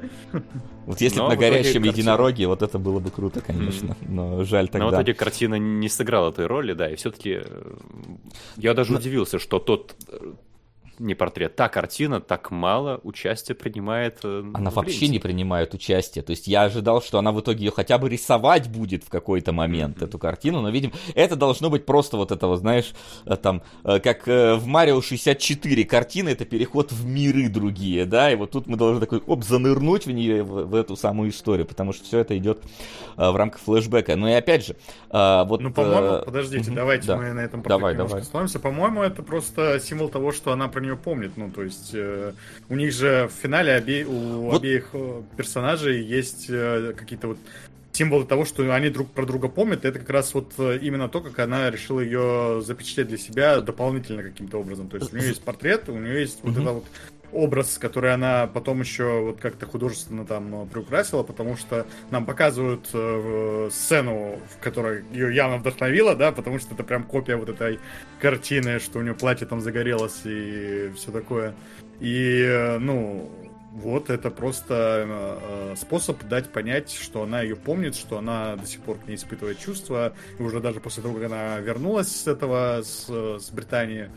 Вот 0.86 1.00
если 1.00 1.20
бы 1.20 1.28
на 1.28 1.36
горящем 1.36 1.84
единороге, 1.84 2.48
вот 2.48 2.62
это 2.62 2.78
было 2.78 2.98
бы 2.98 3.10
круто, 3.10 3.40
конечно. 3.40 3.96
Но 4.08 4.42
жаль 4.44 4.68
тогда. 4.68 4.86
Но 4.86 4.90
в 4.90 4.94
итоге 4.94 5.14
картина 5.14 5.54
не 5.54 5.88
сыграла 5.88 6.30
этой 6.30 6.46
роли, 6.46 6.72
да, 6.72 6.90
и 6.90 6.96
все-таки 6.96 7.40
э, 7.44 7.74
я 8.56 8.74
даже 8.74 8.94
удивился, 8.94 9.38
что 9.38 9.60
тот 9.60 9.94
э, 10.08 10.32
не 11.02 11.14
портрет, 11.14 11.56
та 11.56 11.68
картина 11.68 12.20
так 12.20 12.50
мало 12.50 13.00
участия 13.02 13.54
принимает. 13.54 14.20
Э, 14.22 14.44
она 14.54 14.70
вообще 14.70 15.08
не 15.08 15.18
принимает 15.18 15.74
участие. 15.74 16.22
То 16.22 16.30
есть 16.30 16.46
я 16.46 16.62
ожидал, 16.62 17.02
что 17.02 17.18
она 17.18 17.32
в 17.32 17.40
итоге 17.40 17.66
ее 17.66 17.72
хотя 17.72 17.98
бы 17.98 18.08
рисовать 18.08 18.68
будет 18.68 19.04
в 19.04 19.08
какой-то 19.08 19.52
момент, 19.52 19.98
mm-hmm. 19.98 20.04
эту 20.04 20.18
картину, 20.18 20.60
но, 20.60 20.70
видим, 20.70 20.92
это 21.14 21.36
должно 21.36 21.70
быть 21.70 21.84
просто 21.84 22.16
вот 22.16 22.32
это, 22.32 22.46
вот, 22.46 22.60
знаешь, 22.60 22.94
э, 23.26 23.36
там, 23.36 23.62
э, 23.84 23.98
как 23.98 24.26
в 24.26 24.66
Марио 24.66 25.00
64 25.00 25.84
картина, 25.84 26.28
это 26.28 26.44
переход 26.44 26.92
в 26.92 27.04
миры 27.04 27.48
другие, 27.48 28.04
да, 28.04 28.30
и 28.30 28.36
вот 28.36 28.52
тут 28.52 28.66
мы 28.66 28.76
должны 28.76 29.00
такой, 29.00 29.20
оп, 29.26 29.44
занырнуть 29.44 30.06
в 30.06 30.10
нее, 30.10 30.42
в, 30.42 30.66
в 30.66 30.74
эту 30.74 30.96
самую 30.96 31.30
историю, 31.30 31.66
потому 31.66 31.92
что 31.92 32.04
все 32.04 32.20
это 32.20 32.36
идет 32.38 32.62
в 33.16 33.36
рамках 33.36 33.60
флешбека. 33.60 34.16
Ну 34.16 34.28
и 34.28 34.32
опять 34.32 34.66
же, 34.66 34.76
вот... 35.10 35.60
Ну, 35.60 35.72
по-моему, 35.72 36.24
подождите, 36.24 36.70
mm-hmm, 36.70 36.74
давайте 36.74 37.06
да. 37.06 37.16
мы 37.16 37.32
на 37.32 37.40
этом 37.40 37.62
давай, 37.62 37.94
давай. 37.94 38.20
остановимся. 38.20 38.58
По-моему, 38.58 39.02
это 39.02 39.22
просто 39.22 39.80
символ 39.80 40.08
того, 40.08 40.32
что 40.32 40.52
она 40.52 40.68
про 40.68 40.80
нее 40.80 40.91
помнит. 40.96 41.36
Ну, 41.36 41.50
то 41.50 41.62
есть 41.62 41.90
э, 41.94 42.32
у 42.68 42.74
них 42.74 42.92
же 42.92 43.28
в 43.28 43.42
финале 43.42 43.76
обе... 43.76 44.04
у 44.04 44.42
вот. 44.42 44.60
обеих 44.60 44.90
э, 44.92 45.22
персонажей 45.36 46.02
есть 46.02 46.46
э, 46.48 46.94
какие-то 46.96 47.28
вот 47.28 47.38
символы 47.92 48.24
того, 48.24 48.44
что 48.44 48.74
они 48.74 48.88
друг 48.88 49.10
про 49.10 49.26
друга 49.26 49.48
помнят, 49.48 49.84
это 49.84 49.98
как 49.98 50.10
раз 50.10 50.34
вот 50.34 50.52
э, 50.58 50.78
именно 50.80 51.08
то, 51.08 51.20
как 51.20 51.38
она 51.38 51.70
решила 51.70 52.00
ее 52.00 52.62
запечатлеть 52.64 53.08
для 53.08 53.18
себя 53.18 53.60
дополнительно 53.60 54.22
каким-то 54.22 54.58
образом. 54.58 54.88
То 54.88 54.96
есть 54.96 55.12
у 55.12 55.16
нее 55.16 55.28
есть 55.28 55.42
портрет, 55.42 55.88
у 55.88 55.98
нее 55.98 56.20
есть 56.20 56.38
вот 56.42 56.56
это 56.56 56.72
вот 56.72 56.84
образ, 57.32 57.78
который 57.78 58.12
она 58.12 58.46
потом 58.46 58.80
еще 58.80 59.20
вот 59.20 59.40
как-то 59.40 59.66
художественно 59.66 60.24
там 60.26 60.68
приукрасила, 60.68 61.22
потому 61.22 61.56
что 61.56 61.86
нам 62.10 62.26
показывают 62.26 62.88
э, 62.92 63.68
сцену, 63.72 64.38
в 64.50 64.62
которой 64.62 65.04
ее 65.12 65.34
явно 65.34 65.58
вдохновила, 65.58 66.14
да, 66.14 66.32
потому 66.32 66.58
что 66.58 66.74
это 66.74 66.84
прям 66.84 67.04
копия 67.04 67.36
вот 67.36 67.48
этой 67.48 67.80
картины, 68.20 68.78
что 68.78 68.98
у 68.98 69.02
нее 69.02 69.14
платье 69.14 69.46
там 69.46 69.60
загорелось 69.60 70.20
и 70.24 70.92
все 70.96 71.10
такое. 71.10 71.54
И, 72.00 72.42
э, 72.42 72.78
ну, 72.78 73.30
вот 73.72 74.10
это 74.10 74.30
просто 74.30 75.06
э, 75.08 75.74
способ 75.76 76.22
дать 76.24 76.50
понять, 76.50 76.92
что 76.92 77.22
она 77.22 77.40
ее 77.40 77.56
помнит, 77.56 77.94
что 77.94 78.18
она 78.18 78.56
до 78.56 78.66
сих 78.66 78.80
пор 78.80 78.98
к 78.98 79.08
ней 79.08 79.14
испытывает 79.14 79.58
чувства. 79.58 80.12
И 80.38 80.42
уже 80.42 80.60
даже 80.60 80.80
после 80.80 81.02
того, 81.02 81.14
как 81.14 81.24
она 81.24 81.58
вернулась 81.58 82.08
с 82.08 82.26
этого, 82.26 82.82
с, 82.82 83.08
с 83.08 83.50
Британии, 83.50 84.10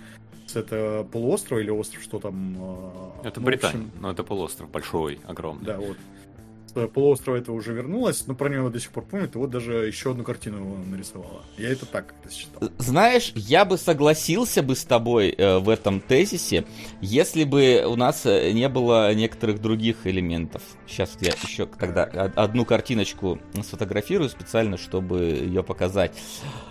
это 0.54 1.08
полуостров 1.12 1.60
или 1.60 1.70
остров, 1.70 2.04
что 2.04 2.20
там? 2.20 2.56
А, 2.60 3.22
это 3.24 3.40
ну, 3.40 3.46
Британия, 3.48 3.88
общем... 3.88 3.92
но 4.00 4.12
это 4.12 4.24
полуостров, 4.24 4.70
большой, 4.70 5.20
огромный. 5.26 5.66
Да, 5.66 5.80
вот. 5.80 6.92
полуострова 6.94 7.38
этого 7.38 7.56
уже 7.56 7.74
вернулась, 7.74 8.28
но 8.28 8.36
про 8.36 8.50
нее 8.50 8.70
до 8.70 8.80
сих 8.80 8.92
пор 8.92 9.06
помнит, 9.06 9.36
и 9.36 9.38
вот 9.38 9.50
даже 9.50 9.74
еще 9.88 10.12
одну 10.12 10.24
картину 10.24 10.78
нарисовала. 10.86 11.44
Я 11.58 11.70
это 11.70 11.86
так 11.86 12.14
это 12.22 12.34
считал. 12.34 12.70
Знаешь, 12.78 13.32
я 13.36 13.66
бы 13.66 13.78
согласился 13.78 14.62
бы 14.62 14.76
с 14.76 14.84
тобой 14.84 15.30
э, 15.30 15.58
в 15.58 15.70
этом 15.70 16.00
тезисе, 16.00 16.66
если 17.02 17.44
бы 17.44 17.84
у 17.88 17.96
нас 17.96 18.26
э, 18.26 18.52
не 18.52 18.70
было 18.70 19.14
некоторых 19.14 19.62
других 19.62 20.06
элементов. 20.06 20.62
Сейчас 20.86 21.18
я 21.22 21.34
еще 21.44 21.66
тогда 21.66 22.04
одну 22.04 22.66
картиночку 22.66 23.40
сфотографирую 23.64 24.30
специально, 24.30 24.78
чтобы 24.78 25.22
ее 25.22 25.64
показать, 25.64 26.14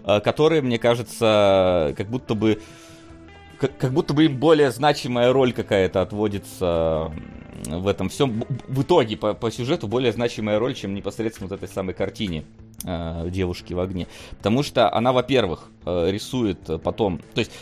э, 0.05 0.21
которые, 0.21 0.63
мне 0.63 0.79
кажется, 0.79 1.95
как 1.97 2.09
будто 2.09 2.35
бы 2.35 2.61
как, 3.59 3.77
как 3.77 3.93
будто 3.93 4.15
бы 4.15 4.25
им 4.27 4.39
более 4.39 4.71
значимая 4.71 5.33
роль 5.33 5.53
какая-то 5.53 6.03
отводится 6.03 7.13
в 7.67 7.87
этом 7.87 8.09
всем. 8.09 8.45
В 8.69 8.83
итоге, 8.83 9.17
по, 9.17 9.35
по 9.35 9.51
сюжету, 9.51 9.89
более 9.89 10.13
значимая 10.13 10.59
роль, 10.59 10.75
чем 10.75 10.95
непосредственно 10.95 11.49
вот 11.49 11.57
этой 11.57 11.73
самой 11.73 11.95
картине 11.95 12.45
э, 12.85 13.29
девушки 13.31 13.73
в 13.73 13.81
огне. 13.81 14.07
Потому 14.39 14.63
что 14.63 14.93
она, 14.93 15.13
во-первых, 15.13 15.71
э, 15.87 16.11
рисует 16.11 16.59
потом. 16.83 17.21
То 17.35 17.41
есть 17.41 17.53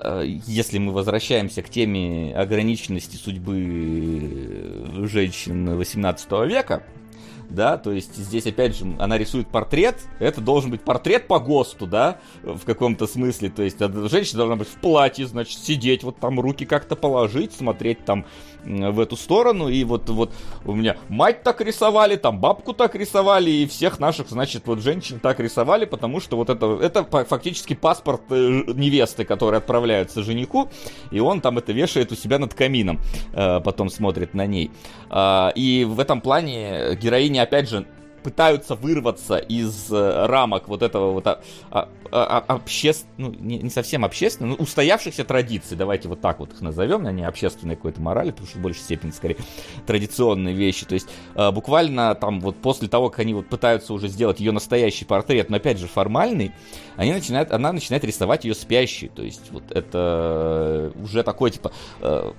э, 0.00 0.22
если 0.46 0.78
мы 0.78 0.92
возвращаемся 0.92 1.62
к 1.62 1.68
теме 1.68 2.34
ограниченности 2.34 3.16
судьбы 3.16 5.06
женщин 5.06 5.76
18 5.76 6.30
века, 6.46 6.82
да, 7.54 7.78
то 7.78 7.92
есть 7.92 8.16
здесь, 8.16 8.46
опять 8.46 8.76
же, 8.76 8.96
она 8.98 9.18
рисует 9.18 9.48
портрет, 9.48 10.00
это 10.18 10.40
должен 10.40 10.70
быть 10.70 10.82
портрет 10.82 11.26
по 11.26 11.38
ГОСТу, 11.38 11.86
да, 11.86 12.18
в 12.42 12.64
каком-то 12.64 13.06
смысле, 13.06 13.50
то 13.50 13.62
есть 13.62 13.78
женщина 13.78 14.38
должна 14.38 14.56
быть 14.56 14.68
в 14.68 14.74
платье, 14.74 15.26
значит, 15.26 15.58
сидеть, 15.58 16.02
вот 16.02 16.18
там 16.18 16.40
руки 16.40 16.64
как-то 16.64 16.96
положить, 16.96 17.52
смотреть 17.52 18.04
там 18.04 18.26
в 18.64 19.00
эту 19.00 19.16
сторону, 19.16 19.68
и 19.68 19.84
вот, 19.84 20.08
вот 20.08 20.32
у 20.64 20.74
меня 20.74 20.96
мать 21.08 21.42
так 21.42 21.60
рисовали, 21.60 22.16
там 22.16 22.38
бабку 22.38 22.72
так 22.72 22.94
рисовали, 22.94 23.50
и 23.50 23.66
всех 23.66 23.98
наших, 23.98 24.28
значит, 24.28 24.66
вот 24.66 24.80
женщин 24.80 25.20
так 25.20 25.40
рисовали, 25.40 25.84
потому 25.84 26.20
что 26.20 26.36
вот 26.36 26.50
это, 26.50 26.78
это 26.80 27.04
фактически 27.24 27.74
паспорт 27.74 28.22
э, 28.30 28.34
невесты, 28.74 29.24
который 29.24 29.58
отправляется 29.58 30.22
жениху, 30.22 30.70
и 31.10 31.20
он 31.20 31.40
там 31.40 31.58
это 31.58 31.72
вешает 31.72 32.12
у 32.12 32.14
себя 32.14 32.38
над 32.38 32.54
камином, 32.54 33.00
э, 33.32 33.60
потом 33.60 33.88
смотрит 33.90 34.34
на 34.34 34.46
ней. 34.46 34.70
А, 35.10 35.52
и 35.54 35.84
в 35.84 36.00
этом 36.00 36.20
плане 36.20 36.96
героиня, 36.96 37.42
опять 37.42 37.68
же, 37.68 37.86
пытаются 38.22 38.74
вырваться 38.74 39.36
из 39.36 39.90
э, 39.90 40.26
рамок 40.26 40.68
вот 40.68 40.82
этого 40.82 41.12
вот 41.12 41.26
а, 41.26 41.40
а, 41.70 41.88
а, 42.10 42.54
обществ... 42.54 43.06
ну, 43.16 43.32
не, 43.32 43.70
совсем 43.70 44.04
общественных, 44.04 44.58
но 44.58 44.62
устоявшихся 44.62 45.24
традиций, 45.24 45.76
давайте 45.76 46.08
вот 46.08 46.20
так 46.20 46.40
вот 46.40 46.52
их 46.52 46.60
назовем, 46.60 47.06
а 47.06 47.12
не 47.12 47.24
общественной 47.24 47.76
какой-то 47.76 48.00
морали, 48.00 48.30
потому 48.30 48.48
что 48.48 48.58
в 48.58 48.62
большей 48.62 48.82
степени, 48.82 49.10
скорее, 49.10 49.38
традиционные 49.86 50.54
вещи. 50.54 50.86
То 50.86 50.94
есть 50.94 51.08
э, 51.34 51.50
буквально 51.50 52.14
там 52.14 52.40
вот 52.40 52.56
после 52.56 52.88
того, 52.88 53.10
как 53.10 53.20
они 53.20 53.34
вот 53.34 53.48
пытаются 53.48 53.94
уже 53.94 54.08
сделать 54.08 54.40
ее 54.40 54.52
настоящий 54.52 55.04
портрет, 55.04 55.50
но 55.50 55.56
опять 55.56 55.78
же 55.78 55.86
формальный, 55.86 56.52
они 56.96 57.12
начинают, 57.12 57.50
она 57.50 57.72
начинает 57.72 58.04
рисовать 58.04 58.44
ее 58.44 58.54
спящей. 58.54 59.08
То 59.08 59.22
есть 59.22 59.50
вот 59.50 59.70
это 59.70 60.92
уже 61.02 61.22
такой 61.22 61.50
типа 61.50 61.72
э, 62.00 62.32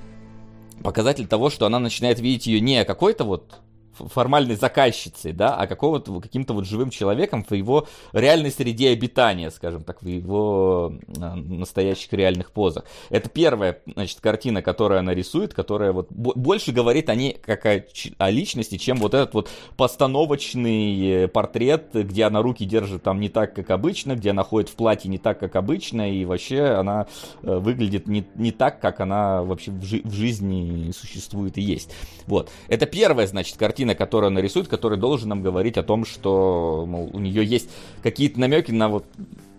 показатель 0.84 1.28
того, 1.28 1.50
что 1.50 1.66
она 1.66 1.80
начинает 1.80 2.20
видеть 2.20 2.48
ее 2.48 2.60
не 2.60 2.86
какой-то 2.86 3.24
вот 3.24 3.62
формальной 3.94 4.56
заказчицей, 4.56 5.34
да, 5.34 5.56
а 5.56 5.68
какого-то 5.68 6.20
каким-то 6.20 6.54
вот 6.54 6.66
живым 6.66 6.90
человеком 6.90 7.44
в 7.44 7.54
его 7.54 7.88
реальной 8.14 8.52
среде 8.52 8.90
обитания, 8.90 9.52
скажем 9.52 9.84
так, 9.84 10.02
в 10.02 10.08
его 10.08 10.94
а, 11.20 11.36
настоящих 11.36 12.14
реальных 12.14 12.52
позах. 12.52 12.86
Это 13.10 13.30
первая, 13.30 13.80
значит, 13.86 14.20
картина, 14.20 14.62
которую 14.62 15.00
она 15.00 15.14
рисует, 15.14 15.54
которая 15.54 15.92
вот 15.92 16.12
больше 16.12 16.72
говорит 16.72 17.10
о 17.10 17.16
ней 17.16 17.38
как 17.42 17.66
о, 17.66 17.84
о 18.18 18.30
личности, 18.30 18.78
чем 18.78 18.98
вот 18.98 19.14
этот 19.14 19.34
вот 19.34 19.50
постановочный 19.78 21.24
э, 21.24 21.28
портрет, 21.28 21.90
где 21.94 22.24
она 22.24 22.42
руки 22.42 22.66
держит 22.66 23.04
там 23.04 23.20
не 23.20 23.30
так, 23.30 23.54
как 23.54 23.70
обычно, 23.70 24.16
где 24.16 24.32
она 24.32 24.44
ходит 24.44 24.70
в 24.70 24.76
платье 24.76 25.10
не 25.10 25.18
так, 25.18 25.40
как 25.40 25.56
обычно, 25.56 26.12
и 26.12 26.26
вообще 26.26 26.62
она 26.62 27.08
э, 27.42 27.58
выглядит 27.58 28.08
не, 28.08 28.26
не 28.36 28.52
так, 28.52 28.80
как 28.80 29.00
она 29.00 29.44
вообще 29.44 29.72
в, 29.72 29.84
жи- 29.84 30.02
в 30.04 30.14
жизни 30.14 30.92
существует 30.92 31.58
и 31.58 31.62
есть. 31.62 31.92
Вот. 32.28 32.50
Это 32.68 32.86
первая, 32.86 33.28
значит, 33.28 33.58
картина 33.58 33.83
картина, 33.84 33.96
которую 33.96 34.28
она 34.28 34.42
рисует, 34.42 34.68
который 34.68 34.98
должен 34.98 35.30
нам 35.30 35.42
говорить 35.42 35.78
о 35.78 35.84
том, 35.84 36.06
что 36.06 36.86
мол, 36.88 37.10
у 37.14 37.20
нее 37.20 37.44
есть 37.44 37.70
какие-то 38.02 38.40
намеки 38.40 38.72
на 38.72 38.88
вот 38.88 39.06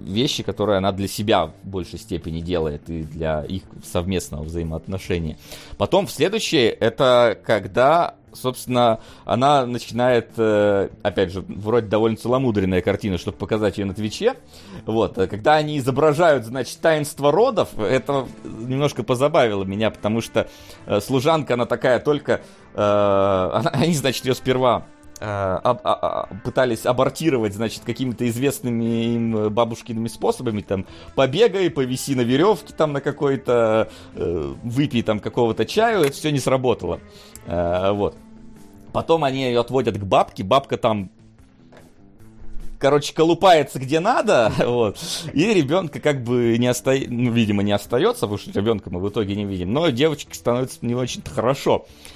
вещи, 0.05 0.43
которые 0.43 0.78
она 0.78 0.93
для 0.93 1.09
себя 1.09 1.47
в 1.47 1.68
большей 1.68 1.98
степени 1.98 2.40
делает 2.40 2.89
и 2.89 3.02
для 3.02 3.44
их 3.44 3.62
совместного 3.85 4.44
взаимоотношения. 4.44 5.39
Потом 5.78 6.06
в 6.06 6.10
следующее, 6.10 6.70
это 6.70 7.39
когда 7.44 8.14
собственно, 8.35 8.98
она 9.24 9.64
начинает, 9.64 10.31
э, 10.39 10.89
опять 11.05 11.31
же, 11.31 11.44
вроде 11.47 11.86
довольно 11.86 12.16
целомудренная 12.16 12.81
картина, 12.81 13.16
чтобы 13.16 13.39
показать 13.39 13.78
ее 13.78 13.85
на 13.85 13.94
Твиче. 13.94 14.35
Вот, 14.86 15.14
когда 15.14 15.55
они 15.55 15.78
изображают, 15.78 16.44
значит, 16.44 16.81
таинство 16.81 17.31
родов, 17.31 17.78
это 17.78 18.26
немножко 18.43 19.05
позабавило 19.05 19.62
меня, 19.62 19.89
потому 19.90 20.20
что 20.20 20.48
э, 20.86 21.01
служанка, 21.01 21.55
она 21.55 21.66
такая 21.66 22.01
только 22.01 22.40
Э, 22.74 23.62
они, 23.72 23.94
значит, 23.94 24.24
ее 24.24 24.35
сперва 24.35 24.85
э, 25.20 25.74
пытались 26.45 26.86
абортировать, 26.86 27.55
значит, 27.55 27.85
какими-то 27.85 28.28
известными 28.28 29.15
им 29.15 29.51
бабушкиными 29.51 30.09
способами, 30.09 30.61
там, 30.61 30.86
побегай, 31.15 31.70
повиси 31.70 32.15
на 32.15 32.23
веревке, 32.23 32.74
там, 32.74 32.93
на 32.93 33.01
какой-то, 33.01 33.89
э, 34.15 34.55
выпей 34.62 35.03
там 35.03 35.20
какого-то 35.20 35.65
чаю, 35.65 36.03
это 36.03 36.12
все 36.12 36.31
не 36.31 36.39
сработало, 36.39 37.01
вот. 37.47 38.16
Потом 38.93 39.24
они 39.24 39.45
ее 39.45 39.61
отводят 39.61 39.99
к 39.99 40.05
бабке, 40.05 40.45
бабка 40.45 40.77
там 40.77 41.11
короче, 42.85 43.15
колупается 43.15 43.78
где 43.78 43.99
надо, 43.99 44.53
вот, 44.59 44.99
и 45.32 45.55
ребенка 45.55 46.01
как 46.01 46.23
бы 46.23 46.59
не 46.59 46.66
остается, 46.66 47.11
ну, 47.11 47.31
видимо, 47.32 47.62
не 47.62 47.73
остается, 47.73 48.23
потому 48.27 48.36
что 48.36 48.51
ребенка 48.51 48.91
мы 48.91 49.01
в 49.01 49.09
итоге 49.09 49.35
не 49.36 49.47
видим, 49.47 49.73
но 49.73 49.89
девочке 49.89 50.35
становится 50.35 50.78
не 50.82 50.95
очень-то 50.95 51.31
хорошо 51.31 51.86
э, 51.86 52.14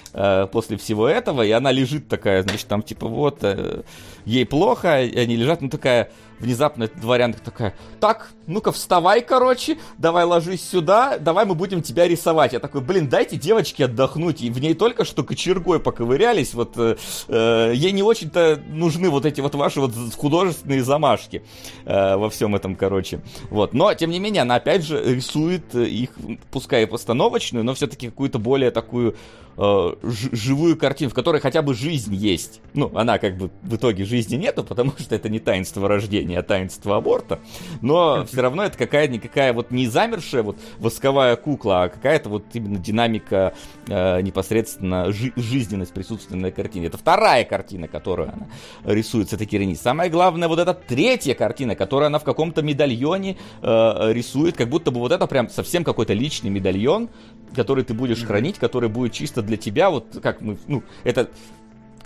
после 0.52 0.76
всего 0.76 1.08
этого, 1.08 1.42
и 1.42 1.50
она 1.50 1.72
лежит 1.72 2.08
такая, 2.08 2.42
значит, 2.42 2.66
там 2.66 2.82
типа 2.82 3.08
вот, 3.08 3.38
э, 3.42 3.82
ей 4.28 4.44
плохо, 4.44 4.94
они 4.94 5.36
лежат, 5.36 5.62
ну 5.62 5.70
такая, 5.70 6.10
внезапно 6.38 6.88
дворянка 6.88 7.40
такая, 7.40 7.74
так, 7.98 8.30
ну-ка 8.46 8.72
вставай, 8.72 9.22
короче, 9.22 9.78
давай 9.96 10.24
ложись 10.24 10.62
сюда, 10.68 11.18
давай 11.18 11.44
мы 11.44 11.54
будем 11.54 11.82
тебя 11.82 12.06
рисовать. 12.06 12.52
Я 12.52 12.60
такой, 12.60 12.80
блин, 12.80 13.08
дайте 13.08 13.36
девочке 13.36 13.86
отдохнуть. 13.86 14.42
И 14.42 14.50
в 14.50 14.60
ней 14.60 14.74
только 14.74 15.04
что 15.04 15.24
кочергой 15.24 15.80
поковырялись, 15.80 16.54
вот 16.54 16.74
э, 16.76 16.96
э, 17.28 17.72
ей 17.74 17.92
не 17.92 18.02
очень-то 18.02 18.62
нужны 18.68 19.08
вот 19.10 19.24
эти 19.24 19.40
вот 19.40 19.54
ваши 19.54 19.80
вот 19.80 19.92
художественные 20.16 20.82
замашки 20.82 21.42
э, 21.84 22.16
во 22.16 22.28
всем 22.30 22.54
этом, 22.54 22.76
короче. 22.76 23.20
Вот, 23.50 23.72
но, 23.72 23.94
тем 23.94 24.10
не 24.10 24.18
менее, 24.18 24.42
она 24.42 24.56
опять 24.56 24.84
же 24.84 25.02
рисует 25.02 25.74
их, 25.74 26.10
пускай 26.50 26.84
и 26.84 26.86
постановочную, 26.86 27.64
но 27.64 27.74
все-таки 27.74 28.08
какую-то 28.08 28.38
более 28.38 28.70
такую 28.70 29.16
э, 29.56 29.94
живую 30.02 30.76
картину, 30.76 31.10
в 31.10 31.14
которой 31.14 31.40
хотя 31.40 31.62
бы 31.62 31.74
жизнь 31.74 32.14
есть. 32.14 32.60
Ну, 32.74 32.90
она 32.94 33.18
как 33.18 33.36
бы 33.36 33.50
в 33.62 33.76
итоге 33.76 34.04
жизни 34.18 34.36
нету, 34.36 34.64
потому 34.64 34.92
что 34.98 35.14
это 35.14 35.28
не 35.28 35.38
таинство 35.38 35.88
рождения, 35.88 36.38
а 36.38 36.42
таинство 36.42 36.96
аборта. 36.96 37.38
Но 37.80 38.24
все 38.24 38.42
равно 38.42 38.64
это 38.64 38.76
какая-никакая 38.76 39.52
вот 39.52 39.70
не 39.70 39.86
замершая 39.86 40.42
вот 40.42 40.58
восковая 40.78 41.36
кукла, 41.36 41.84
а 41.84 41.88
какая-то 41.88 42.28
вот 42.28 42.44
именно 42.52 42.78
динамика, 42.78 43.54
э, 43.86 44.20
непосредственно 44.22 45.12
жи- 45.12 45.32
жизненность 45.36 45.92
присутствует 45.92 46.42
на 46.42 46.50
картине. 46.50 46.86
Это 46.86 46.98
вторая 46.98 47.44
картина, 47.44 47.86
которую 47.86 48.32
она 48.32 48.48
рисует 48.84 49.30
с 49.30 49.32
этой 49.32 49.46
Кирини. 49.46 49.74
Самое 49.74 50.10
главное, 50.10 50.48
вот 50.48 50.58
эта 50.58 50.74
третья 50.74 51.34
картина, 51.34 51.76
которую 51.76 52.08
она 52.08 52.18
в 52.18 52.24
каком-то 52.24 52.62
медальоне 52.62 53.36
э, 53.62 54.12
рисует, 54.12 54.56
как 54.56 54.68
будто 54.68 54.90
бы 54.90 54.98
вот 54.98 55.12
это 55.12 55.26
прям 55.28 55.48
совсем 55.48 55.84
какой-то 55.84 56.12
личный 56.12 56.50
медальон, 56.50 57.08
который 57.54 57.84
ты 57.84 57.94
будешь 57.94 58.24
хранить, 58.24 58.58
который 58.58 58.88
будет 58.88 59.12
чисто 59.12 59.42
для 59.42 59.56
тебя, 59.56 59.90
вот 59.90 60.18
как 60.22 60.40
мы, 60.40 60.58
ну, 60.66 60.82
это 61.04 61.28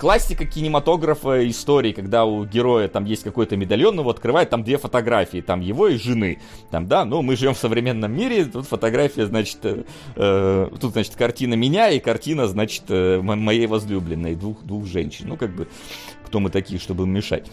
классика 0.02 0.44
кинематографа 0.44 1.48
истории, 1.48 1.92
когда 1.92 2.24
у 2.24 2.44
героя 2.44 2.88
там 2.88 3.04
есть 3.04 3.22
какой-то 3.22 3.56
медальон, 3.56 4.00
его 4.00 4.10
открывает, 4.10 4.50
там 4.50 4.64
две 4.64 4.76
фотографии, 4.76 5.40
там 5.42 5.60
его 5.60 5.86
и 5.86 5.96
жены, 5.96 6.40
там, 6.72 6.88
да, 6.88 7.04
ну, 7.04 7.22
мы 7.22 7.36
живем 7.36 7.54
в 7.54 7.58
современном 7.58 8.12
мире, 8.12 8.46
тут 8.46 8.66
фотография, 8.66 9.26
значит, 9.26 9.58
э, 9.62 9.84
э 10.16 10.68
тут, 10.80 10.94
значит, 10.94 11.14
картина 11.14 11.54
меня 11.54 11.88
и 11.90 12.00
картина, 12.00 12.48
значит, 12.48 12.82
э, 12.88 13.20
моей 13.20 13.68
возлюбленной, 13.68 14.34
двух, 14.34 14.64
двух 14.64 14.86
женщин, 14.86 15.26
ну, 15.28 15.36
как 15.36 15.54
бы, 15.54 15.68
кто 16.26 16.40
мы 16.40 16.50
такие, 16.50 16.80
чтобы 16.80 17.06
мешать 17.06 17.48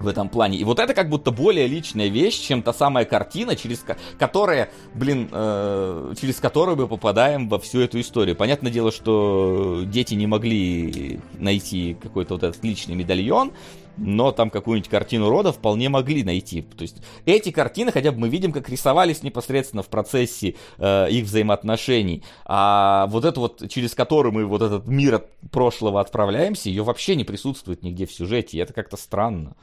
в 0.00 0.08
этом 0.08 0.28
плане. 0.28 0.58
И 0.58 0.64
вот 0.64 0.78
это 0.78 0.94
как 0.94 1.08
будто 1.08 1.30
более 1.30 1.66
личная 1.66 2.08
вещь, 2.08 2.40
чем 2.40 2.62
та 2.62 2.72
самая 2.72 3.04
картина, 3.04 3.54
через 3.54 3.84
которая, 4.18 4.70
блин, 4.94 5.28
э, 5.30 6.14
через 6.20 6.40
которую 6.40 6.76
мы 6.76 6.88
попадаем 6.88 7.48
во 7.48 7.58
всю 7.58 7.80
эту 7.80 8.00
историю. 8.00 8.34
Понятное 8.34 8.72
дело, 8.72 8.90
что 8.90 9.82
дети 9.84 10.14
не 10.14 10.26
могли 10.26 11.20
найти 11.38 11.96
какой-то 12.00 12.34
вот 12.34 12.42
этот 12.42 12.64
личный 12.64 12.94
медальон, 12.94 13.52
но 13.96 14.32
там 14.32 14.48
какую-нибудь 14.50 14.90
картину 14.90 15.28
рода 15.28 15.52
вполне 15.52 15.88
могли 15.90 16.24
найти. 16.24 16.62
То 16.62 16.82
есть 16.82 16.96
эти 17.26 17.50
картины 17.50 17.92
хотя 17.92 18.12
бы 18.12 18.18
мы 18.18 18.28
видим, 18.28 18.52
как 18.52 18.68
рисовались 18.68 19.22
непосредственно 19.22 19.82
в 19.82 19.88
процессе 19.88 20.54
э, 20.78 21.10
их 21.10 21.26
взаимоотношений. 21.26 22.22
А 22.46 23.06
вот 23.08 23.24
это 23.26 23.38
вот, 23.38 23.68
через 23.68 23.94
который 23.94 24.32
мы 24.32 24.46
вот 24.46 24.62
этот 24.62 24.86
мир 24.86 25.16
от 25.16 25.30
прошлого 25.50 26.00
отправляемся, 26.00 26.70
ее 26.70 26.82
вообще 26.82 27.14
не 27.14 27.24
присутствует 27.24 27.82
нигде 27.82 28.06
в 28.06 28.12
сюжете. 28.12 28.56
И 28.56 28.60
это 28.60 28.72
как-то 28.72 28.96
странно. 28.96 29.54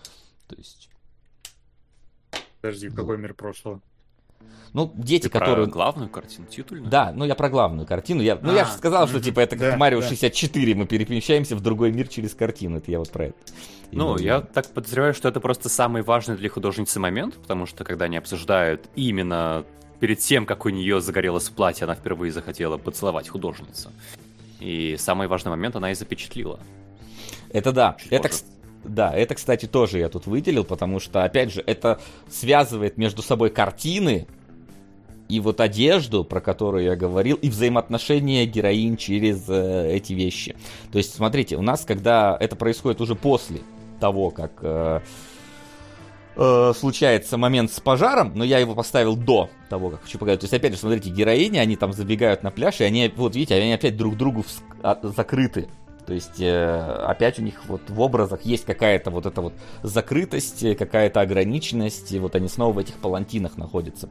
То 0.48 0.56
есть... 0.56 0.90
Подожди, 2.62 2.90
какой 2.90 3.18
мир 3.18 3.34
прошлого? 3.34 3.82
Ну, 4.74 4.92
дети, 4.96 5.24
Ты 5.24 5.30
которые... 5.30 5.66
про 5.66 5.74
главную 5.74 6.10
картину, 6.10 6.48
титульную? 6.48 6.90
Да, 6.90 7.12
ну 7.12 7.26
я 7.26 7.36
про 7.36 7.50
главную 7.50 7.88
картину. 7.88 8.22
Я, 8.22 8.38
ну 8.42 8.54
я 8.54 8.66
же 8.66 8.72
А, 8.72 8.78
сказал, 8.78 9.08
что 9.08 9.20
типа 9.20 9.40
это 9.40 9.56
как 9.58 9.72
да, 9.72 9.78
Марио 9.78 10.02
да. 10.02 10.08
64, 10.08 10.76
мы 10.76 10.86
перемещаемся 10.86 11.56
в 11.56 11.62
другой 11.62 11.92
мир 11.92 12.08
через 12.08 12.36
картину. 12.36 12.78
Это 12.78 12.92
я 12.92 13.00
вот 13.00 13.10
про 13.10 13.28
это. 13.28 13.38
Ну, 13.92 14.04
имел 14.04 14.16
в 14.16 14.20
я 14.20 14.42
так 14.42 14.68
подозреваю, 14.68 15.14
что 15.14 15.30
это 15.30 15.40
просто 15.40 15.70
самый 15.70 16.02
важный 16.02 16.36
для 16.36 16.50
художницы 16.50 17.00
момент, 17.00 17.36
потому 17.36 17.66
что 17.66 17.84
когда 17.86 18.06
они 18.06 18.18
обсуждают 18.18 18.90
именно 18.96 19.66
перед 20.00 20.20
тем, 20.20 20.46
как 20.46 20.66
у 20.66 20.70
нее 20.70 21.00
загорелось 21.02 21.50
платье, 21.50 21.86
она 21.86 21.96
впервые 21.96 22.32
захотела 22.32 22.78
поцеловать 22.78 23.30
художницу. 23.30 23.92
И 24.60 24.96
самый 25.00 25.28
важный 25.28 25.50
момент 25.50 25.76
она 25.76 25.92
и 25.92 25.96
запечатлила. 25.96 26.60
Это 27.50 27.72
да. 27.72 27.96
Чуть 28.00 28.12
Это, 28.12 28.28
позже. 28.30 28.44
Да, 28.88 29.14
это, 29.14 29.36
кстати, 29.36 29.66
тоже 29.66 30.00
я 30.00 30.10
тут 30.10 30.26
выделил, 30.28 30.64
потому 30.64 31.00
что, 31.00 31.24
опять 31.24 31.52
же, 31.52 31.64
это 31.66 32.00
связывает 32.30 32.98
между 32.98 33.22
собой 33.22 33.50
картины 33.50 34.28
и 35.30 35.40
вот 35.40 35.60
одежду, 35.60 36.24
про 36.24 36.40
которую 36.40 36.86
я 36.86 36.96
говорил, 36.96 37.38
и 37.38 37.50
взаимоотношения 37.50 38.46
героинь 38.46 38.96
через 38.98 39.44
э, 39.50 39.92
эти 39.92 40.14
вещи. 40.14 40.56
То 40.92 40.98
есть, 40.98 41.14
смотрите, 41.14 41.58
у 41.58 41.62
нас, 41.62 41.84
когда 41.84 42.38
это 42.40 42.56
происходит 42.56 43.02
уже 43.02 43.16
после 43.16 43.60
того, 44.00 44.30
как 44.30 44.52
э, 44.62 45.02
э, 46.38 46.74
случается 46.78 47.38
момент 47.38 47.72
с 47.72 47.80
пожаром, 47.82 48.32
но 48.36 48.46
я 48.46 48.60
его 48.60 48.74
поставил 48.74 49.18
до 49.18 49.50
того, 49.70 49.90
как 49.90 50.04
хочу 50.04 50.18
показать. 50.18 50.40
То 50.40 50.46
есть, 50.46 50.54
опять 50.54 50.74
же, 50.74 50.80
смотрите, 50.80 51.10
героини, 51.10 51.58
они 51.58 51.76
там 51.76 51.92
забегают 51.92 52.44
на 52.44 52.52
пляж, 52.52 52.80
и 52.80 52.86
они, 52.86 53.12
вот 53.16 53.36
видите, 53.36 53.56
они 53.56 53.74
опять 53.74 53.98
друг 53.98 54.16
другу 54.16 54.42
вс- 54.42 54.62
а- 54.82 55.00
закрыты. 55.04 55.68
То 56.08 56.14
есть 56.14 56.40
э, 56.40 57.04
опять 57.06 57.38
у 57.38 57.42
них 57.42 57.66
вот 57.68 57.82
в 57.90 58.00
образах 58.00 58.44
есть 58.44 58.64
какая-то 58.64 59.12
вот 59.12 59.26
эта 59.26 59.42
вот 59.42 59.54
закрытость, 59.84 60.64
э, 60.64 60.74
какая-то 60.74 61.20
ограниченность, 61.20 62.14
и 62.14 62.20
вот 62.20 62.34
они 62.36 62.48
снова 62.48 62.72
в 62.72 62.78
этих 62.78 62.96
палантинах 62.96 63.58
находятся. 63.58 64.10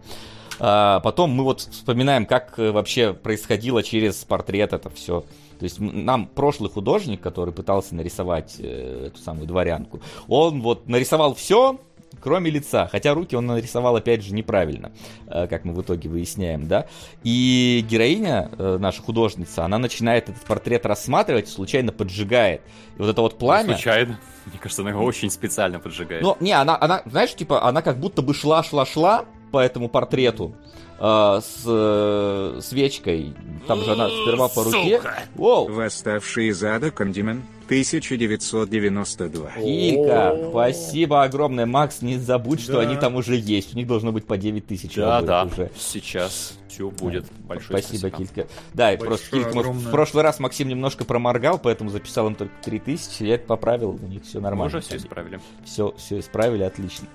А, 0.61 1.01
потом 1.01 1.31
мы 1.31 1.43
вот 1.43 1.63
вспоминаем, 1.63 2.27
как 2.27 2.59
э, 2.59 2.71
вообще 2.71 3.15
происходило 3.15 3.83
через 3.83 4.17
портрет 4.25 4.75
это 4.75 4.91
все. 4.91 5.23
То 5.59 5.65
есть 5.65 5.81
нам 5.81 6.27
прошлый 6.27 6.69
художник, 6.69 7.23
который 7.23 7.55
пытался 7.55 7.95
нарисовать 7.95 8.61
эту 8.61 9.19
самую 9.19 9.47
дворянку, 9.47 10.03
он 10.29 10.61
вот 10.61 10.87
нарисовал 10.89 11.35
все, 11.35 11.81
кроме 12.21 12.51
лица. 12.51 12.89
Хотя 12.91 13.15
руки 13.15 13.35
он 13.37 13.47
нарисовал, 13.47 13.97
опять 13.97 14.23
же, 14.23 14.35
неправильно, 14.35 14.93
э, 15.27 15.47
как 15.47 15.65
мы 15.65 15.73
в 15.73 15.83
итоге 15.83 16.09
выясняем, 16.09 16.67
да. 16.67 16.87
И 17.23 17.85
героиня, 17.89 18.51
э, 18.59 18.79
наша 18.81 19.03
художница, 19.03 19.65
она 19.65 19.79
начинает 19.79 20.29
этот 20.29 20.43
портрет 20.43 20.87
рассматривать, 20.87 21.49
случайно 21.49 21.93
поджигает. 21.93 22.63
И 22.97 23.03
вот 23.03 23.09
это 23.09 23.21
вот 23.21 23.39
пламя... 23.39 23.75
Случайно. 23.75 24.19
Мне 24.47 24.59
кажется, 24.61 24.83
она 24.83 24.91
его 24.91 25.05
очень 25.05 25.31
специально 25.31 25.79
поджигает. 25.79 26.23
Ну, 26.23 26.37
не, 26.41 26.53
она, 26.53 26.79
она, 26.81 27.03
знаешь, 27.07 27.35
типа, 27.35 27.65
она 27.65 27.83
как 27.83 27.99
будто 27.99 28.23
бы 28.23 28.33
шла-шла-шла 28.35 29.25
по 29.51 29.59
этому 29.59 29.89
портрету 29.89 30.55
э, 30.99 31.41
с 31.43 31.63
э, 31.67 32.61
свечкой. 32.63 33.35
Там 33.67 33.83
же 33.83 33.93
она 33.93 34.09
сперва 34.09 34.49
по 34.49 34.65
руке. 34.65 35.01
Воу! 35.35 35.69
Восставший 35.69 36.49
из 36.49 36.63
ада 36.63 36.91
Кондимен, 36.91 37.43
1992. 37.67 39.51
Килька, 39.63 40.31
О. 40.31 40.51
спасибо 40.51 41.23
огромное, 41.23 41.67
Макс, 41.67 42.03
не 42.03 42.17
забудь, 42.19 42.61
что 42.61 42.75
Да. 42.75 42.81
они 42.81 42.97
там 42.97 43.15
уже 43.17 43.37
есть, 43.37 43.75
у 43.75 43.77
них 43.77 43.87
должно 43.87 44.13
быть 44.13 44.27
по 44.27 44.37
9 44.37 44.67
тысяч 44.67 44.95
да, 44.95 45.21
да. 45.23 45.45
уже. 45.45 45.71
Сейчас 45.79 46.55
все 46.69 46.91
будет. 46.91 47.25
Большое 47.47 47.79
Спасибо, 47.81 48.09
спасибо. 48.09 48.19
Килька. 48.19 48.47
Да, 48.75 48.89
Большое, 48.89 49.09
просто 49.09 49.31
Килька, 49.31 49.55
мы 49.55 49.63
в 49.63 49.91
прошлый 49.91 50.23
раз 50.25 50.39
Максим 50.41 50.69
немножко 50.69 51.05
проморгал, 51.05 51.59
поэтому 51.59 51.89
записал 51.91 52.27
им 52.27 52.35
только 52.35 52.53
3000, 52.63 53.23
я 53.23 53.37
это 53.37 53.47
поправил, 53.47 53.91
у 54.01 54.07
них 54.07 54.25
все 54.25 54.39
Мы 54.39 54.45
нормально. 54.45 54.77
уже 54.77 54.81
все 54.87 54.97
исправили. 54.99 55.41
все, 55.65 55.95
все 55.97 56.19
исправили, 56.19 56.63
отлично. 56.65 57.07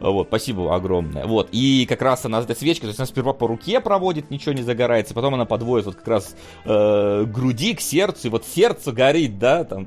Вот, 0.00 0.28
спасибо 0.28 0.74
огромное. 0.74 1.26
Вот, 1.26 1.48
и 1.52 1.86
как 1.88 2.02
раз 2.02 2.24
она 2.24 2.40
с 2.42 2.44
этой 2.44 2.56
свечкой, 2.56 2.82
то 2.82 2.88
есть 2.88 2.98
она 2.98 3.06
сперва 3.06 3.32
по 3.34 3.46
руке 3.46 3.80
проводит, 3.80 4.30
ничего 4.30 4.52
не 4.52 4.62
загорается, 4.62 5.14
потом 5.14 5.34
она 5.34 5.44
подводит 5.44 5.86
вот 5.86 5.94
как 5.96 6.08
раз 6.08 6.34
э, 6.64 7.24
груди, 7.26 7.74
к 7.74 7.80
сердцу, 7.80 8.26
и 8.28 8.30
вот 8.30 8.44
сердце 8.46 8.90
горит, 8.90 9.38
да, 9.38 9.62
там. 9.64 9.86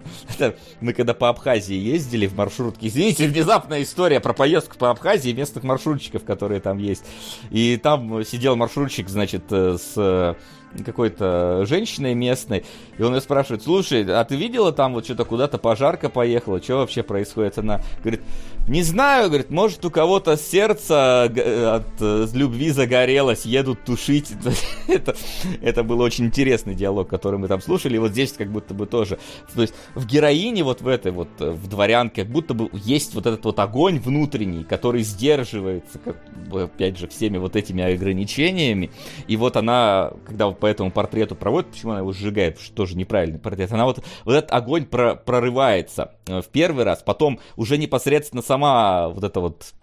Мы 0.81 0.93
когда 0.93 1.13
по 1.13 1.29
Абхазии 1.29 1.75
ездили 1.75 2.27
в 2.27 2.35
маршрутке, 2.35 2.88
извините, 2.88 3.27
внезапная 3.27 3.84
история 3.84 4.19
про 4.19 4.34
поездку 4.34 4.77
по 4.77 4.89
Абхазии 4.91 5.31
местных 5.31 5.63
маршрутчиков, 5.63 6.23
которые 6.23 6.61
там 6.61 6.77
есть. 6.77 7.03
И 7.51 7.77
там 7.77 8.23
сидел 8.23 8.55
маршрутчик, 8.55 9.09
значит, 9.09 9.43
э, 9.51 9.77
с 9.77 9.93
э, 9.97 10.35
какой-то 10.84 11.65
женщиной 11.65 12.13
местной, 12.13 12.65
и 12.97 13.03
он 13.03 13.15
ее 13.15 13.21
спрашивает, 13.21 13.63
слушай, 13.63 14.05
а 14.07 14.23
ты 14.23 14.35
видела 14.35 14.71
там 14.71 14.93
вот 14.93 15.05
что-то 15.05 15.25
куда-то 15.25 15.57
пожарка 15.57 16.09
поехала, 16.09 16.61
что 16.61 16.77
вообще 16.77 17.03
происходит? 17.03 17.57
Она 17.57 17.81
говорит, 18.01 18.21
не 18.68 18.84
знаю, 18.84 19.30
говорит, 19.30 19.49
может 19.49 19.84
у 19.85 19.89
кого-то 19.89 20.35
сердце 20.35 21.30
г- 21.34 21.76
от 21.76 21.88
э, 22.02 22.27
любви 22.34 22.69
загорелось, 22.72 23.45
едут 23.45 23.85
тушить. 23.85 24.31
это, 24.88 25.15
это 25.61 25.84
был 25.84 26.02
очень 26.02 26.26
интересный 26.26 26.76
диалог, 26.76 27.07
который 27.07 27.39
мы 27.39 27.48
там 27.48 27.61
слушали, 27.61 27.95
и 27.95 27.99
вот 27.99 28.11
здесь 28.11 28.34
как 28.34 28.52
будто 28.52 28.73
бы 28.73 28.85
тоже. 28.85 29.19
То 29.56 29.61
есть 29.61 29.73
в 29.95 30.06
героине 30.06 30.64
вот 30.64 30.81
в 30.81 30.88
этой 30.88 31.11
вот, 31.14 31.30
э, 31.39 31.49
в 31.49 31.68
дворянке, 31.68 32.23
как 32.23 32.31
будто 32.31 32.53
бы 32.53 32.69
есть 32.73 33.15
вот 33.15 33.26
этот 33.26 33.45
вот 33.45 33.57
огонь 33.60 33.99
внутренний, 33.99 34.65
который 34.65 35.02
сдерживается, 35.03 35.99
как 35.99 36.18
опять 36.52 36.98
же, 36.98 37.07
всеми 37.07 37.38
вот 37.38 37.56
этими 37.56 37.84
ограничениями, 37.84 38.91
и 39.27 39.38
вот 39.38 39.56
она, 39.56 40.11
когда 40.26 40.48
вот 40.48 40.60
по 40.60 40.65
этому 40.65 40.91
портрету 40.91 41.35
проводит, 41.35 41.72
почему 41.72 41.91
она 41.91 42.02
его 42.02 42.11
сжигает, 42.11 42.60
что 42.60 42.73
тоже 42.76 42.98
неправильный 42.98 43.39
портрет, 43.39 43.72
она 43.72 43.85
вот, 43.85 44.03
вот 44.26 44.34
этот 44.34 44.52
огонь 44.52 44.85
про- 44.85 45.15
прорывается 45.15 46.11
э, 46.27 46.41
в 46.41 46.48
первый 46.48 46.84
раз, 46.84 47.02
потом 47.02 47.39
уже 47.56 47.77
непосредственно 47.77 48.41
сама 48.57 49.09
вот 49.09 49.23
эта 49.23 49.39
вот 49.39 49.73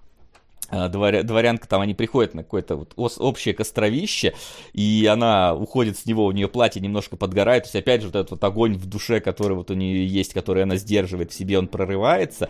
э, 0.71 0.89
дворя- 0.89 1.23
дворянка, 1.23 1.69
там 1.69 1.81
они 1.81 1.95
приходят 1.95 2.35
на 2.35 2.43
какое-то 2.43 2.75
вот 2.77 2.93
общее 2.97 3.55
костровище, 3.55 4.35
и 4.73 5.09
она 5.11 5.55
уходит 5.55 5.97
с 5.97 6.07
него, 6.07 6.25
у 6.25 6.33
нее 6.33 6.49
платье 6.49 6.83
немножко 6.83 7.17
подгорает, 7.17 7.65
то 7.65 7.67
есть 7.69 7.77
опять 7.77 8.01
же 8.01 8.09
вот 8.09 8.17
этот 8.17 8.31
вот 8.33 8.45
огонь 8.45 8.75
в 8.75 8.87
душе, 8.87 9.21
который 9.21 9.57
вот 9.57 9.71
у 9.71 9.75
нее 9.75 10.07
есть, 10.07 10.35
который 10.35 10.65
она 10.65 10.75
сдерживает 10.77 11.31
в 11.31 11.35
себе, 11.35 11.57
он 11.57 11.69
прорывается, 11.69 12.49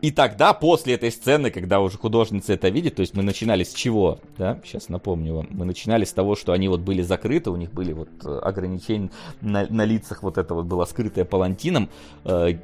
и 0.00 0.10
тогда 0.10 0.54
после 0.54 0.94
этой 0.94 1.10
сцены, 1.10 1.50
когда 1.50 1.80
уже 1.80 1.98
художница 1.98 2.54
это 2.54 2.70
видит, 2.70 2.94
то 2.96 3.00
есть 3.00 3.14
мы 3.14 3.22
начинали 3.22 3.64
с 3.64 3.74
чего, 3.74 4.18
да, 4.38 4.58
сейчас 4.64 4.88
напомню 4.88 5.34
вам, 5.34 5.48
мы 5.50 5.66
начинали 5.66 6.04
с 6.06 6.12
того, 6.12 6.36
что 6.36 6.52
они 6.52 6.68
вот 6.68 6.80
были 6.80 7.02
закрыты, 7.02 7.50
у 7.50 7.56
них 7.56 7.72
были 7.72 7.92
вот 7.92 8.08
э, 8.24 8.38
ограничения 8.38 9.10
на, 9.42 9.66
на 9.68 9.84
лицах, 9.84 10.22
вот 10.22 10.38
это 10.38 10.54
вот 10.54 10.64
было 10.64 10.86
скрытое 10.86 11.26
палантином, 11.26 11.90
э, 12.24 12.54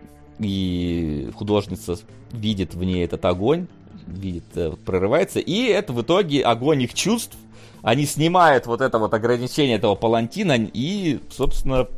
и 0.43 1.31
художница 1.35 1.99
видит 2.33 2.75
в 2.75 2.83
ней 2.83 3.05
этот 3.05 3.25
огонь, 3.25 3.67
видит, 4.07 4.45
э, 4.55 4.73
прорывается, 4.85 5.39
и 5.39 5.65
это 5.67 5.93
в 5.93 6.03
итоге 6.03 6.43
огонь 6.43 6.83
их 6.83 6.95
чувств, 6.95 7.37
они 7.83 8.07
снимают 8.07 8.67
вот 8.67 8.81
это 8.81 8.99
вот 8.99 9.13
ограничение 9.13 9.77
этого 9.77 9.95
палантина 9.95 10.57
и, 10.59 11.21
собственно, 11.31 11.89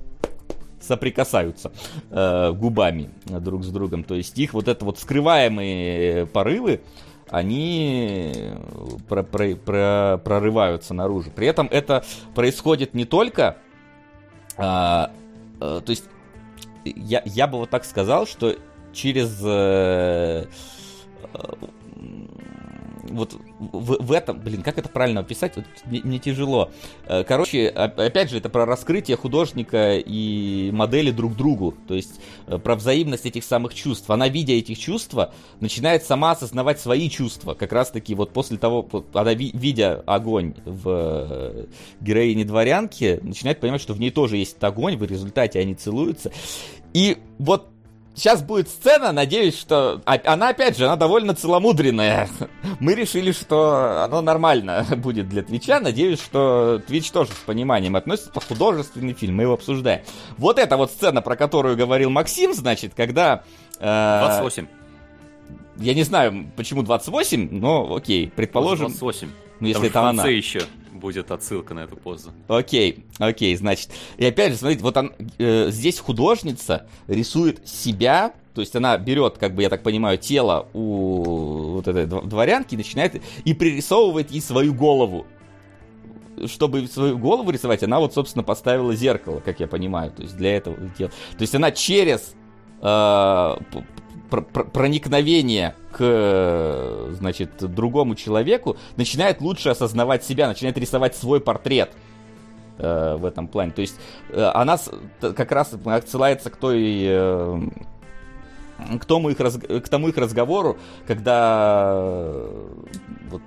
соприкасаются 0.81 1.73
э, 2.11 2.53
губами 2.53 3.11
друг 3.27 3.65
с 3.65 3.69
другом. 3.69 4.05
То 4.05 4.15
есть 4.15 4.39
их 4.39 4.55
вот 4.55 4.69
это 4.69 4.85
вот 4.85 4.99
скрываемые 4.99 6.27
порывы, 6.27 6.81
они 7.31 8.33
про- 9.09 9.23
про- 9.23 9.57
про- 9.57 10.21
прорываются 10.23 10.95
наружу. 10.95 11.31
При 11.35 11.47
этом 11.47 11.69
это 11.71 12.05
происходит 12.35 12.95
не 12.95 13.05
только, 13.05 13.57
а, 14.57 15.11
э, 15.61 15.81
то 15.85 15.91
есть 15.91 16.05
я, 16.85 17.23
я 17.25 17.47
бы 17.47 17.59
вот 17.59 17.71
так 17.71 17.85
сказал, 17.85 18.27
что 18.27 18.57
через 18.93 19.41
э, 19.45 20.47
э, 21.33 21.39
вот 23.11 23.37
в, 23.59 24.03
в 24.03 24.13
этом, 24.13 24.41
блин, 24.41 24.63
как 24.63 24.79
это 24.79 24.89
правильно 24.89 25.21
описать, 25.21 25.57
вот 25.57 25.65
мне, 25.87 26.01
мне 26.05 26.19
тяжело. 26.19 26.71
Э, 27.07 27.25
Короче, 27.25 27.69
оп- 27.69 27.99
опять 27.99 28.31
же, 28.31 28.39
это 28.39 28.49
про 28.49 28.67
раскрытие 28.67 29.17
художника 29.17 29.97
и 29.97 30.71
модели 30.73 31.11
друг 31.11 31.37
другу, 31.37 31.75
то 31.87 31.95
есть 31.95 32.21
э, 32.47 32.59
про 32.59 32.77
взаимность 32.77 33.27
этих 33.27 33.45
самых 33.45 33.75
чувств. 33.75 34.09
Она, 34.11 34.29
видя 34.29 34.53
этих 34.55 34.79
чувства, 34.79 35.33
начинает 35.61 36.05
сама 36.05 36.33
осознавать 36.33 36.81
свои 36.81 37.09
чувства. 37.11 37.55
Как 37.55 37.73
раз-таки 37.73 38.15
вот 38.15 38.33
после 38.33 38.59
того, 38.59 38.89
она, 39.13 39.35
ви- 39.35 39.51
видя 39.55 40.03
огонь 40.07 40.55
в 40.65 40.89
э, 40.89 41.67
героине 42.01 42.45
дворянки, 42.45 43.21
начинает 43.23 43.61
понимать, 43.61 43.81
что 43.81 43.95
в 43.95 44.01
ней 44.01 44.11
тоже 44.11 44.37
есть 44.37 44.63
огонь, 44.63 44.97
в 44.97 45.05
результате 45.05 45.59
они 45.61 45.75
целуются. 45.75 46.33
И 46.93 47.19
вот 47.39 47.69
Сейчас 48.15 48.43
будет 48.43 48.69
сцена, 48.69 49.11
надеюсь, 49.11 49.59
что... 49.59 50.01
Она, 50.05 50.51
опять 50.51 50.79
же, 50.79 50.85
она 50.87 50.95
довольно 50.95 51.35
целомудренная. 51.35 52.29
Мы 52.79 52.95
решили, 52.95 53.33
что 53.33 54.05
оно 54.05 54.21
нормально 54.21 54.87
будет 54.97 55.29
для 55.29 55.43
Твича. 55.43 55.81
Надеюсь, 55.81 56.21
что 56.21 56.81
Твич 56.87 57.11
тоже 57.11 57.33
с 57.33 57.45
пониманием 57.45 57.97
относится. 57.97 58.31
Это 58.31 58.41
художественный 58.41 59.15
фильм, 59.15 59.37
мы 59.37 59.43
его 59.43 59.55
обсуждаем. 59.55 60.03
Вот 60.39 60.61
эта 60.61 60.77
вот 60.77 60.93
сцена, 60.93 61.23
про 61.23 61.35
которую 61.35 61.77
говорил 61.77 62.11
Максим, 62.11 62.55
значит, 62.55 62.95
когда... 62.95 63.43
э, 63.81 64.21
28. 64.21 64.67
Я 65.79 65.95
не 65.95 66.05
знаю, 66.05 66.47
почему 66.57 66.85
28, 66.85 67.49
но 67.51 67.97
окей, 67.97 68.33
предположим. 68.35 68.87
28. 68.87 69.29
Ну, 69.59 69.67
если 69.67 69.89
Там 69.89 70.05
это 70.07 70.23
она. 70.23 70.29
еще 70.29 70.63
будет 71.05 71.31
отсылка 71.31 71.75
на 71.75 71.81
эту 71.81 71.97
позу. 71.97 72.33
Окей, 72.49 73.05
окей, 73.19 73.55
значит. 73.57 73.91
И 74.17 74.25
опять 74.25 74.53
же, 74.53 74.59
смотрите, 74.59 74.83
вот 74.83 74.97
он, 74.97 75.13
э, 75.37 75.71
здесь 75.71 75.99
художница 75.99 76.87
рисует 77.09 77.69
себя, 77.69 78.33
то 78.55 78.63
есть 78.63 78.75
она 78.75 78.97
берет, 78.97 79.37
как 79.37 79.55
бы, 79.55 79.61
я 79.61 79.69
так 79.69 79.83
понимаю, 79.83 80.17
тело 80.17 80.67
у 80.73 81.75
вот 81.75 81.89
этой 81.89 82.07
дворянки, 82.07 82.75
начинает 82.75 83.21
и 83.45 83.53
пририсовывает 83.53 84.31
ей 84.31 84.41
свою 84.41 84.73
голову. 84.73 85.27
Чтобы 86.47 86.87
свою 86.87 87.19
голову 87.19 87.51
рисовать, 87.51 87.83
она 87.83 88.01
вот, 88.01 88.15
собственно, 88.15 88.43
поставила 88.43 88.95
зеркало, 88.95 89.41
как 89.41 89.61
я 89.61 89.67
понимаю. 89.67 90.11
То 90.11 90.23
есть 90.23 90.39
для 90.39 90.57
этого 90.57 90.75
То 90.97 91.11
есть 91.39 91.55
она 91.55 91.71
через 91.71 92.35
э, 92.81 93.57
проникновение 94.31 95.75
к, 95.93 97.09
значит, 97.13 97.51
другому 97.73 98.15
человеку, 98.15 98.77
начинает 98.97 99.41
лучше 99.41 99.71
осознавать 99.71 100.25
себя, 100.25 100.49
начинает 100.49 100.77
рисовать 100.79 101.15
свой 101.15 101.41
портрет 101.41 101.93
э, 102.79 103.17
в 103.17 103.25
этом 103.25 103.49
плане. 103.49 103.73
То 103.73 103.81
есть 103.81 103.97
э, 104.31 104.43
она 104.43 104.79
как 105.21 105.53
раз 105.53 105.75
отсылается 105.85 106.51
к 106.51 106.57
той... 106.57 107.05
Э, 107.07 107.61
к 109.01 109.05
тому, 109.05 109.31
их 109.31 109.39
раз, 109.39 109.57
к 109.57 109.89
тому 109.89 110.09
их 110.09 110.17
разговору, 110.17 110.77
когда 111.07 111.95
вот, 113.31 113.43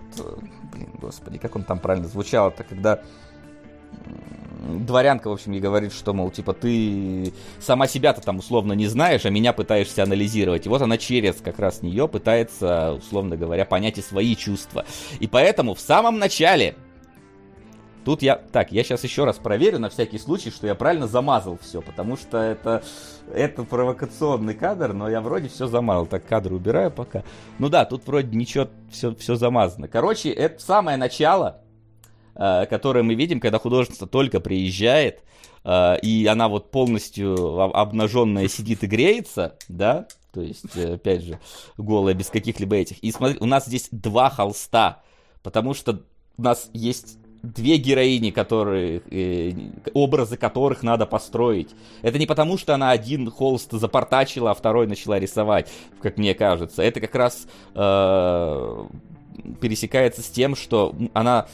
блин, 0.72 0.90
господи, 1.02 1.38
как 1.38 1.58
он 1.58 1.64
там 1.64 1.80
правильно 1.80 2.08
звучал, 2.08 2.48
это 2.48 2.64
когда 2.64 3.02
дворянка, 4.57 5.29
в 5.29 5.34
общем, 5.34 5.51
ей 5.53 5.61
говорит, 5.61 5.93
что, 5.93 6.13
мол, 6.13 6.31
типа, 6.31 6.53
ты 6.53 7.34
сама 7.59 7.88
себя-то 7.88 8.21
там 8.21 8.39
условно 8.39 8.73
не 8.73 8.88
знаешь, 8.88 9.25
а 9.25 9.29
меня 9.29 9.53
пытаешься 9.53 10.03
анализировать. 10.03 10.65
И 10.65 10.69
вот 10.69 10.81
она 10.81 10.97
через 10.97 11.35
как 11.35 11.59
раз 11.59 11.81
нее 11.81 12.07
пытается, 12.07 12.93
условно 12.93 13.38
говоря, 13.38 13.65
понять 13.65 13.97
и 13.97 14.01
свои 14.01 14.35
чувства. 14.35 14.85
И 15.19 15.27
поэтому 15.27 15.73
в 15.73 15.79
самом 15.79 16.19
начале 16.19 16.75
Тут 18.07 18.21
я... 18.21 18.38
Так, 18.38 18.71
я 18.71 18.85
сейчас 18.85 19.03
еще 19.03 19.25
раз 19.25 19.35
проверю 19.35 19.79
на 19.79 19.89
всякий 19.89 20.17
случай, 20.17 20.49
что 20.49 20.65
я 20.65 20.75
правильно 20.75 21.07
замазал 21.07 21.59
все, 21.61 21.81
потому 21.81 22.15
что 22.15 22.38
это, 22.38 22.81
это 23.34 23.63
провокационный 23.65 24.53
кадр, 24.53 24.93
но 24.93 25.09
я 25.09 25.19
вроде 25.19 25.49
все 25.49 25.67
замазал. 25.67 26.05
Так, 26.05 26.25
кадр 26.25 26.53
убираю 26.53 26.89
пока. 26.89 27.25
Ну 27.59 27.67
да, 27.67 27.84
тут 27.84 28.07
вроде 28.07 28.34
ничего, 28.34 28.69
все, 28.89 29.13
все 29.15 29.35
замазано. 29.35 29.89
Короче, 29.89 30.29
это 30.29 30.57
самое 30.63 30.95
начало, 30.95 31.59
которое 32.38 33.03
мы 33.03 33.15
видим, 33.15 33.39
когда 33.39 33.59
художница 33.59 34.05
только 34.05 34.39
приезжает, 34.39 35.23
э, 35.64 35.99
и 36.01 36.26
она 36.27 36.47
вот 36.47 36.72
полностью 36.72 37.59
обнаженная 37.59 38.47
сидит 38.47 38.84
и 38.84 38.88
греется, 38.88 39.57
да, 39.68 40.07
то 40.38 40.41
есть, 40.41 40.76
э, 40.76 40.93
опять 40.93 41.23
же, 41.23 41.39
голая, 41.77 42.14
без 42.14 42.27
каких-либо 42.27 42.76
этих. 42.76 42.99
И 42.99 43.11
смотри, 43.11 43.38
у 43.39 43.45
нас 43.45 43.65
здесь 43.65 43.88
два 43.91 44.30
холста, 44.30 45.01
потому 45.41 45.73
что 45.73 46.03
у 46.38 46.41
нас 46.43 46.69
есть 46.73 47.18
две 47.41 47.77
героини, 47.77 48.30
которые, 48.30 49.01
э, 49.09 49.53
образы 49.95 50.38
которых 50.38 50.84
надо 50.84 51.07
построить. 51.07 51.69
Это 52.03 52.19
не 52.19 52.27
потому, 52.27 52.59
что 52.59 52.76
она 52.76 52.91
один 52.91 53.31
холст 53.31 53.72
запортачила, 53.72 54.51
а 54.51 54.53
второй 54.53 54.85
начала 54.85 55.18
рисовать, 55.18 55.72
как 56.01 56.18
мне 56.18 56.35
кажется. 56.35 56.84
Это 56.84 56.99
как 56.99 57.15
раз 57.15 57.47
э, 57.73 58.85
пересекается 59.59 60.22
с 60.22 60.30
тем, 60.30 60.55
что 60.55 60.95
она 61.14 61.47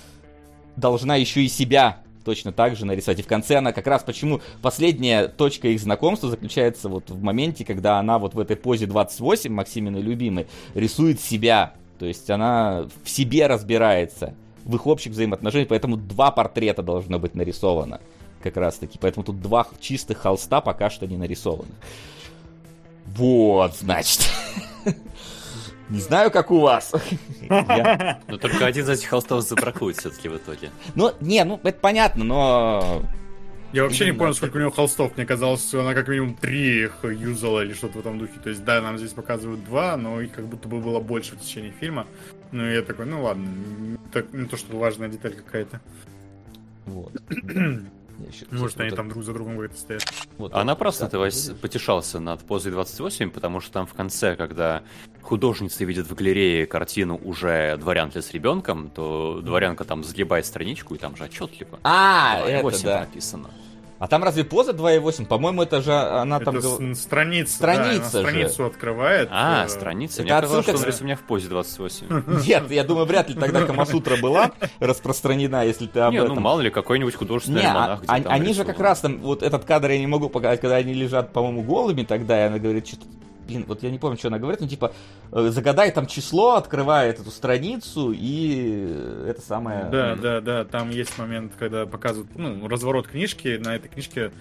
должна 0.75 1.15
еще 1.15 1.43
и 1.43 1.47
себя 1.47 2.03
точно 2.23 2.51
так 2.51 2.75
же 2.75 2.85
нарисовать. 2.85 3.19
И 3.19 3.23
в 3.23 3.27
конце 3.27 3.57
она 3.57 3.71
как 3.71 3.87
раз 3.87 4.03
почему 4.03 4.41
последняя 4.61 5.27
точка 5.27 5.67
их 5.67 5.79
знакомства 5.79 6.29
заключается 6.29 6.89
вот 6.89 7.09
в 7.09 7.21
моменте, 7.21 7.65
когда 7.65 7.99
она 7.99 8.17
вот 8.19 8.33
в 8.33 8.39
этой 8.39 8.55
позе 8.55 8.85
28, 8.85 9.51
Максиминой 9.51 10.01
любимой, 10.01 10.47
рисует 10.73 11.19
себя. 11.19 11.73
То 11.99 12.05
есть 12.05 12.29
она 12.29 12.87
в 13.03 13.09
себе 13.09 13.47
разбирается, 13.47 14.33
в 14.63 14.75
их 14.75 14.87
общих 14.87 15.11
взаимоотношениях, 15.11 15.69
поэтому 15.69 15.97
два 15.97 16.31
портрета 16.31 16.81
должно 16.81 17.19
быть 17.19 17.35
нарисовано 17.35 17.99
как 18.41 18.57
раз 18.57 18.75
таки. 18.75 18.97
Поэтому 18.99 19.23
тут 19.23 19.41
два 19.41 19.67
чистых 19.79 20.19
холста 20.19 20.61
пока 20.61 20.89
что 20.89 21.05
не 21.07 21.17
нарисованы. 21.17 21.71
Вот, 23.05 23.75
значит. 23.75 24.21
Не 25.89 25.99
знаю, 25.99 26.31
как 26.31 26.51
у 26.51 26.59
вас. 26.59 26.93
Но 27.49 28.37
только 28.37 28.65
один 28.65 28.85
из 28.85 28.89
этих 28.89 29.09
холстов 29.09 29.43
забракует 29.43 29.97
все-таки 29.97 30.29
в 30.29 30.37
итоге. 30.37 30.71
Ну, 30.95 31.11
не, 31.19 31.43
ну, 31.43 31.59
это 31.63 31.79
понятно, 31.79 32.23
но... 32.23 33.03
Я 33.73 33.83
вообще 33.83 34.05
не 34.05 34.11
понял, 34.11 34.35
сколько 34.35 34.57
у 34.57 34.59
него 34.59 34.69
холстов. 34.69 35.17
Мне 35.17 35.25
казалось, 35.25 35.67
что 35.67 35.81
она 35.81 35.95
как 35.95 36.07
минимум 36.07 36.35
три 36.35 36.83
их 36.83 37.03
юзала 37.03 37.63
или 37.63 37.73
что-то 37.73 37.97
в 37.97 38.01
этом 38.01 38.19
духе. 38.19 38.39
То 38.43 38.49
есть, 38.49 38.63
да, 38.63 38.79
нам 38.81 38.99
здесь 38.99 39.13
показывают 39.13 39.65
два, 39.65 39.97
но 39.97 40.21
их 40.21 40.31
как 40.31 40.45
будто 40.45 40.67
бы 40.67 40.79
было 40.79 40.99
больше 40.99 41.35
в 41.35 41.39
течение 41.39 41.73
фильма. 41.79 42.05
Ну, 42.51 42.69
и 42.69 42.75
я 42.75 42.83
такой, 42.83 43.07
ну 43.07 43.23
ладно, 43.23 43.47
так, 44.11 44.31
не 44.31 44.45
то, 44.45 44.57
что 44.57 44.77
важная 44.77 45.09
деталь 45.09 45.33
какая-то. 45.33 45.81
Вот. 46.85 47.13
Еще, 48.27 48.45
Может, 48.51 48.79
они 48.79 48.91
там 48.91 49.09
друг 49.09 49.23
за 49.23 49.33
другом 49.33 49.57
где-то 49.57 49.77
стоят. 49.77 50.03
Вот, 50.37 50.53
Она 50.53 50.75
просто 50.75 51.05
этого 51.05 51.29
потешался 51.61 52.19
над 52.19 52.41
позой 52.41 52.71
28, 52.71 53.31
потому 53.31 53.59
что 53.59 53.71
там 53.71 53.87
в 53.87 53.93
конце, 53.93 54.35
когда 54.35 54.83
художница 55.21 55.85
видит 55.85 56.07
в 56.07 56.15
галерее 56.15 56.65
картину 56.65 57.19
уже 57.23 57.77
дворянки 57.77 58.19
с 58.19 58.31
ребенком, 58.31 58.89
то 58.89 59.41
дворянка 59.43 59.83
там 59.83 60.03
сгибает 60.03 60.45
страничку, 60.45 60.95
и 60.95 60.97
там 60.97 61.15
же 61.15 61.23
отчетливо. 61.25 61.79
А, 61.83 62.39
это 62.45 62.83
да. 62.83 62.99
написано. 63.01 63.49
А 64.03 64.07
там 64.09 64.21
разве 64.21 64.43
поза 64.43 64.73
2.8? 64.73 65.27
По-моему, 65.27 65.61
это 65.61 65.81
же 65.81 65.93
она 65.93 66.35
это 66.35 66.45
там... 66.51 66.57
Это 66.57 66.93
страница, 66.93 67.53
страница 67.53 68.11
да, 68.11 68.19
страницу 68.19 68.65
открывает. 68.65 69.29
А, 69.31 69.63
э... 69.63 69.69
страница. 69.69 70.15
Это 70.15 70.23
Мне 70.23 70.41
казалось, 70.41 70.65
что 70.65 70.75
он 70.75 70.93
у 70.99 71.03
меня 71.05 71.15
в 71.15 71.21
позе 71.21 71.47
28. 71.47 72.23
Нет, 72.45 72.69
я 72.69 72.83
думаю, 72.83 73.05
вряд 73.05 73.29
ли 73.29 73.35
тогда 73.35 73.65
Камасутра 73.65 74.17
была 74.17 74.51
распространена, 74.81 75.65
если 75.65 75.87
ты 75.87 76.01
об 76.01 76.11
Не, 76.11 76.21
ну 76.21 76.35
мало 76.35 76.59
ли, 76.59 76.69
какой-нибудь 76.69 77.15
художественный 77.15 77.61
не, 77.61 77.67
альманах, 77.67 78.01
а, 78.07 78.15
Они 78.15 78.53
же 78.53 78.65
как 78.65 78.81
раз 78.81 78.99
там, 78.99 79.19
вот 79.19 79.41
этот 79.41 79.63
кадр 79.63 79.91
я 79.91 79.99
не 79.99 80.07
могу 80.07 80.27
показать, 80.27 80.59
когда 80.59 80.75
они 80.75 80.93
лежат, 80.93 81.31
по-моему, 81.31 81.61
голыми 81.61 82.03
тогда, 82.03 82.43
и 82.43 82.47
она 82.47 82.59
говорит, 82.59 82.85
что-то 82.85 83.05
блин, 83.47 83.65
вот 83.67 83.83
я 83.83 83.91
не 83.91 83.99
помню, 83.99 84.17
что 84.17 84.27
она 84.29 84.39
говорит, 84.39 84.61
ну, 84.61 84.67
типа, 84.67 84.93
э, 85.31 85.49
загадай 85.49 85.91
там 85.91 86.07
число, 86.07 86.55
открывает 86.55 87.19
эту 87.19 87.31
страницу, 87.31 88.11
и 88.13 88.95
это 89.27 89.41
самое... 89.41 89.85
Да, 89.85 90.15
да, 90.15 90.41
да, 90.41 90.65
там 90.65 90.89
есть 90.89 91.17
момент, 91.17 91.53
когда 91.57 91.85
показывают, 91.85 92.35
ну, 92.35 92.67
разворот 92.67 93.07
книжки, 93.07 93.57
на 93.63 93.75
этой 93.75 93.89
книжке 93.89 94.31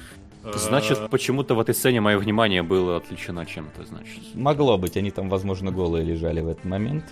э, 0.45 0.53
Значит, 0.55 1.11
почему-то 1.11 1.55
в 1.55 1.61
этой 1.61 1.75
сцене 1.75 2.01
мое 2.01 2.19
внимание 2.19 2.63
было 2.63 2.97
отвлечено 2.97 3.47
чем-то, 3.47 3.85
значит. 3.85 4.35
Могло 4.35 4.79
быть, 4.79 4.97
они 4.97 5.11
там, 5.11 5.29
возможно, 5.29 5.71
голые 5.71 6.05
лежали 6.05 6.41
в 6.41 6.49
этот 6.49 6.65
момент. 6.65 7.05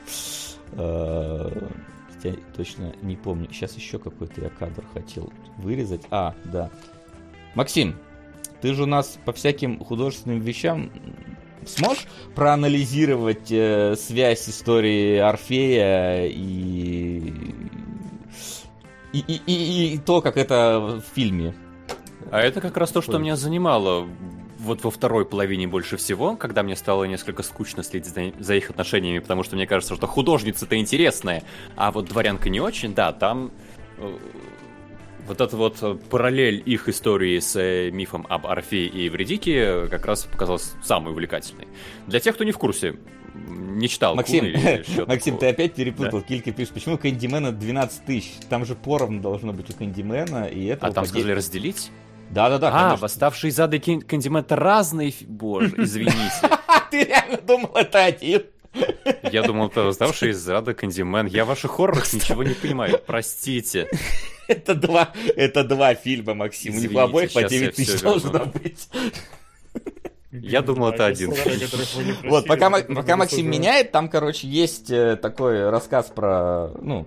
Э, 0.73 1.69
я 2.23 2.35
точно 2.57 2.93
не 3.03 3.17
помню. 3.17 3.49
Сейчас 3.51 3.77
еще 3.77 3.99
какой-то 3.99 4.43
я 4.43 4.51
кадр 4.51 4.85
хотел 4.93 5.33
вырезать. 5.57 6.03
А, 6.11 6.35
да. 6.45 6.71
Максим, 7.55 7.97
ты 8.61 8.75
же 8.75 8.83
у 8.83 8.87
нас 8.87 9.19
по 9.25 9.33
всяким 9.33 9.83
художественным 9.83 10.41
вещам 10.41 10.91
Сможешь 11.67 12.07
проанализировать 12.35 13.51
э, 13.51 13.97
связь 13.97 14.49
истории 14.49 15.19
Орфея 15.19 16.27
и... 16.27 17.35
И, 19.13 19.19
и, 19.19 19.41
и, 19.47 19.95
и 19.95 19.99
то, 19.99 20.21
как 20.21 20.37
это 20.37 20.79
в 20.79 21.15
фильме? 21.15 21.55
А 22.31 22.41
это 22.41 22.61
как 22.61 22.77
раз 22.77 22.93
то, 22.93 23.03
что 23.03 23.19
меня 23.19 23.35
занимало 23.35 24.07
вот 24.61 24.85
во 24.85 24.91
второй 24.91 25.25
половине 25.25 25.67
больше 25.67 25.97
всего, 25.97 26.37
когда 26.37 26.63
мне 26.63 26.77
стало 26.77 27.05
несколько 27.05 27.43
скучно 27.43 27.83
следить 27.83 28.13
за, 28.13 28.33
за 28.39 28.55
их 28.55 28.71
отношениями, 28.71 29.19
потому 29.19 29.43
что 29.43 29.57
мне 29.57 29.67
кажется, 29.67 29.97
что 29.97 30.07
художница-то 30.07 30.77
интересная, 30.77 31.43
а 31.77 31.91
вот 31.91 32.07
дворянка 32.07 32.51
не 32.51 32.61
очень, 32.61 32.95
да, 32.95 33.13
там 33.13 33.51
э, 33.99 34.19
вот 35.27 35.41
эта 35.41 35.57
вот 35.57 35.79
э, 35.83 35.97
параллель 36.11 36.63
их 36.65 36.89
истории 36.89 37.39
с 37.39 37.57
э, 37.57 37.91
мифом 37.91 38.27
об 38.29 38.47
Орфее 38.47 38.87
и 38.87 39.09
Вредике 39.09 39.87
как 39.89 40.07
раз 40.07 40.25
показалась 40.25 40.75
самой 40.83 41.13
увлекательной. 41.13 41.69
Для 42.07 42.21
тех, 42.21 42.35
кто 42.35 42.45
не 42.45 42.53
в 42.53 42.59
курсе, 42.59 42.97
не 43.35 43.89
читал. 43.89 44.15
Максим, 44.15 44.45
Максим, 45.07 45.39
ты 45.39 45.49
опять 45.49 45.75
перепутал. 45.75 46.21
Да. 46.21 46.27
Килька 46.27 46.53
пишет, 46.53 46.75
почему 46.75 46.99
Кэндимена 46.99 47.53
12 47.53 48.05
тысяч? 48.05 48.33
Там 48.49 48.65
же 48.65 48.75
поровну 48.75 49.21
должно 49.21 49.53
быть 49.53 49.71
у 49.71 49.73
Кэндимена, 49.73 50.47
и 50.47 50.67
это... 50.67 50.87
А 50.87 50.93
там 50.93 51.05
сказали 51.05 51.33
разделить? 51.33 51.91
Да-да-да, 52.31 52.93
А, 52.93 52.97
восставшие 52.97 53.51
зады 53.51 53.79
Кэндимена 53.81 54.45
разные... 54.49 55.13
Боже, 55.27 55.75
извините. 55.79 56.49
Ты 56.91 57.05
реально 57.05 57.39
думал, 57.39 57.71
это 57.75 58.05
один? 58.05 58.43
Я 59.31 59.43
думал, 59.43 59.69
это 59.69 59.83
восставшие 59.83 60.35
зады 60.35 60.75
Кэндимен. 60.75 61.27
Я 61.27 61.45
в 61.45 61.49
ваших 61.49 61.73
хоррорах 61.73 62.13
ничего 62.13 62.43
не 62.43 62.55
понимаю, 62.55 63.01
простите. 63.05 63.89
Это 64.49 64.75
два, 64.75 65.13
это 65.37 65.63
два 65.63 65.95
фильма, 65.95 66.35
Максим. 66.35 66.73
Извините, 66.73 66.89
У 66.89 66.99
них 66.99 67.09
обоих 67.09 67.33
по 67.33 67.43
9 67.45 67.75
тысяч 67.75 68.01
должно 68.01 68.47
быть. 68.47 68.89
Я 70.33 70.63
думал, 70.63 70.91
это 70.91 71.07
один. 71.07 71.33
Вот, 72.25 72.47
пока, 72.47 72.71
пока 72.71 73.17
Максим 73.17 73.51
меняет, 73.51 73.93
там, 73.93 74.09
короче, 74.09 74.47
есть 74.47 74.91
э, 74.91 75.17
такой 75.17 75.71
рассказ 75.71 76.07
про, 76.15 76.71
ну, 76.81 77.07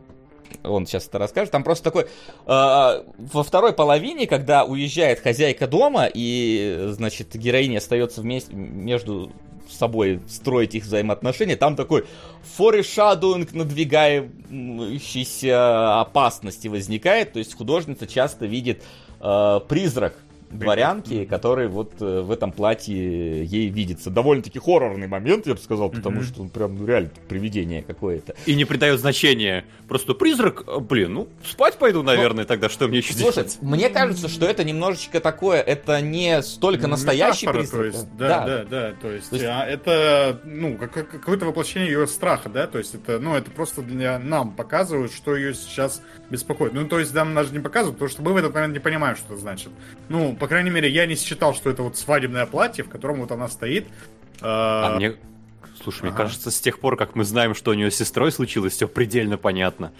он 0.64 0.85
сейчас 0.85 1.07
это 1.07 1.19
расскажет. 1.19 1.52
Там 1.52 1.64
просто 1.64 1.85
такой... 1.85 2.03
Э, 2.45 3.03
во 3.18 3.44
второй 3.44 3.73
половине, 3.73 4.27
когда 4.27 4.65
уезжает 4.65 5.19
хозяйка 5.19 5.68
дома, 5.68 6.10
и, 6.14 6.88
значит, 6.90 7.35
героиня 7.35 7.77
остается 7.77 8.22
вместе 8.22 8.53
между 8.53 9.31
с 9.69 9.77
собой 9.77 10.22
строить 10.27 10.73
их 10.76 10.84
взаимоотношения, 10.84 11.56
там 11.56 11.76
такой 11.76 12.06
форешадуинг 12.56 13.53
надвигающейся 13.53 16.02
опасности 16.02 16.68
возникает, 16.68 17.34
то 17.34 17.40
есть 17.40 17.56
художница 17.56 18.06
часто 18.07 18.45
видит 18.45 18.84
э, 19.19 19.60
призрак 19.68 20.15
дворянки, 20.53 21.25
который 21.25 21.67
вот 21.67 21.93
э, 21.99 22.21
в 22.21 22.31
этом 22.31 22.51
платье 22.51 23.43
ей 23.43 23.69
видится. 23.69 24.09
Довольно-таки 24.09 24.59
хоррорный 24.59 25.07
момент, 25.07 25.47
я 25.47 25.53
бы 25.53 25.59
сказал, 25.59 25.89
потому 25.89 26.21
mm-hmm. 26.21 26.23
что 26.23 26.41
он 26.41 26.49
прям 26.49 26.75
ну, 26.75 26.85
реально 26.85 27.11
привидение 27.27 27.84
какое-то. 27.84 28.35
И 28.45 28.55
не 28.55 28.65
придает 28.65 28.99
значения. 28.99 29.65
Просто 29.88 30.13
призрак, 30.13 30.63
э, 30.67 30.80
блин, 30.80 31.13
ну 31.13 31.27
спать 31.43 31.77
пойду, 31.77 32.03
наверное, 32.03 32.43
Но, 32.43 32.47
тогда 32.47 32.69
что 32.69 32.88
мне 32.88 32.99
еще 32.99 33.13
слушай, 33.13 33.35
делать? 33.35 33.57
мне 33.61 33.89
кажется, 33.89 34.27
что 34.27 34.45
это 34.45 34.63
немножечко 34.63 35.19
такое, 35.19 35.61
это 35.61 36.01
не 36.01 36.41
столько 36.41 36.88
настоящий 36.88 37.47
Метафора, 37.47 37.61
призрак. 37.61 37.80
То 37.80 37.85
есть, 37.85 38.17
да, 38.17 38.27
да, 38.27 38.45
да, 38.45 38.63
да, 38.63 38.93
то 39.01 39.11
есть, 39.11 39.30
то 39.30 39.35
есть... 39.35 39.47
А, 39.47 39.65
это, 39.65 40.41
ну, 40.45 40.77
как, 40.77 41.09
какое-то 41.09 41.45
воплощение 41.45 41.91
ее 41.91 42.07
страха, 42.07 42.49
да, 42.49 42.67
то 42.67 42.77
есть 42.77 42.95
это, 42.95 43.19
ну, 43.19 43.35
это 43.35 43.51
просто 43.51 43.81
для 43.81 44.19
нам 44.19 44.51
показывают, 44.55 45.13
что 45.13 45.35
ее 45.35 45.53
сейчас 45.53 46.01
беспокоит. 46.30 46.73
Ну, 46.73 46.88
то 46.88 46.99
есть 46.99 47.13
нам 47.13 47.34
даже 47.34 47.53
не 47.53 47.59
показывают, 47.59 47.97
потому 47.97 48.09
что 48.09 48.21
мы 48.21 48.34
в 48.34 48.38
этот 48.38 48.53
момент 48.53 48.73
не 48.73 48.80
понимаем, 48.80 49.15
что 49.15 49.34
это 49.34 49.41
значит. 49.41 49.69
Ну, 50.09 50.35
по 50.43 50.47
крайней 50.49 50.71
мере, 50.71 50.89
я 50.89 51.05
не 51.05 51.15
считал, 51.15 51.55
что 51.55 51.69
это 51.69 51.83
вот 51.83 51.95
свадебное 51.95 52.45
платье, 52.45 52.83
в 52.83 52.89
котором 52.89 53.21
вот 53.21 53.31
она 53.31 53.47
стоит. 53.47 53.87
А, 54.41 54.91
а 54.91 54.95
мне... 54.97 55.15
Слушай, 55.81 55.99
ага. 55.99 56.07
мне 56.07 56.17
кажется, 56.17 56.51
с 56.51 56.59
тех 56.59 56.81
пор, 56.81 56.97
как 56.97 57.15
мы 57.15 57.23
знаем, 57.23 57.55
что 57.55 57.71
у 57.71 57.73
нее 57.75 57.89
с 57.89 57.95
сестрой 57.95 58.29
случилось, 58.29 58.73
все 58.73 58.89
предельно 58.89 59.37
понятно. 59.37 59.93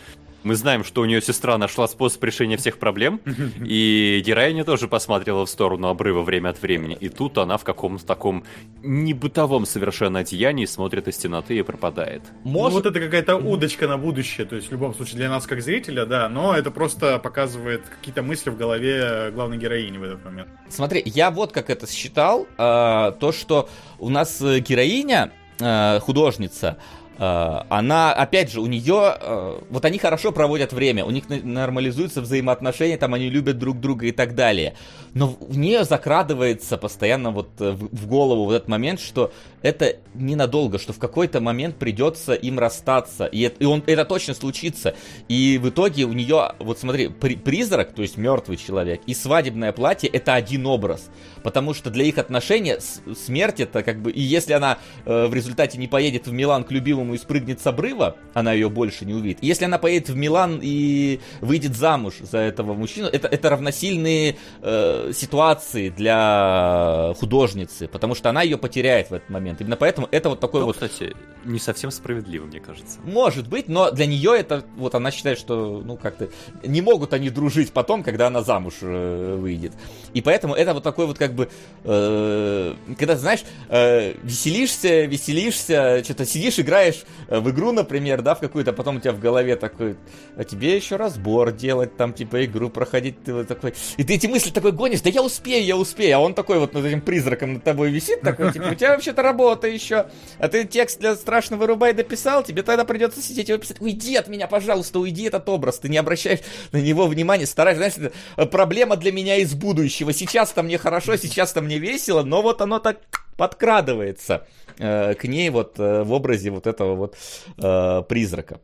Мы 0.44 0.56
знаем, 0.56 0.84
что 0.84 1.02
у 1.02 1.06
нее 1.06 1.22
сестра 1.22 1.58
нашла 1.58 1.88
способ 1.88 2.22
решения 2.24 2.58
всех 2.58 2.78
проблем, 2.78 3.22
и 3.66 4.22
героиня 4.26 4.66
тоже 4.66 4.88
посмотрела 4.88 5.46
в 5.46 5.50
сторону 5.50 5.88
обрыва 5.88 6.22
время 6.22 6.50
от 6.50 6.62
времени. 6.62 6.98
И 7.00 7.10
тут 7.10 7.38
она 7.38 7.58
в 7.58 7.64
каком-то 7.64 8.06
таком 8.06 8.44
небытовом 8.82 9.66
совершенно 9.66 10.20
одеянии 10.20 10.66
смотрит 10.66 11.08
из 11.08 11.18
темноты 11.18 11.58
и 11.58 11.62
пропадает. 11.62 12.24
Может... 12.44 12.74
Ну, 12.74 12.78
вот 12.80 12.86
это 12.86 13.00
какая-то 13.00 13.38
удочка 13.38 13.88
на 13.88 13.98
будущее, 13.98 14.46
то 14.46 14.56
есть 14.56 14.68
в 14.68 14.72
любом 14.72 14.94
случае 14.94 15.18
для 15.18 15.30
нас 15.30 15.48
как 15.48 15.62
зрителя, 15.62 16.06
да, 16.06 16.28
но 16.28 16.56
это 16.56 16.72
просто 16.72 17.20
показывает 17.20 17.84
какие-то 17.88 18.22
мысли 18.22 18.50
в 18.50 18.58
голове 18.58 19.32
главной 19.34 19.58
героини 19.58 19.98
в 19.98 20.04
этот 20.04 20.26
момент. 20.26 20.50
Смотри, 20.70 21.02
я 21.06 21.32
вот 21.32 21.52
как 21.52 21.70
это 21.70 21.90
считал, 21.90 22.48
э, 22.58 23.12
то, 23.20 23.32
что 23.32 23.70
у 24.00 24.10
нас 24.10 24.42
героиня, 24.42 25.32
э, 25.60 26.00
художница, 26.00 26.78
Э, 26.78 27.03
она, 27.18 28.12
опять 28.14 28.52
же, 28.52 28.60
у 28.60 28.66
нее, 28.66 29.16
э, 29.20 29.60
вот 29.70 29.86
они 29.86 30.00
хорошо 30.00 30.32
проводят 30.32 30.74
время, 30.74 31.06
у 31.06 31.12
них 31.12 31.26
нормализуются 31.30 32.22
взаимоотношения, 32.22 32.98
там 32.98 33.14
они 33.14 33.30
любят 33.30 33.60
друг 33.60 33.80
друга 33.80 34.08
и 34.08 34.12
так 34.12 34.34
далее. 34.34 34.74
Но 35.14 35.28
в 35.28 35.58
нее 35.58 35.84
закрадывается 35.84 36.78
постоянно 36.78 37.32
вот 37.32 37.50
э, 37.60 37.72
в 37.72 38.08
голову 38.08 38.46
вот 38.46 38.54
этот 38.54 38.68
момент, 38.68 39.00
что 39.00 39.32
это 39.64 39.96
ненадолго, 40.14 40.78
что 40.78 40.94
в 40.94 41.00
какой-то 41.00 41.42
момент 41.42 41.78
придется 41.78 42.34
им 42.34 42.60
расстаться, 42.60 43.26
и, 43.26 43.42
это, 43.42 43.56
и 43.64 43.66
он, 43.66 43.82
это 43.88 44.06
точно 44.06 44.36
случится. 44.36 44.94
И 45.28 45.60
в 45.62 45.70
итоге 45.70 46.04
у 46.04 46.14
нее, 46.14 46.52
вот 46.60 46.78
смотри, 46.78 47.08
при, 47.08 47.36
призрак, 47.36 47.94
то 47.94 48.02
есть 48.02 48.18
мертвый 48.18 48.58
человек, 48.58 49.02
и 49.08 49.14
свадебное 49.14 49.72
платье 49.72 50.10
это 50.10 50.36
один 50.36 50.68
образ, 50.68 51.10
потому 51.44 51.74
что 51.74 51.90
для 51.90 52.04
их 52.04 52.18
отношений 52.18 52.76
смерть 53.16 53.62
это 53.62 53.82
как 53.84 54.02
бы, 54.02 54.12
и 54.12 54.22
если 54.22 54.54
она 54.54 54.78
э, 55.06 55.26
в 55.28 55.34
результате 55.34 55.78
не 55.78 55.88
поедет 55.88 56.28
в 56.28 56.34
Милан 56.34 56.64
к 56.64 56.72
любимому 56.72 57.14
и 57.16 57.18
спрыгнет 57.18 57.62
с 57.62 57.68
обрыва, 57.68 58.18
она 58.34 58.54
ее 58.54 58.70
больше 58.70 59.06
не 59.06 59.14
увидит. 59.14 59.40
Если 59.42 59.66
она 59.66 59.78
поедет 59.78 60.10
в 60.10 60.16
Милан 60.16 60.60
и 60.62 61.20
выйдет 61.42 61.76
замуж 61.76 62.16
за 62.20 62.40
этого 62.40 62.74
мужчину, 62.74 63.08
это, 63.08 63.28
это 63.30 63.50
равносильные 63.50 64.36
э, 64.62 65.12
ситуации 65.14 65.90
для 65.90 67.14
художницы, 67.18 67.88
потому 67.88 68.14
что 68.14 68.30
она 68.30 68.42
ее 68.42 68.58
потеряет 68.58 69.10
в 69.10 69.14
этот 69.14 69.30
момент 69.30 69.53
момент. 69.54 69.62
Именно 69.62 69.76
поэтому 69.78 70.08
это 70.12 70.30
вот 70.30 70.40
такой 70.40 70.62
ну, 70.62 70.68
вот... 70.68 70.76
кстати, 70.76 71.16
не 71.46 71.60
совсем 71.60 71.92
справедливо, 71.92 72.46
мне 72.46 72.60
кажется. 72.60 73.00
Может 73.04 73.48
быть, 73.48 73.68
но 73.68 73.92
для 73.92 74.06
нее 74.06 74.38
это... 74.38 74.64
Вот 74.78 74.96
она 74.96 75.12
считает, 75.12 75.38
что, 75.38 75.82
ну, 75.84 75.98
как-то... 75.98 76.30
Не 76.64 76.82
могут 76.82 77.14
они 77.14 77.30
дружить 77.30 77.72
потом, 77.72 78.04
когда 78.04 78.28
она 78.28 78.42
замуж 78.42 78.76
э, 78.82 79.36
выйдет. 79.40 79.74
И 80.14 80.22
поэтому 80.22 80.54
это 80.54 80.74
вот 80.74 80.84
такой 80.84 81.06
вот 81.06 81.18
как 81.18 81.34
бы... 81.34 81.50
Э, 81.84 82.74
когда, 82.98 83.16
знаешь, 83.16 83.44
э, 83.70 84.14
веселишься, 84.24 85.06
веселишься, 85.06 86.04
что-то 86.04 86.26
сидишь, 86.26 86.60
играешь 86.60 87.04
э, 87.28 87.40
в 87.40 87.50
игру, 87.52 87.72
например, 87.72 88.22
да, 88.22 88.36
в 88.36 88.40
какую-то, 88.40 88.74
потом 88.74 88.98
у 88.98 89.00
тебя 89.00 89.12
в 89.12 89.20
голове 89.20 89.56
такой... 89.56 89.98
А 90.38 90.44
тебе 90.44 90.76
еще 90.76 90.96
разбор 90.96 91.52
делать, 91.52 91.98
там, 91.98 92.14
типа, 92.14 92.46
игру 92.46 92.70
проходить, 92.70 93.24
ты 93.24 93.34
вот 93.34 93.48
такой... 93.48 93.74
И 93.98 94.04
ты 94.04 94.16
эти 94.16 94.28
мысли 94.28 94.52
такой 94.52 94.72
гонишь, 94.72 95.02
да 95.02 95.10
я 95.10 95.22
успею, 95.22 95.66
я 95.66 95.76
успею, 95.76 96.18
а 96.18 96.20
он 96.20 96.34
такой 96.34 96.60
вот 96.60 96.74
над 96.74 96.86
этим 96.86 97.02
призраком 97.02 97.54
над 97.54 97.64
тобой 97.64 97.92
висит, 97.92 98.22
такой, 98.22 98.52
типа, 98.54 98.70
у 98.72 98.76
тебя 98.76 98.92
вообще-то 98.92 99.22
работа 99.22 99.43
работа 99.44 99.68
еще. 99.68 100.08
А 100.40 100.48
ты 100.48 100.66
текст 100.66 101.00
для 101.00 101.16
страшного 101.16 101.68
рубай 101.68 101.94
дописал, 101.94 102.44
тебе 102.44 102.64
тогда 102.64 102.86
придется 102.86 103.22
сидеть 103.22 103.50
его 103.50 103.60
писать. 103.60 103.82
Уйди 103.82 104.16
от 104.16 104.28
меня, 104.28 104.48
пожалуйста, 104.48 105.00
уйди 105.00 105.24
этот 105.24 105.48
образ. 105.50 105.80
Ты 105.80 105.90
не 105.90 105.98
обращаешь 105.98 106.40
на 106.72 106.82
него 106.82 107.08
внимания, 107.08 107.46
стараешься, 107.46 107.92
знаешь, 107.92 108.12
это 108.12 108.18
э, 108.38 108.46
проблема 108.46 108.96
для 108.96 109.12
меня 109.12 109.38
из 109.38 109.54
будущего. 109.54 110.14
Сейчас-то 110.14 110.64
мне 110.64 110.78
хорошо, 110.78 111.16
сейчас-то 111.18 111.62
мне 111.62 111.78
весело, 111.78 112.24
но 112.24 112.42
вот 112.42 112.62
оно 112.62 112.80
так 112.80 112.98
подкрадывается 113.38 114.48
э, 114.80 115.14
к 115.16 115.26
ней 115.26 115.50
вот 115.50 115.80
э, 115.80 116.04
в 116.04 116.12
образе 116.14 116.50
вот 116.50 116.68
этого 116.68 116.96
вот 116.96 117.18
э, 117.58 118.04
призрака. 118.08 118.62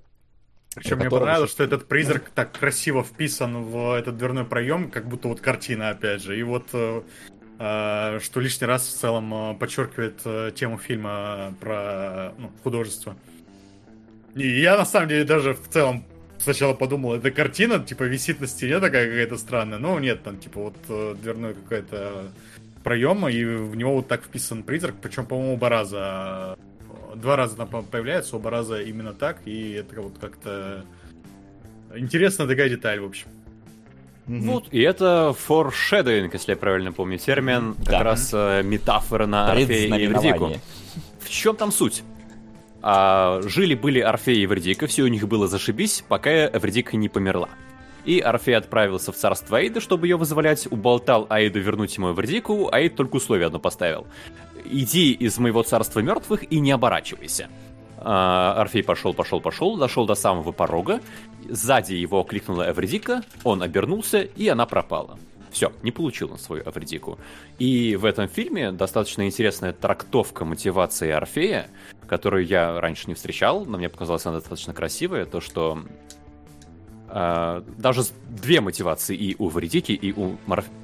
Причем 0.76 1.00
мне 1.00 1.10
понравилось, 1.10 1.52
что 1.52 1.64
этот 1.64 1.88
призрак 1.88 2.30
так 2.34 2.58
красиво 2.58 3.04
вписан 3.04 3.64
в 3.64 3.98
этот 3.98 4.18
дверной 4.18 4.46
проем, 4.46 4.92
как 4.92 5.10
будто 5.10 5.28
вот 5.28 5.42
картина, 5.42 5.90
опять 5.90 6.22
же. 6.22 6.40
И 6.40 6.44
вот 6.44 6.68
Э, 6.74 7.02
что 7.60 8.40
лишний 8.40 8.68
раз 8.68 8.88
в 8.88 8.98
целом 8.98 9.34
э, 9.34 9.56
подчеркивает 9.56 10.22
э, 10.24 10.52
тему 10.56 10.78
фильма 10.78 11.54
про 11.60 12.34
ну, 12.38 12.52
художество. 12.64 13.18
И 14.36 14.62
я 14.62 14.78
на 14.78 14.86
самом 14.86 15.10
деле 15.10 15.26
даже 15.26 15.54
в 15.54 15.68
целом 15.68 16.06
сначала 16.38 16.74
подумал, 16.74 17.16
эта 17.16 17.32
картина 17.32 17.80
типа 17.80 18.04
висит 18.04 18.40
на 18.40 18.48
стене 18.48 18.80
такая 18.80 19.08
какая-то 19.08 19.38
странная. 19.38 19.78
Но 19.78 20.00
нет, 20.00 20.24
там 20.24 20.38
типа 20.38 20.72
вот 20.72 21.20
дверной 21.22 21.54
какой-то 21.54 22.32
проем, 22.84 23.28
и 23.28 23.44
в 23.44 23.76
него 23.76 23.96
вот 23.96 24.08
так 24.08 24.24
вписан 24.24 24.64
призрак, 24.64 24.96
причем, 25.02 25.26
по-моему, 25.26 25.56
оба 25.56 25.70
раза. 25.70 26.58
Два 27.16 27.36
раза 27.36 27.58
там 27.58 27.68
появляется, 27.68 28.38
оба 28.38 28.52
раза 28.52 28.82
именно 28.82 29.14
так, 29.14 29.40
и 29.46 29.72
это 29.72 30.02
вот 30.02 30.18
как-то 30.20 30.86
интересная 31.94 32.48
такая 32.48 32.70
деталь, 32.70 33.00
в 33.00 33.06
общем. 33.06 33.28
Вот, 34.30 34.68
и 34.70 34.80
это 34.82 35.36
foreshadowing, 35.48 36.30
если 36.32 36.52
я 36.52 36.58
правильно 36.58 36.92
помню 36.92 37.18
термин, 37.18 37.74
как 37.80 37.90
да. 37.90 38.04
раз 38.04 38.30
э, 38.32 38.62
метафора 38.64 39.26
на 39.26 39.52
Орфея 39.52 39.98
и 39.98 40.04
Евредику. 40.04 40.52
В 41.20 41.30
чем 41.30 41.56
там 41.56 41.72
суть? 41.72 42.04
А, 42.84 43.42
Жили-были 43.44 44.00
Орфей 44.00 44.38
и 44.38 44.42
Евредика, 44.42 44.86
все 44.86 45.02
у 45.04 45.08
них 45.08 45.28
было 45.28 45.48
зашибись, 45.48 46.04
пока 46.08 46.30
Евредика 46.30 46.96
не 46.96 47.10
померла. 47.10 47.50
И 48.06 48.20
Орфей 48.20 48.56
отправился 48.56 49.12
в 49.12 49.16
царство 49.16 49.58
Аида, 49.58 49.82
чтобы 49.82 50.06
ее 50.06 50.16
вызволять, 50.16 50.68
уболтал 50.72 51.26
Аиду 51.30 51.60
вернуть 51.60 51.98
ему 51.98 52.12
Эвредику, 52.12 52.70
Аид 52.72 52.96
только 52.96 53.16
условие 53.16 53.48
одно 53.48 53.60
поставил. 53.60 54.06
«Иди 54.64 55.12
из 55.12 55.40
моего 55.40 55.64
царства 55.64 56.02
мертвых 56.02 56.52
и 56.52 56.60
не 56.60 56.72
оборачивайся». 56.72 57.50
А, 58.02 58.54
Орфей 58.54 58.84
пошел, 58.84 59.14
пошел, 59.14 59.42
пошел, 59.42 59.78
дошел 59.78 60.06
до 60.06 60.16
самого 60.16 60.52
порога. 60.52 61.02
Сзади 61.50 61.94
его 61.94 62.24
кликнула 62.24 62.70
Эвредика, 62.72 63.24
он 63.44 63.62
обернулся, 63.62 64.22
и 64.22 64.48
она 64.48 64.66
пропала. 64.66 65.20
Все, 65.52 65.74
не 65.82 65.92
получил 65.92 66.32
он 66.32 66.38
свою 66.38 66.64
Эвредику. 66.64 67.20
И 67.58 67.96
в 67.96 68.06
этом 68.06 68.28
фильме 68.28 68.72
достаточно 68.72 69.26
интересная 69.26 69.74
трактовка 69.74 70.46
мотивации 70.46 71.10
Орфея, 71.10 71.70
которую 72.08 72.46
я 72.46 72.80
раньше 72.80 73.08
не 73.08 73.16
встречал, 73.16 73.66
но 73.66 73.78
мне 73.78 73.90
показалось 73.90 74.26
она 74.26 74.36
достаточно 74.36 74.74
красивая, 74.74 75.26
то 75.26 75.42
что 75.42 75.80
э, 77.10 77.64
даже 77.78 78.04
две 78.30 78.62
мотивации 78.62 79.16
и 79.16 79.36
у 79.40 79.50
Эвредики, 79.50 79.92
и 79.92 80.14
у 80.14 80.38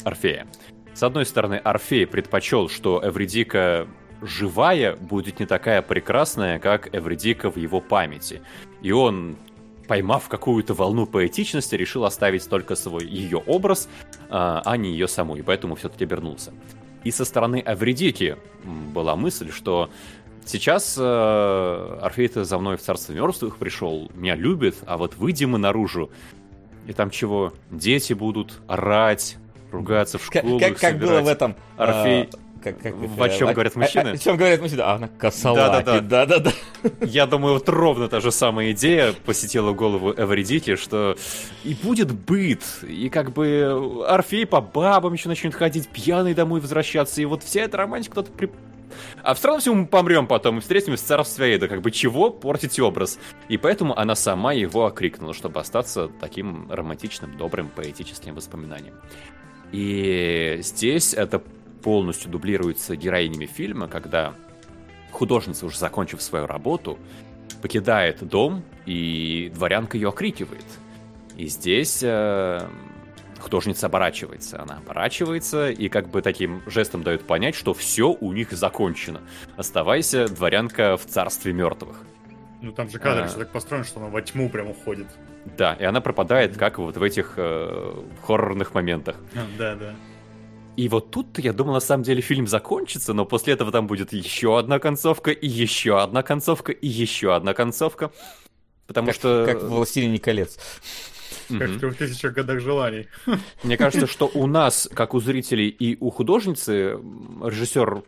Орфея. 0.04 0.48
С 0.94 1.04
одной 1.04 1.26
стороны, 1.26 1.56
Орфей 1.56 2.08
предпочел, 2.08 2.68
что 2.68 3.02
Эвредика 3.04 3.88
живая 4.26 4.96
будет 4.96 5.40
не 5.40 5.46
такая 5.46 5.82
прекрасная, 5.82 6.60
как 6.60 6.94
Эвредика 6.96 7.50
в 7.52 7.58
его 7.58 7.82
памяти. 7.82 8.42
И 8.82 8.92
он, 8.92 9.36
поймав 9.88 10.28
какую-то 10.28 10.74
волну 10.74 11.06
поэтичности, 11.06 11.76
решил 11.76 12.06
оставить 12.06 12.48
только 12.50 12.76
свой 12.76 13.06
ее 13.06 13.38
образ, 13.38 13.90
а, 14.30 14.62
а 14.66 14.78
не 14.78 14.92
ее 14.92 15.08
саму, 15.08 15.36
и 15.36 15.42
поэтому 15.42 15.76
все-таки 15.76 16.04
обернулся. 16.04 16.54
И 17.04 17.12
со 17.12 17.24
стороны 17.24 17.64
Эвредики 17.66 18.38
была 18.64 19.16
мысль, 19.16 19.52
что 19.52 19.90
сейчас 20.44 20.96
э, 21.00 22.00
Орфей-то 22.02 22.44
за 22.44 22.58
мной 22.58 22.78
в 22.78 22.82
царство 22.82 23.14
мертвых 23.14 23.58
пришел, 23.58 24.12
меня 24.16 24.36
любит, 24.36 24.78
а 24.86 24.98
вот 24.98 25.16
выйдем 25.16 25.52
мы 25.52 25.60
наружу, 25.60 26.10
и 26.88 26.94
там 26.94 27.10
чего, 27.12 27.54
дети 27.70 28.14
будут 28.14 28.60
орать, 28.68 29.38
ругаться 29.72 30.18
в 30.18 30.26
школу. 30.26 30.60
Как, 30.60 30.74
как, 30.74 30.80
как 30.80 31.00
было 31.00 31.22
в 31.22 31.28
этом 31.28 31.56
Орфей... 31.78 32.24
А, 32.24 32.45
как, 32.66 32.82
как, 32.82 32.96
о 33.20 33.30
чем 33.30 33.54
говорят 33.54 33.76
мужчины? 33.76 34.10
О, 34.10 34.14
о 34.14 34.18
чем 34.18 34.38
говорят 34.38 34.60
мужчины? 34.60 34.82
А 34.82 34.94
она 34.96 35.08
косолапит, 35.08 36.08
да-да-да. 36.08 36.52
Я 37.02 37.28
думаю, 37.28 37.56
вот 37.56 37.70
ровно 37.70 38.08
та 38.08 38.20
же 38.20 38.32
самая 38.32 38.72
идея 38.72 39.14
посетила 39.26 39.74
голову 39.74 40.12
Эвредики, 40.12 40.76
что 40.76 41.16
и 41.64 41.76
будет 41.76 42.12
быт, 42.12 42.64
и 42.82 43.10
как 43.10 43.34
бы 43.34 44.04
Орфей 44.08 44.46
по 44.48 44.62
бабам 44.62 45.14
еще 45.14 45.30
начнет 45.30 45.54
ходить, 45.54 45.88
пьяный 45.90 46.34
домой 46.34 46.60
возвращаться, 46.60 47.22
и 47.22 47.26
вот 47.26 47.44
вся 47.44 47.62
эта 47.62 47.78
романтика 47.78 48.14
кто-то 48.14 48.32
при... 48.32 48.50
А 49.24 49.34
все 49.34 49.48
равно 49.48 49.62
все 49.62 49.74
мы 49.74 49.86
помрем 49.86 50.26
потом 50.26 50.58
и 50.58 50.62
встретимся 50.62 51.04
в 51.04 51.08
царстве 51.08 51.54
Эйда. 51.54 51.68
Как 51.68 51.82
бы 51.82 51.92
чего 51.92 52.30
портить 52.30 52.80
образ? 52.80 53.20
И 53.50 53.58
поэтому 53.58 53.98
она 53.98 54.16
сама 54.16 54.54
его 54.54 54.86
окрикнула, 54.86 55.34
чтобы 55.34 55.60
остаться 55.60 56.10
таким 56.20 56.72
романтичным, 56.72 57.38
добрым, 57.38 57.70
поэтическим 57.70 58.36
воспоминанием. 58.36 58.94
И 59.72 60.60
здесь 60.62 61.14
это 61.14 61.42
полностью 61.86 62.32
дублируется 62.32 62.96
героинями 62.96 63.46
фильма, 63.46 63.88
когда 63.88 64.34
художница, 65.12 65.68
уже 65.68 65.78
закончив 65.78 66.20
свою 66.20 66.48
работу, 66.48 66.98
покидает 67.62 68.28
дом, 68.28 68.64
и 68.88 69.52
дворянка 69.54 69.96
ее 69.96 70.10
окрикивает. 70.10 70.66
И 71.38 71.46
здесь 71.46 72.00
э, 72.02 72.68
художница 73.40 73.86
оборачивается. 73.86 74.60
Она 74.60 74.78
оборачивается 74.78 75.70
и 75.70 75.88
как 75.88 76.10
бы 76.10 76.24
таким 76.24 76.64
жестом 76.66 77.04
дает 77.04 77.28
понять, 77.28 77.54
что 77.54 77.76
все 77.76 78.18
у 78.20 78.34
них 78.34 78.52
закончено. 78.52 79.22
Оставайся, 79.56 80.28
дворянка, 80.28 80.98
в 80.98 81.06
царстве 81.06 81.54
мертвых. 81.54 81.98
Ну 82.64 82.72
там 82.72 82.90
же 82.90 82.98
кадр 82.98 83.30
а... 83.32 83.38
так 83.38 83.52
построен, 83.52 83.84
что 83.84 84.00
она 84.00 84.10
во 84.10 84.24
тьму 84.24 84.50
прям 84.50 84.70
уходит. 84.70 85.06
Да, 85.56 85.76
и 85.76 85.84
она 85.84 86.02
пропадает, 86.02 86.58
как 86.58 86.80
вот 86.80 86.98
в 86.98 87.04
этих 87.04 87.34
э, 87.38 87.94
хоррорных 88.24 88.74
моментах. 88.74 89.18
Да, 89.60 89.76
да. 89.76 89.94
И 90.78 90.90
вот 90.90 91.12
тут 91.12 91.40
я 91.40 91.54
думал, 91.54 91.74
на 91.74 91.80
самом 91.80 92.04
деле 92.04 92.22
фильм 92.22 92.48
закончится, 92.48 93.14
но 93.14 93.26
после 93.26 93.54
этого 93.54 93.72
там 93.72 93.88
будет 93.88 94.14
еще 94.14 94.60
одна 94.60 94.80
концовка, 94.80 95.32
и 95.32 95.48
еще 95.48 96.02
одна 96.02 96.24
концовка, 96.24 96.72
и 96.72 96.88
еще 96.88 97.36
одна 97.36 97.54
концовка. 97.54 98.12
Потому 98.88 99.08
как, 99.08 99.16
что... 99.16 99.46
Как 99.46 99.64
в 99.64 99.70
«Властелине 99.70 100.20
колец». 100.20 100.60
Как 101.48 101.70
в 101.70 101.94
тысячах 101.94 102.34
годах 102.34 102.60
желаний. 102.60 103.08
Мне 103.64 103.78
кажется, 103.78 104.08
что 104.08 104.30
у 104.34 104.48
нас, 104.48 104.90
как 104.94 105.14
у 105.14 105.20
зрителей 105.20 105.68
и 105.68 105.98
у 106.00 106.10
художницы, 106.10 107.00
режиссер 107.44 108.04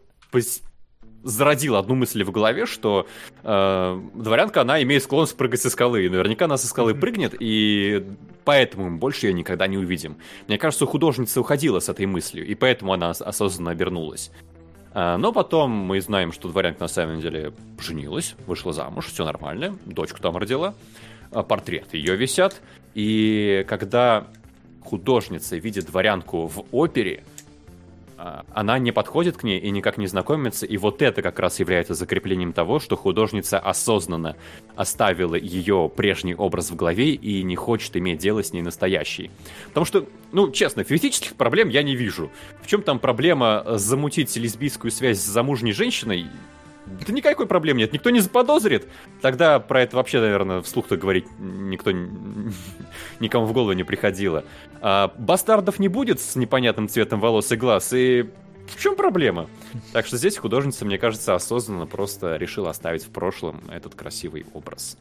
зародил 1.23 1.75
одну 1.75 1.95
мысль 1.95 2.23
в 2.23 2.31
голове, 2.31 2.65
что 2.65 3.07
э, 3.43 4.01
дворянка, 4.13 4.61
она 4.61 4.81
имеет 4.83 5.03
склонность 5.03 5.35
прыгать 5.35 5.61
со 5.61 5.69
скалы. 5.69 6.05
И 6.05 6.09
наверняка 6.09 6.45
она 6.45 6.57
со 6.57 6.67
скалы 6.67 6.95
прыгнет, 6.95 7.35
и 7.39 8.05
поэтому 8.45 8.89
мы 8.89 8.97
больше 8.97 9.27
ее 9.27 9.33
никогда 9.33 9.67
не 9.67 9.77
увидим. 9.77 10.17
Мне 10.47 10.57
кажется, 10.57 10.85
художница 10.85 11.41
уходила 11.41 11.79
с 11.79 11.89
этой 11.89 12.05
мыслью, 12.05 12.45
и 12.45 12.55
поэтому 12.55 12.93
она 12.93 13.11
осознанно 13.11 13.71
обернулась. 13.71 14.31
А, 14.93 15.17
но 15.17 15.31
потом 15.31 15.71
мы 15.71 16.01
знаем, 16.01 16.31
что 16.31 16.49
дворянка 16.49 16.81
на 16.81 16.87
самом 16.87 17.21
деле 17.21 17.53
женилась, 17.79 18.35
вышла 18.47 18.73
замуж, 18.73 19.05
все 19.07 19.25
нормально, 19.25 19.77
дочку 19.85 20.19
там 20.19 20.37
родила, 20.37 20.73
а, 21.31 21.43
портрет 21.43 21.93
ее 21.93 22.15
висят. 22.15 22.61
И 22.95 23.63
когда 23.67 24.25
художница 24.81 25.57
видит 25.57 25.85
дворянку 25.85 26.47
в 26.47 26.65
опере, 26.71 27.23
она 28.17 28.79
не 28.79 28.91
подходит 28.91 29.37
к 29.37 29.43
ней 29.43 29.59
и 29.59 29.69
никак 29.69 29.97
не 29.97 30.07
знакомится, 30.07 30.65
и 30.65 30.77
вот 30.77 31.01
это 31.01 31.21
как 31.21 31.39
раз 31.39 31.59
является 31.59 31.93
закреплением 31.93 32.53
того, 32.53 32.79
что 32.79 32.95
художница 32.95 33.59
осознанно 33.59 34.35
оставила 34.75 35.35
ее 35.35 35.91
прежний 35.95 36.35
образ 36.35 36.71
в 36.71 36.75
голове 36.75 37.11
и 37.11 37.43
не 37.43 37.55
хочет 37.55 37.95
иметь 37.97 38.19
дело 38.19 38.43
с 38.43 38.53
ней 38.53 38.61
настоящий. 38.61 39.29
Потому 39.67 39.85
что, 39.85 40.07
ну, 40.31 40.49
честно, 40.51 40.83
физических 40.83 41.35
проблем 41.35 41.69
я 41.69 41.83
не 41.83 41.95
вижу. 41.95 42.31
В 42.61 42.67
чем 42.67 42.81
там 42.81 42.99
проблема 42.99 43.63
замутить 43.77 44.35
лесбийскую 44.35 44.91
связь 44.91 45.19
с 45.19 45.25
замужней 45.25 45.71
женщиной? 45.71 46.25
Да 47.05 47.13
никакой 47.13 47.47
проблемы 47.47 47.79
нет, 47.79 47.93
никто 47.93 48.09
не 48.09 48.19
заподозрит. 48.19 48.87
Тогда 49.21 49.59
про 49.59 49.81
это 49.81 49.95
вообще, 49.95 50.19
наверное, 50.19 50.61
вслух-то 50.61 50.97
говорить 50.97 51.25
никто, 51.39 51.91
никому 53.19 53.45
в 53.45 53.53
голову 53.53 53.73
не 53.73 53.83
приходило. 53.83 54.43
А 54.81 55.13
бастардов 55.17 55.79
не 55.79 55.87
будет 55.87 56.19
с 56.19 56.35
непонятным 56.35 56.89
цветом 56.89 57.19
волос 57.19 57.51
и 57.51 57.55
глаз, 57.55 57.93
и 57.93 58.29
в 58.67 58.81
чем 58.81 58.95
проблема? 58.95 59.47
Так 59.93 60.05
что 60.05 60.17
здесь 60.17 60.37
художница, 60.37 60.85
мне 60.85 60.97
кажется, 60.97 61.35
осознанно 61.35 61.85
просто 61.85 62.35
решила 62.35 62.69
оставить 62.69 63.03
в 63.03 63.09
прошлом 63.09 63.61
этот 63.69 63.95
красивый 63.95 64.45
образ. 64.53 64.97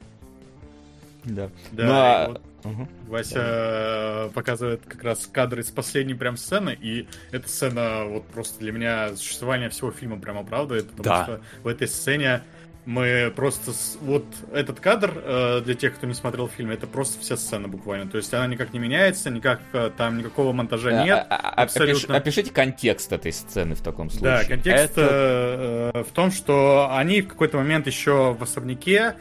Да. 1.27 1.51
Да, 1.73 2.24
а... 2.24 2.28
вот 2.28 2.43
угу. 2.65 2.89
Вася 3.09 3.35
да. 3.35 4.31
показывает 4.35 4.82
как 4.86 5.03
раз 5.03 5.28
кадры 5.31 5.62
из 5.62 5.70
последней 5.70 6.15
прям 6.15 6.36
сцены, 6.36 6.77
и 6.81 7.07
эта 7.31 7.48
сцена 7.48 8.05
вот 8.05 8.27
просто 8.28 8.61
для 8.61 8.73
меня 8.73 9.16
существование 9.16 9.69
всего 9.69 9.90
фильма 9.90 10.19
прям 10.19 10.39
оправдывает, 10.39 10.90
потому 10.90 11.05
да. 11.05 11.24
что 11.24 11.40
в 11.62 11.69
этой 11.69 11.89
сцене 11.89 12.43
мы 12.86 13.32
просто... 13.35 13.73
Вот 14.01 14.24
этот 14.53 14.78
кадр, 14.78 15.12
э, 15.16 15.61
для 15.65 15.74
тех, 15.74 15.97
кто 15.97 16.07
не 16.07 16.15
смотрел 16.15 16.48
фильм, 16.48 16.70
это 16.70 16.86
просто 16.86 17.20
вся 17.20 17.36
сцена 17.36 17.66
буквально. 17.66 18.09
То 18.09 18.16
есть 18.16 18.32
она 18.32 18.47
никак 18.47 18.73
не 18.73 18.78
меняется, 18.78 19.28
никак 19.28 19.61
э, 19.73 19.90
там 19.97 20.19
никакого 20.19 20.53
монтажа 20.53 21.03
э, 21.03 21.05
нет. 21.05 21.27
А, 21.28 21.35
а, 21.35 21.48
а, 21.48 21.62
абсолютно. 21.65 22.16
опишите 22.16 22.53
контекст 22.53 23.12
этой 23.12 23.32
сцены 23.32 23.74
в 23.74 23.82
таком 23.82 24.09
случае. 24.09 24.31
Да, 24.31 24.44
контекст 24.44 24.97
это... 24.97 26.05
в 26.09 26.12
том, 26.12 26.31
что 26.31 26.89
они 26.93 27.23
в 27.23 27.28
какой-то 27.28 27.57
момент 27.57 27.89
еще 27.89 28.35
в 28.35 28.43
особняке 28.43 29.16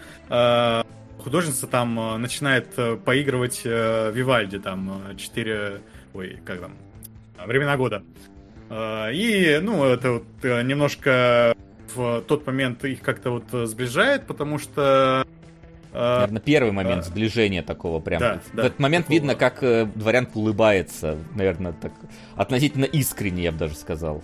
художница 1.26 1.68
там 1.68 2.22
начинает 2.22 2.73
поигрывать 3.03 3.65
Вивальди, 3.65 4.60
там, 4.60 5.15
4... 5.18 5.81
Ой, 6.14 6.39
как 6.45 6.61
там? 6.61 6.77
Времена 7.45 7.76
года. 7.76 8.03
И, 8.72 9.60
ну, 9.61 9.84
это 9.84 10.11
вот 10.11 10.43
немножко 10.43 11.56
в 11.93 12.22
тот 12.22 12.45
момент 12.45 12.84
их 12.85 13.02
как-то 13.02 13.31
вот 13.31 13.45
э, 13.53 13.65
сближает, 13.65 14.27
потому 14.27 14.60
что 14.60 15.26
э, 15.93 16.15
Наверное, 16.15 16.41
первый 16.41 16.72
момент 16.72 17.02
а, 17.02 17.03
сближения 17.03 17.64
такого 17.64 17.99
прям. 17.99 18.19
Да, 18.19 18.41
в 18.52 18.56
да, 18.56 18.65
этот 18.68 18.80
момент 18.80 19.06
такого. 19.06 19.15
видно, 19.15 19.35
как 19.35 19.64
э, 19.64 19.85
дворянка 19.95 20.38
улыбается. 20.38 21.18
Наверное, 21.35 21.73
так 21.73 21.93
относительно 22.35 22.85
искренне, 22.85 23.43
я 23.43 23.52
бы 23.52 23.57
даже 23.57 23.76
сказал. 23.76 24.23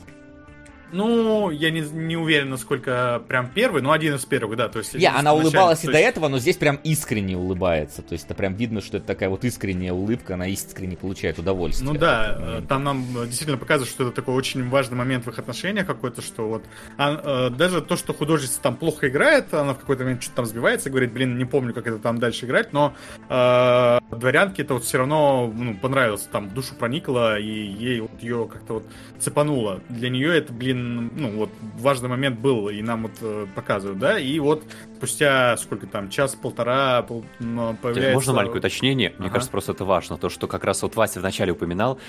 Ну, 0.91 1.49
я 1.51 1.71
не, 1.71 1.81
не 1.81 2.17
уверен, 2.17 2.49
насколько 2.49 3.21
прям 3.27 3.49
первый, 3.49 3.81
но 3.81 3.91
один 3.91 4.15
из 4.15 4.25
первых, 4.25 4.57
да. 4.57 4.69
То 4.69 4.79
есть, 4.79 4.93
я, 4.93 5.17
она 5.17 5.33
улыбалась 5.33 5.83
и 5.83 5.87
есть... 5.87 5.93
до 5.93 5.99
этого, 5.99 6.27
но 6.27 6.39
здесь 6.39 6.57
прям 6.57 6.79
искренне 6.83 7.37
улыбается. 7.37 8.01
То 8.01 8.13
есть 8.13 8.25
это 8.25 8.35
прям 8.35 8.55
видно, 8.55 8.81
что 8.81 8.97
это 8.97 9.07
такая 9.07 9.29
вот 9.29 9.43
искренняя 9.43 9.93
улыбка, 9.93 10.33
она 10.33 10.47
искренне 10.47 10.97
получает 10.97 11.39
удовольствие. 11.39 11.91
Ну 11.91 11.97
да, 11.97 12.61
там 12.67 12.83
нам 12.83 13.05
действительно 13.25 13.57
показывают, 13.57 13.89
что 13.89 14.03
это 14.03 14.15
такой 14.15 14.35
очень 14.35 14.69
важный 14.69 14.97
момент 14.97 15.25
в 15.25 15.29
их 15.29 15.39
отношениях 15.39 15.85
какой-то, 15.87 16.21
что 16.21 16.47
вот 16.47 16.63
а, 16.97 17.49
даже 17.49 17.81
то, 17.81 17.95
что 17.95 18.13
художница 18.13 18.61
там 18.61 18.75
плохо 18.75 19.09
играет, 19.09 19.53
она 19.53 19.73
в 19.73 19.79
какой-то 19.79 20.03
момент 20.03 20.21
что-то 20.21 20.37
там 20.37 20.45
сбивается, 20.45 20.89
говорит, 20.89 21.11
блин, 21.11 21.37
не 21.37 21.45
помню, 21.45 21.73
как 21.73 21.87
это 21.87 21.99
там 21.99 22.19
дальше 22.19 22.45
играть, 22.45 22.73
но 22.73 22.93
э, 23.29 23.99
дворянке 24.21 24.61
это 24.61 24.75
вот 24.75 24.83
все 24.83 24.99
равно 24.99 25.51
ну, 25.53 25.75
понравилось, 25.75 26.27
там 26.31 26.49
душу 26.49 26.75
проникло, 26.75 27.39
и 27.39 27.49
ей 27.49 28.01
вот 28.01 28.11
ее 28.21 28.47
как-то 28.51 28.75
вот 28.75 28.85
цепануло. 29.19 29.81
Для 29.89 30.09
нее 30.09 30.37
это, 30.37 30.53
блин, 30.53 30.80
ну, 30.81 31.29
вот, 31.31 31.49
важный 31.77 32.09
момент 32.09 32.39
был, 32.39 32.69
и 32.69 32.81
нам 32.81 33.03
вот 33.03 33.11
э, 33.21 33.47
показывают, 33.55 33.99
да, 33.99 34.19
и 34.19 34.39
вот 34.39 34.63
спустя, 34.97 35.57
сколько 35.57 35.87
там, 35.87 36.09
час-полтора 36.09 37.03
появляется... 37.03 38.13
Можно 38.13 38.33
маленькое 38.33 38.59
уточнение? 38.59 39.09
Мне 39.17 39.27
ага. 39.27 39.33
кажется, 39.35 39.51
просто 39.51 39.71
это 39.71 39.85
важно, 39.85 40.17
то, 40.17 40.29
что 40.29 40.47
как 40.47 40.63
раз 40.63 40.81
вот 40.83 40.95
Вася 40.95 41.19
вначале 41.19 41.51
упоминал, 41.51 41.99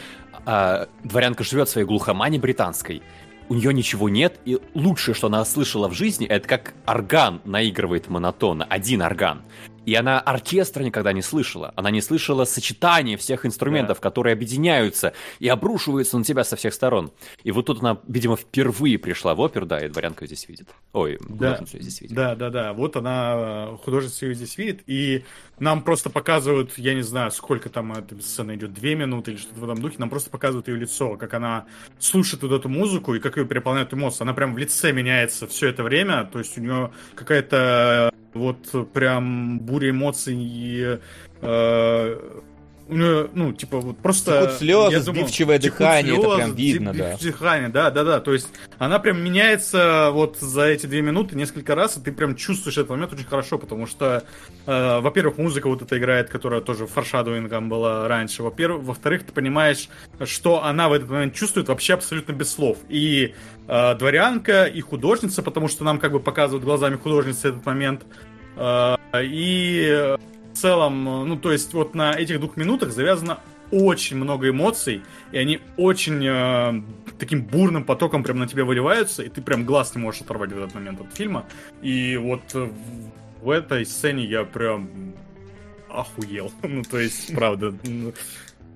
а, 0.44 0.88
дворянка 1.04 1.44
живет 1.44 1.68
в 1.68 1.72
своей 1.72 1.86
глухомане 1.86 2.38
британской, 2.38 3.02
у 3.48 3.54
нее 3.54 3.74
ничего 3.74 4.08
нет, 4.08 4.38
и 4.44 4.58
лучшее, 4.74 5.14
что 5.14 5.26
она 5.26 5.44
слышала 5.44 5.88
в 5.88 5.92
жизни, 5.92 6.26
это 6.26 6.48
как 6.48 6.74
орган 6.86 7.40
наигрывает 7.44 8.08
монотонно, 8.08 8.64
один 8.64 9.02
орган. 9.02 9.42
И 9.84 9.94
она 9.94 10.20
оркестра 10.20 10.82
никогда 10.82 11.12
не 11.12 11.22
слышала. 11.22 11.72
Она 11.76 11.90
не 11.90 12.00
слышала 12.00 12.44
сочетания 12.44 13.16
всех 13.16 13.44
инструментов, 13.46 13.98
да. 13.98 14.02
которые 14.02 14.32
объединяются 14.32 15.12
и 15.38 15.48
обрушиваются 15.48 16.18
на 16.18 16.24
тебя 16.24 16.44
со 16.44 16.56
всех 16.56 16.74
сторон. 16.74 17.12
И 17.42 17.50
вот 17.50 17.66
тут 17.66 17.80
она, 17.80 17.98
видимо, 18.06 18.36
впервые 18.36 18.98
пришла 18.98 19.34
в 19.34 19.40
оперу, 19.40 19.66
да, 19.66 19.84
и 19.84 19.88
дворянка 19.88 20.26
здесь 20.26 20.48
видит. 20.48 20.68
Ой, 20.92 21.16
художницу 21.16 21.76
да. 21.76 21.82
здесь 21.82 22.00
видит. 22.00 22.16
Да, 22.16 22.34
да, 22.34 22.50
да. 22.50 22.72
Вот 22.72 22.96
она, 22.96 23.76
художницу 23.84 24.26
ее 24.26 24.34
здесь 24.34 24.56
видит. 24.56 24.82
И 24.86 25.24
нам 25.58 25.82
просто 25.82 26.10
показывают, 26.10 26.78
я 26.78 26.94
не 26.94 27.02
знаю, 27.02 27.30
сколько 27.30 27.68
там 27.68 27.92
эта 27.92 28.20
сцена 28.22 28.54
идет, 28.54 28.72
две 28.72 28.94
минуты 28.94 29.32
или 29.32 29.38
что-то 29.38 29.60
в 29.60 29.64
этом 29.64 29.80
духе, 29.80 29.96
нам 29.98 30.10
просто 30.10 30.30
показывают 30.30 30.68
ее 30.68 30.76
лицо, 30.76 31.16
как 31.16 31.34
она 31.34 31.66
слушает 31.98 32.42
вот 32.42 32.52
эту 32.52 32.68
музыку 32.68 33.14
и 33.14 33.20
как 33.20 33.36
ее 33.36 33.46
переполняют 33.46 33.92
эмоции. 33.92 34.22
Она 34.22 34.34
прям 34.34 34.54
в 34.54 34.58
лице 34.58 34.92
меняется 34.92 35.46
все 35.46 35.68
это 35.68 35.82
время, 35.82 36.24
то 36.24 36.38
есть 36.38 36.56
у 36.58 36.60
нее 36.60 36.92
какая-то 37.14 38.12
вот 38.34 38.92
прям 38.92 39.60
буря 39.60 39.90
эмоций 39.90 40.36
и 40.38 40.98
э, 41.40 42.40
ну, 42.88 43.52
типа, 43.52 43.80
вот 43.80 43.98
просто... 43.98 44.42
Текут 44.42 44.58
слезы, 44.58 45.00
сбивчивое 45.00 45.58
дыхание, 45.58 46.14
слезы, 46.14 46.26
это 46.26 46.36
прям 46.36 46.54
видно, 46.54 46.92
да. 46.92 47.16
Дыхание, 47.20 47.68
да, 47.68 47.90
да, 47.90 48.04
да, 48.04 48.20
то 48.20 48.32
есть 48.32 48.48
она 48.78 48.98
прям 48.98 49.22
меняется 49.22 50.10
вот 50.12 50.38
за 50.38 50.62
эти 50.62 50.86
две 50.86 51.02
минуты 51.02 51.36
несколько 51.36 51.74
раз, 51.74 51.96
и 51.96 52.00
ты 52.00 52.12
прям 52.12 52.36
чувствуешь 52.36 52.76
этот 52.76 52.90
момент 52.90 53.12
очень 53.12 53.24
хорошо, 53.24 53.58
потому 53.58 53.86
что, 53.86 54.24
э, 54.66 55.00
во-первых, 55.00 55.38
музыка 55.38 55.68
вот 55.68 55.82
эта 55.82 55.98
играет, 55.98 56.28
которая 56.28 56.60
тоже 56.60 56.86
форшадуингом 56.86 57.68
была 57.68 58.08
раньше, 58.08 58.42
во-первых, 58.42 58.84
во-вторых, 58.84 59.24
ты 59.24 59.32
понимаешь, 59.32 59.88
что 60.24 60.64
она 60.64 60.88
в 60.88 60.92
этот 60.92 61.08
момент 61.08 61.34
чувствует 61.34 61.68
вообще 61.68 61.94
абсолютно 61.94 62.32
без 62.32 62.52
слов, 62.52 62.78
и 62.88 63.34
э, 63.68 63.94
дворянка, 63.94 64.64
и 64.64 64.80
художница, 64.80 65.42
потому 65.42 65.68
что 65.68 65.84
нам 65.84 65.98
как 65.98 66.12
бы 66.12 66.20
показывают 66.20 66.64
глазами 66.64 66.96
художницы 66.96 67.48
этот 67.48 67.64
момент, 67.64 68.04
э, 68.56 68.96
и 69.22 70.16
в 70.52 70.58
целом, 70.58 71.04
ну, 71.04 71.36
то 71.36 71.52
есть 71.52 71.72
вот 71.74 71.94
на 71.94 72.12
этих 72.12 72.40
двух 72.40 72.56
минутах 72.56 72.92
завязано 72.92 73.40
очень 73.70 74.16
много 74.16 74.50
эмоций, 74.50 75.02
и 75.32 75.38
они 75.38 75.60
очень 75.76 76.24
э, 76.26 76.82
таким 77.18 77.42
бурным 77.42 77.84
потоком 77.84 78.22
прям 78.22 78.38
на 78.38 78.46
тебя 78.46 78.64
выливаются, 78.64 79.22
и 79.22 79.28
ты 79.28 79.40
прям 79.40 79.64
глаз 79.64 79.94
не 79.94 80.02
можешь 80.02 80.20
оторвать 80.20 80.52
в 80.52 80.58
этот 80.58 80.74
момент 80.74 81.00
от 81.00 81.16
фильма. 81.16 81.46
И 81.80 82.16
вот 82.16 82.42
в 83.42 83.50
этой 83.50 83.86
сцене 83.86 84.24
я 84.24 84.44
прям 84.44 85.14
охуел. 85.88 86.52
ну, 86.62 86.82
то 86.82 86.98
есть, 86.98 87.34
правда. 87.34 87.74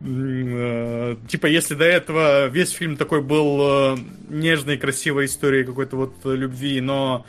Э, 0.01 1.17
типа, 1.29 1.47
если 1.47 1.75
до 1.75 1.85
этого 1.85 2.49
весь 2.49 2.71
фильм 2.71 2.97
такой 2.97 3.23
был 3.23 3.59
э, 3.61 3.97
нежной, 4.29 4.77
красивой 4.77 5.27
историей 5.27 5.65
какой-то 5.65 5.97
вот 5.97 6.15
любви, 6.25 6.81
но 6.81 7.25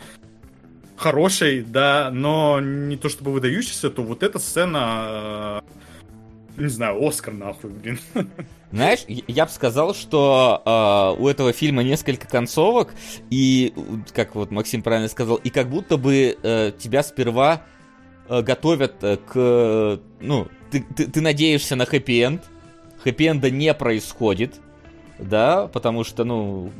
хорошей, 0.98 1.62
да, 1.62 2.10
но 2.12 2.60
не 2.60 2.98
то 2.98 3.10
чтобы 3.10 3.32
выдающейся, 3.32 3.90
то 3.90 4.02
вот 4.04 4.24
эта 4.24 4.40
сцена, 4.40 5.62
э, 6.58 6.62
не 6.62 6.70
знаю, 6.70 7.06
Оскар 7.06 7.34
нахуй, 7.34 7.70
блин. 7.70 8.00
Знаешь, 8.72 9.06
я 9.08 9.46
бы 9.46 9.52
сказал, 9.52 9.94
что 9.94 10.62
э, 10.66 11.22
у 11.22 11.28
этого 11.28 11.54
фильма 11.54 11.84
несколько 11.84 12.28
концовок, 12.28 12.94
и, 13.30 13.74
как 14.14 14.36
вот 14.36 14.52
Максим 14.52 14.82
правильно 14.82 15.08
сказал, 15.08 15.38
и 15.38 15.50
как 15.50 15.70
будто 15.70 15.98
бы 15.98 16.38
э, 16.42 16.72
тебя 16.78 17.04
сперва 17.04 17.62
э, 18.28 18.42
готовят 18.42 18.96
э, 19.04 19.18
к... 19.18 20.02
Ну, 20.20 20.48
ты, 20.72 20.86
ты, 20.96 21.08
ты 21.08 21.22
надеешься 21.22 21.76
на 21.76 21.86
хэппи-энд, 21.86 22.44
хэппи-энда 23.06 23.52
не 23.52 23.74
происходит, 23.74 24.56
да, 25.20 25.68
потому 25.68 26.04
что, 26.04 26.24
ну, 26.24 26.72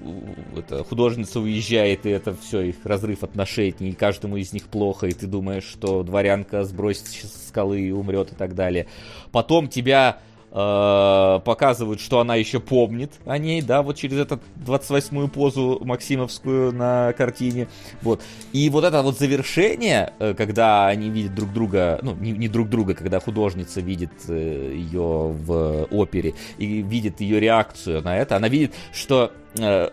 это, 0.56 0.84
художница 0.84 1.40
уезжает, 1.40 2.06
и 2.06 2.10
это 2.10 2.36
все, 2.36 2.62
их 2.62 2.76
разрыв 2.84 3.24
отношений, 3.24 3.90
и 3.90 3.94
каждому 3.94 4.38
из 4.38 4.54
них 4.54 4.68
плохо, 4.68 5.08
и 5.08 5.12
ты 5.12 5.28
думаешь, 5.28 5.64
что 5.64 6.04
дворянка 6.04 6.64
сбросит 6.64 7.08
с 7.08 7.48
скалы 7.48 7.82
и 7.82 7.92
умрет 7.92 8.32
и 8.32 8.36
так 8.36 8.56
далее. 8.56 8.88
Потом 9.32 9.68
тебя 9.68 10.20
показывают, 10.50 12.00
что 12.00 12.20
она 12.20 12.36
еще 12.36 12.60
помнит 12.60 13.12
о 13.26 13.38
ней, 13.38 13.62
да, 13.62 13.82
вот 13.82 13.98
через 13.98 14.18
эту 14.18 14.40
28-ю 14.66 15.28
позу 15.28 15.80
Максимовскую 15.84 16.72
на 16.72 17.14
картине, 17.14 17.68
вот. 18.02 18.22
И 18.54 18.70
вот 18.70 18.84
это 18.84 19.02
вот 19.02 19.18
завершение, 19.18 20.14
э, 20.20 20.34
когда 20.34 20.88
они 20.88 21.10
видят 21.10 21.36
друг 21.36 21.52
друга, 21.54 22.00
ну, 22.02 22.16
не, 22.16 22.32
не 22.32 22.48
друг 22.48 22.70
друга, 22.70 22.94
когда 22.94 23.20
художница 23.20 23.82
видит 23.82 24.12
э, 24.28 24.74
ее 24.74 25.00
в 25.00 25.88
опере 25.92 26.34
и 26.58 26.82
видит 26.82 27.22
ее 27.22 27.40
реакцию 27.40 28.02
на 28.02 28.18
это, 28.18 28.36
она 28.36 28.48
видит, 28.48 28.74
что 28.94 29.32
э, 29.58 29.90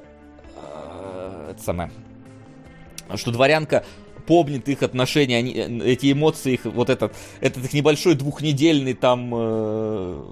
э, 0.56 1.51
это 1.51 1.62
самое, 1.62 1.90
что 3.16 3.31
дворянка 3.32 3.85
помнит 4.27 4.69
их 4.69 4.83
отношения, 4.83 5.39
они, 5.39 5.53
эти 5.53 6.13
эмоции, 6.13 6.55
их, 6.55 6.65
вот 6.65 6.91
этот, 6.91 7.15
этот 7.41 7.65
их 7.65 7.73
небольшой 7.73 8.15
двухнедельный 8.15 8.95
там 8.95 9.31
э, 9.35 10.23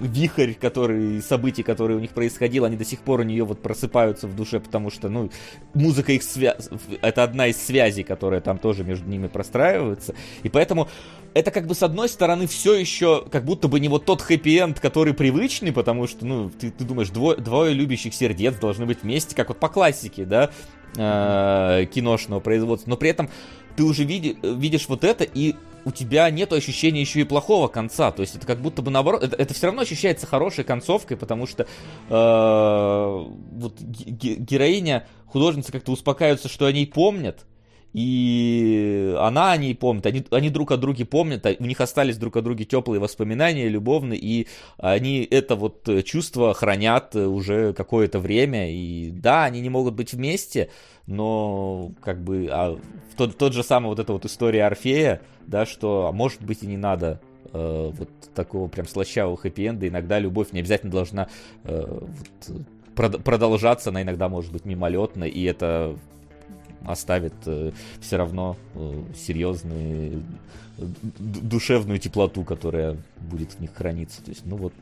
вихрь, 0.00 0.54
который, 0.54 1.20
событий, 1.22 1.62
которые 1.62 1.96
у 1.96 2.00
них 2.00 2.10
происходило, 2.10 2.66
они 2.66 2.76
до 2.76 2.84
сих 2.84 3.00
пор 3.00 3.20
у 3.20 3.22
нее 3.22 3.44
вот 3.44 3.60
просыпаются 3.60 4.26
в 4.26 4.36
душе, 4.36 4.60
потому 4.60 4.90
что, 4.90 5.08
ну, 5.08 5.30
музыка 5.74 6.12
их 6.12 6.22
свя... 6.22 6.56
это 7.02 7.22
одна 7.22 7.48
из 7.48 7.56
связей, 7.56 8.02
которая 8.02 8.40
там 8.40 8.58
тоже 8.58 8.84
между 8.84 9.08
ними 9.08 9.26
простраивается, 9.26 10.14
и 10.42 10.48
поэтому 10.48 10.88
это 11.34 11.50
как 11.50 11.66
бы 11.66 11.74
с 11.74 11.82
одной 11.82 12.08
стороны 12.08 12.46
все 12.46 12.74
еще 12.74 13.24
как 13.30 13.44
будто 13.44 13.68
бы 13.68 13.80
не 13.80 13.88
вот 13.88 14.04
тот 14.04 14.22
хэппи-энд, 14.22 14.80
который 14.80 15.14
привычный, 15.14 15.72
потому 15.72 16.06
что, 16.06 16.24
ну, 16.26 16.50
ты, 16.50 16.70
ты 16.70 16.84
думаешь, 16.84 17.10
двое, 17.10 17.36
двое 17.36 17.74
любящих 17.74 18.14
сердец 18.14 18.56
должны 18.56 18.86
быть 18.86 19.02
вместе, 19.02 19.34
как 19.36 19.48
вот 19.48 19.58
по 19.58 19.68
классике, 19.68 20.24
да, 20.24 20.50
э, 20.96 21.86
киношного 21.92 22.40
производства, 22.40 22.90
но 22.90 22.96
при 22.96 23.10
этом 23.10 23.28
ты 23.76 23.84
уже 23.84 24.04
види, 24.04 24.36
видишь 24.42 24.88
вот 24.88 25.04
это, 25.04 25.24
и 25.24 25.54
у 25.84 25.90
тебя 25.90 26.28
нет 26.30 26.52
ощущения 26.52 27.00
еще 27.00 27.20
и 27.20 27.24
плохого 27.24 27.68
конца. 27.68 28.10
То 28.10 28.22
есть 28.22 28.36
это 28.36 28.46
как 28.46 28.58
будто 28.58 28.82
бы 28.82 28.90
наоборот, 28.90 29.22
это, 29.22 29.36
это 29.36 29.54
все 29.54 29.66
равно 29.66 29.82
ощущается 29.82 30.26
хорошей 30.26 30.64
концовкой, 30.64 31.16
потому 31.16 31.46
что 31.46 31.62
э, 31.62 31.66
вот 32.10 33.80
героиня, 33.80 35.06
художница 35.26 35.72
как-то 35.72 35.92
успокаивается, 35.92 36.48
что 36.48 36.66
о 36.66 36.72
ней 36.72 36.86
помнят, 36.86 37.46
и 37.92 39.14
она 39.18 39.52
о 39.52 39.56
ней 39.56 39.74
помнит, 39.74 40.06
они, 40.06 40.24
они 40.30 40.50
друг 40.50 40.72
о 40.72 40.76
друге 40.76 41.04
помнят, 41.04 41.44
а 41.46 41.54
у 41.58 41.64
них 41.64 41.80
остались 41.80 42.18
друг 42.18 42.36
о 42.36 42.42
друге 42.42 42.64
теплые 42.64 43.00
воспоминания, 43.00 43.68
любовные, 43.68 44.18
и 44.18 44.46
они 44.76 45.26
это 45.30 45.56
вот 45.56 45.88
чувство 46.04 46.52
хранят 46.54 47.16
уже 47.16 47.72
какое-то 47.72 48.18
время, 48.18 48.70
и 48.70 49.10
да, 49.10 49.44
они 49.44 49.60
не 49.60 49.70
могут 49.70 49.94
быть 49.94 50.12
вместе, 50.12 50.70
но 51.06 51.92
как 52.02 52.22
бы 52.22 52.48
а, 52.50 52.78
тот, 53.16 53.38
тот 53.38 53.54
же 53.54 53.62
самый 53.62 53.86
вот 53.86 53.98
эта 53.98 54.12
вот 54.12 54.24
история 54.26 54.66
Орфея, 54.66 55.22
да, 55.46 55.64
что 55.64 56.06
а 56.06 56.12
может 56.12 56.42
быть 56.42 56.62
и 56.62 56.66
не 56.66 56.76
надо 56.76 57.20
э, 57.52 57.90
вот 57.92 58.10
такого 58.34 58.68
прям 58.68 58.86
слащавого 58.86 59.36
хэппи-энда, 59.36 59.88
иногда 59.88 60.18
любовь 60.18 60.52
не 60.52 60.60
обязательно 60.60 60.92
должна 60.92 61.28
э, 61.64 61.86
вот, 61.86 62.66
прод- 62.94 63.22
продолжаться, 63.22 63.88
она 63.88 64.02
иногда 64.02 64.28
может 64.28 64.52
быть 64.52 64.66
мимолетна, 64.66 65.24
и 65.24 65.42
это 65.44 65.96
оставит 66.84 67.34
э, 67.46 67.72
все 68.00 68.16
равно 68.16 68.56
э, 68.74 69.02
серьезную 69.16 70.22
душевную 71.18 71.98
теплоту, 71.98 72.44
которая 72.44 72.96
будет 73.16 73.52
в 73.52 73.60
них 73.60 73.74
храниться. 73.74 74.22
То 74.22 74.30
есть, 74.30 74.46
ну 74.46 74.56
вот 74.56 74.72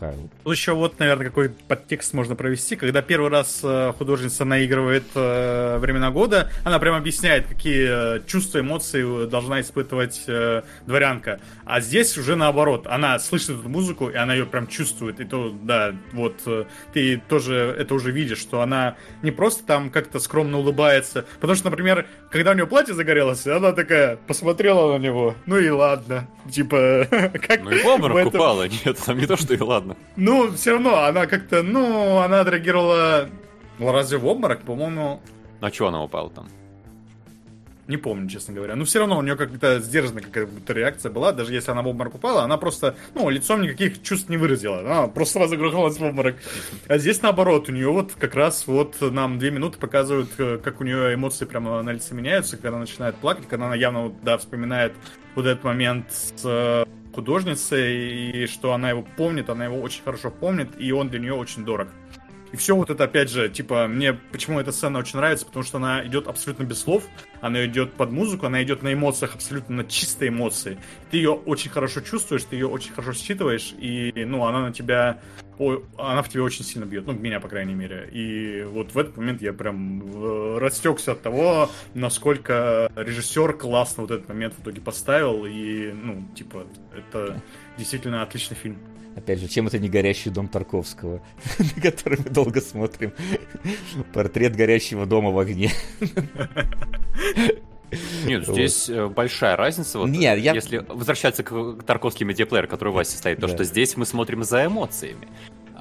такая 0.00 0.16
вот. 0.16 0.30
Тут 0.44 0.56
еще 0.56 0.72
вот, 0.72 0.98
наверное, 0.98 1.26
какой 1.26 1.50
подтекст 1.50 2.14
можно 2.14 2.34
провести. 2.34 2.76
Когда 2.76 3.02
первый 3.02 3.30
раз 3.30 3.60
э, 3.62 3.92
художница 3.96 4.44
наигрывает 4.44 5.04
э, 5.14 5.78
времена 5.78 6.10
года, 6.10 6.50
она 6.64 6.78
прям 6.78 6.94
объясняет, 6.94 7.46
какие 7.46 8.16
э, 8.16 8.20
чувства, 8.26 8.60
эмоции 8.60 9.26
должна 9.26 9.60
испытывать 9.60 10.26
дворянка. 10.86 11.40
А 11.64 11.80
здесь 11.80 12.16
уже 12.18 12.36
наоборот. 12.36 12.86
Она 12.86 13.18
слышит 13.18 13.50
эту 13.50 13.68
музыку, 13.68 14.08
и 14.08 14.14
она 14.14 14.34
ее 14.34 14.46
прям 14.46 14.66
чувствует. 14.66 15.20
И 15.20 15.24
то, 15.24 15.54
да, 15.62 15.94
вот 16.12 16.40
ты 16.92 17.22
тоже 17.28 17.74
это 17.78 17.94
уже 17.94 18.10
видишь, 18.10 18.38
что 18.38 18.62
она 18.62 18.96
не 19.22 19.30
просто 19.30 19.64
там 19.64 19.90
как-то 19.90 20.18
скромно 20.18 20.58
улыбается. 20.58 21.24
Потому 21.40 21.56
что, 21.56 21.70
например, 21.70 22.06
когда 22.30 22.52
у 22.52 22.54
нее 22.54 22.66
платье 22.66 22.94
загорелось, 22.94 23.46
она 23.46 23.72
такая 23.72 24.16
посмотрела 24.16 24.96
на 24.96 25.02
него. 25.02 25.34
Ну 25.46 25.58
и 25.58 25.68
ладно. 25.68 26.28
Типа, 26.50 27.06
как... 27.10 27.62
Ну 27.62 27.70
и 27.70 27.82
в 27.82 27.86
обморок 27.86 28.18
этом... 28.18 28.40
упала. 28.40 28.68
Нет, 28.68 28.98
там 29.04 29.18
не 29.18 29.26
то, 29.26 29.36
что 29.36 29.54
и 29.54 29.60
ладно. 29.60 29.89
Ну, 30.16 30.52
все 30.52 30.72
равно, 30.72 31.04
она 31.04 31.26
как-то, 31.26 31.62
ну, 31.62 32.18
она 32.18 32.40
отреагировала... 32.40 33.28
Ну, 33.78 33.92
разве 33.92 34.18
в 34.18 34.26
обморок, 34.26 34.62
по-моему... 34.62 35.20
На 35.60 35.72
что 35.72 35.88
она 35.88 36.02
упала 36.02 36.30
там? 36.30 36.48
Не 37.90 37.96
помню, 37.96 38.28
честно 38.28 38.54
говоря. 38.54 38.76
Но 38.76 38.84
все 38.84 39.00
равно 39.00 39.18
у 39.18 39.22
нее 39.22 39.34
как-то 39.34 39.80
сдержанная 39.80 40.22
какая-то 40.22 40.72
реакция 40.72 41.10
была. 41.10 41.32
Даже 41.32 41.52
если 41.52 41.72
она 41.72 41.82
в 41.82 41.88
обморок 41.88 42.14
упала, 42.14 42.44
она 42.44 42.56
просто, 42.56 42.94
ну, 43.16 43.28
лицом 43.28 43.62
никаких 43.62 44.00
чувств 44.00 44.28
не 44.28 44.36
выразила. 44.36 44.78
Она 44.78 45.08
просто 45.08 45.40
сразу 45.40 45.56
грохнулась 45.56 45.98
в 45.98 46.04
обморок. 46.04 46.36
А 46.86 46.98
здесь 46.98 47.20
наоборот, 47.20 47.68
у 47.68 47.72
нее 47.72 47.90
вот 47.90 48.12
как 48.12 48.36
раз 48.36 48.68
вот 48.68 48.98
нам 49.00 49.40
две 49.40 49.50
минуты 49.50 49.76
показывают, 49.78 50.30
э, 50.38 50.58
как 50.62 50.80
у 50.80 50.84
нее 50.84 51.14
эмоции 51.14 51.46
прямо 51.46 51.82
на 51.82 51.90
лице 51.90 52.14
меняются, 52.14 52.56
когда 52.56 52.68
она 52.68 52.78
начинает 52.78 53.16
плакать, 53.16 53.48
когда 53.48 53.66
она 53.66 53.74
явно, 53.74 54.12
да, 54.22 54.38
вспоминает 54.38 54.92
вот 55.34 55.46
этот 55.46 55.64
момент 55.64 56.06
с 56.12 56.86
художницей, 57.12 58.42
и 58.42 58.46
что 58.46 58.72
она 58.72 58.90
его 58.90 59.02
помнит, 59.16 59.50
она 59.50 59.64
его 59.64 59.80
очень 59.80 60.02
хорошо 60.02 60.30
помнит, 60.30 60.68
и 60.78 60.92
он 60.92 61.08
для 61.08 61.20
нее 61.20 61.34
очень 61.34 61.64
дорог. 61.64 61.88
И 62.52 62.56
все 62.56 62.74
вот 62.74 62.90
это, 62.90 63.04
опять 63.04 63.30
же, 63.30 63.48
типа, 63.48 63.86
мне 63.86 64.12
почему 64.12 64.58
эта 64.58 64.72
сцена 64.72 64.98
очень 64.98 65.18
нравится, 65.18 65.46
потому 65.46 65.64
что 65.64 65.78
она 65.78 66.04
идет 66.04 66.26
абсолютно 66.26 66.64
без 66.64 66.80
слов, 66.80 67.04
она 67.40 67.64
идет 67.64 67.92
под 67.92 68.10
музыку, 68.10 68.46
она 68.46 68.62
идет 68.62 68.82
на 68.82 68.92
эмоциях, 68.92 69.34
абсолютно 69.36 69.76
на 69.76 69.84
чистой 69.84 70.28
эмоции. 70.28 70.76
Ты 71.10 71.18
ее 71.18 71.30
очень 71.30 71.70
хорошо 71.70 72.00
чувствуешь, 72.00 72.42
ты 72.44 72.56
ее 72.56 72.66
очень 72.66 72.92
хорошо 72.92 73.12
считываешь, 73.12 73.72
и, 73.78 74.12
ну, 74.26 74.46
она 74.46 74.62
на 74.62 74.72
тебя, 74.72 75.20
о, 75.60 75.82
она 75.98 76.22
в 76.22 76.28
тебя 76.30 76.42
очень 76.42 76.64
сильно 76.64 76.86
бьет, 76.86 77.06
ну, 77.06 77.12
меня, 77.12 77.38
по 77.38 77.48
крайней 77.48 77.74
мере. 77.74 78.08
И 78.10 78.62
вот 78.62 78.94
в 78.94 78.98
этот 78.98 79.18
момент 79.18 79.42
я 79.42 79.52
прям 79.52 80.02
э, 80.02 80.58
растекся 80.58 81.12
от 81.12 81.20
того, 81.20 81.70
насколько 81.92 82.90
режиссер 82.96 83.52
классно 83.52 84.04
вот 84.04 84.10
этот 84.10 84.28
момент 84.28 84.54
в 84.54 84.62
итоге 84.62 84.80
поставил, 84.80 85.44
и, 85.44 85.92
ну, 85.92 86.24
типа, 86.34 86.66
это 86.96 87.42
действительно 87.76 88.22
отличный 88.22 88.56
фильм. 88.56 88.78
Опять 89.16 89.40
же, 89.40 89.48
чем 89.48 89.66
это 89.66 89.78
не 89.78 89.90
горящий 89.90 90.30
дом 90.30 90.48
Тарковского, 90.48 91.20
на 91.58 91.82
который 91.82 92.18
мы 92.18 92.30
долго 92.30 92.62
смотрим? 92.62 93.12
Портрет 94.14 94.56
горящего 94.56 95.04
дома 95.04 95.30
в 95.30 95.38
огне. 95.38 95.70
Нет, 98.24 98.46
здесь 98.46 98.88
вот. 98.88 98.94
Э, 98.94 99.08
большая 99.08 99.56
разница. 99.56 99.98
Вот, 99.98 100.08
Нет, 100.08 100.38
я... 100.38 100.52
Если 100.52 100.78
возвращаться 100.88 101.42
к 101.42 101.82
Тарковский 101.84 102.26
медиаплеер, 102.26 102.66
который 102.66 102.90
у 102.90 102.92
вас 102.92 103.10
стоит, 103.10 103.40
то 103.40 103.46
да. 103.46 103.54
что 103.54 103.64
здесь 103.64 103.96
мы 103.96 104.06
смотрим 104.06 104.44
за 104.44 104.66
эмоциями. 104.66 105.28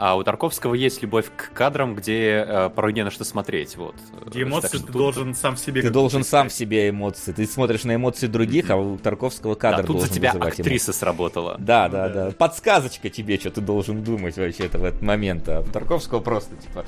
А 0.01 0.15
у 0.15 0.23
Тарковского 0.23 0.75
есть 0.75 1.01
любовь 1.01 1.25
к 1.35 1.51
кадрам, 1.51 1.93
где 1.93 2.45
э, 2.47 2.69
порой 2.73 2.93
не 2.93 3.03
на 3.03 3.11
что 3.11 3.25
смотреть. 3.25 3.75
Вот. 3.75 3.95
Где 4.27 4.43
эмоции 4.43 4.77
так, 4.77 4.79
ты 4.79 4.87
тут... 4.87 4.95
должен 4.95 5.35
сам 5.35 5.57
в 5.57 5.59
себе. 5.59 5.81
Ты 5.81 5.89
должен 5.89 6.23
сам 6.23 6.47
в 6.47 6.53
себе 6.53 6.89
эмоции. 6.89 7.33
Ты 7.33 7.45
смотришь 7.45 7.83
на 7.83 7.95
эмоции 7.95 8.27
других, 8.27 8.69
mm-hmm. 8.69 8.73
а 8.73 8.77
у 8.77 8.97
Тарковского 8.97 9.55
кадр 9.55 9.81
да, 9.81 9.83
тут 9.83 9.97
должен 9.97 10.07
за 10.07 10.15
тебя 10.15 10.31
актриса 10.31 10.91
эмоции. 10.91 10.91
сработала. 10.93 11.57
Да, 11.59 11.89
да, 11.89 12.07
да, 12.07 12.25
да. 12.27 12.31
Подсказочка 12.31 13.09
тебе, 13.09 13.37
что 13.39 13.51
ты 13.51 13.59
должен 13.59 14.01
думать 14.01 14.37
вообще 14.37 14.67
это 14.67 14.77
в 14.77 14.85
этот 14.85 15.01
момент. 15.01 15.49
А 15.49 15.59
у 15.59 15.65
Тарковского 15.65 16.21
просто 16.21 16.55
типа 16.55 16.85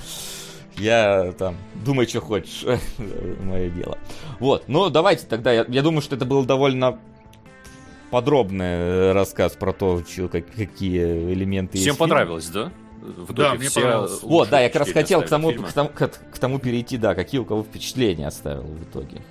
я 0.78 1.34
там, 1.38 1.58
думай, 1.86 2.08
что 2.08 2.22
хочешь, 2.22 2.66
мое 3.44 3.70
дело. 3.70 3.98
Вот, 4.40 4.64
ну 4.68 4.90
давайте 4.90 5.26
тогда, 5.28 5.52
я, 5.52 5.66
я 5.68 5.82
думаю, 5.82 6.02
что 6.02 6.16
это 6.16 6.26
было 6.26 6.46
довольно 6.46 7.00
подробный 8.12 9.14
рассказ 9.14 9.54
про 9.54 9.74
то, 9.74 10.04
что, 10.08 10.28
как, 10.28 10.46
какие 10.54 11.34
элементы 11.34 11.78
Всем 11.78 11.96
понравилось, 11.96 12.48
да? 12.48 12.72
В 13.02 13.34
итоге 13.34 13.50
да, 13.50 13.54
мне 13.56 13.70
все 13.70 14.08
Вот, 14.22 14.50
да, 14.50 14.62
я 14.62 14.70
как 14.70 14.82
раз 14.82 14.92
хотел 14.92 15.24
к 15.24 15.28
тому, 15.28 15.52
к, 15.54 15.74
тому, 15.74 15.90
к, 15.90 16.08
к 16.08 16.38
тому 16.38 16.60
перейти, 16.60 16.98
да, 16.98 17.16
какие 17.16 17.42
у 17.42 17.46
кого 17.46 17.64
впечатления 17.64 18.28
оставил 18.28 18.64
в 18.64 18.84
итоге. 18.84 19.22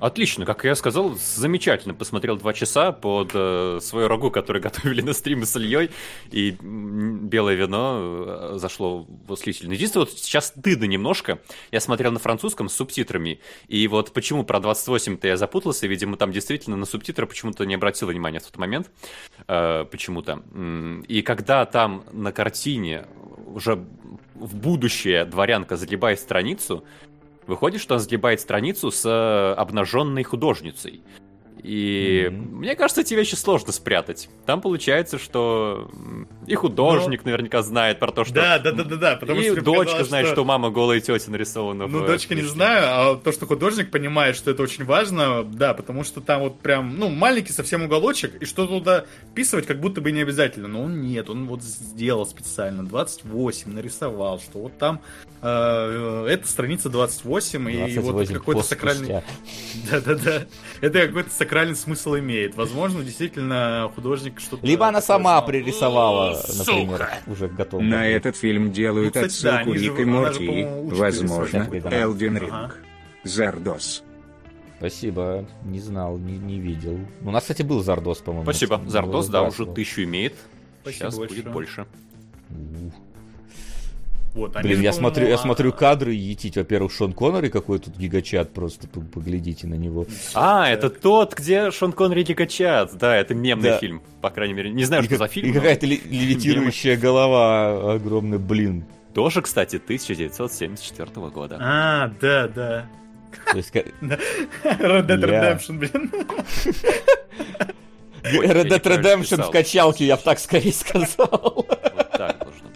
Отлично, 0.00 0.46
как 0.46 0.64
я 0.64 0.74
сказал, 0.74 1.14
замечательно. 1.14 1.94
Посмотрел 1.94 2.36
два 2.36 2.54
часа 2.54 2.90
под 2.90 3.32
э, 3.34 3.80
свою 3.82 4.08
рагу, 4.08 4.30
которую 4.30 4.62
готовили 4.70 5.02
на 5.02 5.12
стриме 5.12 5.44
с 5.44 5.54
Ильей, 5.56 5.90
и 6.30 6.56
белое 6.60 7.54
вино 7.54 7.98
э, 8.00 8.52
зашло 8.56 9.06
восхитительно. 9.26 9.74
Единственное, 9.74 10.06
вот 10.06 10.18
сейчас 10.18 10.46
стыдно 10.48 10.84
немножко. 10.84 11.38
Я 11.70 11.80
смотрел 11.80 12.12
на 12.12 12.18
французском 12.18 12.70
с 12.70 12.74
субтитрами, 12.74 13.40
и 13.68 13.86
вот 13.88 14.12
почему 14.12 14.42
про 14.44 14.58
28-то 14.58 15.28
я 15.28 15.36
запутался, 15.36 15.86
видимо, 15.86 16.16
там 16.16 16.32
действительно 16.32 16.76
на 16.76 16.86
субтитры 16.86 17.26
почему-то 17.26 17.64
не 17.64 17.74
обратил 17.74 18.08
внимания 18.08 18.40
в 18.40 18.44
тот 18.44 18.56
момент, 18.56 18.90
э, 19.48 19.84
почему-то. 19.90 20.42
И 21.08 21.22
когда 21.22 21.66
там 21.66 22.04
на 22.12 22.32
картине 22.32 23.06
уже 23.46 23.84
в 24.34 24.56
будущее 24.56 25.24
дворянка 25.24 25.76
загибает 25.76 26.20
страницу, 26.20 26.84
Выходит, 27.50 27.80
что 27.80 27.94
он 27.94 28.00
сгибает 28.00 28.40
страницу 28.40 28.92
с 28.92 29.04
э, 29.04 29.54
обнаженной 29.54 30.22
художницей. 30.22 31.02
И 31.62 32.28
mm-hmm. 32.28 32.54
мне 32.56 32.76
кажется, 32.76 33.02
эти 33.02 33.14
вещи 33.14 33.34
сложно 33.34 33.72
спрятать. 33.72 34.28
Там 34.46 34.60
получается, 34.60 35.18
что 35.18 35.90
и 36.46 36.54
художник 36.54 37.24
Но... 37.24 37.30
наверняка 37.30 37.62
знает 37.62 37.98
про 37.98 38.12
то, 38.12 38.24
что... 38.24 38.34
Да, 38.34 38.58
да, 38.58 38.72
да, 38.72 38.84
да, 38.84 38.96
да. 38.96 39.16
Потому 39.16 39.40
и 39.40 39.50
что 39.50 39.62
дочка 39.62 39.90
сказала, 39.90 40.04
знает, 40.04 40.26
что... 40.26 40.34
что 40.36 40.44
мама 40.44 40.70
голая 40.70 41.00
тетя 41.00 41.30
нарисована. 41.30 41.86
Ну, 41.86 42.02
в... 42.02 42.06
дочка 42.06 42.34
не 42.34 42.42
знаю, 42.42 42.84
а 42.88 43.16
то, 43.16 43.32
что 43.32 43.46
художник 43.46 43.90
понимает, 43.90 44.36
что 44.36 44.50
это 44.50 44.62
очень 44.62 44.84
важно, 44.84 45.44
да, 45.44 45.74
потому 45.74 46.04
что 46.04 46.20
там 46.20 46.40
вот 46.40 46.60
прям, 46.60 46.98
ну, 46.98 47.08
маленький 47.08 47.52
совсем 47.52 47.82
уголочек, 47.82 48.40
и 48.40 48.44
что 48.44 48.66
туда 48.66 49.04
вписывать 49.30 49.66
как 49.66 49.80
будто 49.80 50.00
бы 50.00 50.12
не 50.12 50.22
обязательно. 50.22 50.68
Но 50.68 50.82
он 50.82 51.02
нет, 51.02 51.28
он 51.30 51.46
вот 51.46 51.62
сделал 51.62 52.26
специально 52.26 52.84
28, 52.84 53.72
нарисовал, 53.72 54.40
что 54.40 54.60
вот 54.60 54.78
там 54.78 55.00
э, 55.42 56.26
это 56.28 56.48
страница 56.48 56.88
28, 56.88 57.30
28 57.64 57.70
и 57.70 57.98
вот 57.98 58.28
какой-то 58.28 58.62
сакральный... 58.62 59.22
Да-да-да. 59.90 60.46
Это 60.80 61.06
какой-то 61.06 61.30
сакральный 61.30 61.49
смысл 61.74 62.16
имеет. 62.16 62.54
Возможно, 62.54 63.02
действительно, 63.02 63.90
художник 63.94 64.40
что-то... 64.40 64.66
Либо 64.66 64.88
она 64.88 65.00
сама 65.00 65.38
знал. 65.38 65.46
пририсовала, 65.46 66.40
например, 66.58 67.08
уже 67.26 67.48
готов. 67.48 67.82
На 67.82 68.06
этот 68.06 68.36
фильм 68.36 68.72
делают 68.72 69.14
ну, 69.14 69.22
кстати, 69.22 69.46
отсылку 69.46 69.72
да, 69.74 69.80
Рик 69.80 69.98
и 70.00 70.04
Морти. 70.04 70.66
Возможно, 70.84 71.68
Элден 71.90 72.36
Ринг. 72.38 72.52
Ага. 72.52 72.74
Зардос. 73.24 74.02
Спасибо, 74.78 75.46
не 75.64 75.78
знал, 75.78 76.16
не, 76.16 76.38
не 76.38 76.58
видел. 76.58 76.98
У 77.22 77.30
нас, 77.30 77.42
кстати, 77.42 77.62
был 77.62 77.82
Зардос, 77.82 78.18
по-моему. 78.18 78.44
Спасибо. 78.44 78.80
Зардос, 78.86 79.28
да, 79.28 79.42
уже 79.42 79.66
тысячу 79.66 80.04
имеет. 80.04 80.34
Спасибо 80.80 81.10
Сейчас 81.10 81.18
большое. 81.18 81.42
будет 81.42 81.52
больше. 81.52 81.86
Вот, 84.34 84.56
Блин, 84.62 84.80
я 84.80 84.92
смотрю, 84.92 85.26
я 85.26 85.36
смотрю 85.38 85.72
кадры, 85.72 86.12
етить, 86.12 86.56
во-первых, 86.56 86.92
Шон 86.92 87.12
Коннор 87.12 87.44
и 87.44 87.48
какой 87.48 87.80
тут 87.80 87.96
гигачат, 87.96 88.52
просто 88.52 88.86
поглядите 88.86 89.66
на 89.66 89.74
него. 89.74 90.06
А, 90.34 90.68
это 90.68 90.88
тот, 90.88 91.34
где 91.34 91.72
Шон 91.72 91.92
Коннор 91.92 92.18
и 92.18 92.22
гигачат, 92.22 92.96
да, 92.96 93.16
это 93.16 93.34
мемный 93.34 93.70
да. 93.70 93.78
фильм, 93.78 94.02
по 94.20 94.30
крайней 94.30 94.54
мере, 94.54 94.70
не 94.70 94.84
знаю, 94.84 95.02
и 95.02 95.06
что 95.06 95.16
как, 95.16 95.18
за 95.18 95.28
фильм. 95.28 95.50
И 95.50 95.52
какая-то 95.52 95.86
левитирующая 95.86 96.96
голова 96.96 97.94
огромная, 97.94 98.38
блин. 98.38 98.84
Тоже, 99.14 99.42
кстати, 99.42 99.76
1974 99.76 101.10
года. 101.30 101.58
А, 101.60 102.12
да, 102.20 102.46
да. 102.46 102.86
То 103.50 103.56
есть... 103.56 103.74
Red 103.74 105.06
Dead 105.06 105.20
Redemption, 105.20 105.78
блин. 105.78 106.12
Red 108.22 108.68
Dead 108.68 108.82
Redemption 108.82 109.42
в 109.42 109.50
качалке, 109.50 110.06
я 110.06 110.16
бы 110.16 110.22
так 110.22 110.38
скорее 110.38 110.72
сказал. 110.72 111.66
Вот 111.66 112.10
так 112.12 112.38
быть. 112.38 112.69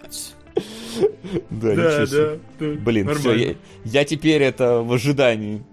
Да, 1.49 1.75
да, 1.75 2.05
да, 2.05 2.37
Блин, 2.59 3.13
все, 3.15 3.57
я 3.83 4.05
теперь 4.05 4.43
это 4.43 4.81
в 4.81 4.93
ожидании. 4.93 5.63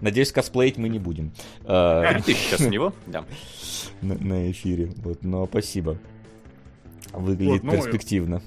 Надеюсь, 0.00 0.32
косплеить 0.32 0.78
мы 0.78 0.88
не 0.88 0.98
будем. 0.98 1.32
А, 1.64 2.20
ты 2.22 2.34
сейчас 2.34 2.60
него? 2.60 2.94
Да. 3.06 3.24
На 4.00 4.50
эфире. 4.50 4.90
Вот, 4.96 5.22
но 5.22 5.46
спасибо. 5.46 5.98
Выглядит 7.12 7.62
ну, 7.62 7.72
перспективно. 7.72 8.42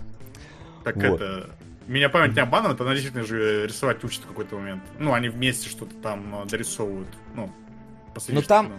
Так 0.83 0.97
это... 0.97 1.49
Меня 1.87 2.09
память 2.09 2.33
не 2.33 2.41
обманывает, 2.41 2.79
она 2.79 2.93
действительно 2.93 3.25
же 3.25 3.67
рисовать 3.67 4.01
учит 4.05 4.21
в 4.23 4.27
какой-то 4.27 4.55
момент. 4.55 4.83
Ну, 4.99 5.13
они 5.13 5.27
вместе 5.27 5.67
что-то 5.67 5.93
там 5.95 6.43
э, 6.43 6.45
дорисовывают. 6.45 7.09
Ну, 7.35 7.51
ну 8.29 8.41
там, 8.41 8.71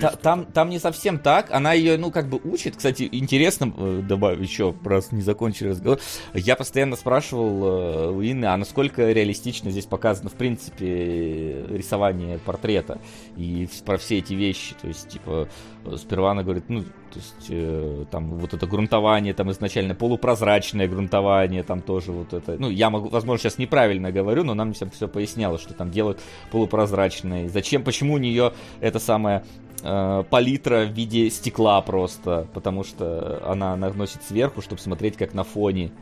та, 0.00 0.10
там, 0.10 0.44
там 0.46 0.70
не 0.70 0.78
совсем 0.78 1.18
так. 1.18 1.50
Она 1.50 1.72
ее, 1.72 1.96
ну, 1.96 2.10
как 2.10 2.28
бы 2.28 2.40
учит. 2.44 2.76
Кстати, 2.76 3.08
интересно 3.10 3.72
э, 3.76 4.02
добавить 4.06 4.48
еще, 4.48 4.74
раз 4.84 5.12
не 5.12 5.22
закончили 5.22 5.68
разговор. 5.68 6.00
Я 6.34 6.56
постоянно 6.56 6.96
спрашивал 6.96 7.64
э, 7.64 8.10
у 8.10 8.22
Инны, 8.22 8.46
а 8.46 8.56
насколько 8.56 9.10
реалистично 9.10 9.70
здесь 9.70 9.86
показано, 9.86 10.30
в 10.30 10.34
принципе, 10.34 11.64
рисование 11.68 12.38
портрета 12.38 12.98
и 13.36 13.68
про 13.84 13.98
все 13.98 14.18
эти 14.18 14.34
вещи. 14.34 14.74
То 14.80 14.88
есть, 14.88 15.08
типа, 15.08 15.48
сперва 15.96 16.32
она 16.32 16.42
говорит, 16.42 16.64
ну, 16.68 16.82
то 16.82 17.20
есть, 17.20 17.46
э, 17.48 18.04
там 18.10 18.38
вот 18.38 18.52
это 18.52 18.66
грунтование, 18.66 19.32
там 19.32 19.50
изначально 19.50 19.94
полупрозрачное 19.94 20.88
грунтование, 20.88 21.62
там 21.62 21.80
тоже 21.80 22.12
вот 22.12 22.34
это, 22.34 22.56
ну, 22.58 22.68
я 22.68 22.90
могу, 22.90 23.08
возможно, 23.08 23.42
сейчас 23.42 23.58
неправильно 23.58 24.12
говорю, 24.12 24.44
но 24.44 24.54
нам 24.54 24.72
все, 24.72 24.86
все 24.90 25.08
поясняло, 25.08 25.58
что 25.58 25.72
там 25.72 25.90
делают 25.90 26.20
полупрозрачное. 26.50 27.48
Зачем, 27.48 27.84
почему 27.84 28.14
у 28.14 28.18
нее 28.18 28.52
это 28.80 28.98
самое 28.98 29.44
э, 29.86 30.24
палитра 30.28 30.84
в 30.84 30.92
виде 30.92 31.30
стекла 31.30 31.80
просто, 31.80 32.46
потому 32.52 32.84
что 32.84 33.42
она 33.46 33.76
наносит 33.76 34.22
сверху, 34.22 34.60
чтобы 34.60 34.80
смотреть 34.80 35.16
как 35.16 35.34
на 35.34 35.44
фоне, 35.44 35.92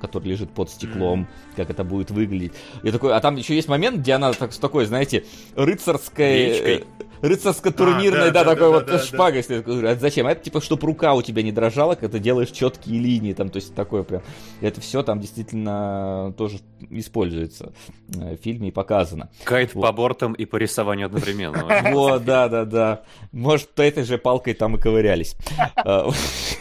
который 0.00 0.28
лежит 0.28 0.50
под 0.50 0.70
стеклом, 0.70 1.26
как 1.56 1.70
это 1.70 1.84
будет 1.84 2.10
выглядеть. 2.10 2.52
И 2.82 2.90
такой, 2.90 3.14
а 3.14 3.20
там 3.20 3.36
еще 3.36 3.54
есть 3.54 3.68
момент, 3.68 3.98
где 3.98 4.14
она 4.14 4.32
так, 4.32 4.52
с 4.52 4.58
такой, 4.58 4.86
знаете, 4.86 5.24
рыцарской... 5.54 6.78
Э, 6.78 6.80
рыцарско-турнирной, 7.22 8.28
а, 8.28 8.32
да, 8.32 8.44
да, 8.44 8.44
да, 8.44 8.50
такой 8.54 8.70
да, 8.70 8.78
вот 8.78 8.86
да, 8.86 8.98
шпагой. 8.98 9.44
Да. 9.48 9.90
А 9.90 9.96
зачем? 9.96 10.26
А 10.26 10.32
это 10.32 10.44
типа, 10.44 10.60
чтобы 10.60 10.86
рука 10.86 11.14
у 11.14 11.22
тебя 11.22 11.42
не 11.42 11.52
дрожала, 11.52 11.94
когда 11.94 12.18
ты 12.18 12.22
делаешь 12.22 12.50
четкие 12.50 13.00
линии, 13.00 13.32
там, 13.32 13.48
то 13.48 13.56
есть 13.56 13.74
такое 13.74 14.02
прям. 14.02 14.22
Это 14.60 14.80
все 14.80 15.02
там 15.02 15.20
действительно 15.20 16.34
тоже 16.36 16.58
используется 16.90 17.72
э, 18.14 18.36
в 18.36 18.42
фильме 18.42 18.68
и 18.68 18.70
показано. 18.70 19.30
Кайт 19.44 19.74
вот. 19.74 19.82
по 19.82 19.92
бортам 19.92 20.34
и 20.34 20.44
по 20.44 20.56
рисованию 20.56 21.06
одновременно. 21.06 21.64
Вот, 21.96 22.24
да, 22.24 22.48
да, 22.48 22.64
да. 22.64 23.02
Может, 23.32 23.78
этой 23.78 24.04
же 24.04 24.18
палкой 24.18 24.54
там 24.54 24.76
и 24.76 24.78
ковырялись. 24.78 25.36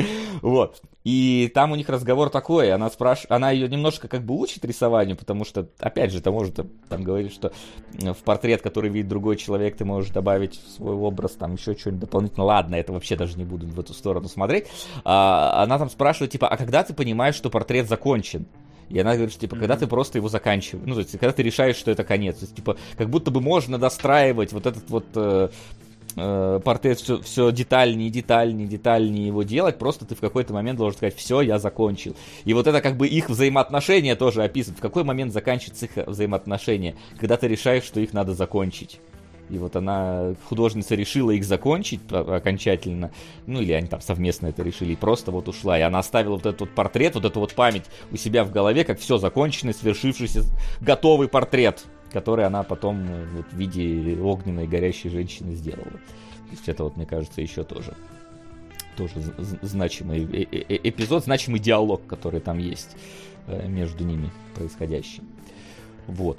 Вот. 0.42 0.80
И 1.02 1.50
там 1.54 1.72
у 1.72 1.76
них 1.76 1.88
разговор 1.88 2.28
такой, 2.28 2.72
она 2.72 2.90
спрашивает, 2.90 3.32
она 3.32 3.50
ее 3.50 3.68
немножко 3.68 4.06
как 4.06 4.22
бы 4.22 4.34
учит 4.34 4.64
рисованию, 4.66 5.16
потому 5.16 5.46
что, 5.46 5.66
опять 5.78 6.12
же, 6.12 6.20
ты 6.20 6.30
может 6.30 6.60
там 6.88 7.02
говорить, 7.02 7.32
что 7.32 7.52
в 7.94 8.22
портрет, 8.22 8.60
который 8.60 8.90
видит 8.90 9.08
другой 9.08 9.36
человек, 9.36 9.76
ты 9.76 9.86
можешь 9.86 10.10
добавить 10.10 10.60
в 10.62 10.70
свой 10.70 10.94
образ 10.94 11.32
там 11.32 11.54
еще 11.54 11.74
что-нибудь 11.74 12.02
дополнительно. 12.02 12.44
Ладно, 12.44 12.74
это 12.74 12.92
вообще 12.92 13.16
даже 13.16 13.38
не 13.38 13.44
буду 13.44 13.66
в 13.66 13.80
эту 13.80 13.94
сторону 13.94 14.28
смотреть. 14.28 14.66
А, 15.04 15.62
она 15.62 15.78
там 15.78 15.88
спрашивает, 15.88 16.32
типа, 16.32 16.48
а 16.48 16.56
когда 16.58 16.82
ты 16.82 16.92
понимаешь, 16.92 17.34
что 17.34 17.48
портрет 17.48 17.88
закончен? 17.88 18.46
И 18.90 18.98
она 18.98 19.12
говорит, 19.12 19.30
что, 19.30 19.40
типа, 19.40 19.56
когда 19.56 19.76
ты 19.76 19.86
просто 19.86 20.18
его 20.18 20.28
заканчиваешь, 20.28 20.84
ну, 20.86 20.94
то 20.94 21.00
есть, 21.00 21.12
когда 21.12 21.32
ты 21.32 21.42
решаешь, 21.42 21.76
что 21.76 21.92
это 21.92 22.02
конец, 22.04 22.38
то 22.38 22.44
есть, 22.44 22.56
типа, 22.56 22.76
как 22.98 23.08
будто 23.08 23.30
бы 23.30 23.40
можно 23.40 23.78
достраивать 23.78 24.52
вот 24.52 24.66
этот 24.66 24.90
вот 24.90 25.06
э, 25.14 25.48
э, 26.16 26.60
портрет 26.64 26.98
все, 26.98 27.20
все 27.20 27.50
детальнее, 27.50 28.10
детальнее, 28.10 28.66
детальнее 28.66 29.26
его 29.26 29.42
делать, 29.42 29.78
просто 29.78 30.04
ты 30.04 30.14
в 30.14 30.20
какой-то 30.20 30.52
момент 30.52 30.78
должен 30.78 30.96
сказать, 30.96 31.16
все, 31.16 31.40
я 31.40 31.58
закончил. 31.58 32.16
И 32.44 32.54
вот 32.54 32.66
это 32.66 32.80
как 32.80 32.96
бы 32.96 33.06
их 33.06 33.28
взаимоотношения 33.28 34.16
тоже 34.16 34.42
описывает. 34.42 34.78
В 34.78 34.82
какой 34.82 35.04
момент 35.04 35.32
заканчиваются 35.32 35.86
их 35.86 36.06
взаимоотношения, 36.06 36.96
когда 37.18 37.36
ты 37.36 37.48
решаешь, 37.48 37.84
что 37.84 38.00
их 38.00 38.12
надо 38.12 38.34
закончить. 38.34 39.00
И 39.50 39.58
вот 39.58 39.74
она, 39.74 40.34
художница, 40.48 40.94
решила 40.94 41.32
их 41.32 41.44
закончить 41.44 42.00
окончательно. 42.10 43.10
Ну, 43.46 43.60
или 43.60 43.72
они 43.72 43.88
там 43.88 44.00
совместно 44.00 44.46
это 44.46 44.62
решили. 44.62 44.92
И 44.92 44.96
просто 44.96 45.32
вот 45.32 45.48
ушла. 45.48 45.78
И 45.78 45.82
она 45.82 45.98
оставила 45.98 46.34
вот 46.34 46.46
этот 46.46 46.60
вот 46.60 46.70
портрет, 46.70 47.16
вот 47.16 47.24
эту 47.24 47.40
вот 47.40 47.54
память 47.54 47.84
у 48.12 48.16
себя 48.16 48.44
в 48.44 48.52
голове, 48.52 48.84
как 48.84 49.00
все 49.00 49.18
законченный, 49.18 49.74
свершившийся, 49.74 50.44
готовый 50.80 51.28
портрет 51.28 51.84
который 52.10 52.44
она 52.44 52.62
потом 52.62 53.04
э, 53.08 53.26
вот, 53.34 53.46
в 53.50 53.56
виде 53.56 54.18
огненной 54.20 54.66
горящей 54.66 55.10
женщины 55.10 55.54
сделала. 55.54 55.90
То 55.90 56.50
есть 56.50 56.68
это 56.68 56.84
вот, 56.84 56.96
мне 56.96 57.06
кажется, 57.06 57.40
еще 57.40 57.64
тоже 57.64 57.94
тоже 58.96 59.14
значимый 59.62 60.24
э, 60.24 60.46
э, 60.50 60.78
эпизод, 60.84 61.24
значимый 61.24 61.60
диалог, 61.60 62.06
который 62.06 62.40
там 62.40 62.58
есть 62.58 62.96
между 63.46 64.04
ними 64.04 64.30
происходящий. 64.54 65.22
Вот. 66.06 66.38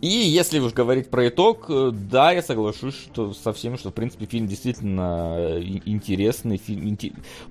И 0.00 0.08
если 0.08 0.58
уж 0.58 0.72
говорить 0.72 1.10
про 1.10 1.28
итог, 1.28 1.66
да, 1.92 2.32
я 2.32 2.42
соглашусь 2.42 2.94
что 2.96 3.32
со 3.32 3.52
всем, 3.52 3.78
что, 3.78 3.90
в 3.90 3.94
принципе, 3.94 4.26
фильм 4.26 4.48
действительно 4.48 5.60
интересный. 5.84 6.56
Фильм, 6.56 6.98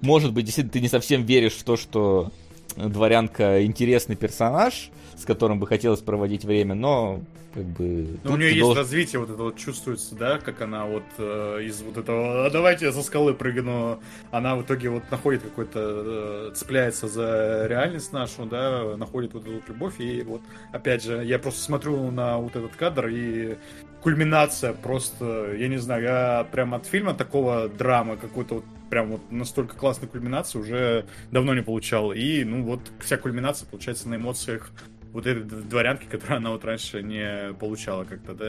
может 0.02 0.34
быть, 0.34 0.46
действительно, 0.46 0.74
ты 0.74 0.82
не 0.82 0.90
совсем 0.90 1.24
веришь 1.24 1.54
в 1.54 1.64
то, 1.64 1.78
что 1.78 2.30
дворянка 2.76 3.64
интересный 3.66 4.16
персонаж, 4.16 4.92
с 5.16 5.26
которым 5.26 5.60
бы 5.60 5.68
хотелось 5.68 6.02
проводить 6.02 6.46
время, 6.46 6.76
но 6.76 7.22
как 7.54 7.66
бы... 7.66 8.20
Ну, 8.24 8.34
у 8.34 8.38
нее 8.38 8.50
есть 8.50 8.62
должен... 8.62 8.82
развитие, 8.82 9.20
вот 9.20 9.30
это 9.30 9.44
вот 9.44 9.58
чувствуется, 9.58 10.16
да, 10.16 10.40
как 10.40 10.62
она 10.62 10.86
вот 10.86 11.04
э, 11.18 11.60
из 11.64 11.82
вот 11.82 11.98
этого, 11.98 12.46
а 12.46 12.50
давайте 12.50 12.86
я 12.86 12.94
со 12.94 13.04
скалы 13.04 13.34
прыгну, 13.34 14.00
она 14.32 14.56
в 14.56 14.64
итоге 14.64 14.90
вот 14.90 15.04
находит 15.12 15.44
какой-то, 15.44 16.50
э, 16.50 16.52
цепляется 16.56 17.08
за 17.08 17.68
реальность 17.68 18.14
нашу, 18.14 18.46
да, 18.46 18.96
находит 18.96 19.34
вот 19.34 19.44
эту 19.44 19.62
любовь, 19.68 20.00
и 20.00 20.22
вот, 20.22 20.42
опять 20.72 21.04
же, 21.04 21.24
я 21.26 21.40
просто 21.40 21.62
смотрю 21.62 22.10
на 22.12 22.38
вот 22.38 22.56
этот 22.56 22.76
кадр, 22.76 23.08
и 23.08 23.58
кульминация 24.02 24.74
просто, 24.74 25.54
я 25.56 25.68
не 25.68 25.78
знаю, 25.78 26.04
я 26.04 26.48
прям 26.52 26.74
от 26.74 26.86
фильма 26.86 27.14
такого 27.14 27.68
драма, 27.68 28.18
какой-то 28.18 28.56
вот 28.56 28.66
прям 28.92 29.10
вот 29.12 29.32
настолько 29.32 29.76
классной 29.76 30.10
кульминации 30.10 30.60
уже 30.60 31.06
давно 31.32 31.56
не 31.56 31.64
получал. 31.64 32.12
И, 32.12 32.44
ну, 32.44 32.64
вот 32.64 32.92
вся 33.00 33.18
кульминация 33.18 33.68
получается 33.68 34.10
на 34.10 34.18
эмоциях 34.18 34.72
вот 35.14 35.26
этой 35.26 35.44
дворянки, 35.44 36.06
которую 36.06 36.38
она 36.38 36.52
вот 36.52 36.64
раньше 36.66 37.02
не 37.02 37.54
получала 37.54 38.04
как-то, 38.04 38.34
да, 38.34 38.48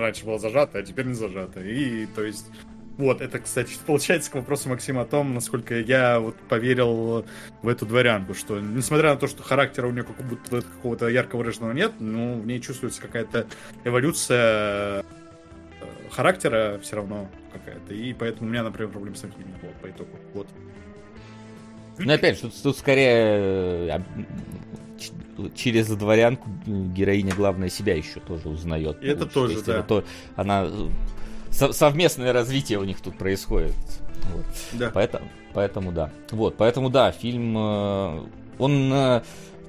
раньше 0.00 0.24
была 0.24 0.38
зажата, 0.38 0.78
а 0.78 0.82
теперь 0.82 1.06
не 1.06 1.14
зажата. 1.14 1.60
И, 1.60 2.06
то 2.06 2.22
есть, 2.22 2.46
вот, 2.96 3.20
это, 3.20 3.40
кстати, 3.40 3.74
получается 3.86 4.30
к 4.30 4.34
вопросу 4.34 4.68
Максима 4.68 5.02
о 5.02 5.04
том, 5.04 5.34
насколько 5.34 5.78
я 5.78 6.20
вот 6.20 6.36
поверил 6.48 7.26
в 7.62 7.68
эту 7.68 7.84
дворянку, 7.84 8.34
что, 8.34 8.60
несмотря 8.60 9.10
на 9.10 9.16
то, 9.16 9.26
что 9.26 9.42
характера 9.42 9.88
у 9.88 9.90
нее 9.90 10.04
как 10.04 10.24
будто 10.24 10.62
какого-то 10.62 11.08
ярко 11.08 11.36
выраженного 11.36 11.72
нет, 11.72 11.92
ну, 11.98 12.40
в 12.40 12.46
ней 12.46 12.60
чувствуется 12.60 13.02
какая-то 13.02 13.48
эволюция 13.84 15.04
характера 16.12 16.78
все 16.82 16.96
равно 16.96 17.28
какая-то, 17.52 17.94
и 17.94 18.12
поэтому 18.12 18.48
у 18.48 18.52
меня, 18.52 18.62
например, 18.62 18.90
проблем 18.90 19.14
с 19.14 19.24
этим 19.24 19.38
не 19.38 19.44
было 19.60 19.72
по 19.80 19.88
итогу, 19.88 20.10
вот. 20.34 20.46
Ну, 21.98 22.12
опять 22.12 22.36
же, 22.36 22.42
тут, 22.42 22.62
тут 22.62 22.76
скорее 22.78 23.88
э, 23.88 24.00
через 25.54 25.88
дворянку 25.88 26.48
героиня 26.66 27.34
главная 27.34 27.68
себя 27.68 27.94
еще 27.94 28.20
тоже 28.20 28.48
узнает. 28.48 29.02
Это 29.02 29.26
тоже, 29.26 29.62
да. 29.62 29.78
Это 29.78 29.82
то, 29.82 30.04
она 30.36 30.68
со- 31.50 31.72
совместное 31.72 32.32
развитие 32.32 32.78
у 32.78 32.84
них 32.84 33.00
тут 33.00 33.18
происходит. 33.18 33.74
Вот. 34.32 34.44
Да. 34.72 34.90
Поэтому, 34.92 35.28
поэтому 35.52 35.92
да. 35.92 36.10
Вот, 36.30 36.56
поэтому 36.56 36.90
да, 36.90 37.12
фильм, 37.12 37.56
э, 37.56 38.20
он, 38.58 38.92
э, 38.92 39.22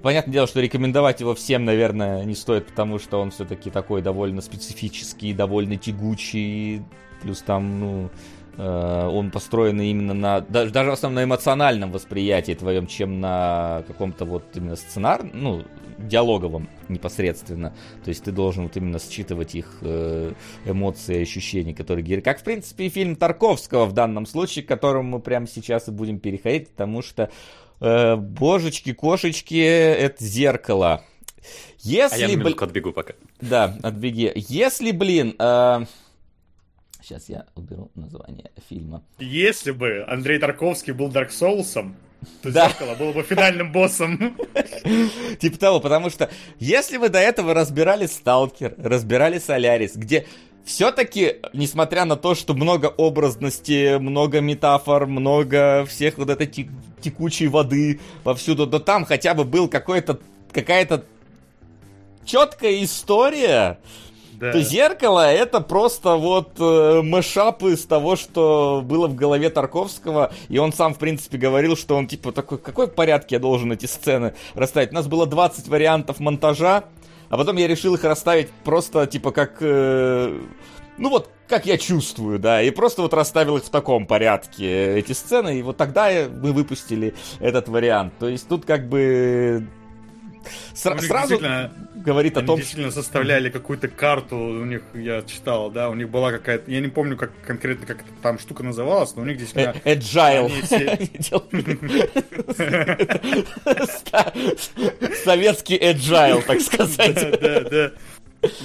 понятное 0.04 0.34
дело, 0.34 0.48
что 0.48 0.62
рекомендовать 0.62 1.22
его 1.22 1.34
всем, 1.34 1.66
наверное, 1.66 2.24
не 2.26 2.36
стоит, 2.36 2.68
потому 2.68 3.00
что 3.00 3.20
он 3.20 3.32
все-таки 3.32 3.72
такой 3.72 4.04
довольно 4.04 4.42
специфический, 4.42 5.34
довольно 5.34 5.78
тягучий, 5.78 6.84
плюс 7.22 7.42
там, 7.42 7.80
ну, 7.80 8.12
Э, 8.58 9.08
он 9.12 9.32
построен 9.32 9.82
именно 9.82 10.14
на 10.14 10.42
даже, 10.42 10.72
в 10.72 10.94
основном 10.94 11.16
на 11.16 11.24
эмоциональном 11.24 11.92
восприятии 11.92 12.54
твоем, 12.54 12.88
чем 12.88 13.20
на 13.20 13.84
каком-то 13.88 14.26
вот 14.26 14.44
именно 14.56 14.76
сценар, 14.76 15.28
ну, 15.34 15.64
диалоговом 15.98 16.70
непосредственно. 16.90 17.74
То 18.04 18.10
есть 18.10 18.24
ты 18.24 18.32
должен 18.32 18.64
вот 18.64 18.78
именно 18.78 19.00
считывать 19.00 19.56
их 19.56 19.78
э, 19.82 20.34
эмоции, 20.66 21.22
ощущения, 21.22 21.74
которые 21.74 22.04
герои. 22.04 22.22
Как, 22.22 22.42
в 22.42 22.44
принципе, 22.44 22.86
и 22.86 22.90
фильм 22.90 23.16
Тарковского 23.16 23.86
в 23.86 23.94
данном 23.94 24.26
случае, 24.26 24.66
к 24.66 24.68
которому 24.68 25.18
мы 25.18 25.20
прямо 25.20 25.48
сейчас 25.48 25.88
и 25.88 25.92
будем 25.92 26.20
переходить, 26.20 26.70
потому 26.70 27.02
что 27.02 27.32
э, 27.80 28.16
божечки, 28.16 28.94
кошечки, 28.94 29.62
это 29.62 30.24
зеркало. 30.24 31.04
Если, 31.80 32.24
а 32.24 32.28
я 32.28 32.38
бл... 32.38 32.54
отбегу 32.64 32.94
пока. 32.94 33.14
Да, 33.42 33.78
отбеги. 33.84 34.32
Если, 34.36 34.92
блин, 34.92 35.36
э, 35.38 35.86
Сейчас 37.04 37.28
я 37.28 37.46
уберу 37.56 37.92
название 37.96 38.50
фильма. 38.70 39.04
Если 39.20 39.72
бы 39.72 40.06
Андрей 40.08 40.40
Тарковский 40.40 40.94
был 40.94 41.10
Дарк 41.10 41.32
Соусом, 41.32 41.98
то 42.42 42.50
да. 42.50 42.70
зеркало 42.70 42.96
было 42.96 43.12
бы 43.12 43.24
финальным 43.24 43.74
боссом. 43.74 44.38
Типа 45.40 45.60
того, 45.60 45.82
потому 45.82 46.10
что 46.10 46.30
если 46.60 46.96
вы 46.96 47.10
до 47.10 47.20
этого 47.20 47.54
разбирали 47.54 48.06
Сталкер, 48.06 48.76
разбирали 48.78 49.38
Солярис, 49.38 49.98
где 49.98 50.26
все-таки, 50.66 51.38
несмотря 51.54 52.06
на 52.06 52.16
то, 52.16 52.36
что 52.36 52.54
много 52.54 52.88
образности, 52.88 53.98
много 53.98 54.40
метафор, 54.40 55.08
много 55.08 55.86
всех 55.86 56.18
вот 56.18 56.30
этой 56.30 56.48
текучей 56.48 57.48
воды 57.48 58.00
повсюду, 58.24 58.68
то 58.68 58.80
там 58.80 59.06
хотя 59.06 59.34
бы 59.34 59.44
был 59.44 59.68
какой-то 59.68 60.20
какая-то 60.52 61.04
четкая 62.26 62.84
история, 62.84 63.80
да. 64.40 64.52
то 64.52 64.62
зеркало 64.62 65.32
это 65.32 65.60
просто 65.60 66.16
вот 66.16 66.52
э, 66.60 67.02
мэшап 67.02 67.64
из 67.64 67.86
того, 67.86 68.16
что 68.16 68.82
было 68.86 69.08
в 69.08 69.16
голове 69.16 69.50
Тарковского, 69.50 70.32
и 70.50 70.58
он 70.58 70.72
сам, 70.72 70.94
в 70.94 71.00
принципе, 71.00 71.38
говорил, 71.38 71.76
что 71.76 71.96
он 71.96 72.08
типа 72.08 72.32
такой, 72.32 72.58
какой 72.58 72.88
порядке 72.88 73.36
я 73.36 73.40
должен 73.40 73.72
эти 73.72 73.86
сцены 73.86 74.34
расставить? 74.54 74.92
У 74.92 74.96
нас 74.96 75.08
было 75.08 75.26
20 75.26 75.68
вариантов 75.68 76.20
монтажа, 76.20 76.86
а 77.30 77.38
потом 77.38 77.58
я 77.58 77.68
решил 77.68 77.96
их 77.96 78.04
расставить 78.04 78.50
просто 78.64 79.08
типа 79.08 79.32
как... 79.32 79.58
Э, 79.62 80.40
ну 80.98 81.10
вот, 81.10 81.30
как 81.48 81.66
я 81.66 81.78
чувствую, 81.78 82.40
да, 82.40 82.62
и 82.62 82.70
просто 82.70 83.02
вот 83.02 83.14
расставил 83.14 83.58
их 83.58 83.64
в 83.64 83.70
таком 83.70 84.06
порядке, 84.06 84.96
эти 84.98 85.14
сцены, 85.14 85.60
и 85.60 85.62
вот 85.64 85.78
тогда 85.78 86.10
мы 86.30 86.54
выпустили 86.54 87.16
этот 87.40 87.68
вариант. 87.68 88.14
То 88.20 88.28
есть 88.28 88.48
тут 88.48 88.66
как 88.66 88.88
бы 88.90 89.68
Сра- 90.74 91.00
сразу 91.00 91.40
говорит 92.04 92.38
о 92.38 92.42
том, 92.42 92.58
что... 92.58 92.58
действительно 92.58 92.92
составляли 92.92 93.50
какую-то 93.50 93.88
карту, 93.88 94.38
у 94.38 94.66
них, 94.66 94.82
я 94.94 95.24
читал, 95.24 95.72
да, 95.72 95.90
у 95.90 95.96
них 95.96 96.10
была 96.10 96.32
какая-то, 96.32 96.70
я 96.70 96.82
не 96.82 96.90
помню, 96.90 97.18
как 97.18 97.32
конкретно, 97.46 97.86
как 97.86 98.04
там 98.22 98.40
штука 98.40 98.64
называлась, 98.64 99.16
но 99.16 99.24
у 99.24 99.26
них 99.26 99.38
действительно... 99.38 99.76
Э, 99.84 99.96
agile. 99.96 100.52
Советский 105.24 105.78
agile, 105.78 106.44
так 106.44 106.62
сказать. 106.62 107.16
Да, 107.16 107.38
да, 107.38 107.60
да. 107.70 107.92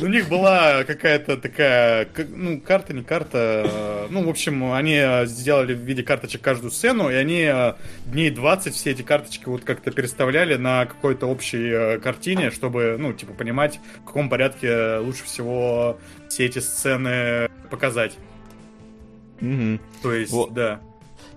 У 0.00 0.06
них 0.06 0.28
была 0.28 0.84
какая-то 0.84 1.36
такая, 1.36 2.08
ну, 2.30 2.60
карта, 2.60 2.92
не 2.92 3.02
карта. 3.02 3.64
Э, 3.64 4.06
ну, 4.10 4.24
в 4.24 4.28
общем, 4.28 4.72
они 4.72 5.00
сделали 5.26 5.74
в 5.74 5.78
виде 5.78 6.02
карточек 6.02 6.40
каждую 6.40 6.70
сцену, 6.72 7.10
и 7.10 7.14
они 7.14 7.42
э, 7.42 7.74
дней 8.06 8.30
20 8.30 8.74
все 8.74 8.90
эти 8.90 9.02
карточки 9.02 9.44
вот 9.46 9.64
как-то 9.64 9.90
переставляли 9.92 10.56
на 10.56 10.86
какой-то 10.86 11.26
общей 11.26 11.98
картине, 12.00 12.50
чтобы, 12.50 12.96
ну, 12.98 13.12
типа, 13.12 13.34
понимать, 13.34 13.78
в 14.02 14.06
каком 14.06 14.28
порядке 14.28 14.96
лучше 14.96 15.24
всего 15.24 15.98
все 16.28 16.46
эти 16.46 16.58
сцены 16.58 17.48
показать. 17.70 18.16
Угу. 19.40 19.78
То 20.02 20.12
есть, 20.12 20.32
вот. 20.32 20.52
да. 20.52 20.80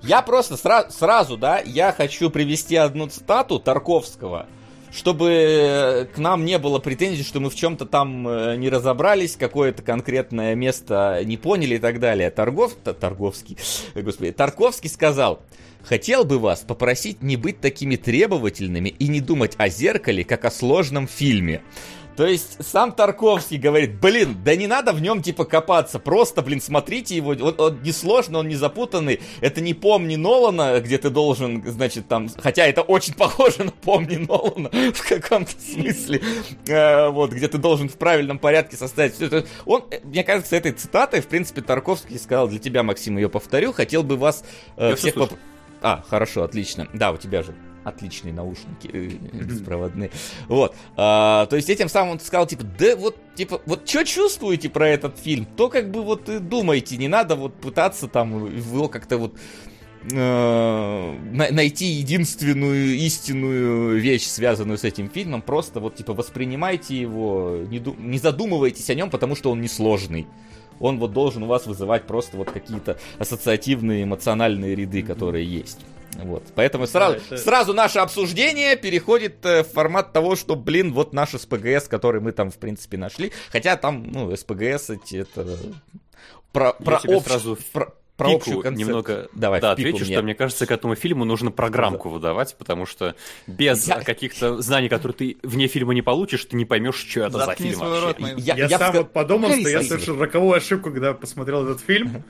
Я 0.01 0.23
просто 0.23 0.55
сра- 0.55 0.89
сразу, 0.89 1.37
да, 1.37 1.59
я 1.59 1.91
хочу 1.91 2.31
привести 2.31 2.75
одну 2.75 3.07
цитату 3.07 3.59
Тарковского– 3.59 4.47
чтобы 4.91 5.29
э, 5.29 6.05
к 6.05 6.17
нам 6.17 6.45
не 6.45 6.59
было 6.59 6.79
претензий, 6.79 7.23
что 7.23 7.39
мы 7.39 7.49
в 7.49 7.55
чем-то 7.55 7.85
там 7.85 8.27
э, 8.27 8.55
не 8.57 8.69
разобрались, 8.69 9.35
какое-то 9.35 9.81
конкретное 9.81 10.53
место 10.55 11.21
не 11.23 11.37
поняли 11.37 11.75
и 11.75 11.79
так 11.79 11.99
далее. 11.99 12.29
Торгов... 12.29 12.75
Торговский, 12.75 13.57
господи, 13.95 14.31
Тарковский 14.31 14.89
сказал, 14.89 15.41
хотел 15.83 16.25
бы 16.25 16.39
вас 16.39 16.61
попросить 16.61 17.23
не 17.23 17.37
быть 17.37 17.61
такими 17.61 17.95
требовательными 17.95 18.89
и 18.89 19.07
не 19.07 19.21
думать 19.21 19.55
о 19.57 19.69
зеркале, 19.69 20.23
как 20.23 20.45
о 20.45 20.51
сложном 20.51 21.07
фильме. 21.07 21.61
То 22.21 22.27
есть 22.27 22.63
сам 22.63 22.91
Тарковский 22.91 23.57
говорит, 23.57 23.99
блин, 23.99 24.37
да 24.45 24.55
не 24.55 24.67
надо 24.67 24.93
в 24.93 25.01
нем 25.01 25.23
типа 25.23 25.43
копаться, 25.43 25.97
просто, 25.97 26.43
блин, 26.43 26.61
смотрите 26.61 27.15
его, 27.15 27.31
он, 27.31 27.55
он 27.57 27.81
не 27.81 27.91
сложный, 27.91 28.41
он 28.41 28.47
не 28.47 28.53
запутанный, 28.53 29.21
это 29.39 29.59
не 29.59 29.73
помни 29.73 30.17
Нолана, 30.17 30.79
где 30.81 30.99
ты 30.99 31.09
должен, 31.09 31.63
значит, 31.65 32.07
там, 32.07 32.29
хотя 32.37 32.67
это 32.67 32.83
очень 32.83 33.15
похоже 33.15 33.63
на 33.63 33.71
помни 33.71 34.17
Нолана 34.17 34.69
в 34.93 35.09
каком-то 35.09 35.51
смысле, 35.59 36.21
э, 36.67 37.07
вот, 37.09 37.31
где 37.31 37.47
ты 37.47 37.57
должен 37.57 37.89
в 37.89 37.97
правильном 37.97 38.37
порядке 38.37 38.77
составить 38.77 39.15
все 39.15 39.25
это. 39.25 39.47
Он, 39.65 39.83
э, 39.89 40.01
мне 40.03 40.23
кажется, 40.23 40.55
этой 40.55 40.73
цитатой, 40.73 41.21
в 41.21 41.27
принципе, 41.27 41.61
Тарковский 41.61 42.19
сказал, 42.19 42.47
для 42.47 42.59
тебя, 42.59 42.83
Максим, 42.83 43.17
ее 43.17 43.29
повторю, 43.29 43.73
хотел 43.73 44.03
бы 44.03 44.15
вас 44.15 44.43
э, 44.77 44.93
всех... 44.93 45.15
Поп... 45.15 45.31
А, 45.81 46.03
хорошо, 46.07 46.43
отлично. 46.43 46.87
Да, 46.93 47.13
у 47.13 47.17
тебя 47.17 47.41
же 47.41 47.55
отличные 47.83 48.33
наушники 48.33 48.89
э, 48.91 49.07
беспроводные. 49.43 50.11
Вот. 50.47 50.75
А, 50.95 51.45
то 51.47 51.55
есть 51.55 51.69
этим 51.69 51.89
самым 51.89 52.13
он 52.13 52.19
сказал, 52.19 52.47
типа, 52.47 52.63
да 52.77 52.95
вот, 52.95 53.17
типа, 53.35 53.61
вот 53.65 53.87
что 53.87 54.03
чувствуете 54.03 54.69
про 54.69 54.87
этот 54.89 55.17
фильм, 55.17 55.45
то 55.45 55.69
как 55.69 55.91
бы 55.91 56.03
вот 56.03 56.29
и 56.29 56.39
думайте, 56.39 56.97
не 56.97 57.07
надо 57.07 57.35
вот 57.35 57.55
пытаться 57.55 58.07
там 58.07 58.45
его 58.55 58.87
как-то 58.87 59.17
вот 59.17 59.35
э, 60.11 61.17
найти 61.31 61.85
единственную 61.85 62.95
истинную 62.95 63.99
вещь, 63.99 64.23
связанную 64.23 64.77
с 64.77 64.83
этим 64.83 65.09
фильмом, 65.09 65.41
просто 65.41 65.79
вот 65.79 65.95
типа 65.95 66.13
воспринимайте 66.13 66.99
его, 66.99 67.59
не, 67.69 67.79
ду- 67.79 67.95
не 67.97 68.17
задумывайтесь 68.17 68.89
о 68.89 68.95
нем, 68.95 69.09
потому 69.09 69.35
что 69.35 69.51
он 69.51 69.61
несложный. 69.61 70.27
Он 70.79 70.97
вот 70.97 71.13
должен 71.13 71.43
у 71.43 71.47
вас 71.47 71.67
вызывать 71.67 72.07
просто 72.07 72.37
вот 72.37 72.49
какие-то 72.49 72.97
ассоциативные 73.19 74.03
эмоциональные 74.03 74.73
ряды, 74.75 75.03
которые 75.03 75.45
есть. 75.45 75.79
Вот. 76.15 76.43
Поэтому 76.55 76.87
сразу, 76.87 77.17
да, 77.17 77.35
это... 77.35 77.37
сразу 77.37 77.73
наше 77.73 77.99
обсуждение 77.99 78.75
переходит 78.75 79.45
э, 79.45 79.63
в 79.63 79.67
формат 79.67 80.13
того, 80.13 80.35
что, 80.35 80.55
блин, 80.55 80.93
вот 80.93 81.13
наш 81.13 81.31
СПГС, 81.31 81.87
который 81.87 82.21
мы 82.21 82.31
там, 82.31 82.51
в 82.51 82.57
принципе, 82.57 82.97
нашли. 82.97 83.31
Хотя 83.49 83.77
там, 83.77 84.11
ну, 84.11 84.35
СПГС 84.35 84.89
эти, 84.89 85.17
это... 85.17 85.57
Про, 86.51 86.73
про, 86.73 86.97
общ... 87.07 87.27
сразу... 87.27 87.57
про, 87.71 87.93
про 88.17 88.27
пику 88.27 88.37
общую 88.37 88.61
концепцию. 88.61 88.87
немного 88.87 89.29
Давай, 89.33 89.61
да, 89.61 89.71
отвечу, 89.71 90.03
мне. 90.03 90.13
что 90.13 90.21
мне 90.21 90.35
кажется, 90.35 90.65
к 90.67 90.71
этому 90.71 90.95
фильму 90.95 91.25
нужно 91.25 91.49
программку 91.49 92.09
выдавать, 92.09 92.55
потому 92.57 92.85
что 92.85 93.15
без 93.47 93.87
Я- 93.87 94.01
каких-то 94.01 94.61
знаний, 94.61 94.89
которые 94.89 95.15
ты 95.15 95.37
вне 95.43 95.67
фильма 95.67 95.93
не 95.93 96.01
получишь, 96.01 96.45
ты 96.45 96.55
не 96.57 96.65
поймешь, 96.65 96.95
что 96.95 97.21
это 97.21 97.39
за 97.39 97.45
Заткни 97.45 97.69
фильм 97.69 97.79
свой 97.79 97.89
вообще. 97.89 98.05
рот, 98.07 98.37
Я, 98.37 98.55
Я, 98.55 98.67
я 98.67 98.77
сам 98.77 98.93
ска- 98.93 98.97
вот 98.99 99.13
подумал, 99.13 99.49
что 99.51 99.69
я 99.69 99.81
совершил 99.81 100.19
роковую 100.19 100.57
ошибку, 100.57 100.91
когда 100.91 101.13
посмотрел 101.13 101.65
этот 101.65 101.81
фильм. 101.81 102.23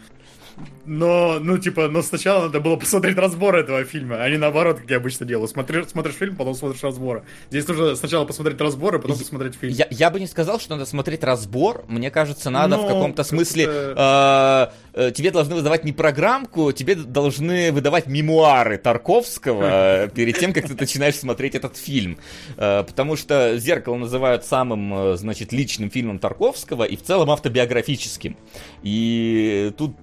Но, 0.86 1.38
ну, 1.40 1.58
типа, 1.58 1.88
но 1.88 2.02
сначала 2.02 2.44
надо 2.46 2.60
было 2.60 2.76
посмотреть 2.76 3.18
разбор 3.18 3.56
этого 3.56 3.84
фильма, 3.84 4.22
а 4.24 4.30
не 4.30 4.38
наоборот, 4.38 4.80
как 4.80 4.90
я 4.90 4.98
обычно 4.98 5.26
делаю. 5.26 5.48
Смотришь, 5.48 5.88
смотришь 5.90 6.16
фильм, 6.16 6.36
потом 6.36 6.56
смотришь 6.56 6.82
разборы. 6.84 7.24
Здесь 7.50 7.68
нужно 7.68 7.96
сначала 7.96 8.26
посмотреть 8.26 8.60
разборы, 8.60 9.00
потом 9.00 9.18
посмотреть 9.18 9.56
фильм. 9.56 9.74
Я, 9.74 9.88
я 9.92 10.10
бы 10.10 10.20
не 10.20 10.28
сказал, 10.28 10.60
что 10.60 10.72
надо 10.72 10.86
смотреть 10.86 11.24
разбор. 11.24 11.84
Мне 11.88 12.10
кажется, 12.10 12.50
надо 12.50 12.78
в 12.78 12.82
Ну, 12.82 12.88
каком-то 12.88 13.24
смысле... 13.24 13.66
как-то- 13.66 14.74
э, 14.96 15.08
э, 15.08 15.12
тебе 15.12 15.32
должны 15.32 15.56
выдавать 15.56 15.84
не 15.84 15.92
программку, 15.92 16.72
тебе 16.72 16.96
должны 16.96 17.72
выдавать 17.72 18.08
мемуары 18.08 18.78
Тарковского 18.78 19.64
э, 20.06 20.10
перед 20.10 20.38
тем, 20.40 20.54
как 20.54 20.68
ты 20.68 20.76
начинаешь 20.80 21.16
смотреть 21.16 21.56
этот 21.56 21.78
фильм. 21.78 22.18
Э, 22.58 22.84
потому 22.84 23.16
что 23.16 23.58
«Зеркало» 23.58 23.96
называют 23.98 24.46
самым, 24.46 24.94
э, 24.94 25.18
значит, 25.18 25.54
личным 25.54 25.90
фильмом 25.92 26.20
Тарковского 26.20 26.84
и 26.84 26.96
в 26.96 27.04
целом 27.04 27.30
автобиографическим. 27.30 28.36
И 28.82 29.72
тут 29.78 29.96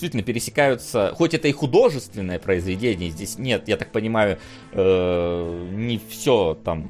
действительно 0.00 0.22
пересекаются... 0.22 1.12
Хоть 1.14 1.34
это 1.34 1.48
и 1.48 1.52
художественное 1.52 2.38
произведение, 2.38 3.10
здесь 3.10 3.38
нет, 3.38 3.68
я 3.68 3.76
так 3.76 3.92
понимаю, 3.92 4.38
э, 4.72 5.68
не 5.72 6.00
все 6.08 6.58
там 6.64 6.88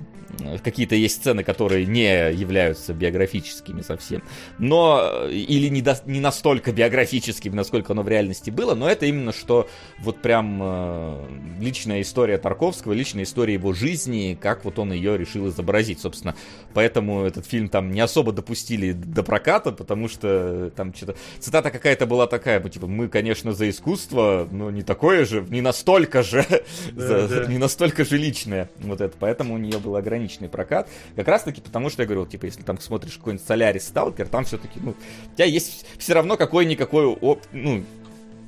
какие-то 0.62 0.94
есть 0.94 1.16
сцены, 1.16 1.42
которые 1.44 1.86
не 1.86 2.30
являются 2.32 2.92
биографическими 2.94 3.82
совсем, 3.82 4.22
но 4.58 5.00
э, 5.26 5.32
или 5.32 5.68
не, 5.68 5.82
до- 5.82 6.00
не 6.06 6.20
настолько 6.20 6.72
биографическими, 6.72 7.54
насколько 7.54 7.92
оно 7.92 8.02
в 8.02 8.08
реальности 8.08 8.50
было, 8.50 8.74
но 8.74 8.88
это 8.88 9.06
именно 9.06 9.32
что 9.32 9.68
вот 9.98 10.20
прям 10.22 10.60
э, 10.62 11.28
личная 11.60 12.00
история 12.02 12.38
Тарковского, 12.38 12.92
личная 12.92 13.24
история 13.24 13.54
его 13.54 13.72
жизни, 13.72 14.38
как 14.40 14.64
вот 14.64 14.78
он 14.78 14.92
ее 14.92 15.16
решил 15.18 15.48
изобразить, 15.48 16.00
собственно, 16.00 16.34
поэтому 16.74 17.22
этот 17.24 17.46
фильм 17.46 17.68
там 17.68 17.90
не 17.92 18.00
особо 18.00 18.32
допустили 18.32 18.92
до 18.92 19.22
проката, 19.22 19.72
потому 19.72 20.08
что 20.08 20.70
там 20.76 20.94
что-то 20.94 21.16
цитата 21.38 21.70
какая-то 21.70 22.06
была 22.06 22.26
такая, 22.26 22.60
ну, 22.60 22.68
типа 22.68 22.86
мы, 22.86 23.08
конечно, 23.08 23.52
за 23.52 23.68
искусство, 23.68 24.48
но 24.50 24.70
не 24.70 24.82
такое 24.82 25.24
же, 25.24 25.44
не 25.48 25.60
настолько 25.60 26.22
же, 26.22 26.44
за- 26.94 27.28
да. 27.28 27.46
не 27.46 27.58
настолько 27.58 28.04
же 28.04 28.16
личное, 28.16 28.70
вот 28.78 29.00
это, 29.00 29.14
поэтому 29.18 29.54
у 29.54 29.58
нее 29.58 29.78
был 29.78 29.96
ограниченный 30.20 30.48
прокат, 30.48 30.88
как 31.16 31.26
раз 31.28 31.42
таки 31.42 31.60
потому, 31.60 31.90
что 31.90 32.02
я 32.02 32.06
говорю, 32.06 32.22
вот, 32.22 32.30
типа, 32.30 32.44
если 32.44 32.62
там 32.62 32.78
смотришь 32.78 33.16
какой-нибудь 33.16 33.46
Солярис 33.46 33.88
Сталкер, 33.88 34.28
там 34.28 34.44
все-таки, 34.44 34.78
ну, 34.82 34.90
у 34.90 35.34
тебя 35.34 35.46
есть 35.46 35.86
все 35.98 36.14
равно 36.14 36.36
какой-никакой, 36.36 37.06
оп- 37.06 37.46
ну, 37.52 37.84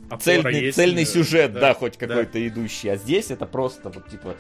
Опора 0.07 0.21
цельный, 0.21 0.61
есть, 0.61 0.77
цельный 0.77 1.07
сюжет, 1.07 1.53
да, 1.55 1.75
хоть 1.75 1.99
да. 1.99 2.07
какой-то 2.07 2.47
идущий, 2.47 2.89
а 2.89 2.97
здесь 2.97 3.31
это 3.31 3.47
просто 3.47 3.89
вот, 3.89 4.09
типа, 4.09 4.37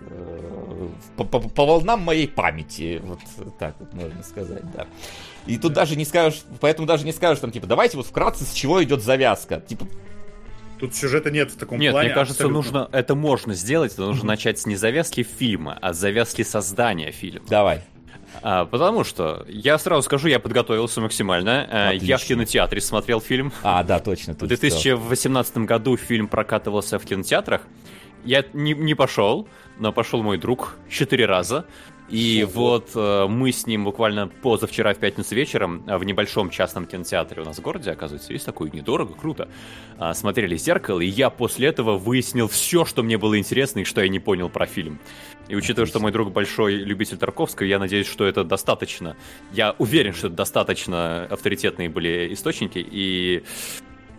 э, 0.00 0.88
по, 1.16 1.24
по- 1.24 1.40
по 1.40 1.66
волнам 1.66 2.00
моей 2.00 2.26
памяти, 2.26 3.00
вот 3.04 3.20
так 3.58 3.76
вот 3.78 3.92
можно 3.94 4.22
сказать, 4.24 4.68
да. 4.72 4.86
И 5.46 5.58
тут 5.58 5.72
даже 5.72 5.96
не 5.96 6.04
скажешь, 6.04 6.42
поэтому 6.60 6.86
даже 6.86 7.04
не 7.04 7.12
скажешь, 7.12 7.40
там, 7.40 7.52
типа, 7.52 7.66
давайте 7.66 7.96
вот 7.96 8.06
вкратце, 8.06 8.44
с 8.44 8.52
чего 8.52 8.82
идет 8.82 9.02
завязка. 9.02 9.60
Типа, 9.60 9.86
Тут 10.82 10.96
сюжета 10.96 11.30
нет 11.30 11.52
в 11.52 11.56
таком 11.56 11.78
Нет, 11.78 11.92
плане. 11.92 12.08
мне 12.08 12.14
кажется, 12.16 12.42
абсолютно. 12.42 12.80
нужно, 12.80 12.88
это 12.90 13.14
можно 13.14 13.54
сделать, 13.54 13.92
это 13.92 14.02
нужно 14.02 14.26
начать 14.26 14.58
с 14.58 14.66
не 14.66 14.74
завязки 14.74 15.22
фильма, 15.22 15.78
а 15.80 15.92
с 15.92 15.96
завязки 15.98 16.42
создания 16.42 17.12
фильма. 17.12 17.46
давай. 17.48 17.82
А, 18.42 18.64
потому 18.64 19.04
что, 19.04 19.44
я 19.48 19.78
сразу 19.78 20.02
скажу, 20.02 20.26
я 20.26 20.40
подготовился 20.40 21.00
максимально. 21.00 21.68
А, 21.70 21.90
Я 21.92 21.92
в 21.92 21.96
Отлично. 22.22 22.34
кинотеатре 22.34 22.80
смотрел 22.80 23.20
фильм. 23.20 23.52
А, 23.62 23.84
да, 23.84 24.00
точно. 24.00 24.32
В 24.34 24.38
ты 24.38 24.56
сказал. 24.56 24.82
2018 24.82 25.58
году 25.58 25.96
фильм 25.96 26.26
прокатывался 26.26 26.98
в 26.98 27.04
кинотеатрах. 27.04 27.62
Я 28.24 28.44
не, 28.52 28.72
не 28.74 28.94
пошел, 28.94 29.46
но 29.78 29.92
пошел 29.92 30.22
мой 30.24 30.36
друг 30.38 30.76
четыре 30.88 31.26
раза. 31.26 31.64
И 32.12 32.44
вот 32.44 32.90
э, 32.94 33.26
мы 33.26 33.52
с 33.52 33.66
ним 33.66 33.84
буквально 33.84 34.28
позавчера 34.28 34.92
в 34.92 34.98
пятницу 34.98 35.34
вечером 35.34 35.82
э, 35.86 35.96
в 35.96 36.04
небольшом 36.04 36.50
частном 36.50 36.84
кинотеатре 36.84 37.40
у 37.40 37.44
нас 37.46 37.56
в 37.56 37.62
городе, 37.62 37.90
оказывается, 37.90 38.34
есть 38.34 38.44
такой, 38.44 38.70
недорого, 38.70 39.14
круто, 39.14 39.48
а, 39.96 40.12
смотрели 40.12 40.56
«Зеркало», 40.56 41.00
и 41.00 41.06
я 41.06 41.30
после 41.30 41.68
этого 41.68 41.96
выяснил 41.96 42.48
все, 42.48 42.84
что 42.84 43.02
мне 43.02 43.16
было 43.16 43.38
интересно 43.38 43.80
и 43.80 43.84
что 43.84 44.02
я 44.02 44.08
не 44.08 44.18
понял 44.18 44.50
про 44.50 44.66
фильм. 44.66 44.98
И 45.48 45.56
учитывая, 45.56 45.86
что 45.86 46.00
мой 46.00 46.12
друг 46.12 46.32
большой 46.32 46.74
любитель 46.74 47.16
Тарковского, 47.16 47.64
я 47.64 47.78
надеюсь, 47.78 48.06
что 48.06 48.26
это 48.26 48.44
достаточно. 48.44 49.16
Я 49.50 49.74
уверен, 49.78 50.12
что 50.12 50.26
это 50.26 50.36
достаточно 50.36 51.24
авторитетные 51.30 51.88
были 51.88 52.34
источники, 52.34 52.86
и 52.90 53.42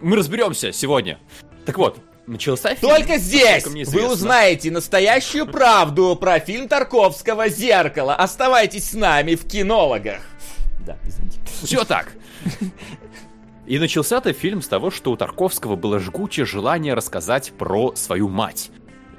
мы 0.01 0.15
разберемся 0.15 0.71
сегодня. 0.71 1.19
Так 1.67 1.77
вот, 1.77 1.99
начался 2.27 2.75
фильм. 2.75 2.95
Только 2.95 3.17
здесь 3.17 3.65
вы 3.65 4.07
узнаете 4.07 4.71
настоящую 4.71 5.47
правду 5.47 6.15
про 6.15 6.39
фильм 6.39 6.67
Тарковского 6.67 7.49
«Зеркало». 7.49 8.15
Оставайтесь 8.15 8.91
с 8.91 8.93
нами 8.93 9.35
в 9.35 9.45
кинологах. 9.47 10.21
Да, 10.85 10.97
извините. 11.07 11.39
Все 11.63 11.83
так. 11.83 12.13
И 13.65 13.79
начался-то 13.79 14.33
фильм 14.33 14.61
с 14.61 14.67
того, 14.67 14.91
что 14.91 15.11
у 15.11 15.17
Тарковского 15.17 15.77
было 15.77 15.99
жгучее 15.99 16.45
желание 16.45 16.93
рассказать 16.93 17.53
про 17.57 17.95
свою 17.95 18.27
мать. 18.27 18.71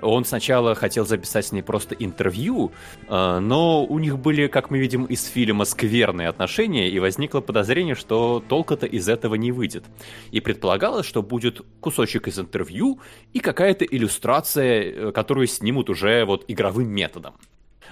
Он 0.05 0.25
сначала 0.25 0.75
хотел 0.75 1.07
записать 1.07 1.47
с 1.47 1.53
ней 1.53 1.63
просто 1.63 1.95
интервью, 1.95 2.73
э, 3.09 3.39
но 3.39 3.85
у 3.85 3.99
них 3.99 4.19
были, 4.19 4.47
как 4.47 4.71
мы 4.71 4.79
видим 4.79 5.05
из 5.07 5.25
фильма, 5.25 5.65
скверные 5.65 6.29
отношения, 6.29 6.89
и 6.89 6.99
возникло 6.99 7.41
подозрение, 7.41 7.95
что 7.95 8.43
толка-то 8.47 8.87
из 8.87 9.09
этого 9.09 9.35
не 9.35 9.53
выйдет. 9.53 9.85
И 10.31 10.41
предполагалось, 10.41 11.07
что 11.07 11.23
будет 11.23 11.63
кусочек 11.81 12.29
из 12.29 12.39
интервью 12.39 13.01
и 13.33 13.41
какая-то 13.41 13.85
иллюстрация, 13.85 14.83
э, 14.83 15.13
которую 15.13 15.47
снимут 15.47 15.91
уже 15.91 16.25
вот 16.25 16.45
игровым 16.49 16.89
методом. 16.89 17.35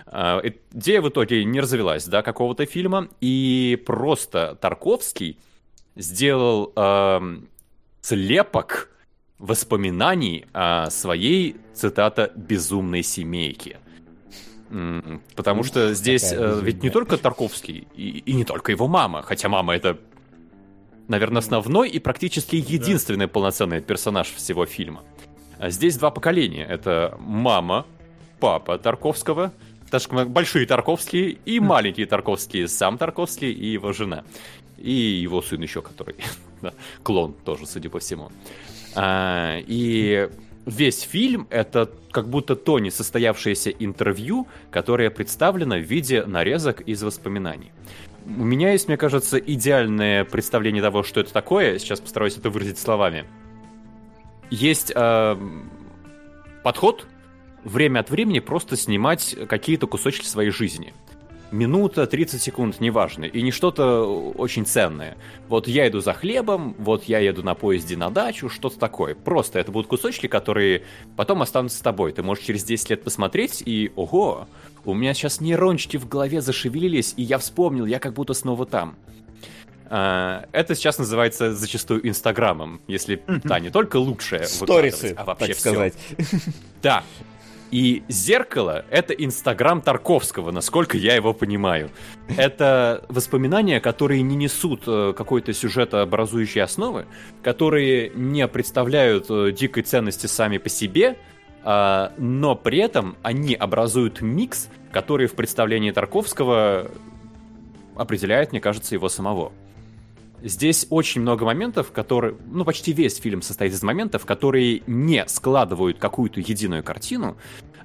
А, 0.06 0.40
Идея 0.72 1.00
в 1.00 1.08
итоге 1.08 1.44
не 1.44 1.60
развелась 1.60 2.04
до 2.06 2.22
какого-то 2.22 2.66
фильма, 2.66 3.08
и 3.20 3.82
просто 3.86 4.58
Тарковский 4.60 5.38
сделал 5.96 6.72
эм, 6.76 7.48
слепок 8.00 8.90
воспоминаний 9.42 10.46
о 10.52 10.88
своей, 10.90 11.56
цитата, 11.74 12.30
«безумной 12.36 13.02
семейке». 13.02 13.78
Потому 15.36 15.64
что 15.64 15.92
здесь 15.92 16.32
э, 16.32 16.60
ведь 16.62 16.82
не 16.82 16.88
только 16.88 17.18
Тарковский, 17.18 17.86
и, 17.94 18.22
и 18.24 18.32
не 18.32 18.44
только 18.44 18.72
его 18.72 18.88
мама, 18.88 19.20
хотя 19.20 19.50
мама 19.50 19.74
это, 19.74 19.98
наверное, 21.08 21.40
основной 21.40 21.90
и 21.90 21.98
практически 21.98 22.56
единственный 22.56 23.28
полноценный 23.28 23.82
персонаж 23.82 24.28
всего 24.28 24.64
фильма. 24.64 25.02
А 25.58 25.68
Здесь 25.68 25.98
два 25.98 26.10
поколения. 26.10 26.64
Это 26.64 27.18
мама, 27.20 27.84
папа 28.40 28.78
Тарковского, 28.78 29.52
большие 30.26 30.66
Тарковские 30.66 31.36
и 31.44 31.60
маленькие 31.60 32.06
Тарковские, 32.06 32.68
сам 32.68 32.96
Тарковский 32.96 33.52
и 33.52 33.66
его 33.66 33.92
жена. 33.92 34.24
И 34.78 34.92
его 34.92 35.42
сын 35.42 35.60
еще, 35.60 35.82
который 35.82 36.14
да, 36.62 36.72
клон 37.02 37.34
тоже, 37.44 37.66
судя 37.66 37.90
по 37.90 37.98
всему. 37.98 38.30
А, 38.94 39.58
и 39.66 40.28
весь 40.66 41.00
фильм 41.00 41.46
это 41.50 41.90
как 42.10 42.28
будто 42.28 42.56
то 42.56 42.78
несостоявшееся 42.78 43.70
интервью, 43.70 44.46
которое 44.70 45.10
представлено 45.10 45.76
в 45.76 45.82
виде 45.82 46.24
нарезок 46.24 46.82
из 46.82 47.02
воспоминаний. 47.02 47.72
У 48.26 48.44
меня 48.44 48.72
есть, 48.72 48.86
мне 48.88 48.96
кажется, 48.96 49.38
идеальное 49.38 50.24
представление 50.24 50.82
того, 50.82 51.02
что 51.02 51.20
это 51.20 51.32
такое. 51.32 51.78
Сейчас 51.78 52.00
постараюсь 52.00 52.36
это 52.36 52.50
выразить 52.50 52.78
словами. 52.78 53.24
Есть 54.50 54.92
эм, 54.94 55.70
подход 56.62 57.06
время 57.64 58.00
от 58.00 58.10
времени 58.10 58.38
просто 58.38 58.76
снимать 58.76 59.34
какие-то 59.48 59.86
кусочки 59.86 60.26
своей 60.26 60.50
жизни. 60.50 60.92
Минута, 61.52 62.06
30 62.06 62.40
секунд, 62.40 62.80
неважно. 62.80 63.26
И 63.26 63.42
не 63.42 63.50
что-то 63.50 64.04
очень 64.32 64.64
ценное. 64.64 65.16
Вот 65.48 65.68
я 65.68 65.86
иду 65.86 66.00
за 66.00 66.14
хлебом, 66.14 66.74
вот 66.78 67.04
я 67.04 67.18
еду 67.18 67.42
на 67.42 67.54
поезде 67.54 67.96
на 67.96 68.10
дачу, 68.10 68.48
что-то 68.48 68.78
такое. 68.78 69.14
Просто 69.14 69.58
это 69.58 69.70
будут 69.70 69.86
кусочки, 69.88 70.26
которые 70.26 70.82
потом 71.14 71.42
останутся 71.42 71.78
с 71.78 71.82
тобой. 71.82 72.12
Ты 72.12 72.22
можешь 72.22 72.44
через 72.44 72.64
10 72.64 72.90
лет 72.90 73.04
посмотреть 73.04 73.62
и, 73.64 73.92
ого, 73.96 74.48
у 74.84 74.94
меня 74.94 75.12
сейчас 75.14 75.40
нейрончики 75.40 75.98
в 75.98 76.08
голове 76.08 76.40
зашевелились, 76.40 77.14
и 77.16 77.22
я 77.22 77.38
вспомнил, 77.38 77.84
я 77.84 77.98
как 77.98 78.14
будто 78.14 78.32
снова 78.32 78.64
там. 78.66 78.96
А, 79.94 80.46
Это 80.52 80.74
сейчас 80.74 80.96
называется 80.96 81.54
зачастую 81.54 82.08
Инстаграмом, 82.08 82.80
если, 82.88 83.22
да, 83.44 83.60
не 83.60 83.68
только 83.68 83.98
лучшее 83.98 84.46
Сторисы, 84.46 85.14
а 85.16 85.24
вообще 85.24 85.48
так 85.48 85.56
сказать. 85.58 85.94
Да. 86.82 87.04
И 87.72 88.02
зеркало— 88.08 88.84
это 88.90 89.14
Инстаграм 89.14 89.80
Тарковского, 89.80 90.50
насколько 90.50 90.98
я 90.98 91.14
его 91.14 91.32
понимаю. 91.32 91.90
Это 92.36 93.02
воспоминания, 93.08 93.80
которые 93.80 94.20
не 94.20 94.36
несут 94.36 94.82
э, 94.86 95.14
какой-то 95.16 95.54
сюжетообразующей 95.54 96.60
основы, 96.60 97.06
которые 97.42 98.10
не 98.10 98.46
представляют 98.46 99.26
э, 99.30 99.52
дикой 99.52 99.84
ценности 99.84 100.26
сами 100.26 100.58
по 100.58 100.68
себе, 100.68 101.16
а, 101.64 102.12
но 102.18 102.54
при 102.54 102.78
этом 102.78 103.16
они 103.22 103.54
образуют 103.54 104.20
микс, 104.20 104.68
который 104.90 105.26
в 105.26 105.34
представлении 105.34 105.92
Тарковского 105.92 106.90
определяет, 107.96 108.52
мне 108.52 108.60
кажется, 108.60 108.94
его 108.94 109.08
самого. 109.08 109.50
Здесь 110.42 110.86
очень 110.90 111.20
много 111.20 111.44
моментов, 111.44 111.92
которые, 111.92 112.36
ну, 112.50 112.64
почти 112.64 112.92
весь 112.92 113.16
фильм 113.16 113.42
состоит 113.42 113.72
из 113.72 113.82
моментов, 113.82 114.26
которые 114.26 114.82
не 114.86 115.26
складывают 115.28 115.98
какую-то 115.98 116.40
единую 116.40 116.82
картину, 116.82 117.36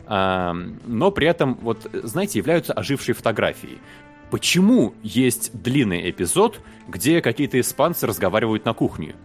но 0.07 1.11
при 1.11 1.27
этом, 1.27 1.55
вот, 1.61 1.88
знаете, 1.91 2.39
являются 2.39 2.73
ожившей 2.73 3.13
фотографией. 3.13 3.77
Почему 4.31 4.93
есть 5.03 5.51
длинный 5.53 6.09
эпизод, 6.09 6.59
где 6.88 7.21
какие-то 7.21 7.59
испанцы 7.59 8.07
разговаривают 8.07 8.65
на 8.65 8.73
кухне? 8.73 9.15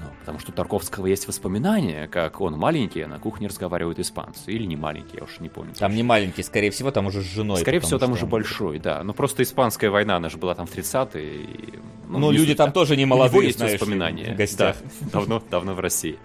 Ну, 0.00 0.06
потому 0.20 0.38
что 0.38 0.50
у 0.50 0.54
Тарковского 0.54 1.06
есть 1.06 1.28
воспоминания, 1.28 2.08
как 2.08 2.40
он 2.40 2.54
маленький, 2.54 3.02
а 3.02 3.08
на 3.08 3.18
кухне 3.18 3.48
разговаривают 3.48 3.98
испанцы. 3.98 4.50
Или 4.50 4.64
не 4.64 4.76
маленький, 4.76 5.18
я 5.18 5.24
уж 5.24 5.40
не 5.40 5.48
помню. 5.48 5.74
Там 5.74 5.94
не 5.94 6.02
маленький, 6.02 6.42
скорее 6.42 6.70
всего, 6.70 6.90
там 6.90 7.06
уже 7.06 7.20
с 7.20 7.26
женой. 7.26 7.60
Скорее 7.60 7.80
всего, 7.80 7.98
там 7.98 8.12
уже 8.12 8.26
большой, 8.26 8.78
да. 8.78 9.02
Ну, 9.02 9.12
просто 9.12 9.42
испанская 9.42 9.90
война, 9.90 10.16
она 10.16 10.30
же 10.30 10.38
была 10.38 10.54
там 10.54 10.66
в 10.66 10.74
30-е. 10.74 11.34
И, 11.34 11.78
ну, 12.08 12.18
ну 12.18 12.30
люди 12.30 12.54
там 12.54 12.72
тоже 12.72 12.96
не 12.96 13.04
молодые, 13.04 13.46
есть 13.46 13.58
знаешь, 13.58 13.78
воспоминания. 13.78 14.32
В 14.32 14.36
гостях. 14.36 14.76
Да, 15.00 15.10
давно, 15.12 15.42
давно 15.50 15.74
в 15.74 15.80
России. 15.80 16.18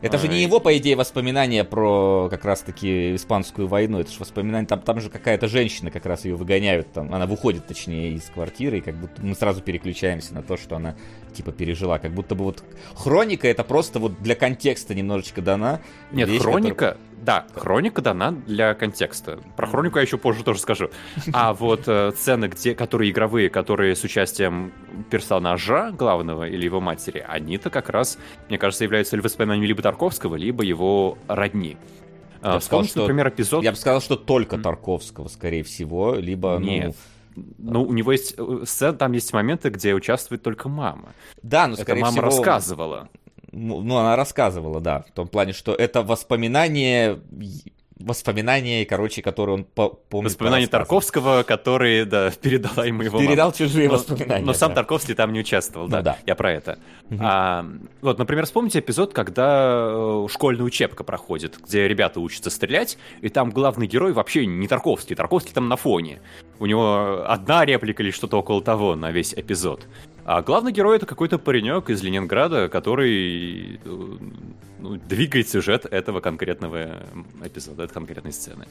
Это 0.00 0.18
же 0.18 0.28
не 0.28 0.42
его, 0.42 0.60
по 0.60 0.76
идее, 0.76 0.96
воспоминания 0.96 1.64
про 1.64 2.28
как 2.30 2.44
раз-таки 2.44 3.14
испанскую 3.14 3.68
войну. 3.68 4.00
Это 4.00 4.10
же 4.10 4.18
воспоминания, 4.20 4.66
там, 4.66 4.80
там 4.80 5.00
же 5.00 5.08
какая-то 5.08 5.48
женщина 5.48 5.90
как 5.90 6.04
раз 6.06 6.24
ее 6.24 6.36
выгоняют, 6.36 6.92
там, 6.92 7.14
она 7.14 7.26
выходит, 7.26 7.66
точнее, 7.66 8.12
из 8.12 8.24
квартиры, 8.24 8.78
и 8.78 8.80
как 8.80 8.96
будто 8.96 9.22
мы 9.22 9.34
сразу 9.34 9.62
переключаемся 9.62 10.34
на 10.34 10.42
то, 10.42 10.56
что 10.56 10.76
она, 10.76 10.94
типа, 11.34 11.52
пережила. 11.52 11.98
Как 11.98 12.12
будто 12.12 12.34
бы 12.34 12.44
вот 12.44 12.62
хроника 12.94 13.48
это 13.48 13.64
просто 13.64 13.98
вот 13.98 14.22
для 14.22 14.34
контекста 14.34 14.94
немножечко 14.94 15.40
дана. 15.40 15.80
Нет, 16.12 16.28
вещь, 16.28 16.42
хроника, 16.42 16.74
которая... 16.74 16.96
Да, 17.24 17.46
хроника 17.54 18.02
дана 18.02 18.32
для 18.32 18.74
контекста. 18.74 19.40
Про 19.56 19.66
хронику 19.66 19.96
я 19.96 20.02
еще 20.02 20.18
позже 20.18 20.44
тоже 20.44 20.60
скажу. 20.60 20.90
А 21.32 21.54
вот 21.54 21.84
э, 21.86 22.12
сцены, 22.14 22.46
где, 22.46 22.74
которые 22.74 23.10
игровые, 23.10 23.48
которые 23.48 23.96
с 23.96 24.04
участием 24.04 24.72
персонажа 25.10 25.90
главного 25.92 26.46
или 26.46 26.64
его 26.66 26.80
матери, 26.80 27.24
они-то 27.26 27.70
как 27.70 27.88
раз, 27.88 28.18
мне 28.48 28.58
кажется, 28.58 28.84
являются 28.84 29.16
воспоминанием 29.16 29.66
либо 29.66 29.80
Тарковского, 29.80 30.36
либо 30.36 30.64
его 30.64 31.16
родни. 31.26 31.78
Я 32.42 32.58
Вспомните, 32.58 32.90
сказал, 32.90 33.08
например, 33.08 33.28
эпизод... 33.28 33.64
Я 33.64 33.70
бы 33.70 33.78
сказал, 33.78 34.02
что 34.02 34.16
только 34.16 34.58
Тарковского, 34.58 35.28
скорее 35.28 35.62
всего, 35.62 36.14
либо... 36.14 36.58
Нет. 36.58 36.88
Ну... 36.88 36.94
Ну, 37.58 37.82
у 37.82 37.92
него 37.92 38.12
есть 38.12 38.34
э, 38.36 38.62
сцен, 38.64 38.96
там 38.96 39.12
есть 39.12 39.32
моменты, 39.32 39.70
где 39.70 39.94
участвует 39.94 40.42
только 40.42 40.68
мама. 40.68 41.14
Да, 41.42 41.66
но 41.66 41.74
скорее 41.74 42.00
Это 42.00 42.00
мама 42.00 42.12
всего... 42.12 42.24
рассказывала. 42.26 43.08
Ну, 43.56 43.80
ну, 43.82 43.96
она 43.96 44.16
рассказывала, 44.16 44.80
да, 44.80 45.02
в 45.02 45.12
том 45.12 45.28
плане, 45.28 45.52
что 45.52 45.74
это 45.74 46.02
воспоминание 46.02 47.20
воспоминания, 47.96 48.84
короче, 48.84 49.22
которые 49.22 49.54
он 49.54 49.64
по 49.64 49.88
помнит. 49.88 50.32
Воспоминания 50.32 50.66
Тарковского, 50.66 51.42
которые, 51.42 52.04
да, 52.04 52.30
передала 52.42 52.84
ему 52.84 53.02
его 53.02 53.18
Передал 53.18 53.46
мама. 53.48 53.56
чужие 53.56 53.88
но, 53.88 53.94
воспоминания. 53.94 54.44
Но 54.44 54.52
да. 54.52 54.58
сам 54.58 54.74
Тарковский 54.74 55.14
там 55.14 55.32
не 55.32 55.40
участвовал, 55.40 55.88
да, 55.88 55.98
ну, 55.98 56.02
да. 56.02 56.18
я 56.26 56.34
про 56.34 56.52
это. 56.52 56.78
Угу. 57.10 57.18
А, 57.20 57.66
вот, 58.02 58.18
например, 58.18 58.46
вспомните 58.46 58.80
эпизод, 58.80 59.12
когда 59.12 59.86
э, 59.92 60.26
школьная 60.30 60.64
учебка 60.64 61.04
проходит, 61.04 61.58
где 61.64 61.86
ребята 61.86 62.20
учатся 62.20 62.50
стрелять, 62.50 62.98
и 63.20 63.28
там 63.28 63.50
главный 63.50 63.86
герой 63.86 64.12
вообще 64.12 64.44
не 64.46 64.66
Тарковский, 64.66 65.14
Тарковский 65.14 65.52
там 65.52 65.68
на 65.68 65.76
фоне. 65.76 66.20
У 66.58 66.66
него 66.66 67.24
одна 67.26 67.64
реплика 67.64 68.02
или 68.02 68.10
что-то 68.10 68.38
около 68.38 68.62
того 68.62 68.96
на 68.96 69.10
весь 69.12 69.34
эпизод. 69.34 69.86
А 70.24 70.40
главный 70.40 70.72
герой 70.72 70.96
это 70.96 71.04
какой-то 71.04 71.38
паренек 71.38 71.90
из 71.90 72.02
Ленинграда, 72.02 72.68
который 72.70 73.76
э, 73.76 73.78
ну, 74.78 74.96
двигает 74.96 75.48
сюжет 75.50 75.84
этого 75.84 76.20
конкретного 76.20 77.02
эпизода, 77.44 77.84
этой 77.84 77.92
конкретной 77.92 78.32
сцены. 78.32 78.66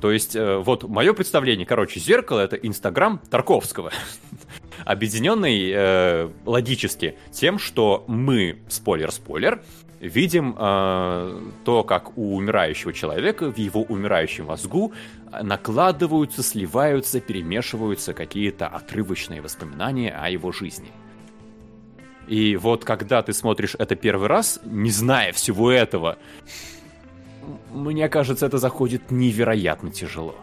То 0.00 0.10
есть, 0.10 0.34
э, 0.34 0.56
вот 0.56 0.84
мое 0.84 1.12
представление, 1.12 1.66
короче, 1.66 2.00
зеркало 2.00 2.40
это 2.40 2.56
Инстаграм 2.56 3.20
Тарковского, 3.30 3.92
объединенный 4.86 5.70
э, 5.74 6.30
логически 6.46 7.18
тем, 7.30 7.58
что 7.58 8.04
мы, 8.06 8.58
спойлер-спойлер, 8.68 9.62
видим 10.06 10.54
э, 10.58 11.40
то, 11.64 11.84
как 11.84 12.16
у 12.16 12.36
умирающего 12.36 12.92
человека 12.92 13.50
в 13.50 13.58
его 13.58 13.82
умирающем 13.82 14.46
мозгу 14.46 14.92
накладываются, 15.42 16.42
сливаются, 16.42 17.20
перемешиваются 17.20 18.14
какие-то 18.14 18.66
отрывочные 18.66 19.40
воспоминания 19.40 20.10
о 20.10 20.28
его 20.30 20.52
жизни. 20.52 20.92
И 22.28 22.56
вот 22.56 22.84
когда 22.84 23.22
ты 23.22 23.32
смотришь 23.32 23.76
это 23.78 23.94
первый 23.94 24.28
раз, 24.28 24.60
не 24.64 24.90
зная 24.90 25.32
всего 25.32 25.70
этого, 25.70 26.18
мне 27.72 28.08
кажется, 28.08 28.46
это 28.46 28.58
заходит 28.58 29.10
невероятно 29.10 29.90
тяжело. 29.90 30.34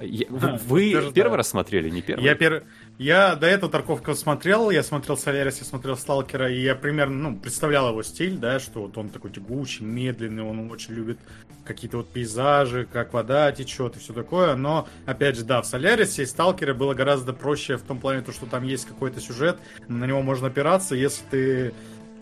Я, 0.00 0.26
а, 0.42 0.58
вы 0.66 0.90
первый 1.14 1.32
да. 1.32 1.36
раз 1.38 1.48
смотрели, 1.48 1.88
не 1.88 2.02
первый? 2.02 2.22
Я, 2.22 2.34
пер... 2.34 2.64
я 2.98 3.36
до 3.36 3.46
этого 3.46 3.70
Тарковского 3.70 4.14
смотрел, 4.14 4.70
я 4.70 4.82
смотрел 4.82 5.16
Солярис, 5.16 5.58
я 5.58 5.64
смотрел 5.64 5.96
Сталкера, 5.96 6.50
и 6.50 6.60
я 6.60 6.74
примерно 6.74 7.30
ну, 7.30 7.36
представлял 7.38 7.90
его 7.90 8.02
стиль, 8.02 8.38
да, 8.38 8.58
что 8.58 8.82
вот 8.82 8.96
он 8.96 9.10
такой 9.10 9.30
тягучий, 9.30 9.84
медленный, 9.84 10.42
он 10.42 10.70
очень 10.70 10.94
любит 10.94 11.18
какие-то 11.64 11.98
вот 11.98 12.08
пейзажи, 12.10 12.86
как 12.90 13.12
вода 13.12 13.50
течет 13.52 13.96
и 13.96 13.98
все 13.98 14.12
такое, 14.12 14.54
но, 14.56 14.88
опять 15.04 15.36
же, 15.36 15.44
да, 15.44 15.60
в 15.60 15.66
Солярисе 15.66 16.22
и 16.22 16.26
Сталкере 16.26 16.72
было 16.72 16.94
гораздо 16.94 17.32
проще 17.32 17.76
в 17.76 17.82
том 17.82 17.98
плане, 18.00 18.22
то, 18.22 18.32
что 18.32 18.46
там 18.46 18.64
есть 18.64 18.86
какой-то 18.86 19.20
сюжет, 19.20 19.58
на 19.88 20.06
него 20.06 20.22
можно 20.22 20.46
опираться, 20.46 20.94
если 20.94 21.22
ты 21.30 21.74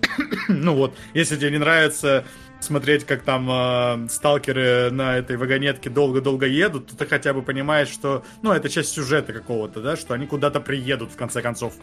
ну 0.48 0.74
вот, 0.74 0.94
если 1.12 1.36
тебе 1.36 1.52
не 1.52 1.58
нравится 1.58 2.24
смотреть, 2.64 3.04
как 3.04 3.22
там 3.22 3.48
э, 3.50 4.08
сталкеры 4.08 4.90
на 4.90 5.16
этой 5.16 5.36
вагонетке 5.36 5.90
долго-долго 5.90 6.46
едут, 6.46 6.88
то 6.88 6.96
ты 6.96 7.06
хотя 7.06 7.32
бы 7.32 7.42
понимаешь, 7.42 7.88
что, 7.88 8.24
ну, 8.42 8.52
это 8.52 8.68
часть 8.68 8.90
сюжета 8.90 9.32
какого-то, 9.32 9.80
да, 9.80 9.96
что 9.96 10.14
они 10.14 10.26
куда-то 10.26 10.60
приедут, 10.60 11.12
в 11.12 11.16
конце 11.16 11.42
концов. 11.42 11.74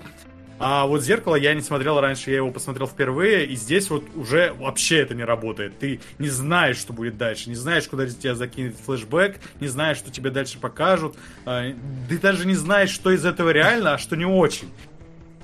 А 0.63 0.85
вот 0.85 1.01
«Зеркало» 1.01 1.35
я 1.35 1.55
не 1.55 1.61
смотрел 1.61 1.99
раньше, 1.99 2.29
я 2.29 2.37
его 2.37 2.51
посмотрел 2.51 2.85
впервые, 2.85 3.47
и 3.47 3.55
здесь 3.55 3.89
вот 3.89 4.03
уже 4.13 4.53
вообще 4.53 4.99
это 4.99 5.15
не 5.15 5.23
работает. 5.23 5.79
Ты 5.79 6.01
не 6.19 6.29
знаешь, 6.29 6.77
что 6.77 6.93
будет 6.93 7.17
дальше, 7.17 7.49
не 7.49 7.55
знаешь, 7.55 7.87
куда 7.87 8.05
тебя 8.05 8.35
закинет 8.35 8.75
флешбэк, 8.77 9.37
не 9.59 9.67
знаешь, 9.67 9.97
что 9.97 10.11
тебе 10.11 10.29
дальше 10.29 10.59
покажут. 10.59 11.15
Э, 11.47 11.73
ты 12.07 12.19
даже 12.19 12.45
не 12.45 12.53
знаешь, 12.53 12.91
что 12.91 13.09
из 13.09 13.25
этого 13.25 13.49
реально, 13.49 13.95
а 13.95 13.97
что 13.97 14.15
не 14.15 14.25
очень. 14.25 14.69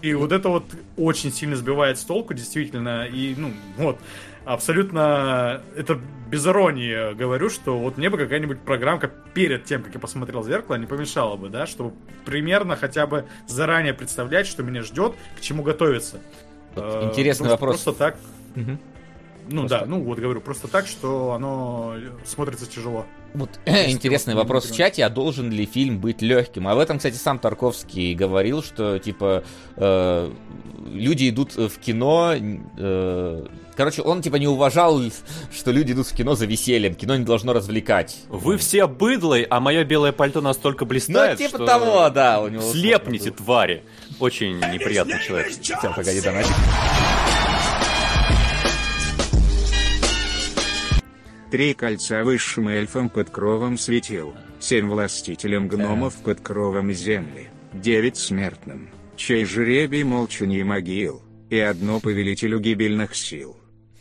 И 0.04 0.14
вот 0.14 0.32
это 0.32 0.50
вот 0.50 0.66
очень 0.96 1.32
сильно 1.32 1.56
сбивает 1.56 1.98
с 1.98 2.04
толку, 2.04 2.36
действительно. 2.36 3.08
И, 3.08 3.34
ну, 3.36 3.52
вот, 3.78 4.00
абсолютно, 4.48 5.62
это 5.76 6.00
без 6.30 6.46
иронии 6.48 7.14
говорю, 7.14 7.50
что 7.50 7.78
вот 7.78 7.98
мне 7.98 8.10
бы 8.10 8.18
какая-нибудь 8.18 8.60
программка 8.60 9.12
перед 9.34 9.66
тем, 9.66 9.84
как 9.84 9.94
я 9.94 10.00
посмотрел 10.00 10.44
«Зеркало», 10.44 10.76
не 10.76 10.86
помешала 10.86 11.36
бы, 11.36 11.50
да, 11.50 11.68
чтобы 11.68 11.94
примерно 12.26 12.76
хотя 12.76 13.08
бы 13.08 13.26
заранее 13.48 13.94
представлять, 13.94 14.48
что 14.48 14.64
меня 14.64 14.84
ждет, 14.84 15.16
к 15.38 15.42
чему 15.42 15.64
готовиться. 15.64 16.20
Вот 16.76 16.84
э, 16.86 17.06
интересный 17.06 17.50
вопрос. 17.50 17.82
Просто 17.84 17.94
так... 17.94 18.18
Угу. 18.56 18.78
Ну 19.50 19.62
просто... 19.62 19.80
да, 19.80 19.86
ну 19.86 20.04
вот 20.04 20.20
говорю, 20.20 20.42
просто 20.42 20.68
так, 20.68 20.88
что 20.88 21.32
оно 21.32 21.96
смотрится 22.26 22.70
тяжело. 22.70 23.06
Вот 23.34 23.50
интересный 23.66 24.36
вопрос 24.36 24.70
в 24.70 24.76
чате, 24.76 25.06
а 25.06 25.10
должен 25.10 25.52
ли 25.52 25.66
фильм 25.66 26.00
быть 26.00 26.22
легким? 26.22 26.68
А 26.68 26.76
в 26.76 26.80
этом, 26.80 26.98
кстати, 26.98 27.16
сам 27.16 27.40
Тарковский 27.40 28.14
говорил, 28.14 28.62
что 28.62 29.00
типа 29.00 29.44
э, 29.78 30.32
люди 30.92 31.30
идут 31.30 31.56
в 31.56 31.80
кино. 31.80 32.34
Э, 32.78 33.46
короче, 33.78 34.02
он 34.02 34.22
типа 34.22 34.36
не 34.38 34.48
уважал, 34.48 35.00
что 35.56 35.72
люди 35.72 35.94
идут 35.94 36.08
в 36.08 36.16
кино 36.16 36.36
за 36.36 36.46
весельем. 36.46 36.96
Кино 36.96 37.16
не 37.16 37.24
должно 37.24 37.54
развлекать. 37.54 38.18
Вы 38.28 38.58
все 38.58 38.88
быдлы, 38.88 39.46
а 39.50 39.60
мое 39.60 39.86
белое 39.86 40.12
пальто 40.12 40.42
настолько 40.42 40.84
блистает, 40.84 41.40
ну, 41.40 41.46
типа 41.46 41.58
что 41.60 41.66
того, 41.66 42.10
да, 42.10 42.42
у 42.42 42.50
него. 42.50 42.64
Слепните, 42.64 43.32
твари. 43.32 43.84
Очень 44.20 44.58
неприятный 44.58 45.22
человек. 45.26 45.54
Все, 45.62 45.78
погоди, 45.96 46.20
донатик. 46.20 46.54
Три 51.52 51.74
кольца 51.74 52.24
высшим 52.26 52.68
эльфам 52.68 53.10
под 53.10 53.30
кровом 53.30 53.78
светил, 53.78 54.34
семь 54.60 54.90
властителям 54.90 55.70
гномов 55.70 56.16
под 56.18 56.42
кровом 56.42 56.92
земли, 56.92 57.48
девять 57.74 58.18
смертным, 58.18 58.90
чей 59.16 59.46
жребий 59.46 60.04
молчанье 60.04 60.66
могил, 60.66 61.22
и 61.50 61.58
одно 61.58 62.02
повелителю 62.02 62.60
гибельных 62.60 63.16
сил. 63.16 63.57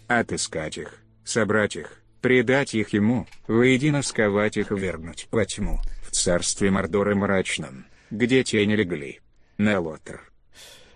Отыскать 0.09 0.79
их, 0.79 1.03
собрать 1.25 1.75
их, 1.75 2.01
предать 2.21 2.75
их 2.75 2.91
ему, 2.91 3.27
воедино 3.49 4.03
сковать 4.03 4.57
их 4.57 4.71
и 4.71 4.77
вернуть 4.77 5.27
во 5.33 5.45
тьму, 5.45 5.81
в 6.07 6.13
царстве 6.13 6.71
Мордора 6.71 7.15
мрачном, 7.17 7.87
где 8.11 8.45
тени 8.45 8.75
легли. 8.75 9.21
Нелотер. 9.59 10.31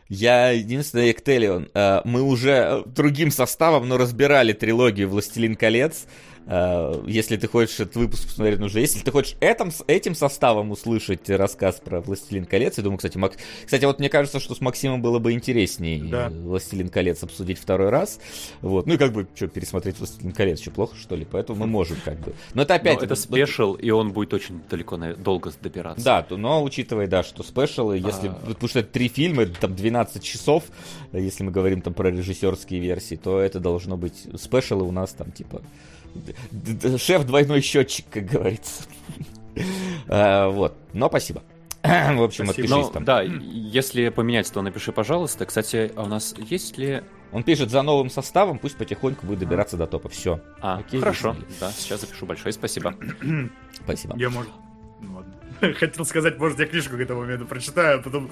Я 0.09 0.51
единственный 0.51 1.13
Эктелион. 1.13 1.71
Э, 1.73 2.01
мы 2.05 2.23
уже 2.23 2.83
другим 2.87 3.31
составом, 3.31 3.89
но 3.89 3.97
разбирали 3.97 4.53
трилогию 4.53 5.09
«Властелин 5.09 5.55
колец». 5.55 6.07
Э, 6.47 7.03
если 7.07 7.37
ты 7.37 7.47
хочешь 7.49 7.81
этот 7.81 7.97
выпуск 7.97 8.27
посмотреть, 8.27 8.59
ну 8.59 8.67
уже 8.67 8.81
если 8.81 9.01
ты 9.01 9.11
хочешь 9.11 9.37
этим, 9.41 9.71
этим 9.87 10.15
составом 10.15 10.71
услышать 10.71 11.29
рассказ 11.31 11.81
про 11.85 12.01
«Властелин 12.01 12.45
колец», 12.45 12.79
я 12.79 12.85
думаю, 12.85 12.99
кстати, 12.99 13.19
Мак... 13.19 13.35
кстати, 13.65 13.85
вот 13.85 13.99
мне 13.99 14.09
кажется, 14.09 14.41
что 14.41 14.55
с 14.55 14.61
Максимом 14.61 15.03
было 15.03 15.19
бы 15.19 15.33
интереснее 15.33 16.03
да. 16.05 16.29
«Властелин 16.31 16.89
колец» 16.89 17.23
обсудить 17.23 17.59
второй 17.59 17.91
раз. 17.91 18.21
Вот. 18.61 18.87
Ну 18.87 18.95
и 18.95 18.97
как 18.97 19.13
бы, 19.13 19.27
что, 19.35 19.49
пересмотреть 19.49 19.99
«Властелин 19.99 20.33
колец», 20.33 20.61
что, 20.61 20.71
плохо, 20.71 20.97
что 20.97 21.15
ли? 21.15 21.27
Поэтому 21.31 21.61
мы 21.61 21.67
можем 21.67 21.99
как 22.05 22.19
бы. 22.21 22.35
Но 22.55 22.63
это 22.63 22.75
опять... 22.75 22.99
Но 22.99 23.05
это 23.05 23.15
special, 23.15 23.75
и 23.75 23.91
он 23.91 24.13
будет 24.13 24.35
очень 24.35 24.61
далеко, 24.69 24.99
долго 25.17 25.53
добираться. 25.63 26.05
Да, 26.05 26.27
но 26.31 26.63
учитывая, 26.63 27.07
да, 27.07 27.23
что 27.23 27.43
special, 27.43 27.93
если... 27.93 28.29
А... 28.29 28.33
Потому 28.33 28.69
что 28.69 28.81
это 28.81 28.91
три 28.91 29.09
фильма, 29.09 29.47
там 29.47 29.75
12 29.75 30.23
часов, 30.23 30.65
если 31.13 31.45
мы 31.45 31.53
говорим 31.53 31.83
там 31.83 31.95
про 31.95 32.11
режиссерские 32.11 32.81
версии, 32.81 33.17
то 33.17 33.41
это 33.41 33.61
должно 33.61 33.97
быть... 33.97 34.27
Спешалы 34.41 34.85
у 34.85 34.93
нас 34.93 35.13
там 35.13 35.31
типа 35.33 35.63
Шеф 36.99 37.25
двойной 37.25 37.61
счетчик, 37.61 38.07
как 38.11 38.27
говорится. 38.27 38.85
А, 40.09 40.49
вот. 40.49 40.77
Но 40.93 41.09
спасибо. 41.09 41.43
В 41.83 42.23
общем, 42.23 42.49
отпишись 42.49 42.71
ну, 42.71 42.89
там. 42.91 43.05
Да, 43.05 43.23
если 43.23 44.09
поменять, 44.09 44.51
то 44.51 44.63
напиши, 44.63 44.93
пожалуйста. 44.93 45.45
Кстати, 45.45 45.93
а 45.97 46.05
у 46.05 46.07
нас 46.07 46.35
есть 46.39 46.79
ли... 46.79 47.03
Он 47.33 47.43
пишет 47.43 47.71
за 47.71 47.83
новым 47.83 48.11
составом, 48.11 48.59
пусть 48.59 48.77
потихоньку 48.77 49.27
будет 49.27 49.41
добираться 49.41 49.77
до 49.77 49.87
топа. 49.87 50.09
Все. 50.09 50.41
А, 50.61 50.79
Окей, 50.79 51.01
хорошо. 51.01 51.37
Да, 51.61 51.71
сейчас 51.73 52.01
запишу. 52.01 52.27
Большое 52.27 52.53
спасибо. 52.53 52.95
Спасибо. 53.85 54.17
Я, 54.17 54.31
может... 54.31 54.51
Ну. 55.61 55.75
Хотел 55.79 56.05
сказать, 56.05 56.39
может, 56.39 56.59
я 56.59 56.67
книжку 56.67 56.97
к 56.97 57.01
этому 57.01 57.21
моменту 57.21 57.47
прочитаю, 57.47 57.99
а 57.99 58.03
потом... 58.03 58.31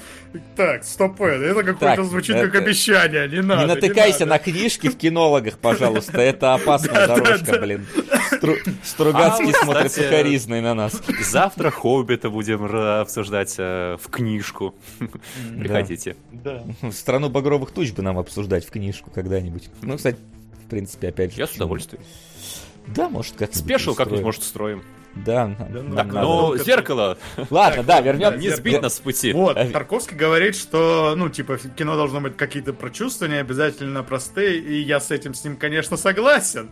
Так, 0.57 0.85
стоп, 0.85 1.21
это 1.21 1.63
какое-то 1.63 2.05
звучит 2.05 2.37
это... 2.37 2.49
как 2.49 2.63
обещание, 2.63 3.29
не 3.29 3.43
надо. 3.43 3.63
Не 3.63 3.69
натыкайся 3.69 4.21
не 4.21 4.27
надо. 4.27 4.45
на 4.45 4.53
книжки 4.53 4.89
в 4.89 4.97
кинологах, 4.97 5.59
пожалуйста, 5.63 6.21
это 6.21 6.55
опасная 6.55 7.07
дорожка, 7.07 7.59
блин. 7.59 7.87
Стругацкий 8.83 9.51
а, 9.51 9.65
смотрит 9.65 9.93
сукоризной 9.93 10.61
на 10.61 10.75
нас. 10.75 11.01
Завтра 11.21 11.71
Хоббита 11.71 12.31
будем 12.31 12.65
обсуждать 12.65 13.55
э, 13.59 13.97
в 14.01 14.11
книжку. 14.11 14.75
Приходите. 15.59 16.17
Да. 16.33 16.65
Страну 16.93 17.29
багровых 17.29 17.71
туч 17.73 17.93
бы 17.93 18.03
нам 18.03 18.19
обсуждать 18.19 18.67
в 18.67 18.71
книжку 18.71 19.11
когда-нибудь. 19.11 19.71
Ну, 19.83 19.97
кстати, 19.97 20.19
в 20.65 20.71
принципе, 20.71 21.09
опять 21.09 21.33
же. 21.33 21.41
Я 21.41 21.47
с 21.47 21.53
удовольствием. 21.53 22.03
Да, 22.87 23.09
может, 23.09 23.35
как-то. 23.37 23.59
Спешил 23.59 23.95
как-нибудь, 23.95 24.23
может, 24.23 24.43
устроим. 24.43 24.83
Да. 25.15 25.51
Так, 25.97 26.13
ну, 26.13 26.57
зеркало. 26.57 27.19
Ладно, 27.51 27.83
да, 27.83 28.01
вернем. 28.01 28.39
Не 28.39 28.51
сбить 28.51 28.81
нас 28.83 28.97
с 28.97 29.01
пути. 29.01 29.33
Вот, 29.33 29.57
Тарковский 29.73 30.17
говорит, 30.17 30.57
что, 30.57 31.15
ну, 31.17 31.29
типа, 31.29 31.59
кино 31.59 31.97
должно 31.97 32.21
быть 32.21 32.37
какие-то 32.37 32.73
прочувствования, 32.73 33.41
обязательно 33.41 34.03
простые, 34.03 34.59
и 34.59 34.81
я 34.81 35.01
с 35.01 35.11
этим 35.11 35.35
с 35.35 35.45
ним, 35.45 35.57
конечно, 35.57 35.97
согласен. 35.97 36.71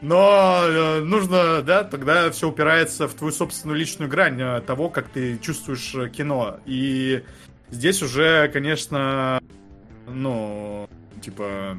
Но 0.00 0.62
э, 0.64 1.00
нужно, 1.00 1.60
да, 1.60 1.84
тогда 1.84 2.30
все 2.30 2.48
упирается 2.48 3.06
в 3.06 3.14
твою 3.14 3.32
собственную 3.32 3.78
личную 3.78 4.10
грань 4.10 4.40
э, 4.40 4.60
того, 4.62 4.88
как 4.88 5.08
ты 5.08 5.38
чувствуешь 5.38 5.94
э, 5.94 6.08
кино. 6.08 6.58
И 6.64 7.22
здесь 7.70 8.02
уже, 8.02 8.48
конечно, 8.48 9.42
ну, 10.06 10.88
типа, 11.20 11.78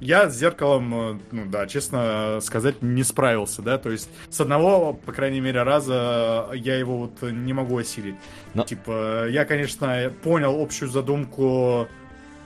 я 0.00 0.28
с 0.28 0.36
зеркалом, 0.36 0.94
э, 0.94 1.18
ну 1.32 1.46
да, 1.46 1.66
честно 1.66 2.38
сказать, 2.42 2.82
не 2.82 3.02
справился, 3.02 3.62
да, 3.62 3.78
то 3.78 3.90
есть 3.90 4.08
с 4.28 4.40
одного, 4.40 4.92
по 4.92 5.12
крайней 5.12 5.40
мере, 5.40 5.62
раза 5.62 6.50
я 6.54 6.76
его 6.76 6.98
вот 6.98 7.22
не 7.22 7.52
могу 7.52 7.78
осилить. 7.78 8.16
Но... 8.54 8.64
Типа, 8.64 9.26
я, 9.28 9.44
конечно, 9.44 10.12
понял 10.22 10.60
общую 10.60 10.90
задумку, 10.90 11.88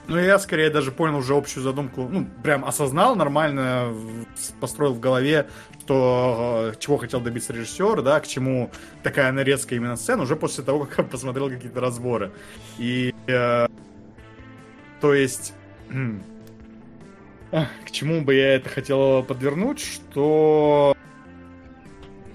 ну, 0.06 0.18
я 0.18 0.38
скорее 0.38 0.70
даже 0.70 0.92
понял 0.92 1.18
уже 1.18 1.34
общую 1.34 1.62
задумку, 1.62 2.08
ну, 2.08 2.26
прям 2.42 2.64
осознал 2.64 3.16
нормально, 3.16 3.94
построил 4.60 4.94
в 4.94 5.00
голове, 5.00 5.48
что 5.80 6.72
э, 6.72 6.78
чего 6.78 6.98
хотел 6.98 7.20
добиться 7.20 7.52
режиссер, 7.52 8.02
да, 8.02 8.20
к 8.20 8.26
чему 8.26 8.70
такая 9.02 9.32
нарезка 9.32 9.74
именно 9.74 9.96
сцен, 9.96 10.20
уже 10.20 10.36
после 10.36 10.62
того, 10.62 10.86
как 10.96 11.10
посмотрел 11.10 11.48
какие-то 11.48 11.80
разборы. 11.80 12.32
И, 12.78 13.14
э, 13.26 13.66
то 15.00 15.14
есть... 15.14 15.52
К 17.50 17.90
чему 17.90 18.22
бы 18.22 18.34
я 18.34 18.54
это 18.54 18.68
хотел 18.68 19.22
подвернуть, 19.24 19.80
что 19.80 20.96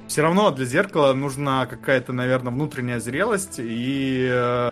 все 0.08 0.22
равно 0.22 0.52
для 0.52 0.66
зеркала 0.66 1.14
нужна 1.14 1.66
какая-то, 1.66 2.14
наверное, 2.14 2.52
внутренняя 2.52 3.00
зрелость 3.00 3.56
и 3.60 4.28
э, 4.30 4.72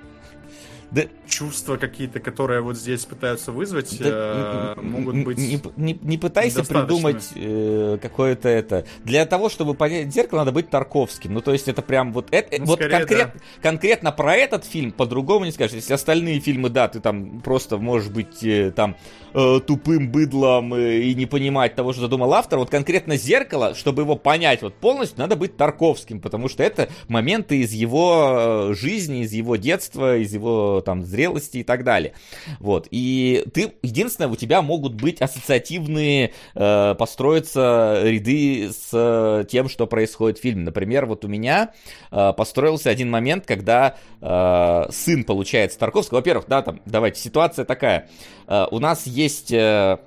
да. 0.93 1.01
чувства 1.27 1.77
какие-то, 1.77 2.19
которые 2.19 2.61
вот 2.61 2.77
здесь 2.77 3.05
пытаются 3.05 3.51
вызвать, 3.51 3.97
да, 3.99 4.75
э, 4.77 4.81
могут 4.81 5.23
быть. 5.23 5.37
Не, 5.37 5.59
не, 5.75 5.99
не 6.01 6.17
пытайся 6.17 6.63
придумать 6.63 7.31
э, 7.35 7.97
какое-то 8.01 8.47
это. 8.47 8.85
Для 9.03 9.25
того, 9.25 9.49
чтобы 9.49 9.73
понять 9.73 10.13
зеркало, 10.13 10.39
надо 10.39 10.51
быть 10.51 10.69
Тарковским. 10.69 11.33
Ну, 11.33 11.41
то 11.41 11.51
есть, 11.51 11.67
это 11.67 11.81
прям 11.81 12.13
вот 12.13 12.27
это. 12.31 12.59
Ну, 12.59 12.65
вот 12.65 12.79
скорее, 12.79 12.99
конкрет, 12.99 13.31
да. 13.33 13.39
конкретно 13.61 14.11
про 14.11 14.35
этот 14.35 14.65
фильм 14.65 14.91
по-другому 14.91 15.45
не 15.45 15.51
скажешь. 15.51 15.75
Если 15.75 15.93
остальные 15.93 16.39
фильмы, 16.39 16.69
да, 16.69 16.87
ты 16.87 16.99
там 16.99 17.41
просто 17.41 17.77
можешь 17.77 18.09
быть 18.09 18.43
э, 18.43 18.71
там 18.71 18.95
э, 19.33 19.59
тупым 19.65 20.11
быдлом 20.11 20.73
э, 20.73 20.99
и 20.99 21.15
не 21.15 21.25
понимать 21.25 21.75
того, 21.75 21.93
что 21.93 22.03
задумал 22.03 22.33
автор. 22.33 22.59
Вот 22.59 22.69
конкретно 22.69 23.17
зеркало, 23.17 23.75
чтобы 23.75 24.03
его 24.03 24.15
понять 24.15 24.61
вот 24.61 24.75
полностью, 24.75 25.19
надо 25.19 25.35
быть 25.35 25.57
Тарковским, 25.57 26.19
потому 26.19 26.47
что 26.47 26.63
это 26.63 26.89
моменты 27.07 27.59
из 27.59 27.71
его 27.71 28.69
э, 28.71 28.73
жизни, 28.73 29.23
из 29.23 29.33
его 29.33 29.55
детства, 29.55 30.17
из 30.17 30.33
его 30.33 30.81
там 30.85 31.03
зрелости 31.03 31.57
и 31.57 31.63
так 31.63 31.83
далее. 31.83 32.13
Вот. 32.59 32.87
И 32.91 33.45
ты, 33.53 33.73
единственное, 33.81 34.29
у 34.29 34.35
тебя 34.35 34.61
могут 34.61 34.93
быть 34.93 35.21
ассоциативные, 35.21 36.33
э, 36.55 36.95
построиться 36.97 38.01
ряды 38.03 38.71
с 38.71 38.89
э, 38.93 39.45
тем, 39.49 39.69
что 39.69 39.87
происходит 39.87 40.39
в 40.39 40.41
фильме. 40.41 40.63
Например, 40.63 41.05
вот 41.05 41.25
у 41.25 41.27
меня 41.27 41.73
э, 42.11 42.33
построился 42.33 42.89
один 42.89 43.09
момент, 43.09 43.45
когда 43.45 43.95
э, 44.21 44.91
сын 44.91 45.23
получает 45.23 45.77
Тарковского. 45.77 46.17
Во-первых, 46.19 46.45
да, 46.47 46.61
там, 46.61 46.81
давайте, 46.85 47.19
ситуация 47.19 47.65
такая. 47.65 48.09
Э, 48.47 48.65
у 48.71 48.79
нас 48.79 49.07
есть... 49.07 49.51
Э, 49.51 49.99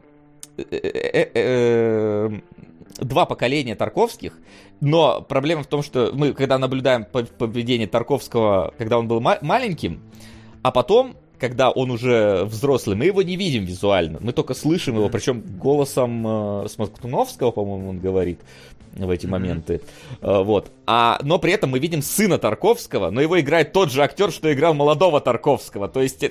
э, 0.59 2.31
два 2.99 3.27
поколения 3.27 3.75
Тарковских, 3.75 4.39
но 4.81 5.21
проблема 5.21 5.63
в 5.63 5.67
том, 5.67 5.83
что 5.83 6.11
мы, 6.13 6.33
когда 6.33 6.59
наблюдаем 6.59 7.05
поведение 7.05 7.87
Тарковского, 7.87 8.73
когда 8.79 8.99
он 8.99 9.09
был 9.09 9.21
ма- 9.21 9.39
маленьким, 9.43 10.01
а 10.63 10.71
потом, 10.71 11.15
когда 11.39 11.71
он 11.71 11.91
уже 11.91 12.45
взрослый, 12.45 12.97
мы 12.97 13.05
его 13.05 13.23
не 13.23 13.37
видим 13.37 13.65
визуально. 13.65 14.19
Мы 14.21 14.33
только 14.33 14.55
слышим 14.55 14.97
его, 14.97 15.09
причем 15.09 15.43
голосом 15.43 16.27
э, 16.27 16.69
Смоктуновского, 16.69 17.51
по-моему, 17.51 17.91
он 17.91 17.99
говорит 17.99 18.41
в 18.95 19.11
эти 19.11 19.27
моменты. 19.27 19.83
Э, 20.23 20.43
вот. 20.43 20.71
А, 20.87 21.19
но 21.23 21.39
при 21.41 21.53
этом 21.53 21.71
мы 21.71 21.81
видим 21.81 22.01
сына 22.01 22.39
Тарковского, 22.39 23.11
но 23.11 23.21
его 23.21 23.41
играет 23.41 23.73
тот 23.73 23.91
же 23.91 24.03
актер, 24.03 24.31
что 24.31 24.53
играл 24.53 24.73
молодого 24.73 25.21
Тарковского. 25.21 25.89
То 25.89 26.01
есть... 26.01 26.25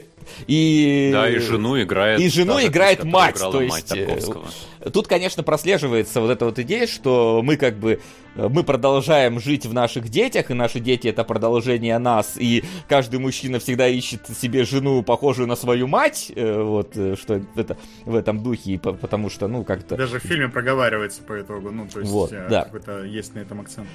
И... 0.48 1.10
Да, 1.12 1.30
и 1.30 1.38
жену 1.40 1.82
играет... 1.82 2.22
И 2.22 2.30
жену 2.30 2.60
играет 2.60 3.04
мать. 3.04 3.38
То 3.38 3.62
есть... 3.62 3.74
Мать 3.74 3.92
э, 3.92 4.06
Тарковского. 4.06 4.46
Тут, 4.94 5.08
конечно, 5.08 5.44
прослеживается 5.44 6.22
вот 6.22 6.32
эта 6.32 6.46
вот 6.46 6.58
идея, 6.60 6.88
что 6.88 7.42
мы 7.44 7.58
как 7.58 7.78
бы 7.78 8.00
э, 8.36 8.48
мы 8.48 8.64
продолжаем 8.64 9.42
жить 9.42 9.66
в 9.66 9.74
наших 9.74 10.08
детях, 10.08 10.52
и 10.52 10.54
наши 10.54 10.80
дети 10.80 11.10
это 11.10 11.26
продолжение 11.26 11.98
нас, 11.98 12.36
и 12.38 12.64
каждый 12.88 13.20
мужчина 13.20 13.60
всегда 13.60 13.90
ищет 13.90 14.22
себе 14.40 14.64
жену, 14.64 15.04
похожую 15.04 15.50
на 15.50 15.58
свою 15.58 15.88
мать, 15.88 16.32
э, 16.34 16.62
вот, 16.62 16.94
что 16.94 17.42
это 17.56 17.78
в 18.06 18.16
этом 18.16 18.42
духе, 18.42 18.80
потому 18.80 19.30
что, 19.30 19.50
ну, 19.50 19.66
как-то... 19.66 19.98
Даже 19.98 20.20
в 20.20 20.24
фильме 20.24 20.48
проговаривается 20.48 21.22
по 21.24 21.42
итогу, 21.42 21.72
ну, 21.72 21.88
то 21.92 22.00
есть 22.00 22.12
вот, 22.12 22.32
да. 22.32 22.64
какой-то 22.64 23.04
есть 23.04 23.36
на 23.36 23.40
этом 23.40 23.60
акцент. 23.60 23.90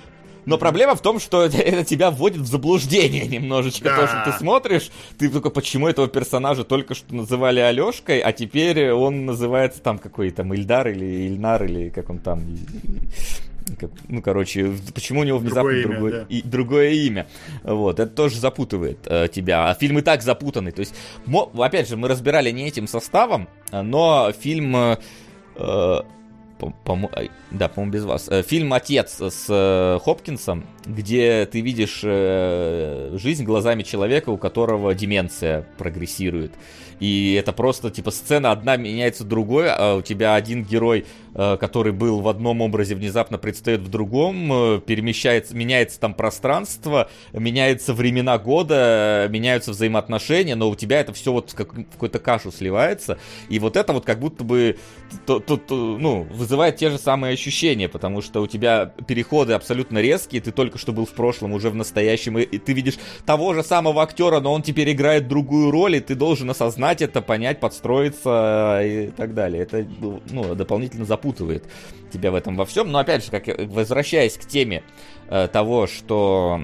Но 0.47 0.59
проблема 0.59 0.95
в 0.95 1.03
том, 1.03 1.21
что 1.21 1.43
это 1.45 1.85
тебя 1.85 2.11
вводит 2.11 2.43
в 2.43 2.47
заблуждение 2.47 3.27
немножечко. 3.27 3.85
Да. 3.85 3.97
То, 3.97 4.07
что 4.07 4.23
ты 4.25 4.39
смотришь, 4.39 4.91
ты 5.19 5.29
только 5.29 5.51
почему 5.51 5.89
этого 5.89 6.09
персонажа 6.09 6.65
только 6.65 6.95
что 6.95 7.15
называли 7.15 7.61
Алешкой, 7.61 8.21
а 8.21 8.33
теперь 8.33 8.91
он 8.93 9.27
называется 9.27 9.81
там 9.81 9.99
какой 9.99 10.31
то 10.31 10.43
Ильдар 10.43 10.89
или 10.89 11.27
Ильнар, 11.29 11.65
или 11.65 11.91
как 11.91 12.11
он 12.11 12.19
там. 12.19 12.43
ну, 14.09 14.23
короче, 14.23 14.73
почему 14.95 15.21
у 15.21 15.25
него 15.25 15.39
внезапно 15.39 15.71
другое, 15.71 15.83
другое, 15.83 16.13
имя, 16.13 16.21
да. 16.21 16.27
и, 16.29 16.43
другое 16.43 16.91
имя. 16.91 17.27
Вот, 17.63 18.01
это 18.01 18.11
тоже 18.11 18.39
запутывает 18.39 18.99
э, 19.07 19.29
тебя. 19.33 19.69
А 19.69 19.75
фильм 19.75 19.99
и 19.99 20.03
так 20.03 20.23
запутанный. 20.23 20.73
То 20.73 20.81
есть, 20.81 20.95
мо, 21.27 21.51
опять 21.59 21.89
же, 21.89 21.97
мы 21.97 22.09
разбирали 22.09 22.51
не 22.51 22.67
этим 22.67 22.87
составом, 22.87 23.49
но 23.73 24.33
фильм... 24.39 24.97
Э, 25.57 26.03
по, 26.61 26.73
по, 26.85 27.11
да, 27.51 27.69
по-моему, 27.69 27.93
без 27.93 28.05
вас. 28.05 28.29
Э, 28.29 28.43
фильм 28.43 28.73
«Отец» 28.73 29.21
с 29.21 29.47
э, 29.49 29.99
Хопкинсом, 30.05 30.65
где 30.85 31.47
ты 31.47 31.61
видишь 31.61 32.03
э, 32.05 33.17
жизнь 33.21 33.45
глазами 33.45 33.83
человека, 33.83 34.31
у 34.31 34.37
которого 34.37 34.95
деменция 34.95 35.67
прогрессирует. 35.79 36.53
и 37.01 37.35
это 37.35 37.53
просто, 37.53 37.91
типа, 37.91 38.11
сцена 38.11 38.53
одна 38.53 38.77
меняется 38.77 39.25
другой, 39.25 39.69
а 39.71 39.97
у 39.97 40.03
тебя 40.03 40.35
один 40.35 40.65
герой, 40.65 41.07
который 41.35 41.93
был 41.93 42.21
в 42.21 42.29
одном 42.29 42.61
образе, 42.61 42.95
внезапно 42.95 43.39
предстает 43.39 43.81
в 43.81 43.89
другом, 43.89 44.53
э, 44.53 44.81
перемещается, 44.81 45.55
меняется 45.55 46.01
там 46.01 46.15
пространство, 46.15 47.09
меняются 47.33 47.95
времена 47.95 48.39
года, 48.39 49.29
меняются 49.31 49.71
взаимоотношения, 49.71 50.57
но 50.57 50.69
у 50.69 50.75
тебя 50.75 51.01
это 51.01 51.13
все 51.13 51.33
вот 51.33 51.51
в 51.51 51.55
какую-то 51.55 52.19
кашу 52.19 52.51
сливается, 52.51 53.19
и 53.49 53.59
вот 53.59 53.77
это 53.77 53.93
вот 53.93 54.05
как 54.05 54.19
будто 54.19 54.45
бы, 54.45 54.79
то, 55.27 55.39
то, 55.39 55.57
то, 55.57 55.75
ну, 55.75 56.23
вызывает 56.31 56.77
те 56.77 56.91
же 56.91 56.99
самые 56.99 57.35
ощущения, 57.35 57.89
потому 57.89 58.23
что 58.23 58.43
у 58.43 58.47
тебя 58.47 58.87
переходы 59.07 59.53
абсолютно 59.53 59.99
резкие, 59.99 60.41
ты 60.41 60.51
только 60.51 60.79
что 60.79 60.93
был 60.93 61.07
в 61.07 61.13
прошлом, 61.13 61.53
уже 61.53 61.71
в 61.71 61.75
настоящем, 61.75 62.39
и, 62.39 62.43
и 62.43 62.59
ты 62.59 62.73
видишь 62.73 62.99
того 63.25 63.55
же 63.55 63.63
самого 63.63 64.03
актера, 64.03 64.41
но 64.41 64.53
он 64.53 64.63
теперь 64.63 64.93
играет 64.93 65.29
другую 65.29 65.71
роль, 65.71 65.97
и 65.97 66.01
ты 66.01 66.15
должен 66.15 66.51
осознать 66.51 67.03
это, 67.03 67.23
понять, 67.23 67.61
подстроиться 67.61 68.81
и 68.83 69.11
так 69.17 69.35
далее. 69.35 69.63
Это 69.63 69.87
ну, 70.01 70.55
дополнительно 70.55 71.05
запутывает 71.21 71.65
тебя 72.11 72.31
в 72.31 72.35
этом 72.35 72.57
во 72.57 72.65
всем. 72.65 72.91
Но 72.91 72.99
опять 72.99 73.25
же, 73.25 73.31
как 73.31 73.47
возвращаясь 73.71 74.37
к 74.37 74.45
теме 74.47 74.83
э, 75.29 75.49
того, 75.53 75.87
что 75.87 76.61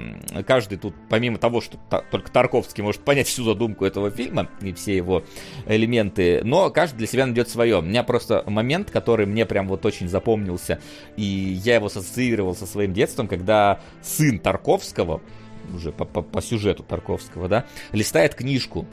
каждый 0.47 0.79
тут, 0.79 0.95
помимо 1.09 1.39
того, 1.39 1.61
что 1.61 1.79
та, 1.89 2.01
только 2.01 2.33
Тарковский 2.33 2.83
может 2.83 3.03
понять 3.03 3.29
всю 3.29 3.45
задумку 3.45 3.85
этого 3.85 4.11
фильма 4.11 4.49
и 4.61 4.73
все 4.73 4.97
его 4.97 5.23
элементы, 5.67 6.41
но 6.43 6.71
каждый 6.71 6.99
для 6.99 7.07
себя 7.07 7.27
найдет 7.27 7.49
свое. 7.49 7.79
У 7.79 7.83
меня 7.83 8.03
просто 8.03 8.43
момент, 8.47 8.91
который 8.91 9.27
мне 9.27 9.47
прям 9.47 9.69
вот 9.69 9.87
очень 9.87 10.09
запомнился, 10.09 10.81
и 11.17 11.23
я 11.23 11.77
его 11.77 11.87
ассоциировал 11.87 12.57
со 12.57 12.67
своим 12.67 12.93
детством, 12.93 13.29
когда 13.29 13.81
сын 14.03 14.39
Тарковского, 14.39 15.21
уже 15.73 15.93
по, 15.93 16.05
по, 16.05 16.23
по 16.23 16.43
сюжету 16.43 16.83
Тарковского, 16.83 17.49
да, 17.49 17.67
листает 17.93 18.35
книжку 18.35 18.87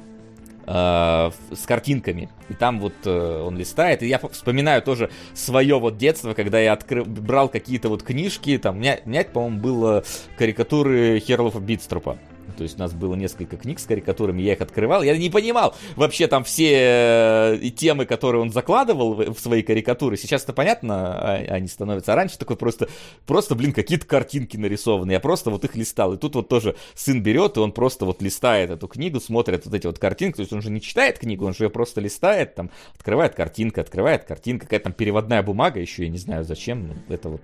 с 0.65 1.65
картинками. 1.65 2.29
И 2.49 2.53
там 2.53 2.79
вот 2.79 2.93
э, 3.05 3.41
он 3.45 3.57
листает. 3.57 4.03
И 4.03 4.07
я 4.07 4.19
вспоминаю 4.19 4.81
тоже 4.81 5.09
свое 5.33 5.79
вот 5.79 5.97
детство, 5.97 6.33
когда 6.33 6.59
я 6.59 6.73
откры... 6.73 7.03
брал 7.03 7.49
какие-то 7.49 7.89
вот 7.89 8.03
книжки. 8.03 8.57
Там, 8.57 8.77
у 8.77 8.79
меня, 8.79 8.99
у 9.05 9.09
меня 9.09 9.23
по-моему, 9.23 9.59
было 9.59 10.03
карикатуры 10.37 11.19
Херлофа 11.19 11.59
Битстропа. 11.59 12.17
То 12.57 12.63
есть 12.63 12.77
у 12.77 12.79
нас 12.79 12.93
было 12.93 13.15
несколько 13.15 13.57
книг 13.57 13.79
с 13.79 13.85
карикатурами, 13.85 14.41
я 14.41 14.53
их 14.53 14.61
открывал. 14.61 15.03
Я 15.03 15.17
не 15.17 15.29
понимал 15.29 15.75
вообще 15.95 16.27
там 16.27 16.43
все 16.43 17.57
э, 17.61 17.69
темы, 17.75 18.05
которые 18.05 18.41
он 18.41 18.51
закладывал 18.51 19.15
в 19.33 19.39
свои 19.39 19.63
карикатуры. 19.63 20.17
Сейчас 20.17 20.43
это 20.43 20.53
понятно, 20.53 21.17
а, 21.17 21.35
они 21.49 21.67
становятся. 21.67 22.13
А 22.13 22.15
раньше 22.15 22.37
такой 22.37 22.55
просто, 22.55 22.87
просто, 23.25 23.55
блин, 23.55 23.73
какие-то 23.73 24.05
картинки 24.05 24.57
нарисованы. 24.57 25.11
Я 25.11 25.19
просто 25.19 25.49
вот 25.49 25.63
их 25.65 25.75
листал. 25.75 26.13
И 26.13 26.17
тут 26.17 26.35
вот 26.35 26.47
тоже 26.47 26.75
сын 26.95 27.21
берет, 27.21 27.57
и 27.57 27.59
он 27.59 27.71
просто 27.71 28.05
вот 28.05 28.21
листает 28.21 28.69
эту 28.69 28.87
книгу, 28.87 29.19
смотрит 29.19 29.65
вот 29.65 29.73
эти 29.73 29.87
вот 29.87 29.99
картинки. 29.99 30.37
То 30.37 30.41
есть 30.41 30.53
он 30.53 30.61
же 30.61 30.69
не 30.69 30.81
читает 30.81 31.19
книгу, 31.19 31.45
он 31.45 31.53
же 31.53 31.65
ее 31.65 31.69
просто 31.69 32.01
листает, 32.01 32.55
там, 32.55 32.69
открывает 32.95 33.35
картинка, 33.35 33.81
открывает 33.81 34.23
картинка, 34.23 34.65
какая-то 34.65 34.83
там 34.83 34.93
переводная 34.93 35.41
бумага 35.43 35.79
еще, 35.79 36.03
я 36.03 36.09
не 36.09 36.17
знаю 36.17 36.43
зачем, 36.43 36.87
но 36.87 36.93
это 37.13 37.29
вот 37.29 37.41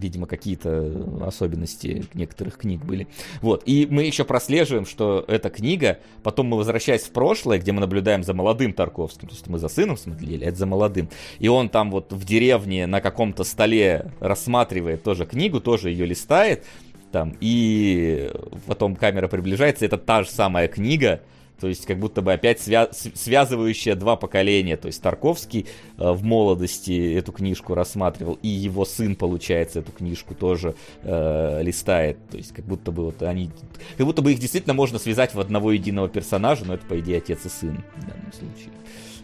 видимо, 0.00 0.26
какие-то 0.26 1.22
особенности 1.24 2.04
некоторых 2.14 2.58
книг 2.58 2.84
были. 2.84 3.06
Вот. 3.40 3.62
И 3.66 3.86
мы 3.90 4.04
еще 4.04 4.24
прослеживаем, 4.24 4.86
что 4.86 5.24
эта 5.28 5.50
книга, 5.50 5.98
потом 6.22 6.46
мы 6.46 6.56
возвращаясь 6.56 7.02
в 7.02 7.10
прошлое, 7.10 7.58
где 7.58 7.72
мы 7.72 7.80
наблюдаем 7.80 8.24
за 8.24 8.34
молодым 8.34 8.72
Тарковским, 8.72 9.28
то 9.28 9.34
есть 9.34 9.46
мы 9.46 9.58
за 9.58 9.68
сыном 9.68 9.96
смотрели, 9.96 10.44
а 10.44 10.48
это 10.48 10.58
за 10.58 10.66
молодым. 10.66 11.08
И 11.38 11.48
он 11.48 11.68
там 11.68 11.90
вот 11.90 12.12
в 12.12 12.24
деревне 12.24 12.86
на 12.86 13.00
каком-то 13.00 13.44
столе 13.44 14.12
рассматривает 14.20 15.02
тоже 15.02 15.24
книгу, 15.24 15.60
тоже 15.60 15.90
ее 15.90 16.06
листает, 16.06 16.64
там, 17.12 17.36
и 17.40 18.30
потом 18.66 18.96
камера 18.96 19.28
приближается, 19.28 19.86
это 19.86 19.96
та 19.96 20.24
же 20.24 20.30
самая 20.30 20.68
книга, 20.68 21.22
то 21.60 21.66
есть 21.66 21.86
как 21.86 21.98
будто 21.98 22.22
бы 22.22 22.32
опять 22.32 22.60
свя- 22.60 22.90
связывающая 22.92 23.94
два 23.94 24.16
поколения. 24.16 24.76
То 24.76 24.86
есть 24.86 25.02
Тарковский 25.02 25.66
э, 25.98 26.10
в 26.12 26.22
молодости 26.22 27.14
эту 27.14 27.32
книжку 27.32 27.74
рассматривал, 27.74 28.38
и 28.42 28.48
его 28.48 28.84
сын, 28.84 29.16
получается, 29.16 29.80
эту 29.80 29.92
книжку 29.92 30.34
тоже 30.34 30.74
э, 31.02 31.62
листает. 31.62 32.18
То 32.30 32.36
есть 32.36 32.52
как 32.52 32.64
будто 32.64 32.92
бы 32.92 33.04
вот 33.06 33.22
они... 33.22 33.50
Как 33.96 34.06
будто 34.06 34.22
бы 34.22 34.32
их 34.32 34.38
действительно 34.38 34.74
можно 34.74 34.98
связать 34.98 35.34
в 35.34 35.40
одного 35.40 35.72
единого 35.72 36.08
персонажа, 36.08 36.64
но 36.64 36.74
это, 36.74 36.86
по 36.86 36.98
идее, 37.00 37.18
отец 37.18 37.44
и 37.44 37.48
сын 37.48 37.82
в 37.96 38.06
данном 38.06 38.32
случае. 38.32 38.72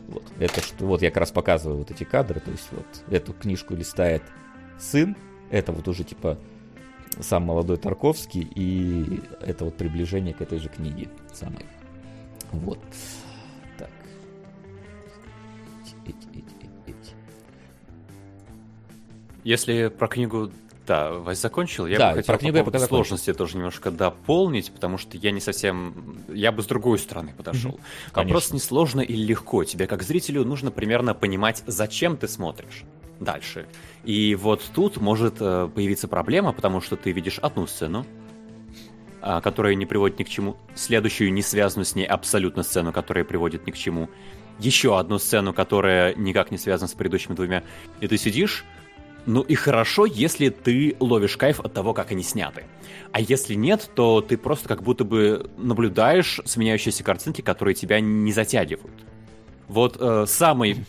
Вот, 0.09 0.25
это 0.39 0.61
что, 0.61 0.85
вот 0.87 1.03
я 1.03 1.11
как 1.11 1.19
раз 1.19 1.31
показываю 1.31 1.79
вот 1.79 1.91
эти 1.91 2.05
кадры, 2.05 2.41
то 2.41 2.51
есть 2.51 2.69
вот 2.73 2.87
эту 3.11 3.33
книжку 3.33 3.75
листает 3.75 4.23
сын, 4.79 5.17
это 5.51 5.73
вот 5.73 5.89
уже 5.89 6.05
типа 6.05 6.39
сам 7.21 7.45
молодой 7.45 7.77
Тарковский, 7.77 8.47
и 8.55 9.21
это 9.41 9.65
вот 9.65 9.77
приближение 9.77 10.35
к 10.35 10.43
этой 10.43 10.59
же 10.59 10.69
книге 10.69 11.09
самой. 11.33 11.65
Вот. 12.61 12.79
Так. 13.79 13.91
Если 19.43 19.89
про 19.89 20.09
книгу 20.09 20.51
да, 20.87 21.13
Вась 21.13 21.41
закончил. 21.41 21.87
Я 21.87 21.99
да, 21.99 22.11
бы 22.11 22.17
хотел 22.17 22.35
про 22.35 22.39
книгу 22.39 22.59
по 22.59 22.71
поводу 22.71 22.87
сложности 22.87 23.33
тоже 23.33 23.57
немножко 23.57 23.91
дополнить, 23.91 24.71
потому 24.71 24.99
что 24.99 25.17
я 25.17 25.31
не 25.31 25.41
совсем... 25.41 26.19
Я 26.29 26.53
бы 26.53 26.63
с 26.63 26.67
другой 26.67 26.99
стороны 26.99 27.33
подошел. 27.35 27.73
Угу, 27.73 27.81
Вопрос 28.15 28.53
не 28.53 28.59
сложно 28.59 29.01
или 29.01 29.25
легко. 29.25 29.65
Тебе, 29.65 29.87
как 29.87 30.03
зрителю, 30.03 30.45
нужно 30.45 30.71
примерно 30.71 31.15
понимать, 31.15 31.63
зачем 31.67 32.17
ты 32.17 32.29
смотришь 32.29 32.85
дальше. 33.19 33.67
И 34.05 34.35
вот 34.35 34.63
тут 34.75 34.99
может 34.99 35.37
э, 35.41 35.71
появиться 35.75 36.09
проблема, 36.09 36.53
потому 36.53 36.81
что 36.81 36.97
ты 36.97 37.13
видишь 37.13 37.39
одну 37.39 37.67
сцену, 37.67 38.05
которая 39.43 39.75
не 39.75 39.87
приводит 39.87 40.19
ни 40.19 40.25
к 40.25 40.29
чему, 40.29 40.57
следующую 40.75 41.33
не 41.33 41.43
связанную 41.43 41.87
с 41.87 41.95
ней 41.95 42.05
абсолютно 42.05 42.63
сцену, 42.63 42.93
которая 42.93 43.25
приводит 43.25 43.67
ни 43.67 43.71
к 43.71 43.77
чему, 43.77 44.11
еще 44.59 44.99
одну 44.99 45.19
сцену, 45.19 45.53
которая 45.53 46.15
никак 46.15 46.51
не 46.51 46.59
связана 46.59 46.89
с 46.89 46.93
предыдущими 46.93 47.35
двумя, 47.35 47.65
и 48.01 48.07
ты 48.07 48.19
сидишь, 48.19 48.65
ну 49.27 49.41
и 49.41 49.55
хорошо, 49.55 50.07
если 50.07 50.51
ты 50.51 50.97
ловишь 51.01 51.37
кайф 51.37 51.61
от 51.61 51.73
того, 51.73 51.95
как 51.95 52.11
они 52.13 52.23
сняты. 52.23 52.65
А 53.13 53.21
если 53.21 53.55
нет, 53.55 53.91
то 53.95 54.21
ты 54.21 54.37
просто 54.37 54.69
как 54.69 54.83
будто 54.83 55.05
бы 55.05 55.51
наблюдаешь 55.57 56.41
сменяющиеся 56.45 57.05
картинки, 57.05 57.41
которые 57.41 57.75
тебя 57.75 58.01
не 58.01 58.33
затягивают. 58.33 59.07
Вот 59.69 59.97
э, 59.99 60.27
самый 60.29 60.85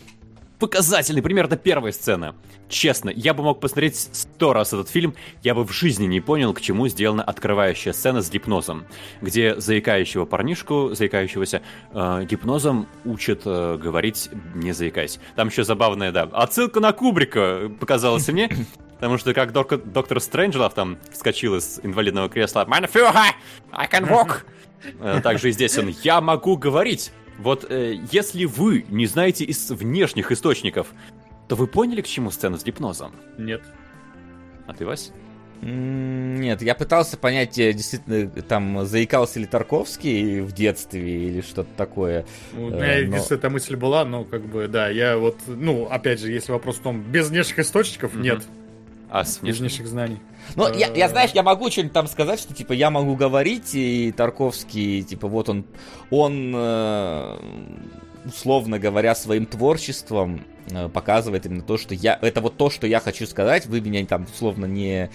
показательный 0.58 1.22
пример 1.22 1.46
это 1.46 1.56
первая 1.56 1.92
сцена. 1.92 2.34
Честно, 2.68 3.10
я 3.10 3.34
бы 3.34 3.42
мог 3.42 3.60
посмотреть 3.60 3.96
сто 3.96 4.52
раз 4.52 4.72
этот 4.72 4.88
фильм, 4.88 5.14
я 5.42 5.54
бы 5.54 5.64
в 5.64 5.72
жизни 5.72 6.06
не 6.06 6.20
понял, 6.20 6.52
к 6.54 6.60
чему 6.60 6.88
сделана 6.88 7.22
открывающая 7.22 7.92
сцена 7.92 8.22
с 8.22 8.30
гипнозом, 8.30 8.86
где 9.20 9.58
заикающего 9.60 10.24
парнишку, 10.24 10.90
заикающегося 10.94 11.62
э, 11.92 12.26
гипнозом 12.28 12.88
учат 13.04 13.42
э, 13.44 13.78
говорить 13.80 14.30
не 14.54 14.72
заикаясь. 14.72 15.20
Там 15.34 15.48
еще 15.48 15.64
забавная, 15.64 16.12
да, 16.12 16.22
отсылка 16.32 16.80
на 16.80 16.92
Кубрика 16.92 17.70
показалась 17.78 18.28
мне, 18.28 18.50
Потому 18.96 19.18
что 19.18 19.34
как 19.34 19.52
док- 19.52 19.84
доктор 19.92 20.20
Стрэнджлов 20.20 20.72
там 20.72 20.96
вскочил 21.12 21.56
из 21.56 21.80
инвалидного 21.82 22.30
кресла 22.30 22.64
«Mein 22.66 22.90
Führer, 22.90 23.34
I 23.72 23.86
can 23.86 24.08
walk!» 24.08 24.44
э, 25.00 25.20
Также 25.22 25.50
и 25.50 25.52
здесь 25.52 25.76
он 25.76 25.88
«Я 26.02 26.20
могу 26.20 26.56
говорить!» 26.56 27.12
Вот 27.38 27.66
э, 27.70 27.94
если 28.10 28.44
вы 28.44 28.84
не 28.88 29.06
знаете 29.06 29.44
из 29.44 29.70
внешних 29.70 30.32
источников, 30.32 30.88
то 31.48 31.56
вы 31.56 31.66
поняли, 31.66 32.00
к 32.00 32.06
чему 32.06 32.30
сцена 32.30 32.58
с 32.58 32.64
гипнозом? 32.64 33.12
Нет. 33.38 33.62
А 34.66 34.72
ты, 34.72 34.84
Вась? 34.84 35.12
Нет, 35.62 36.60
я 36.60 36.74
пытался 36.74 37.16
понять, 37.16 37.58
э, 37.58 37.72
действительно, 37.72 38.28
там, 38.42 38.84
заикался 38.84 39.40
ли 39.40 39.46
Тарковский 39.46 40.40
в 40.40 40.52
детстве 40.52 41.28
или 41.28 41.40
что-то 41.40 41.70
такое. 41.76 42.26
Ну, 42.52 42.66
у 42.66 42.70
меня 42.70 43.00
э, 43.00 43.06
но... 43.06 43.16
эта 43.16 43.48
мысль 43.48 43.76
была, 43.76 44.04
но 44.04 44.24
как 44.24 44.42
бы, 44.42 44.68
да, 44.68 44.88
я 44.88 45.16
вот, 45.16 45.38
ну, 45.46 45.86
опять 45.86 46.20
же, 46.20 46.30
если 46.30 46.52
вопрос 46.52 46.76
в 46.76 46.82
том, 46.82 47.02
без 47.02 47.30
внешних 47.30 47.58
источников, 47.60 48.14
mm-hmm. 48.14 48.22
нет. 48.22 48.42
А 49.08 49.24
с 49.24 49.40
внешних 49.40 49.86
знаний. 49.86 50.18
Ну, 50.54 50.72
я, 50.72 50.92
я, 50.94 51.08
знаешь, 51.08 51.32
я 51.32 51.42
могу 51.42 51.70
что-нибудь 51.70 51.92
там 51.92 52.06
сказать, 52.06 52.40
что, 52.40 52.54
типа, 52.54 52.72
я 52.72 52.90
могу 52.90 53.16
говорить, 53.16 53.74
и 53.74 54.12
Тарковский, 54.12 55.02
типа, 55.02 55.28
вот 55.28 55.48
он, 55.48 55.64
он, 56.10 56.52
э, 56.54 57.38
условно 58.24 58.78
говоря, 58.78 59.14
своим 59.14 59.46
творчеством 59.46 60.44
э, 60.70 60.88
показывает 60.88 61.46
именно 61.46 61.62
то, 61.62 61.76
что 61.76 61.94
я, 61.94 62.18
это 62.20 62.40
вот 62.40 62.56
то, 62.56 62.70
что 62.70 62.86
я 62.86 63.00
хочу 63.00 63.26
сказать, 63.26 63.66
вы 63.66 63.80
меня 63.80 64.04
там, 64.06 64.24
условно, 64.24 64.66
не, 64.66 65.10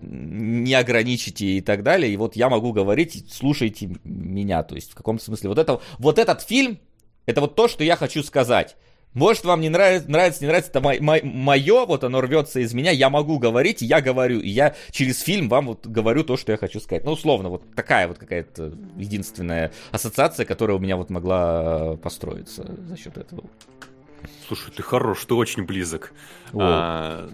не 0.00 0.74
ограничите 0.74 1.46
и 1.46 1.60
так 1.60 1.82
далее, 1.82 2.12
и 2.12 2.16
вот 2.16 2.36
я 2.36 2.48
могу 2.48 2.72
говорить, 2.72 3.26
слушайте 3.30 3.90
меня, 4.04 4.62
то 4.62 4.74
есть, 4.74 4.92
в 4.92 4.94
каком 4.94 5.18
смысле, 5.18 5.50
вот 5.50 5.58
это, 5.58 5.80
вот 5.98 6.18
этот 6.18 6.42
фильм, 6.42 6.78
это 7.26 7.40
вот 7.40 7.54
то, 7.54 7.68
что 7.68 7.84
я 7.84 7.96
хочу 7.96 8.22
сказать. 8.22 8.76
Может, 9.18 9.44
вам 9.44 9.60
не 9.60 9.68
нравится, 9.68 10.08
нравится, 10.08 10.42
не 10.42 10.46
нравится, 10.46 10.70
это 10.70 10.80
мое, 10.80 11.86
вот 11.86 12.04
оно 12.04 12.20
рвется 12.20 12.60
из 12.60 12.72
меня, 12.72 12.92
я 12.92 13.10
могу 13.10 13.40
говорить, 13.40 13.82
я 13.82 14.00
говорю, 14.00 14.38
и 14.38 14.48
я 14.48 14.76
через 14.92 15.20
фильм 15.20 15.48
вам 15.48 15.66
вот 15.66 15.88
говорю 15.88 16.22
то, 16.22 16.36
что 16.36 16.52
я 16.52 16.58
хочу 16.58 16.78
сказать. 16.78 17.04
Ну, 17.04 17.10
условно, 17.10 17.48
вот 17.48 17.74
такая 17.74 18.06
вот 18.06 18.18
какая-то 18.18 18.74
единственная 18.96 19.72
ассоциация, 19.90 20.46
которая 20.46 20.76
у 20.76 20.80
меня 20.80 20.96
вот 20.96 21.10
могла 21.10 21.96
построиться 21.96 22.64
за 22.86 22.96
счет 22.96 23.18
этого. 23.18 23.42
Слушай, 24.46 24.72
ты 24.76 24.84
хорош, 24.84 25.24
ты 25.24 25.34
очень 25.34 25.64
близок. 25.64 26.12
А, 26.52 27.28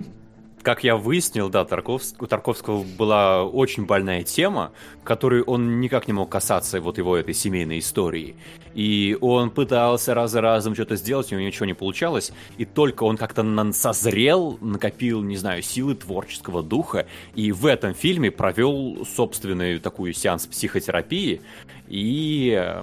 как 0.65 0.83
я 0.83 0.97
выяснил, 0.97 1.51
да, 1.51 1.65
Тарковск, 1.67 2.23
у 2.23 2.27
Тарковского 2.27 2.83
была 2.83 3.45
очень 3.45 3.85
больная 3.85 4.23
тема, 4.23 4.73
которой 5.05 5.43
он 5.43 5.79
никак 5.79 6.09
не 6.09 6.15
мог 6.15 6.31
касаться 6.31 6.81
вот 6.81 6.97
его 6.97 7.17
этой 7.17 7.35
семейной 7.35 7.81
истории. 7.81 8.35
И 8.75 9.17
он 9.21 9.51
пытался 9.51 10.15
раз 10.15 10.33
за 10.33 10.41
разом 10.41 10.75
что-то 10.75 10.97
сделать, 10.97 11.31
у 11.31 11.37
него 11.37 11.47
ничего 11.47 11.67
не 11.67 11.75
получалось. 11.75 12.33
И 12.57 12.65
только 12.65 13.05
он 13.05 13.19
как-то 13.19 13.45
созрел, 13.73 14.59
накопил, 14.63 15.23
не 15.23 15.37
знаю, 15.37 15.63
силы 15.63 15.95
творческого 15.95 16.63
духа. 16.63 17.07
И 17.35 17.53
в 17.53 17.67
этом 17.67 17.95
фильме 17.95 18.31
провел 18.31 19.05
собственную 19.05 19.81
такую 19.81 20.15
сеанс 20.15 20.47
психотерапии. 20.47 21.43
И 21.89 22.59
э, 22.59 22.83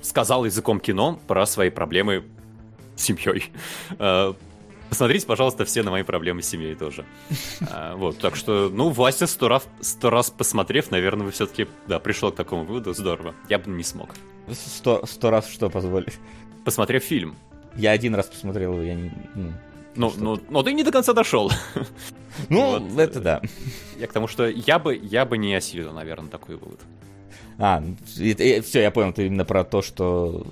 сказал 0.00 0.46
языком 0.46 0.80
кино 0.80 1.20
про 1.28 1.44
свои 1.44 1.68
проблемы 1.68 2.24
с 2.96 3.02
семьей. 3.02 3.44
Э, 4.90 4.92
посмотрите, 4.92 5.26
пожалуйста, 5.26 5.64
все 5.64 5.82
на 5.82 5.90
мои 5.90 6.02
проблемы 6.02 6.42
с 6.42 6.48
семьей 6.48 6.74
тоже. 6.74 7.04
А, 7.70 7.96
вот, 7.96 8.18
так 8.18 8.36
что, 8.36 8.68
ну, 8.68 8.90
Вася 8.90 9.26
сто 9.26 9.48
раз, 9.48 9.68
сто 9.80 10.10
раз 10.10 10.30
посмотрев, 10.30 10.90
наверное, 10.90 11.26
вы 11.26 11.32
все-таки, 11.32 11.66
да, 11.86 11.98
пришел 11.98 12.32
к 12.32 12.36
такому 12.36 12.64
выводу, 12.64 12.92
здорово. 12.92 13.34
Я 13.48 13.58
бы 13.58 13.70
не 13.70 13.84
смог. 13.84 14.10
Сто, 14.52 15.06
сто 15.06 15.30
раз 15.30 15.48
что 15.48 15.70
позволить? 15.70 16.14
Посмотрев 16.64 17.04
фильм. 17.04 17.36
Я 17.76 17.92
один 17.92 18.14
раз 18.14 18.26
посмотрел 18.26 18.72
его, 18.74 18.82
я 18.82 18.94
не... 18.94 19.12
Ну, 19.34 19.52
ну, 19.96 20.12
ну, 20.18 20.40
но 20.50 20.62
ты 20.62 20.72
не 20.72 20.84
до 20.84 20.92
конца 20.92 21.12
дошел. 21.12 21.50
Ну, 22.48 22.78
вот. 22.78 22.98
это 22.98 23.20
да. 23.20 23.42
Я 23.98 24.06
к 24.06 24.12
тому, 24.12 24.28
что 24.28 24.48
я 24.48 24.78
бы, 24.78 24.96
я 24.96 25.24
бы 25.24 25.36
не 25.36 25.52
осилил, 25.54 25.92
наверное, 25.92 26.30
такой 26.30 26.56
вывод. 26.56 26.80
А, 27.58 27.82
все, 28.06 28.80
я 28.80 28.90
понял, 28.90 29.12
ты 29.12 29.26
именно 29.26 29.44
про 29.44 29.64
то, 29.64 29.82
что 29.82 30.46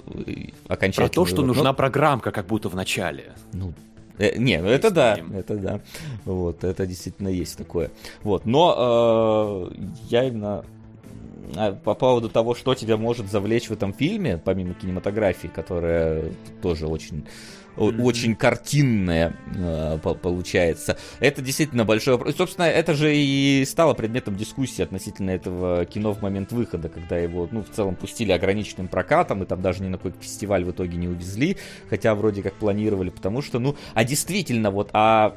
окончательно... 0.67 1.08
Про 1.08 1.15
то, 1.15 1.25
что 1.25 1.42
нужна 1.42 1.73
программка, 1.73 2.33
как 2.33 2.47
будто 2.47 2.68
в 2.68 2.75
начале. 2.75 3.33
Ну, 3.52 3.73
э, 4.19 4.39
не, 4.39 4.61
ну 4.61 4.69
это 4.69 4.91
да, 4.91 5.19
это 5.35 5.57
да. 5.57 5.81
Вот, 6.25 6.65
это 6.65 6.87
действительно 6.87 7.29
есть 7.29 7.57
такое. 7.57 7.91
Вот, 8.23 8.45
но 8.47 9.69
э, 9.71 9.75
я 10.11 10.25
именно 10.25 10.65
а, 11.57 11.73
по 11.73 11.95
поводу 11.95 12.29
того, 12.29 12.55
что 12.55 12.75
тебя 12.75 12.97
может 12.97 13.31
завлечь 13.31 13.69
в 13.69 13.73
этом 13.73 13.93
фильме, 13.93 14.41
помимо 14.43 14.75
кинематографии, 14.75 15.49
которая 15.49 16.25
тоже 16.63 16.87
очень 16.87 17.25
mm-hmm. 17.79 18.03
очень 18.03 18.35
картинная 18.35 19.35
э, 19.55 19.99
получается. 19.99 20.99
Это 21.21 21.43
действительно 21.43 21.85
большой 21.85 22.15
вопрос. 22.15 22.37
Собственно, 22.37 22.67
это 22.67 22.95
же 22.95 23.15
и 23.15 23.65
стало 23.67 23.95
предметом 23.95 24.37
дискуссии 24.37 24.83
относительно 24.83 25.31
этого 25.31 25.85
кино 25.85 26.13
в 26.13 26.23
момент 26.23 26.53
выхода, 26.53 26.89
когда 26.89 27.17
его, 27.17 27.49
ну, 27.51 27.63
в 27.63 27.71
целом 27.71 27.95
пустили 27.95 28.33
ограниченным 28.33 28.89
прокатом, 28.89 29.43
и 29.43 29.47
там 29.47 29.63
даже 29.63 29.83
ни 29.83 29.89
на 29.89 29.97
какой 29.97 30.13
фестиваль 30.21 30.65
в 30.65 30.71
итоге 30.71 30.97
не 30.97 31.09
увезли, 31.09 31.57
хотя 31.89 32.15
вроде 32.15 32.43
как 32.43 32.55
планировали, 32.55 33.11
потому 33.11 33.43
что, 33.43 33.59
ну, 33.59 33.77
а 33.95 34.05
действительно, 34.05 34.71
вот, 34.71 34.91
а 34.93 35.37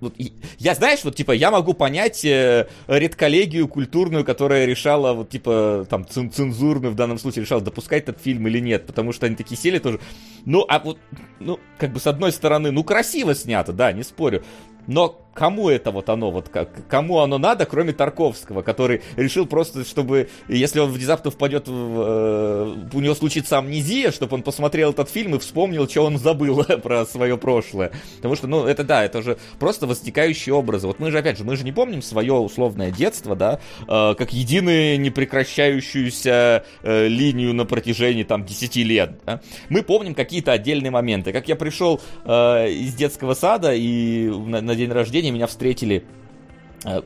вот, 0.00 0.14
я, 0.58 0.74
знаешь, 0.74 1.00
вот, 1.04 1.16
типа, 1.16 1.32
я 1.32 1.50
могу 1.50 1.74
понять 1.74 2.24
э, 2.24 2.68
редколлегию 2.86 3.68
культурную, 3.68 4.24
которая 4.24 4.64
решала, 4.64 5.12
вот, 5.12 5.30
типа, 5.30 5.86
там, 5.88 6.06
цензурную 6.06 6.92
в 6.92 6.96
данном 6.96 7.18
случае 7.18 7.44
решала, 7.44 7.60
допускать 7.60 8.04
этот 8.04 8.20
фильм 8.20 8.46
или 8.46 8.58
нет, 8.58 8.86
потому 8.86 9.12
что 9.12 9.26
они 9.26 9.36
такие 9.36 9.56
сели 9.56 9.78
тоже. 9.78 10.00
Ну, 10.44 10.64
а 10.68 10.78
вот, 10.78 10.98
ну, 11.40 11.58
как 11.78 11.92
бы, 11.92 12.00
с 12.00 12.06
одной 12.06 12.32
стороны, 12.32 12.70
ну, 12.70 12.84
красиво 12.84 13.34
снято, 13.34 13.72
да, 13.72 13.92
не 13.92 14.02
спорю, 14.02 14.44
но 14.86 15.26
кому 15.36 15.68
это 15.68 15.90
вот 15.90 16.08
оно, 16.08 16.30
вот 16.30 16.48
как, 16.48 16.88
кому 16.88 17.20
оно 17.20 17.38
надо, 17.38 17.66
кроме 17.66 17.92
Тарковского, 17.92 18.62
который 18.62 19.02
решил 19.16 19.46
просто, 19.46 19.84
чтобы, 19.84 20.28
если 20.48 20.80
он 20.80 20.90
внезапно 20.90 21.30
впадет 21.30 21.68
в, 21.68 21.72
э, 21.72 22.74
у 22.92 23.00
него 23.00 23.14
случится 23.14 23.58
амнезия, 23.58 24.10
чтобы 24.10 24.34
он 24.34 24.42
посмотрел 24.42 24.90
этот 24.90 25.10
фильм 25.10 25.34
и 25.36 25.38
вспомнил, 25.38 25.88
что 25.88 26.06
он 26.06 26.18
забыл 26.18 26.64
про 26.82 27.04
свое 27.04 27.36
прошлое. 27.36 27.92
Потому 28.16 28.34
что, 28.34 28.46
ну, 28.46 28.64
это 28.64 28.82
да, 28.82 29.04
это 29.04 29.22
же 29.22 29.38
просто 29.58 29.86
возникающие 29.86 30.54
образы. 30.54 30.86
Вот 30.86 30.98
мы 30.98 31.10
же, 31.10 31.18
опять 31.18 31.36
же, 31.38 31.44
мы 31.44 31.56
же 31.56 31.64
не 31.64 31.72
помним 31.72 32.00
свое 32.00 32.32
условное 32.32 32.90
детство, 32.90 33.36
да, 33.36 33.60
э, 33.86 34.14
как 34.16 34.32
единую 34.32 34.98
непрекращающуюся 34.98 36.64
э, 36.82 37.08
линию 37.08 37.52
на 37.52 37.66
протяжении, 37.66 38.24
там, 38.24 38.46
10 38.46 38.76
лет, 38.76 39.20
да? 39.26 39.40
Мы 39.68 39.82
помним 39.82 40.14
какие-то 40.14 40.52
отдельные 40.52 40.90
моменты. 40.90 41.32
Как 41.32 41.46
я 41.48 41.56
пришел 41.56 42.00
э, 42.24 42.70
из 42.70 42.94
детского 42.94 43.34
сада 43.34 43.74
и 43.74 44.28
на, 44.28 44.62
день 44.76 44.90
рождения 44.90 45.30
меня 45.30 45.46
встретили 45.46 46.04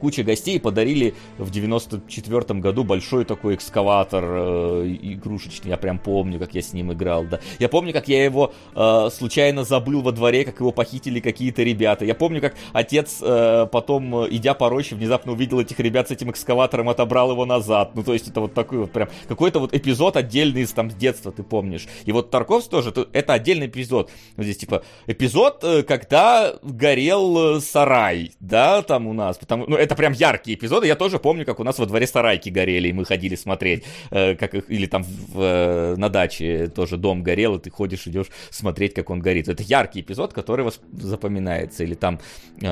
куча 0.00 0.22
гостей 0.22 0.60
подарили 0.60 1.14
в 1.38 1.50
94 1.50 2.60
году 2.60 2.84
большой 2.84 3.24
такой 3.24 3.54
экскаватор 3.54 4.24
э, 4.24 4.96
игрушечный, 5.02 5.70
я 5.70 5.76
прям 5.76 5.98
помню, 5.98 6.38
как 6.38 6.54
я 6.54 6.62
с 6.62 6.72
ним 6.72 6.92
играл, 6.92 7.24
да. 7.24 7.40
Я 7.58 7.68
помню, 7.68 7.92
как 7.92 8.08
я 8.08 8.24
его 8.24 8.52
э, 8.74 9.08
случайно 9.12 9.64
забыл 9.64 10.02
во 10.02 10.12
дворе, 10.12 10.44
как 10.44 10.60
его 10.60 10.72
похитили 10.72 11.20
какие-то 11.20 11.62
ребята. 11.62 12.04
Я 12.04 12.14
помню, 12.14 12.40
как 12.40 12.54
отец 12.72 13.18
э, 13.22 13.66
потом, 13.70 14.26
идя 14.28 14.54
по 14.54 14.68
роще, 14.68 14.94
внезапно 14.94 15.32
увидел 15.32 15.60
этих 15.60 15.78
ребят 15.80 16.08
с 16.08 16.10
этим 16.10 16.30
экскаватором, 16.30 16.88
отобрал 16.88 17.30
его 17.30 17.46
назад. 17.46 17.94
Ну, 17.94 18.02
то 18.02 18.12
есть 18.12 18.28
это 18.28 18.40
вот 18.40 18.54
такой 18.54 18.78
вот 18.78 18.92
прям, 18.92 19.08
какой-то 19.28 19.60
вот 19.60 19.74
эпизод 19.74 20.16
отдельный 20.16 20.62
из 20.62 20.72
там 20.72 20.90
с 20.90 20.94
детства, 20.94 21.32
ты 21.32 21.42
помнишь. 21.42 21.86
И 22.04 22.12
вот 22.12 22.30
Тарковский 22.30 22.70
тоже, 22.70 22.92
это 23.12 23.32
отдельный 23.32 23.66
эпизод. 23.66 24.10
Вот 24.36 24.44
здесь 24.44 24.58
типа 24.58 24.82
эпизод, 25.06 25.62
э, 25.62 25.82
когда 25.82 26.54
горел 26.62 27.56
э, 27.56 27.60
сарай, 27.60 28.32
да, 28.40 28.82
там 28.82 29.06
у 29.06 29.12
нас, 29.12 29.38
потому 29.38 29.66
ну, 29.70 29.76
это 29.76 29.94
прям 29.94 30.12
яркие 30.12 30.56
эпизоды. 30.56 30.88
Я 30.88 30.96
тоже 30.96 31.18
помню, 31.18 31.46
как 31.46 31.60
у 31.60 31.64
нас 31.64 31.78
во 31.78 31.86
дворе 31.86 32.06
сарайки 32.06 32.48
горели, 32.48 32.88
и 32.88 32.92
мы 32.92 33.04
ходили 33.04 33.36
смотреть, 33.36 33.84
э, 34.10 34.34
как 34.34 34.54
их, 34.54 34.64
или 34.68 34.86
там 34.86 35.04
в, 35.04 35.40
э, 35.40 35.94
на 35.96 36.08
даче 36.08 36.66
тоже 36.66 36.96
дом 36.96 37.22
горел, 37.22 37.54
и 37.54 37.60
ты 37.60 37.70
ходишь, 37.70 38.06
идешь 38.08 38.26
смотреть, 38.50 38.94
как 38.94 39.10
он 39.10 39.20
горит. 39.20 39.48
Это 39.48 39.62
яркий 39.62 40.00
эпизод, 40.00 40.32
который 40.32 40.64
вас 40.64 40.80
запоминается. 40.92 41.84
Или 41.84 41.94
там, 41.94 42.18
э, 42.60 42.66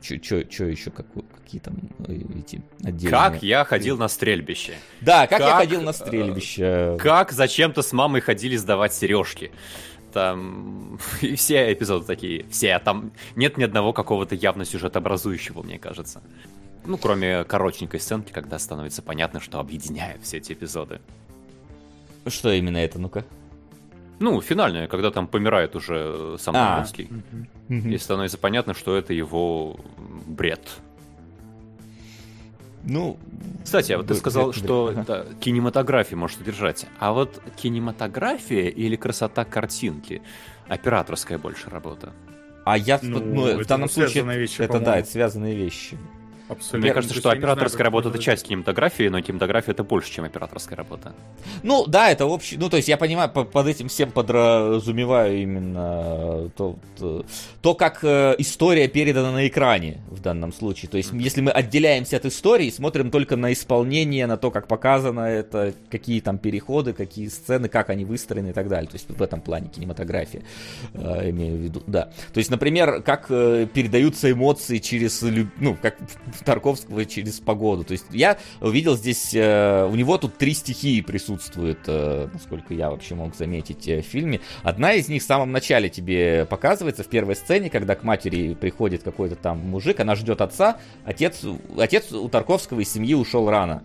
что 0.00 0.36
еще, 0.36 0.90
как, 0.90 1.06
какие 1.34 1.60
там 1.60 1.74
э, 2.06 2.20
эти 2.38 2.62
отдельные... 2.84 3.10
Как 3.10 3.42
я 3.42 3.64
ходил 3.64 3.98
на 3.98 4.08
стрельбище. 4.08 4.74
Да, 5.00 5.26
как, 5.26 5.38
как 5.38 5.48
я 5.48 5.56
ходил 5.56 5.82
на 5.82 5.92
стрельбище. 5.92 6.96
Как 7.00 7.32
зачем-то 7.32 7.82
с 7.82 7.92
мамой 7.92 8.20
ходили 8.20 8.56
сдавать 8.56 8.94
сережки 8.94 9.50
там 10.14 10.98
и 11.20 11.34
все 11.34 11.72
эпизоды 11.72 12.06
такие, 12.06 12.46
все, 12.48 12.74
а 12.74 12.78
там 12.78 13.12
нет 13.36 13.58
ни 13.58 13.64
одного 13.64 13.92
какого-то 13.92 14.34
явно 14.34 14.64
сюжетообразующего, 14.64 15.62
мне 15.62 15.78
кажется. 15.78 16.22
Ну, 16.86 16.96
кроме 16.96 17.44
коротенькой 17.44 18.00
сценки, 18.00 18.32
когда 18.32 18.58
становится 18.58 19.02
понятно, 19.02 19.40
что 19.40 19.58
объединяет 19.58 20.22
все 20.22 20.36
эти 20.36 20.52
эпизоды. 20.52 21.00
Что 22.26 22.52
именно 22.52 22.78
это, 22.78 22.98
ну-ка? 22.98 23.24
Ну, 24.20 24.40
финальная, 24.40 24.86
когда 24.86 25.10
там 25.10 25.26
помирает 25.26 25.74
уже 25.74 26.36
сам 26.38 26.54
а. 26.56 26.86
И 27.68 27.98
становится 27.98 28.38
понятно, 28.38 28.74
что 28.74 28.96
это 28.96 29.12
его 29.12 29.80
бред. 30.26 30.60
Ну, 32.86 33.18
кстати, 33.62 33.92
а 33.92 33.98
вот 33.98 34.08
ты 34.08 34.14
сказал, 34.14 34.52
что 34.52 34.92
да, 35.06 35.24
кинематография 35.40 36.16
может 36.16 36.40
удержать. 36.40 36.86
А 36.98 37.12
вот 37.12 37.40
кинематография 37.56 38.68
или 38.68 38.96
красота 38.96 39.44
картинки? 39.44 40.22
Операторская 40.68 41.38
больше 41.38 41.70
работа. 41.70 42.12
А 42.64 42.78
я 42.78 42.98
ну, 43.02 43.20
ну 43.20 43.58
в 43.58 43.66
данном 43.66 43.88
случае 43.88 44.24
вещи, 44.24 44.62
это 44.62 44.80
да, 44.80 44.98
это 44.98 45.08
связанные 45.08 45.54
вещи. 45.54 45.98
Абсолютно. 46.54 46.78
Мне 46.78 46.92
кажется, 46.92 47.16
что 47.16 47.30
операторская 47.30 47.84
работа 47.84 48.08
это 48.08 48.18
часть 48.18 48.46
кинематографии, 48.46 49.08
но 49.08 49.20
кинематография 49.20 49.72
это 49.72 49.84
больше, 49.84 50.12
чем 50.12 50.24
операторская 50.24 50.76
работа. 50.76 51.14
Ну, 51.62 51.84
да, 51.86 52.10
это 52.10 52.26
общий. 52.26 52.56
Ну, 52.56 52.68
то 52.70 52.76
есть 52.76 52.88
я 52.88 52.96
понимаю, 52.96 53.30
под 53.30 53.66
этим 53.66 53.88
всем 53.88 54.10
подразумеваю 54.10 55.42
именно 55.42 56.50
то, 56.56 56.76
то, 56.98 57.24
то 57.60 57.74
как 57.74 58.00
э, 58.02 58.34
история 58.38 58.88
передана 58.88 59.32
на 59.32 59.46
экране 59.46 60.00
в 60.08 60.20
данном 60.20 60.52
случае. 60.52 60.88
То 60.88 60.96
есть, 60.96 61.10
если 61.12 61.40
мы 61.40 61.50
отделяемся 61.50 62.16
от 62.16 62.26
истории, 62.26 62.70
смотрим 62.70 63.10
только 63.10 63.36
на 63.36 63.52
исполнение, 63.52 64.26
на 64.26 64.36
то, 64.36 64.50
как 64.50 64.68
показано 64.68 65.20
это, 65.20 65.74
какие 65.90 66.20
там 66.20 66.38
переходы, 66.38 66.92
какие 66.92 67.28
сцены, 67.28 67.68
как 67.68 67.90
они 67.90 68.04
выстроены 68.04 68.48
и 68.48 68.52
так 68.52 68.68
далее. 68.68 68.88
То 68.88 68.96
есть 68.96 69.08
в 69.08 69.22
этом 69.22 69.40
плане 69.40 69.68
кинематография, 69.68 70.42
э, 70.94 71.30
имею 71.30 71.56
в 71.56 71.60
виду, 71.60 71.82
да. 71.86 72.10
То 72.32 72.38
есть, 72.38 72.50
например, 72.50 73.02
как 73.02 73.26
э, 73.30 73.66
передаются 73.72 74.30
эмоции 74.30 74.78
через, 74.78 75.22
ну, 75.58 75.76
как 75.80 75.96
Тарковского 76.44 77.04
через 77.06 77.40
погоду. 77.40 77.84
То 77.84 77.92
есть 77.92 78.06
я 78.10 78.38
увидел 78.60 78.96
здесь, 78.96 79.34
э, 79.34 79.88
у 79.90 79.94
него 79.94 80.18
тут 80.18 80.36
три 80.36 80.54
стихии 80.54 81.00
присутствуют, 81.00 81.80
э, 81.86 82.28
насколько 82.32 82.74
я 82.74 82.90
вообще 82.90 83.14
мог 83.14 83.34
заметить 83.34 83.88
э, 83.88 84.02
в 84.02 84.04
фильме. 84.04 84.40
Одна 84.62 84.92
из 84.92 85.08
них 85.08 85.22
в 85.22 85.26
самом 85.26 85.52
начале 85.52 85.88
тебе 85.88 86.46
показывается, 86.46 87.02
в 87.02 87.08
первой 87.08 87.36
сцене, 87.36 87.70
когда 87.70 87.94
к 87.94 88.04
матери 88.04 88.54
приходит 88.54 89.02
какой-то 89.02 89.36
там 89.36 89.58
мужик, 89.58 90.00
она 90.00 90.14
ждет 90.14 90.40
отца, 90.40 90.78
отец, 91.04 91.44
отец 91.76 92.12
у 92.12 92.28
Тарковского 92.28 92.80
из 92.80 92.92
семьи 92.92 93.14
ушел 93.14 93.48
рано. 93.50 93.82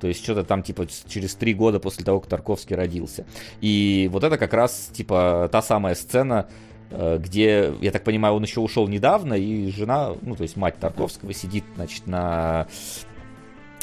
То 0.00 0.08
есть 0.08 0.22
что-то 0.24 0.44
там 0.44 0.62
типа 0.62 0.86
через 1.08 1.34
три 1.34 1.52
года 1.52 1.78
после 1.78 2.04
того, 2.04 2.20
как 2.20 2.30
Тарковский 2.30 2.74
родился. 2.74 3.26
И 3.60 4.08
вот 4.10 4.24
это 4.24 4.38
как 4.38 4.54
раз 4.54 4.90
типа 4.92 5.48
та 5.52 5.60
самая 5.60 5.94
сцена, 5.94 6.48
где, 6.90 7.72
я 7.80 7.90
так 7.92 8.04
понимаю, 8.04 8.34
он 8.34 8.42
еще 8.42 8.60
ушел 8.60 8.88
недавно, 8.88 9.34
и 9.34 9.70
жена, 9.70 10.12
ну, 10.22 10.34
то 10.34 10.42
есть 10.42 10.56
мать 10.56 10.76
Тарковского 10.78 11.32
сидит, 11.32 11.64
значит, 11.76 12.06
на 12.06 12.66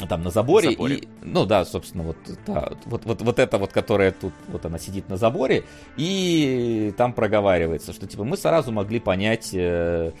там 0.08 0.22
на 0.22 0.30
заборе, 0.30 0.70
заборе. 0.70 0.96
и 0.96 1.08
ну 1.22 1.44
да 1.44 1.64
собственно 1.64 2.04
вот 2.04 2.16
да, 2.46 2.70
вот 2.84 3.04
вот 3.04 3.20
вот 3.20 3.38
это 3.40 3.58
вот 3.58 3.72
которая 3.72 4.12
тут 4.12 4.32
вот 4.46 4.64
она 4.64 4.78
сидит 4.78 5.08
на 5.08 5.16
заборе 5.16 5.64
и 5.96 6.94
там 6.96 7.12
проговаривается 7.12 7.92
что 7.92 8.06
типа 8.06 8.22
мы 8.22 8.36
сразу 8.36 8.70
могли 8.70 9.00
понять 9.00 9.50
э, 9.54 10.12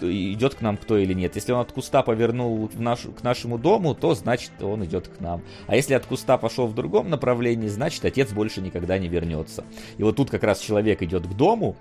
идет 0.00 0.54
к 0.54 0.60
нам 0.60 0.76
кто 0.76 0.96
или 0.96 1.12
нет. 1.12 1.34
Если 1.34 1.52
он 1.52 1.60
от 1.60 1.72
куста 1.72 2.02
повернул 2.02 2.68
в 2.68 2.80
нашу, 2.80 3.12
к 3.12 3.22
нашему 3.22 3.58
дому, 3.58 3.94
то 3.94 4.14
значит 4.14 4.52
он 4.60 4.84
идет 4.84 5.08
к 5.08 5.20
нам. 5.20 5.42
А 5.66 5.76
если 5.76 5.94
от 5.94 6.06
куста 6.06 6.38
пошел 6.38 6.66
в 6.66 6.74
другом 6.74 7.10
направлении, 7.10 7.68
значит 7.68 8.04
отец 8.04 8.32
больше 8.32 8.60
никогда 8.60 8.98
не 8.98 9.08
вернется. 9.08 9.64
И 9.98 10.02
вот 10.02 10.16
тут 10.16 10.30
как 10.30 10.44
раз 10.44 10.60
человек 10.60 11.02
идет 11.02 11.26
к 11.26 11.34
дому, 11.34 11.76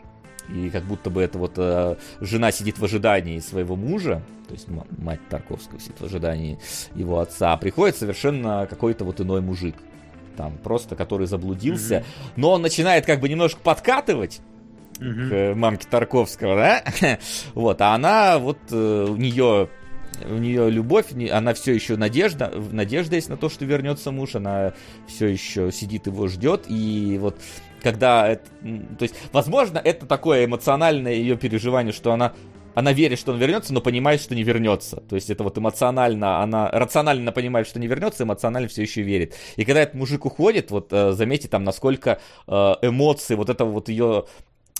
и 0.49 0.69
как 0.69 0.83
будто 0.83 1.09
бы 1.09 1.21
это 1.21 1.37
вот 1.37 1.53
э, 1.57 1.95
жена 2.21 2.51
сидит 2.51 2.77
в 2.79 2.83
ожидании 2.83 3.39
своего 3.39 3.75
мужа, 3.75 4.21
то 4.47 4.53
есть 4.53 4.67
мать 4.67 5.19
Тарковского 5.29 5.79
сидит 5.79 5.99
в 5.99 6.05
ожидании 6.05 6.59
его 6.95 7.19
отца, 7.19 7.53
а 7.53 7.57
приходит 7.57 7.97
совершенно 7.97 8.67
какой-то 8.69 9.05
вот 9.05 9.21
иной 9.21 9.41
мужик, 9.41 9.75
там 10.37 10.57
просто 10.57 10.95
который 10.95 11.27
заблудился, 11.27 11.95
mm-hmm. 11.95 12.31
но 12.35 12.51
он 12.51 12.61
начинает 12.61 13.05
как 13.05 13.19
бы 13.19 13.29
немножко 13.29 13.59
подкатывать, 13.61 14.41
к 14.97 15.01
э, 15.01 15.53
мамке 15.55 15.87
Тарковского, 15.89 16.55
да? 16.55 17.19
вот, 17.53 17.81
а 17.81 17.93
она, 17.93 18.39
вот 18.39 18.59
э, 18.71 19.07
у 19.09 19.15
нее 19.15 19.69
у 20.29 20.35
нее 20.35 20.69
любовь, 20.69 21.07
она 21.31 21.53
все 21.53 21.73
еще 21.73 21.97
надежда, 21.97 22.53
надежда 22.71 23.15
есть 23.15 23.27
на 23.27 23.35
то, 23.37 23.49
что 23.49 23.65
вернется 23.65 24.11
муж, 24.11 24.35
она 24.35 24.73
все 25.07 25.27
еще 25.27 25.71
сидит 25.73 26.07
его 26.07 26.27
ждет, 26.27 26.65
и 26.69 27.17
вот 27.19 27.37
когда, 27.85 28.27
это, 28.27 28.49
то 28.97 29.03
есть, 29.03 29.13
возможно, 29.31 29.77
это 29.77 30.07
такое 30.07 30.45
эмоциональное 30.45 31.13
ее 31.13 31.37
переживание, 31.37 31.93
что 31.93 32.11
она 32.11 32.33
она 32.73 32.91
верит, 32.93 33.19
что 33.19 33.31
он 33.31 33.37
вернется, 33.37 33.73
но 33.73 33.79
понимает, 33.79 34.19
что 34.19 34.35
не 34.35 34.43
вернется. 34.43 34.97
То 34.97 35.15
есть 35.15 35.29
это 35.29 35.43
вот 35.43 35.57
эмоционально, 35.57 36.41
она 36.41 36.69
рационально 36.71 37.31
понимает, 37.31 37.67
что 37.67 37.79
не 37.79 37.87
вернется, 37.87 38.23
эмоционально 38.23 38.67
все 38.67 38.81
еще 38.81 39.01
верит. 39.01 39.35
И 39.55 39.63
когда 39.63 39.81
этот 39.81 39.95
мужик 39.95 40.25
уходит, 40.25 40.71
вот 40.71 40.91
э, 40.91 41.11
заметьте 41.13 41.47
там, 41.47 41.63
насколько 41.63 42.19
эмоции, 42.47 43.35
вот 43.35 43.49
это 43.49 43.63
вот 43.63 43.87
ее 43.87 44.25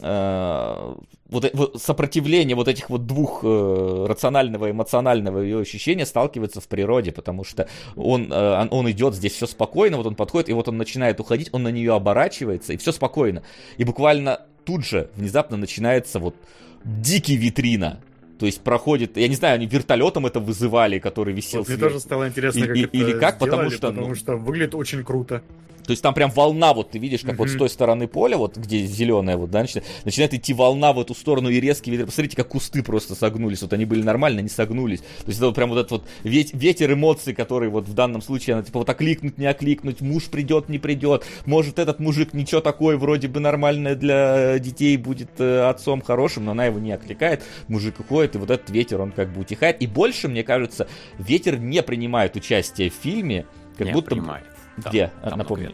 Э, 0.01 0.93
вот, 1.29 1.49
вот 1.53 1.81
сопротивление 1.81 2.55
вот 2.55 2.67
этих 2.67 2.89
вот 2.89 3.07
двух 3.07 3.39
э, 3.43 4.05
рационального 4.07 4.67
и 4.67 4.71
эмоционального 4.71 5.39
ее 5.39 5.59
ощущения 5.59 6.05
сталкивается 6.05 6.59
в 6.59 6.67
природе, 6.67 7.13
потому 7.13 7.43
что 7.45 7.69
он, 7.95 8.31
э, 8.31 8.67
он 8.69 8.91
идет 8.91 9.15
здесь 9.15 9.33
все 9.33 9.47
спокойно, 9.47 9.97
вот 9.97 10.05
он 10.05 10.15
подходит, 10.15 10.49
и 10.49 10.53
вот 10.53 10.67
он 10.67 10.77
начинает 10.77 11.19
уходить, 11.19 11.49
он 11.53 11.63
на 11.63 11.69
нее 11.69 11.93
оборачивается, 11.93 12.73
и 12.73 12.77
все 12.77 12.91
спокойно. 12.91 13.43
И 13.77 13.85
буквально 13.85 14.41
тут 14.65 14.85
же 14.85 15.09
внезапно 15.15 15.55
начинается 15.55 16.19
вот 16.19 16.35
дикий 16.83 17.37
витрина. 17.37 18.01
То 18.37 18.45
есть 18.45 18.61
проходит, 18.61 19.15
я 19.15 19.29
не 19.29 19.35
знаю, 19.35 19.55
они 19.55 19.65
вертолетом 19.65 20.25
это 20.25 20.41
вызывали, 20.41 20.99
который 20.99 21.33
висел. 21.33 21.59
Вот 21.59 21.69
мне 21.69 21.77
тоже 21.77 22.01
стало 22.01 22.27
интересно, 22.27 22.59
и, 22.59 22.67
как 22.67 22.75
и, 22.75 22.81
это 22.81 22.97
или 22.97 23.11
как, 23.13 23.35
сделали, 23.37 23.49
потому 23.49 23.69
что, 23.71 23.87
потому 23.87 24.07
ну, 24.07 24.15
что 24.15 24.35
выглядит 24.35 24.75
очень 24.75 25.05
круто. 25.05 25.41
То 25.85 25.91
есть 25.91 26.01
там 26.01 26.13
прям 26.13 26.31
волна, 26.31 26.73
вот 26.73 26.91
ты 26.91 26.99
видишь, 26.99 27.21
как 27.21 27.35
mm-hmm. 27.35 27.37
вот 27.37 27.49
с 27.49 27.55
той 27.55 27.69
стороны 27.69 28.07
поля, 28.07 28.37
вот 28.37 28.57
где 28.57 28.85
зеленая, 28.85 29.37
вот, 29.37 29.51
да, 29.51 29.61
начинает, 29.61 29.87
начинает 30.03 30.33
идти 30.33 30.53
волна 30.53 30.93
в 30.93 30.99
эту 30.99 31.13
сторону 31.13 31.49
и 31.49 31.59
резкий 31.59 31.91
ветер. 31.91 32.05
Посмотрите, 32.05 32.35
как 32.35 32.47
кусты 32.49 32.83
просто 32.83 33.15
согнулись. 33.15 33.61
Вот 33.61 33.73
они 33.73 33.85
были 33.85 34.01
нормально, 34.01 34.39
они 34.39 34.49
согнулись. 34.49 34.99
То 34.99 35.27
есть 35.27 35.39
это 35.39 35.47
вот 35.47 35.55
прям 35.55 35.69
вот 35.69 35.79
этот 35.79 35.91
вот 35.91 36.03
ветер 36.23 36.93
эмоций, 36.93 37.33
который 37.33 37.69
вот 37.69 37.87
в 37.87 37.93
данном 37.93 38.21
случае, 38.21 38.55
она 38.55 38.63
типа 38.63 38.79
вот 38.79 38.89
окликнуть, 38.89 39.37
не 39.37 39.45
окликнуть, 39.45 40.01
муж 40.01 40.25
придет, 40.25 40.69
не 40.69 40.79
придет. 40.79 41.25
Может, 41.45 41.79
этот 41.79 41.99
мужик 41.99 42.33
ничего 42.33 42.61
такое, 42.61 42.97
вроде 42.97 43.27
бы 43.27 43.39
нормальное 43.39 43.95
для 43.95 44.59
детей 44.59 44.97
будет 44.97 45.29
э, 45.39 45.69
отцом 45.69 46.01
хорошим, 46.01 46.45
но 46.45 46.51
она 46.51 46.65
его 46.65 46.79
не 46.79 46.91
окликает. 46.91 47.43
Мужик 47.67 47.99
уходит, 47.99 48.35
и 48.35 48.37
вот 48.37 48.49
этот 48.49 48.69
ветер, 48.69 49.01
он 49.01 49.11
как 49.11 49.31
бы 49.33 49.41
утихает. 49.41 49.81
И 49.81 49.87
больше, 49.87 50.27
мне 50.27 50.43
кажется, 50.43 50.87
ветер 51.17 51.57
не 51.57 51.83
принимает 51.83 52.35
участие 52.35 52.89
в 52.89 52.93
фильме, 52.93 53.45
как 53.77 53.87
не 53.87 53.93
будто... 53.93 54.11
Принимает. 54.11 54.54
Где? 54.77 55.11
Там 55.23 55.39
Напомни. 55.39 55.71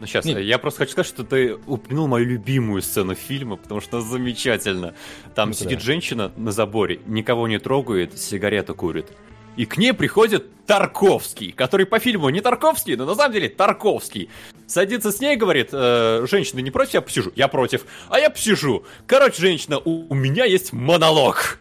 Ну, 0.00 0.06
сейчас, 0.06 0.24
Нет. 0.24 0.38
я 0.38 0.58
просто 0.58 0.80
хочу 0.80 0.92
сказать, 0.92 1.08
что 1.08 1.24
ты 1.24 1.56
упомянул 1.66 2.06
мою 2.06 2.24
любимую 2.24 2.82
сцену 2.82 3.14
фильма, 3.14 3.56
потому 3.56 3.80
что 3.80 3.98
она 3.98 4.06
замечательна. 4.06 4.94
Там 5.34 5.48
ну, 5.48 5.54
сидит 5.54 5.78
да. 5.78 5.84
женщина 5.84 6.32
на 6.36 6.52
заборе, 6.52 7.00
никого 7.06 7.48
не 7.48 7.58
трогает, 7.58 8.16
сигарету 8.16 8.74
курит. 8.74 9.10
И 9.58 9.66
к 9.66 9.76
ней 9.76 9.92
приходит 9.92 10.64
Тарковский, 10.66 11.50
который 11.50 11.84
по 11.84 11.98
фильму 11.98 12.28
не 12.28 12.40
Тарковский, 12.40 12.94
но 12.94 13.04
на 13.06 13.16
самом 13.16 13.32
деле 13.32 13.48
Тарковский. 13.48 14.30
Садится 14.68 15.10
с 15.10 15.18
ней 15.18 15.34
и 15.34 15.36
говорит, 15.36 15.70
э, 15.72 16.24
женщина, 16.30 16.60
не 16.60 16.70
против, 16.70 16.94
я 16.94 17.00
посижу? 17.00 17.32
Я 17.34 17.48
против. 17.48 17.84
А 18.08 18.20
я 18.20 18.30
посижу. 18.30 18.84
Короче, 19.08 19.42
женщина, 19.42 19.78
у, 19.78 20.06
у 20.08 20.14
меня 20.14 20.44
есть 20.44 20.72
монолог. 20.72 21.58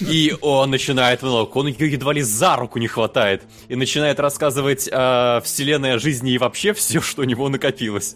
И 0.00 0.32
он 0.42 0.70
начинает 0.70 1.22
монолог. 1.22 1.56
Он 1.56 1.66
ее 1.66 1.90
едва 1.90 2.12
ли 2.12 2.22
за 2.22 2.54
руку 2.54 2.78
не 2.78 2.86
хватает. 2.86 3.42
И 3.66 3.74
начинает 3.74 4.20
рассказывать 4.20 4.88
о 4.92 5.40
вселенной, 5.40 5.94
о 5.94 5.98
жизни 5.98 6.30
и 6.30 6.38
вообще 6.38 6.72
все, 6.72 7.00
что 7.00 7.22
у 7.22 7.24
него 7.24 7.48
накопилось. 7.48 8.14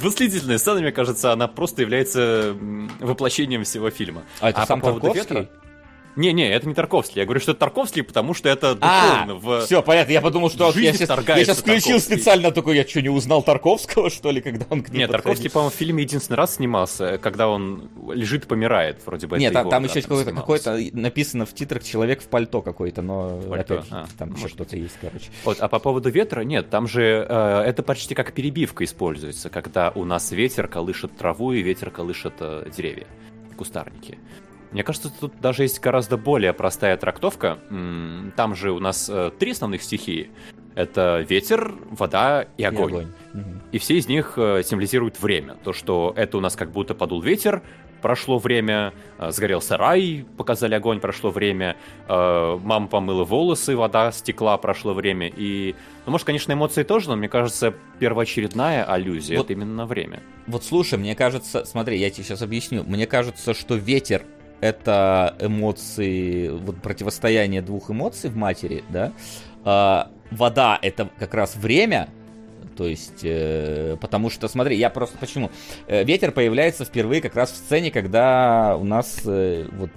Восхитительная 0.00 0.58
сцена, 0.58 0.78
мне 0.78 0.92
кажется, 0.92 1.32
она 1.32 1.48
просто 1.48 1.82
является 1.82 2.54
воплощением 3.00 3.64
всего 3.64 3.90
фильма. 3.90 4.22
А 4.38 4.50
это 4.50 4.62
а 4.62 4.66
сам 4.66 4.80
Тарковский? 4.80 5.20
Ветра, 5.20 5.48
не-не, 6.16 6.50
это 6.50 6.66
не 6.66 6.74
Тарковский. 6.74 7.20
Я 7.20 7.24
говорю, 7.24 7.40
что 7.40 7.52
это 7.52 7.60
Тарковский, 7.60 8.02
потому 8.02 8.34
что 8.34 8.48
это 8.48 8.74
духовно. 8.74 9.32
А, 9.32 9.34
в... 9.34 9.66
все, 9.66 9.82
понятно. 9.82 10.12
Я 10.12 10.20
подумал, 10.20 10.50
что 10.50 10.72
я 10.74 10.92
сейчас, 10.92 11.10
я 11.28 11.44
сейчас 11.44 11.58
включил 11.58 12.00
специально 12.00 12.50
такой, 12.50 12.76
я 12.76 12.86
что, 12.86 13.02
не 13.02 13.08
узнал 13.08 13.42
Тарковского, 13.42 14.10
что 14.10 14.30
ли, 14.30 14.40
когда 14.40 14.66
он 14.70 14.82
к 14.82 14.88
ним 14.88 15.00
Нет, 15.00 15.10
Тарковский, 15.10 15.50
по-моему, 15.50 15.70
в 15.70 15.74
фильме 15.74 16.02
единственный 16.02 16.36
раз 16.36 16.56
снимался, 16.56 17.18
когда 17.18 17.48
он 17.48 17.90
лежит 18.12 18.44
и 18.44 18.46
помирает, 18.46 19.00
вроде 19.04 19.26
бы. 19.26 19.38
Нет, 19.38 19.52
там, 19.52 19.68
там 19.68 19.84
еще 19.84 20.00
какой-то, 20.02 20.32
какой-то 20.32 20.78
написано 20.92 21.46
в 21.46 21.54
титрах 21.54 21.84
человек 21.84 22.22
в 22.22 22.28
пальто 22.28 22.62
какой-то, 22.62 23.02
но 23.02 23.40
пальто. 23.48 23.74
опять 23.74 23.88
же, 23.88 23.94
а, 23.94 24.06
там 24.18 24.34
еще 24.34 24.48
что-то 24.48 24.76
есть, 24.76 24.96
короче. 25.00 25.26
Вот, 25.44 25.58
а 25.60 25.68
по 25.68 25.78
поводу 25.78 26.10
ветра, 26.10 26.40
нет, 26.42 26.70
там 26.70 26.88
же 26.88 27.26
э, 27.28 27.62
это 27.66 27.82
почти 27.82 28.14
как 28.14 28.32
перебивка 28.32 28.84
используется, 28.84 29.50
когда 29.50 29.90
у 29.94 30.04
нас 30.04 30.30
ветер 30.30 30.68
колышет 30.68 31.16
траву 31.16 31.52
и 31.52 31.62
ветер 31.62 31.90
колышет 31.90 32.34
э, 32.40 32.68
деревья, 32.74 33.06
кустарники. 33.56 34.18
Мне 34.72 34.82
кажется, 34.82 35.10
тут 35.20 35.32
даже 35.40 35.62
есть 35.62 35.80
гораздо 35.80 36.16
более 36.16 36.52
простая 36.52 36.96
трактовка. 36.96 37.58
Там 38.36 38.54
же 38.54 38.72
у 38.72 38.78
нас 38.78 39.08
э, 39.08 39.30
три 39.38 39.52
основных 39.52 39.82
стихии. 39.82 40.30
Это 40.74 41.24
ветер, 41.26 41.74
вода 41.90 42.46
и 42.58 42.64
огонь. 42.64 42.92
И, 42.92 42.96
огонь. 42.96 43.60
и 43.72 43.78
все 43.78 43.96
из 43.96 44.08
них 44.08 44.34
э, 44.36 44.62
символизируют 44.62 45.18
время. 45.20 45.54
То, 45.64 45.72
что 45.72 46.12
это 46.16 46.36
у 46.36 46.40
нас 46.40 46.56
как 46.56 46.70
будто 46.70 46.94
подул 46.94 47.22
ветер, 47.22 47.62
прошло 48.02 48.38
время, 48.38 48.92
э, 49.18 49.30
сгорел 49.30 49.62
сарай, 49.62 50.26
показали 50.36 50.74
огонь, 50.74 51.00
прошло 51.00 51.30
время, 51.30 51.76
мама 52.08 52.88
помыла 52.88 53.24
волосы, 53.24 53.76
вода 53.76 54.12
стекла, 54.12 54.58
прошло 54.58 54.92
время. 54.92 55.32
И, 55.34 55.74
ну, 56.04 56.12
может, 56.12 56.26
конечно, 56.26 56.52
эмоции 56.52 56.82
тоже, 56.82 57.08
но 57.08 57.16
мне 57.16 57.28
кажется, 57.28 57.72
первоочередная 57.98 58.84
аллюзия 58.84 59.38
вот, 59.38 59.46
это 59.46 59.54
именно 59.54 59.86
время. 59.86 60.20
Вот 60.46 60.64
слушай, 60.64 60.98
мне 60.98 61.14
кажется, 61.14 61.64
смотри, 61.64 61.98
я 61.98 62.10
тебе 62.10 62.24
сейчас 62.24 62.42
объясню. 62.42 62.84
Мне 62.84 63.06
кажется, 63.06 63.54
что 63.54 63.76
ветер 63.76 64.22
это 64.60 65.36
эмоции, 65.40 66.48
вот 66.48 66.80
противостояние 66.82 67.62
двух 67.62 67.90
эмоций 67.90 68.30
в 68.30 68.36
матери, 68.36 68.84
да. 68.88 69.12
А, 69.64 70.10
вода 70.30 70.78
это 70.80 71.10
как 71.18 71.34
раз 71.34 71.56
время, 71.56 72.08
то 72.76 72.86
есть, 72.86 73.20
э, 73.22 73.96
потому 74.00 74.28
что, 74.30 74.48
смотри, 74.48 74.76
я 74.76 74.90
просто 74.90 75.16
почему? 75.18 75.50
Э, 75.86 76.04
ветер 76.04 76.30
появляется 76.30 76.84
впервые 76.84 77.22
как 77.22 77.34
раз 77.34 77.50
в 77.50 77.56
сцене, 77.56 77.90
когда 77.90 78.76
у 78.76 78.84
нас 78.84 79.22
э, 79.24 79.66
вот 79.72 79.90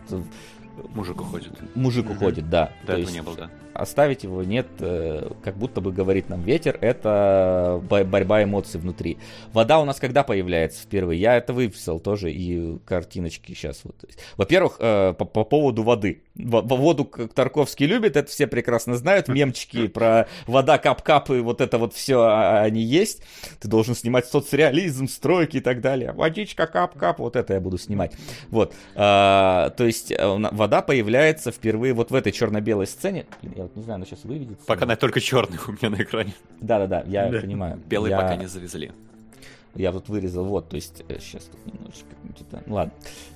Мужик 0.93 1.21
уходит. 1.21 1.51
Мужик 1.75 2.09
уходит, 2.09 2.49
да. 2.49 2.71
До 2.85 2.93
этого 2.93 3.01
есть, 3.01 3.13
не 3.13 3.21
был, 3.21 3.35
да. 3.35 3.49
Оставить 3.79 4.23
его 4.23 4.43
нет, 4.43 4.67
э, 4.79 5.31
как 5.43 5.57
будто 5.57 5.81
бы 5.81 5.91
говорит 5.91 6.29
нам 6.29 6.43
ветер, 6.43 6.77
это 6.81 7.81
борьба 7.81 8.43
эмоций 8.43 8.79
внутри. 8.79 9.17
Вода 9.53 9.79
у 9.79 9.85
нас 9.85 9.99
когда 9.99 10.23
появляется 10.23 10.83
впервые? 10.83 11.19
Я 11.19 11.37
это 11.37 11.53
выписал 11.53 11.99
тоже 11.99 12.31
и 12.31 12.77
картиночки 12.85 13.53
сейчас. 13.53 13.81
Вот. 13.83 13.95
Во-первых, 14.37 14.77
э, 14.79 15.13
по, 15.17 15.25
по 15.25 15.43
поводу 15.43 15.83
воды. 15.83 16.23
Воду 16.35 17.05
Тарковский 17.05 17.85
любит, 17.85 18.15
это 18.15 18.29
все 18.29 18.47
прекрасно 18.47 18.95
знают. 18.95 19.27
Мемчики 19.27 19.87
про 19.87 20.27
вода 20.47 20.77
кап-кап 20.77 21.29
и 21.31 21.39
вот 21.39 21.61
это 21.61 21.77
вот 21.77 21.93
все 21.93 22.19
а, 22.21 22.61
они 22.61 22.81
есть. 22.81 23.23
Ты 23.59 23.67
должен 23.67 23.95
снимать 23.95 24.25
соцреализм, 24.25 25.07
стройки 25.07 25.57
и 25.57 25.61
так 25.61 25.81
далее. 25.81 26.11
Водичка 26.11 26.67
кап-кап, 26.67 27.19
вот 27.19 27.35
это 27.35 27.53
я 27.53 27.59
буду 27.59 27.77
снимать. 27.77 28.13
Вот. 28.49 28.73
А, 28.95 29.69
то 29.71 29.85
есть 29.85 30.11
э, 30.11 30.17
вода 30.51 30.81
появляется 30.81 31.51
впервые 31.51 31.93
вот 31.93 32.11
в 32.11 32.15
этой 32.15 32.31
черно-белой 32.31 32.87
сцене. 32.87 33.25
Я 33.41 33.68
вот 33.69 33.77
не 33.77 33.83
знаю, 33.83 33.95
она 33.95 34.05
сейчас 34.05 34.23
выведется. 34.23 34.65
Пока 34.65 34.85
она 34.85 34.95
только 34.95 35.19
черный 35.19 35.57
у 35.67 35.71
меня 35.71 35.89
на 35.89 36.01
экране. 36.01 36.33
Да-да-да, 36.59 37.03
я 37.07 37.29
да. 37.29 37.39
понимаю. 37.39 37.79
Белый 37.87 38.11
я... 38.11 38.17
пока 38.17 38.35
не 38.35 38.47
завезли. 38.47 38.91
Я 39.75 39.91
тут 39.91 40.09
вырезал, 40.09 40.45
вот, 40.45 40.69
то 40.69 40.75
есть, 40.75 41.03
сейчас 41.07 41.43
э, 41.43 41.51
тут 41.51 41.73
немножечко, 41.73 42.07
ну, 42.65 42.73
ладно, 42.73 42.93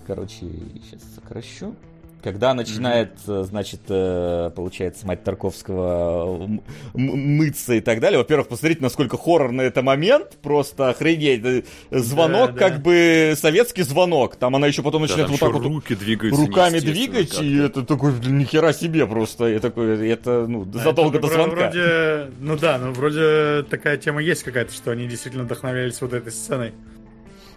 короче, 0.07 0.49
сейчас 0.83 1.03
сокращу. 1.13 1.75
Когда 2.23 2.53
начинает, 2.53 3.15
mm-hmm. 3.25 3.43
значит, 3.43 3.81
э, 3.89 4.51
получается, 4.55 5.05
мать 5.05 5.23
Тарковского 5.25 6.49
мыться 6.93 7.73
и 7.73 7.81
так 7.81 7.99
далее. 7.99 8.17
Во-первых, 8.17 8.47
посмотрите, 8.47 8.81
насколько 8.81 9.17
хоррорный 9.17 9.65
это 9.65 9.81
момент. 9.81 10.37
Просто 10.41 10.89
охренеть. 10.89 11.65
Звонок, 11.91 12.53
да, 12.53 12.59
как 12.59 12.75
да. 12.77 12.79
бы 12.79 13.33
советский 13.35 13.83
звонок. 13.83 14.37
Там 14.37 14.55
она 14.55 14.67
еще 14.67 14.81
потом 14.83 15.01
начинает 15.01 15.27
да, 15.27 15.31
вот 15.31 15.39
так 15.39 15.53
вот 15.53 15.65
руки 15.65 15.95
двигаются 15.95 16.41
руками 16.41 16.79
двигать. 16.79 17.41
И 17.41 17.57
это 17.57 17.83
такой, 17.83 18.13
нихера 18.25 18.71
себе 18.71 19.05
просто. 19.05 19.47
И 19.49 19.59
такой, 19.59 20.09
это, 20.09 20.45
ну, 20.47 20.65
а 20.73 20.77
задолго 20.77 21.17
это, 21.17 21.27
до 21.27 21.33
звонка. 21.33 21.55
Вроде, 21.55 22.31
ну 22.39 22.57
да, 22.57 22.77
ну 22.77 22.93
вроде 22.93 23.63
такая 23.63 23.97
тема 23.97 24.21
есть 24.21 24.43
какая-то, 24.43 24.73
что 24.73 24.91
они 24.91 25.07
действительно 25.07 25.43
вдохновлялись 25.43 25.99
вот 25.99 26.13
этой 26.13 26.31
сценой. 26.31 26.73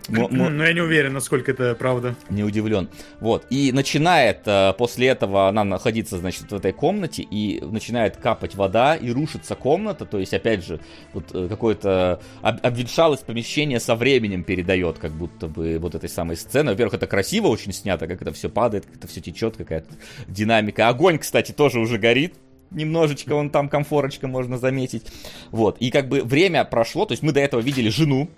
Но 0.09 0.65
я 0.65 0.73
не 0.73 0.81
уверен, 0.81 1.13
насколько 1.13 1.51
это 1.51 1.75
правда. 1.75 2.15
Не 2.31 2.45
удивлен. 2.45 2.89
Вот. 3.21 3.47
И 3.51 3.73
начинает 3.73 4.41
э, 4.47 4.73
после 4.77 5.09
этого 5.09 5.49
она 5.49 5.65
находиться, 5.65 6.19
значит, 6.19 6.51
в 6.51 6.55
этой 6.55 6.73
комнате, 6.73 7.23
и 7.23 7.61
начинает 7.63 8.17
капать 8.17 8.55
вода, 8.55 8.95
и 8.95 9.11
рушится 9.11 9.55
комната. 9.55 10.05
То 10.05 10.19
есть, 10.19 10.35
опять 10.35 10.65
же, 10.65 10.81
вот 11.13 11.35
э, 11.35 11.49
какое-то 11.49 12.21
об, 12.43 12.65
обветшалость 12.65 13.25
помещение 13.25 13.81
со 13.81 13.97
временем 13.97 14.45
передает, 14.45 14.99
как 14.99 15.13
будто 15.13 15.49
бы 15.49 15.79
вот 15.79 15.95
этой 15.95 16.09
самой 16.09 16.37
сцены. 16.37 16.73
Во-первых, 16.73 16.95
это 16.95 17.07
красиво 17.07 17.49
очень 17.49 17.73
снято, 17.73 18.07
как 18.07 18.23
это 18.23 18.33
все 18.33 18.49
падает, 18.49 18.87
как 18.87 18.97
это 18.97 19.09
все 19.09 19.21
течет, 19.21 19.57
какая-то 19.57 19.95
динамика. 20.29 20.89
Огонь, 20.89 21.19
кстати, 21.19 21.53
тоже 21.53 21.81
уже 21.81 21.99
горит 21.99 22.35
немножечко 22.71 23.33
он 23.33 23.51
там 23.51 23.69
комфорочка 23.69 24.27
можно 24.29 24.59
заметить. 24.59 25.07
Вот, 25.51 25.79
и 25.79 25.91
как 25.91 26.09
бы 26.09 26.23
время 26.23 26.65
прошло, 26.65 27.07
то 27.07 27.13
есть 27.13 27.23
мы 27.23 27.33
до 27.33 27.41
этого 27.41 27.61
видели 27.61 27.89
жену, 27.89 28.29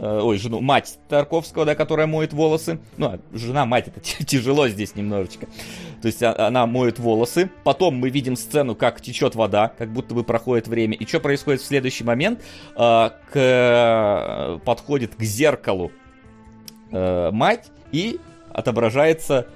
Э, 0.00 0.20
ой, 0.22 0.38
жену, 0.38 0.60
мать 0.60 0.96
Тарковского, 1.08 1.64
да, 1.64 1.74
которая 1.74 2.06
моет 2.06 2.32
волосы. 2.32 2.78
Ну, 2.96 3.06
а 3.06 3.20
жена, 3.32 3.66
мать, 3.66 3.88
это 3.88 4.00
тяжело 4.24 4.68
здесь 4.68 4.94
немножечко. 4.94 5.46
То 6.00 6.06
есть 6.06 6.22
а, 6.22 6.46
она 6.46 6.66
моет 6.66 7.00
волосы. 7.00 7.50
Потом 7.64 7.96
мы 7.96 8.08
видим 8.10 8.36
сцену, 8.36 8.76
как 8.76 9.00
течет 9.00 9.34
вода, 9.34 9.72
как 9.76 9.92
будто 9.92 10.14
бы 10.14 10.22
проходит 10.22 10.68
время. 10.68 10.94
И 10.94 11.04
что 11.04 11.18
происходит 11.18 11.62
в 11.62 11.64
следующий 11.64 12.04
момент? 12.04 12.44
Э, 12.76 13.10
к, 13.32 14.60
подходит 14.64 15.16
к 15.16 15.22
зеркалу 15.22 15.90
э, 16.92 17.30
мать 17.32 17.70
и 17.90 18.20
отображается 18.52 19.46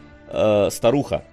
старуха. 0.71 1.25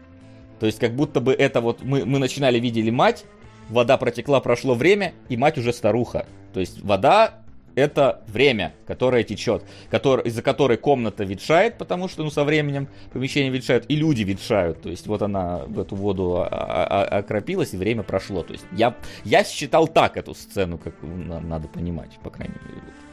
То 0.60 0.66
есть 0.66 0.78
как 0.78 0.94
будто 0.94 1.22
бы 1.22 1.32
это 1.32 1.62
вот 1.62 1.84
мы, 1.84 2.04
мы 2.04 2.20
начинали 2.20 2.60
видели 2.60 2.90
мать, 2.90 3.24
вода 3.70 3.96
протекла, 3.98 4.42
прошло 4.42 4.76
время, 4.76 5.14
и 5.30 5.38
мать 5.38 5.58
уже 5.58 5.72
старуха. 5.72 6.26
То 6.54 6.60
есть 6.60 6.82
вода 6.84 7.40
это 7.80 8.22
время, 8.28 8.74
которое 8.86 9.24
течет, 9.24 9.64
который, 9.90 10.26
из-за 10.26 10.42
которой 10.42 10.78
комната 10.78 11.24
ветшает, 11.24 11.78
потому 11.78 12.08
что 12.08 12.24
ну, 12.24 12.30
со 12.30 12.44
временем 12.44 12.88
помещение 13.12 13.52
ветшает, 13.52 13.86
и 13.90 13.96
люди 13.96 14.24
ветшают. 14.24 14.82
То 14.82 14.90
есть 14.90 15.08
вот 15.08 15.22
она 15.22 15.64
в 15.68 15.80
эту 15.80 15.96
воду 15.96 16.48
окропилась, 16.50 17.74
и 17.74 17.78
время 17.78 18.04
прошло. 18.04 18.44
То 18.44 18.54
есть 18.54 18.66
я, 18.72 18.96
я 19.24 19.44
считал 19.44 19.88
так 19.88 20.18
эту 20.18 20.34
сцену, 20.36 20.78
как 20.78 20.96
надо 21.02 21.68
понимать, 21.68 22.12
по 22.24 22.30
крайней 22.30 22.56
мере. 22.66 23.09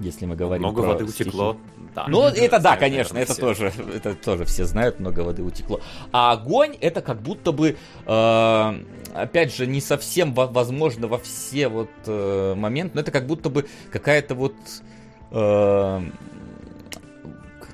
Если 0.00 0.24
мы 0.24 0.34
говорим 0.34 0.62
Много 0.62 0.82
про 0.82 0.92
воды 0.92 1.04
утекло. 1.04 1.56
Да. 1.94 2.06
Ну, 2.08 2.22
это 2.24 2.58
да, 2.58 2.76
конечно, 2.76 3.18
это 3.18 3.32
все. 3.32 3.40
тоже, 3.40 3.72
это 3.94 4.14
тоже 4.14 4.44
все 4.44 4.64
знают, 4.64 5.00
много 5.00 5.20
воды 5.20 5.42
утекло. 5.42 5.80
А 6.12 6.32
огонь 6.32 6.76
это 6.80 7.02
как 7.02 7.20
будто 7.20 7.52
бы, 7.52 7.76
э, 8.06 8.84
опять 9.14 9.54
же, 9.54 9.66
не 9.66 9.80
совсем 9.80 10.32
возможно 10.32 11.08
во 11.08 11.18
все 11.18 11.68
вот 11.68 11.90
э, 12.06 12.54
моменты, 12.56 12.92
но 12.94 13.00
это 13.00 13.10
как 13.10 13.26
будто 13.26 13.50
бы 13.50 13.66
какая-то 13.90 14.34
вот 14.34 14.54
э, 15.32 16.00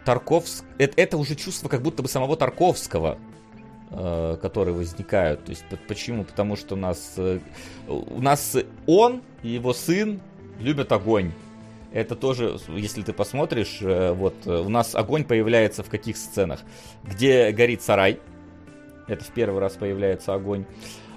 Тарковск, 0.05 0.64
это, 0.78 1.00
это 1.00 1.16
уже 1.18 1.34
чувство 1.34 1.68
как 1.68 1.82
будто 1.82 2.02
бы 2.02 2.08
самого 2.08 2.36
Тарковского, 2.36 3.18
э, 3.90 4.38
которые 4.40 4.74
возникают. 4.74 5.44
То 5.44 5.50
есть 5.50 5.64
почему? 5.86 6.24
Потому 6.24 6.56
что 6.56 6.74
у 6.74 6.78
нас 6.78 7.14
э, 7.18 7.40
у 7.86 8.20
нас 8.20 8.56
он 8.86 9.22
и 9.42 9.50
его 9.50 9.74
сын 9.74 10.20
любят 10.58 10.90
огонь 10.92 11.32
это 11.92 12.16
тоже, 12.16 12.58
если 12.68 13.02
ты 13.02 13.12
посмотришь, 13.12 13.78
э, 13.81 14.12
вот 14.12 14.34
э, 14.47 14.58
у 14.58 14.68
нас 14.68 14.94
огонь 14.94 15.24
появляется 15.24 15.82
в 15.82 15.89
каких 15.89 16.16
сценах? 16.16 16.60
Где 17.05 17.50
горит 17.52 17.82
сарай, 17.82 18.20
это 19.06 19.24
в 19.24 19.28
первый 19.28 19.60
раз 19.60 19.74
появляется 19.74 20.34
огонь. 20.34 20.66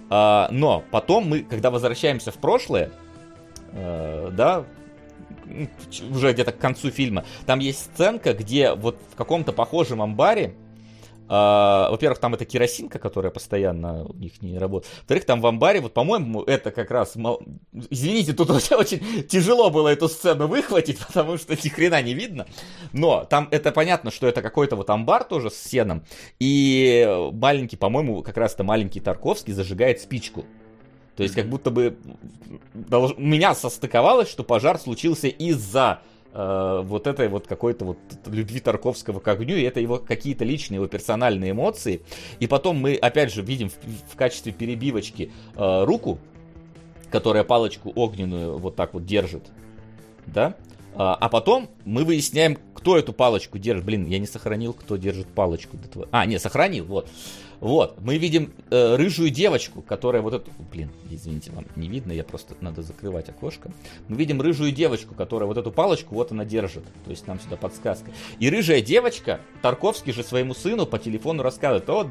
А, 0.10 0.48
но 0.52 0.84
потом 0.92 1.28
мы, 1.28 1.44
когда 1.44 1.72
возвращаемся 1.72 2.32
в 2.32 2.36
прошлое, 2.36 2.92
э, 3.72 4.30
да, 4.32 4.66
уже 6.12 6.34
где-то 6.34 6.52
к 6.52 6.58
концу 6.58 6.92
фильма, 6.92 7.26
там 7.46 7.60
есть 7.60 7.80
сценка, 7.80 8.34
где 8.34 8.74
вот 8.74 9.00
в 9.12 9.16
каком-то 9.16 9.52
похожем 9.52 10.02
амбаре 10.02 10.54
а, 11.32 11.92
во-первых, 11.92 12.18
там 12.18 12.34
это 12.34 12.44
керосинка, 12.44 12.98
которая 12.98 13.32
постоянно 13.32 14.06
у 14.06 14.14
них 14.14 14.42
не 14.42 14.58
работает. 14.58 14.92
Во-вторых, 14.98 15.26
там 15.26 15.42
в 15.42 15.46
амбаре, 15.46 15.80
вот, 15.80 15.94
по-моему, 15.94 16.42
это 16.42 16.72
как 16.72 16.90
раз... 16.90 17.16
Извините, 17.92 18.34
тут 18.34 18.50
очень 18.72 19.28
тяжело 19.28 19.70
было 19.70 19.90
эту 19.90 20.10
сцену 20.10 20.48
выхватить, 20.48 20.98
потому 21.08 21.38
что 21.38 21.54
ни 21.54 21.70
хрена 21.70 22.02
не 22.02 22.16
видно. 22.16 22.48
Но 22.94 23.26
там 23.26 23.48
это 23.52 23.72
понятно, 23.72 24.10
что 24.10 24.28
это 24.28 24.42
какой-то 24.42 24.76
вот 24.76 24.90
амбар 24.90 25.24
тоже 25.24 25.52
с 25.52 25.58
сеном. 25.58 26.04
И 26.40 27.08
маленький, 27.32 27.78
по-моему, 27.78 28.24
как 28.24 28.38
раз-то 28.38 28.64
маленький 28.64 29.00
Тарковский 29.00 29.54
зажигает 29.54 30.02
спичку. 30.02 30.46
То 31.16 31.24
есть 31.24 31.36
как 31.36 31.48
будто 31.48 31.70
бы 31.70 31.98
у 32.74 33.22
меня 33.22 33.54
состыковалось, 33.54 34.30
что 34.30 34.44
пожар 34.44 34.80
случился 34.80 35.28
из-за 35.28 36.02
э, 36.34 36.82
вот 36.84 37.08
этой 37.08 37.28
вот 37.28 37.48
какой-то 37.48 37.86
вот 37.86 37.98
любви 38.26 38.60
Тарковского 38.60 39.20
к 39.20 39.28
огню, 39.28 39.56
и 39.56 39.64
это 39.64 39.80
его 39.80 39.98
какие-то 39.98 40.46
личные, 40.46 40.78
его 40.78 40.88
персональные 40.88 41.52
эмоции. 41.52 42.02
И 42.40 42.48
потом 42.48 42.78
мы, 42.78 42.96
опять 42.96 43.32
же, 43.32 43.42
видим 43.42 43.70
в, 43.70 44.14
в 44.14 44.16
качестве 44.16 44.52
перебивочки 44.52 45.32
э, 45.56 45.84
руку, 45.84 46.20
которая 47.12 47.44
палочку 47.44 47.92
огненную 47.96 48.58
вот 48.58 48.76
так 48.76 48.94
вот 48.94 49.06
держит, 49.06 49.44
да, 50.26 50.56
а, 50.96 51.16
а 51.16 51.30
потом 51.30 51.70
мы 51.86 52.04
выясняем, 52.04 52.58
кто 52.74 52.98
эту 52.98 53.14
палочку 53.14 53.58
держит. 53.58 53.86
Блин, 53.86 54.06
я 54.08 54.20
не 54.20 54.28
сохранил, 54.28 54.74
кто 54.74 54.98
держит 54.98 55.28
палочку. 55.28 55.78
А, 56.12 56.26
не, 56.26 56.40
сохранил, 56.40 56.86
вот. 56.86 57.10
Вот, 57.60 58.00
мы 58.02 58.18
видим 58.18 58.54
э, 58.70 58.96
рыжую 58.96 59.30
девочку, 59.30 59.82
которая 59.82 60.22
вот 60.22 60.34
эту... 60.34 60.52
Блин, 60.72 60.92
извините, 61.10 61.52
вам 61.52 61.66
не 61.76 61.90
видно, 61.90 62.12
я 62.12 62.24
просто... 62.24 62.56
Надо 62.62 62.82
закрывать 62.82 63.30
окошко. 63.30 63.72
Мы 64.08 64.16
видим 64.16 64.42
рыжую 64.42 64.72
девочку, 64.72 65.14
которая 65.14 65.48
вот 65.48 65.58
эту 65.58 65.72
палочку 65.72 66.16
вот 66.16 66.32
она 66.32 66.46
держит. 66.46 66.84
То 67.04 67.12
есть 67.12 67.28
нам 67.28 67.40
сюда 67.40 67.58
подсказка. 67.58 68.12
И 68.40 68.50
рыжая 68.50 68.82
девочка, 68.82 69.42
Тарковский 69.62 70.14
же 70.14 70.24
своему 70.24 70.54
сыну 70.54 70.86
по 70.86 71.00
телефону 71.00 71.44
рассказывает, 71.44 71.88
вот 71.88 72.08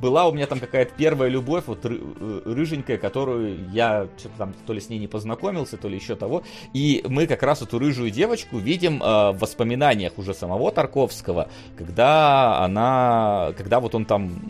была 0.00 0.26
у 0.28 0.32
меня 0.32 0.46
там 0.46 0.60
какая-то 0.60 0.92
первая 0.96 1.28
любовь, 1.28 1.64
вот 1.66 1.80
э, 1.84 2.42
рыженькая, 2.44 2.98
которую 2.98 3.70
я 3.70 4.08
что-то 4.18 4.34
там 4.38 4.54
то 4.66 4.72
ли 4.72 4.80
с 4.80 4.88
ней 4.88 4.98
не 4.98 5.08
познакомился, 5.08 5.76
то 5.76 5.88
ли 5.88 5.96
еще 5.96 6.16
того. 6.16 6.42
И 6.72 7.04
мы 7.08 7.26
как 7.26 7.42
раз 7.42 7.62
эту 7.62 7.78
рыжую 7.78 8.10
девочку 8.10 8.58
видим 8.58 9.02
э, 9.02 9.32
в 9.32 9.38
воспоминаниях 9.38 10.18
уже 10.18 10.34
самого 10.34 10.70
Тарковского, 10.70 11.48
когда 11.76 12.58
она, 12.58 13.52
когда 13.56 13.80
вот 13.80 13.94
он 13.94 14.04
там 14.04 14.40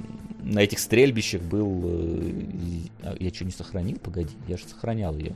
на 0.45 0.61
этих 0.61 0.79
стрельбищах 0.79 1.43
был... 1.43 1.83
Э, 3.03 3.17
я 3.19 3.31
что, 3.31 3.45
не 3.45 3.51
сохранил? 3.51 3.99
Погоди, 3.99 4.35
я 4.47 4.57
же 4.57 4.65
сохранял 4.65 5.17
ее. 5.17 5.35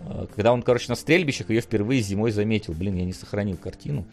Э, 0.00 0.26
когда 0.34 0.52
он, 0.52 0.62
короче, 0.62 0.86
на 0.88 0.94
стрельбищах 0.94 1.50
ее 1.50 1.60
впервые 1.60 2.00
зимой 2.00 2.30
заметил. 2.30 2.72
Блин, 2.72 2.96
я 2.96 3.04
не 3.04 3.12
сохранил 3.12 3.56
картину. 3.56 4.06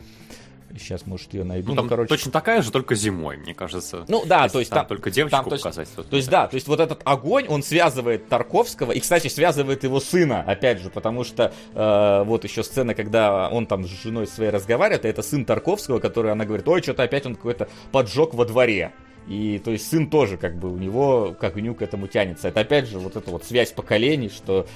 Сейчас, 0.78 1.06
может, 1.06 1.34
ее 1.34 1.44
найду. 1.44 1.70
Ну, 1.70 1.76
ну 1.76 1.82
там 1.82 1.90
короче... 1.90 2.10
точно 2.10 2.32
такая 2.32 2.62
же, 2.62 2.72
только 2.72 2.96
зимой, 2.96 3.38
мне 3.38 3.54
кажется. 3.54 4.06
Ну 4.08 4.24
да, 4.26 4.50
то 4.50 4.60
есть 4.60 4.72
там, 4.72 4.80
там 4.80 4.88
только 4.88 5.12
девочку 5.12 5.38
там, 5.38 5.46
показать. 5.46 5.90
То 5.96 6.02
есть, 6.02 6.10
то 6.10 6.16
есть 6.18 6.30
да, 6.30 6.48
то 6.48 6.56
есть 6.56 6.68
вот 6.68 6.80
этот 6.80 7.02
огонь, 7.06 7.48
он 7.48 7.64
связывает 7.64 8.28
Тарковского, 8.28 8.92
и, 8.92 9.00
кстати, 9.00 9.28
связывает 9.28 9.84
его 9.84 10.00
сына, 10.00 10.44
опять 10.46 10.80
же, 10.80 10.90
потому 10.90 11.24
что 11.24 11.54
э, 11.74 12.24
вот 12.26 12.44
еще 12.44 12.64
сцена, 12.64 12.94
когда 12.94 13.50
он 13.50 13.68
там 13.68 13.86
с 13.86 13.88
женой 13.88 14.28
своей 14.28 14.52
разговаривает, 14.52 15.06
а 15.06 15.08
это 15.08 15.22
сын 15.22 15.46
Тарковского, 15.46 16.00
который 16.00 16.32
она 16.32 16.46
говорит, 16.46 16.68
ой, 16.68 16.82
что-то 16.82 17.04
опять 17.04 17.26
он 17.26 17.36
какой-то 17.36 17.70
поджог 17.92 18.34
во 18.34 18.46
дворе. 18.46 18.92
И 19.28 19.60
то 19.64 19.72
есть 19.72 19.88
сын 19.88 20.10
тоже 20.10 20.38
как 20.38 20.58
бы 20.58 20.72
у 20.72 20.78
него 20.78 21.36
как 21.40 21.56
ню 21.56 21.74
к 21.74 21.82
этому 21.82 22.08
тянется. 22.08 22.50
Это 22.50 22.60
опять 22.60 22.88
же 22.88 23.00
вот 23.00 23.16
эта 23.16 23.32
вот 23.32 23.44
связь 23.44 23.72
поколений, 23.72 24.30
что 24.30 24.68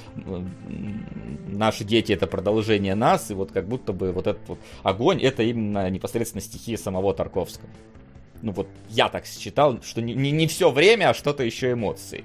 наши 1.47 1.83
дети 1.83 2.13
это 2.13 2.25
продолжение 2.25 2.95
нас, 2.95 3.29
и 3.29 3.35
вот 3.35 3.51
как 3.51 3.67
будто 3.67 3.93
бы 3.93 4.11
вот 4.11 4.25
этот 4.25 4.47
вот 4.47 4.59
огонь 4.81 5.21
это 5.21 5.43
именно 5.43 5.89
непосредственно 5.89 6.41
стихия 6.41 6.77
самого 6.77 7.13
Тарковского. 7.13 7.69
Ну 8.41 8.51
вот 8.53 8.67
я 8.89 9.09
так 9.09 9.25
считал, 9.25 9.81
что 9.83 10.01
не, 10.01 10.13
не, 10.15 10.31
не 10.31 10.47
все 10.47 10.71
время, 10.71 11.09
а 11.09 11.13
что-то 11.13 11.43
еще 11.43 11.73
эмоции. 11.73 12.23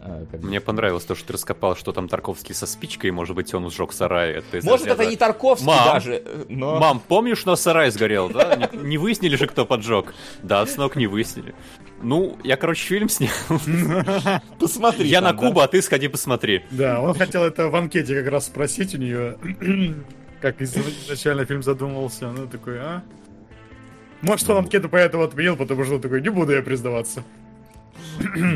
А, 0.00 0.24
Мне 0.40 0.60
понравилось 0.60 1.04
то, 1.04 1.14
что 1.14 1.26
ты 1.26 1.32
раскопал, 1.32 1.74
что 1.76 1.92
там 1.92 2.08
Тарковский 2.08 2.54
со 2.54 2.66
спичкой, 2.66 3.10
может 3.10 3.34
быть, 3.34 3.52
он 3.52 3.68
сжег 3.70 3.92
сарай. 3.92 4.32
Это 4.34 4.64
может, 4.64 4.86
это 4.86 5.04
не 5.04 5.16
Тарковский 5.16 5.66
Мам, 5.66 5.94
даже, 5.94 6.22
но... 6.48 6.78
Мам, 6.78 7.00
помнишь, 7.00 7.38
что 7.38 7.56
сарай 7.56 7.90
сгорел, 7.90 8.28
да? 8.28 8.54
Не, 8.54 8.78
не 8.78 8.98
выяснили 8.98 9.34
же, 9.36 9.46
кто 9.46 9.66
поджег? 9.66 10.14
Да, 10.42 10.64
снок 10.66 10.94
не 10.94 11.06
выяснили. 11.06 11.54
Ну, 12.00 12.38
я, 12.44 12.56
короче, 12.56 12.86
фильм 12.86 13.08
снял. 13.08 13.32
Посмотри. 14.60 15.08
Я 15.08 15.20
на 15.20 15.32
Кубу, 15.32 15.60
а 15.60 15.66
ты 15.66 15.82
сходи 15.82 16.06
посмотри. 16.06 16.64
Да, 16.70 17.00
он 17.00 17.14
хотел 17.14 17.42
это 17.42 17.68
в 17.68 17.74
анкете 17.74 18.22
как 18.22 18.30
раз 18.30 18.46
спросить 18.46 18.94
у 18.94 18.98
нее, 18.98 19.36
как 20.40 20.62
изначально 20.62 21.44
фильм 21.44 21.62
задумывался. 21.64 22.30
Ну, 22.30 22.46
такой, 22.46 22.78
а? 22.78 23.02
Может, 24.20 24.48
он 24.50 24.58
анкету 24.58 24.88
поэтому 24.88 25.24
отменил, 25.24 25.56
потому 25.56 25.84
что 25.84 25.94
он 25.96 26.00
такой, 26.00 26.20
не 26.20 26.28
буду 26.28 26.52
я 26.52 26.62
признаваться. 26.62 27.24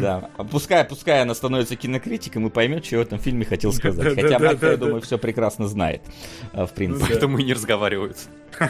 Да. 0.00 0.30
Пускай, 0.50 0.84
пускай 0.84 1.22
она 1.22 1.34
становится 1.34 1.76
кинокритиком 1.76 2.46
и 2.46 2.50
поймет, 2.50 2.84
что 2.84 2.98
в 2.98 3.00
этом 3.00 3.18
фильме 3.18 3.44
хотел 3.44 3.72
сказать. 3.72 4.14
Хотя 4.14 4.38
Марк, 4.38 4.62
я 4.62 4.76
думаю, 4.76 5.00
все 5.00 5.18
прекрасно 5.18 5.68
знает. 5.68 6.02
Э, 6.52 6.66
в 6.66 6.72
принципе. 6.72 7.06
Поэтому 7.08 7.38
и 7.38 7.44
не 7.44 7.52
разговаривают. 7.52 8.16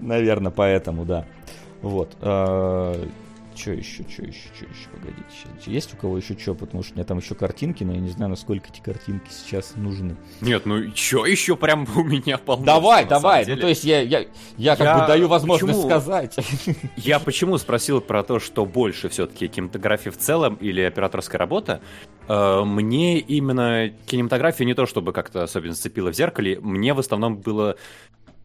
Наверное, 0.00 0.52
поэтому, 0.52 1.04
да. 1.04 1.26
Вот. 1.82 2.16
Что 3.54 3.72
еще, 3.72 4.02
что 4.02 4.22
еще, 4.22 4.48
что 4.54 4.64
еще, 4.64 4.88
погодите, 4.92 5.24
сейчас. 5.30 5.66
Есть 5.66 5.94
у 5.94 5.96
кого 5.96 6.18
еще 6.18 6.36
что, 6.36 6.54
потому 6.54 6.82
что 6.82 6.92
у 6.92 6.96
меня 6.96 7.04
там 7.04 7.18
еще 7.18 7.34
картинки, 7.34 7.84
но 7.84 7.92
я 7.92 8.00
не 8.00 8.10
знаю, 8.10 8.30
насколько 8.30 8.68
эти 8.68 8.80
картинки 8.80 9.28
сейчас 9.30 9.76
нужны. 9.76 10.16
Нет, 10.40 10.66
ну 10.66 10.94
что 10.94 11.24
еще 11.24 11.56
прям 11.56 11.86
у 11.96 12.02
меня 12.02 12.38
полно. 12.38 12.64
Давай, 12.64 13.04
давай, 13.04 13.46
ну 13.46 13.56
то 13.56 13.68
есть 13.68 13.84
я, 13.84 14.00
я, 14.00 14.26
я 14.56 14.76
как 14.76 14.86
я... 14.86 14.98
бы 14.98 15.06
даю 15.06 15.28
возможность 15.28 15.82
почему... 15.82 15.88
сказать. 15.88 16.36
Я 16.96 17.18
почему 17.18 17.58
спросил 17.58 18.00
про 18.00 18.22
то, 18.22 18.38
что 18.38 18.64
больше 18.66 19.08
все-таки 19.08 19.48
кинематография 19.48 20.10
в 20.10 20.16
целом 20.16 20.54
или 20.56 20.80
операторская 20.80 21.38
работа? 21.38 21.80
Э, 22.28 22.62
мне 22.64 23.18
именно 23.18 23.90
кинематография 24.06 24.66
не 24.66 24.74
то, 24.74 24.86
чтобы 24.86 25.12
как-то 25.12 25.42
особенно 25.42 25.74
зацепила 25.74 26.12
в 26.12 26.16
зеркале, 26.16 26.58
мне 26.60 26.94
в 26.94 26.98
основном 26.98 27.36
было 27.36 27.76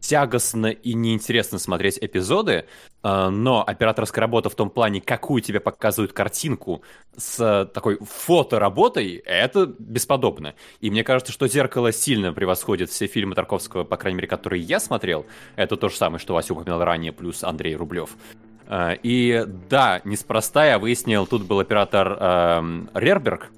тягостно 0.00 0.66
и 0.66 0.94
неинтересно 0.94 1.58
смотреть 1.58 1.98
эпизоды, 2.00 2.64
э, 3.02 3.28
но 3.28 3.62
операторская 3.66 4.22
работа 4.22 4.48
в 4.48 4.54
том 4.54 4.70
плане, 4.70 5.00
какую 5.00 5.42
тебе 5.42 5.60
показывают 5.60 6.12
картинку 6.12 6.82
с 7.16 7.70
такой 7.72 7.98
фотоработой, 8.00 9.22
это 9.24 9.66
бесподобно. 9.78 10.54
И 10.80 10.90
мне 10.90 11.04
кажется, 11.04 11.32
что 11.32 11.46
«Зеркало» 11.46 11.92
сильно 11.92 12.32
превосходит 12.32 12.90
все 12.90 13.06
фильмы 13.06 13.34
Тарковского, 13.34 13.84
по 13.84 13.96
крайней 13.96 14.16
мере, 14.16 14.28
которые 14.28 14.62
я 14.62 14.80
смотрел. 14.80 15.26
Это 15.56 15.76
то 15.76 15.88
же 15.88 15.96
самое, 15.96 16.18
что 16.18 16.34
Вася 16.34 16.54
упоминал 16.54 16.82
ранее, 16.82 17.12
плюс 17.12 17.44
Андрей 17.44 17.76
Рублев. 17.76 18.10
Э, 18.66 18.96
и 19.02 19.44
да, 19.68 20.00
неспроста 20.04 20.66
я 20.66 20.78
выяснил, 20.78 21.26
тут 21.26 21.42
был 21.42 21.60
оператор 21.60 22.16
э, 22.18 22.86
Рерберг, 22.94 23.50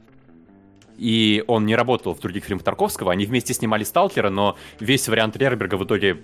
и 1.02 1.42
он 1.48 1.66
не 1.66 1.74
работал 1.74 2.14
в 2.14 2.20
других 2.20 2.44
фильмах 2.44 2.62
Тарковского. 2.62 3.10
Они 3.10 3.26
вместе 3.26 3.52
снимали 3.52 3.82
«Сталкера», 3.82 4.30
но 4.30 4.56
весь 4.78 5.08
вариант 5.08 5.36
Рерберга 5.36 5.74
в 5.74 5.84
итоге 5.84 6.20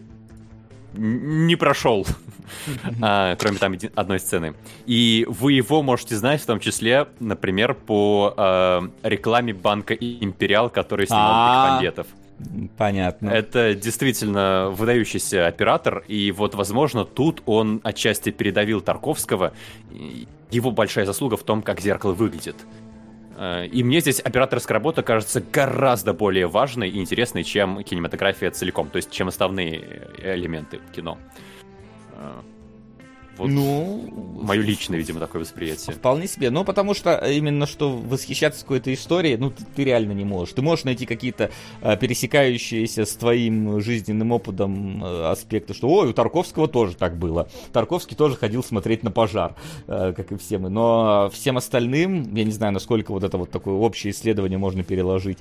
не 0.95 1.57
прошел, 1.57 2.07
а, 3.03 3.35
кроме 3.37 3.59
там 3.59 3.77
одной 3.97 4.21
сцены. 4.21 4.55
И 4.87 5.27
вы 5.29 5.55
его 5.55 5.83
можете 5.83 6.17
знать 6.17 6.41
в 6.41 6.47
том 6.47 6.61
числе, 6.61 7.09
например, 7.19 7.75
по 7.75 8.33
э, 8.37 8.81
рекламе 9.03 9.53
банка 9.53 9.95
Империал, 9.95 10.71
который 10.71 11.07
снимал 11.07 11.81
Бекмамбетов. 11.81 12.07
Понятно. 12.77 13.31
Это 13.31 13.75
действительно 13.75 14.71
выдающийся 14.71 15.49
оператор, 15.49 16.05
и 16.07 16.31
вот, 16.31 16.55
возможно, 16.55 17.05
тут 17.05 17.43
он 17.47 17.81
отчасти 17.83 18.31
передавил 18.31 18.81
Тарковского. 18.81 19.53
Его 20.51 20.71
большая 20.71 21.05
заслуга 21.05 21.37
в 21.37 21.43
том, 21.43 21.63
как 21.63 21.81
зеркало 21.81 22.13
выглядит. 22.13 22.57
Э, 23.39 23.67
и 23.67 23.83
мне 23.85 24.01
здесь 24.01 24.21
операторская 24.21 24.75
работа 24.75 25.03
кажется 25.03 25.41
гораздо 25.41 26.13
более 26.13 26.49
важной 26.49 26.91
и 26.91 26.99
интересной, 26.99 27.45
чем 27.45 27.83
кинематография 27.85 28.51
целиком, 28.51 28.91
то 28.91 28.97
есть 28.97 29.11
чем 29.11 29.29
основные 29.29 30.09
элементы 30.19 30.81
кино. 30.93 31.19
Вот 33.39 33.49
ну, 33.49 34.09
мое 34.43 34.61
личное, 34.61 34.99
видимо, 34.99 35.21
такое 35.21 35.43
восприятие. 35.43 35.95
Вполне 35.95 36.27
себе. 36.27 36.51
Ну, 36.51 36.65
потому 36.65 36.93
что 36.93 37.17
именно 37.19 37.67
что 37.67 37.97
восхищаться 37.97 38.63
какой-то 38.63 38.93
историей, 38.93 39.37
ну, 39.37 39.51
ты, 39.51 39.65
ты 39.77 39.85
реально 39.85 40.13
не 40.13 40.25
можешь. 40.25 40.55
Ты 40.55 40.63
можешь 40.63 40.85
найти 40.85 41.07
какие-то 41.07 41.51
э, 41.81 41.97
пересекающиеся 41.97 43.05
с 43.05 43.15
твоим 43.15 43.81
жизненным 43.81 44.33
опытом 44.33 45.05
э, 45.05 45.31
аспекты, 45.31 45.73
что, 45.73 45.89
ой, 45.89 46.09
у 46.09 46.13
Тарковского 46.13 46.67
тоже 46.67 46.97
так 46.97 47.17
было. 47.17 47.49
Тарковский 47.73 48.17
тоже 48.17 48.37
ходил 48.37 48.65
смотреть 48.65 49.05
на 49.05 49.13
пожар, 49.13 49.55
э, 49.87 50.13
как 50.17 50.33
и 50.33 50.37
все 50.37 50.59
мы. 50.59 50.69
Но 50.69 51.31
всем 51.33 51.57
остальным, 51.57 52.35
я 52.35 52.45
не 52.45 52.53
знаю, 52.53 52.73
насколько 52.73 53.13
вот 53.13 53.23
это 53.23 53.39
вот 53.39 53.51
такое 53.51 53.75
общее 53.75 54.13
исследование 54.13 54.59
можно 54.59 54.83
переложить 54.83 55.39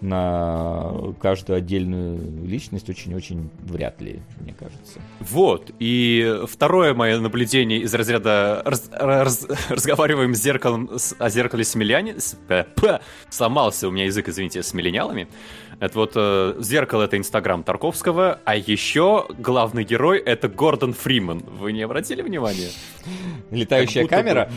на 0.00 0.92
каждую 1.20 1.58
отдельную 1.58 2.46
личность 2.46 2.88
очень-очень 2.88 3.50
вряд 3.64 4.00
ли, 4.00 4.20
мне 4.40 4.54
кажется. 4.58 5.00
Вот, 5.20 5.70
и 5.78 6.40
второе 6.48 6.94
мое 6.94 7.20
наблюдение 7.20 7.80
из 7.80 7.94
разряда 7.94 8.62
раз, 8.64 8.90
раз, 8.92 9.46
разговариваем 9.68 10.34
с 10.34 10.38
зеркалом, 10.38 10.90
с, 10.96 11.14
о 11.18 11.28
зеркале 11.28 11.64
с 11.64 11.74
миллиане, 11.74 12.20
с, 12.20 12.36
п, 12.48 12.66
п, 12.74 13.00
сломался 13.28 13.88
у 13.88 13.90
меня 13.90 14.04
язык, 14.04 14.28
извините, 14.28 14.62
с 14.62 14.72
миллениалами. 14.74 15.28
Это 15.80 15.98
вот 15.98 16.12
э, 16.14 16.56
зеркало 16.58 17.04
это 17.04 17.16
Инстаграм 17.16 17.62
Тарковского, 17.62 18.38
а 18.44 18.54
еще 18.54 19.26
главный 19.38 19.82
герой 19.82 20.18
это 20.18 20.46
Гордон 20.48 20.92
Фриман. 20.92 21.40
Вы 21.58 21.72
не 21.72 21.80
обратили 21.80 22.20
внимания? 22.20 22.68
Летающая 23.50 24.06
камера? 24.06 24.50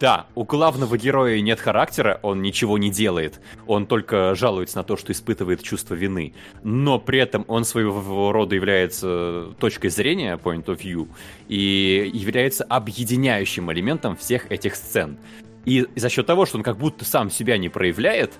Да, 0.00 0.26
у 0.34 0.44
главного 0.44 0.96
героя 0.96 1.40
нет 1.40 1.60
характера, 1.60 2.18
он 2.22 2.42
ничего 2.42 2.78
не 2.78 2.90
делает. 2.90 3.40
Он 3.66 3.86
только 3.86 4.34
жалуется 4.34 4.78
на 4.78 4.84
то, 4.84 4.96
что 4.96 5.12
испытывает 5.12 5.62
чувство 5.62 5.94
вины. 5.94 6.34
Но 6.62 6.98
при 6.98 7.20
этом 7.20 7.44
он 7.48 7.64
своего 7.64 8.32
рода 8.32 8.54
является 8.54 9.48
точкой 9.58 9.88
зрения, 9.88 10.36
point 10.36 10.64
of 10.66 10.80
view, 10.80 11.08
и 11.48 12.10
является 12.12 12.64
объединяющим 12.64 13.70
элементом 13.72 14.16
всех 14.16 14.50
этих 14.50 14.74
сцен. 14.74 15.18
И 15.64 15.86
за 15.94 16.08
счет 16.08 16.26
того, 16.26 16.46
что 16.46 16.56
он 16.56 16.62
как 16.62 16.78
будто 16.78 17.04
сам 17.04 17.30
себя 17.30 17.58
не 17.58 17.68
проявляет, 17.68 18.32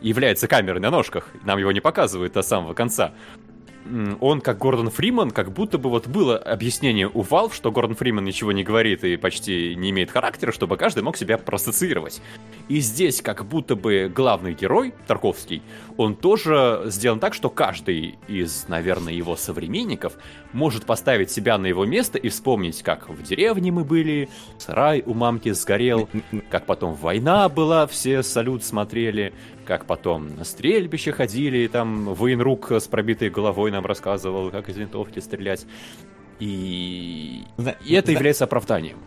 является 0.00 0.48
камерой 0.48 0.80
на 0.80 0.90
ножках, 0.90 1.28
нам 1.44 1.58
его 1.58 1.72
не 1.72 1.80
показывают 1.80 2.32
до 2.32 2.42
самого 2.42 2.74
конца, 2.74 3.12
он, 4.20 4.40
как 4.40 4.58
Гордон 4.58 4.90
Фриман, 4.90 5.30
как 5.30 5.52
будто 5.52 5.78
бы 5.78 5.88
вот 5.90 6.06
было 6.06 6.36
объяснение 6.36 7.08
у 7.08 7.22
Valve, 7.22 7.54
что 7.54 7.72
Гордон 7.72 7.96
Фриман 7.96 8.24
ничего 8.24 8.52
не 8.52 8.64
говорит 8.64 9.04
и 9.04 9.16
почти 9.16 9.74
не 9.76 9.90
имеет 9.90 10.10
характера, 10.10 10.52
чтобы 10.52 10.76
каждый 10.76 11.02
мог 11.02 11.16
себя 11.16 11.38
проассоциировать. 11.38 12.20
И 12.68 12.80
здесь 12.80 13.22
как 13.22 13.46
будто 13.46 13.76
бы 13.76 14.12
главный 14.14 14.52
герой, 14.52 14.92
Тарковский, 15.06 15.62
он 15.98 16.14
тоже 16.14 16.84
сделан 16.86 17.18
так, 17.18 17.34
что 17.34 17.50
каждый 17.50 18.18
из, 18.28 18.68
наверное, 18.68 19.12
его 19.12 19.36
современников 19.36 20.16
может 20.52 20.86
поставить 20.86 21.30
себя 21.30 21.58
на 21.58 21.66
его 21.66 21.84
место 21.84 22.18
и 22.18 22.28
вспомнить, 22.28 22.84
как 22.84 23.08
в 23.08 23.20
деревне 23.22 23.72
мы 23.72 23.84
были, 23.84 24.28
сарай 24.58 25.02
у 25.04 25.12
мамки 25.12 25.50
сгорел, 25.50 26.08
как 26.50 26.66
потом 26.66 26.94
война 26.94 27.48
была, 27.48 27.88
все 27.88 28.22
салют 28.22 28.62
смотрели, 28.62 29.34
как 29.66 29.86
потом 29.86 30.36
на 30.36 30.44
стрельбище 30.44 31.10
ходили, 31.10 31.58
и 31.58 31.68
там 31.68 32.14
военрук 32.14 32.70
с 32.70 32.86
пробитой 32.86 33.28
головой 33.28 33.72
нам 33.72 33.84
рассказывал, 33.84 34.50
как 34.52 34.68
из 34.68 34.76
винтовки 34.76 35.18
стрелять. 35.18 35.66
И, 36.38 37.42
и 37.84 37.92
это 37.94 38.12
является 38.12 38.44
оправданием. 38.44 38.98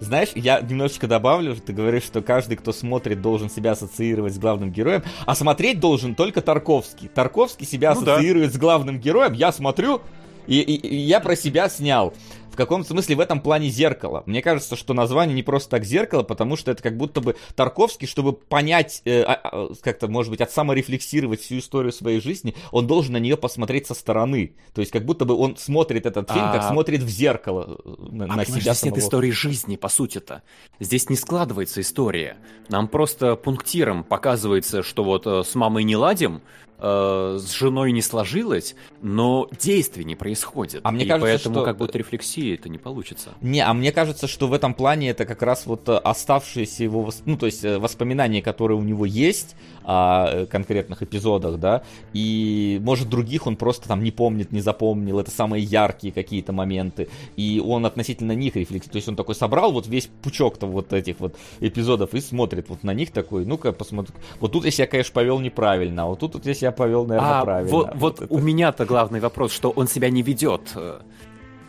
Знаешь, 0.00 0.30
я 0.34 0.60
немножечко 0.60 1.06
добавлю, 1.06 1.54
ты 1.54 1.72
говоришь, 1.74 2.04
что 2.04 2.22
каждый, 2.22 2.56
кто 2.56 2.72
смотрит, 2.72 3.20
должен 3.20 3.50
себя 3.50 3.72
ассоциировать 3.72 4.34
с 4.34 4.38
главным 4.38 4.72
героем, 4.72 5.02
а 5.26 5.34
смотреть 5.34 5.78
должен 5.78 6.14
только 6.14 6.40
Тарковский. 6.40 7.08
Тарковский 7.08 7.66
себя 7.66 7.94
ну, 7.94 8.00
ассоциирует 8.00 8.48
да. 8.48 8.54
с 8.54 8.58
главным 8.58 8.98
героем, 8.98 9.34
я 9.34 9.52
смотрю, 9.52 10.00
и, 10.46 10.60
и, 10.60 10.74
и 10.74 10.96
я 10.96 11.20
про 11.20 11.36
себя 11.36 11.68
снял 11.68 12.14
каком 12.60 12.84
смысле 12.84 13.16
в 13.16 13.20
этом 13.20 13.40
плане 13.40 13.70
зеркало. 13.70 14.22
Мне 14.26 14.42
кажется, 14.42 14.76
что 14.76 14.92
название 14.92 15.34
не 15.34 15.42
просто 15.42 15.70
так 15.70 15.84
зеркало, 15.84 16.22
потому 16.22 16.56
что 16.56 16.70
это 16.70 16.82
как 16.82 16.96
будто 16.96 17.22
бы 17.22 17.36
Тарковский, 17.54 18.06
чтобы 18.06 18.34
понять, 18.34 19.00
э, 19.06 19.22
а, 19.22 19.32
а, 19.32 19.74
как-то, 19.80 20.08
может 20.08 20.30
быть, 20.30 20.42
от 20.42 20.50
саморефлексировать 20.50 21.40
всю 21.40 21.58
историю 21.58 21.90
своей 21.90 22.20
жизни, 22.20 22.54
он 22.70 22.86
должен 22.86 23.14
на 23.14 23.16
нее 23.16 23.38
посмотреть 23.38 23.86
со 23.86 23.94
стороны. 23.94 24.56
То 24.74 24.82
есть 24.82 24.92
как 24.92 25.06
будто 25.06 25.24
бы 25.24 25.34
он 25.34 25.56
смотрит 25.56 26.04
этот 26.04 26.30
фильм, 26.30 26.44
а... 26.44 26.52
как 26.52 26.68
смотрит 26.70 27.02
в 27.02 27.08
зеркало 27.08 27.78
э, 27.82 27.94
на, 28.10 28.24
а, 28.26 28.36
на 28.36 28.44
себя 28.44 28.60
здесь 28.60 28.78
самого. 28.78 28.96
нет 28.96 29.04
истории 29.04 29.30
жизни, 29.30 29.76
по 29.76 29.88
сути-то. 29.88 30.42
Здесь 30.80 31.08
не 31.08 31.16
складывается 31.16 31.80
история. 31.80 32.36
Нам 32.68 32.88
просто 32.88 33.36
пунктиром 33.36 34.04
показывается, 34.04 34.82
что 34.82 35.02
вот 35.02 35.26
э, 35.26 35.44
с 35.44 35.54
мамой 35.54 35.84
не 35.84 35.96
ладим, 35.96 36.42
э, 36.80 37.38
с 37.40 37.52
женой 37.52 37.92
не 37.92 38.02
сложилось, 38.02 38.74
но 39.02 39.48
действий 39.60 40.04
не 40.04 40.16
происходит. 40.16 40.80
А 40.82 40.90
мне 40.90 41.04
и 41.04 41.08
кажется, 41.08 41.26
поэтому 41.26 41.54
что... 41.56 41.64
как 41.64 41.76
будто 41.76 41.98
рефлексии 41.98 42.54
это 42.54 42.68
не 42.68 42.78
получится. 42.78 43.30
Не, 43.40 43.60
а 43.60 43.72
мне 43.74 43.92
кажется, 43.92 44.26
что 44.26 44.48
в 44.48 44.52
этом 44.52 44.74
плане 44.74 45.10
это 45.10 45.26
как 45.26 45.42
раз 45.42 45.66
вот 45.66 45.88
э, 45.88 45.96
оставшиеся 45.96 46.84
его, 46.84 47.10
ну 47.24 47.36
то 47.36 47.46
есть 47.46 47.64
э, 47.64 47.78
воспоминания, 47.78 48.42
которые 48.42 48.78
у 48.78 48.82
него 48.82 49.06
есть 49.06 49.56
о 49.84 50.28
э, 50.28 50.46
конкретных 50.46 51.02
эпизодах, 51.02 51.58
да, 51.58 51.82
и 52.12 52.80
может 52.82 53.08
других 53.08 53.46
он 53.46 53.56
просто 53.56 53.88
там 53.88 54.02
не 54.02 54.10
помнит, 54.10 54.52
не 54.52 54.60
запомнил, 54.60 55.18
это 55.18 55.30
самые 55.30 55.64
яркие 55.64 56.12
какие-то 56.12 56.52
моменты, 56.52 57.08
и 57.36 57.62
он 57.64 57.86
относительно 57.86 58.32
них 58.32 58.56
рефлексирует, 58.56 58.92
то 58.92 58.96
есть 58.96 59.08
он 59.08 59.16
такой 59.16 59.34
собрал 59.34 59.72
вот 59.72 59.86
весь 59.86 60.08
пучок-то 60.22 60.66
вот 60.66 60.92
этих 60.92 61.20
вот 61.20 61.36
эпизодов 61.60 62.14
и 62.14 62.20
смотрит 62.20 62.68
вот 62.68 62.82
на 62.82 62.94
них 62.94 63.10
такой, 63.10 63.44
ну-ка 63.44 63.72
посмотрю, 63.72 64.14
вот 64.38 64.52
тут 64.52 64.64
если 64.64 64.82
я, 64.82 64.86
конечно, 64.86 65.12
повел 65.12 65.40
неправильно, 65.40 66.04
а 66.04 66.06
вот 66.06 66.20
тут 66.20 66.34
вот 66.34 66.46
если 66.46 66.66
я 66.70 66.72
повел, 66.72 67.06
наверное, 67.06 67.40
а, 67.40 67.44
правильно. 67.44 67.70
Вот, 67.70 67.90
вот, 67.94 68.20
вот 68.20 68.26
у 68.30 68.38
меня-то 68.38 68.84
главный 68.84 69.20
вопрос, 69.20 69.52
что 69.52 69.70
он 69.70 69.88
себя 69.88 70.10
не 70.10 70.22
ведет. 70.22 70.74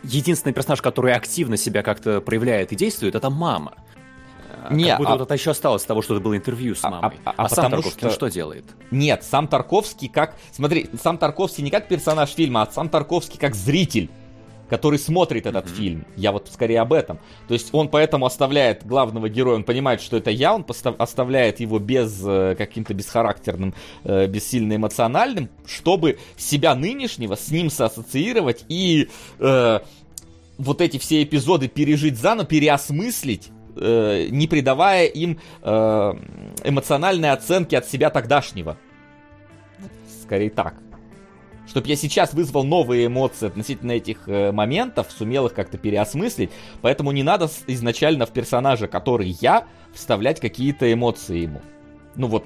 Единственный 0.02 0.52
персонаж, 0.52 0.82
который 0.82 1.12
активно 1.12 1.56
себя 1.56 1.82
как-то 1.82 2.20
проявляет 2.20 2.72
и 2.72 2.76
действует, 2.76 3.14
это 3.14 3.30
мама. 3.30 3.74
Не, 4.70 4.90
как 4.90 4.98
будто 4.98 5.12
а... 5.12 5.16
вот 5.16 5.24
это 5.24 5.34
еще 5.34 5.50
осталось 5.50 5.82
с 5.82 5.84
того, 5.84 6.02
что 6.02 6.14
это 6.14 6.22
было 6.22 6.36
интервью 6.36 6.74
с 6.74 6.84
а, 6.84 6.90
мамой. 6.90 7.18
А, 7.24 7.30
а, 7.30 7.34
а, 7.36 7.44
а 7.44 7.48
сам 7.48 7.70
Тарковский 7.70 8.08
что... 8.08 8.10
что 8.10 8.28
делает? 8.28 8.64
Нет, 8.90 9.24
сам 9.24 9.48
Тарковский 9.48 10.08
как... 10.08 10.36
Смотри, 10.52 10.88
сам 11.00 11.18
Тарковский 11.18 11.64
не 11.64 11.70
как 11.70 11.88
персонаж 11.88 12.30
фильма, 12.30 12.62
а 12.62 12.70
сам 12.70 12.88
Тарковский 12.88 13.38
как 13.38 13.54
зритель 13.54 14.10
который 14.72 14.98
смотрит 14.98 15.44
этот 15.44 15.66
mm-hmm. 15.66 15.76
фильм. 15.76 16.06
Я 16.16 16.32
вот 16.32 16.48
скорее 16.50 16.80
об 16.80 16.94
этом. 16.94 17.18
То 17.46 17.52
есть 17.52 17.74
он 17.74 17.90
поэтому 17.90 18.24
оставляет 18.24 18.86
главного 18.86 19.28
героя, 19.28 19.56
он 19.56 19.64
понимает, 19.64 20.00
что 20.00 20.16
это 20.16 20.30
я, 20.30 20.54
он 20.54 20.62
постав- 20.62 20.96
оставляет 20.96 21.60
его 21.60 21.78
без 21.78 22.22
э, 22.24 22.54
каким-то 22.56 22.94
бесхарактерным, 22.94 23.74
э, 24.04 24.26
бессильно 24.28 24.76
эмоциональным, 24.76 25.50
чтобы 25.66 26.18
себя 26.38 26.74
нынешнего 26.74 27.34
с 27.34 27.50
ним 27.50 27.68
соассоциировать 27.68 28.64
и 28.70 29.10
э, 29.40 29.80
вот 30.56 30.80
эти 30.80 30.96
все 30.96 31.22
эпизоды 31.22 31.68
пережить 31.68 32.16
заново, 32.16 32.46
переосмыслить 32.46 33.50
э, 33.76 34.28
не 34.30 34.46
придавая 34.46 35.04
им 35.04 35.38
э, 35.60 36.12
эмоциональной 36.64 37.32
оценки 37.32 37.74
от 37.74 37.86
себя 37.86 38.08
тогдашнего. 38.08 38.78
Скорее 40.22 40.48
так. 40.48 40.76
Чтобы 41.72 41.88
я 41.88 41.96
сейчас 41.96 42.34
вызвал 42.34 42.64
новые 42.64 43.06
эмоции 43.06 43.46
относительно 43.46 43.92
этих 43.92 44.28
э, 44.28 44.52
моментов, 44.52 45.06
сумел 45.10 45.46
их 45.46 45.54
как-то 45.54 45.78
переосмыслить. 45.78 46.50
Поэтому 46.82 47.12
не 47.12 47.22
надо 47.22 47.48
изначально 47.66 48.26
в 48.26 48.30
персонажа, 48.30 48.88
который 48.88 49.38
я, 49.40 49.64
вставлять 49.94 50.38
какие-то 50.38 50.92
эмоции 50.92 51.38
ему. 51.38 51.62
Ну 52.14 52.26
вот 52.26 52.44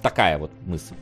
такая 0.00 0.38
вот 0.38 0.52
мысль. 0.64 0.94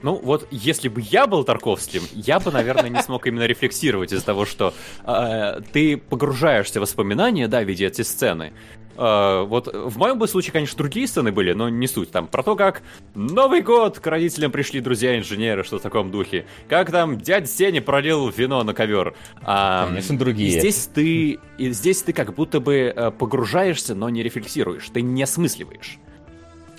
Ну 0.00 0.14
вот, 0.14 0.48
если 0.50 0.88
бы 0.88 1.02
я 1.02 1.26
был 1.26 1.44
Тарковским, 1.44 2.02
я 2.14 2.40
бы, 2.40 2.50
наверное, 2.52 2.88
не 2.88 3.02
смог 3.02 3.26
именно 3.26 3.44
рефлексировать 3.44 4.10
из-за 4.10 4.24
того, 4.24 4.46
что 4.46 4.72
э, 5.04 5.60
ты 5.72 5.98
погружаешься 5.98 6.78
в 6.78 6.82
воспоминания, 6.82 7.48
да, 7.48 7.62
видя 7.62 7.86
эти 7.86 8.00
сцены. 8.00 8.54
Э, 8.98 9.44
вот 9.44 9.72
в 9.72 9.96
моем 9.96 10.18
бы 10.18 10.26
случае, 10.26 10.52
конечно, 10.52 10.76
другие 10.76 11.06
сцены 11.06 11.30
были, 11.30 11.52
но 11.52 11.68
не 11.68 11.86
суть. 11.86 12.10
Там 12.10 12.26
про 12.26 12.42
то, 12.42 12.56
как 12.56 12.82
Новый 13.14 13.62
год 13.62 14.00
к 14.00 14.06
родителям 14.06 14.50
пришли 14.50 14.80
друзья-инженеры, 14.80 15.62
что 15.62 15.78
в 15.78 15.82
таком 15.82 16.10
духе. 16.10 16.46
Как 16.68 16.90
там 16.90 17.18
дядя 17.18 17.46
Сеня 17.46 17.80
пролил 17.80 18.28
вино 18.28 18.64
на 18.64 18.74
ковер. 18.74 19.14
А, 19.42 19.86
конечно, 19.86 20.18
другие. 20.18 20.56
И 20.56 20.58
здесь 20.58 20.90
ты, 20.92 21.38
и 21.58 21.70
здесь 21.70 22.02
ты 22.02 22.12
как 22.12 22.34
будто 22.34 22.58
бы 22.58 22.92
э, 22.94 23.10
погружаешься, 23.12 23.94
но 23.94 24.08
не 24.10 24.22
рефлексируешь, 24.24 24.88
ты 24.92 25.00
не 25.00 25.22
осмысливаешь. 25.22 25.98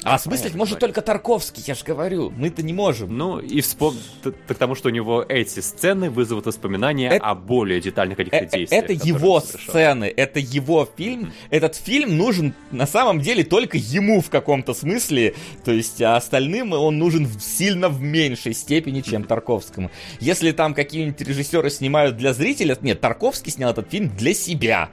А 0.03 0.15
осмыслить 0.15 0.55
может 0.55 0.79
только 0.79 1.01
Тарковский, 1.01 1.63
я 1.65 1.75
же 1.75 1.83
говорю. 1.83 2.31
Мы-то 2.35 2.63
не 2.63 2.73
можем. 2.73 3.17
Ну, 3.17 3.39
и 3.39 3.61
вспом... 3.61 3.95
к 4.23 4.53
тому, 4.55 4.75
что 4.75 4.89
у 4.89 4.91
него 4.91 5.25
эти 5.27 5.59
сцены 5.59 6.09
вызовут 6.09 6.45
воспоминания 6.45 7.09
это... 7.09 7.25
о 7.25 7.35
более 7.35 7.81
детальных 7.81 8.17
каких-то 8.17 8.37
э, 8.37 8.59
действиях. 8.59 8.83
Это 8.83 8.93
его 8.93 9.39
сцены, 9.41 10.05
это 10.05 10.39
его 10.39 10.87
фильм. 10.97 11.33
Этот 11.49 11.75
фильм 11.75 12.17
нужен 12.17 12.53
на 12.71 12.87
самом 12.87 13.19
деле 13.21 13.43
только 13.43 13.77
ему 13.77 14.21
в 14.21 14.29
каком-то 14.29 14.73
смысле. 14.73 15.35
То 15.65 15.71
есть, 15.71 16.01
а 16.01 16.15
остальным 16.15 16.73
он 16.73 16.97
нужен 16.97 17.27
сильно 17.39 17.89
в 17.89 18.01
меньшей 18.01 18.53
степени, 18.53 19.01
чем 19.01 19.23
Тарковскому. 19.23 19.91
Если 20.19 20.51
там 20.51 20.73
какие-нибудь 20.73 21.21
режиссеры 21.21 21.69
снимают 21.69 22.17
для 22.17 22.33
зрителя, 22.33 22.77
нет, 22.81 23.01
Тарковский 23.01 23.51
снял 23.51 23.71
этот 23.71 23.89
фильм 23.89 24.15
для 24.15 24.33
себя. 24.33 24.89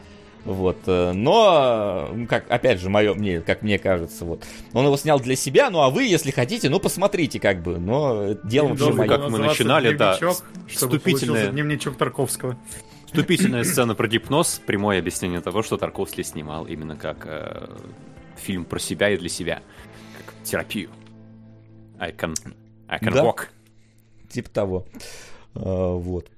Вот. 0.47 0.79
Э, 0.87 1.13
но, 1.13 2.09
как, 2.29 2.49
опять 2.51 2.81
же, 2.81 2.89
мое 2.89 3.15
мне, 3.15 3.41
как 3.41 3.63
мне 3.63 3.79
кажется, 3.79 4.25
вот. 4.25 4.45
Он 4.73 4.87
его 4.87 4.97
снял 4.97 5.19
для 5.19 5.35
себя, 5.35 5.71
ну 5.71 5.81
а 5.81 5.91
вы, 5.91 6.05
если 6.05 6.31
хотите, 6.31 6.71
ну 6.71 6.79
посмотрите, 6.79 7.41
как 7.41 7.63
бы. 7.63 7.79
Но 7.79 8.35
дело 8.45 8.69
вообще 8.69 8.93
мое. 8.93 9.09
Как 9.09 9.29
мы 9.29 9.39
начинали, 9.39 9.95
да. 9.95 10.19
Вступительная... 10.69 11.51
Дневничок 11.51 11.97
Тарковского. 11.97 12.57
Вступительная 13.07 13.65
сцена 13.65 13.95
про 13.95 14.09
гипноз, 14.09 14.61
прямое 14.65 14.99
объяснение 14.99 15.41
того, 15.41 15.63
что 15.63 15.77
Тарковский 15.77 16.23
снимал 16.23 16.67
именно 16.67 16.97
как 16.97 17.25
э, 17.25 17.69
фильм 18.37 18.65
про 18.65 18.79
себя 18.79 19.11
и 19.11 19.17
для 19.17 19.29
себя, 19.29 19.63
как 20.19 20.35
терапию. 20.45 20.91
I 21.99 22.13
can, 22.13 22.35
I 22.89 22.99
can 22.99 23.13
да? 23.13 23.25
walk. 23.25 23.47
Типа 24.29 24.51
того. 24.51 24.87
Uh, 25.55 25.99
вот. 25.99 26.29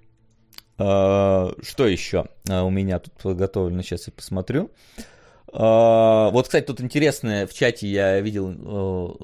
А, 0.79 1.53
что 1.63 1.87
еще 1.87 2.27
а, 2.49 2.65
у 2.65 2.71
меня 2.71 2.99
тут 3.01 3.13
подготовлено? 3.15 3.83
Сейчас 3.83 4.07
я 4.07 4.13
посмотрю. 4.13 4.71
А, 5.53 6.31
вот, 6.31 6.47
кстати, 6.47 6.65
тут 6.65 6.81
интересное, 6.81 7.47
в 7.47 7.55
чате 7.55 7.89
я 7.89 8.21
видел 8.21 9.17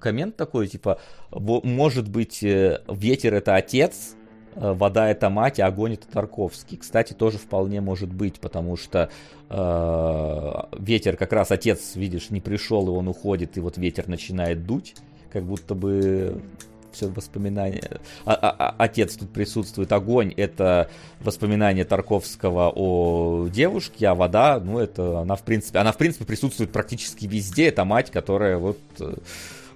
коммент 0.00 0.36
такой, 0.36 0.68
типа, 0.68 1.00
может 1.30 2.08
быть, 2.08 2.42
э, 2.42 2.80
ветер 2.88 3.34
это 3.34 3.54
отец, 3.54 4.16
вода 4.56 5.08
это 5.08 5.30
мать, 5.30 5.60
а 5.60 5.66
огонь 5.66 5.94
это 5.94 6.08
Тарковский. 6.08 6.76
Кстати, 6.78 7.12
тоже 7.12 7.38
вполне 7.38 7.80
может 7.80 8.12
быть, 8.12 8.40
потому 8.40 8.76
что 8.76 9.08
э, 9.48 10.52
ветер 10.78 11.16
как 11.16 11.32
раз 11.32 11.52
отец, 11.52 11.94
видишь, 11.94 12.30
не 12.30 12.40
пришел, 12.40 12.86
и 12.88 12.90
он 12.90 13.08
уходит, 13.08 13.56
и 13.56 13.60
вот 13.60 13.78
ветер 13.78 14.08
начинает 14.08 14.66
дуть, 14.66 14.96
как 15.32 15.44
будто 15.44 15.74
бы 15.74 16.42
все 16.94 17.08
воспоминания. 17.08 18.00
А, 18.24 18.34
а, 18.34 18.56
а, 18.58 18.74
отец 18.78 19.16
тут 19.16 19.30
присутствует. 19.30 19.92
Огонь— 19.92 20.32
это 20.36 20.90
воспоминание 21.20 21.84
Тарковского 21.84 22.72
о 22.74 23.48
девушке, 23.48 24.08
а 24.08 24.14
вода, 24.14 24.60
ну, 24.60 24.78
это 24.78 25.20
она, 25.20 25.36
в 25.36 25.42
принципе, 25.42 25.78
она, 25.78 25.92
в 25.92 25.98
принципе, 25.98 26.24
присутствует 26.24 26.72
практически 26.72 27.26
везде. 27.26 27.68
Это 27.68 27.84
мать, 27.84 28.10
которая 28.10 28.58
вот 28.58 28.78
э, 29.00 29.14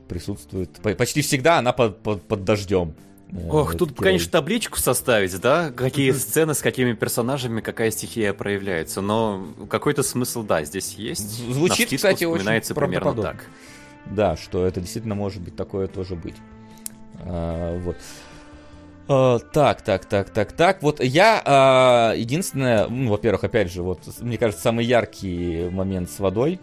присутствует 0.08 0.70
почти 0.97 1.20
всегда, 1.22 1.58
она 1.58 1.72
под, 1.72 1.98
под, 1.98 2.22
под 2.22 2.44
дождем. 2.44 2.94
Э, 3.30 3.48
Ох, 3.50 3.76
тут, 3.76 3.90
герой. 3.90 4.05
конечно, 4.05 4.30
табличку 4.30 4.78
составить, 4.78 5.38
да? 5.40 5.70
Какие 5.70 6.12
сцены, 6.12 6.55
с 6.55 6.60
какими 6.60 6.92
персонажами, 6.92 7.60
какая 7.60 7.90
стихия 7.90 8.32
проявляется. 8.32 9.00
Но 9.00 9.47
какой-то 9.68 10.02
смысл, 10.02 10.42
да, 10.42 10.64
здесь 10.64 10.94
есть. 10.94 11.44
Звучит, 11.52 11.90
кстати, 11.94 12.24
очень 12.24 12.74
примерно 12.74 13.14
так. 13.14 13.47
Да, 14.06 14.36
что 14.36 14.66
это 14.66 14.80
действительно 14.80 15.14
может 15.14 15.42
быть 15.42 15.56
такое 15.56 15.86
тоже 15.86 16.14
быть. 16.14 16.36
А, 17.20 17.78
вот. 17.78 17.97
Uh, 19.08 19.40
так, 19.55 19.80
так, 19.80 20.05
так, 20.05 20.28
так, 20.28 20.52
так. 20.52 20.82
Вот 20.82 21.02
я 21.02 21.42
uh, 21.42 22.18
единственное, 22.18 22.88
ну, 22.88 23.10
во-первых, 23.10 23.42
опять 23.42 23.72
же, 23.72 23.82
вот 23.82 24.02
мне 24.20 24.36
кажется, 24.36 24.62
самый 24.62 24.84
яркий 24.84 25.70
момент 25.70 26.10
с 26.10 26.18
водой 26.18 26.60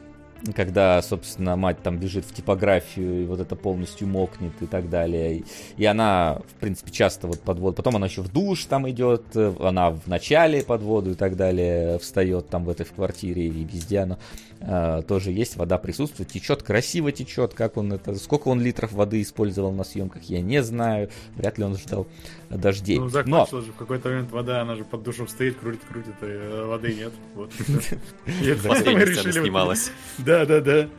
когда, 0.54 1.02
собственно, 1.02 1.56
мать 1.56 1.82
там 1.82 1.98
бежит 1.98 2.26
в 2.26 2.34
типографию, 2.34 3.24
и 3.24 3.26
вот 3.26 3.40
это 3.40 3.56
полностью 3.56 4.08
мокнет 4.08 4.54
и 4.62 4.66
так 4.66 4.90
далее. 4.90 5.38
И, 5.38 5.46
и 5.78 5.86
она, 5.86 6.42
в 6.48 6.60
принципе, 6.60 6.92
часто 6.92 7.28
вот 7.28 7.42
под 7.42 7.60
воду. 7.60 7.76
Потом 7.76 7.96
она 7.96 8.08
еще 8.08 8.22
в 8.22 8.32
душ 8.32 8.66
там 8.66 8.90
идет, 8.90 9.36
она 9.36 9.92
в 9.92 10.08
начале 10.08 10.64
под 10.64 10.82
воду 10.82 11.12
и 11.12 11.16
так 11.16 11.36
далее 11.36 12.00
встает 12.00 12.50
там 12.50 12.66
в 12.66 12.70
этой 12.70 12.86
в 12.86 12.94
квартире, 12.94 13.48
и 13.48 13.64
везде 13.64 14.00
она 14.00 14.18
э, 14.66 15.02
тоже 15.08 15.32
есть, 15.32 15.56
вода 15.56 15.78
присутствует, 15.78 16.30
течет, 16.30 16.64
красиво 16.64 17.12
течет, 17.12 17.54
как 17.54 17.78
он 17.78 17.94
это, 17.94 18.16
сколько 18.16 18.50
он 18.50 18.62
литров 18.62 18.92
воды 18.92 19.22
использовал 19.22 19.72
на 19.72 19.84
съемках, 19.84 20.24
я 20.24 20.42
не 20.42 20.62
знаю, 20.64 21.10
вряд 21.36 21.58
ли 21.58 21.64
он 21.64 21.78
ждал 21.78 22.08
дождей. 22.50 23.00
Ну, 23.00 23.10
Но... 23.26 23.46
же 23.46 23.72
в 23.72 23.76
какой-то 23.76 24.10
момент 24.10 24.32
вода, 24.32 24.62
она 24.62 24.76
же 24.76 24.84
под 24.84 25.04
душем 25.04 25.28
стоит, 25.28 25.58
крутит, 25.58 25.82
крутит, 25.90 26.16
и 26.22 26.26
э, 26.26 26.66
воды 26.66 26.94
нет. 26.96 27.14
Вот. 27.36 27.52
Последняя 28.68 29.32
снималась. 29.32 29.92
Да, 30.18 30.46
да, 30.46 30.62
да. 30.62 30.90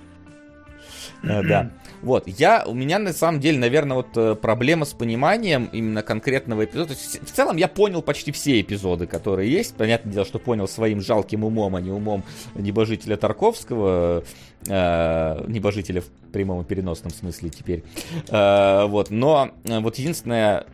Да. 1.26 1.70
Вот, 2.02 2.28
я, 2.28 2.64
у 2.66 2.74
меня 2.74 2.98
на 2.98 3.12
самом 3.12 3.40
деле, 3.40 3.58
наверное, 3.58 3.96
вот 3.96 4.08
э, 4.16 4.34
проблема 4.34 4.84
с 4.84 4.92
пониманием 4.92 5.68
именно 5.72 6.02
конкретного 6.02 6.64
эпизода. 6.64 6.94
в 6.94 7.32
целом 7.32 7.56
я 7.56 7.68
понял 7.68 8.02
почти 8.02 8.32
все 8.32 8.60
эпизоды, 8.60 9.06
которые 9.06 9.50
есть. 9.50 9.74
Понятное 9.74 10.12
дело, 10.12 10.24
что 10.26 10.38
понял 10.38 10.68
своим 10.68 11.00
жалким 11.00 11.44
умом, 11.44 11.74
а 11.74 11.80
не 11.80 11.90
умом 11.90 12.22
небожителя 12.54 13.16
Тарковского. 13.16 14.24
Э, 14.68 15.44
небожителя 15.46 16.00
в 16.00 16.08
прямом 16.32 16.62
и 16.62 16.64
переносном 16.64 17.12
смысле 17.12 17.50
теперь. 17.50 17.84
Э, 18.28 18.86
вот, 18.86 19.10
но 19.10 19.50
э, 19.64 19.78
вот 19.80 19.96
единственное, 19.96 20.66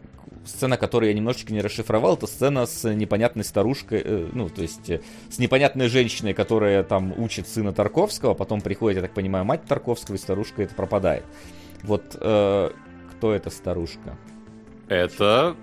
сцена, 0.44 0.76
которую 0.76 1.10
я 1.10 1.14
немножечко 1.14 1.52
не 1.52 1.60
расшифровал, 1.60 2.14
это 2.14 2.26
сцена 2.26 2.66
с 2.66 2.88
непонятной 2.92 3.44
старушкой, 3.44 4.02
э, 4.04 4.28
ну, 4.32 4.48
то 4.48 4.62
есть 4.62 4.90
э, 4.90 5.00
с 5.30 5.38
непонятной 5.38 5.88
женщиной, 5.88 6.34
которая 6.34 6.82
там 6.82 7.12
учит 7.18 7.48
сына 7.48 7.72
Тарковского, 7.72 8.34
потом 8.34 8.60
приходит, 8.60 8.96
я 8.96 9.02
так 9.02 9.14
понимаю, 9.14 9.44
мать 9.44 9.64
Тарковского, 9.64 10.16
и 10.16 10.18
старушка 10.18 10.62
это 10.62 10.74
пропадает. 10.74 11.24
Вот 11.82 12.16
э, 12.20 12.70
кто 13.10 13.32
эта 13.32 13.50
старушка? 13.50 14.16
Это 14.88 15.56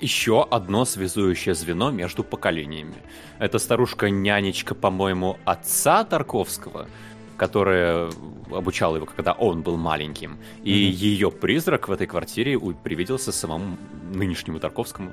еще 0.00 0.46
одно 0.50 0.84
связующее 0.84 1.54
звено 1.54 1.90
между 1.90 2.24
поколениями. 2.24 2.96
Это 3.38 3.58
старушка-нянечка, 3.58 4.74
по-моему, 4.74 5.38
отца 5.44 6.04
Тарковского, 6.04 6.88
которая 7.36 8.10
обучала 8.50 8.96
его, 8.96 9.06
когда 9.06 9.32
он 9.32 9.62
был 9.62 9.76
маленьким. 9.76 10.38
И 10.62 10.72
mm-hmm. 10.72 10.92
ее 10.92 11.30
призрак 11.30 11.88
в 11.88 11.92
этой 11.92 12.06
квартире 12.06 12.58
привиделся 12.82 13.32
самому 13.32 13.76
нынешнему 14.12 14.60
Тарковскому. 14.60 15.12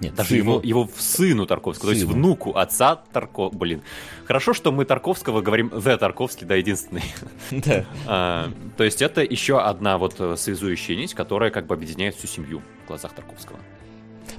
Нет, 0.00 0.14
даже 0.14 0.30
сыну. 0.30 0.38
его, 0.38 0.60
его 0.62 0.90
сыну 0.96 1.46
Тарковского, 1.46 1.90
сыну. 1.90 2.00
то 2.00 2.06
есть 2.06 2.12
внуку 2.12 2.56
отца 2.56 2.96
Тарко... 2.96 3.48
Блин. 3.48 3.82
Хорошо, 4.26 4.52
что 4.52 4.70
мы 4.70 4.84
Тарковского 4.84 5.40
говорим 5.40 5.68
The 5.68 5.96
Тарковский, 5.96 6.46
да, 6.46 6.54
единственный. 6.56 7.04
Да. 7.50 7.86
а, 8.06 8.50
то 8.76 8.84
есть 8.84 9.00
это 9.00 9.22
еще 9.22 9.60
одна 9.60 9.98
вот 9.98 10.16
э, 10.18 10.36
связующая 10.36 10.96
нить, 10.96 11.14
которая 11.14 11.50
как 11.50 11.66
бы 11.66 11.74
объединяет 11.74 12.14
всю 12.14 12.26
семью 12.26 12.62
в 12.84 12.88
глазах 12.88 13.14
Тарковского. 13.14 13.58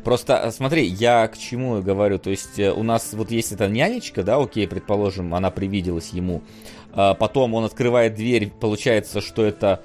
Просто 0.04 0.42
э, 0.44 0.52
смотри, 0.52 0.86
я 0.86 1.28
к 1.28 1.38
чему 1.38 1.82
говорю, 1.82 2.20
то 2.20 2.30
есть 2.30 2.60
э, 2.60 2.72
у 2.72 2.84
нас 2.84 3.14
вот 3.14 3.32
есть 3.32 3.52
эта 3.52 3.68
нянечка, 3.68 4.24
да, 4.24 4.38
окей, 4.38 4.68
предположим, 4.68 5.34
она 5.34 5.50
привиделась 5.50 6.10
ему, 6.10 6.44
а 6.77 6.77
потом 6.94 7.54
он 7.54 7.66
открывает 7.66 8.16
дверь, 8.16 8.52
получается, 8.60 9.22
что 9.22 9.46
это 9.46 9.82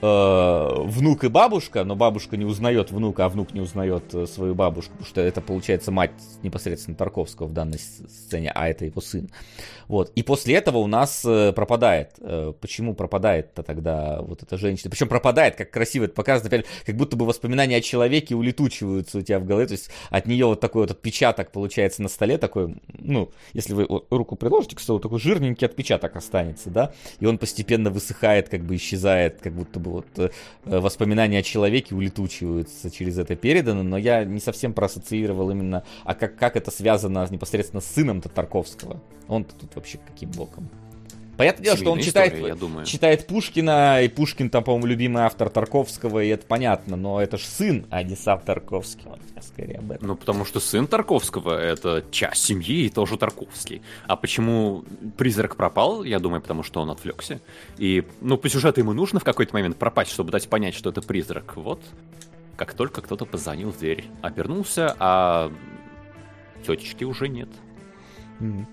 э, 0.00 0.68
внук 0.84 1.24
и 1.24 1.28
бабушка, 1.28 1.84
но 1.84 1.96
бабушка 1.96 2.36
не 2.36 2.44
узнает 2.44 2.90
внука, 2.90 3.26
а 3.26 3.28
внук 3.28 3.52
не 3.52 3.60
узнает 3.60 4.14
э, 4.14 4.26
свою 4.26 4.54
бабушку, 4.54 4.92
потому 4.92 5.06
что 5.06 5.20
это 5.20 5.40
получается 5.40 5.92
мать 5.92 6.12
непосредственно 6.42 6.96
Тарковского 6.96 7.46
в 7.46 7.52
данной 7.52 7.78
сцене, 7.78 8.50
а 8.54 8.68
это 8.68 8.84
его 8.84 9.00
сын. 9.00 9.28
Вот. 9.88 10.12
И 10.14 10.22
после 10.22 10.54
этого 10.54 10.78
у 10.78 10.86
нас 10.86 11.24
э, 11.24 11.52
пропадает. 11.52 12.18
Почему 12.60 12.94
пропадает-то 12.94 13.62
тогда 13.62 14.22
вот 14.22 14.42
эта 14.42 14.56
женщина? 14.56 14.90
Причем 14.90 15.08
пропадает, 15.08 15.56
как 15.56 15.70
красиво 15.70 16.04
это 16.04 16.14
показано, 16.14 16.48
опять, 16.48 16.66
как 16.86 16.96
будто 16.96 17.16
бы 17.16 17.26
воспоминания 17.26 17.76
о 17.76 17.80
человеке 17.80 18.34
улетучиваются 18.34 19.18
у 19.18 19.22
тебя 19.22 19.38
в 19.40 19.44
голове, 19.44 19.66
то 19.66 19.72
есть 19.72 19.90
от 20.10 20.26
нее 20.26 20.46
вот 20.46 20.60
такой 20.60 20.82
вот 20.82 20.90
отпечаток 20.90 21.50
получается 21.52 22.02
на 22.02 22.08
столе, 22.08 22.38
такой, 22.38 22.76
ну, 22.98 23.30
если 23.52 23.74
вы 23.74 23.86
руку 24.10 24.36
приложите 24.36 24.76
к 24.76 24.80
столу, 24.80 25.00
такой 25.00 25.18
жирненький 25.18 25.66
отпечаток 25.66 26.16
останется, 26.16 26.70
да, 26.70 26.92
и 27.18 27.26
он 27.26 27.38
постепенно 27.38 27.90
высыхает, 27.90 28.48
как 28.48 28.62
бы 28.62 28.76
исчезает, 28.76 29.40
как 29.40 29.54
будто 29.54 29.80
бы 29.80 29.89
вот 29.90 30.06
э, 30.18 30.30
воспоминания 30.64 31.38
о 31.38 31.42
человеке 31.42 31.94
улетучиваются 31.94 32.90
через 32.90 33.18
это 33.18 33.36
передано, 33.36 33.82
но 33.82 33.98
я 33.98 34.24
не 34.24 34.40
совсем 34.40 34.72
проассоциировал 34.72 35.50
именно, 35.50 35.84
а 36.04 36.14
как, 36.14 36.36
как 36.36 36.56
это 36.56 36.70
связано 36.70 37.26
непосредственно 37.30 37.80
с 37.80 37.86
сыном 37.86 38.20
Татарковского. 38.20 39.02
Он-то 39.28 39.54
тут 39.54 39.74
вообще 39.76 39.98
каким 39.98 40.30
боком? 40.30 40.68
Понятное 41.40 41.64
дело, 41.64 41.76
что 41.78 41.92
он 41.92 42.00
читает, 42.00 42.34
история, 42.34 42.48
я 42.48 42.54
думаю. 42.54 42.84
читает 42.84 43.26
Пушкина, 43.26 44.02
и 44.02 44.08
Пушкин 44.08 44.50
там, 44.50 44.62
по-моему, 44.62 44.86
любимый 44.88 45.22
автор 45.22 45.48
Тарковского, 45.48 46.22
и 46.22 46.28
это 46.28 46.44
понятно, 46.44 46.96
но 46.98 47.18
это 47.18 47.38
ж 47.38 47.44
сын, 47.44 47.86
а 47.88 48.02
не 48.02 48.14
сам 48.14 48.40
Тарковский. 48.40 49.04
Вот 49.06 49.20
я 49.34 49.40
скорее 49.40 49.78
об 49.78 49.90
этом. 49.90 50.06
Ну, 50.06 50.16
потому 50.16 50.44
что 50.44 50.60
сын 50.60 50.86
Тарковского— 50.86 51.58
это 51.62 52.04
часть 52.10 52.44
семьи 52.44 52.84
и 52.84 52.88
тоже 52.90 53.16
Тарковский. 53.16 53.80
А 54.06 54.16
почему 54.16 54.84
призрак 55.16 55.56
пропал? 55.56 56.04
Я 56.04 56.18
думаю, 56.18 56.42
потому 56.42 56.62
что 56.62 56.82
он 56.82 56.90
отвлекся. 56.90 57.40
И, 57.78 58.04
ну, 58.20 58.36
по 58.36 58.50
сюжету 58.50 58.80
ему 58.80 58.92
нужно 58.92 59.18
в 59.18 59.24
какой-то 59.24 59.54
момент 59.54 59.78
пропасть, 59.78 60.12
чтобы 60.12 60.32
дать 60.32 60.46
понять, 60.46 60.74
что 60.74 60.90
это 60.90 61.00
призрак. 61.00 61.56
Вот, 61.56 61.80
как 62.56 62.74
только 62.74 63.00
кто-то 63.00 63.24
позвонил 63.24 63.70
в 63.70 63.78
дверь. 63.78 64.04
Обернулся, 64.20 64.94
а 64.98 65.50
тетечки 66.66 67.04
уже 67.04 67.28
нет. 67.28 67.48
Mm-hmm. 68.40 68.66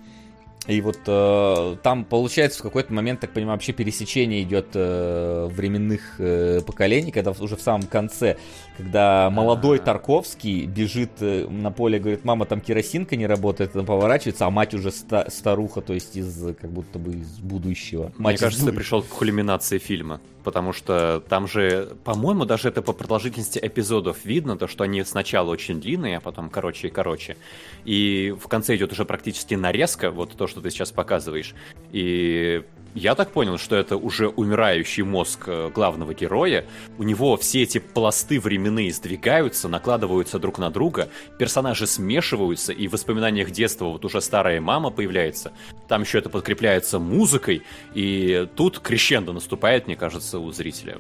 И 0.67 0.81
вот 0.81 0.99
э, 1.07 1.75
там 1.81 2.03
получается 2.03 2.59
в 2.59 2.61
какой-то 2.61 2.93
момент, 2.93 3.21
так 3.21 3.31
понимаю, 3.31 3.55
вообще 3.55 3.71
пересечение 3.71 4.43
идет 4.43 4.67
э, 4.73 5.47
временных 5.49 6.15
э, 6.19 6.61
поколений, 6.65 7.11
когда 7.11 7.31
уже 7.31 7.55
в 7.55 7.61
самом 7.61 7.83
конце, 7.83 8.37
когда 8.75 9.29
молодой 9.29 9.79
Тарковский 9.79 10.65
бежит 10.65 11.11
э, 11.21 11.47
на 11.47 11.71
поле, 11.71 11.99
говорит, 11.99 12.25
мама, 12.25 12.45
там 12.45 12.59
керосинка 12.59 13.15
не 13.15 13.27
работает, 13.27 13.75
он 13.77 13.85
поворачивается, 13.85 14.45
а 14.45 14.49
мать 14.49 14.73
уже 14.73 14.91
ста- 14.91 15.29
старуха, 15.29 15.79
то 15.79 15.93
есть 15.93 16.17
из 16.17 16.55
как 16.59 16.69
будто 16.69 16.99
бы 16.99 17.13
из 17.13 17.39
будущего. 17.39 18.11
Мать 18.17 18.33
Мне 18.33 18.37
кажется, 18.37 18.65
ты 18.65 18.73
пришел 18.73 19.01
к 19.01 19.07
кульминации 19.07 19.77
фильма 19.77 20.19
потому 20.47 20.71
что 20.71 21.21
там 21.27 21.45
же, 21.45 21.97
по-моему, 22.05 22.45
даже 22.45 22.69
это 22.69 22.81
по 22.81 22.93
продолжительности 22.93 23.59
эпизодов 23.61 24.23
видно, 24.23 24.57
то, 24.57 24.65
что 24.65 24.85
они 24.85 25.03
сначала 25.03 25.49
очень 25.49 25.81
длинные, 25.81 26.17
а 26.17 26.19
потом 26.21 26.49
короче 26.49 26.87
и 26.87 26.89
короче. 26.89 27.35
И 27.83 28.33
в 28.41 28.47
конце 28.47 28.77
идет 28.77 28.93
уже 28.93 29.03
практически 29.03 29.55
нарезка, 29.55 30.09
вот 30.09 30.37
то, 30.37 30.47
что 30.47 30.56
ты 30.61 30.69
сейчас 30.69 30.91
показываешь. 30.91 31.53
И 31.91 32.63
я 32.93 33.13
так 33.13 33.31
понял, 33.31 33.59
что 33.59 33.75
это 33.75 33.95
уже 33.95 34.27
умирающий 34.27 35.03
мозг 35.03 35.43
э, 35.47 35.69
главного 35.69 36.15
героя. 36.15 36.65
У 36.97 37.03
него 37.03 37.37
все 37.37 37.61
эти 37.61 37.77
пласты 37.77 38.39
временные 38.39 38.91
сдвигаются, 38.91 39.67
накладываются 39.67 40.39
друг 40.39 40.57
на 40.57 40.71
друга, 40.71 41.09
персонажи 41.37 41.85
смешиваются, 41.85 42.73
и 42.73 42.87
в 42.87 42.93
воспоминаниях 42.93 43.51
детства 43.51 43.85
вот 43.85 44.03
уже 44.03 44.19
старая 44.19 44.59
мама 44.61 44.89
появляется. 44.89 45.53
Там 45.87 46.01
еще 46.01 46.17
это 46.17 46.29
подкрепляется 46.29 46.97
музыкой, 46.97 47.61
и 47.93 48.47
тут 48.55 48.79
крещендо 48.79 49.31
наступает, 49.31 49.85
мне 49.85 49.95
кажется, 49.95 50.39
у 50.39 50.51
зрителя 50.51 50.97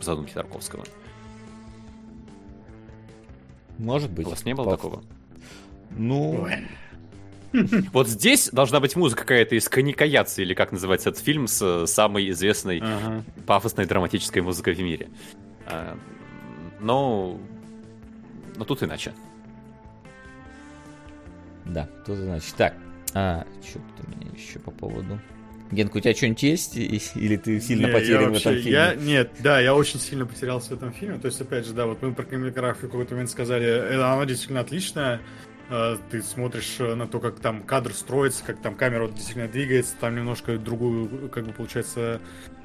задумки 0.00 0.32
Тарковского. 0.32 0.84
Может 3.76 4.10
быть. 4.10 4.26
У 4.26 4.30
вас 4.30 4.44
не 4.44 4.54
было 4.54 4.70
такого? 4.70 5.02
Ну... 5.90 6.48
Вот 7.92 8.08
здесь 8.08 8.50
должна 8.50 8.80
быть 8.80 8.96
музыка 8.96 9.22
какая-то 9.22 9.54
из 9.54 9.68
Каникаяцы, 9.68 10.42
или 10.42 10.54
как 10.54 10.72
называется 10.72 11.10
этот 11.10 11.22
фильм 11.22 11.46
с 11.46 11.62
э, 11.62 11.86
самой 11.86 12.30
известной 12.30 12.80
ага. 12.80 13.24
пафосной 13.46 13.86
драматической 13.86 14.42
музыкой 14.42 14.74
в 14.74 14.80
мире. 14.80 15.08
А, 15.66 15.96
но... 16.80 17.40
Но 18.56 18.64
тут 18.64 18.82
иначе. 18.82 19.12
Да, 21.64 21.88
тут 22.06 22.18
иначе. 22.18 22.46
Так, 22.56 22.74
а, 23.14 23.46
что 23.62 23.78
тут 23.96 24.06
у 24.06 24.10
меня 24.10 24.30
еще 24.36 24.58
по 24.58 24.70
поводу... 24.70 25.18
Генка, 25.70 25.98
у 25.98 26.00
тебя 26.00 26.14
что-нибудь 26.14 26.42
есть? 26.42 26.76
Или 26.76 27.36
ты 27.36 27.60
сильно 27.60 27.86
не, 27.86 27.92
потерян 27.92 28.30
вообще, 28.30 28.38
в 28.38 28.40
этом 28.40 28.54
фильме? 28.54 28.70
Я, 28.70 28.94
нет, 28.94 29.32
да, 29.40 29.60
я 29.60 29.74
очень 29.74 30.00
сильно 30.00 30.24
потерялся 30.24 30.70
в 30.70 30.72
этом 30.72 30.92
фильме. 30.92 31.18
То 31.18 31.26
есть, 31.26 31.38
опять 31.42 31.66
же, 31.66 31.74
да, 31.74 31.86
вот 31.86 32.00
мы 32.00 32.14
про 32.14 32.24
кинематографию 32.24 32.88
в 32.88 32.90
какой-то 32.90 33.12
момент 33.12 33.30
сказали, 33.30 33.66
э, 33.66 34.00
она 34.00 34.24
действительно 34.24 34.60
отличная. 34.60 35.20
Э, 35.70 35.96
ты 36.10 36.22
смотришь 36.22 36.76
э, 36.78 36.94
на 36.94 37.06
то, 37.06 37.20
как 37.20 37.40
там 37.40 37.62
кадр 37.62 37.92
строится, 37.92 38.44
как 38.44 38.60
там 38.60 38.74
камера 38.74 39.02
вот 39.02 39.14
действительно 39.14 39.48
двигается, 39.48 39.94
там 40.00 40.16
немножко 40.16 40.56
другую, 40.58 41.28
как 41.28 41.44
бы 41.46 41.52
получается, 41.52 42.20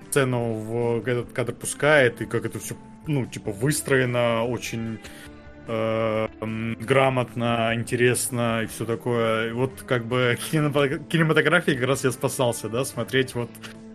сцену 0.10 0.54
в 0.54 1.08
этот 1.08 1.34
кадр 1.34 1.54
пускает, 1.54 2.22
и 2.22 2.26
как 2.26 2.46
это 2.46 2.60
все, 2.60 2.76
ну, 3.08 3.26
типа, 3.26 3.52
выстроено 3.52 4.46
очень 4.46 5.00
э, 5.68 6.28
грамотно, 6.80 7.72
интересно 7.74 8.62
и 8.64 8.68
все 8.68 8.86
такое. 8.86 9.50
И 9.50 9.52
вот 9.52 9.84
как 9.88 10.06
бы 10.06 10.38
кинематографии 10.50 11.72
как 11.72 11.88
раз 11.88 12.04
я 12.04 12.12
спасался, 12.12 12.70
да, 12.70 12.86
смотреть 12.86 13.34
вот 13.36 13.50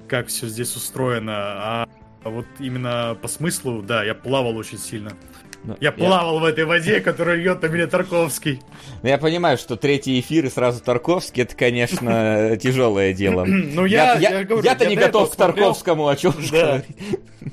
как 0.08 0.26
все 0.26 0.48
здесь 0.48 0.74
устроено. 0.74 1.34
А 1.36 1.88
вот 2.24 2.46
именно 2.58 3.16
по 3.22 3.28
смыслу, 3.28 3.82
да, 3.82 4.04
я 4.04 4.14
плавал 4.14 4.56
очень 4.56 4.78
сильно. 4.78 5.12
Но 5.68 5.74
ну, 5.74 5.78
я 5.82 5.92
плавал 5.92 6.36
я... 6.36 6.40
в 6.40 6.44
этой 6.46 6.64
воде, 6.64 7.00
которую 7.00 7.42
льет 7.42 7.60
на 7.60 7.66
меня 7.66 7.86
Тарковский. 7.86 8.62
Ну, 9.02 9.08
я 9.10 9.18
понимаю, 9.18 9.58
что 9.58 9.76
третий 9.76 10.18
эфир 10.18 10.46
и 10.46 10.48
сразу 10.48 10.82
Тарковский, 10.82 11.42
это, 11.42 11.54
конечно, 11.54 12.56
тяжелое 12.62 13.12
дело. 13.12 13.44
Ну, 13.44 13.84
я... 13.84 14.14
Я-то 14.14 14.86
не 14.86 14.96
готов 14.96 15.30
к 15.30 15.36
Тарковскому, 15.36 16.08
о 16.08 16.16
чем 16.16 16.32
говорить. 16.32 16.86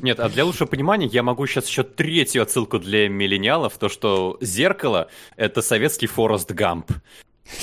Нет, 0.01 0.21
а 0.21 0.29
для 0.29 0.45
лучшего 0.45 0.65
понимания 0.65 1.07
я 1.07 1.23
могу 1.23 1.45
сейчас 1.45 1.67
еще 1.67 1.83
третью 1.83 2.43
отсылку 2.43 2.79
для 2.79 3.09
миллениалов, 3.09 3.77
то, 3.77 3.89
что 3.89 4.37
«Зеркало»— 4.39 5.09
это 5.35 5.61
советский 5.61 6.07
Форест 6.07 6.49
Гамп. 6.51 6.89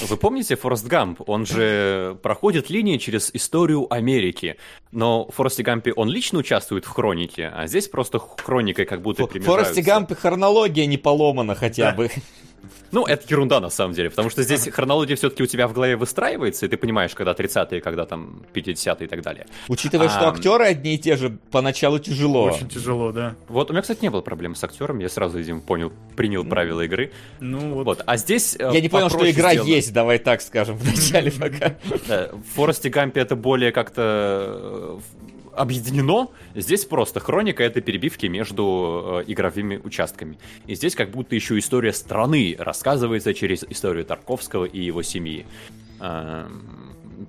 Вы 0.08 0.16
помните 0.16 0.56
Форест 0.56 0.86
Гамп? 0.86 1.28
Он 1.28 1.44
же 1.44 2.16
проходит 2.22 2.70
линии 2.70 2.98
через 2.98 3.30
историю 3.34 3.92
Америки. 3.92 4.56
Но 4.92 5.26
в 5.26 5.34
Форесте 5.34 5.62
Гампе 5.62 5.92
он 5.92 6.08
лично 6.08 6.38
участвует 6.38 6.84
в 6.84 6.88
хронике, 6.88 7.48
а 7.52 7.66
здесь 7.66 7.88
просто 7.88 8.18
хроникой 8.18 8.84
как 8.84 9.02
будто 9.02 9.26
В 9.26 9.40
Форесте 9.40 9.82
Гампе 9.82 10.14
хронология 10.14 10.86
не 10.86 10.98
поломана 10.98 11.54
хотя 11.54 11.90
да. 11.90 11.96
бы. 11.96 12.10
Ну, 12.90 13.06
это 13.06 13.24
ерунда 13.28 13.60
на 13.60 13.70
самом 13.70 13.94
деле, 13.94 14.10
потому 14.10 14.30
что 14.30 14.42
здесь 14.42 14.68
хронология 14.68 15.16
все-таки 15.16 15.42
у 15.42 15.46
тебя 15.46 15.66
в 15.66 15.72
голове 15.72 15.96
выстраивается, 15.96 16.66
и 16.66 16.68
ты 16.68 16.76
понимаешь, 16.76 17.14
когда 17.14 17.32
30-е, 17.32 17.80
когда 17.80 18.06
там 18.06 18.42
50-е 18.52 19.06
и 19.06 19.08
так 19.08 19.22
далее. 19.22 19.46
Учитывая, 19.68 20.08
а... 20.08 20.10
что 20.10 20.28
актеры 20.28 20.64
одни 20.64 20.94
и 20.94 20.98
те 20.98 21.16
же, 21.16 21.38
поначалу 21.50 21.98
тяжело. 21.98 22.44
Очень 22.44 22.68
тяжело, 22.68 23.12
да. 23.12 23.34
Вот 23.48 23.70
у 23.70 23.72
меня, 23.72 23.82
кстати, 23.82 24.02
не 24.02 24.10
было 24.10 24.20
проблем 24.20 24.54
с 24.54 24.62
актером, 24.62 24.98
я 24.98 25.08
сразу, 25.08 25.38
видимо, 25.38 25.60
понял, 25.60 25.92
принял 26.16 26.44
правила 26.44 26.82
игры. 26.82 27.12
Ну 27.40 27.74
вот. 27.74 27.84
вот. 27.84 28.02
А 28.06 28.16
здесь 28.16 28.56
э, 28.58 28.70
Я 28.72 28.80
не 28.80 28.88
понял, 28.88 29.08
что 29.08 29.28
игра 29.30 29.52
сделано. 29.52 29.68
есть, 29.68 29.92
давай 29.92 30.18
так 30.18 30.42
скажем, 30.42 30.76
в 30.76 30.84
начале 30.84 31.30
пока. 31.30 31.76
В 32.32 32.54
Форесте 32.54 32.90
Гампе 32.90 33.20
это 33.20 33.36
более 33.36 33.72
как-то 33.72 35.00
э, 35.00 35.31
объединено. 35.54 36.28
Здесь 36.54 36.84
просто 36.84 37.20
хроника— 37.20 37.62
это 37.64 37.80
перебивки 37.80 38.26
между 38.26 39.22
э, 39.26 39.30
игровыми 39.30 39.80
участками. 39.82 40.38
И 40.66 40.74
здесь 40.74 40.94
как 40.94 41.10
будто 41.10 41.34
еще 41.34 41.58
история 41.58 41.92
страны 41.92 42.56
рассказывается 42.58 43.34
через 43.34 43.64
историю 43.64 44.04
Тарковского 44.04 44.64
и 44.64 44.80
его 44.80 45.02
семьи. 45.02 45.46
Э, 46.00 46.48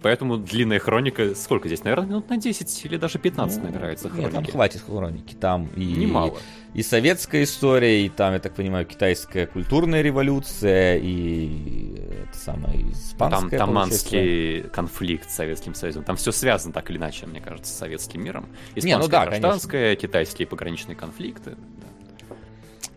поэтому 0.01 0.37
длинная 0.37 0.79
хроника, 0.79 1.35
сколько 1.35 1.67
здесь, 1.67 1.83
наверное, 1.83 2.07
минут 2.07 2.29
на 2.29 2.37
10 2.37 2.85
или 2.85 2.97
даже 2.97 3.19
15 3.19 3.57
ну, 3.57 3.69
набирается 3.69 4.09
хроники. 4.09 4.25
Нет, 4.25 4.33
там 4.33 4.45
хватит 4.45 4.81
хроники, 4.81 5.33
там 5.35 5.69
и... 5.75 5.85
Немало. 5.85 6.37
И, 6.73 6.79
и 6.79 6.83
советская 6.83 7.43
история, 7.43 8.05
и 8.05 8.09
там, 8.09 8.33
я 8.33 8.39
так 8.39 8.55
понимаю, 8.55 8.85
китайская 8.85 9.45
культурная 9.45 10.01
революция, 10.01 10.97
и 10.97 11.95
это 12.22 12.22
самое 12.43 12.91
испанская, 12.91 13.49
Там 13.49 13.49
таманский 13.49 14.63
конфликт 14.63 15.29
с 15.29 15.35
Советским 15.35 15.75
Союзом. 15.75 16.03
Там 16.03 16.15
все 16.15 16.31
связано 16.31 16.73
так 16.73 16.89
или 16.89 16.97
иначе, 16.97 17.25
мне 17.25 17.41
кажется, 17.41 17.73
с 17.73 17.77
советским 17.77 18.23
миром. 18.23 18.47
Испанская, 18.75 18.83
Не, 18.83 18.97
ну 18.97 19.07
да, 19.07 19.25
гражданская, 19.25 19.83
конечно. 19.87 20.07
китайские 20.07 20.47
пограничные 20.47 20.95
конфликты. 20.95 21.51
Да. 21.51 22.35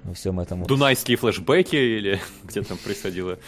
Во 0.05 0.15
всем 0.15 0.41
этом... 0.41 0.65
Дунайские 0.65 1.17
флешбеки 1.17 1.77
или 1.77 2.21
где 2.45 2.63
там 2.63 2.77
происходило 2.79 3.39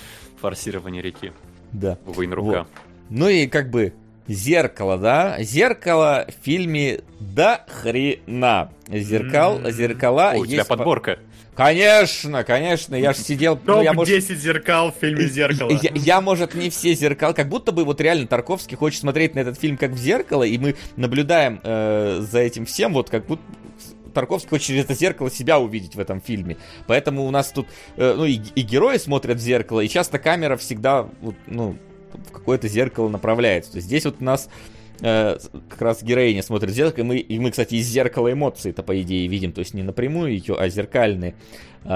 форсирование 0.41 1.03
реки. 1.03 1.33
Да. 1.73 1.99
Войнрука. 2.05 2.61
Вот. 2.61 2.69
Ну 3.11 3.29
и 3.29 3.47
как 3.47 3.71
бы 3.71 3.95
зеркало, 4.27 4.99
да? 4.99 5.43
Зеркало 5.43 6.27
в 6.29 6.45
фильме 6.45 7.01
до 7.21 7.65
хрена. 7.69 8.71
Зеркал, 8.89 9.61
зеркала. 9.71 10.33
О, 10.33 10.39
у 10.39 10.47
тебя 10.47 10.65
подборка. 10.65 11.19
Конечно, 11.59 12.45
конечно, 12.45 12.95
я 12.95 13.13
же 13.13 13.19
сидел... 13.19 13.57
Топ 13.57 13.67
ну, 13.67 13.83
я, 13.83 13.93
может... 13.93 14.15
10 14.15 14.39
зеркал 14.39 14.93
в 14.93 14.95
фильме 15.01 15.27
«Зеркало». 15.27 15.77
Я, 15.83 15.91
я, 15.93 16.21
может, 16.21 16.55
не 16.55 16.71
все 16.71 16.95
зеркал, 16.95 17.35
как 17.35 17.49
будто 17.49 17.73
бы 17.73 17.85
вот 17.85 18.01
реально 18.01 18.29
Тарковский 18.29 18.77
хочет 18.77 19.01
смотреть 19.01 19.35
на 19.35 19.41
этот 19.41 19.59
фильм 19.59 19.77
как 19.77 19.91
в 19.91 19.99
«Зеркало», 19.99 20.45
и 20.45 20.57
мы 20.57 20.77
наблюдаем 20.95 21.59
э, 21.65 22.21
за 22.21 22.39
этим 22.39 22.65
всем, 22.65 22.93
вот 22.93 23.11
как 23.11 23.27
будто 23.27 23.43
Тарковский 24.15 24.51
хочет 24.51 24.69
через 24.69 24.85
это 24.85 24.95
зеркало 24.95 25.33
себя 25.33 25.59
увидеть 25.59 25.97
в 25.97 25.99
этом 25.99 26.21
фильме. 26.21 26.59
Поэтому 26.87 27.27
у 27.27 27.31
нас 27.33 27.51
тут, 27.51 27.67
э, 27.97 28.15
ну, 28.17 28.25
и, 28.25 28.35
и 28.55 28.63
герои 28.63 28.99
смотрят 28.99 29.39
в 29.39 29.41
зеркало, 29.41 29.81
и 29.81 29.89
часто 29.89 30.21
камера 30.21 30.57
всегда, 30.57 31.09
вот, 31.21 31.35
ну, 31.49 31.77
в 32.29 32.31
какое-то 32.31 32.69
зеркало 32.69 33.09
направляется. 33.09 33.73
То 33.73 33.77
есть 33.79 33.89
здесь 33.89 34.05
вот 34.05 34.19
у 34.21 34.25
нас 34.25 34.49
э, 35.01 35.39
как 35.69 35.83
раз 35.83 36.03
героиня 36.03 36.43
смотрит 36.43 36.71
в 36.71 36.75
зеркало, 36.75 37.05
и 37.05 37.07
мы, 37.07 37.19
и 37.19 37.39
мы, 37.39 37.51
кстати, 37.51 37.75
из 37.75 37.87
зеркала 37.87 38.33
эмоции-то, 38.33 38.83
по 38.83 39.01
идее, 39.01 39.29
видим, 39.29 39.53
то 39.53 39.61
есть 39.61 39.75
не 39.75 39.83
напрямую 39.83 40.33
ее, 40.33 40.55
а 40.57 40.69
зеркальные 40.69 41.35
э, 41.85 41.89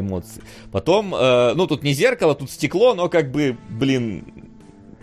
эмоции. 0.00 0.42
Потом, 0.70 1.14
э, 1.14 1.54
ну, 1.54 1.66
тут 1.66 1.82
не 1.82 1.92
зеркало, 1.92 2.34
тут 2.34 2.50
стекло, 2.50 2.94
но 2.94 3.08
как 3.08 3.30
бы, 3.30 3.56
блин, 3.68 4.24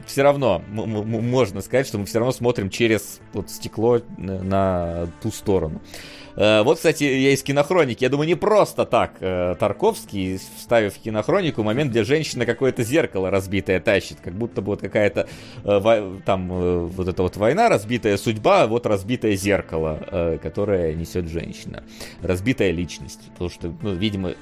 все 0.05 0.23
равно 0.23 0.61
можно 0.69 1.61
сказать, 1.61 1.87
что 1.87 1.99
мы 1.99 2.05
все 2.05 2.19
равно 2.19 2.31
смотрим 2.31 2.69
через 2.69 3.19
вот 3.33 3.49
стекло 3.49 4.01
на, 4.17 5.07
ту 5.21 5.31
сторону. 5.31 5.81
Э, 5.81 6.18
вот, 6.63 6.77
кстати, 6.77 7.03
я 7.03 7.33
из 7.33 7.43
кинохроники. 7.43 8.03
Я 8.03 8.09
думаю, 8.09 8.27
не 8.27 8.35
просто 8.35 8.85
так 8.85 9.15
э, 9.19 9.55
Тарковский, 9.59 10.39
вставив 10.57 10.95
в 10.95 11.01
кинохронику 11.01 11.63
момент, 11.63 11.91
где 11.91 12.05
женщина 12.05 12.45
какое-то 12.45 12.83
зеркало 12.83 13.29
разбитое 13.29 13.81
тащит. 13.81 14.19
Как 14.23 14.33
будто 14.33 14.61
бы 14.61 14.67
вот 14.67 14.81
какая-то 14.81 15.27
э, 15.65 16.19
там 16.25 16.47
вот 16.87 17.07
эта 17.09 17.23
вот 17.23 17.35
война, 17.35 17.67
разбитая 17.67 18.15
судьба, 18.17 18.67
вот 18.67 18.85
разбитое 18.85 19.35
зеркало, 19.35 20.39
которое 20.41 20.93
несет 20.93 21.27
женщина. 21.27 21.83
Разбитая 22.21 22.71
личность. 22.71 23.29
Потому 23.33 23.49
что, 23.49 23.73
ну, 23.81 23.93
видимо, 23.93 24.33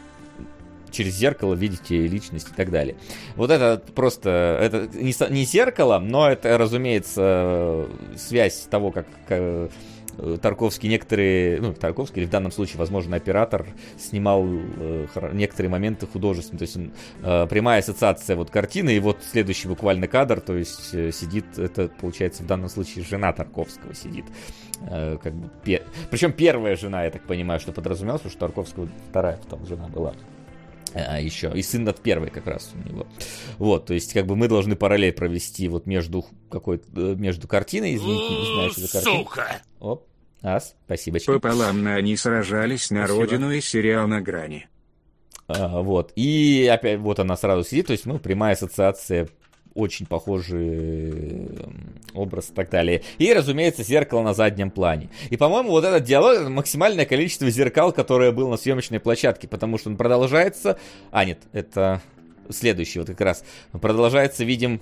через 0.92 1.16
зеркало 1.16 1.56
видите 1.56 2.08
личность 2.08 2.50
и 2.52 2.56
так 2.56 2.70
далее. 2.70 2.96
Вот 3.36 3.50
это 3.50 3.82
просто, 3.96 4.60
это 4.62 4.88
не, 4.96 5.14
не 5.32 5.46
зеркало, 5.46 6.00
но 6.00 6.30
это, 6.30 6.58
разумеется, 6.58 7.88
связь 8.16 8.68
того, 8.70 8.92
как, 8.92 9.08
как 9.28 9.40
Э, 9.40 9.70
Тарковский 10.42 10.90
некоторые, 10.90 11.62
ну, 11.62 11.74
Тарковский, 11.74 12.22
или 12.22 12.28
в 12.28 12.32
данном 12.32 12.52
случае, 12.52 12.80
возможно, 12.80 13.16
оператор 13.16 13.68
снимал 13.98 14.46
э, 14.46 15.08
некоторые 15.34 15.70
моменты 15.70 16.08
художественные, 16.08 16.60
то 16.60 16.64
есть 16.64 16.78
э, 17.22 17.48
прямая 17.48 17.80
ассоциация 17.80 18.36
вот 18.36 18.50
картины, 18.50 18.96
и 18.96 19.00
вот 19.00 19.20
следующий 19.24 19.68
буквально 19.68 20.08
кадр, 20.08 20.42
то 20.42 20.56
есть 20.56 20.94
э, 20.94 21.12
сидит, 21.12 21.58
это 21.58 21.88
получается 21.88 22.44
в 22.44 22.48
данном 22.48 22.70
случае 22.70 23.04
жена 23.04 23.32
Тарковского 23.34 23.94
сидит, 23.94 24.26
э, 24.82 25.18
как 25.22 25.34
бы, 25.34 25.50
пе... 25.64 25.84
причем 26.10 26.32
первая 26.32 26.76
жена, 26.76 27.04
я 27.04 27.12
так 27.12 27.24
понимаю, 27.24 27.60
что 27.60 27.72
подразумевалось, 27.72 28.22
что 28.22 28.40
Тарковского 28.40 28.88
вторая 29.10 29.38
потом 29.38 29.66
жена 29.66 29.88
была 29.88 30.14
а 31.00 31.20
еще. 31.20 31.52
И 31.56 31.62
сын 31.62 31.88
от 31.88 32.00
первой 32.02 32.30
как 32.30 32.48
раз 32.48 32.72
у 32.74 32.90
него. 32.90 33.08
Вот, 33.58 33.86
то 33.86 33.94
есть, 33.94 34.14
как 34.14 34.26
бы 34.26 34.36
мы 34.36 34.48
должны 34.48 34.76
параллель 34.76 35.14
провести 35.14 35.68
вот 35.68 35.86
между 35.86 36.26
какой 36.50 36.78
э, 36.78 37.16
между 37.18 37.48
картиной, 37.48 37.96
извините, 37.96 38.36
не 38.36 38.54
знаю, 38.54 38.72
что 38.72 38.82
за 38.82 38.92
картина. 38.92 39.18
Сука! 39.18 39.62
Оп, 39.80 40.08
ас, 40.42 40.76
спасибо. 40.86 41.20
Пополам 41.26 41.84
на 41.84 41.96
они 41.96 42.16
сражались 42.16 42.90
на 42.92 43.06
спасибо. 43.06 43.26
родину 43.26 43.52
и 43.52 43.62
сериал 43.62 44.08
на 44.08 44.22
грани. 44.22 44.68
А, 45.48 45.82
вот, 45.82 46.12
и 46.16 46.70
опять 46.72 47.00
вот 47.00 47.20
она 47.20 47.38
сразу 47.38 47.64
сидит, 47.64 47.88
то 47.88 47.94
есть, 47.94 48.06
ну, 48.06 48.20
прямая 48.20 48.54
ассоциация 48.54 49.30
очень 49.78 50.06
похожий 50.06 51.50
образ 52.14 52.50
и 52.50 52.54
так 52.54 52.70
далее. 52.70 53.04
И, 53.20 53.32
разумеется, 53.32 53.84
зеркало 53.84 54.24
на 54.24 54.34
заднем 54.34 54.72
плане. 54.72 55.10
И, 55.30 55.38
по-моему, 55.38 55.70
вот 55.70 55.86
этот 55.86 56.04
диалог, 56.04 56.50
максимальное 56.50 57.06
количество 57.06 57.50
зеркал, 57.50 57.92
которое 57.92 58.32
было 58.32 58.50
на 58.50 58.58
съемочной 58.58 59.00
площадке, 59.00 59.48
потому 59.48 59.78
что 59.78 59.90
он 59.90 59.98
продолжается... 59.98 60.78
А, 61.12 61.24
нет, 61.26 61.40
это 61.54 62.02
следующий 62.50 63.00
вот 63.00 63.08
как 63.08 63.22
раз. 63.22 63.44
Продолжается, 63.72 64.44
видим, 64.44 64.82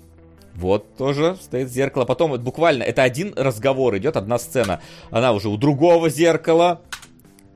вот 0.55 0.95
тоже 0.95 1.37
стоит 1.41 1.69
зеркало. 1.69 2.05
Потом 2.05 2.31
вот 2.31 2.41
буквально 2.41 2.83
это 2.83 3.03
один 3.03 3.33
разговор 3.35 3.97
идет, 3.97 4.15
одна 4.15 4.39
сцена. 4.39 4.81
Она 5.11 5.33
уже 5.33 5.49
у 5.49 5.57
другого 5.57 6.09
зеркала. 6.09 6.81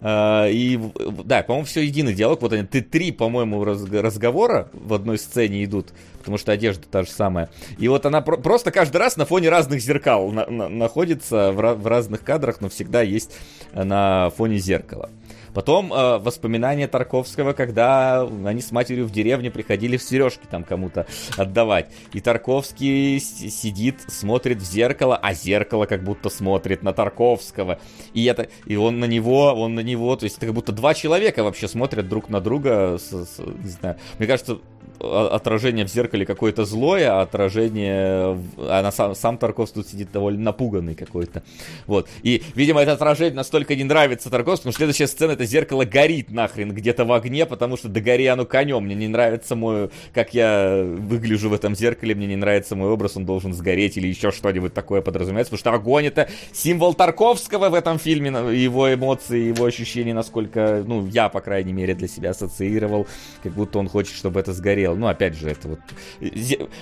Uh, 0.02 0.50
и 0.50 0.80
да, 1.26 1.44
по-моему, 1.44 1.66
все 1.66 1.82
единый 1.82 2.14
диалог. 2.14 2.42
Вот 2.42 2.54
они, 2.54 2.66
ты 2.66 2.82
три, 2.82 3.12
по-моему, 3.12 3.66
разговора 3.66 4.70
в 4.72 4.94
одной 4.94 5.18
сцене 5.18 5.66
идут 5.66 5.88
потому 6.20 6.38
что 6.38 6.52
одежда 6.52 6.84
та 6.90 7.04
же 7.04 7.10
самая. 7.10 7.50
И 7.80 7.88
вот 7.88 8.06
она 8.06 8.22
про- 8.22 8.38
просто 8.38 8.72
каждый 8.72 8.98
раз 8.98 9.18
на 9.18 9.26
фоне 9.26 9.50
разных 9.50 9.82
зеркал 9.82 10.32
на- 10.32 10.46
на- 10.46 10.70
находится 10.70 11.52
в, 11.52 11.60
ra- 11.60 11.76
в 11.76 11.88
разных 11.88 12.24
кадрах, 12.24 12.62
но 12.62 12.70
всегда 12.70 13.02
есть 13.02 13.36
на 13.74 14.30
фоне 14.38 14.58
зеркала. 14.58 15.10
Потом 15.54 15.94
э, 15.94 16.18
воспоминания 16.20 16.88
Тарковского, 16.88 17.54
когда 17.54 18.22
они 18.22 18.62
с 18.62 18.72
матерью 18.72 19.06
в 19.06 19.12
деревне 19.12 19.52
приходили 19.52 19.98
в 19.98 20.04
сережки 20.04 20.46
там 20.50 20.64
кому-то 20.64 21.06
отдавать. 21.38 21.90
И 22.14 22.22
Тарковский 22.22 23.20
сидит, 23.20 24.02
смотрит 24.08 24.60
в 24.60 24.66
зеркало, 24.66 25.18
а 25.18 25.34
зеркало 25.34 25.86
как 25.86 26.04
будто 26.04 26.30
смотрит 26.30 26.84
на 26.84 26.94
Тарковского. 26.94 27.80
И, 28.14 28.26
это, 28.26 28.50
и 28.66 28.76
он 28.76 29.00
на 29.00 29.06
него, 29.06 29.54
он 29.54 29.76
на 29.76 29.82
него, 29.82 30.16
то 30.16 30.26
есть 30.26 30.38
это 30.38 30.48
как 30.48 30.56
будто 30.56 30.72
два 30.72 30.94
человека 30.94 31.44
вообще 31.44 31.68
смотрят 31.68 32.08
друг 32.08 32.30
на 32.30 32.42
друга. 32.42 32.98
С, 32.98 33.12
с, 33.12 33.40
не 33.40 33.70
знаю. 33.70 33.98
Мне 34.18 34.28
кажется, 34.28 34.60
отражение 35.00 35.86
в 35.86 35.90
зеркале 35.90 36.26
какое-то 36.26 36.66
злое, 36.66 37.12
а 37.14 37.22
отражение... 37.22 38.38
А 38.58 38.92
сам, 38.92 39.16
сам 39.16 39.38
Тарковский 39.38 39.82
тут 39.82 39.92
сидит 39.92 40.12
довольно 40.12 40.42
напуганный 40.42 40.96
какой-то. 40.96 41.44
Вот. 41.88 42.08
И, 42.24 42.44
видимо, 42.56 42.82
это 42.82 42.94
отражение 42.94 43.36
настолько 43.36 43.76
не 43.76 43.84
нравится 43.84 44.30
Тарковскому, 44.30 44.72
что 44.72 44.80
следующая 44.80 45.08
сцена 45.08 45.32
это 45.32 45.46
зеркало 45.46 45.86
горит 45.86 46.32
нахрен 46.32 46.74
где-то 46.74 47.06
в 47.06 47.14
огне, 47.14 47.46
потому 47.46 47.78
что 47.78 47.88
да 47.88 48.02
гори 48.02 48.26
оно 48.28 48.46
конем. 48.46 48.84
Мне 48.84 48.96
не 48.96 49.08
нравится 49.08 49.56
мой... 49.56 49.90
Как 50.14 50.34
я 50.34 50.84
выгляжу 50.84 51.50
в 51.50 51.54
этом 51.54 51.76
зеркале, 51.76 52.16
мне 52.16 52.28
не 52.28 52.36
нравится 52.36 52.76
мой 52.76 52.90
образ, 52.90 53.16
он 53.16 53.26
должен 53.26 53.54
сгореть 53.54 53.98
или 53.98 54.08
еще 54.08 54.32
что-нибудь 54.32 54.74
такое 54.74 55.02
подразумевается, 55.02 55.52
потому 55.52 55.60
что 55.60 55.74
огонь 55.74 56.06
это 56.08 56.30
символ 56.52 56.94
Тарковского 56.94 57.70
в 57.70 57.74
этом 57.74 58.00
фильме, 58.00 58.30
его 58.30 58.94
эмоции, 58.94 59.48
его 59.48 59.66
ощущения, 59.66 60.14
насколько, 60.14 60.84
ну, 60.86 61.08
я, 61.08 61.30
по 61.30 61.42
крайней 61.42 61.74
мере, 61.74 61.96
для 61.96 62.08
себя 62.08 62.32
ассоциировал, 62.32 63.08
как 63.44 63.54
будто 63.54 63.80
он 63.80 63.88
хочет, 63.88 64.16
чтобы 64.16 64.40
это 64.40 64.54
сгорело 64.54 64.89
смотрел. 64.90 64.96
Ну, 64.96 65.08
опять 65.08 65.36
же, 65.36 65.50
это 65.50 65.68
вот... 65.68 65.80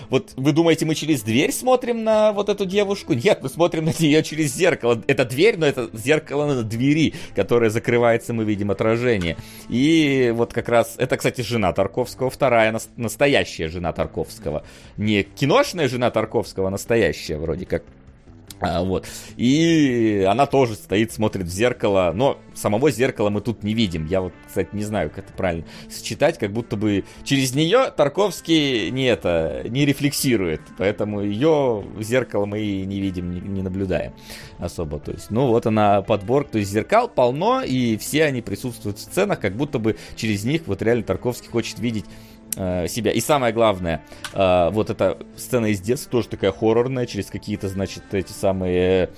Вот 0.09 0.33
вы 0.35 0.51
думаете, 0.51 0.85
мы 0.85 0.95
через 0.95 1.21
дверь 1.23 1.51
смотрим 1.51 2.03
на 2.03 2.31
вот 2.31 2.49
эту 2.49 2.65
девушку? 2.65 3.13
Нет, 3.13 3.39
мы 3.41 3.49
смотрим 3.49 3.85
на 3.85 3.93
нее 3.99 4.23
через 4.23 4.53
зеркало. 4.55 5.01
Это 5.07 5.25
дверь, 5.25 5.57
но 5.57 5.65
это 5.65 5.89
зеркало 5.93 6.45
на 6.45 6.63
двери, 6.63 7.13
которое 7.35 7.69
закрывается, 7.69 8.33
мы 8.33 8.43
видим 8.43 8.71
отражение. 8.71 9.37
И 9.69 10.31
вот 10.35 10.53
как 10.53 10.69
раз... 10.69 10.95
Это, 10.97 11.17
кстати, 11.17 11.41
жена 11.41 11.73
Тарковского, 11.73 12.29
вторая 12.29 12.77
настоящая 12.95 13.67
жена 13.67 13.93
Тарковского. 13.93 14.63
Не 14.97 15.23
киношная 15.23 15.87
жена 15.87 16.11
Тарковского, 16.11 16.67
а 16.67 16.71
настоящая 16.71 17.37
вроде 17.37 17.65
как. 17.65 17.83
А, 18.59 18.83
вот. 18.83 19.07
И 19.35 20.25
она 20.27 20.45
тоже 20.45 20.75
стоит, 20.75 21.11
смотрит 21.11 21.45
в 21.45 21.49
зеркало, 21.49 22.11
но 22.13 22.39
самого 22.55 22.89
зеркала 22.89 23.29
мы 23.29 23.41
тут 23.41 23.63
не 23.63 23.73
видим. 23.73 24.05
Я 24.07 24.21
вот, 24.21 24.33
кстати, 24.47 24.69
не 24.73 24.83
знаю, 24.83 25.09
как 25.09 25.25
это 25.25 25.33
правильно 25.33 25.65
сочетать, 25.89 26.39
как 26.39 26.51
будто 26.51 26.75
бы 26.75 27.03
через 27.23 27.53
нее 27.53 27.91
Тарковский 27.95 28.89
не 28.89 29.05
это, 29.05 29.63
не 29.69 29.85
рефлексирует, 29.85 30.61
поэтому 30.77 31.21
ее 31.21 31.85
зеркало 31.99 32.45
мы 32.45 32.61
и 32.61 32.85
не 32.85 32.99
видим, 32.99 33.31
не, 33.31 33.41
не 33.41 33.61
наблюдаем 33.61 34.13
особо. 34.57 34.99
То 34.99 35.11
есть, 35.11 35.29
ну 35.29 35.47
вот 35.47 35.67
она 35.67 36.01
подборка, 36.01 36.53
то 36.53 36.57
есть 36.57 36.71
зеркал 36.71 37.07
полно, 37.07 37.61
и 37.61 37.97
все 37.97 38.23
они 38.23 38.41
присутствуют 38.41 38.97
в 38.97 39.01
сценах, 39.01 39.39
как 39.39 39.55
будто 39.55 39.77
бы 39.77 39.97
через 40.15 40.43
них 40.43 40.63
вот 40.65 40.81
реально 40.81 41.03
Тарковский 41.03 41.49
хочет 41.49 41.79
видеть 41.79 42.05
э, 42.57 42.87
себя. 42.87 43.11
И 43.11 43.21
самое 43.21 43.53
главное, 43.53 44.03
э, 44.33 44.69
вот 44.71 44.89
эта 44.89 45.17
сцена 45.37 45.67
из 45.67 45.79
детства 45.79 46.11
тоже 46.11 46.27
такая 46.27 46.51
хоррорная, 46.51 47.05
через 47.05 47.27
какие-то, 47.27 47.69
значит, 47.69 48.03
эти 48.11 48.31
самые 48.31 49.11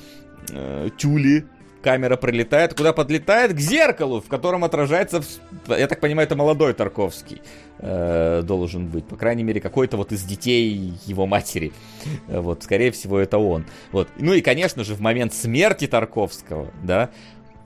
э, 0.51 0.90
тюли. 0.98 1.45
Камера 1.82 2.18
прилетает, 2.18 2.74
куда 2.74 2.92
подлетает? 2.92 3.53
К 3.53 3.59
зеркалу, 3.59 4.19
в 4.19 4.27
котором 4.27 4.66
отражается, 4.66 5.24
я 5.69 5.88
так 5.88 6.01
понимаю, 6.01 6.26
это 6.26 6.35
молодой 6.35 6.74
Тарковский 6.74 7.42
должен 7.82 8.88
быть, 8.88 9.06
по 9.06 9.16
крайней 9.16 9.43
мере, 9.43 9.61
какой-то 9.61 9.95
вот 9.95 10.11
из 10.11 10.24
детей 10.24 10.93
его 11.06 11.26
матери, 11.26 11.72
вот, 12.27 12.64
скорее 12.64 12.92
всего, 12.92 13.18
это 13.18 13.38
он, 13.38 13.66
вот, 13.93 14.09
ну 14.18 14.34
и, 14.34 14.42
конечно 14.42 14.84
же, 14.84 14.93
в 14.93 15.00
момент 15.00 15.34
смерти 15.34 15.88
Тарковского, 15.88 16.68
да, 16.84 17.11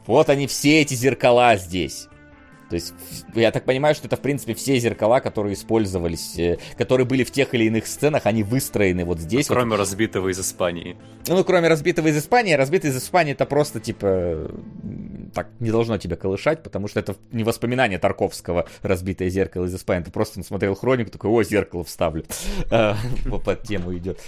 вот 0.05 0.29
они 0.29 0.45
все 0.45 0.81
эти 0.81 0.93
зеркала 0.93 1.55
здесь, 1.55 2.07
то 2.69 2.75
есть, 2.75 2.93
я 3.35 3.51
так 3.51 3.65
понимаю, 3.65 3.95
что 3.95 4.07
это, 4.07 4.15
в 4.15 4.21
принципе, 4.21 4.53
все 4.53 4.77
зеркала, 4.79 5.19
которые 5.19 5.53
использовались, 5.53 6.37
э, 6.37 6.57
которые 6.77 7.05
были 7.05 7.23
в 7.23 7.31
тех 7.31 7.53
или 7.53 7.65
иных 7.65 7.87
сценах, 7.87 8.25
они 8.25 8.43
выстроены 8.43 9.05
вот 9.05 9.19
здесь. 9.19 9.47
Кроме 9.47 9.71
вот. 9.71 9.79
разбитого 9.79 10.29
из 10.29 10.39
Испании. 10.39 10.97
Ну, 11.27 11.43
кроме 11.43 11.67
разбитого 11.67 12.07
из 12.07 12.17
Испании, 12.17 12.53
разбитый 12.53 12.89
из 12.89 12.97
Испании 12.97 13.33
это 13.33 13.45
просто, 13.45 13.79
типа, 13.79 14.51
так 15.33 15.49
не 15.59 15.71
должно 15.71 15.97
тебя 15.97 16.15
колышать, 16.15 16.63
потому 16.63 16.87
что 16.87 16.99
это 16.99 17.15
не 17.31 17.43
воспоминание 17.43 17.99
Тарковского 17.99 18.67
«Разбитое 18.81 19.29
зеркало 19.29 19.65
из 19.65 19.75
Испании». 19.75 20.05
Ты 20.05 20.11
просто 20.11 20.41
смотрел 20.43 20.75
хронику, 20.75 21.11
такой, 21.11 21.31
о, 21.31 21.43
зеркало 21.43 21.83
вставлю. 21.83 22.25
Э, 22.71 22.95
под 23.43 23.63
тему 23.63 23.95
идет. 23.95 24.19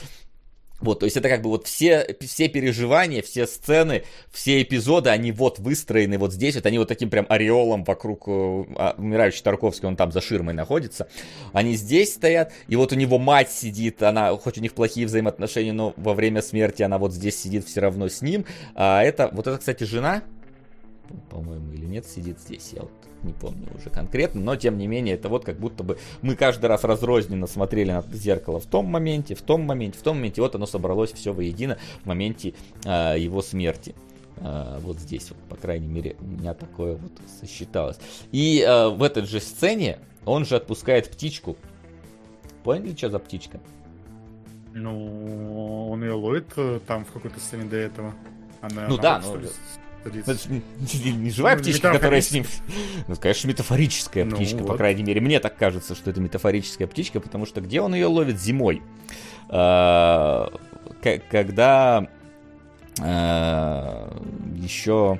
Вот, 0.81 0.99
то 0.99 1.05
есть 1.05 1.15
это 1.15 1.29
как 1.29 1.41
бы 1.41 1.49
вот 1.49 1.67
все, 1.67 2.15
все 2.19 2.49
переживания, 2.49 3.21
все 3.21 3.47
сцены, 3.47 4.03
все 4.31 4.61
эпизоды, 4.61 5.09
они 5.09 5.31
вот 5.31 5.57
выстроены 5.57 6.17
вот 6.17 6.33
здесь, 6.33 6.55
вот 6.55 6.65
они 6.65 6.77
вот 6.77 6.89
таким 6.89 7.09
прям 7.09 7.25
ореолом 7.29 7.85
вокруг 7.85 8.23
э, 8.27 8.65
а, 8.75 8.95
умирающий 8.97 9.41
Тарковский, 9.41 9.87
он 9.87 9.95
там 9.95 10.11
за 10.11 10.19
ширмой 10.19 10.53
находится. 10.53 11.07
Они 11.53 11.75
здесь 11.75 12.13
стоят, 12.13 12.51
и 12.67 12.75
вот 12.75 12.91
у 12.91 12.95
него 12.95 13.17
мать 13.17 13.51
сидит, 13.51 14.03
она, 14.03 14.35
хоть 14.35 14.57
у 14.57 14.61
них 14.61 14.73
плохие 14.73 15.07
взаимоотношения, 15.07 15.71
но 15.71 15.93
во 15.95 16.13
время 16.13 16.41
смерти 16.41 16.83
она 16.83 16.97
вот 16.97 17.13
здесь 17.13 17.41
сидит 17.41 17.65
все 17.65 17.79
равно 17.79 18.09
с 18.09 18.21
ним. 18.21 18.45
А 18.75 19.01
это, 19.01 19.29
вот 19.31 19.47
это, 19.47 19.57
кстати, 19.57 19.85
жена 19.85 20.23
по-моему, 21.29 21.71
или 21.73 21.85
нет, 21.85 22.05
сидит 22.05 22.39
здесь, 22.39 22.71
я 22.73 22.81
вот 22.81 22.91
не 23.23 23.33
помню 23.33 23.67
уже 23.75 23.89
конкретно, 23.89 24.41
но 24.41 24.55
тем 24.55 24.77
не 24.77 24.87
менее, 24.87 25.15
это 25.15 25.29
вот 25.29 25.45
как 25.45 25.59
будто 25.59 25.83
бы 25.83 25.97
мы 26.21 26.35
каждый 26.35 26.67
раз 26.67 26.83
разрозненно 26.83 27.47
смотрели 27.47 27.91
на 27.91 28.03
зеркало 28.13 28.59
в 28.59 28.65
том 28.65 28.85
моменте, 28.85 29.35
в 29.35 29.41
том 29.41 29.61
моменте, 29.61 29.97
в 29.97 30.01
том 30.01 30.17
моменте, 30.17 30.41
вот 30.41 30.55
оно 30.55 30.65
собралось 30.65 31.11
все 31.11 31.33
воедино 31.33 31.77
в 32.03 32.05
моменте 32.05 32.53
э, 32.83 33.15
его 33.17 33.41
смерти. 33.41 33.95
Uh, 34.37 34.81
вот 34.81 34.99
здесь, 34.99 35.29
вот, 35.29 35.37
по 35.47 35.55
крайней 35.55 35.87
мере, 35.87 36.17
у 36.19 36.25
меня 36.25 36.53
такое 36.53 36.97
вот 36.97 37.13
сосчиталось. 37.39 37.97
И 38.33 38.65
uh, 38.67 38.93
в 38.93 39.01
этой 39.01 39.23
же 39.23 39.39
сцене 39.39 39.99
он 40.25 40.45
же 40.45 40.57
отпускает 40.57 41.09
птичку. 41.09 41.55
Поняли, 42.65 42.93
что 42.95 43.09
за 43.09 43.19
птичка? 43.19 43.61
Ну, 44.73 45.89
он 45.89 46.03
ее 46.03 46.11
ловит 46.11 46.51
э, 46.57 46.81
там 46.85 47.05
в 47.05 47.11
какой-то 47.11 47.39
сцене 47.39 47.63
до 47.63 47.77
этого. 47.77 48.13
Она, 48.59 48.87
ну 48.89 48.97
да, 48.97 49.21
ну, 49.23 49.37
не, 49.37 49.47
не 50.05 51.29
живая 51.31 51.55
ну, 51.55 51.61
птичка, 51.61 51.91
которая 51.91 52.21
с 52.21 52.31
ним... 52.31 52.45
Ну, 53.07 53.15
конечно, 53.15 53.47
метафорическая 53.47 54.25
ну, 54.25 54.35
птичка, 54.35 54.63
по 54.63 54.75
крайней 54.75 55.03
мере. 55.03 55.21
Мне 55.21 55.39
так 55.39 55.57
кажется, 55.57 55.95
что 55.95 56.09
это 56.09 56.19
метафорическая 56.19 56.87
птичка, 56.87 57.19
потому 57.19 57.45
что 57.45 57.61
где 57.61 57.81
он 57.81 57.93
ее 57.95 58.07
ловит 58.07 58.39
зимой? 58.39 58.81
А, 59.49 60.51
когда 61.29 62.07
а, 63.01 64.17
еще 64.55 65.19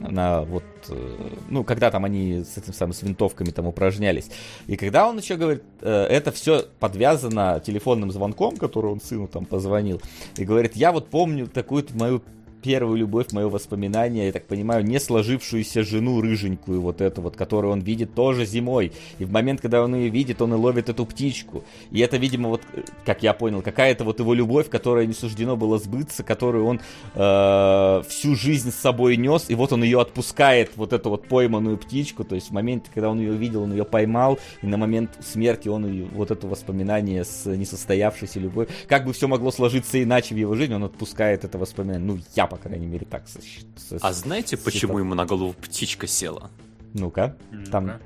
на 0.00 0.42
вот, 0.42 0.64
э, 0.88 1.16
ну, 1.48 1.64
когда 1.64 1.90
там 1.90 2.04
они 2.04 2.44
с 2.44 2.56
этим 2.56 2.72
самым, 2.72 2.92
с 2.92 3.02
винтовками 3.02 3.50
там 3.50 3.66
упражнялись. 3.66 4.30
И 4.66 4.76
когда 4.76 5.08
он 5.08 5.18
еще 5.18 5.36
говорит, 5.36 5.62
э, 5.80 6.06
это 6.10 6.32
все 6.32 6.66
подвязано 6.80 7.62
телефонным 7.64 8.10
звонком, 8.10 8.56
который 8.56 8.90
он 8.90 9.00
сыну 9.00 9.28
там 9.28 9.44
позвонил, 9.44 10.00
и 10.36 10.44
говорит, 10.44 10.76
я 10.76 10.92
вот 10.92 11.08
помню 11.08 11.46
такую 11.46 11.86
мою 11.94 12.22
первую 12.64 12.96
любовь, 12.96 13.26
мое 13.32 13.46
воспоминание, 13.46 14.26
я 14.26 14.32
так 14.32 14.46
понимаю, 14.46 14.82
не 14.84 14.98
сложившуюся 14.98 15.82
жену 15.82 16.22
рыженькую, 16.22 16.80
вот 16.80 17.02
эту 17.02 17.20
вот, 17.20 17.36
которую 17.36 17.74
он 17.74 17.80
видит 17.80 18.14
тоже 18.14 18.46
зимой. 18.46 18.92
И 19.18 19.26
в 19.26 19.30
момент, 19.30 19.60
когда 19.60 19.82
он 19.82 19.94
ее 19.94 20.08
видит, 20.08 20.40
он 20.40 20.54
и 20.54 20.56
ловит 20.56 20.88
эту 20.88 21.04
птичку. 21.04 21.62
И 21.90 22.00
это, 22.00 22.16
видимо, 22.16 22.48
вот, 22.48 22.62
как 23.04 23.22
я 23.22 23.34
понял, 23.34 23.60
какая-то 23.60 24.04
вот 24.04 24.18
его 24.18 24.32
любовь, 24.32 24.70
которая 24.70 25.04
не 25.04 25.12
суждено 25.12 25.58
было 25.58 25.78
сбыться, 25.78 26.22
которую 26.22 26.64
он 26.64 26.80
э, 27.14 28.02
всю 28.08 28.34
жизнь 28.34 28.70
с 28.70 28.76
собой 28.76 29.18
нес, 29.18 29.50
и 29.50 29.54
вот 29.54 29.74
он 29.74 29.84
ее 29.84 30.00
отпускает, 30.00 30.70
вот 30.76 30.94
эту 30.94 31.10
вот 31.10 31.28
пойманную 31.28 31.76
птичку, 31.76 32.24
то 32.24 32.34
есть 32.34 32.48
в 32.48 32.52
момент, 32.52 32.90
когда 32.94 33.10
он 33.10 33.18
ее 33.18 33.34
видел, 33.34 33.64
он 33.64 33.72
ее 33.72 33.84
поймал, 33.84 34.38
и 34.62 34.66
на 34.66 34.78
момент 34.78 35.10
смерти 35.20 35.68
он 35.68 35.86
ее, 35.86 36.06
вот 36.14 36.30
это 36.30 36.46
воспоминание 36.46 37.24
с 37.24 37.44
несостоявшейся 37.44 38.40
любовью, 38.40 38.72
как 38.88 39.04
бы 39.04 39.12
все 39.12 39.28
могло 39.28 39.50
сложиться 39.50 40.02
иначе 40.02 40.34
в 40.34 40.38
его 40.38 40.54
жизни, 40.54 40.72
он 40.72 40.84
отпускает 40.84 41.44
это 41.44 41.58
воспоминание. 41.58 42.06
Ну, 42.06 42.18
я 42.34 42.46
по 42.54 42.68
крайней 42.68 42.86
мере, 42.86 43.04
так. 43.04 43.26
Со, 43.26 43.40
со, 43.76 43.98
а 44.00 44.12
знаете, 44.12 44.56
почему 44.56 44.98
ему 44.98 45.14
на 45.14 45.26
голову 45.26 45.52
птичка 45.52 46.06
села? 46.06 46.50
Ну-ка, 46.92 47.36
там... 47.70 47.98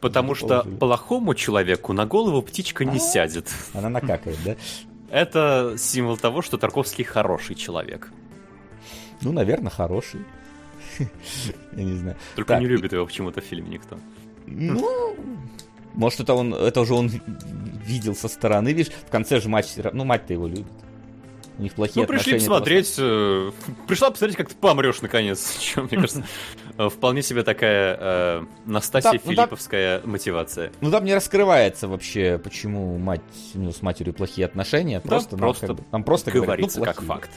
Потому 0.00 0.34
что 0.34 0.62
плохому 0.62 1.34
человеку 1.34 1.92
на 1.92 2.06
голову 2.06 2.40
птичка 2.40 2.84
не 2.84 2.98
сядет. 2.98 3.50
Она 3.74 3.88
накакает, 3.88 4.38
да? 4.44 4.56
Это 5.10 5.76
символ 5.78 6.16
того, 6.16 6.42
что 6.42 6.56
Тарковский 6.58 7.04
хороший 7.04 7.54
человек. 7.54 8.10
Ну, 9.20 9.32
наверное, 9.32 9.70
хороший. 9.70 10.20
Я 10.98 11.84
не 11.84 11.96
знаю. 11.96 12.16
Только 12.34 12.58
не 12.58 12.66
любит 12.66 12.92
его 12.92 13.04
почему-то 13.04 13.40
в 13.40 13.44
фильме 13.44 13.68
никто. 13.68 13.98
Ну, 14.46 15.16
может, 15.94 16.20
это 16.20 16.34
он, 16.34 16.54
это 16.54 16.80
уже 16.80 16.94
он 16.94 17.10
видел 17.84 18.14
со 18.14 18.28
стороны, 18.28 18.72
видишь, 18.72 18.92
в 19.06 19.10
конце 19.10 19.40
же 19.40 19.48
матч, 19.48 19.66
ну, 19.92 20.04
мать-то 20.04 20.32
его 20.32 20.46
любит. 20.46 20.72
У 21.58 21.62
них 21.62 21.72
плохие 21.72 22.06
ну, 22.06 22.12
пришли 22.12 22.34
посмотреть. 22.34 22.86
Просто... 22.86 23.02
Э, 23.02 23.52
пришла 23.88 24.10
посмотреть, 24.10 24.36
как 24.36 24.48
ты 24.50 24.54
помрешь, 24.54 25.00
наконец. 25.00 25.58
Чем, 25.60 25.84
мне 25.84 25.96
кажется, 25.96 26.24
э, 26.76 26.88
вполне 26.88 27.22
себе 27.22 27.42
такая 27.42 27.96
э, 27.98 28.44
Настасья 28.66 29.12
ну, 29.12 29.30
Филипповская 29.30 30.02
мотивация. 30.04 30.72
Ну, 30.80 30.90
там 30.90 31.04
не 31.04 31.14
раскрывается 31.14 31.88
вообще, 31.88 32.38
почему 32.38 32.98
мать, 32.98 33.22
у 33.54 33.58
него 33.58 33.72
с 33.72 33.80
матерью 33.82 34.12
плохие 34.12 34.44
отношения. 34.46 35.00
Просто, 35.00 35.36
просто, 35.36 35.76
там 35.90 36.04
просто 36.04 36.30
говорится 36.30 36.78
говорят, 36.78 36.96
ну, 36.98 37.02
как 37.02 37.08
факт 37.08 37.30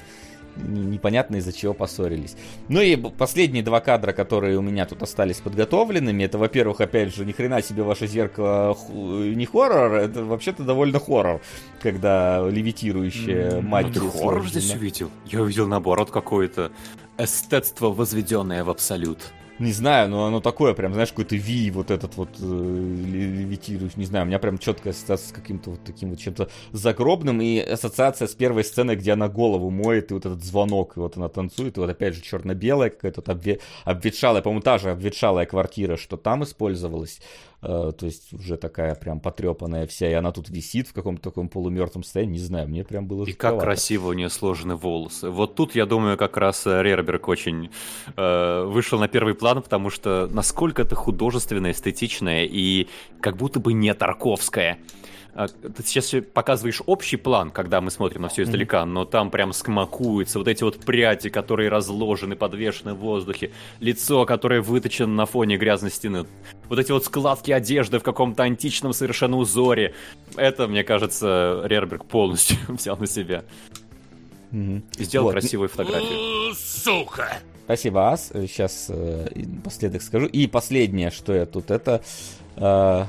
непонятно 0.68 1.38
из-за 1.38 1.54
чего 1.54 1.74
поссорились. 1.74 2.36
Ну 2.68 2.82
и 2.82 2.96
последние 2.96 3.64
два 3.64 3.80
кадра, 3.80 4.14
которые 4.14 4.58
у 4.58 4.62
меня 4.62 4.86
тут 4.86 5.02
остались 5.04 5.38
подготовленными, 5.38 6.24
это, 6.24 6.38
во-первых, 6.38 6.82
опять 6.82 7.14
же, 7.14 7.26
ни 7.26 7.32
хрена 7.32 7.62
себе 7.62 7.84
ваше 7.84 8.08
зеркало 8.08 8.78
не 8.92 9.46
хоррор, 9.46 9.94
это 9.94 10.24
вообще-то 10.24 10.64
довольно 10.64 11.00
хоррор, 11.00 11.42
когда 11.82 12.48
левитирующая 12.50 13.62
мать... 13.62 13.88
Ну, 13.88 13.94
ты 13.94 14.18
хоррор 14.18 14.48
здесь 14.48 14.74
увидел? 14.74 15.10
Я 15.26 15.42
увидел, 15.42 15.68
наоборот, 15.68 16.12
какое-то 16.12 16.72
эстетство, 17.18 17.90
возведенное 17.90 18.64
в 18.64 18.70
абсолют 18.70 19.32
не 19.60 19.72
знаю, 19.72 20.10
но 20.10 20.26
оно 20.26 20.40
такое, 20.40 20.74
прям, 20.74 20.94
знаешь, 20.94 21.10
какой-то 21.10 21.36
Ви, 21.36 21.72
вот 21.72 21.92
этот 21.92 22.16
вот 22.16 22.30
э, 22.40 22.44
левитирующий, 22.44 24.00
не 24.00 24.06
знаю, 24.06 24.26
у 24.26 24.28
меня 24.28 24.40
прям 24.40 24.58
четкая 24.58 24.94
ассоциация 24.94 25.30
с 25.30 25.32
каким-то 25.32 25.72
вот 25.72 25.84
таким 25.84 26.12
вот 26.12 26.20
чем-то 26.20 26.50
загробным, 26.72 27.42
и 27.42 27.60
ассоциация 27.60 28.28
с 28.28 28.36
первой 28.36 28.64
сценой, 28.64 28.96
где 28.96 29.12
она 29.12 29.28
голову 29.28 29.70
моет, 29.70 30.12
и 30.12 30.14
вот 30.14 30.26
этот 30.26 30.44
звонок, 30.44 30.98
и 30.98 31.00
вот 31.00 31.18
она 31.18 31.30
танцует, 31.30 31.78
и 31.78 31.80
вот 31.80 31.90
опять 31.90 32.16
же 32.16 32.22
черно-белая 32.22 32.90
какая-то 32.90 33.22
вот 33.22 33.30
обве... 33.30 33.60
обветшалая, 33.84 34.42
по-моему, 34.42 34.62
та 34.62 34.78
же 34.78 34.92
обветшалая 34.92 35.46
квартира, 35.46 35.98
что 35.98 36.18
там 36.18 36.44
использовалась, 36.44 37.20
то 37.62 38.06
есть 38.06 38.32
уже 38.34 38.56
такая 38.58 38.96
прям 38.96 39.20
потрепанная 39.20 39.86
вся, 39.86 40.10
и 40.10 40.14
она 40.14 40.32
тут 40.32 40.50
висит 40.50 40.88
в 40.88 40.94
каком-то 40.94 41.24
таком 41.24 41.50
полумертвом 41.50 42.04
состоянии, 42.04 42.34
не 42.34 42.40
знаю, 42.40 42.70
мне 42.70 42.86
прям 42.86 43.06
было 43.06 43.26
И 43.26 43.34
как 43.34 43.60
красиво 43.60 44.08
у 44.08 44.14
нее 44.14 44.30
сложены 44.30 44.76
волосы. 44.76 45.30
Вот 45.30 45.56
тут, 45.56 45.76
я 45.76 45.86
думаю, 45.86 46.18
как 46.18 46.38
раз 46.38 46.66
э, 46.66 46.82
Рерберг 46.82 47.28
очень 47.28 47.70
э, 48.16 48.64
вышел 48.66 48.98
на 49.00 49.08
первый 49.08 49.36
план, 49.36 49.62
потому 49.62 49.90
что 49.90 50.30
насколько 50.32 50.84
это 50.84 50.96
художественное, 50.96 51.72
эстетичное 51.72 52.46
и 52.46 52.88
как 53.20 53.36
будто 53.36 53.60
бы 53.60 53.74
не 53.74 53.94
Тарковское. 53.94 54.80
А, 55.34 55.48
ты 55.48 55.84
сейчас 55.84 56.14
показываешь 56.34 56.82
общий 56.86 57.18
план, 57.18 57.52
когда 57.52 57.82
мы 57.82 57.92
смотрим 57.92 58.24
на 58.24 58.30
все 58.30 58.44
издалека, 58.44 58.86
но 58.86 59.06
там 59.06 59.30
прям 59.30 59.54
скмакуются 59.54 60.40
вот 60.40 60.48
эти 60.48 60.64
вот 60.64 60.80
пряди, 60.80 61.30
которые 61.30 61.70
разложены, 61.70 62.36
подвешены 62.36 62.94
в 62.94 62.98
воздухе, 62.98 63.52
лицо, 63.80 64.26
которое 64.26 64.62
выточено 64.62 65.08
на 65.08 65.26
фоне 65.26 65.58
грязной 65.58 65.92
стены, 65.92 66.26
вот 66.68 66.80
эти 66.80 66.92
вот 66.92 67.06
складки 67.06 67.52
одежды 67.52 68.00
в 68.00 68.04
каком-то 68.04 68.44
античном 68.44 68.94
совершенно 68.94 69.38
узоре. 69.38 69.94
Это, 70.36 70.68
мне 70.68 70.84
кажется, 70.84 71.62
Рерберг 71.66 72.06
полностью 72.06 72.58
взял 72.68 72.98
на 72.98 73.08
себя. 73.08 73.44
Mm-hmm. 74.52 74.84
И 74.98 75.04
сделал 75.04 75.26
вот. 75.26 75.34
красивую 75.34 75.70
фотографию. 75.70 76.56
Сука! 76.56 77.38
Спасибо, 77.66 78.12
Ас. 78.12 78.32
Сейчас 78.34 78.88
э, 78.90 79.28
последок 79.64 80.02
скажу. 80.02 80.26
И 80.26 80.48
последнее, 80.48 81.12
что 81.12 81.36
я 81.36 81.46
тут, 81.46 81.70
это... 81.70 82.02
Э, 82.56 83.06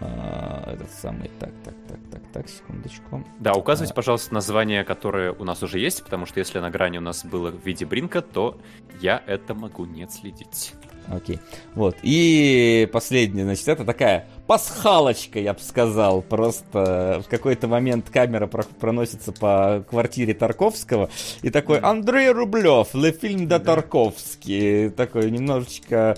а, 0.00 0.72
этот 0.72 0.90
самый, 0.90 1.30
так, 1.38 1.50
так, 1.62 1.74
так, 1.86 1.98
так, 2.10 2.22
так, 2.32 2.48
секундочку. 2.48 3.24
Да, 3.38 3.52
указывайте, 3.52 3.92
а... 3.92 3.96
пожалуйста, 3.96 4.32
название, 4.32 4.82
которое 4.84 5.32
у 5.32 5.44
нас 5.44 5.62
уже 5.62 5.78
есть, 5.78 6.02
потому 6.02 6.26
что 6.26 6.40
если 6.40 6.58
на 6.58 6.70
грани 6.70 6.98
у 6.98 7.02
нас 7.02 7.24
было 7.24 7.50
в 7.50 7.64
виде 7.66 7.84
бринка, 7.84 8.22
то 8.22 8.58
я 9.00 9.22
это 9.26 9.54
могу 9.54 9.84
не 9.84 10.04
отследить. 10.04 10.74
Окей. 11.08 11.40
Вот. 11.74 11.96
И 12.02 12.88
последнее, 12.92 13.44
значит, 13.44 13.66
это 13.68 13.84
такая 13.84 14.28
пасхалочка, 14.46 15.40
я 15.40 15.54
бы 15.54 15.60
сказал. 15.60 16.22
Просто 16.22 17.22
в 17.26 17.28
какой-то 17.28 17.68
момент 17.68 18.10
камера 18.10 18.46
про- 18.46 18.62
проносится 18.62 19.32
по 19.32 19.84
квартире 19.88 20.34
Тарковского. 20.34 21.10
И 21.42 21.50
такой 21.50 21.80
Андрей 21.80 22.30
Рублев, 22.30 22.94
Le 22.94 23.10
фильм 23.10 23.48
до 23.48 23.58
да. 23.58 23.76
Тарковский. 23.76 24.90
Такой 24.90 25.30
немножечко... 25.30 26.16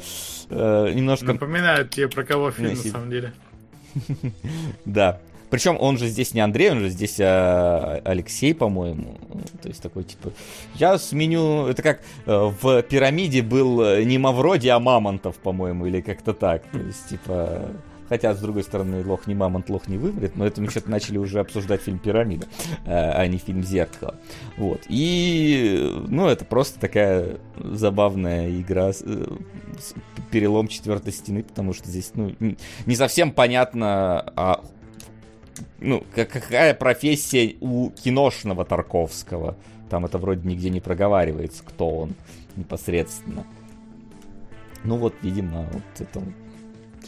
Э, 0.50 0.92
немножко... 0.92 1.26
Напоминает 1.26 1.90
тебе 1.90 2.08
про 2.08 2.24
кого 2.24 2.50
фильм, 2.50 2.70
на 2.70 2.76
самом 2.76 3.10
деле. 3.10 3.32
Да. 4.84 5.20
Причем 5.52 5.76
он 5.78 5.98
же 5.98 6.08
здесь 6.08 6.32
не 6.32 6.40
Андрей, 6.40 6.70
он 6.70 6.80
же 6.80 6.88
здесь 6.88 7.18
а, 7.20 8.00
Алексей, 8.06 8.54
по-моему. 8.54 9.18
То 9.60 9.68
есть 9.68 9.82
такой 9.82 10.04
типа. 10.04 10.32
Я 10.76 10.96
сменю. 10.96 11.66
Это 11.66 11.82
как 11.82 12.00
э, 12.24 12.52
в 12.62 12.82
пирамиде 12.82 13.42
был 13.42 13.82
э, 13.82 14.02
не 14.04 14.16
Мавроди, 14.16 14.68
а 14.68 14.78
Мамонтов, 14.78 15.36
по-моему, 15.36 15.84
или 15.84 16.00
как-то 16.00 16.32
так. 16.32 16.62
То 16.72 16.78
есть, 16.78 17.06
типа. 17.10 17.68
Хотя, 18.12 18.34
с 18.34 18.40
другой 18.40 18.62
стороны, 18.62 19.02
лох 19.02 19.26
не 19.26 19.34
мамонт, 19.34 19.70
лох 19.70 19.88
не 19.88 19.96
вымрет, 19.96 20.36
но 20.36 20.46
это 20.46 20.60
мы 20.60 20.68
что-то 20.68 20.90
начали 20.90 21.16
уже 21.16 21.40
обсуждать 21.40 21.80
фильм 21.80 21.98
«Пирамида», 21.98 22.46
а 22.84 23.26
не 23.26 23.38
фильм 23.38 23.62
«Зеркало». 23.62 24.16
Вот. 24.58 24.82
И, 24.90 25.90
ну, 26.08 26.28
это 26.28 26.44
просто 26.44 26.78
такая 26.78 27.38
забавная 27.56 28.50
игра, 28.50 28.90
перелом 30.30 30.68
четвертой 30.68 31.14
стены, 31.14 31.42
потому 31.42 31.72
что 31.72 31.88
здесь, 31.88 32.12
ну, 32.14 32.34
не 32.84 32.96
совсем 32.96 33.32
понятно, 33.32 34.30
а 34.36 34.62
ну, 35.80 36.04
какая 36.14 36.74
профессия 36.74 37.56
у 37.62 37.88
киношного 37.92 38.66
Тарковского. 38.66 39.56
Там 39.88 40.04
это 40.04 40.18
вроде 40.18 40.46
нигде 40.46 40.68
не 40.68 40.80
проговаривается, 40.80 41.62
кто 41.64 41.88
он 41.88 42.14
непосредственно. 42.56 43.46
Ну 44.84 44.98
вот, 44.98 45.14
видимо, 45.22 45.62
вот 45.72 45.82
это 45.98 46.22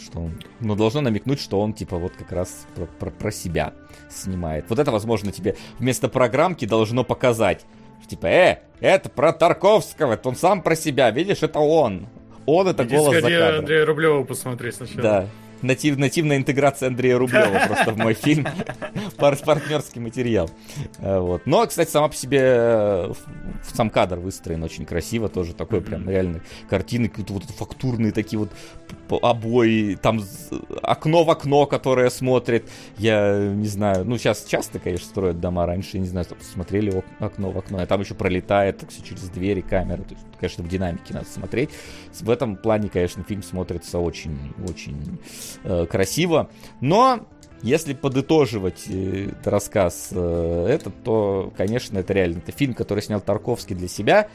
что 0.01 0.21
он, 0.21 0.41
ну, 0.61 0.75
должно 0.75 1.01
намекнуть, 1.01 1.41
что 1.41 1.61
он, 1.61 1.73
типа, 1.73 1.99
вот 1.99 2.13
как 2.13 2.33
раз 2.33 2.67
про, 2.75 2.87
про, 2.87 3.11
про 3.11 3.31
себя 3.31 3.75
снимает. 4.11 4.67
Вот 4.69 4.79
это, 4.79 4.91
возможно, 4.91 5.33
тебе 5.33 5.57
вместо 5.79 6.09
программки 6.09 6.65
должно 6.65 7.05
показать, 7.05 7.65
Типа, 8.07 8.27
э, 8.27 8.59
это 8.81 9.09
про 9.09 9.33
Тарковского, 9.33 10.15
это 10.15 10.29
он 10.29 10.37
сам 10.37 10.63
про 10.63 10.77
себя, 10.77 11.11
видишь, 11.11 11.43
это 11.43 11.59
он. 11.59 12.07
Он 12.47 12.69
это 12.69 12.85
Иди 12.85 12.97
голос 12.97 13.15
за 13.15 13.23
кадром. 13.23 13.61
Андрея 13.61 13.87
Рублева 13.87 14.25
посмотри 14.25 14.71
сначала. 14.73 15.03
Да. 15.03 15.29
Натив, 15.63 15.97
нативная 15.97 16.37
интеграция 16.37 16.89
Андрея 16.89 17.17
Рублева 17.17 17.59
просто 17.67 17.93
в 17.93 17.97
мой 17.97 18.13
фильм. 18.13 18.47
Пар, 19.17 19.37
партнерский 19.37 20.01
материал. 20.01 20.51
Э, 20.99 21.19
Вот. 21.19 21.47
Но, 21.47 21.67
кстати, 21.67 21.89
сама 21.89 22.09
по 22.09 22.15
себе 22.15 22.41
э, 22.43 23.13
сам 23.73 23.89
кадр 23.89 24.19
выстроен 24.19 24.63
очень 24.63 24.85
красиво. 24.85 25.31
Тоже 25.31 25.55
такой 25.55 25.81
прям 25.81 26.09
реально 26.09 26.43
картины, 26.69 27.09
какие-то 27.09 27.33
вот 27.33 27.45
фактурные 27.45 28.13
такие 28.13 28.39
вот 28.39 28.51
обои, 29.23 29.97
там 29.97 30.23
окно 30.83 31.25
в 31.25 31.31
окно, 31.31 31.67
которое 31.67 32.11
смотрит. 32.11 32.69
Я 32.99 33.39
не 33.39 33.67
знаю, 33.69 34.05
ну 34.05 34.19
сейчас 34.19 34.45
часто, 34.45 34.79
конечно, 34.79 35.07
строят 35.07 35.41
дома. 35.41 35.67
Раньше, 35.67 35.91
я 35.95 36.01
не 36.01 36.09
знаю, 36.09 36.27
смотрели 36.41 36.91
ок- 36.91 37.05
окно 37.19 37.51
в 37.51 37.59
окно. 37.59 37.79
А 37.81 37.87
там 37.87 38.01
еще 38.01 38.15
пролетает 38.15 38.79
так 38.79 38.91
все 38.91 39.03
через 39.03 39.23
двери 39.31 39.61
камеры. 39.61 40.03
То 40.03 40.15
есть, 40.15 40.27
конечно, 40.39 40.65
в 40.65 40.69
динамике 40.69 41.15
надо 41.15 41.27
смотреть. 41.27 41.71
В 42.21 42.31
этом 42.31 42.57
плане, 42.57 42.89
конечно, 42.89 43.25
фильм 43.25 43.43
смотрится 43.43 43.99
очень-очень 43.99 45.19
э, 45.65 45.87
красиво. 45.87 46.51
Но 46.81 47.27
если 47.63 47.95
подытоживать 47.95 48.85
э, 48.89 49.31
рассказ 49.43 50.11
э, 50.13 50.67
этот, 50.69 51.03
то, 51.03 51.53
конечно, 51.57 51.99
это 51.99 52.13
реально 52.13 52.39
это 52.39 52.53
фильм, 52.53 52.75
который 52.75 53.03
снял 53.03 53.23
Тарковский 53.23 53.75
для 53.75 53.89
себя. 53.89 54.29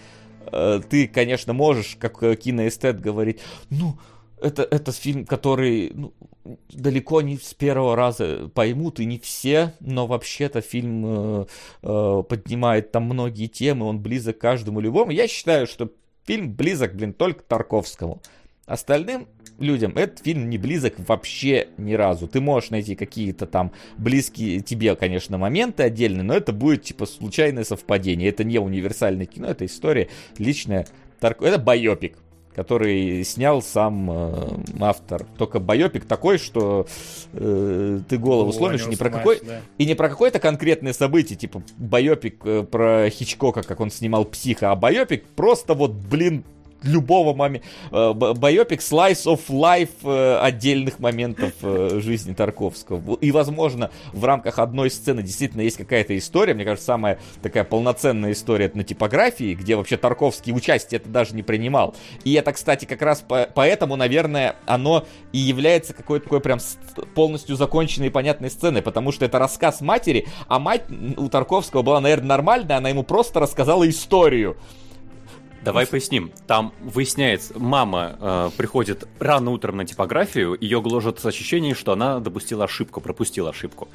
Э, 0.52 0.82
ты, 0.90 1.08
конечно, 1.08 1.54
можешь, 1.54 1.96
как 2.00 2.24
э, 2.24 2.36
киноэстет, 2.36 3.00
говорить, 3.00 3.40
ну, 3.70 4.00
это, 4.42 4.64
это 4.64 4.92
фильм, 4.92 5.26
который 5.26 5.92
ну, 5.94 6.14
далеко 6.70 7.22
не 7.22 7.38
с 7.38 7.54
первого 7.54 7.96
раза 7.96 8.50
поймут, 8.54 9.00
и 9.00 9.06
не 9.06 9.20
все, 9.20 9.74
но 9.80 10.08
вообще-то 10.08 10.62
фильм 10.62 11.04
э, 11.06 11.46
э, 11.84 12.24
поднимает 12.28 12.92
там 12.92 13.04
многие 13.04 13.48
темы, 13.48 13.86
он 13.86 14.00
близок 14.00 14.38
каждому 14.38 14.80
любому. 14.80 15.12
Я 15.12 15.28
считаю, 15.28 15.68
что 15.68 15.92
фильм 16.26 16.54
близок, 16.54 16.96
блин, 16.96 17.14
только 17.14 17.44
Тарковскому. 17.44 18.22
Остальным 18.66 19.28
людям 19.60 19.94
этот 19.98 20.20
фильм 20.20 20.50
не 20.50 20.58
близок 20.58 20.94
вообще 21.00 21.68
ни 21.78 21.94
разу. 21.94 22.28
Ты 22.28 22.40
можешь 22.40 22.70
найти 22.70 22.96
какие-то 22.96 23.46
там 23.46 23.72
близкие 23.98 24.62
тебе, 24.62 24.96
конечно, 24.96 25.38
моменты 25.38 25.84
отдельные, 25.84 26.24
но 26.24 26.34
это 26.36 26.54
будет 26.54 26.84
типа 26.84 27.06
случайное 27.06 27.64
совпадение. 27.64 28.30
Это 28.30 28.44
не 28.44 28.60
универсальное 28.60 29.26
кино, 29.26 29.48
это 29.48 29.66
история 29.66 30.08
личная. 30.38 30.88
Тарк- 31.20 31.44
Это 31.44 31.58
байопик 31.58 32.18
который 32.56 33.24
снял 33.24 33.62
сам 33.62 34.10
э, 34.12 34.48
автор. 34.80 35.26
Только 35.38 35.60
байопик 35.60 36.06
такой, 36.06 36.38
что 36.38 36.88
э, 37.34 38.00
ты 38.08 38.18
голову 38.18 38.50
О, 38.50 38.54
сломишь 38.54 38.86
не 38.86 38.92
не 38.92 38.96
про 38.96 39.10
какой 39.10 39.40
да. 39.42 39.62
и 39.78 39.86
не 39.86 39.96
про 39.96 40.10
какое-то 40.10 40.40
конкретное 40.40 40.94
событие, 40.94 41.38
типа 41.38 41.64
байопик 41.78 42.42
э, 42.46 42.64
про 42.64 43.10
Хичкока, 43.10 43.64
как 43.64 43.80
он 43.80 43.92
снимал 43.92 44.26
психа, 44.26 44.72
а 44.72 44.76
байопик 44.76 45.26
просто 45.36 45.74
вот, 45.74 45.92
блин, 45.92 46.44
любого 46.84 47.34
момента. 47.34 47.68
Байопик 47.92 48.80
slice 48.80 49.26
of 49.26 49.42
life 49.50 49.90
э, 50.04 50.40
отдельных 50.42 51.00
моментов 51.00 51.52
э, 51.62 52.00
жизни 52.02 52.34
Тарковского. 52.34 53.16
И, 53.16 53.32
возможно, 53.32 53.92
в 54.14 54.24
рамках 54.24 54.60
одной 54.60 54.90
сцены 54.90 55.24
действительно 55.24 55.62
есть 55.62 55.78
какая-то 55.78 56.18
история. 56.18 56.54
Мне 56.54 56.66
кажется, 56.66 56.88
самая 56.88 57.20
такая 57.42 57.64
полноценная 57.64 58.32
история 58.32 58.66
это 58.66 58.78
на 58.78 58.84
типографии, 58.84 59.54
где 59.56 59.76
вообще 59.76 59.98
Тарковский 59.98 60.54
участие 60.54 61.00
это 61.00 61.10
даже 61.10 61.36
не 61.36 61.44
принимал. 61.44 61.96
И 62.24 62.34
это, 62.34 62.54
кстати, 62.54 62.86
как 62.86 63.02
раз 63.02 63.20
по- 63.20 63.50
поэтому, 63.54 63.96
наверное, 63.96 64.56
оно 64.66 65.06
и 65.32 65.38
является 65.38 65.94
какой-то 65.94 66.26
такой 66.26 66.40
прям 66.40 66.60
полностью 67.16 67.56
законченной 67.56 68.08
и 68.08 68.12
понятной 68.12 68.50
сценой, 68.50 68.82
потому 68.82 69.12
что 69.12 69.26
это 69.26 69.40
рассказ 69.40 69.82
матери, 69.82 70.28
а 70.48 70.60
мать 70.60 70.84
у 71.18 71.30
Тарковского 71.30 71.82
была, 71.82 72.00
наверное, 72.00 72.28
нормальная, 72.28 72.78
она 72.78 72.90
ему 72.90 73.04
просто 73.04 73.40
рассказала 73.40 73.88
историю. 73.90 74.58
Давай 75.70 75.88
поясним. 75.88 76.32
Там 76.48 76.74
выясняется, 76.82 77.54
мама 77.58 78.18
э, 78.20 78.50
приходит 78.58 79.08
рано 79.20 79.52
утром 79.52 79.78
на 79.78 79.86
типографию, 79.86 80.58
ее 80.60 80.82
гложет 80.82 81.24
ощущение, 81.24 81.76
что 81.76 81.92
она 81.92 82.20
допустила 82.20 82.66
ошибку, 82.66 83.02
пропустила 83.02 83.52
ошибку. 83.52 83.88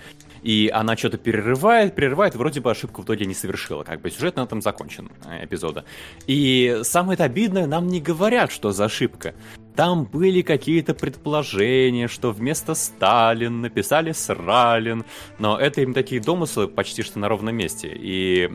И 0.43 0.71
она 0.73 0.97
что-то 0.97 1.19
перерывает, 1.19 1.95
перерывает, 1.95 2.35
вроде 2.35 2.61
бы 2.61 2.71
ошибку 2.71 3.03
в 3.03 3.05
итоге 3.07 3.27
не 3.27 3.35
совершила. 3.35 3.83
Как 3.83 4.01
бы 4.01 4.11
сюжет 4.11 4.37
на 4.37 4.43
этом 4.43 4.63
закончен 4.63 5.11
э, 5.27 5.45
эпизода. 5.45 5.85
И 6.27 6.81
самое 6.83 7.15
это 7.15 7.25
обидное, 7.25 7.67
нам 7.67 7.89
не 7.89 8.01
говорят, 8.01 8.53
что 8.53 8.71
за 8.71 8.85
ошибка. 8.85 9.35
Там 9.75 10.05
были 10.05 10.43
какие-то 10.43 10.95
предположения, 10.95 12.07
что 12.07 12.31
вместо 12.31 12.75
Сталин 12.75 13.61
написали 13.61 14.13
Сралин, 14.13 15.05
но 15.39 15.59
это 15.59 15.81
им 15.81 15.93
такие 15.93 16.21
домыслы 16.21 16.69
почти 16.69 17.03
что 17.03 17.19
на 17.19 17.29
ровном 17.29 17.57
месте. 17.57 17.91
И 17.93 18.49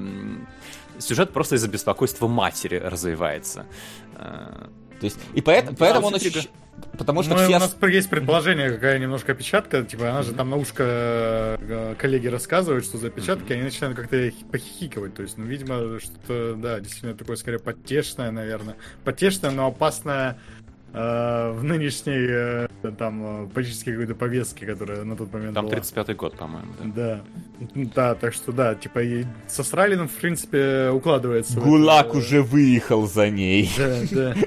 сюжет 1.00 1.32
просто 1.32 1.56
из-за 1.56 1.68
беспокойства 1.68 2.28
матери 2.28 2.78
развивается. 2.78 3.66
Э, 4.16 4.68
То 5.00 5.06
есть, 5.06 5.18
и 5.34 5.42
поэтому, 5.42 5.78
поэтому 5.78 6.08
он 6.08 6.16
ощущ- 6.16 6.50
Потому 6.98 7.24
что 7.24 7.32
Ну, 7.36 7.38
все... 7.44 7.58
у 7.58 7.60
нас 7.60 7.76
есть 7.90 8.10
предположение, 8.10 8.72
какая 8.72 9.00
немножко 9.00 9.34
опечатка. 9.34 9.84
Типа, 9.84 10.12
она 10.12 10.24
же 10.24 10.34
там 10.34 10.50
на 10.50 10.56
ушко 10.56 10.84
э, 11.60 11.96
коллеги 11.98 12.28
рассказывают, 12.28 12.86
что 12.86 12.98
за 12.98 13.08
опечатки, 13.08 13.52
они 13.52 13.64
начинают 13.64 13.98
как-то 13.98 14.30
хи- 14.30 14.46
похихикивать. 14.46 15.14
То 15.14 15.24
есть, 15.24 15.38
ну, 15.38 15.46
видимо, 15.46 16.00
что-то, 16.00 16.56
да, 16.56 16.80
действительно 16.80 17.16
такое, 17.16 17.36
скорее, 17.36 17.60
потешное, 17.60 18.32
наверное. 18.32 18.76
Потешное, 19.04 19.52
но 19.52 19.68
опасное 19.68 20.40
в 20.94 21.64
нынешней, 21.64 22.28
э, 22.30 22.68
там, 22.98 23.46
э, 23.46 23.48
политической 23.54 23.92
какой-то 23.92 24.16
повестке, 24.16 24.66
которая 24.66 25.04
на 25.04 25.16
тот 25.16 25.32
момент 25.32 25.54
Там 25.54 25.66
была. 25.66 25.76
35-й 25.76 26.14
год, 26.16 26.38
по-моему. 26.38 26.68
да. 26.80 26.96
Да. 26.96 27.22
Да, 27.96 28.16
так 28.16 28.34
что, 28.34 28.52
да, 28.52 28.76
типа, 28.76 29.04
и 29.04 29.26
со 29.48 29.64
Стралином, 29.64 30.08
в 30.08 30.14
принципе, 30.14 30.90
укладывается. 30.90 31.60
Гулаг 31.60 32.08
это, 32.08 32.16
э, 32.16 32.20
уже 32.20 32.42
выехал 32.42 33.06
за 33.08 33.30
ней. 33.30 33.70
Да, 33.78 33.98
да. 34.12 34.36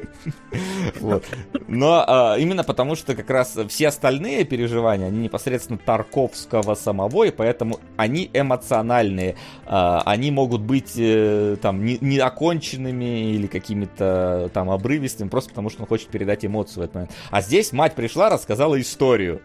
Вот. 1.01 1.25
Но 1.67 2.05
а, 2.07 2.37
именно 2.39 2.63
потому, 2.63 2.95
что 2.95 3.15
как 3.15 3.29
раз 3.31 3.59
все 3.69 3.89
остальные 3.89 4.45
переживания, 4.45 5.07
они 5.07 5.21
непосредственно 5.21 5.79
Тарковского 5.79 6.75
самого, 6.75 7.25
и 7.25 7.31
поэтому 7.31 7.81
они 7.97 8.31
эмоциональные. 8.33 9.37
А, 9.67 10.03
они 10.05 10.31
могут 10.31 10.61
быть 10.61 10.93
э, 10.97 11.57
там 11.61 11.85
не, 11.85 11.99
не 12.01 12.19
оконченными 12.19 13.33
или 13.33 13.47
какими-то 13.47 14.51
там 14.53 14.71
обрывистыми, 14.71 15.29
просто 15.29 15.51
потому 15.51 15.71
что 15.71 15.83
он 15.83 15.89
хочет 15.89 16.09
передать 16.09 16.32
эмоцию 16.45 16.81
в 16.81 16.83
этот 16.83 16.95
момент. 16.95 17.13
А 17.31 17.41
здесь 17.43 17.73
мать 17.73 17.95
пришла, 17.95 18.31
рассказала 18.31 18.81
историю. 18.81 19.41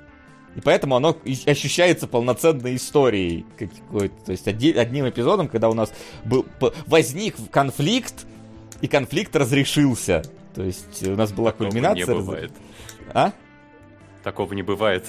И 0.56 0.61
поэтому 0.61 0.95
оно 0.95 1.16
ощущается 1.45 2.07
полноценной 2.07 2.75
историей 2.77 3.45
какой-то. 3.59 4.16
То 4.25 4.32
есть 4.32 4.48
оди- 4.48 4.72
одним 4.74 5.07
эпизодом, 5.07 5.48
когда 5.49 5.69
у 5.69 5.74
нас 5.74 5.91
был, 6.25 6.45
возник 6.88 7.35
конфликт, 7.51 8.25
и 8.82 8.88
конфликт 8.88 9.35
разрешился. 9.35 10.24
То 10.56 10.64
есть 10.64 11.06
у 11.07 11.16
нас 11.16 11.32
была 11.32 11.51
Такого 11.51 11.69
кульминация. 11.69 12.06
не 12.07 12.14
бывает. 12.14 12.51
А? 13.14 13.32
Такого 14.24 14.53
не 14.53 14.64
бывает 14.64 15.06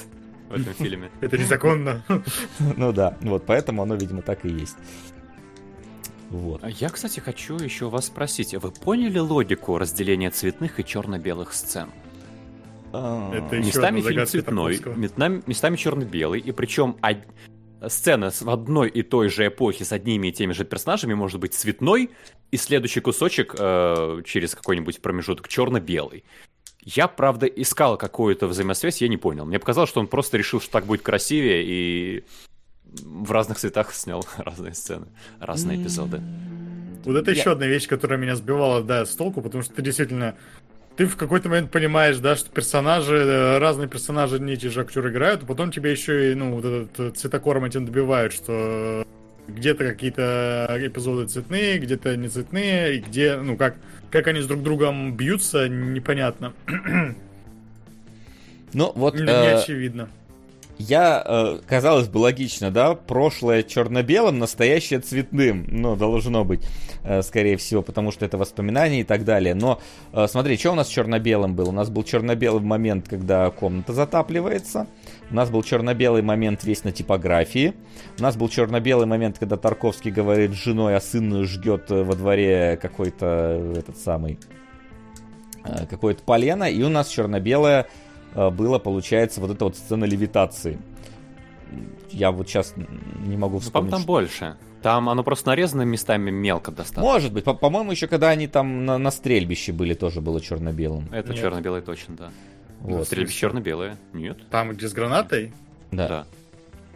в 0.51 0.53
этом 0.61 0.75
фильме. 0.79 1.11
Это 1.21 1.39
незаконно. 1.39 2.03
Ну 2.77 2.93
да, 2.93 3.17
вот 3.23 3.45
поэтому 3.47 3.83
оно, 3.83 3.95
видимо, 3.95 4.21
так 4.23 4.45
и 4.45 4.49
есть. 4.51 4.77
Вот. 6.31 6.63
А 6.63 6.69
Я, 6.71 6.89
кстати, 6.91 7.21
хочу 7.21 7.57
еще 7.57 7.89
вас 7.89 8.07
спросить, 8.07 8.55
вы 8.55 8.71
поняли 8.71 9.19
логику 9.19 9.79
разделения 9.79 10.31
цветных 10.31 10.79
и 10.79 10.85
черно-белых 10.85 11.53
сцен? 11.55 11.89
А, 12.93 13.33
Это 13.35 13.57
еще 13.57 13.67
местами 13.69 14.01
одна 14.01 14.11
фильм 14.11 14.27
цветной, 14.27 14.81
местами, 14.97 15.43
местами 15.47 15.77
черно-белый, 15.77 16.41
и 16.41 16.53
причем 16.53 16.97
сцена 17.87 18.31
с- 18.31 18.43
в 18.43 18.51
одной 18.51 18.89
и 18.89 19.03
той 19.03 19.29
же 19.29 19.47
эпохе 19.47 19.85
с 19.85 19.93
одними 19.93 20.29
и 20.29 20.33
теми 20.33 20.53
же 20.53 20.65
персонажами 20.65 21.15
может 21.15 21.39
быть 21.41 21.55
цветной, 21.55 22.11
и 22.51 22.57
следующий 22.57 23.01
кусочек 23.01 23.55
э, 23.59 24.23
через 24.25 24.55
какой-нибудь 24.55 25.01
промежуток 25.01 25.49
черно-белый. 25.49 26.25
Я, 26.83 27.09
правда, 27.09 27.47
искал 27.47 27.99
какую-то 27.99 28.47
взаимосвязь, 28.47 29.03
я 29.03 29.09
не 29.09 29.19
понял. 29.19 29.45
Мне 29.45 29.59
показалось, 29.59 29.91
что 29.91 30.01
он 30.01 30.07
просто 30.07 30.39
решил, 30.39 30.61
что 30.61 30.71
так 30.73 30.87
будет 30.87 31.03
красивее, 31.03 31.63
и 31.67 32.25
в 32.93 33.31
разных 33.33 33.59
цветах 33.59 33.93
снял 33.93 34.27
разные 34.39 34.75
сцены, 34.75 35.07
разные 35.41 35.81
эпизоды. 35.81 36.21
Вот 37.05 37.17
это 37.17 37.31
еще 37.31 37.53
одна 37.53 37.67
вещь, 37.67 37.87
которая 37.87 38.19
меня 38.19 38.37
сбивала, 38.37 38.83
да, 38.83 39.07
с 39.07 39.15
толку, 39.15 39.41
потому 39.41 39.63
что 39.63 39.75
ты 39.75 39.83
действительно... 39.83 40.35
Ты 40.97 41.07
в 41.07 41.17
какой-то 41.17 41.49
момент 41.49 41.71
понимаешь, 41.71 42.19
да, 42.19 42.35
что 42.35 42.51
персонажи, 42.51 43.15
э, 43.15 43.59
разные 43.59 43.87
персонажи, 43.89 44.41
не 44.41 44.57
те 44.57 44.69
же 44.69 44.81
актеры 44.81 45.11
играют, 45.13 45.45
а 45.45 45.47
потом 45.47 45.71
тебе 45.71 45.93
еще 45.93 46.33
и, 46.33 46.35
ну, 46.35 46.57
вот 46.57 46.65
этот 46.65 47.01
э, 47.01 47.11
цветокором 47.17 47.65
этим 47.65 47.87
добивают, 47.87 48.33
что 48.33 49.07
где-то 49.47 49.85
какие-то 49.85 50.77
эпизоды 50.81 51.29
цветные, 51.29 51.79
где-то 51.79 52.17
не 52.17 52.29
цветные, 52.29 52.97
и 52.97 52.99
где, 52.99 53.37
ну, 53.37 53.57
как, 53.57 53.77
как 54.11 54.27
они 54.27 54.41
с 54.41 54.47
друг 54.47 54.65
другом 54.65 55.17
бьются, 55.17 55.69
непонятно. 55.69 56.53
Ну 58.75 58.93
вот, 58.95 59.15
Не, 59.15 59.21
э, 59.21 59.25
не 59.25 59.49
очевидно. 59.61 60.11
Я, 60.79 61.23
э, 61.25 61.59
казалось 61.67 62.09
бы, 62.09 62.19
логично, 62.19 62.71
да, 62.71 62.95
прошлое 62.95 63.63
черно-белым, 63.63 64.39
настоящее 64.39 65.01
цветным, 65.01 65.67
ну, 65.69 65.97
должно 65.97 66.45
быть, 66.45 66.65
э, 67.03 67.23
скорее 67.23 67.57
всего, 67.57 67.83
потому 67.83 68.13
что 68.13 68.25
это 68.25 68.39
воспоминания 68.39 69.01
и 69.01 69.05
так 69.05 69.25
далее. 69.25 69.55
Но 69.55 69.81
э, 70.13 70.27
смотри, 70.29 70.57
что 70.57 70.73
у 70.73 70.75
нас 70.75 70.89
черно-белым 70.89 71.57
был? 71.57 71.71
У 71.71 71.73
нас 71.73 71.91
был 71.91 72.05
черно-белый 72.05 72.63
момент, 72.63 73.09
когда 73.09 73.51
комната 73.51 73.93
затапливается, 73.93 74.87
у 75.31 75.35
нас 75.35 75.51
был 75.51 75.63
черно-белый 75.65 76.23
момент 76.23 76.63
весь 76.63 76.85
на 76.85 76.93
типографии, 76.93 77.75
у 78.19 78.23
нас 78.23 78.37
был 78.37 78.49
черно-белый 78.49 79.07
момент, 79.07 79.39
когда 79.39 79.57
Тарковский 79.57 80.13
говорит 80.13 80.53
с 80.53 80.63
женой, 80.63 80.95
а 80.95 81.01
сын 81.01 81.45
ждет 81.45 81.91
во 81.91 82.15
дворе 82.15 82.79
какой-то 82.81 83.75
этот 83.77 83.99
самый 83.99 84.39
какое-то 85.91 86.23
полено, 86.23 86.65
и 86.65 86.83
у 86.83 86.89
нас 86.89 87.09
черно-белое 87.09 87.89
было, 88.35 88.79
получается, 88.79 89.41
вот 89.41 89.51
эта 89.51 89.65
вот 89.65 89.77
сцена 89.77 90.05
левитации. 90.05 90.79
Я 92.11 92.31
вот 92.31 92.49
сейчас 92.49 92.75
не 92.77 93.37
могу 93.37 93.55
ну, 93.55 93.61
вспомнить. 93.61 93.91
Ну, 93.91 93.97
там 93.99 94.07
больше. 94.07 94.57
Там 94.83 95.09
оно 95.09 95.25
просто 95.25 95.49
нарезано 95.49 95.83
местами 95.83 96.31
мелко 96.31 96.71
достаточно. 96.71 97.03
Может 97.03 97.33
быть. 97.33 97.45
По- 97.45 97.71
моему 97.71 97.91
еще 97.91 98.07
когда 98.07 98.29
они 98.29 98.47
там 98.47 98.87
на, 98.87 98.97
на 98.99 99.11
стрельбище 99.11 99.73
были, 99.73 99.95
тоже 99.95 100.21
было 100.21 100.41
черно-белым. 100.41 101.09
Это 101.13 101.35
черно-белое 101.35 101.83
точно, 101.83 102.17
да. 102.17 102.31
Вот. 102.81 103.07
Стрельбище 103.07 103.39
черно-белое. 103.39 103.99
Нет. 104.13 104.39
Там, 104.51 104.71
где 104.71 104.89
с 104.89 104.93
гранатой? 104.93 105.53
Да. 105.91 106.09
да. 106.09 106.27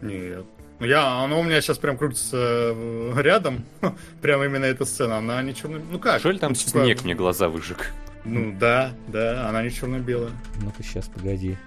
Нет. 0.01 0.45
Ну, 0.79 0.85
я, 0.85 1.23
оно 1.23 1.39
у 1.39 1.43
меня 1.43 1.61
сейчас 1.61 1.77
прям 1.77 1.97
крутится 1.97 2.37
э, 2.37 3.13
рядом. 3.17 3.63
прям 4.21 4.43
именно 4.43 4.65
эта 4.65 4.85
сцена. 4.85 5.17
Она 5.17 5.41
не 5.41 5.53
черно... 5.53 5.79
Ну 5.91 5.99
как? 5.99 6.19
Что 6.19 6.31
ли 6.31 6.39
там 6.39 6.51
ну, 6.51 6.55
типа... 6.55 6.83
снег 6.83 7.03
мне 7.03 7.15
глаза 7.15 7.49
выжег? 7.49 7.91
Ну 8.25 8.55
да, 8.57 8.93
да, 9.07 9.49
она 9.49 9.63
не 9.63 9.71
черно-белая. 9.71 10.31
Ну-ка 10.61 10.83
сейчас, 10.83 11.07
погоди. 11.07 11.57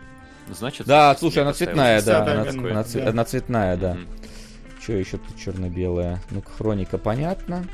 Значит, 0.49 0.87
да, 0.87 1.15
слушай, 1.17 1.43
она 1.43 1.53
цветная, 1.53 2.01
да. 2.03 2.23
Она, 2.23 2.51
она, 2.51 2.85
да. 2.85 3.09
она 3.09 3.25
цветная, 3.25 3.77
да. 3.77 3.95
Mm-hmm. 3.95 4.81
Что 4.81 4.93
еще 4.93 5.19
тут 5.19 5.37
черно-белая? 5.37 6.21
Ну-ка, 6.31 6.51
хроника 6.51 6.99
понятно. 6.99 7.67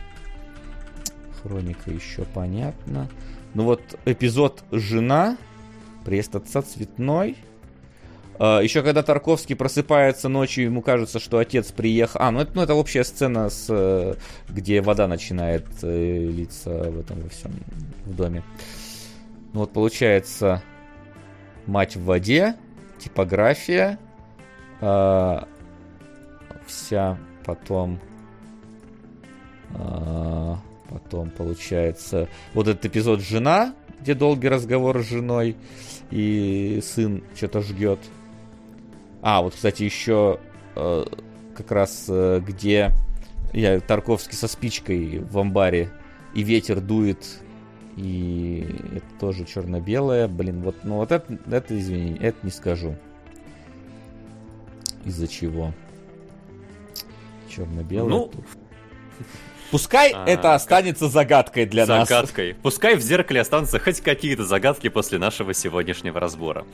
Хроника 1.42 1.90
еще 1.90 2.24
понятно. 2.24 3.08
Ну 3.54 3.64
вот 3.64 3.82
эпизод 4.06 4.64
жена, 4.72 5.36
приезд 6.04 6.34
отца 6.34 6.62
цветной. 6.62 7.36
А, 8.38 8.60
Еще 8.60 8.82
когда 8.82 9.02
Тарковский 9.02 9.56
просыпается 9.56 10.28
ночью, 10.28 10.64
ему 10.64 10.82
кажется, 10.82 11.18
что 11.20 11.38
отец 11.38 11.72
приехал. 11.72 12.20
А, 12.22 12.30
ну 12.30 12.40
это, 12.40 12.52
ну, 12.54 12.62
это 12.62 12.74
общая 12.74 13.04
сцена, 13.04 13.50
с, 13.50 13.66
э, 13.68 14.14
где 14.48 14.80
вода 14.80 15.06
начинает 15.06 15.66
э, 15.82 16.26
литься 16.30 16.70
в 16.70 17.00
этом 17.00 17.20
во 17.20 17.28
всем 17.28 17.52
в 18.06 18.14
доме. 18.14 18.42
Ну 19.52 19.60
вот 19.60 19.72
получается 19.72 20.62
мать 21.66 21.96
в 21.96 22.04
воде, 22.04 22.56
типография, 22.98 23.98
э, 24.80 25.38
вся 26.66 27.18
потом 27.44 28.00
э, 29.74 30.56
потом 30.88 31.30
получается 31.30 32.28
вот 32.54 32.68
этот 32.68 32.84
эпизод 32.86 33.20
жена, 33.20 33.74
где 34.00 34.14
долгий 34.14 34.48
разговор 34.48 35.02
с 35.02 35.08
женой 35.08 35.56
и 36.10 36.80
сын 36.82 37.22
что-то 37.34 37.62
ждет. 37.62 37.98
А, 39.22 39.40
вот, 39.40 39.54
кстати, 39.54 39.84
еще 39.84 40.40
э, 40.74 41.04
как 41.56 41.70
раз 41.70 42.06
э, 42.08 42.42
где 42.44 42.92
я 43.52 43.78
Тарковский 43.80 44.36
со 44.36 44.48
спичкой 44.48 45.20
в 45.20 45.38
амбаре, 45.38 45.90
и 46.34 46.42
ветер 46.42 46.80
дует, 46.80 47.38
и 47.96 48.66
это 48.96 49.20
тоже 49.20 49.44
черно-белое. 49.44 50.26
Блин, 50.26 50.62
вот, 50.62 50.76
ну 50.82 50.96
вот 50.96 51.12
это, 51.12 51.38
это, 51.50 51.78
извини, 51.78 52.18
это 52.20 52.38
не 52.42 52.50
скажу. 52.50 52.96
Из-за 55.04 55.28
чего? 55.28 55.72
Черно-белое. 57.48 58.10
Ну, 58.10 58.30
Пускай 59.72 60.12
а, 60.12 60.26
это 60.26 60.54
останется 60.54 61.08
загадкой 61.08 61.64
для 61.64 61.86
загадкой. 61.86 61.98
нас. 61.98 62.08
Загадкой. 62.08 62.54
Пускай 62.62 62.94
в 62.94 63.00
зеркале 63.00 63.40
останутся 63.40 63.78
хоть 63.78 64.02
какие-то 64.02 64.44
загадки 64.44 64.88
после 64.88 65.18
нашего 65.18 65.54
сегодняшнего 65.54 66.20
разбора. 66.20 66.66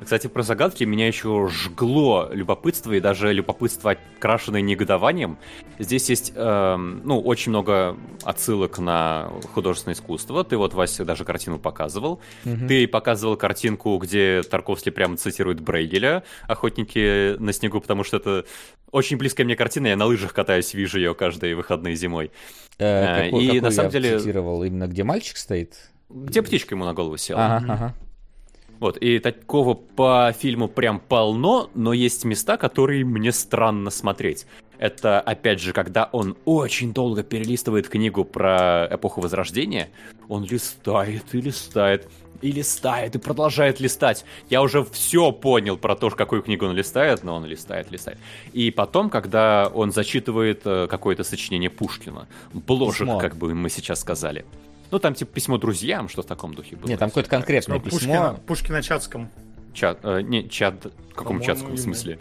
Кстати, 0.00 0.28
про 0.28 0.44
загадки 0.44 0.84
меня 0.84 1.08
еще 1.08 1.48
жгло 1.50 2.28
любопытство, 2.30 2.92
и 2.92 3.00
даже 3.00 3.32
любопытство, 3.32 3.96
окрашенное 4.18 4.60
негодованием. 4.60 5.36
Здесь 5.80 6.08
есть, 6.08 6.32
э, 6.32 6.76
ну, 6.76 7.20
очень 7.20 7.50
много 7.50 7.96
отсылок 8.22 8.78
на 8.78 9.32
художественное 9.52 9.96
искусство. 9.96 10.44
Ты 10.44 10.56
вот, 10.56 10.74
Вася, 10.74 11.04
даже 11.04 11.24
картину 11.24 11.58
показывал. 11.58 12.20
Угу. 12.44 12.68
Ты 12.68 12.86
показывал 12.86 13.36
картинку, 13.36 13.98
где 13.98 14.42
Тарковский 14.42 14.92
прямо 14.92 15.16
цитирует 15.16 15.60
Брейгеля 15.60 16.22
«Охотники 16.46 17.36
на 17.38 17.52
снегу», 17.52 17.80
потому 17.80 18.04
что 18.04 18.18
это 18.18 18.44
очень 18.94 19.16
близкая 19.16 19.44
мне 19.44 19.56
картина, 19.56 19.88
я 19.88 19.96
на 19.96 20.06
лыжах 20.06 20.32
катаюсь, 20.32 20.72
вижу 20.72 20.98
ее 20.98 21.14
каждые 21.14 21.56
выходные 21.56 21.96
зимой. 21.96 22.30
Э, 22.78 23.24
какой, 23.24 23.44
и 23.44 23.46
какой 23.48 23.60
на 23.60 23.70
самом 23.72 23.90
деле... 23.90 24.18
цитировал? 24.20 24.62
Именно 24.62 24.86
где 24.86 25.02
мальчик 25.02 25.36
стоит? 25.36 25.90
Где 26.08 26.42
птичка 26.42 26.76
ему 26.76 26.84
на 26.84 26.94
голову 26.94 27.16
села. 27.16 27.56
Ага, 27.56 27.72
ага. 27.72 27.94
Вот, 28.78 28.96
и 28.98 29.18
такого 29.18 29.74
по 29.74 30.32
фильму 30.38 30.68
прям 30.68 31.00
полно, 31.00 31.70
но 31.74 31.92
есть 31.92 32.24
места, 32.24 32.56
которые 32.56 33.04
мне 33.04 33.32
странно 33.32 33.90
смотреть. 33.90 34.46
Это, 34.78 35.20
опять 35.20 35.60
же, 35.60 35.72
когда 35.72 36.08
он 36.12 36.36
очень 36.44 36.92
долго 36.92 37.24
перелистывает 37.24 37.88
книгу 37.88 38.24
про 38.24 38.88
эпоху 38.90 39.20
Возрождения, 39.20 39.88
он 40.28 40.44
листает 40.44 41.34
и 41.34 41.40
листает 41.40 42.08
и 42.44 42.52
листает, 42.52 43.14
и 43.14 43.18
продолжает 43.18 43.80
листать. 43.80 44.26
Я 44.50 44.60
уже 44.60 44.84
все 44.84 45.32
понял 45.32 45.78
про 45.78 45.96
то, 45.96 46.10
какую 46.10 46.42
книгу 46.42 46.66
он 46.66 46.74
листает, 46.76 47.24
но 47.24 47.36
он 47.36 47.46
листает, 47.46 47.90
листает. 47.90 48.18
И 48.52 48.70
потом, 48.70 49.08
когда 49.08 49.70
он 49.72 49.92
зачитывает 49.92 50.60
э, 50.66 50.86
какое-то 50.86 51.24
сочинение 51.24 51.70
Пушкина, 51.70 52.28
бложек, 52.52 53.06
Письмо. 53.06 53.18
как 53.18 53.36
бы 53.36 53.54
мы 53.54 53.70
сейчас 53.70 54.00
сказали. 54.00 54.44
Ну, 54.90 54.98
там 54.98 55.14
типа 55.14 55.32
письмо 55.32 55.56
друзьям, 55.56 56.10
что 56.10 56.20
в 56.22 56.26
таком 56.26 56.54
духе 56.54 56.76
было. 56.76 56.86
Нет, 56.86 56.98
там 56.98 57.08
какое-то 57.08 57.30
конкретное 57.30 57.78
письмо. 57.78 57.98
Пушкина, 57.98 58.40
Пушкина 58.46 58.82
Чатском. 58.82 59.30
Чат, 59.72 60.00
э, 60.02 60.20
не, 60.20 60.46
чат, 60.50 60.84
в 60.84 61.14
каком 61.14 61.40
чатском 61.40 61.78
смысле? 61.78 62.18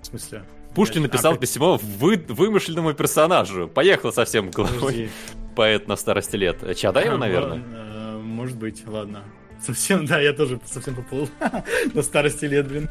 В 0.00 0.06
смысле? 0.06 0.44
Пушкин 0.76 1.02
написал 1.02 1.32
а, 1.32 1.38
письмо 1.38 1.80
вы, 1.82 2.24
вымышленному 2.28 2.94
персонажу. 2.94 3.66
Поехал 3.66 4.12
совсем 4.12 4.50
головой. 4.50 5.10
Поэт 5.56 5.88
на 5.88 5.96
старости 5.96 6.36
лет. 6.36 6.76
Чадаева, 6.76 7.16
наверное? 7.16 7.64
Э, 7.74 8.16
может 8.18 8.56
быть, 8.56 8.86
ладно. 8.86 9.24
Совсем, 9.60 10.06
да, 10.06 10.20
я 10.20 10.32
тоже 10.32 10.60
совсем 10.64 10.94
поплыл. 10.94 11.28
На 11.94 12.02
старости 12.02 12.44
лет, 12.44 12.68
блин. 12.68 12.88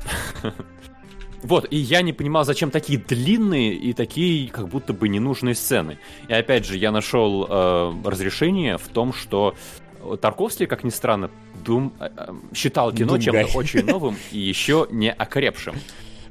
Вот, 1.41 1.67
и 1.69 1.77
я 1.77 2.01
не 2.01 2.11
понимал, 2.11 2.43
зачем 2.43 2.71
такие 2.71 2.97
длинные 2.97 3.75
и 3.75 3.93
такие 3.93 4.49
как 4.49 4.67
будто 4.67 4.93
бы 4.93 5.07
ненужные 5.07 5.53
сцены. 5.53 5.99
И 6.27 6.33
опять 6.33 6.65
же, 6.65 6.75
я 6.75 6.91
нашел 6.91 7.45
э, 7.47 7.93
разрешение 8.03 8.79
в 8.79 8.87
том, 8.87 9.13
что 9.13 9.53
Тарковский, 10.21 10.65
как 10.65 10.83
ни 10.83 10.89
странно, 10.89 11.29
дум, 11.63 11.93
э, 11.99 12.09
э 12.17 12.33
считал 12.55 12.91
кино 12.91 13.19
чем-то 13.19 13.45
очень 13.57 13.85
новым 13.85 14.17
и 14.31 14.39
еще 14.39 14.87
не 14.89 15.11
окрепшим. 15.11 15.75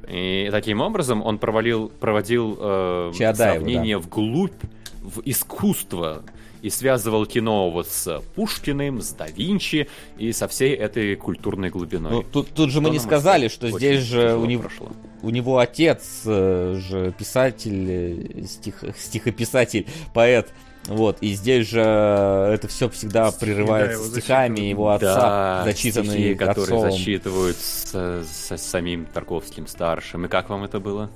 И 0.09 0.49
таким 0.51 0.81
образом 0.81 1.23
он 1.23 1.39
провалил, 1.39 1.89
проводил 1.89 2.59
э, 2.59 3.13
сравнение 3.35 3.99
да. 3.99 4.03
вглубь, 4.03 4.53
в 5.01 5.21
искусство 5.25 6.25
и 6.65 6.71
связывал 6.71 7.27
кино 7.27 7.71
вот 7.71 7.89
с 7.89 8.23
Пушкиным, 8.35 9.03
с 9.03 9.11
да 9.11 9.27
Винчи 9.27 9.87
и 10.17 10.33
со 10.33 10.49
всей 10.49 10.75
этой 10.75 11.15
культурной 11.15 11.69
глубиной. 11.69 12.11
Ну, 12.11 12.23
тут, 12.23 12.49
тут 12.55 12.71
же 12.71 12.81
мы 12.81 12.89
не 12.89 12.99
сказали, 12.99 13.49
что 13.49 13.71
здесь 13.71 14.01
же 14.01 14.35
у 14.35 14.47
него, 14.47 14.63
прошло. 14.63 14.91
у 15.21 15.29
него 15.29 15.59
отец 15.59 16.23
э, 16.25 16.81
же 16.81 17.13
писатель, 17.19 17.87
э, 17.91 18.47
стих, 18.47 18.83
стихописатель, 18.97 19.87
поэт. 20.15 20.55
Вот, 20.87 21.19
и 21.21 21.35
здесь 21.35 21.69
же 21.69 21.81
это 21.81 22.67
все 22.69 22.89
всегда 22.89 23.31
стихи, 23.31 23.45
прерывается 23.45 24.03
да, 24.03 24.21
стихами 24.21 24.61
его 24.61 24.91
отца, 24.91 25.17
да, 25.17 25.65
зачитанные 25.65 26.11
стихи, 26.11 26.35
которые 26.35 26.77
отцом. 26.79 26.91
зачитывают 26.93 27.57
с, 27.59 27.93
с, 27.93 28.57
с 28.57 28.63
самим 28.63 29.05
Тарковским 29.05 29.67
старшим. 29.67 30.25
И 30.25 30.29
как 30.29 30.49
вам 30.49 30.65
это 30.65 30.81
было? 30.81 31.11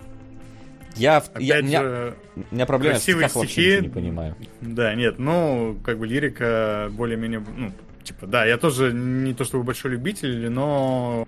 Я, 0.98 1.18
Опять 1.18 1.42
я, 1.42 1.56
же, 1.56 1.62
меня, 1.62 2.14
у 2.50 2.54
меня 2.54 2.66
проблема 2.66 2.98
с 2.98 3.02
стихах 3.02 3.34
вообще 3.34 3.80
не 3.80 3.88
понимаю. 3.88 4.36
Да, 4.60 4.94
нет, 4.94 5.18
ну, 5.18 5.78
как 5.84 5.98
бы 5.98 6.06
лирика 6.06 6.90
более-менее, 6.92 7.42
ну, 7.56 7.72
типа, 8.02 8.26
да, 8.26 8.44
я 8.44 8.58
тоже 8.58 8.92
не 8.92 9.34
то 9.34 9.44
чтобы 9.44 9.64
большой 9.64 9.92
любитель, 9.92 10.48
но 10.50 11.26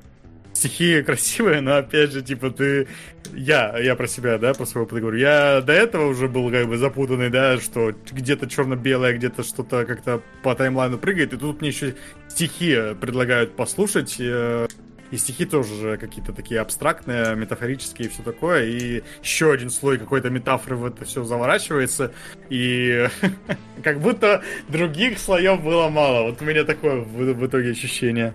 стихи 0.52 1.02
красивые, 1.02 1.60
но 1.60 1.76
опять 1.76 2.12
же, 2.12 2.22
типа, 2.22 2.50
ты... 2.50 2.88
Я, 3.32 3.78
я 3.78 3.94
про 3.94 4.06
себя, 4.06 4.38
да, 4.38 4.54
про 4.54 4.64
опыт 4.80 5.00
говорю. 5.00 5.16
Я 5.16 5.60
до 5.60 5.72
этого 5.72 6.06
уже 6.06 6.28
был 6.28 6.50
как 6.50 6.66
бы 6.66 6.76
запутанный, 6.76 7.30
да, 7.30 7.58
что 7.60 7.92
где-то 8.10 8.48
черно-белое, 8.48 9.16
где-то 9.16 9.42
что-то 9.44 9.86
как-то 9.86 10.20
по 10.42 10.54
таймлайну 10.54 10.98
прыгает, 10.98 11.32
и 11.32 11.36
тут 11.36 11.60
мне 11.60 11.70
еще 11.70 11.94
стихи 12.28 12.76
предлагают 13.00 13.54
послушать, 13.54 14.16
э, 14.18 14.66
и 15.10 15.16
стихи 15.16 15.44
тоже 15.44 15.96
какие-то 15.96 16.32
такие 16.32 16.60
абстрактные, 16.60 17.34
метафорические 17.34 18.08
и 18.08 18.10
все 18.10 18.22
такое. 18.22 18.66
И 18.66 19.02
еще 19.22 19.52
один 19.52 19.70
слой 19.70 19.98
какой-то 19.98 20.30
метафоры 20.30 20.76
в 20.76 20.86
это 20.86 21.04
все 21.04 21.24
заворачивается. 21.24 22.12
И 22.48 23.08
как 23.82 24.00
будто 24.00 24.42
других 24.68 25.18
слоев 25.18 25.62
было 25.62 25.88
мало. 25.88 26.30
Вот 26.30 26.40
у 26.40 26.44
меня 26.44 26.64
такое 26.64 27.00
в, 27.00 27.46
итоге 27.46 27.70
ощущение. 27.70 28.34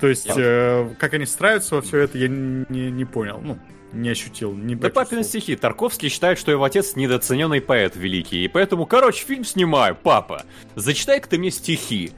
То 0.00 0.08
есть, 0.08 0.28
э, 0.36 0.90
как 0.98 1.14
они 1.14 1.24
стараются 1.24 1.76
во 1.76 1.82
все 1.82 2.00
это, 2.00 2.18
я 2.18 2.28
не, 2.28 2.90
не 2.90 3.04
понял. 3.04 3.40
Ну, 3.42 3.58
не 3.94 4.10
ощутил, 4.10 4.52
не 4.52 4.74
Да 4.74 4.90
папины 4.90 5.22
стихи. 5.22 5.56
Тарковский 5.56 6.08
считает, 6.08 6.38
что 6.38 6.50
его 6.50 6.64
отец 6.64 6.96
недооцененный 6.96 7.60
поэт 7.60 7.96
великий. 7.96 8.44
И 8.44 8.48
поэтому, 8.48 8.86
короче, 8.86 9.24
фильм 9.24 9.44
снимаю, 9.44 9.96
папа. 9.96 10.44
Зачитай-ка 10.74 11.28
ты 11.28 11.38
мне 11.38 11.50
стихи. 11.50 12.12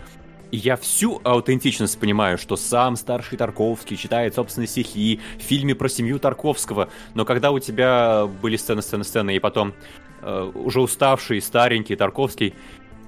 Я 0.56 0.76
всю 0.76 1.20
аутентичность 1.22 2.00
понимаю, 2.00 2.38
что 2.38 2.56
сам 2.56 2.96
старший 2.96 3.36
Тарковский 3.36 3.98
читает 3.98 4.36
собственные 4.36 4.68
стихи 4.68 5.20
в 5.38 5.42
фильме 5.42 5.74
про 5.74 5.86
семью 5.86 6.18
Тарковского. 6.18 6.88
Но 7.12 7.26
когда 7.26 7.50
у 7.50 7.58
тебя 7.58 8.26
были 8.40 8.56
сцены, 8.56 8.80
сцены, 8.80 9.04
сцены, 9.04 9.36
и 9.36 9.38
потом 9.38 9.74
э, 10.22 10.50
уже 10.54 10.80
уставший, 10.80 11.42
старенький 11.42 11.94
Тарковский 11.94 12.54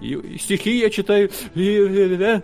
и, 0.00 0.38
стихи 0.38 0.78
я 0.78 0.90
читаю. 0.90 1.30
И, 1.54 2.42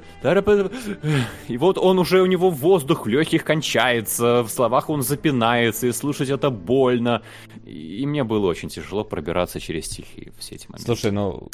и 1.49 1.57
вот 1.57 1.79
он 1.79 1.99
уже, 1.99 2.23
у 2.23 2.27
него 2.27 2.51
воздух 2.51 3.07
в 3.07 3.09
легких 3.09 3.45
кончается, 3.45 4.43
в 4.43 4.49
словах 4.49 4.91
он 4.91 5.03
запинается, 5.03 5.87
и 5.87 5.93
слушать 5.93 6.31
это 6.31 6.51
больно. 6.51 7.23
И 7.65 8.05
мне 8.07 8.25
было 8.25 8.47
очень 8.47 8.69
тяжело 8.69 9.05
пробираться 9.05 9.61
через 9.61 9.87
стихи 9.87 10.33
все 10.39 10.57
эти 10.57 10.67
моменты. 10.67 10.87
Слушай, 10.87 11.13
ну, 11.13 11.49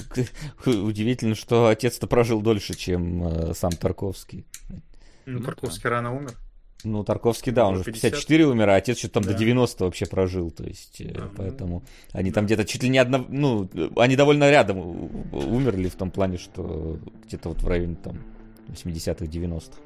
удивительно, 0.65 1.35
что 1.35 1.67
отец-то 1.69 2.07
прожил 2.07 2.41
дольше, 2.41 2.75
чем 2.75 3.27
э, 3.27 3.55
сам 3.55 3.73
Тарковский. 3.73 4.47
Ну, 5.27 5.39
ну 5.39 5.41
Тарковский 5.41 5.85
да. 5.85 5.91
рано 5.91 6.17
умер. 6.17 6.35
Ну, 6.85 7.05
Тарковский, 7.05 7.53
да, 7.53 7.67
он 7.67 7.77
же 7.77 7.83
в 7.83 7.87
54 7.87 8.47
умер, 8.47 8.69
а 8.71 8.77
отец 8.77 8.99
что-то 8.99 9.15
там 9.15 9.25
да. 9.25 9.33
до 9.33 9.39
90 9.39 9.85
вообще 9.85 10.07
прожил, 10.07 10.51
то 10.51 10.65
есть, 10.65 11.01
э, 11.01 11.13
да, 11.13 11.29
поэтому 11.37 11.83
ну... 12.13 12.19
они 12.19 12.31
там 12.33 12.47
где-то 12.47 12.65
чуть 12.65 12.83
ли 12.83 12.89
не 12.89 12.99
одно, 12.99 13.25
ну, 13.29 13.69
они 13.97 14.17
довольно 14.17 14.51
рядом 14.51 14.79
умерли 15.33 15.89
в 15.89 15.95
том 15.95 16.11
плане, 16.11 16.39
что 16.39 16.99
где-то 17.27 17.51
вот 17.51 17.63
в 17.63 17.69
районе 17.69 17.97
там 17.97 18.19
80-х, 18.69 19.25
90-х. 19.25 19.77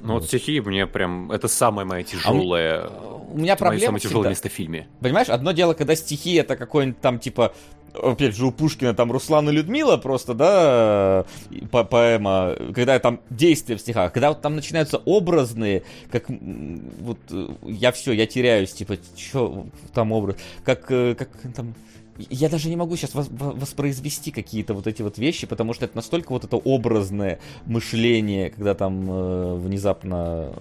Ну 0.00 0.14
вот 0.14 0.26
стихи 0.26 0.60
мне 0.60 0.86
прям, 0.86 1.32
это 1.32 1.48
самое 1.48 1.86
моя 1.86 2.02
тяжелое, 2.02 2.84
а 2.84 3.14
у, 3.30 3.34
у 3.34 3.38
меня 3.38 3.56
проблема 3.56 3.86
самое 3.86 4.00
тяжелое 4.00 4.28
место 4.28 4.48
в 4.48 4.52
фильме. 4.52 4.88
Понимаешь, 5.00 5.28
одно 5.28 5.52
дело, 5.52 5.74
когда 5.74 5.96
стихи 5.96 6.34
это 6.34 6.56
какой-нибудь 6.56 7.00
там 7.00 7.18
типа 7.18 7.54
опять 8.02 8.36
же, 8.36 8.46
у 8.46 8.52
Пушкина 8.52 8.94
там 8.94 9.12
Руслан 9.12 9.48
и 9.48 9.52
Людмила 9.52 9.96
просто, 9.96 10.34
да, 10.34 11.24
по 11.70 11.84
поэма, 11.84 12.56
когда 12.74 12.98
там 12.98 13.20
действия 13.30 13.76
в 13.76 13.80
стихах, 13.80 14.12
когда 14.12 14.28
вот 14.30 14.42
там 14.42 14.56
начинаются 14.56 14.98
образные, 14.98 15.82
как 16.10 16.24
вот 16.28 17.18
я 17.62 17.92
все, 17.92 18.12
я 18.12 18.26
теряюсь, 18.26 18.72
типа, 18.72 18.96
что 19.16 19.66
там 19.94 20.12
образ, 20.12 20.36
как, 20.64 20.90
э, 20.90 21.14
как 21.14 21.28
там 21.54 21.74
я 22.18 22.48
даже 22.48 22.68
не 22.68 22.76
могу 22.76 22.96
сейчас 22.96 23.12
воспроизвести 23.14 24.30
какие-то 24.30 24.74
вот 24.74 24.86
эти 24.86 25.02
вот 25.02 25.18
вещи, 25.18 25.46
потому 25.46 25.74
что 25.74 25.84
это 25.84 25.96
настолько 25.96 26.32
вот 26.32 26.44
это 26.44 26.56
образное 26.56 27.40
мышление, 27.66 28.50
когда 28.50 28.74
там 28.74 29.06
э, 29.08 29.56
внезапно 29.56 30.52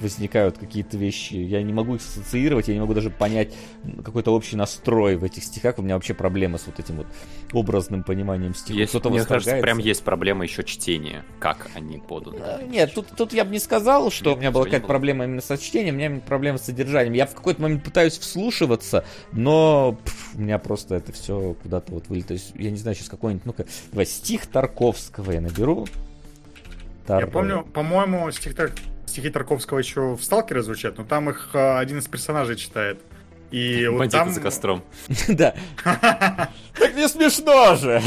возникают 0.00 0.58
какие-то 0.58 0.96
вещи. 0.96 1.34
Я 1.34 1.62
не 1.62 1.72
могу 1.72 1.96
их 1.96 2.00
ассоциировать, 2.00 2.68
я 2.68 2.74
не 2.74 2.80
могу 2.80 2.94
даже 2.94 3.10
понять 3.10 3.54
какой-то 4.04 4.32
общий 4.32 4.56
настрой 4.56 5.16
в 5.16 5.24
этих 5.24 5.44
стихах. 5.44 5.78
У 5.78 5.82
меня 5.82 5.94
вообще 5.94 6.14
проблема 6.14 6.58
с 6.58 6.66
вот 6.66 6.78
этим 6.78 6.96
вот 6.96 7.06
образным 7.52 8.02
пониманием 8.02 8.54
стихов. 8.54 8.76
Есть, 8.76 8.90
Кто-то 8.90 9.10
мне 9.10 9.24
кажется, 9.24 9.58
прям 9.58 9.78
есть 9.78 10.02
проблема 10.02 10.44
еще 10.44 10.64
чтения, 10.64 11.24
как 11.38 11.70
они 11.74 11.98
поданы. 11.98 12.38
Э, 12.40 12.66
нет, 12.66 12.94
тут, 12.94 13.08
тут 13.16 13.32
я 13.32 13.44
бы 13.44 13.50
не 13.50 13.58
сказал, 13.58 14.10
что 14.10 14.30
Нет, 14.30 14.36
у 14.36 14.40
меня 14.40 14.50
была 14.50 14.64
какая-то 14.64 14.86
проблема 14.86 15.24
именно 15.24 15.42
со 15.42 15.58
чтением, 15.58 15.94
у 15.94 15.98
меня 15.98 16.20
проблема 16.26 16.58
с 16.58 16.62
содержанием. 16.62 17.14
Я 17.14 17.26
в 17.26 17.34
какой-то 17.34 17.60
момент 17.62 17.84
пытаюсь 17.84 18.18
вслушиваться, 18.18 19.04
но 19.32 19.98
пф, 20.04 20.34
у 20.34 20.40
меня 20.40 20.58
просто 20.58 21.01
это 21.02 21.12
все 21.12 21.56
куда-то 21.62 21.92
вот 21.92 22.08
вылетает. 22.08 22.28
То 22.28 22.34
есть, 22.34 22.52
я 22.54 22.70
не 22.70 22.76
знаю, 22.76 22.96
сейчас 22.96 23.08
какой-нибудь, 23.08 23.44
ну-ка, 23.44 23.66
давай, 23.90 24.06
стих 24.06 24.46
Тарковского 24.46 25.32
я 25.32 25.40
наберу. 25.40 25.86
Тар... 27.06 27.20
Я 27.20 27.26
помню, 27.26 27.64
по-моему, 27.64 28.30
стих, 28.30 28.54
стихи 29.06 29.30
Тарковского 29.30 29.78
еще 29.78 30.14
в 30.14 30.22
«Сталкере» 30.22 30.62
звучат, 30.62 30.98
но 30.98 31.04
там 31.04 31.30
их 31.30 31.50
а, 31.54 31.78
один 31.78 31.98
из 31.98 32.06
персонажей 32.06 32.56
читает. 32.56 33.00
И 33.52 33.86
вот 33.86 33.98
Бандиты 33.98 34.24
там... 34.24 34.32
за 34.32 34.40
костром. 34.40 34.82
Да. 35.28 35.54
Так 35.84 36.94
не 36.94 37.06
смешно 37.06 37.76
же. 37.76 38.02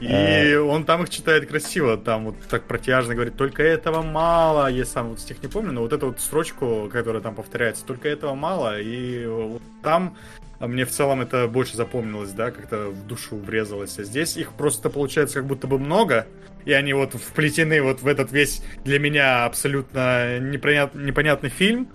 И 0.00 0.56
он 0.56 0.84
там 0.84 1.04
их 1.04 1.10
читает 1.10 1.48
красиво, 1.48 1.96
там 1.96 2.26
вот 2.26 2.36
так 2.50 2.64
протяжно 2.64 3.14
говорит, 3.14 3.36
только 3.36 3.62
этого 3.62 4.02
мало. 4.02 4.66
Я 4.68 4.84
сам 4.84 5.10
вот 5.10 5.20
стих 5.20 5.42
не 5.42 5.48
помню, 5.48 5.72
но 5.72 5.82
вот 5.82 5.92
эту 5.92 6.08
вот 6.08 6.20
строчку, 6.20 6.90
которая 6.92 7.22
там 7.22 7.36
повторяется, 7.36 7.84
только 7.84 8.08
этого 8.08 8.34
мало. 8.34 8.80
И 8.80 9.26
там 9.82 10.16
мне 10.60 10.84
в 10.84 10.90
целом 10.90 11.20
это 11.20 11.46
больше 11.48 11.76
запомнилось, 11.76 12.32
да, 12.32 12.50
как-то 12.50 12.88
в 12.88 13.06
душу 13.06 13.36
врезалось. 13.36 13.98
А 13.98 14.04
здесь 14.04 14.36
их 14.36 14.52
просто 14.52 14.90
получается 14.90 15.36
как 15.36 15.46
будто 15.46 15.66
бы 15.66 15.78
много, 15.78 16.26
и 16.64 16.72
они 16.72 16.94
вот 16.94 17.14
вплетены 17.14 17.80
вот 17.82 18.02
в 18.02 18.06
этот 18.06 18.32
весь 18.32 18.62
для 18.84 18.98
меня 18.98 19.44
абсолютно 19.44 20.38
непонятный 20.40 21.50
фильм. 21.50 21.88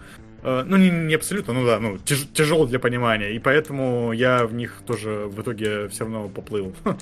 Э, 0.44 0.64
ну, 0.66 0.78
не, 0.78 0.90
не 0.90 1.16
абсолютно, 1.16 1.54
ну 1.54 1.66
да, 1.66 1.80
ну, 1.80 1.98
тяж, 1.98 2.28
тяжело 2.34 2.66
для 2.66 2.80
понимания. 2.80 3.34
И 3.34 3.40
поэтому 3.40 4.12
я 4.12 4.46
в 4.46 4.54
них 4.54 4.82
тоже 4.86 5.28
в 5.28 5.42
итоге 5.42 5.88
все 5.90 6.04
равно 6.04 6.30
поплыл. 6.30 6.74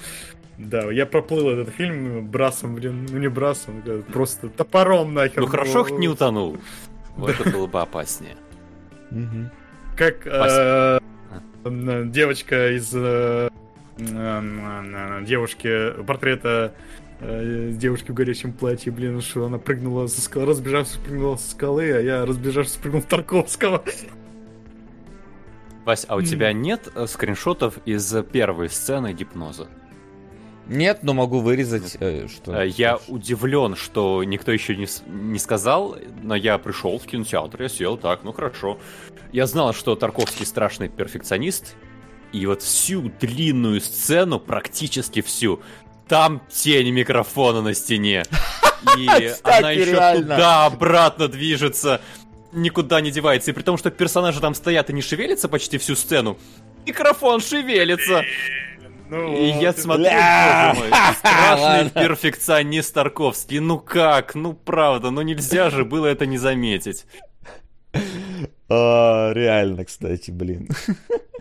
Да, 0.57 0.91
я 0.91 1.05
проплыл 1.05 1.51
этот 1.51 1.73
фильм 1.73 2.27
брасом, 2.27 2.75
блин, 2.75 3.07
ну 3.09 3.17
не 3.17 3.29
брасом, 3.29 3.81
просто 4.11 4.49
топором 4.49 5.13
нахер. 5.13 5.39
Ну 5.39 5.47
хорошо, 5.47 5.85
хоть 5.85 5.97
не 5.97 6.09
утонул. 6.09 6.57
Вот 7.15 7.29
это 7.29 7.49
было 7.49 7.65
бы 7.65 7.79
опаснее. 7.79 8.35
Как 9.95 10.23
э, 10.25 10.99
девочка 11.63 12.75
из 12.75 12.91
э, 12.93 13.49
девушки 13.97 16.03
портрета 16.03 16.73
э, 17.19 17.71
девушки 17.73 18.11
в 18.11 18.13
горячем 18.13 18.53
платье, 18.53 18.91
блин, 18.91 19.21
что 19.21 19.45
она 19.45 19.57
прыгнула 19.57 20.07
со 20.07 20.21
скалы, 20.21 20.47
разбежавшись, 20.47 20.97
прыгнула 20.97 21.35
со 21.37 21.51
скалы, 21.51 21.91
а 21.91 21.99
я 21.99 22.25
разбежавшись, 22.25 22.75
прыгнул 22.75 23.01
в 23.01 23.05
Тарковского. 23.05 23.83
Вась, 25.85 26.05
а 26.07 26.15
у 26.15 26.21
тебя 26.21 26.53
нет 26.53 26.89
э, 26.93 27.07
скриншотов 27.07 27.79
из 27.85 28.13
первой 28.31 28.69
сцены 28.69 29.13
гипноза? 29.13 29.67
Нет, 30.69 30.99
но 31.01 31.15
могу 31.15 31.39
вырезать, 31.39 31.97
э, 31.99 32.27
что... 32.27 32.61
Э, 32.61 32.67
я 32.67 32.99
удивлен, 33.07 33.75
что 33.75 34.23
никто 34.23 34.51
еще 34.51 34.75
не, 34.75 34.87
не 35.07 35.39
сказал, 35.39 35.97
но 36.21 36.35
я 36.35 36.59
пришел 36.59 36.99
в 36.99 37.05
кинотеатр, 37.07 37.63
я 37.63 37.69
сел 37.69 37.97
так, 37.97 38.23
ну 38.23 38.31
хорошо. 38.33 38.77
Я 39.31 39.47
знал, 39.47 39.73
что 39.73 39.95
Тарковский 39.95 40.45
страшный 40.45 40.87
перфекционист, 40.87 41.75
и 42.31 42.45
вот 42.45 42.61
всю 42.61 43.11
длинную 43.19 43.81
сцену, 43.81 44.39
практически 44.39 45.21
всю, 45.21 45.59
там 46.09 46.41
тень 46.49 46.89
микрофона 46.89 47.61
на 47.61 47.73
стене. 47.73 48.23
И 48.97 49.07
она 49.43 49.71
еще 49.71 50.21
туда-обратно 50.21 51.27
движется. 51.27 52.01
Никуда 52.51 52.99
не 52.99 53.11
девается. 53.11 53.51
И 53.51 53.53
при 53.53 53.61
том, 53.61 53.77
что 53.77 53.91
персонажи 53.91 54.41
там 54.41 54.55
стоят 54.55 54.89
и 54.89 54.93
не 54.93 55.01
шевелятся 55.01 55.47
почти 55.47 55.77
всю 55.77 55.95
сцену, 55.95 56.37
микрофон 56.85 57.39
шевелится. 57.41 58.23
Ну, 59.09 59.35
и 59.35 59.51
вот, 59.51 59.61
я 59.61 59.73
смотрю, 59.73 60.05
боже 60.05 60.79
мой, 60.79 60.89
страшный 61.17 61.89
перфекционист 61.89 62.93
Тарковский. 62.93 63.59
Ну 63.59 63.79
как? 63.79 64.35
Ну 64.35 64.53
правда, 64.53 65.11
ну 65.11 65.21
нельзя 65.21 65.69
же 65.69 65.83
было 65.83 66.07
это 66.07 66.25
не 66.25 66.37
заметить. 66.37 67.05
А, 68.69 69.31
реально, 69.33 69.85
кстати, 69.85 70.31
блин. 70.31 70.69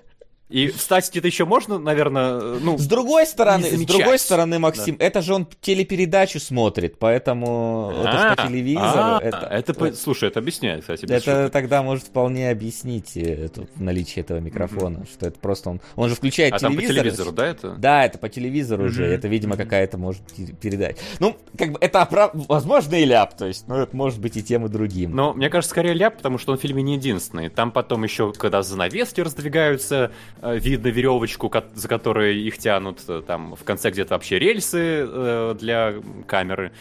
И 0.48 0.68
встать 0.68 1.14
это 1.14 1.26
еще 1.26 1.44
можно, 1.44 1.78
наверное, 1.78 2.58
ну... 2.58 2.78
С 2.78 2.86
другой 2.86 3.26
стороны, 3.26 3.64
с 3.64 3.84
другой 3.84 4.18
стороны, 4.18 4.58
Максим, 4.58 4.96
да. 4.96 5.04
это 5.04 5.20
же 5.20 5.34
он 5.34 5.46
телепередачу 5.60 6.40
смотрит, 6.40 6.98
поэтому 6.98 7.92
а, 7.94 8.08
это 8.08 8.18
же 8.18 8.36
по 8.36 8.48
телевизору. 8.48 8.86
А, 8.86 9.20
это, 9.22 9.46
это, 9.50 9.74
по... 9.74 9.92
слушай, 9.92 10.28
это 10.28 10.40
объясняет, 10.40 10.80
кстати. 10.82 11.04
Это 11.04 11.20
шуток. 11.20 11.52
тогда 11.52 11.82
может 11.82 12.04
вполне 12.04 12.48
объяснить 12.48 13.14
э, 13.16 13.46
это, 13.46 13.66
наличие 13.76 14.22
этого 14.22 14.38
микрофона, 14.38 14.98
mm-hmm. 14.98 15.12
что 15.12 15.26
это 15.26 15.38
просто 15.38 15.70
он... 15.70 15.80
Он 15.96 16.08
же 16.08 16.14
включает 16.14 16.54
а 16.54 16.58
телевизор. 16.58 16.78
А 16.78 16.86
по 16.86 16.94
телевизору, 16.94 17.32
да, 17.32 17.46
это? 17.46 17.74
Да, 17.74 18.04
это 18.06 18.18
по 18.18 18.28
телевизору 18.30 18.86
mm-hmm. 18.86 18.88
же, 18.88 19.04
это, 19.04 19.28
видимо, 19.28 19.56
какая-то 19.58 19.98
может 19.98 20.22
передать. 20.62 20.96
Ну, 21.20 21.36
как 21.58 21.72
бы 21.72 21.78
это, 21.82 22.00
оправ... 22.00 22.30
возможно, 22.32 22.94
и 22.94 23.04
ляп, 23.04 23.36
то 23.36 23.46
есть, 23.46 23.68
ну, 23.68 23.76
это 23.76 23.94
может 23.94 24.18
быть 24.18 24.38
и 24.38 24.42
тем, 24.42 24.64
и 24.64 24.70
другим. 24.70 25.14
Но 25.14 25.34
мне 25.34 25.50
кажется, 25.50 25.72
скорее 25.72 25.92
ляп, 25.92 26.16
потому 26.16 26.38
что 26.38 26.52
он 26.52 26.58
в 26.58 26.62
фильме 26.62 26.82
не 26.82 26.94
единственный. 26.94 27.50
Там 27.50 27.70
потом 27.70 28.02
еще, 28.04 28.32
когда 28.32 28.62
занавески 28.62 29.20
раздвигаются, 29.20 30.10
Э, 30.38 30.38
видно 30.42 30.89
веревочку, 30.89 31.52
за 31.75 31.89
которой 31.89 32.41
их 32.41 32.58
тянут, 32.58 33.02
э, 33.08 33.23
там 33.26 33.55
в 33.55 33.65
конце 33.65 33.91
где-то 33.91 34.15
вообще 34.15 34.39
рельсы 34.39 35.07
э, 35.08 35.55
для 35.58 35.94
камеры 36.26 36.73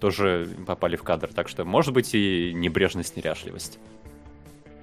тоже 0.00 0.48
попали 0.66 0.96
в 0.96 1.02
кадр, 1.02 1.28
так 1.32 1.48
что 1.48 1.64
может 1.64 1.94
быть 1.94 2.14
и 2.14 2.52
небрежность, 2.54 3.16
неряшливость. 3.16 3.78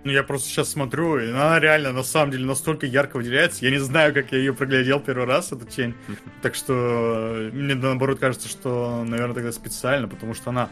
Ну, 0.03 0.11
я 0.11 0.23
просто 0.23 0.49
сейчас 0.49 0.69
смотрю, 0.69 1.17
и 1.17 1.29
она 1.29 1.59
реально, 1.61 1.93
на 1.93 2.03
самом 2.03 2.31
деле, 2.31 2.45
настолько 2.45 2.85
ярко 2.85 3.15
выделяется. 3.15 3.63
Я 3.63 3.71
не 3.71 3.77
знаю, 3.77 4.13
как 4.13 4.33
я 4.33 4.37
ее 4.37 4.53
проглядел 4.53 4.99
первый 4.99 5.25
раз, 5.25 5.53
эту 5.53 5.65
тень. 5.65 5.93
Так 6.41 6.55
что 6.55 7.49
мне, 7.53 7.73
наоборот, 7.73 8.19
кажется, 8.19 8.49
что, 8.49 9.05
наверное, 9.05 9.35
тогда 9.35 9.51
специально, 9.53 10.09
потому 10.09 10.33
что 10.33 10.49
она 10.49 10.69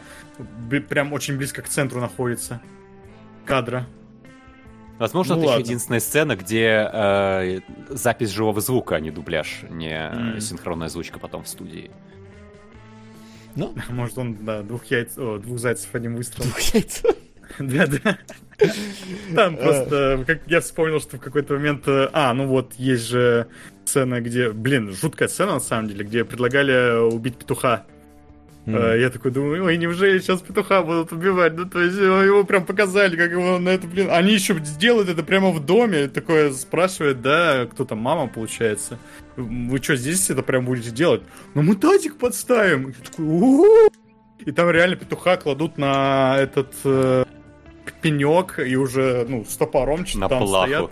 прям 0.88 1.14
очень 1.14 1.38
близко 1.38 1.62
к 1.62 1.68
центру 1.68 1.98
находится 1.98 2.60
кадра. 3.46 3.86
Возможно, 4.98 5.34
ну, 5.34 5.40
это 5.40 5.48
ладно. 5.48 5.60
еще 5.60 5.68
единственная 5.70 6.00
сцена, 6.00 6.36
где 6.36 6.88
э, 6.92 7.60
запись 7.88 8.30
живого 8.30 8.60
звука, 8.60 8.96
а 8.96 9.00
не 9.00 9.10
дубляж, 9.10 9.62
не 9.68 9.90
mm. 9.90 10.40
синхронная 10.40 10.86
озвучка 10.86 11.18
потом 11.18 11.44
в 11.44 11.48
студии. 11.48 11.90
Ну? 13.56 13.74
Может, 13.90 14.18
он, 14.18 14.36
да, 14.44 14.62
двух 14.62 14.84
яиц, 14.86 15.18
о, 15.18 15.38
двух 15.38 15.58
зайцев 15.58 15.94
одним 15.94 16.16
выстрелом. 16.16 16.50
Двух 16.50 16.60
яиц. 16.60 17.02
Да, 17.58 17.86
да. 17.86 18.18
Там 19.34 19.56
просто, 19.58 20.24
как 20.26 20.40
я 20.46 20.62
вспомнил, 20.62 21.00
что 21.00 21.18
в 21.18 21.20
какой-то 21.20 21.52
момент, 21.54 21.86
э, 21.86 22.08
а, 22.12 22.32
ну 22.32 22.46
вот, 22.46 22.74
есть 22.74 23.08
же 23.08 23.48
сцена, 23.84 24.22
где, 24.22 24.50
блин, 24.52 24.90
жуткая 24.92 25.28
сцена 25.28 25.54
на 25.54 25.60
самом 25.60 25.88
деле, 25.88 26.04
где 26.04 26.24
предлагали 26.24 27.12
убить 27.12 27.36
петуха. 27.36 27.84
Mm. 28.66 29.00
Я 29.00 29.10
такой 29.10 29.32
думаю, 29.32 29.64
ой, 29.64 29.76
неужели 29.76 30.20
сейчас 30.20 30.40
петуха 30.40 30.82
будут 30.82 31.10
убивать? 31.10 31.54
Ну, 31.56 31.68
то 31.68 31.80
есть 31.80 31.96
его 31.96 32.44
прям 32.44 32.64
показали, 32.64 33.16
как 33.16 33.32
его 33.32 33.58
на 33.58 33.70
это, 33.70 33.88
блин. 33.88 34.08
Они 34.10 34.32
еще 34.34 34.54
сделают 34.64 35.08
это 35.08 35.24
прямо 35.24 35.50
в 35.50 35.64
доме. 35.64 36.06
Такое 36.08 36.52
спрашивает, 36.52 37.22
да, 37.22 37.66
кто 37.66 37.84
там, 37.84 37.98
мама, 37.98 38.28
получается. 38.28 38.98
Вы 39.36 39.78
что, 39.78 39.96
здесь 39.96 40.30
это 40.30 40.42
прям 40.42 40.64
будете 40.64 40.90
делать? 40.90 41.22
Ну, 41.54 41.62
мы 41.62 41.74
тазик 41.74 42.18
подставим. 42.18 42.88
Я 42.88 43.10
такой, 43.10 43.24
У-у-у! 43.24 43.90
И 44.38 44.52
там 44.52 44.70
реально 44.70 44.96
петуха 44.96 45.36
кладут 45.36 45.78
на 45.78 46.36
этот 46.38 46.72
э, 46.84 47.24
пенек 48.00 48.58
и 48.58 48.76
уже, 48.76 49.24
ну, 49.28 49.44
стопором 49.44 50.06
что-то 50.06 50.28
там 50.28 50.42
плаху. 50.44 50.68
стоят. 50.68 50.90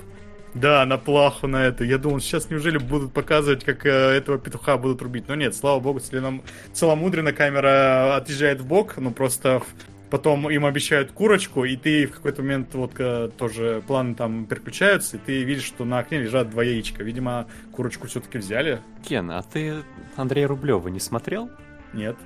Да, 0.55 0.85
на 0.85 0.99
плаху 0.99 1.47
на 1.47 1.65
это. 1.65 1.85
Я 1.85 1.99
думал, 1.99 2.20
сейчас 2.20 2.51
неужели 2.51 2.79
будут 2.79 3.12
показывать, 3.12 3.65
как 3.65 3.87
э, 3.87 3.89
этого 3.91 4.39
петуха 4.39 4.77
будут 4.79 5.01
рубить. 5.01 5.29
Но 5.29 5.35
нет, 5.35 5.55
слава 5.55 5.79
богу, 5.81 6.01
целом... 6.01 6.43
целомудренно 6.73 7.33
камера 7.33 8.17
отъезжает 8.17 8.61
в 8.61 8.67
бок, 8.67 8.97
ну 8.97 9.12
просто 9.12 9.62
потом 10.11 10.51
им 10.51 10.67
обещают 10.67 11.12
курочку, 11.12 11.65
и 11.65 11.77
ты 11.77 12.07
в 12.07 12.12
какой-то 12.12 12.43
момент 12.43 12.75
вот 12.75 12.93
э, 12.99 13.31
тоже 13.39 13.83
планы 13.87 14.15
там 14.15 14.47
переключаются, 14.47 15.17
и 15.17 15.20
ты 15.20 15.45
видишь, 15.45 15.65
что 15.65 15.85
на 15.85 16.01
окне 16.01 16.19
лежат 16.19 16.51
два 16.51 16.65
яичка. 16.65 17.05
Видимо, 17.05 17.47
курочку 17.73 18.09
все-таки 18.09 18.39
взяли. 18.39 18.81
Кен, 19.09 19.31
а 19.31 19.43
ты 19.43 19.83
Андрея 20.17 20.49
Рублева 20.49 20.89
не 20.89 21.01
смотрел? 21.01 21.49
Нет. 21.93 22.17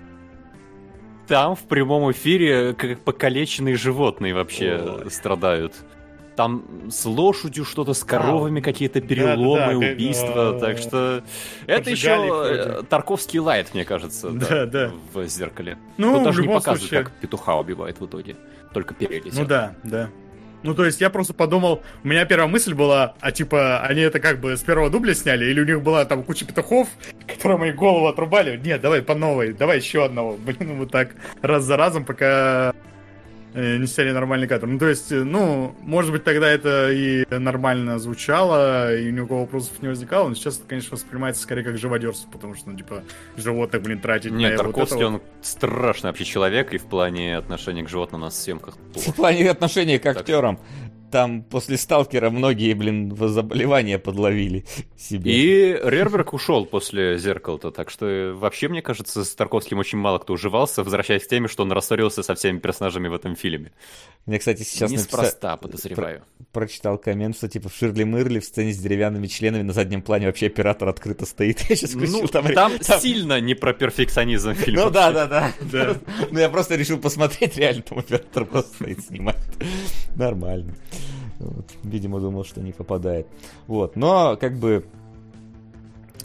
Там 1.26 1.56
в 1.56 1.62
прямом 1.62 2.10
эфире 2.12 2.74
как 2.74 3.00
покалеченные 3.00 3.76
животные 3.76 4.34
вообще 4.34 5.00
Ой. 5.04 5.10
страдают. 5.10 5.74
Там 6.36 6.90
с 6.90 7.04
лошадью 7.04 7.64
что-то, 7.64 7.94
с 7.94 8.02
коровами 8.02 8.60
какие-то 8.60 9.00
переломы, 9.00 9.58
да, 9.58 9.70
да, 9.70 9.92
убийства. 9.92 10.52
Да, 10.52 10.58
так 10.58 10.78
что 10.78 11.22
это 11.66 11.90
еще 11.90 12.82
Тарковский 12.88 13.38
лайт, 13.38 13.72
мне 13.74 13.84
кажется, 13.84 14.30
да, 14.30 14.66
да, 14.66 14.90
в 15.12 15.26
зеркале. 15.26 15.78
Ну, 15.96 16.14
Тут 16.14 16.24
даже 16.24 16.42
не 16.42 16.48
показывают, 16.48 16.80
случае... 16.80 17.04
как 17.04 17.12
петуха 17.12 17.56
убивает 17.56 18.00
в 18.00 18.06
итоге. 18.06 18.36
Только 18.72 18.94
перелетел. 18.94 19.42
Ну 19.42 19.46
да, 19.46 19.74
да. 19.84 20.10
Ну, 20.64 20.74
то 20.74 20.86
есть 20.86 21.00
я 21.02 21.10
просто 21.10 21.34
подумал, 21.34 21.82
у 22.02 22.08
меня 22.08 22.24
первая 22.24 22.48
мысль 22.48 22.72
была, 22.72 23.14
а 23.20 23.32
типа, 23.32 23.80
они 23.82 24.00
это 24.00 24.18
как 24.18 24.40
бы 24.40 24.56
с 24.56 24.62
первого 24.62 24.88
дубля 24.88 25.14
сняли, 25.14 25.44
или 25.44 25.60
у 25.60 25.66
них 25.66 25.82
была 25.82 26.06
там 26.06 26.24
куча 26.24 26.46
петухов, 26.46 26.88
которые 27.26 27.58
мои 27.58 27.72
голову 27.72 28.06
отрубали? 28.06 28.56
Нет, 28.56 28.80
давай 28.80 29.02
по 29.02 29.14
новой, 29.14 29.52
давай 29.52 29.76
еще 29.76 30.04
одного. 30.04 30.32
Блин, 30.38 30.78
вот 30.78 30.90
так 30.90 31.14
раз 31.42 31.64
за 31.64 31.76
разом, 31.76 32.06
пока 32.06 32.72
Э, 32.72 32.93
не 33.54 33.86
сняли 33.86 34.10
нормальный 34.10 34.48
кадр. 34.48 34.66
Ну, 34.66 34.78
то 34.78 34.88
есть, 34.88 35.12
э, 35.12 35.22
ну, 35.22 35.74
может 35.80 36.10
быть, 36.10 36.24
тогда 36.24 36.48
это 36.48 36.90
и 36.90 37.24
нормально 37.30 37.98
звучало, 37.98 38.96
и 38.96 39.12
ни 39.12 39.20
у 39.20 39.26
кого 39.26 39.40
вопросов 39.40 39.80
не 39.80 39.88
возникало, 39.88 40.28
но 40.28 40.34
сейчас 40.34 40.58
это, 40.58 40.66
конечно, 40.66 40.96
воспринимается 40.96 41.42
скорее 41.42 41.62
как 41.62 41.78
живодерство, 41.78 42.28
потому 42.30 42.54
что, 42.54 42.70
ну, 42.70 42.76
типа, 42.76 43.04
животных, 43.36 43.82
блин, 43.82 44.00
тратить 44.00 44.32
Нет, 44.32 44.52
на 44.52 44.56
Тарковский, 44.58 44.96
вот 44.96 45.04
он 45.04 45.22
страшный 45.40 46.10
вообще 46.10 46.24
человек, 46.24 46.74
и 46.74 46.78
в 46.78 46.84
плане 46.84 47.36
отношения 47.36 47.84
к 47.84 47.88
животным 47.88 48.22
на 48.22 48.30
съемках. 48.30 48.76
В 48.94 49.12
плане 49.14 49.50
отношения 49.50 49.98
к 49.98 50.06
актерам 50.06 50.58
там 51.14 51.44
после 51.44 51.76
Сталкера 51.76 52.28
многие, 52.28 52.74
блин, 52.74 53.16
заболевания 53.16 54.00
подловили 54.00 54.64
себе. 54.98 55.30
И 55.30 55.80
Рерберг 55.80 56.32
ушел 56.32 56.66
после 56.66 57.18
Зеркала-то, 57.18 57.70
так 57.70 57.88
что 57.88 58.34
вообще, 58.34 58.66
мне 58.66 58.82
кажется, 58.82 59.22
с 59.22 59.32
Тарковским 59.36 59.78
очень 59.78 59.98
мало 59.98 60.18
кто 60.18 60.32
уживался, 60.32 60.82
возвращаясь 60.82 61.22
к 61.22 61.28
теме, 61.28 61.46
что 61.46 61.62
он 61.62 61.70
рассорился 61.70 62.24
со 62.24 62.34
всеми 62.34 62.58
персонажами 62.58 63.06
в 63.06 63.14
этом 63.14 63.36
фильме. 63.36 63.70
Мне, 64.26 64.40
кстати, 64.40 64.64
сейчас 64.64 64.90
Неспроста, 64.90 65.52
написа... 65.52 65.62
подозреваю. 65.62 66.22
Про... 66.50 66.62
Прочитал 66.62 66.98
коммент, 66.98 67.36
что 67.36 67.48
типа 67.48 67.68
в 67.68 67.76
Ширли 67.76 68.02
Мырли 68.02 68.40
в 68.40 68.44
сцене 68.44 68.72
с 68.72 68.78
деревянными 68.78 69.28
членами 69.28 69.62
на 69.62 69.72
заднем 69.72 70.02
плане 70.02 70.26
вообще 70.26 70.48
оператор 70.48 70.88
открыто 70.88 71.26
стоит. 71.26 71.60
Я 71.68 71.76
сейчас 71.76 71.92
включил, 71.92 72.22
ну, 72.22 72.26
там, 72.26 72.52
там, 72.52 72.76
там 72.80 73.00
сильно 73.00 73.40
не 73.40 73.54
про 73.54 73.72
перфекционизм 73.72 74.54
фильм. 74.54 74.80
Ну 74.80 74.90
да, 74.90 75.12
да, 75.12 75.28
да. 75.28 75.52
да. 75.60 75.96
Ну 76.32 76.40
я 76.40 76.48
просто 76.48 76.74
решил 76.74 76.98
посмотреть, 76.98 77.56
реально 77.56 77.82
там 77.82 78.00
оператор 78.00 78.46
просто 78.46 78.74
стоит, 78.74 79.04
снимает. 79.04 79.38
Нормально. 80.16 80.74
Вот. 81.38 81.66
Видимо, 81.82 82.20
думал, 82.20 82.44
что 82.44 82.60
не 82.60 82.72
попадает. 82.72 83.26
Вот. 83.66 83.96
Но, 83.96 84.36
как 84.36 84.56
бы, 84.58 84.86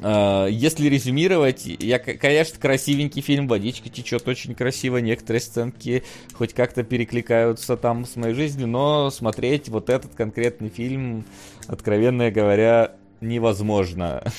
э, 0.01 0.47
если 0.51 0.87
резюмировать, 0.87 1.65
я, 1.65 1.99
конечно, 1.99 2.59
красивенький 2.59 3.21
фильм, 3.21 3.47
водичка 3.47 3.89
течет 3.89 4.27
очень 4.27 4.55
красиво, 4.55 4.97
некоторые 4.97 5.41
сценки 5.41 6.03
хоть 6.33 6.53
как-то 6.53 6.83
перекликаются 6.83 7.77
там 7.77 8.05
с 8.05 8.15
моей 8.15 8.33
жизнью, 8.33 8.67
но 8.67 9.09
смотреть 9.09 9.69
вот 9.69 9.89
этот 9.89 10.15
конкретный 10.15 10.69
фильм, 10.69 11.25
откровенно 11.67 12.31
говоря, 12.31 12.95
невозможно. 13.21 14.23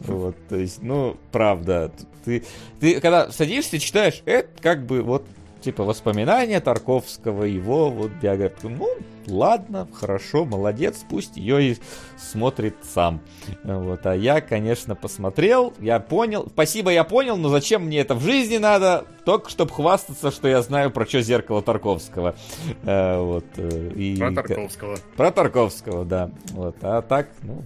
Вот, 0.00 0.36
то 0.48 0.56
есть, 0.56 0.80
ну, 0.82 1.16
правда, 1.32 1.90
ты, 2.24 2.44
ты 2.78 3.00
когда 3.00 3.32
садишься, 3.32 3.80
читаешь, 3.80 4.22
это 4.24 4.48
как 4.60 4.86
бы 4.86 5.02
вот 5.02 5.26
типа 5.66 5.82
воспоминания 5.82 6.60
Тарковского, 6.60 7.42
его 7.42 7.90
вот 7.90 8.12
биографию. 8.22 8.70
Ну, 8.78 8.88
ладно, 9.26 9.88
хорошо, 9.92 10.44
молодец, 10.44 11.04
пусть 11.10 11.36
ее 11.36 11.72
и 11.72 11.76
смотрит 12.16 12.76
сам. 12.84 13.20
Вот, 13.64 14.06
а 14.06 14.14
я, 14.14 14.40
конечно, 14.40 14.94
посмотрел, 14.94 15.74
я 15.80 15.98
понял. 15.98 16.46
Спасибо, 16.46 16.92
я 16.92 17.02
понял, 17.02 17.36
но 17.36 17.48
зачем 17.48 17.86
мне 17.86 17.98
это 17.98 18.14
в 18.14 18.22
жизни 18.22 18.58
надо? 18.58 19.06
Только 19.24 19.50
чтобы 19.50 19.72
хвастаться, 19.72 20.30
что 20.30 20.46
я 20.46 20.62
знаю 20.62 20.92
про 20.92 21.04
что 21.04 21.20
зеркало 21.20 21.62
Тарковского. 21.62 22.36
Э, 22.84 23.18
вот, 23.18 23.46
э, 23.56 23.90
и... 23.96 24.18
Про 24.18 24.30
Тарковского. 24.30 24.98
Про 25.16 25.32
Тарковского, 25.32 26.04
да. 26.04 26.30
Вот, 26.52 26.76
а 26.82 27.02
так, 27.02 27.30
ну... 27.42 27.64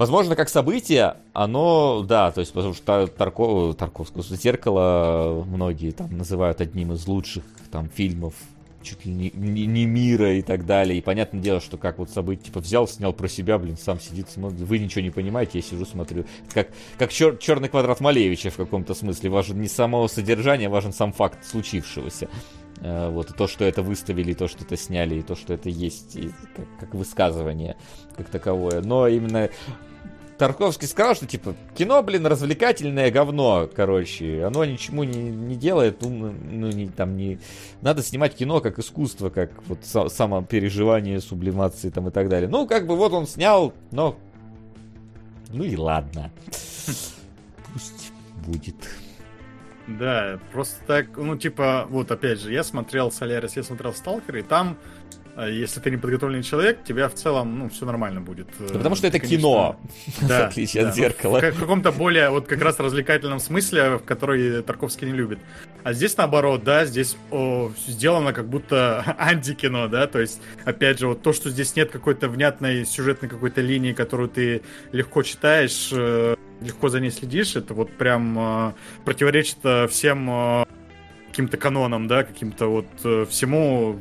Возможно, 0.00 0.34
как 0.34 0.48
событие, 0.48 1.18
оно, 1.34 2.02
да, 2.08 2.30
то 2.30 2.40
есть, 2.40 2.54
потому 2.54 2.72
что 2.72 3.06
Тарко, 3.06 3.74
Тарковского 3.74 4.22
зеркало 4.22 5.44
многие 5.46 5.90
там 5.90 6.16
называют 6.16 6.62
одним 6.62 6.94
из 6.94 7.06
лучших 7.06 7.44
там 7.70 7.90
фильмов 7.90 8.32
чуть 8.82 9.04
ли 9.04 9.12
не, 9.12 9.30
не, 9.34 9.66
не 9.66 9.84
мира 9.84 10.32
и 10.32 10.40
так 10.40 10.64
далее. 10.64 10.96
И 10.96 11.02
понятное 11.02 11.42
дело, 11.42 11.60
что 11.60 11.76
как 11.76 11.98
вот 11.98 12.08
событие, 12.08 12.46
типа, 12.46 12.60
взял, 12.60 12.88
снял 12.88 13.12
про 13.12 13.28
себя, 13.28 13.58
блин, 13.58 13.76
сам 13.76 14.00
сидит, 14.00 14.30
смотрит. 14.30 14.60
Вы 14.60 14.78
ничего 14.78 15.02
не 15.02 15.10
понимаете, 15.10 15.58
я 15.58 15.62
сижу, 15.62 15.84
смотрю. 15.84 16.24
как, 16.54 16.68
как 16.96 17.12
чер, 17.12 17.36
черный 17.36 17.68
квадрат 17.68 18.00
Малевича 18.00 18.48
в 18.48 18.56
каком-то 18.56 18.94
смысле. 18.94 19.28
Важен 19.28 19.60
не 19.60 19.68
само 19.68 20.08
содержание, 20.08 20.70
важен 20.70 20.94
сам 20.94 21.12
факт 21.12 21.44
случившегося. 21.44 22.30
Э, 22.80 23.10
вот, 23.10 23.30
и 23.30 23.34
то, 23.34 23.46
что 23.46 23.66
это 23.66 23.82
выставили, 23.82 24.30
и 24.30 24.34
то, 24.34 24.48
что 24.48 24.64
это 24.64 24.78
сняли, 24.78 25.16
и 25.16 25.22
то, 25.22 25.36
что 25.36 25.52
это 25.52 25.68
есть, 25.68 26.16
и 26.16 26.30
как, 26.56 26.64
как 26.80 26.94
высказывание 26.94 27.76
как 28.16 28.30
таковое. 28.30 28.80
Но 28.80 29.06
именно 29.06 29.50
Тарковский 30.40 30.88
сказал, 30.88 31.14
что 31.14 31.26
типа 31.26 31.54
кино, 31.76 32.02
блин, 32.02 32.24
развлекательное 32.24 33.10
говно, 33.10 33.68
короче, 33.76 34.42
оно 34.42 34.64
ничему 34.64 35.04
не, 35.04 35.18
не 35.18 35.54
делает, 35.54 36.00
ну, 36.00 36.32
ну 36.32 36.68
не, 36.68 36.88
там 36.88 37.14
не 37.18 37.38
надо 37.82 38.02
снимать 38.02 38.34
кино 38.34 38.62
как 38.62 38.78
искусство, 38.78 39.28
как 39.28 39.50
вот 39.66 39.80
самопереживание, 39.84 41.20
сублимации 41.20 41.90
там 41.90 42.08
и 42.08 42.10
так 42.10 42.30
далее. 42.30 42.48
Ну, 42.48 42.66
как 42.66 42.86
бы 42.86 42.96
вот 42.96 43.12
он 43.12 43.26
снял, 43.26 43.74
но 43.90 44.16
ну 45.50 45.62
и 45.62 45.76
ладно, 45.76 46.32
пусть 46.46 48.10
будет. 48.46 48.76
Да, 49.86 50.40
просто 50.52 50.76
так, 50.86 51.18
ну 51.18 51.36
типа, 51.36 51.86
вот 51.90 52.10
опять 52.10 52.40
же, 52.40 52.50
я 52.50 52.64
смотрел 52.64 53.12
Солярис, 53.12 53.56
я 53.56 53.62
смотрел 53.62 53.92
Сталкер, 53.92 54.36
и 54.38 54.42
там 54.42 54.78
если 55.36 55.80
ты 55.80 55.90
не 55.90 55.96
подготовленный 55.96 56.42
человек, 56.42 56.84
тебя 56.84 57.08
в 57.08 57.14
целом, 57.14 57.58
ну, 57.58 57.68
все 57.68 57.86
нормально 57.86 58.20
будет. 58.20 58.48
Да 58.58 58.74
потому 58.74 58.94
что 58.94 59.06
это 59.06 59.18
конечно, 59.18 59.38
кино, 59.38 59.80
да, 60.22 60.46
в 60.46 60.48
отличие 60.48 60.82
да, 60.84 60.88
от 60.90 60.94
зеркала. 60.94 61.40
В, 61.40 61.50
в 61.50 61.60
каком-то 61.60 61.92
более, 61.92 62.30
вот 62.30 62.46
как 62.46 62.62
раз 62.62 62.78
развлекательном 62.78 63.40
смысле, 63.40 63.98
в 63.98 64.04
который 64.04 64.62
Тарковский 64.62 65.06
не 65.06 65.12
любит. 65.12 65.38
А 65.82 65.92
здесь 65.92 66.16
наоборот, 66.16 66.64
да, 66.64 66.84
здесь 66.84 67.16
о, 67.30 67.72
сделано 67.86 68.32
как 68.32 68.48
будто 68.48 69.14
антикино, 69.18 69.88
да, 69.88 70.06
то 70.06 70.20
есть, 70.20 70.40
опять 70.64 70.98
же, 70.98 71.08
вот 71.08 71.22
то, 71.22 71.32
что 71.32 71.50
здесь 71.50 71.74
нет 71.76 71.90
какой-то 71.90 72.28
внятной 72.28 72.84
сюжетной 72.84 73.28
какой-то 73.28 73.60
линии, 73.60 73.92
которую 73.92 74.28
ты 74.28 74.62
легко 74.92 75.22
читаешь, 75.22 75.90
э, 75.92 76.36
легко 76.60 76.88
за 76.88 77.00
ней 77.00 77.10
следишь, 77.10 77.56
это 77.56 77.74
вот 77.74 77.90
прям 77.92 78.38
э, 78.38 78.72
противоречит 79.04 79.58
э, 79.64 79.86
всем 79.88 80.66
каким-то 81.30 81.56
канонам, 81.56 82.08
да, 82.08 82.24
каким-то 82.24 82.66
вот 82.66 82.86
э, 83.04 83.24
всему, 83.28 83.98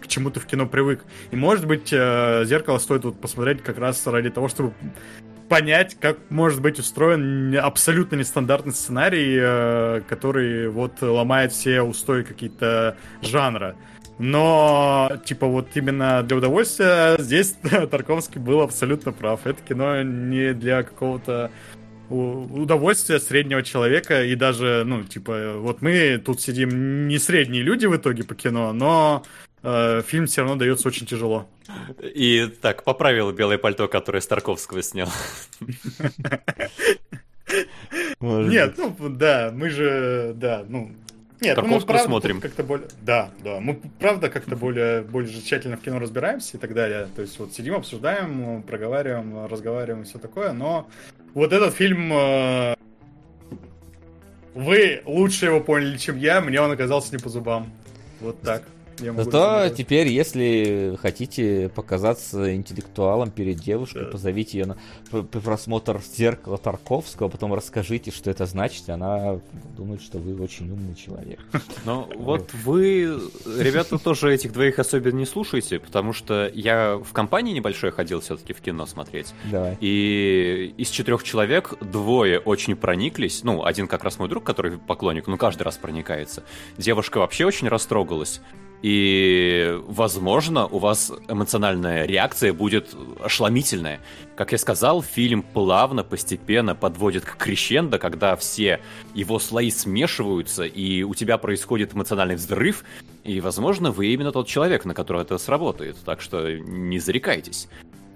к 0.00 0.06
чему 0.06 0.30
ты 0.30 0.40
в 0.40 0.46
кино 0.46 0.66
привык. 0.66 1.04
И, 1.30 1.36
может 1.36 1.66
быть, 1.66 1.92
э, 1.92 2.44
«Зеркало» 2.44 2.78
стоит 2.78 3.04
вот 3.04 3.20
посмотреть 3.20 3.62
как 3.62 3.78
раз 3.78 4.06
ради 4.06 4.30
того, 4.30 4.48
чтобы 4.48 4.72
понять, 5.48 5.96
как 5.98 6.18
может 6.28 6.60
быть 6.60 6.78
устроен 6.78 7.56
абсолютно 7.56 8.16
нестандартный 8.16 8.74
сценарий, 8.74 9.38
э, 9.40 10.02
который 10.08 10.68
вот 10.68 11.00
ломает 11.00 11.52
все 11.52 11.82
устои 11.82 12.22
какие-то 12.22 12.96
жанра. 13.22 13.74
Но, 14.18 15.12
типа, 15.24 15.46
вот 15.46 15.68
именно 15.74 16.22
для 16.22 16.36
удовольствия 16.36 17.16
здесь 17.18 17.56
Тарковский 17.90 18.40
был 18.40 18.60
абсолютно 18.60 19.12
прав. 19.12 19.46
Это 19.46 19.62
кино 19.62 20.02
не 20.02 20.54
для 20.54 20.82
какого-то 20.82 21.50
удовольствие 22.10 23.20
среднего 23.20 23.62
человека, 23.62 24.24
и 24.24 24.34
даже, 24.34 24.84
ну, 24.86 25.04
типа, 25.04 25.54
вот 25.56 25.82
мы 25.82 26.18
тут 26.24 26.40
сидим 26.40 27.08
не 27.08 27.18
средние 27.18 27.62
люди 27.62 27.86
в 27.86 27.96
итоге 27.96 28.24
по 28.24 28.34
кино, 28.34 28.72
но 28.72 29.24
э, 29.62 30.02
фильм 30.06 30.26
все 30.26 30.42
равно 30.42 30.56
дается 30.56 30.88
очень 30.88 31.06
тяжело. 31.06 31.48
И 32.02 32.50
так, 32.60 32.84
поправил 32.84 33.32
белое 33.32 33.58
пальто, 33.58 33.88
которое 33.88 34.20
Старковского 34.20 34.82
снял. 34.82 35.08
Нет, 38.20 38.74
ну 38.76 38.94
да, 39.08 39.50
мы 39.54 39.70
же, 39.70 40.32
да, 40.36 40.64
ну, 40.68 40.92
нет, 41.40 41.56
ну, 41.56 41.66
мы 41.66 41.80
правда 41.80 42.04
смотрим. 42.04 42.40
Как-то 42.40 42.64
более... 42.64 42.88
Да, 43.02 43.30
да. 43.44 43.60
Мы 43.60 43.80
правда 44.00 44.28
как-то 44.28 44.56
более, 44.56 45.02
более 45.02 45.40
тщательно 45.40 45.76
в 45.76 45.80
кино 45.80 45.98
разбираемся 46.00 46.56
и 46.56 46.60
так 46.60 46.74
далее. 46.74 47.08
То 47.14 47.22
есть 47.22 47.38
вот 47.38 47.52
сидим, 47.52 47.74
обсуждаем, 47.74 48.62
проговариваем, 48.64 49.46
разговариваем 49.46 50.02
и 50.02 50.04
все 50.04 50.18
такое. 50.18 50.52
Но 50.52 50.88
вот 51.34 51.52
этот 51.52 51.74
фильм... 51.74 52.12
Э, 52.12 52.74
вы 54.54 55.02
лучше 55.04 55.46
его 55.46 55.60
поняли, 55.60 55.96
чем 55.96 56.16
я. 56.16 56.40
Мне 56.40 56.60
он 56.60 56.70
оказался 56.70 57.14
не 57.14 57.22
по 57.22 57.28
зубам. 57.28 57.70
Вот 58.20 58.40
так. 58.42 58.64
Зато 58.98 59.68
теперь, 59.70 60.08
если 60.08 60.96
хотите 61.00 61.70
показаться 61.74 62.54
интеллектуалом 62.54 63.30
перед 63.30 63.58
девушкой, 63.58 64.04
да. 64.04 64.10
позовите 64.10 64.58
ее 64.58 64.66
на 64.66 65.22
просмотр 65.22 66.00
зеркала 66.16 66.58
Тарковского, 66.58 67.28
потом 67.28 67.54
расскажите, 67.54 68.10
что 68.10 68.30
это 68.30 68.46
значит, 68.46 68.88
и 68.88 68.92
она 68.92 69.40
думает, 69.76 70.02
что 70.02 70.18
вы 70.18 70.40
очень 70.42 70.70
умный 70.70 70.94
человек. 70.94 71.40
Ну, 71.84 72.08
вот 72.16 72.52
вы, 72.64 73.18
ребята, 73.46 73.98
тоже 73.98 74.34
этих 74.34 74.52
двоих 74.52 74.78
особенно 74.78 75.16
не 75.16 75.26
слушаете, 75.26 75.78
потому 75.78 76.12
что 76.12 76.50
я 76.52 76.96
в 76.96 77.12
компании 77.12 77.52
небольшой 77.52 77.92
ходил 77.92 78.20
все-таки 78.20 78.52
в 78.52 78.60
кино 78.60 78.84
смотреть. 78.84 79.32
Давай. 79.50 79.76
И 79.80 80.74
из 80.76 80.90
четырех 80.90 81.22
человек 81.22 81.74
двое 81.80 82.40
очень 82.40 82.76
прониклись. 82.76 83.42
Ну, 83.44 83.64
один 83.64 83.86
как 83.86 84.04
раз 84.04 84.18
мой 84.18 84.28
друг, 84.28 84.44
который 84.44 84.78
поклонник, 84.78 85.26
ну, 85.28 85.36
каждый 85.36 85.62
раз 85.62 85.76
проникается. 85.76 86.42
Девушка 86.76 87.18
вообще 87.18 87.46
очень 87.46 87.68
растрогалась. 87.68 88.40
И, 88.82 89.80
возможно, 89.86 90.66
у 90.66 90.78
вас 90.78 91.12
эмоциональная 91.28 92.06
реакция 92.06 92.52
будет 92.52 92.94
ошеломительная. 93.20 94.00
Как 94.36 94.52
я 94.52 94.58
сказал, 94.58 95.02
фильм 95.02 95.42
плавно, 95.42 96.04
постепенно 96.04 96.76
подводит 96.76 97.24
к 97.24 97.36
крещендо, 97.36 97.98
когда 97.98 98.36
все 98.36 98.80
его 99.14 99.40
слои 99.40 99.70
смешиваются, 99.70 100.62
и 100.64 101.02
у 101.02 101.14
тебя 101.14 101.38
происходит 101.38 101.94
эмоциональный 101.94 102.36
взрыв, 102.36 102.84
и, 103.24 103.40
возможно, 103.40 103.90
вы 103.90 104.06
именно 104.06 104.30
тот 104.30 104.46
человек, 104.46 104.84
на 104.84 104.94
которого 104.94 105.22
это 105.22 105.38
сработает. 105.38 105.96
Так 106.04 106.20
что 106.20 106.56
не 106.56 107.00
зарекайтесь. 107.00 107.68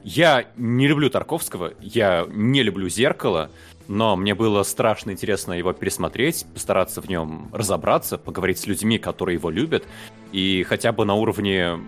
Я 0.05 0.47
не 0.57 0.89
люблю 0.89 1.11
Тарковского, 1.11 1.75
я 1.81 2.27
не 2.29 2.63
люблю 2.63 2.89
«Зеркало», 2.89 3.51
но 3.93 4.17
мне 4.17 4.35
было 4.35 4.63
страшно 4.63 5.11
интересно 5.11 5.53
его 5.53 5.75
пересмотреть, 5.75 6.47
постараться 6.55 7.03
в 7.03 7.11
нем 7.11 7.51
разобраться, 7.53 8.17
поговорить 8.17 8.59
с 8.59 8.67
людьми, 8.67 8.97
которые 8.97 9.35
его 9.35 9.51
любят, 9.51 9.85
и 10.33 10.65
хотя 10.67 10.93
бы 10.93 11.05
на 11.05 11.13
уровне 11.13 11.79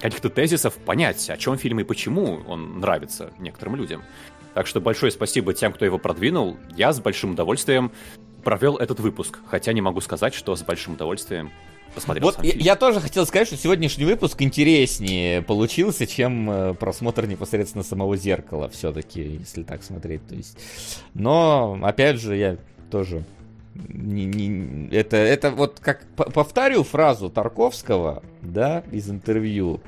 каких-то 0.00 0.30
тезисов 0.30 0.78
понять, 0.78 1.28
о 1.28 1.36
чем 1.36 1.58
фильм 1.58 1.80
и 1.80 1.84
почему 1.84 2.40
он 2.48 2.80
нравится 2.80 3.34
некоторым 3.38 3.76
людям. 3.76 4.02
Так 4.54 4.66
что 4.66 4.80
большое 4.80 5.12
спасибо 5.12 5.52
тем, 5.52 5.74
кто 5.74 5.84
его 5.84 5.98
продвинул. 5.98 6.56
Я 6.78 6.94
с 6.94 7.00
большим 7.00 7.32
удовольствием 7.32 7.92
провел 8.42 8.78
этот 8.78 8.98
выпуск, 9.00 9.40
хотя 9.46 9.74
не 9.74 9.82
могу 9.82 10.00
сказать, 10.00 10.32
что 10.32 10.56
с 10.56 10.62
большим 10.62 10.94
удовольствием 10.94 11.50
посмотрел 11.94 12.26
вот 12.26 12.42
я, 12.42 12.52
я 12.54 12.76
тоже 12.76 13.00
хотел 13.00 13.26
сказать, 13.26 13.48
что 13.48 13.56
сегодняшний 13.56 14.04
выпуск 14.04 14.40
интереснее 14.42 15.42
получился, 15.42 16.06
чем 16.06 16.50
э, 16.50 16.74
просмотр 16.74 17.26
непосредственно 17.26 17.84
самого 17.84 18.16
зеркала, 18.16 18.68
все-таки, 18.68 19.38
если 19.40 19.62
так 19.62 19.82
смотреть. 19.82 20.26
То 20.26 20.34
есть, 20.34 20.58
но 21.14 21.78
опять 21.82 22.20
же, 22.20 22.36
я 22.36 22.56
тоже 22.90 23.24
не, 23.88 24.26
не, 24.26 24.88
это, 24.94 25.16
это 25.16 25.50
вот 25.50 25.80
как 25.80 26.06
повторю 26.14 26.82
фразу 26.82 27.30
Тарковского, 27.30 28.22
да, 28.42 28.82
из 28.90 29.10
интервью, 29.10 29.80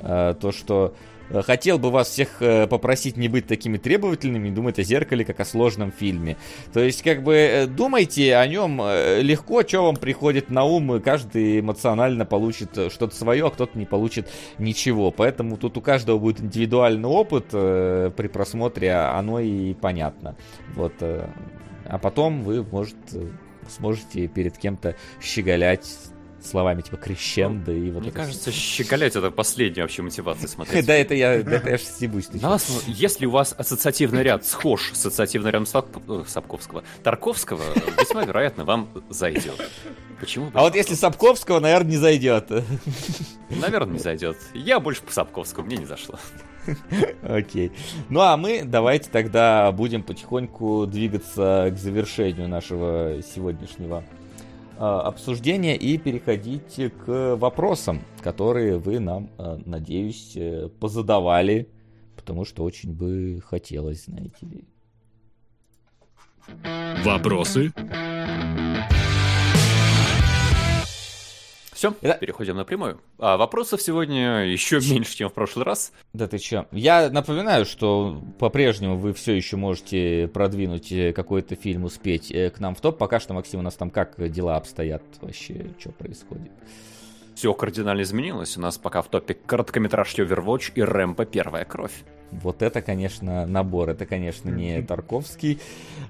э, 0.00 0.34
то, 0.40 0.52
что 0.52 0.94
хотел 1.30 1.78
бы 1.78 1.90
вас 1.90 2.08
всех 2.08 2.40
э, 2.40 2.66
попросить 2.66 3.16
не 3.16 3.28
быть 3.28 3.46
такими 3.46 3.78
требовательными, 3.78 4.50
думать 4.50 4.78
о 4.78 4.82
зеркале 4.82 5.24
как 5.24 5.40
о 5.40 5.44
сложном 5.44 5.92
фильме. 5.92 6.36
То 6.72 6.80
есть, 6.80 7.02
как 7.02 7.22
бы, 7.22 7.34
э, 7.34 7.66
думайте 7.66 8.36
о 8.36 8.46
нем 8.46 8.80
легко, 9.20 9.62
что 9.62 9.86
вам 9.86 9.96
приходит 9.96 10.50
на 10.50 10.64
ум, 10.64 11.00
каждый 11.00 11.60
эмоционально 11.60 12.24
получит 12.24 12.70
что-то 12.92 13.14
свое, 13.14 13.46
а 13.46 13.50
кто-то 13.50 13.78
не 13.78 13.86
получит 13.86 14.28
ничего. 14.58 15.10
Поэтому 15.10 15.56
тут 15.56 15.76
у 15.76 15.80
каждого 15.80 16.18
будет 16.18 16.40
индивидуальный 16.40 17.08
опыт 17.08 17.46
при 17.48 18.28
просмотре, 18.28 18.92
а 18.92 19.18
оно 19.18 19.40
и 19.40 19.74
понятно. 19.74 20.36
Вот. 20.74 20.94
А 21.00 21.98
потом 21.98 22.42
вы, 22.42 22.62
может, 22.62 22.96
сможете 23.68 24.26
перед 24.28 24.58
кем-то 24.58 24.96
щеголять 25.20 25.86
словами 26.46 26.82
типа 26.82 26.96
крещендо 26.96 27.72
и 27.72 27.90
вот 27.90 28.02
Мне 28.02 28.10
кажется, 28.10 28.50
щеголять 28.52 29.16
это 29.16 29.30
последняя 29.30 29.82
вообще 29.82 30.02
мотивация 30.02 30.48
смотреть. 30.48 30.86
Да, 30.86 30.94
это 30.94 31.14
я, 31.14 31.34
это 31.34 31.70
я 31.70 31.78
стебусь. 31.78 32.28
Если 32.86 33.26
у 33.26 33.30
вас 33.30 33.54
ассоциативный 33.56 34.22
ряд 34.22 34.44
схож 34.44 34.90
с 34.92 35.06
ассоциативным 35.06 35.52
рядом 35.52 35.66
э, 36.08 36.24
Сапковского, 36.26 36.84
Тарковского, 37.02 37.62
весьма 37.98 38.24
вероятно, 38.24 38.64
вам 38.64 38.88
зайдет. 39.10 39.60
Почему? 40.20 40.50
А 40.54 40.62
вот 40.62 40.74
если 40.74 40.94
Сапковского, 40.94 41.60
наверное, 41.60 41.92
не 41.92 41.96
зайдет. 41.96 42.50
Наверное, 43.50 43.94
не 43.94 43.98
зайдет. 43.98 44.36
Я 44.54 44.80
больше 44.80 45.02
по 45.02 45.12
Сапковскому, 45.12 45.66
мне 45.66 45.76
не 45.76 45.86
зашло. 45.86 46.18
Окей. 47.22 47.72
Ну 48.08 48.20
а 48.20 48.36
мы 48.36 48.62
давайте 48.64 49.10
тогда 49.10 49.70
будем 49.72 50.02
потихоньку 50.02 50.86
двигаться 50.86 51.70
к 51.70 51.78
завершению 51.78 52.48
нашего 52.48 53.20
сегодняшнего 53.34 54.02
обсуждения 54.78 55.76
и 55.76 55.98
переходить 55.98 56.80
к 57.04 57.36
вопросам, 57.36 58.02
которые 58.22 58.78
вы 58.78 58.98
нам, 58.98 59.30
а, 59.38 59.60
надеюсь, 59.64 60.32
э, 60.36 60.68
позадавали, 60.80 61.68
потому 62.16 62.44
что 62.44 62.64
очень 62.64 62.92
бы 62.92 63.42
хотелось, 63.44 64.04
знаете 64.04 64.46
ли. 64.46 64.64
Вопросы? 67.04 67.72
Все, 71.74 71.92
Это... 72.00 72.18
переходим 72.18 72.56
напрямую. 72.56 73.00
А 73.18 73.36
вопросов 73.36 73.82
сегодня 73.82 74.46
еще 74.46 74.80
меньше, 74.80 75.16
чем 75.16 75.28
в 75.28 75.32
прошлый 75.32 75.64
раз. 75.64 75.92
Да 76.12 76.28
ты 76.28 76.38
че? 76.38 76.66
Я 76.70 77.10
напоминаю, 77.10 77.66
что 77.66 78.22
по-прежнему 78.38 78.96
вы 78.96 79.12
все 79.12 79.32
еще 79.32 79.56
можете 79.56 80.30
продвинуть 80.32 80.92
э, 80.92 81.12
какой-то 81.12 81.56
фильм, 81.56 81.84
успеть 81.84 82.30
э, 82.30 82.50
к 82.50 82.60
нам 82.60 82.76
в 82.76 82.80
топ. 82.80 82.96
Пока 82.96 83.18
что, 83.18 83.34
Максим, 83.34 83.60
у 83.60 83.62
нас 83.62 83.74
там 83.74 83.90
как 83.90 84.30
дела 84.30 84.56
обстоят 84.56 85.02
вообще, 85.20 85.66
что 85.80 85.90
происходит? 85.90 86.52
Все 87.34 87.52
кардинально 87.52 88.02
изменилось. 88.02 88.56
У 88.56 88.60
нас 88.60 88.78
пока 88.78 89.02
в 89.02 89.08
топе 89.08 89.34
короткометражки 89.34 90.20
Overwatch 90.20 90.72
и 90.74 90.82
Рэмпо 90.82 91.24
Первая 91.24 91.64
Кровь. 91.64 92.04
Вот 92.30 92.62
это, 92.62 92.80
конечно, 92.80 93.46
набор. 93.46 93.90
Это, 93.90 94.06
конечно, 94.06 94.48
не 94.50 94.82
Тарковский 94.82 95.60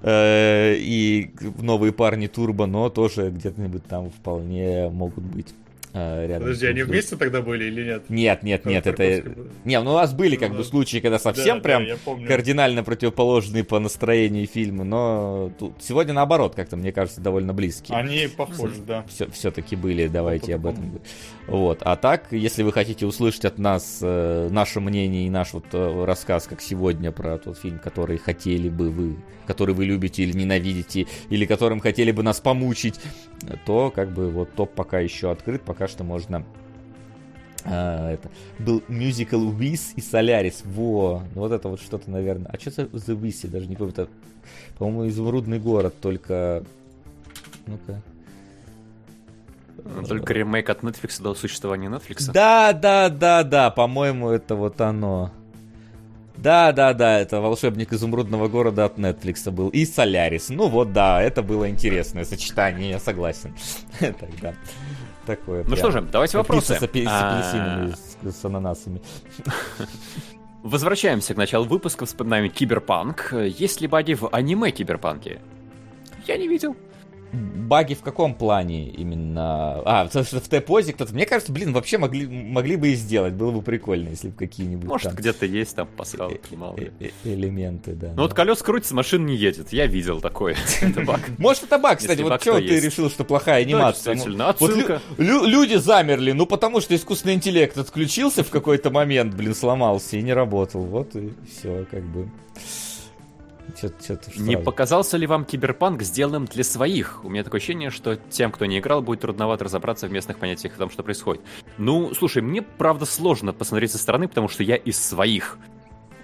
э, 0.01 0.75
и 0.77 1.31
новые 1.59 1.93
парни 1.93 2.27
Турбо, 2.27 2.65
но 2.65 2.89
тоже 2.89 3.29
где-нибудь 3.29 3.85
там 3.85 4.09
вполне 4.11 4.89
могут 4.89 5.23
быть. 5.23 5.53
А, 5.97 6.27
рядом. 6.27 6.41
Подожди, 6.41 6.65
они 6.65 6.83
вместе 6.83 7.15
тогда 7.15 7.41
были 7.41 7.65
или 7.65 7.85
нет? 7.85 8.09
Нет, 8.09 8.43
нет, 8.43 8.65
нет, 8.65 8.85
это... 8.85 9.23
Не, 9.63 9.81
ну 9.81 9.91
у 9.91 9.95
нас 9.95 10.13
были 10.13 10.35
как 10.35 10.53
бы 10.53 10.65
случаи, 10.65 10.97
когда 10.97 11.19
совсем 11.19 11.61
прям 11.61 11.85
кардинально 12.27 12.83
противоположные 12.83 13.63
по 13.63 13.79
настроению 13.79 14.45
фильмы, 14.45 14.83
но 14.83 15.53
тут 15.57 15.75
сегодня 15.79 16.13
наоборот, 16.13 16.53
как-то, 16.53 16.75
мне 16.75 16.91
кажется, 16.91 17.21
довольно 17.21 17.53
близкие. 17.53 17.97
Они 17.97 18.27
похожи, 18.27 18.81
да. 18.85 19.05
Все, 19.07 19.29
все-таки 19.31 19.77
были, 19.77 20.07
давайте 20.07 20.55
об 20.55 20.65
этом. 20.65 20.99
Вот. 21.47 21.79
А 21.81 21.95
так, 21.95 22.27
если 22.31 22.63
вы 22.63 22.73
хотите 22.73 23.05
услышать 23.05 23.45
от 23.45 23.57
нас 23.57 23.99
э, 24.01 24.49
наше 24.51 24.81
мнение 24.81 25.27
и 25.27 25.29
наш 25.29 25.53
вот 25.53 25.65
э, 25.71 26.03
рассказ, 26.05 26.47
как 26.47 26.59
сегодня, 26.59 27.13
про 27.13 27.37
тот 27.37 27.57
фильм, 27.57 27.79
который 27.79 28.17
хотели 28.17 28.67
бы 28.67 28.89
вы, 28.89 29.15
который 29.47 29.73
вы 29.73 29.85
любите 29.85 30.23
или 30.23 30.35
ненавидите, 30.37 31.07
или 31.29 31.45
которым 31.45 31.79
хотели 31.79 32.11
бы 32.11 32.23
нас 32.23 32.41
помучить, 32.41 32.99
то 33.65 33.91
как 33.91 34.11
бы 34.11 34.29
вот 34.29 34.53
топ 34.53 34.73
пока 34.73 34.99
еще 34.99 35.31
открыт, 35.31 35.61
пока 35.61 35.84
что 35.87 36.03
можно 36.03 36.45
а, 37.65 38.11
это 38.11 38.29
был 38.59 38.83
мюзикл 38.87 39.51
Wiz 39.51 39.93
и 39.95 40.01
Солярис. 40.01 40.61
Во, 40.65 41.23
ну 41.33 41.41
вот 41.41 41.51
это 41.51 41.67
вот 41.67 41.81
что-то, 41.81 42.09
наверное. 42.11 42.51
А 42.51 42.59
что 42.59 42.71
за 42.71 42.83
The 42.83 43.19
Wiz? 43.19 43.39
Я 43.43 43.49
даже 43.49 43.67
не 43.67 43.75
помню. 43.75 43.93
Это, 43.93 44.07
по-моему, 44.77 45.07
изумрудный 45.07 45.59
город, 45.59 45.95
только... 45.99 46.63
Ну-ка. 47.65 48.01
Только 50.07 50.33
ремейк 50.33 50.69
от 50.69 50.81
Netflix 50.81 51.21
до 51.21 51.33
существования 51.33 51.87
Netflix. 51.87 52.31
Да, 52.31 52.73
да, 52.73 53.09
да, 53.09 53.43
да, 53.43 53.69
по-моему, 53.71 54.29
это 54.29 54.55
вот 54.55 54.79
оно. 54.81 55.31
Да, 56.37 56.71
да, 56.71 56.93
да, 56.93 57.19
это 57.19 57.39
волшебник 57.39 57.93
изумрудного 57.93 58.47
города 58.47 58.85
от 58.85 58.97
Netflix 58.97 59.49
был. 59.51 59.69
И 59.69 59.85
Солярис. 59.85 60.49
Ну 60.49 60.67
вот, 60.67 60.93
да, 60.93 61.21
это 61.21 61.41
было 61.41 61.69
интересное 61.69 62.25
сочетание, 62.25 62.91
я 62.91 62.99
согласен. 62.99 63.55
Тогда. 63.99 64.53
Такое. 65.25 65.63
Ну 65.67 65.75
что 65.75 65.91
же, 65.91 66.01
давайте 66.01 66.37
вопросы. 66.37 66.75
С, 66.75 66.79
с 66.79 66.83
апельсинами, 66.83 67.93
с, 68.23 68.35
с 68.35 68.45
ананасами. 68.45 69.01
Возвращаемся 70.63 71.33
к 71.33 71.37
началу 71.37 71.65
выпуска, 71.65 72.05
вспоминаем 72.05 72.49
Киберпанк. 72.49 73.33
Есть 73.33 73.81
ли 73.81 73.87
баги 73.87 74.13
в 74.13 74.29
аниме 74.31 74.71
Киберпанке? 74.71 75.39
Я 76.25 76.37
не 76.37 76.47
видел. 76.47 76.75
Баги 77.31 77.95
в 77.95 78.01
каком 78.01 78.35
плане 78.35 78.89
именно? 78.89 79.81
А, 79.85 80.07
в, 80.07 80.13
в 80.15 80.47
Т-позе 80.47 80.93
кто-то... 80.93 81.13
Мне 81.13 81.25
кажется, 81.25 81.51
блин, 81.51 81.73
вообще 81.73 81.97
могли, 81.97 82.27
могли 82.27 82.75
бы 82.75 82.89
и 82.89 82.93
сделать. 82.95 83.33
Было 83.33 83.51
бы 83.51 83.61
прикольно, 83.61 84.09
если 84.09 84.29
бы 84.29 84.35
какие-нибудь 84.35 84.87
Может, 84.87 85.07
там 85.07 85.15
где-то 85.15 85.45
есть 85.45 85.75
там 85.75 85.87
пасхалки, 85.87 86.39
э- 86.51 86.55
ли. 86.77 86.91
э- 86.99 87.09
э- 87.23 87.33
элементы, 87.33 87.93
да. 87.93 88.13
Ну 88.15 88.21
вот 88.23 88.33
колес 88.33 88.61
крутится, 88.61 88.93
машина 88.95 89.25
не 89.25 89.35
едет. 89.35 89.73
Я 89.73 89.87
видел 89.87 90.21
баг. 91.05 91.21
Может, 91.37 91.63
это 91.63 91.79
баг, 91.79 91.97
кстати. 91.99 92.21
Вот 92.21 92.39
то 92.41 92.59
ты 92.59 92.79
решил, 92.79 93.09
что 93.09 93.23
плохая 93.23 93.63
Да, 93.63 93.67
анимация? 93.69 94.13
лю- 95.17 95.45
люди 95.45 95.75
замерли, 95.75 96.31
ну 96.33 96.45
потому 96.45 96.81
что 96.81 96.95
искусственный 96.95 97.33
интеллект 97.33 97.77
отключился 97.77 98.43
в 98.43 98.49
какой-то 98.49 98.91
момент, 98.91 99.33
блин, 99.33 99.55
сломался 99.55 100.17
и 100.17 100.21
не 100.21 100.33
работал. 100.33 100.81
Вот 100.81 101.15
и 101.15 101.33
все, 101.49 101.85
как 101.89 102.03
бы. 102.03 102.29
Что-то 103.75 104.31
Не 104.37 104.57
показался 104.57 105.17
ли 105.17 105.27
вам 105.27 105.45
Киберпанк 105.45 106.01
сделанным 106.01 106.45
для 106.45 106.63
своих? 106.63 107.23
У 107.23 107.29
меня 107.29 107.43
такое 107.43 107.59
ощущение, 107.59 107.89
что 107.89 108.15
тем, 108.15 108.51
кто 108.51 108.65
не 108.65 108.79
играл, 108.79 109.01
будет 109.01 109.21
трудновато 109.21 109.65
разобраться 109.65 110.07
в 110.07 110.11
местных 110.11 110.37
понятиях 110.37 110.75
о 110.75 110.77
том, 110.77 110.89
что 110.89 111.03
происходит. 111.03 111.41
Ну, 111.77 112.13
слушай, 112.13 112.41
мне 112.41 112.61
правда 112.61 113.05
сложно 113.05 113.53
посмотреть 113.53 113.91
со 113.91 113.97
стороны, 113.97 114.27
потому 114.27 114.47
что 114.47 114.63
я 114.63 114.75
из 114.75 115.03
своих. 115.03 115.57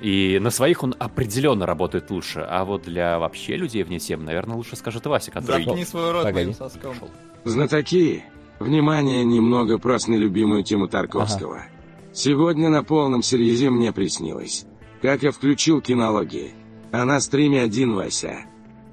И 0.01 0.39
на 0.41 0.49
своих 0.49 0.83
он 0.83 0.95
определенно 0.97 1.65
работает 1.65 2.09
лучше. 2.09 2.45
А 2.47 2.65
вот 2.65 2.83
для 2.83 3.19
вообще 3.19 3.55
людей 3.55 3.83
вне 3.83 3.99
тем, 3.99 4.25
наверное, 4.25 4.55
лучше 4.55 4.75
скажет 4.75 5.05
Вася, 5.05 5.31
который... 5.31 5.63
Заткни 5.63 5.85
свой 5.85 6.11
рот 6.11 6.23
Погоди. 6.23 6.45
моим 6.45 6.53
соском. 6.55 6.95
Знатоки, 7.43 8.23
внимание, 8.59 9.23
немного 9.23 9.77
про 9.77 9.97
нелюбимую 10.07 10.63
тему 10.63 10.87
Тарковского. 10.87 11.63
Сегодня 12.13 12.69
на 12.69 12.83
полном 12.83 13.21
серьезе 13.21 13.69
мне 13.69 13.93
приснилось, 13.93 14.65
как 15.01 15.23
я 15.23 15.31
включил 15.31 15.81
кинологи, 15.81 16.53
а 16.91 17.05
на 17.05 17.19
стриме 17.19 17.61
один 17.61 17.93
Вася. 17.93 18.45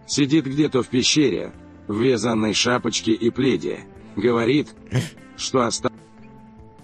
Сидит 0.07 0.47
где-то 0.47 0.83
в 0.83 0.89
пещере, 0.89 1.53
в 1.87 2.01
вязаной 2.01 2.55
шапочке 2.55 3.13
и 3.13 3.31
пледе. 3.31 3.81
Говорит, 4.17 4.69
что 5.37 5.63
осталось 5.67 5.99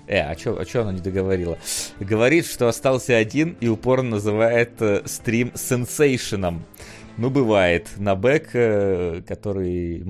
Э, 0.07 0.21
а 0.21 0.35
чё, 0.35 0.57
а 0.59 0.65
чё 0.65 0.83
она 0.83 0.93
не 0.93 1.01
договорила? 1.01 1.59
Говорит, 1.99 2.47
что 2.47 2.69
остался 2.69 3.17
один 3.17 3.57
и 3.61 3.69
упорно 3.69 4.11
называет 4.11 4.73
э, 4.81 5.03
стрим 5.07 5.53
сенсейшеном. 5.55 6.65
Ну, 7.17 7.31
бывает. 7.31 7.91
На 7.97 8.17
бэк, 8.17 8.51
э, 8.55 9.23
который 9.27 10.03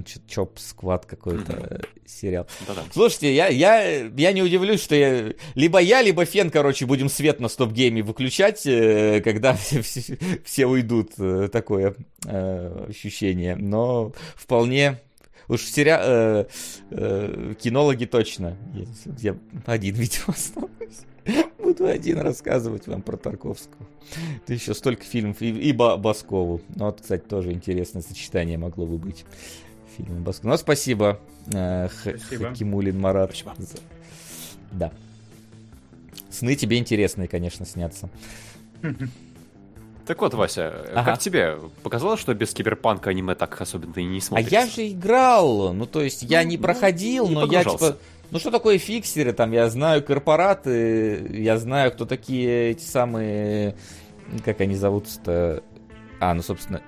Ch- 0.00 0.18
Chop 0.26 0.54
Squad 0.56 1.04
какой-то 1.06 1.52
э, 1.52 1.80
сериал. 2.06 2.46
Да-да. 2.66 2.84
Слушайте, 2.90 3.34
я, 3.34 3.48
я, 3.48 4.06
я 4.06 4.32
не 4.32 4.42
удивлюсь, 4.42 4.82
что 4.82 4.94
я... 4.94 5.34
Либо 5.54 5.78
я, 5.78 6.00
либо 6.00 6.24
Фен, 6.24 6.50
короче, 6.50 6.86
будем 6.86 7.10
свет 7.10 7.38
на 7.40 7.48
стоп-гейме 7.48 8.02
выключать, 8.02 8.66
э, 8.66 9.20
когда 9.22 9.54
все, 9.56 9.82
все- 9.82 10.18
все 10.42 10.66
уйдут. 10.66 11.10
Такое 11.52 11.94
ощущение. 12.24 13.54
Но 13.56 14.12
вполне... 14.34 15.00
Уж 15.48 15.62
сериал... 15.62 16.00
э, 16.02 16.46
э, 16.90 17.54
кинологи 17.60 18.04
точно. 18.04 18.56
Я, 18.74 19.32
я 19.32 19.36
один, 19.66 19.94
видимо, 19.96 20.24
останусь. 20.28 20.68
Буду 21.58 21.86
один 21.86 22.18
рассказывать 22.20 22.86
вам 22.86 23.02
про 23.02 23.16
Тарковского. 23.16 23.86
Это 24.42 24.54
еще 24.54 24.74
столько 24.74 25.04
фильмов. 25.04 25.40
И, 25.42 25.48
и 25.50 25.72
Ба- 25.72 25.96
Баскову. 25.96 26.60
Ну, 26.74 26.86
вот, 26.86 27.00
кстати, 27.00 27.22
тоже 27.22 27.52
интересное 27.52 28.02
сочетание 28.02 28.56
могло 28.58 28.86
бы 28.86 28.98
быть. 28.98 29.24
Фильм 29.96 30.22
Басков. 30.22 30.44
Ну, 30.44 30.56
спасибо, 30.56 31.20
э, 31.52 31.88
Спасибо. 32.00 32.48
Хакимулин 32.50 32.98
Марат. 32.98 33.34
Спасибо. 33.34 33.80
Да. 34.72 34.92
Сны 36.30 36.54
тебе 36.56 36.78
интересные, 36.78 37.26
конечно, 37.28 37.64
снятся. 37.66 38.08
Так 40.08 40.20
вот, 40.22 40.32
Вася, 40.32 40.72
Ага. 40.94 41.12
как 41.12 41.18
тебе? 41.20 41.58
Показалось, 41.82 42.18
что 42.18 42.32
без 42.34 42.54
Киберпанка 42.54 43.10
аниме 43.10 43.34
так 43.34 43.60
особенно 43.60 43.92
и 43.96 44.04
не 44.04 44.18
А 44.18 44.22
смотрится? 44.22 44.54
я 44.54 44.66
же 44.66 44.88
играл. 44.88 45.74
Ну, 45.74 45.84
то 45.84 46.00
есть, 46.02 46.22
я 46.22 46.42
Ну, 46.42 46.48
не 46.48 46.56
ну, 46.56 46.62
проходил, 46.62 47.28
не 47.28 47.34
но 47.34 47.40
я 47.42 47.46
погружался. 47.62 47.86
типа. 47.92 47.98
Ну 48.30 48.38
что 48.38 48.50
такое 48.50 48.78
фиксеры? 48.78 49.32
Там 49.34 49.52
я 49.52 49.68
знаю 49.68 50.02
корпораты, 50.02 51.26
я 51.30 51.58
знаю, 51.58 51.92
кто 51.92 52.06
такие 52.06 52.70
эти 52.70 52.84
самые. 52.84 53.74
Как 54.44 54.60
они 54.62 54.76
зовутся-то? 54.76 55.62
А, 56.20 56.32
ну, 56.34 56.42
собственно, 56.42 56.80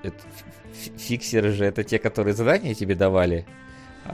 фиксеры 0.97 1.51
же 1.51 1.65
это 1.65 1.83
те, 1.83 1.99
которые 1.99 2.33
задания 2.33 2.73
тебе 2.73 2.95
давали. 2.95 3.45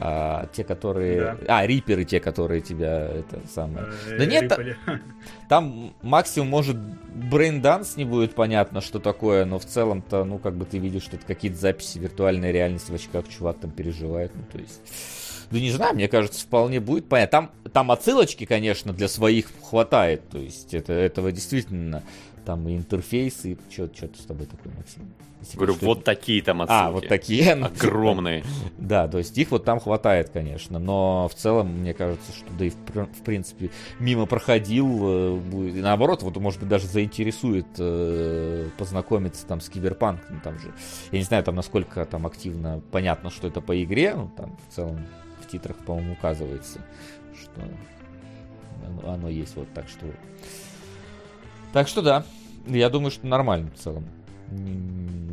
А 0.00 0.46
те, 0.52 0.62
которые. 0.62 1.36
А, 1.48 1.66
риперы, 1.66 2.04
те, 2.04 2.20
которые 2.20 2.60
тебя 2.60 3.06
это 3.06 3.40
самое. 3.52 3.86
Да 4.16 4.26
нет, 4.26 4.48
та- 4.48 4.56
Там 5.48 5.92
максимум, 6.02 6.48
может, 6.48 6.76
braindance 6.76 7.96
не 7.96 8.04
будет 8.04 8.34
понятно, 8.34 8.80
что 8.80 9.00
такое, 9.00 9.44
но 9.44 9.58
в 9.58 9.64
целом-то, 9.64 10.24
ну, 10.24 10.38
как 10.38 10.54
бы 10.54 10.64
ты 10.64 10.78
видишь, 10.78 11.02
что 11.02 11.16
это 11.16 11.26
какие-то 11.26 11.58
записи 11.58 11.98
виртуальной 11.98 12.52
реальности 12.52 12.92
в 12.92 12.94
очках 12.94 13.28
чувак 13.28 13.58
там 13.58 13.70
переживает, 13.70 14.30
ну, 14.34 14.42
то 14.52 14.58
есть... 14.58 14.80
Да 15.50 15.58
не 15.58 15.70
знаю, 15.70 15.94
мне 15.94 16.08
кажется, 16.08 16.44
вполне 16.44 16.78
будет 16.78 17.08
понятно. 17.08 17.48
Там, 17.64 17.72
там 17.72 17.90
отсылочки, 17.90 18.44
конечно, 18.44 18.92
для 18.92 19.08
своих 19.08 19.46
хватает, 19.62 20.28
то 20.28 20.36
есть 20.36 20.74
это, 20.74 20.92
этого 20.92 21.32
действительно 21.32 22.02
там 22.48 22.66
и 22.66 22.74
интерфейсы, 22.74 23.52
и 23.52 23.58
что 23.70 23.90
с 23.92 24.24
тобой 24.24 24.46
такое, 24.46 24.72
Максим? 24.74 25.02
Если 25.40 25.58
Говорю, 25.58 25.74
что 25.74 25.84
вот 25.84 26.04
такие 26.04 26.42
там 26.42 26.62
отсылки. 26.62 26.80
А, 26.80 26.90
вот 26.90 27.06
такие. 27.06 27.54
ну, 27.54 27.66
Огромные. 27.66 28.42
да, 28.78 29.06
то 29.06 29.18
есть 29.18 29.36
их 29.36 29.50
вот 29.50 29.66
там 29.66 29.80
хватает, 29.80 30.30
конечно, 30.30 30.78
но 30.78 31.28
в 31.28 31.34
целом, 31.34 31.68
мне 31.68 31.92
кажется, 31.92 32.32
что 32.32 32.50
да 32.58 32.64
и 32.64 32.70
в, 32.70 32.76
пр- 32.76 33.06
в 33.06 33.22
принципе 33.22 33.70
мимо 33.98 34.24
проходил, 34.24 34.88
э, 35.02 35.40
и 35.76 35.82
наоборот, 35.82 36.22
вот 36.22 36.38
может 36.38 36.60
быть 36.60 36.70
даже 36.70 36.86
заинтересует 36.86 37.66
э, 37.76 38.70
познакомиться 38.78 39.46
там 39.46 39.60
с 39.60 39.68
Киберпанк, 39.68 40.22
ну 40.30 40.40
там 40.42 40.58
же, 40.58 40.72
я 41.12 41.18
не 41.18 41.24
знаю, 41.24 41.44
там 41.44 41.54
насколько 41.54 42.02
там 42.06 42.26
активно 42.26 42.80
понятно, 42.90 43.28
что 43.28 43.46
это 43.46 43.60
по 43.60 43.80
игре, 43.84 44.14
ну 44.14 44.30
там 44.34 44.56
в 44.70 44.74
целом 44.74 45.06
в 45.42 45.48
титрах, 45.48 45.76
по-моему, 45.76 46.14
указывается, 46.14 46.80
что 47.38 47.60
оно, 48.86 49.12
оно 49.12 49.28
есть 49.28 49.54
вот 49.54 49.68
так 49.74 49.86
что. 49.86 50.06
Так 51.74 51.86
что 51.86 52.00
да, 52.00 52.24
я 52.68 52.88
думаю, 52.90 53.10
что 53.10 53.26
нормально 53.26 53.70
в 53.74 53.78
целом. 53.78 54.04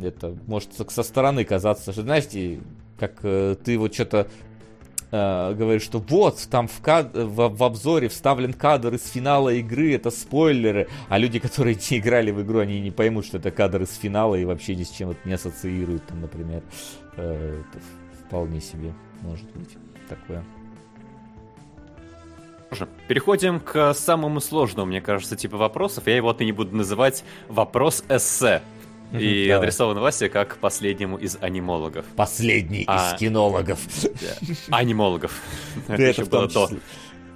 Это 0.02 0.36
может 0.46 0.74
со- 0.74 1.02
стороны 1.02 1.44
казаться, 1.44 1.92
что, 1.92 2.02
знаете, 2.02 2.60
как 2.98 3.18
э, 3.22 3.56
ты 3.64 3.78
вот 3.78 3.94
что-то 3.94 4.28
э, 5.10 5.54
говоришь, 5.54 5.82
что 5.82 5.98
вот, 5.98 6.46
там 6.50 6.68
в, 6.68 6.80
кад- 6.82 7.14
в, 7.14 7.48
в 7.48 7.64
обзоре 7.64 8.08
вставлен 8.08 8.52
кадр 8.52 8.94
из 8.94 9.06
финала 9.06 9.50
игры, 9.54 9.94
это 9.94 10.10
спойлеры, 10.10 10.88
а 11.08 11.18
люди, 11.18 11.38
которые 11.38 11.76
не 11.90 11.98
играли 11.98 12.30
в 12.30 12.42
игру, 12.42 12.58
они 12.58 12.80
не 12.80 12.90
поймут, 12.90 13.24
что 13.24 13.38
это 13.38 13.50
кадр 13.50 13.82
из 13.82 13.94
финала 13.96 14.34
и 14.34 14.44
вообще 14.44 14.74
ни 14.76 14.82
с 14.84 14.90
чем 14.90 15.10
это 15.10 15.20
не 15.24 15.32
ассоциируют, 15.34 16.06
там, 16.06 16.20
например. 16.20 16.62
Э, 17.16 17.62
это 17.70 17.82
вполне 18.26 18.60
себе 18.60 18.92
может 19.22 19.50
быть 19.52 19.76
такое. 20.08 20.44
Переходим 23.08 23.60
к 23.60 23.94
самому 23.94 24.40
сложному, 24.40 24.86
мне 24.86 25.00
кажется, 25.00 25.36
типу 25.36 25.56
вопросов. 25.56 26.06
Я 26.06 26.16
его 26.16 26.28
отныне 26.30 26.52
буду 26.52 26.76
называть 26.76 27.24
вопрос-эссе. 27.48 28.62
И 29.12 29.46
Давай. 29.46 29.58
адресован 29.58 29.98
Васе 30.00 30.28
как 30.28 30.56
последнему 30.56 31.16
из 31.16 31.38
анимологов. 31.40 32.04
Последний 32.16 32.84
А. 32.88 33.12
из 33.14 33.18
кинологов. 33.18 33.78
Анимологов. 34.70 35.40
Это 35.86 36.02
это 36.02 36.22
еще 36.22 36.24
было 36.24 36.48
до, 36.48 36.68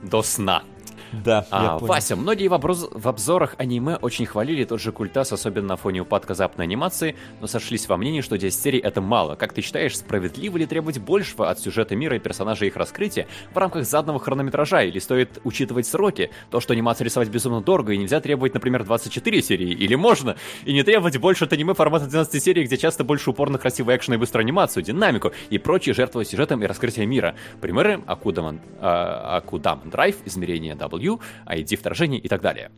до 0.03 0.23
сна. 0.23 0.65
Да, 1.13 1.47
А. 1.51 1.79
Вася, 1.79 2.17
многие 2.17 2.49
в, 2.49 2.55
оброз- 2.55 2.91
в 2.93 3.09
обзорах 3.09 3.55
аниме 3.59 3.97
очень 3.97 4.27
хвалили 4.27 4.65
тот 4.65 4.81
же 4.81 4.93
культас, 4.93 5.33
особенно 5.33 5.69
на 5.69 5.77
фоне 5.77 6.01
упадка 6.03 6.35
западной 6.35 6.67
анимации, 6.67 7.17
но 7.41 7.47
сошлись 7.47 7.89
во 7.89 7.97
мнении, 7.97 8.21
что 8.21 8.39
10 8.39 8.61
серий 8.61 8.79
это 8.79 9.01
мало. 9.01 9.35
Как 9.35 9.53
ты 9.53 9.61
считаешь, 9.61 9.97
справедливо 9.97 10.59
ли 10.59 10.67
требовать 10.67 10.99
большего 10.99 11.51
от 11.51 11.59
сюжета 11.59 11.97
мира 11.97 12.17
и 12.17 12.19
персонажей 12.19 12.69
их 12.69 12.77
раскрытия 12.77 13.27
в 13.53 13.59
рамках 13.59 13.85
заданного 13.85 14.21
хронометража, 14.21 14.83
или 14.83 14.99
стоит 14.99 15.41
учитывать 15.45 15.87
сроки? 15.87 16.31
То, 16.51 16.61
что 16.61 16.73
анимацию 16.75 17.07
рисовать 17.07 17.29
безумно 17.29 17.61
дорого, 17.61 17.93
и 17.93 17.99
нельзя 17.99 18.21
требовать, 18.21 18.55
например, 18.55 18.85
24 18.85 19.43
серии, 19.43 19.71
или 19.71 19.95
можно? 19.95 20.37
И 20.65 20.73
не 20.73 20.83
требовать 20.83 21.17
больше 21.19 21.45
от 21.45 21.53
аниме 21.53 21.75
формата 21.75 22.07
12 22.07 22.43
серий, 22.43 22.65
где 22.65 22.77
часто 22.77 23.05
больше 23.05 23.31
упор 23.31 23.51
на 23.51 23.59
красивый 23.59 23.97
экшен 23.97 24.15
и 24.15 24.17
быструю 24.17 24.45
анимацию, 24.45 24.83
динамику 24.83 25.33
и 25.51 25.59
прочие 25.59 25.95
жертвы 25.95 26.25
сюжетом 26.25 26.63
и 26.63 26.67
раскрытием 26.67 27.11
мира. 27.11 27.35
Примеры 27.61 28.01
Акудаман, 28.07 28.61
а, 28.81 29.39
Акудаман 29.39 29.91
Драйв, 29.91 30.17
измерение 30.25 30.75
W, 30.75 31.00
ID 31.47 31.77
вторжение 31.77 32.21
и 32.21 32.29
так 32.29 32.41
далее. 32.41 32.71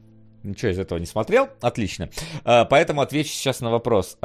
Ничего 0.42 0.72
из 0.72 0.78
этого 0.78 0.98
не 0.98 1.06
смотрел? 1.06 1.48
Отлично. 1.60 2.08
А, 2.44 2.64
Поэтому 2.64 3.00
отвечу 3.00 3.30
сейчас 3.30 3.60
на 3.60 3.70
вопрос. 3.70 4.16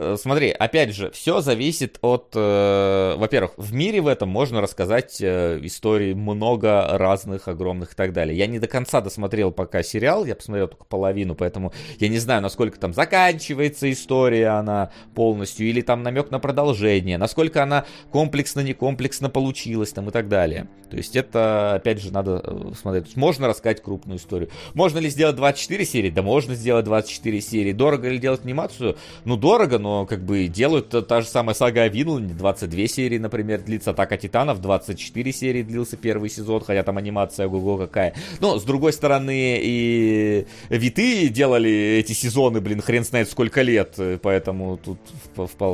Э, 0.00 0.16
смотри, 0.18 0.50
опять 0.50 0.94
же, 0.94 1.10
все 1.10 1.42
зависит 1.42 1.98
от... 2.00 2.32
Э, 2.34 3.16
во-первых, 3.18 3.52
в 3.58 3.74
мире 3.74 4.00
в 4.00 4.06
этом 4.06 4.30
можно 4.30 4.62
рассказать 4.62 5.20
э, 5.20 5.60
истории 5.62 6.14
много 6.14 6.86
разных, 6.92 7.48
огромных 7.48 7.92
и 7.92 7.94
так 7.94 8.14
далее. 8.14 8.36
Я 8.36 8.46
не 8.46 8.58
до 8.58 8.66
конца 8.66 9.02
досмотрел 9.02 9.52
пока 9.52 9.82
сериал, 9.82 10.24
я 10.24 10.34
посмотрел 10.34 10.68
только 10.68 10.86
половину, 10.86 11.34
поэтому 11.34 11.74
я 11.98 12.08
не 12.08 12.16
знаю, 12.16 12.40
насколько 12.40 12.80
там 12.80 12.94
заканчивается 12.94 13.92
история 13.92 14.48
она 14.48 14.90
полностью, 15.14 15.68
или 15.68 15.82
там 15.82 16.02
намек 16.02 16.30
на 16.30 16.38
продолжение, 16.38 17.18
насколько 17.18 17.62
она 17.62 17.84
комплексно, 18.10 18.60
не 18.60 18.72
комплексно 18.72 19.28
получилась 19.28 19.92
там 19.92 20.08
и 20.08 20.12
так 20.12 20.28
далее. 20.28 20.66
То 20.90 20.96
есть 20.96 21.14
это, 21.14 21.74
опять 21.74 22.00
же, 22.00 22.10
надо 22.10 22.42
э, 22.42 22.72
смотреть. 22.74 23.16
Можно 23.16 23.48
рассказать 23.48 23.82
крупную 23.82 24.18
историю. 24.18 24.48
Можно 24.72 24.98
ли 24.98 25.10
сделать 25.10 25.36
24 25.36 25.84
серии? 25.84 26.10
Да 26.10 26.22
можно 26.22 26.54
сделать 26.54 26.86
24 26.86 27.40
серии. 27.42 27.72
Дорого 27.72 28.08
ли 28.08 28.18
делать 28.18 28.46
анимацию? 28.46 28.96
Ну, 29.26 29.36
дорого, 29.36 29.78
но 29.78 29.89
как 30.08 30.24
бы 30.24 30.46
делают 30.48 30.88
та 31.06 31.20
же 31.20 31.26
самая 31.26 31.54
сага 31.54 31.82
о 31.82 31.88
Винланде, 31.88 32.34
22 32.34 32.86
серии, 32.86 33.18
например, 33.18 33.62
длится 33.62 33.90
Атака 33.90 34.16
Титанов, 34.16 34.60
24 34.60 35.32
серии 35.32 35.62
длился 35.62 35.96
первый 35.96 36.30
сезон, 36.30 36.62
хотя 36.62 36.82
там 36.82 36.98
анимация 36.98 37.46
ого 37.46 37.76
какая. 37.78 38.14
Но, 38.40 38.58
с 38.58 38.64
другой 38.64 38.92
стороны, 38.92 39.60
и 39.62 40.46
Виты 40.68 41.28
делали 41.28 41.70
эти 41.70 42.12
сезоны, 42.12 42.60
блин, 42.60 42.80
хрен 42.80 43.04
знает 43.04 43.30
сколько 43.30 43.62
лет, 43.62 43.96
поэтому 44.22 44.78
тут 44.78 44.98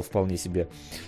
вполне 0.05 0.37
себе 0.37 0.63
э, 0.63 1.06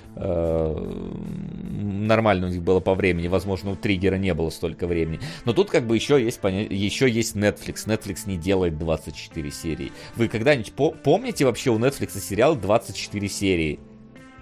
нормально 2.09 2.47
у 2.47 2.51
них 2.51 2.63
было 2.63 2.81
по 2.81 2.95
времени. 2.95 3.29
Возможно, 3.29 3.71
у 3.71 3.77
Триггера 3.77 4.17
не 4.17 4.35
было 4.35 4.51
столько 4.51 4.87
времени. 4.87 5.21
Но 5.45 5.53
тут 5.53 5.71
как 5.71 5.87
бы 5.87 5.95
еще 5.95 6.23
есть, 6.23 6.41
еще 6.43 7.09
есть 7.09 7.37
Netflix. 7.37 7.87
Netflix 7.87 8.23
не 8.27 8.37
делает 8.37 8.79
24 8.79 9.51
серии. 9.51 9.93
Вы 10.17 10.29
когда-нибудь 10.29 10.73
по- 10.73 10.91
помните 10.91 11.45
вообще 11.45 11.71
у 11.71 11.79
Netflix 11.79 12.19
сериал 12.21 12.57
24 12.57 13.29
серии 13.29 13.79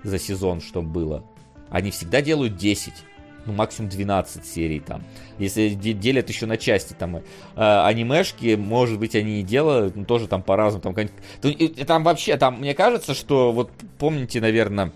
за 0.03 0.19
сезон, 0.19 0.61
что 0.61 0.83
было? 0.83 1.25
Они 1.69 1.91
всегда 1.91 2.23
делают 2.23 2.57
10 2.57 2.93
ну, 3.47 3.53
максимум 3.53 3.89
12 3.89 4.45
серий 4.45 4.81
там. 4.81 5.05
Если 5.39 5.69
делят 5.71 6.29
еще 6.29 6.47
на 6.47 6.57
части 6.57 6.95
там 6.95 7.17
э, 7.17 7.23
анимешки, 7.57 8.57
может 8.57 8.99
быть, 8.99 9.15
они 9.15 9.41
и 9.41 9.43
делают, 9.43 9.95
но 9.95 10.05
тоже 10.05 10.27
там 10.27 10.43
по-разному. 10.43 10.83
Там, 10.83 11.55
там 11.87 12.03
вообще, 12.03 12.37
там, 12.37 12.59
мне 12.59 12.75
кажется, 12.75 13.15
что 13.15 13.53
вот 13.53 13.71
помните, 13.99 14.41
наверное, 14.41 14.93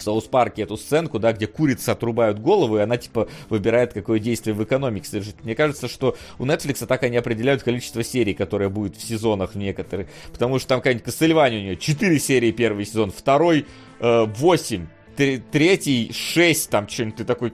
в 0.00 0.02
Соус 0.02 0.24
Парке 0.24 0.62
эту 0.62 0.76
сценку, 0.76 1.18
да, 1.18 1.32
где 1.32 1.46
курицы 1.46 1.90
отрубают 1.90 2.38
голову, 2.38 2.78
и 2.78 2.80
она, 2.80 2.96
типа, 2.96 3.28
выбирает, 3.48 3.92
какое 3.92 4.18
действие 4.18 4.54
в 4.54 4.62
экономике 4.62 5.08
совершить. 5.08 5.44
Мне 5.44 5.54
кажется, 5.54 5.88
что 5.88 6.16
у 6.38 6.46
Netflix 6.46 6.86
так 6.86 7.02
они 7.02 7.16
определяют 7.16 7.62
количество 7.62 8.02
серий, 8.02 8.34
которые 8.34 8.68
будет 8.68 8.96
в 8.96 9.02
сезонах 9.02 9.52
в 9.52 9.58
некоторых. 9.58 10.08
Потому 10.32 10.58
что 10.58 10.68
там 10.68 10.80
какая-нибудь 10.80 11.04
Кастельвания 11.04 11.58
у 11.58 11.62
нее 11.62 11.76
4 11.76 12.18
серии 12.18 12.50
первый 12.50 12.84
сезон, 12.84 13.10
второй 13.10 13.66
э, 14.00 14.24
8, 14.26 14.86
третий 15.16 16.12
6, 16.12 16.70
там 16.70 16.88
что-нибудь 16.88 17.16
ты 17.16 17.24
такой 17.24 17.52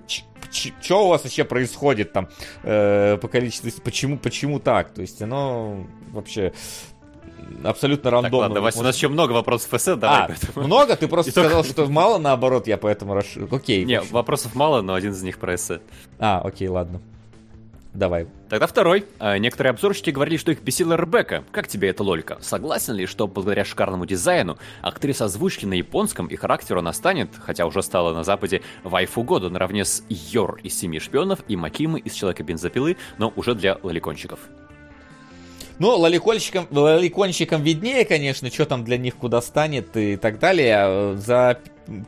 что 0.80 1.06
у 1.06 1.08
вас 1.08 1.24
вообще 1.24 1.44
происходит 1.44 2.12
там 2.12 2.28
э, 2.62 3.18
по 3.20 3.28
количеству, 3.28 3.70
почему, 3.82 4.16
почему 4.16 4.60
так? 4.60 4.94
То 4.94 5.02
есть 5.02 5.20
оно 5.20 5.86
вообще 6.12 6.52
абсолютно 7.64 8.10
рандомно. 8.10 8.30
Так, 8.30 8.48
ладно, 8.48 8.60
Вася, 8.60 8.80
у 8.80 8.82
нас 8.82 8.96
еще 8.96 9.08
много 9.08 9.32
вопросов 9.32 9.70
ФС, 9.70 9.84
давай. 9.96 10.24
А, 10.24 10.26
поэтому... 10.28 10.66
много? 10.66 10.96
Ты 10.96 11.08
просто 11.08 11.30
сказал, 11.30 11.64
что 11.64 11.86
мало, 11.86 12.18
наоборот, 12.18 12.66
я 12.66 12.76
поэтому 12.76 13.14
расширил. 13.14 13.48
Окей. 13.50 13.84
Не, 13.84 14.00
вопросов 14.00 14.54
мало, 14.54 14.82
но 14.82 14.94
один 14.94 15.12
из 15.12 15.22
них 15.22 15.38
про 15.38 15.54
эссе. 15.54 15.80
А, 16.18 16.40
окей, 16.44 16.68
ладно. 16.68 17.00
Давай. 17.96 18.26
Тогда 18.50 18.66
второй. 18.66 19.06
А, 19.18 19.38
некоторые 19.38 19.70
обзорщики 19.70 20.10
говорили, 20.10 20.36
что 20.36 20.52
их 20.52 20.62
бесила 20.62 20.96
Ребекка. 20.96 21.44
Как 21.50 21.66
тебе 21.66 21.88
эта 21.88 22.02
лолька? 22.02 22.36
Согласен 22.42 22.94
ли, 22.94 23.06
что 23.06 23.26
благодаря 23.26 23.64
шикарному 23.64 24.04
дизайну, 24.04 24.58
актриса 24.82 25.24
озвучки 25.24 25.64
на 25.64 25.72
японском 25.72 26.26
и 26.26 26.36
характеру 26.36 26.80
она 26.80 26.92
станет, 26.92 27.30
хотя 27.38 27.64
уже 27.64 27.82
стала 27.82 28.12
на 28.12 28.22
Западе, 28.22 28.60
вайфу 28.84 29.22
года 29.22 29.48
наравне 29.48 29.86
с 29.86 30.04
Йор 30.10 30.60
из 30.62 30.78
«Семи 30.78 31.00
шпионов» 31.00 31.40
и 31.48 31.56
Макимы 31.56 31.98
из 31.98 32.12
«Человека-бензопилы», 32.12 32.98
но 33.16 33.32
уже 33.34 33.54
для 33.54 33.78
лоликончиков. 33.82 34.40
Ну, 35.78 35.94
лоликонщикам, 35.96 36.66
лоликонщикам 36.70 37.62
виднее, 37.62 38.04
конечно, 38.04 38.50
что 38.50 38.64
там 38.64 38.82
для 38.84 38.96
них 38.96 39.16
куда 39.16 39.42
станет 39.42 39.94
и 39.96 40.16
так 40.16 40.38
далее. 40.38 41.16
За 41.18 41.58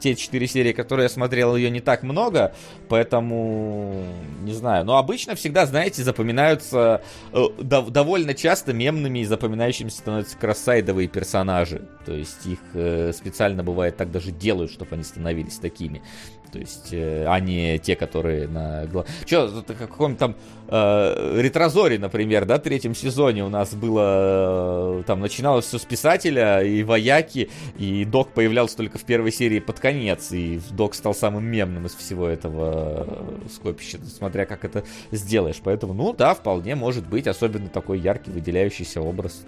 те 0.01 0.15
четыре 0.15 0.47
серии, 0.47 0.73
которые 0.73 1.05
я 1.05 1.09
смотрел, 1.09 1.55
ее 1.55 1.71
не 1.71 1.81
так 1.81 2.03
много, 2.03 2.55
поэтому 2.89 4.05
не 4.43 4.53
знаю. 4.53 4.85
Но 4.85 4.97
обычно 4.97 5.35
всегда, 5.35 5.67
знаете, 5.67 6.03
запоминаются 6.03 7.03
э, 7.33 7.37
дов- 7.59 7.91
довольно 7.91 8.35
часто 8.35 8.73
мемными 8.73 9.21
и 9.21 9.25
запоминающимися 9.25 9.99
становятся 9.99 10.37
кроссайдовые 10.37 11.09
персонажи. 11.09 11.83
То 12.07 12.13
есть 12.13 12.47
их 12.47 12.59
э, 12.75 13.13
специально 13.15 13.63
бывает 13.63 13.97
так 13.97 14.11
даже 14.11 14.31
делают, 14.31 14.73
чтобы 14.73 14.95
они 14.95 15.05
становились 15.05 15.59
такими. 15.59 16.03
То 16.53 16.59
есть, 16.59 16.93
э, 16.93 17.27
а 17.27 17.39
не 17.41 17.79
те, 17.79 17.97
которые 17.97 18.49
на... 18.49 18.87
Че, 19.25 19.51
каком-то 19.67 20.19
там 20.19 20.37
э, 20.69 21.41
Ретрозоре, 21.41 21.99
например, 21.99 22.45
да, 22.45 22.59
третьем 22.59 22.95
сезоне 22.95 23.45
у 23.45 23.49
нас 23.49 23.75
было... 23.75 25.01
Э, 25.01 25.03
там 25.07 25.21
начиналось 25.21 25.67
все 25.67 25.79
с 25.79 25.85
писателя 25.85 26.63
и 26.63 26.83
вояки, 26.83 27.51
и 27.77 28.05
Док 28.05 28.33
появлялся 28.33 28.77
только 28.77 28.99
в 28.99 29.05
первой 29.05 29.33
серии 29.33 29.61
под 29.61 29.81
конец, 29.81 30.33
и 30.33 30.61
Док 30.71 30.95
стал 30.95 31.15
самым 31.15 31.45
мемным 31.45 31.87
из 31.87 31.95
всего 31.95 32.27
этого 32.27 33.07
э, 33.07 33.49
скопища, 33.53 33.99
смотря 34.07 34.47
как 34.47 34.65
это 34.65 34.85
сделаешь. 35.11 35.61
Поэтому, 35.63 35.95
ну 35.95 36.13
да, 36.13 36.35
вполне 36.35 36.75
может 36.75 37.07
быть, 37.07 37.27
особенно 37.27 37.69
такой 37.69 37.99
яркий 37.99 38.31
выделяющийся 38.31 39.01
образ. 39.01 39.45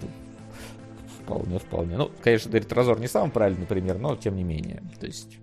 Вполне, 1.24 1.58
вполне. 1.58 1.96
Ну, 1.96 2.10
конечно, 2.22 2.54
Ретрозор 2.56 2.98
не 2.98 3.06
самый 3.06 3.30
правильный 3.30 3.66
пример, 3.66 3.98
но 3.98 4.16
тем 4.16 4.36
не 4.36 4.44
менее. 4.44 4.82
То 4.98 5.06
есть... 5.06 5.38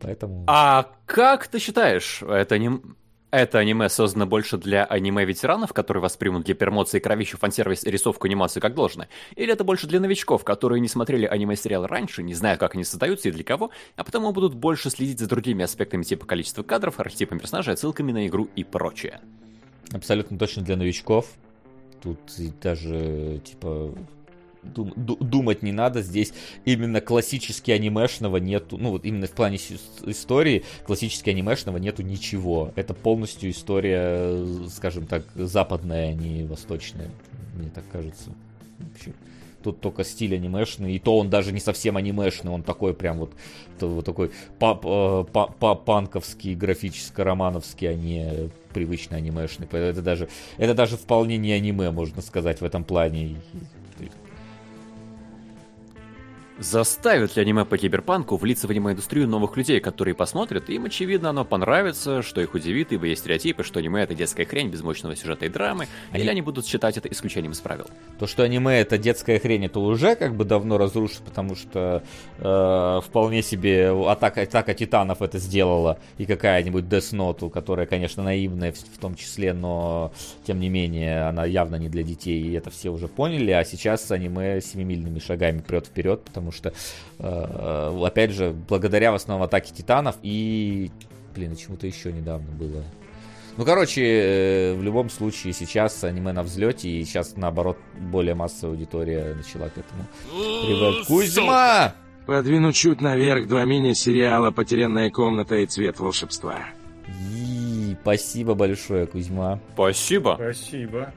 Поэтому... 0.00 0.44
А 0.46 0.86
как 1.06 1.46
ты 1.48 1.58
считаешь, 1.58 2.22
это 2.22 2.58
не... 2.58 2.80
Это 3.32 3.60
аниме 3.60 3.88
создано 3.88 4.26
больше 4.26 4.58
для 4.58 4.84
аниме-ветеранов, 4.84 5.72
которые 5.72 6.02
воспримут 6.02 6.44
гипермоции, 6.44 6.98
кровищу, 6.98 7.38
фан-сервис, 7.38 7.84
рисовку, 7.84 8.26
анимацию 8.26 8.60
как 8.60 8.74
должное? 8.74 9.08
Или 9.36 9.52
это 9.52 9.62
больше 9.62 9.86
для 9.86 10.00
новичков, 10.00 10.42
которые 10.42 10.80
не 10.80 10.88
смотрели 10.88 11.26
аниме-сериал 11.26 11.86
раньше, 11.86 12.24
не 12.24 12.34
знают, 12.34 12.58
как 12.58 12.74
они 12.74 12.82
создаются 12.82 13.28
и 13.28 13.32
для 13.32 13.44
кого, 13.44 13.70
а 13.94 14.02
потому 14.02 14.32
будут 14.32 14.54
больше 14.54 14.90
следить 14.90 15.20
за 15.20 15.28
другими 15.28 15.62
аспектами 15.62 16.02
типа 16.02 16.26
количества 16.26 16.64
кадров, 16.64 16.98
архетипом 16.98 17.38
персонажей, 17.38 17.74
отсылками 17.74 18.10
на 18.10 18.26
игру 18.26 18.48
и 18.56 18.64
прочее? 18.64 19.20
Абсолютно 19.92 20.36
точно 20.36 20.62
для 20.62 20.76
новичков. 20.76 21.26
Тут 22.02 22.18
даже, 22.60 23.40
типа, 23.44 23.94
дум, 24.62 24.92
думать 24.96 25.62
не 25.62 25.72
надо. 25.72 26.02
Здесь 26.02 26.32
именно 26.64 27.00
классически 27.00 27.70
анимешного 27.70 28.38
нету, 28.38 28.76
ну 28.78 28.90
вот 28.90 29.04
именно 29.04 29.26
в 29.26 29.32
плане 29.32 29.58
истории 30.06 30.64
классически 30.86 31.30
анимешного 31.30 31.78
нету 31.78 32.02
ничего. 32.02 32.72
Это 32.76 32.94
полностью 32.94 33.50
история, 33.50 34.44
скажем 34.68 35.06
так, 35.06 35.24
западная, 35.34 36.10
а 36.10 36.12
не 36.12 36.44
восточная, 36.44 37.10
мне 37.54 37.70
так 37.70 37.84
кажется. 37.90 38.30
Вообще. 38.78 39.12
Тут 39.62 39.80
только 39.80 40.04
стиль 40.04 40.34
анимешный, 40.34 40.94
и 40.94 40.98
то 40.98 41.18
он 41.18 41.28
даже 41.28 41.52
не 41.52 41.60
совсем 41.60 41.98
анимешный, 41.98 42.50
он 42.50 42.62
такой 42.62 42.94
прям 42.94 43.18
вот, 43.18 43.32
вот 43.80 44.06
такой 44.06 44.30
э, 44.58 45.24
панковский, 45.84 46.54
графическо-романовский, 46.54 47.90
а 47.90 47.94
не 47.94 48.50
привычный 48.72 49.18
анимешный. 49.18 49.68
Это 49.70 50.00
даже, 50.00 50.30
это 50.56 50.72
даже 50.72 50.96
вполне 50.96 51.36
не 51.36 51.52
аниме, 51.52 51.90
можно 51.90 52.22
сказать, 52.22 52.62
в 52.62 52.64
этом 52.64 52.84
плане. 52.84 53.36
Заставит 56.60 57.36
ли 57.36 57.42
аниме 57.42 57.64
по 57.64 57.78
киберпанку 57.78 58.36
влиться 58.36 58.66
в 58.66 58.70
аниме-индустрию 58.70 59.26
новых 59.26 59.56
людей, 59.56 59.80
которые 59.80 60.14
посмотрят, 60.14 60.68
им, 60.68 60.84
очевидно, 60.84 61.30
оно 61.30 61.46
понравится, 61.46 62.20
что 62.20 62.42
их 62.42 62.52
удивит, 62.52 62.92
ибо 62.92 63.06
есть 63.06 63.22
стереотипы, 63.22 63.64
что 63.64 63.78
аниме— 63.78 64.02
это 64.02 64.14
детская 64.14 64.44
хрень 64.44 64.68
без 64.68 64.82
мощного 64.82 65.16
сюжета 65.16 65.46
и 65.46 65.48
драмы, 65.48 65.86
они... 66.10 66.22
или 66.22 66.30
они 66.30 66.42
будут 66.42 66.66
считать 66.66 66.98
это 66.98 67.08
исключением 67.08 67.52
из 67.52 67.60
правил. 67.60 67.86
То, 68.18 68.26
что 68.26 68.42
аниме— 68.42 68.78
это 68.80 68.98
детская 68.98 69.38
хрень, 69.38 69.64
это 69.64 69.80
уже 69.80 70.16
как 70.16 70.36
бы 70.36 70.44
давно 70.44 70.76
разрушено, 70.76 71.24
потому 71.24 71.56
что 71.56 72.02
э, 72.36 73.00
вполне 73.06 73.42
себе 73.42 73.90
атака, 74.06 74.42
атака 74.42 74.74
титанов 74.74 75.22
это 75.22 75.38
сделала, 75.38 75.98
и 76.18 76.26
какая-нибудь 76.26 76.84
Death 76.84 77.14
Note, 77.14 77.48
которая, 77.48 77.86
конечно, 77.86 78.22
наивная 78.22 78.72
в, 78.72 78.76
в 78.76 78.98
том 78.98 79.14
числе, 79.14 79.54
но, 79.54 80.12
тем 80.44 80.60
не 80.60 80.68
менее, 80.68 81.22
она 81.22 81.46
явно 81.46 81.76
не 81.76 81.88
для 81.88 82.02
детей, 82.02 82.42
и 82.42 82.52
это 82.52 82.68
все 82.68 82.90
уже 82.90 83.08
поняли, 83.08 83.50
а 83.50 83.64
сейчас 83.64 84.10
аниме 84.10 84.60
семимильными 84.60 85.20
шагами 85.20 85.60
прет 85.60 85.86
вперед, 85.86 86.22
потому 86.22 86.49
потому 86.50 86.52
что, 86.52 86.72
э, 87.18 88.04
опять 88.06 88.32
же, 88.32 88.50
благодаря 88.68 89.12
в 89.12 89.14
основном 89.14 89.44
атаке 89.44 89.72
титанов 89.74 90.16
и, 90.22 90.90
блин, 91.34 91.56
чему-то 91.56 91.86
еще 91.86 92.12
недавно 92.12 92.50
было. 92.52 92.84
Ну, 93.56 93.64
короче, 93.64 94.02
э, 94.02 94.74
в 94.74 94.82
любом 94.82 95.10
случае, 95.10 95.52
сейчас 95.52 96.02
аниме 96.04 96.32
на 96.32 96.42
взлете, 96.42 96.88
и 96.88 97.04
сейчас, 97.04 97.36
наоборот, 97.36 97.78
более 97.98 98.34
массовая 98.34 98.74
аудитория 98.74 99.34
начала 99.34 99.68
к 99.68 99.78
этому 99.78 100.06
привыкать. 100.66 101.06
Кузьма! 101.06 101.94
Подвину 102.26 102.72
чуть 102.72 103.00
наверх 103.00 103.48
два 103.48 103.64
мини-сериала 103.64 104.50
«Потерянная 104.50 105.10
комната» 105.10 105.56
и 105.56 105.66
«Цвет 105.66 105.98
волшебства». 105.98 106.60
И, 107.34 107.96
спасибо 108.02 108.54
большое, 108.54 109.06
Кузьма. 109.06 109.58
Спасибо. 109.74 110.36
Спасибо. 110.38 111.12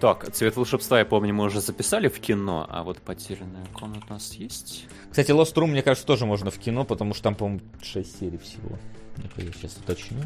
Так, 0.00 0.30
цвет 0.32 0.56
волшебства, 0.56 0.98
я 0.98 1.06
помню, 1.06 1.32
мы 1.32 1.44
уже 1.44 1.60
записали 1.60 2.08
в 2.08 2.20
кино, 2.20 2.66
а 2.68 2.82
вот 2.82 3.00
потерянная 3.00 3.64
комната 3.72 4.04
у 4.10 4.12
нас 4.12 4.34
есть. 4.34 4.86
Кстати, 5.10 5.30
Lost 5.30 5.54
Room, 5.54 5.68
мне 5.68 5.82
кажется, 5.82 6.06
тоже 6.06 6.26
можно 6.26 6.50
в 6.50 6.58
кино, 6.58 6.84
потому 6.84 7.14
что 7.14 7.22
там, 7.24 7.34
по-моему, 7.34 7.60
6 7.82 8.18
серий 8.20 8.36
всего. 8.38 8.78
Ну-ка, 9.16 9.40
я 9.40 9.50
сейчас 9.52 9.78
уточню. 9.78 10.18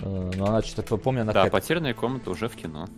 Э, 0.00 0.30
Но 0.36 0.46
она 0.46 0.62
что-то, 0.62 0.96
помню, 0.96 1.22
она 1.22 1.32
Да, 1.34 1.44
какая-то- 1.44 1.56
потерянная 1.60 1.92
комната 1.92 2.30
уже 2.30 2.48
в 2.48 2.56
кино. 2.56 2.88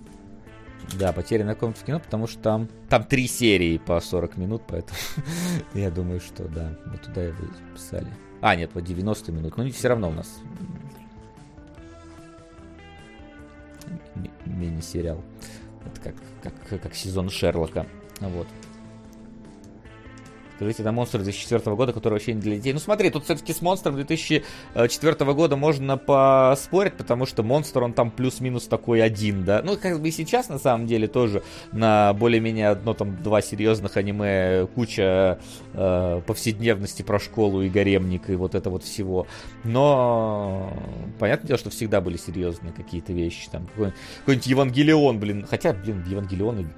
Да, 0.97 1.13
потерянная 1.13 1.57
комната 1.57 1.81
в 1.81 1.85
кино, 1.85 1.99
потому 1.99 2.29
что 2.29 2.41
там, 2.41 2.69
там 2.89 3.03
три 3.03 3.27
серии 3.27 3.79
по 3.79 3.99
40 4.01 4.37
минут, 4.37 4.63
поэтому 4.69 4.97
я 5.75 5.91
думаю, 5.91 6.21
что 6.21 6.45
да, 6.47 6.79
мы 6.87 6.99
туда 6.99 7.25
его 7.25 7.39
записали. 7.69 8.07
А, 8.41 8.55
нет, 8.55 8.71
по 8.71 8.81
90 8.81 9.33
минут, 9.33 9.57
но 9.57 9.69
все 9.71 9.89
равно 9.89 10.09
у 10.09 10.13
нас 10.13 10.41
ми- 14.15 14.31
мини-сериал. 14.47 15.21
Это 15.87 16.01
как, 16.01 16.15
как, 16.69 16.83
как 16.83 16.95
сезон 16.95 17.29
Шерлока. 17.31 17.87
Вот. 18.21 18.47
Скажите, 20.63 20.83
это 20.83 20.93
монстр 20.93 21.19
2004 21.19 21.75
года, 21.75 21.93
который 21.93 22.15
вообще 22.15 22.35
не 22.35 22.41
для 22.41 22.55
детей. 22.55 22.73
Ну 22.73 22.79
смотри, 22.79 23.11
тут 23.11 23.25
все-таки 23.25 23.53
с 23.53 23.63
монстром 23.63 23.97
2004 23.97 25.33
года 25.35 25.57
можно 25.57 25.97
поспорить, 25.97 26.95
потому 26.95 27.27
что 27.27 27.43
монстр, 27.43 27.83
он 27.83 27.93
там 27.93 28.13
плюс-минус 28.13 28.69
такой 28.69 29.03
один, 29.03 29.45
да. 29.45 29.61
Ну, 29.65 29.77
как 29.77 30.01
бы 30.01 30.09
и 30.09 30.13
сейчас, 30.13 30.49
на 30.49 30.61
самом 30.61 30.87
деле, 30.87 31.09
тоже 31.09 31.43
на 31.73 32.13
более-менее 32.13 32.69
одно, 32.69 32.95
там, 32.95 33.21
два 33.25 33.43
серьезных 33.43 33.97
аниме, 33.97 34.69
куча 34.73 35.41
э, 35.75 36.23
повседневности 36.27 37.03
про 37.03 37.19
школу 37.19 37.63
и 37.63 37.69
гаремник 37.69 38.31
и 38.31 38.37
вот 38.37 38.55
это 38.55 38.71
вот 38.71 38.85
всего. 38.85 39.27
Но 39.65 40.73
понятное 41.19 41.49
дело, 41.49 41.59
что 41.59 41.71
всегда 41.71 42.01
были 42.01 42.17
серьезные 42.17 42.73
какие-то 42.73 43.13
вещи. 43.13 43.49
Там 43.51 43.67
какой- 43.67 43.93
какой-нибудь 44.21 44.47
Евангелион, 44.47 45.19
блин. 45.19 45.45
Хотя, 45.51 45.73
блин, 45.73 46.05
Евангелион 46.09 46.69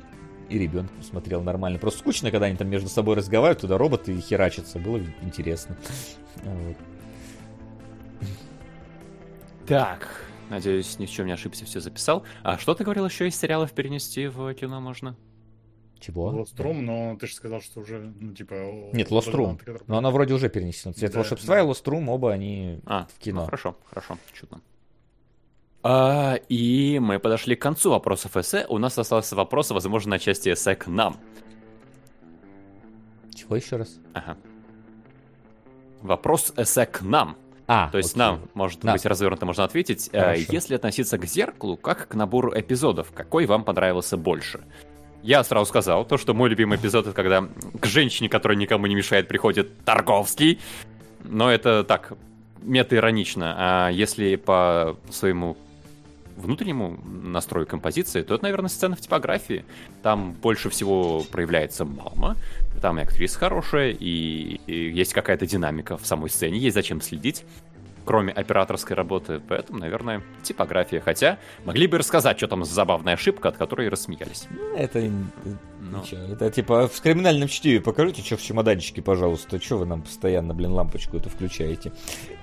и 0.48 0.54
и 0.54 0.58
ребенку 0.58 0.94
смотрел 1.02 1.42
нормально. 1.42 1.78
Просто 1.78 2.00
скучно, 2.00 2.30
когда 2.30 2.46
они 2.46 2.56
там 2.56 2.68
между 2.68 2.88
собой 2.88 3.16
разговаривают, 3.16 3.60
туда 3.60 3.78
роботы 3.78 4.18
херачатся. 4.20 4.78
Было 4.78 5.00
интересно. 5.22 5.76
Вот. 6.44 6.76
Так, 9.66 10.08
надеюсь, 10.50 10.98
ни 10.98 11.06
в 11.06 11.10
чем 11.10 11.26
не 11.26 11.32
ошибся, 11.32 11.64
все 11.64 11.80
записал. 11.80 12.24
А 12.42 12.58
что 12.58 12.74
ты 12.74 12.84
говорил 12.84 13.06
еще 13.06 13.26
из 13.28 13.36
сериалов 13.38 13.72
перенести 13.72 14.26
в 14.26 14.52
кино 14.54 14.80
можно? 14.80 15.16
Чего? 16.00 16.30
Lost 16.32 16.56
Room, 16.58 16.80
но 16.82 17.16
ты 17.18 17.26
же 17.26 17.34
сказал, 17.34 17.62
что 17.62 17.80
уже, 17.80 18.12
ну, 18.20 18.34
типа... 18.34 18.54
Нет, 18.92 19.10
Lost 19.10 19.28
Room. 19.32 19.36
варианты, 19.42 19.64
которые- 19.64 19.84
Но 19.86 19.96
она 19.98 20.10
вроде 20.10 20.34
уже 20.34 20.50
перенесена. 20.50 20.92
Цвет 20.92 21.12
Да, 21.12 21.18
волшебства 21.20 21.54
да. 21.54 21.62
и 21.62 21.64
Lost 21.64 21.84
Room 21.84 22.10
оба 22.10 22.32
они 22.32 22.80
А, 22.84 23.06
в 23.06 23.18
кино. 23.18 23.40
ну, 23.40 23.46
хорошо, 23.46 23.76
хорошо, 23.88 24.18
чудно. 24.34 24.60
А, 25.86 26.36
и 26.48 26.98
мы 26.98 27.18
подошли 27.18 27.56
к 27.56 27.62
концу 27.62 27.90
вопросов 27.90 28.38
эссе. 28.38 28.64
У 28.70 28.78
нас 28.78 28.96
остался 28.98 29.36
вопрос, 29.36 29.70
возможно, 29.70 30.12
на 30.12 30.18
части 30.18 30.50
эссе 30.50 30.74
к 30.74 30.86
нам. 30.86 31.18
Чего 33.34 33.56
еще 33.56 33.76
раз? 33.76 33.98
Ага. 34.14 34.38
Вопрос 36.00 36.54
эссе 36.56 36.86
к 36.86 37.02
нам. 37.02 37.36
А, 37.66 37.90
То 37.90 37.98
есть 37.98 38.12
окей. 38.12 38.18
нам, 38.18 38.40
может 38.54 38.80
Да. 38.80 38.92
быть, 38.94 39.04
развернуто 39.04 39.44
можно 39.44 39.64
ответить. 39.64 40.08
Э, 40.12 40.20
Хорошо. 40.20 40.42
Если 40.52 40.74
относиться 40.74 41.18
к 41.18 41.26
зеркалу, 41.26 41.76
как 41.76 42.08
к 42.08 42.14
набору 42.14 42.52
эпизодов, 42.58 43.12
какой 43.12 43.44
вам 43.44 43.62
понравился 43.64 44.16
больше? 44.16 44.64
Я 45.22 45.44
сразу 45.44 45.66
сказал, 45.66 46.04
то, 46.06 46.16
что 46.18 46.32
мой 46.34 46.48
любимый 46.50 46.76
эпизод, 46.78 47.06
это 47.06 47.14
когда 47.14 47.46
к 47.78 47.84
женщине, 47.86 48.28
которая 48.30 48.56
никому 48.58 48.86
не 48.86 48.94
мешает, 48.94 49.28
приходит 49.28 49.84
Тарковский. 49.84 50.60
Но 51.24 51.50
это 51.50 51.84
так, 51.84 52.12
мета-иронично. 52.62 53.54
А 53.56 53.88
если 53.90 54.36
по 54.36 54.98
своему 55.10 55.56
внутреннему 56.36 56.98
настрою 57.04 57.66
композиции, 57.66 58.22
то 58.22 58.34
это, 58.34 58.44
наверное, 58.44 58.68
сцена 58.68 58.96
в 58.96 59.00
типографии. 59.00 59.64
Там 60.02 60.32
больше 60.32 60.70
всего 60.70 61.22
проявляется 61.30 61.84
мама, 61.84 62.36
там 62.80 62.98
и 62.98 63.02
актриса 63.02 63.38
хорошая, 63.38 63.90
и, 63.90 64.60
и 64.66 64.90
есть 64.90 65.12
какая-то 65.12 65.46
динамика 65.46 65.96
в 65.96 66.06
самой 66.06 66.30
сцене, 66.30 66.58
есть 66.58 66.74
зачем 66.74 67.00
следить, 67.00 67.44
кроме 68.04 68.32
операторской 68.32 68.96
работы. 68.96 69.40
Поэтому, 69.48 69.78
наверное, 69.78 70.22
типография. 70.42 71.00
Хотя 71.00 71.38
могли 71.64 71.86
бы 71.86 71.98
рассказать, 71.98 72.36
что 72.36 72.48
там 72.48 72.64
за 72.64 72.74
забавная 72.74 73.14
ошибка, 73.14 73.48
от 73.48 73.56
которой 73.56 73.88
рассмеялись. 73.88 74.46
Ну, 74.50 74.76
Это, 74.76 74.98
э, 74.98 75.10
Ну. 75.80 76.00
ничего. 76.00 76.20
это 76.32 76.50
типа 76.50 76.88
в 76.88 77.00
криминальном 77.00 77.48
чтиве 77.48 77.80
покажите, 77.80 78.22
что 78.22 78.36
в 78.36 78.42
чемоданчике, 78.42 79.02
пожалуйста. 79.02 79.60
Что 79.60 79.78
вы 79.78 79.86
нам 79.86 80.02
постоянно, 80.02 80.54
блин, 80.54 80.72
лампочку 80.72 81.16
эту 81.16 81.30
включаете? 81.30 81.92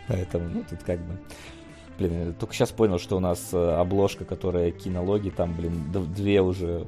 Поэтому, 0.07 0.49
ну, 0.49 0.65
тут 0.69 0.81
как 0.83 0.99
бы... 0.99 1.19
Блин, 1.99 2.27
я 2.27 2.33
только 2.33 2.53
сейчас 2.53 2.71
понял, 2.71 2.99
что 2.99 3.17
у 3.17 3.19
нас 3.19 3.49
э, 3.53 3.57
обложка, 3.75 4.25
которая 4.25 4.71
кинологи, 4.71 5.29
там, 5.29 5.55
блин, 5.55 5.91
две 6.15 6.41
уже 6.41 6.87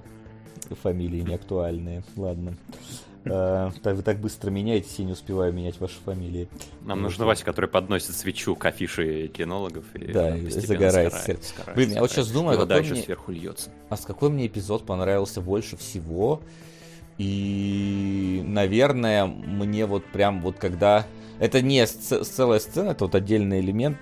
фамилии 0.82 1.22
не 1.22 1.36
актуальные. 1.36 2.04
Ладно. 2.16 2.56
Так- 3.24 3.96
Вы 3.96 4.02
так 4.02 4.20
быстро 4.20 4.50
меняетесь, 4.50 5.00
я 5.00 5.06
не 5.06 5.14
успеваю 5.14 5.54
менять 5.54 5.80
ваши 5.80 5.96
фамилии. 6.04 6.50
Нам 6.82 6.98
Вот. 7.00 7.04
нужен 7.06 7.24
Вася, 7.26 7.46
который 7.46 7.70
подносит 7.70 8.16
свечу 8.16 8.56
к 8.56 8.66
афише 8.66 9.28
кинологов. 9.28 9.86
И 9.96 10.12
Да, 10.12 10.36
и 10.36 10.50
загорается 10.50 11.20
сгорает, 11.22 11.44
сгорает, 11.46 11.76
Блин, 11.78 11.92
я 11.94 12.02
вот 12.02 12.12
щас 12.12 12.30
думаю, 12.30 12.58
вода 12.58 12.78
еще 12.78 12.94
мне- 12.94 13.04
сверху 13.04 13.32
льется. 13.32 13.70
А 13.90 13.96
с 13.96 14.02
какой 14.06 14.30
мне 14.30 14.48
эпизод 14.48 14.86
понравился 14.86 15.40
больше 15.40 15.78
всего? 15.78 16.42
И, 17.18 18.44
наверное, 18.46 19.26
мне 19.26 19.86
вот 19.86 20.04
прям 20.06 20.42
вот 20.42 20.58
когда... 20.58 21.06
Это 21.44 21.62
не 21.62 21.84
сц- 21.84 22.24
целая 22.24 22.60
сцена, 22.60 22.92
это 22.92 23.04
вот 23.04 23.16
отдельный 23.16 23.60
элемент, 23.60 23.98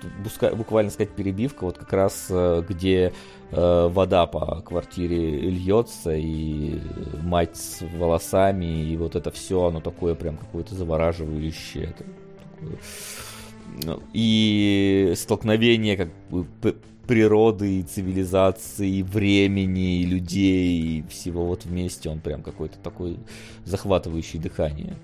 буквально 0.56 0.92
сказать 0.92 1.10
перебивка, 1.10 1.64
вот 1.64 1.76
как 1.76 1.92
раз 1.92 2.26
э, 2.30 2.62
где 2.68 3.12
э, 3.50 3.88
вода 3.88 4.26
по 4.26 4.60
квартире 4.60 5.50
льется, 5.50 6.14
и 6.14 6.78
мать 7.20 7.56
с 7.56 7.80
волосами, 7.96 8.84
и 8.84 8.96
вот 8.96 9.16
это 9.16 9.32
все, 9.32 9.64
оно 9.64 9.80
такое 9.80 10.14
прям 10.14 10.36
какое-то 10.36 10.76
завораживающее. 10.76 11.86
это 11.86 12.04
такое. 12.04 12.78
Ну, 13.82 14.00
И 14.12 15.12
столкновение 15.16 15.96
как 15.96 16.10
бы 16.30 16.46
природы 17.08 17.80
и 17.80 17.82
цивилизации, 17.82 18.98
и 18.98 19.02
времени, 19.02 20.02
и 20.02 20.06
людей, 20.06 20.80
и 20.80 21.04
всего 21.08 21.44
вот 21.44 21.64
вместе, 21.64 22.08
он 22.08 22.20
прям 22.20 22.40
какой-то 22.42 22.78
такой 22.78 23.18
захватывающий 23.64 24.38
дыхание. 24.38 24.94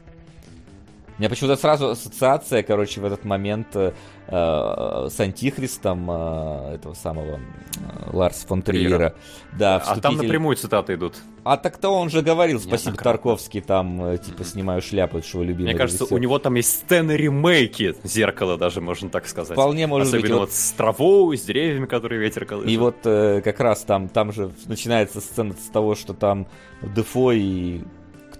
У 1.19 1.21
меня 1.21 1.31
почему-то 1.31 1.57
сразу 1.57 1.89
ассоциация, 1.89 2.63
короче, 2.63 3.01
в 3.01 3.05
этот 3.05 3.25
момент 3.25 3.75
э, 3.75 3.93
э, 4.29 5.09
с 5.11 5.19
Антихристом 5.19 6.09
э, 6.09 6.75
этого 6.77 6.95
самого 6.95 7.41
э, 7.41 8.11
Ларса 8.13 8.47
фон 8.47 8.63
Триера. 8.63 9.17
Да, 9.59 9.77
А 9.79 9.81
там 9.81 9.97
вступитель- 10.13 10.23
напрямую 10.27 10.55
цитаты 10.57 10.95
идут. 10.95 11.17
А 11.43 11.57
так-то 11.57 11.89
он 11.89 12.09
же 12.11 12.23
говорил, 12.23 12.61
спасибо, 12.61 12.91
Неоднократно. 12.91 13.11
Тарковский, 13.13 13.61
там, 13.63 14.05
э, 14.05 14.19
типа, 14.19 14.45
снимаю 14.45 14.81
шляпу, 14.81 15.19
это 15.19 15.27
что 15.27 15.43
любимый 15.43 15.71
Мне 15.71 15.75
кажется, 15.75 16.05
режиссер. 16.05 16.15
у 16.17 16.19
него 16.21 16.39
там 16.39 16.55
есть 16.55 16.71
сцены 16.71 17.13
ремейки 17.13 17.97
зеркала, 18.05 18.57
даже 18.57 18.81
можно 18.81 19.11
так 19.11 19.27
сказать. 19.27 19.55
Вполне 19.55 19.89
может 19.89 20.13
быть, 20.13 20.21
Особенно 20.21 20.39
вот- 20.41 20.49
вот 20.51 20.55
с 20.55 20.71
травой, 20.73 21.37
с 21.37 21.43
деревьями, 21.43 21.87
которые 21.87 22.21
ветер 22.21 22.45
колышет. 22.45 22.71
И 22.71 22.77
вот 22.77 22.99
э, 23.05 23.41
как 23.43 23.59
раз 23.59 23.81
там, 23.83 24.09
там 24.09 24.33
же 24.33 24.53
начинается 24.67 25.21
сцена 25.21 25.55
с 25.55 25.69
того, 25.71 25.97
что 25.97 26.15
там 26.15 26.47
Дефо 26.81 27.33
и 27.33 27.81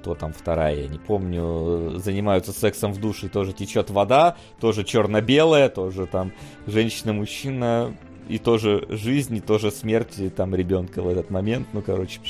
кто 0.09 0.15
там 0.15 0.33
вторая, 0.33 0.75
я 0.75 0.89
не 0.89 0.99
помню, 0.99 1.97
э, 1.97 1.99
занимаются 1.99 2.53
сексом 2.53 2.95
в 2.95 2.99
душе, 2.99 3.29
тоже 3.29 3.53
течет 3.53 3.91
вода, 3.91 4.39
тоже 4.59 4.83
черно-белая, 4.83 5.69
тоже 5.69 6.07
там 6.07 6.33
женщина-мужчина, 6.67 7.95
и 8.27 8.39
тоже 8.39 8.87
жизнь, 8.89 9.37
и 9.37 9.41
тоже 9.43 9.71
смерть 9.71 10.35
там 10.35 10.55
ребенка 10.55 11.03
в 11.03 11.09
этот 11.09 11.29
момент. 11.29 11.69
Ну, 11.75 11.83
короче, 11.83 12.21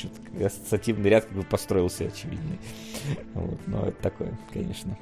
ассоциативный 0.44 1.08
ряд 1.08 1.26
как 1.26 1.36
бы 1.36 1.44
построился 1.44 2.06
очевидный. 2.06 2.58
Вот, 3.34 3.60
но 3.68 3.86
это 3.86 4.02
такое, 4.02 4.36
конечно. 4.52 4.98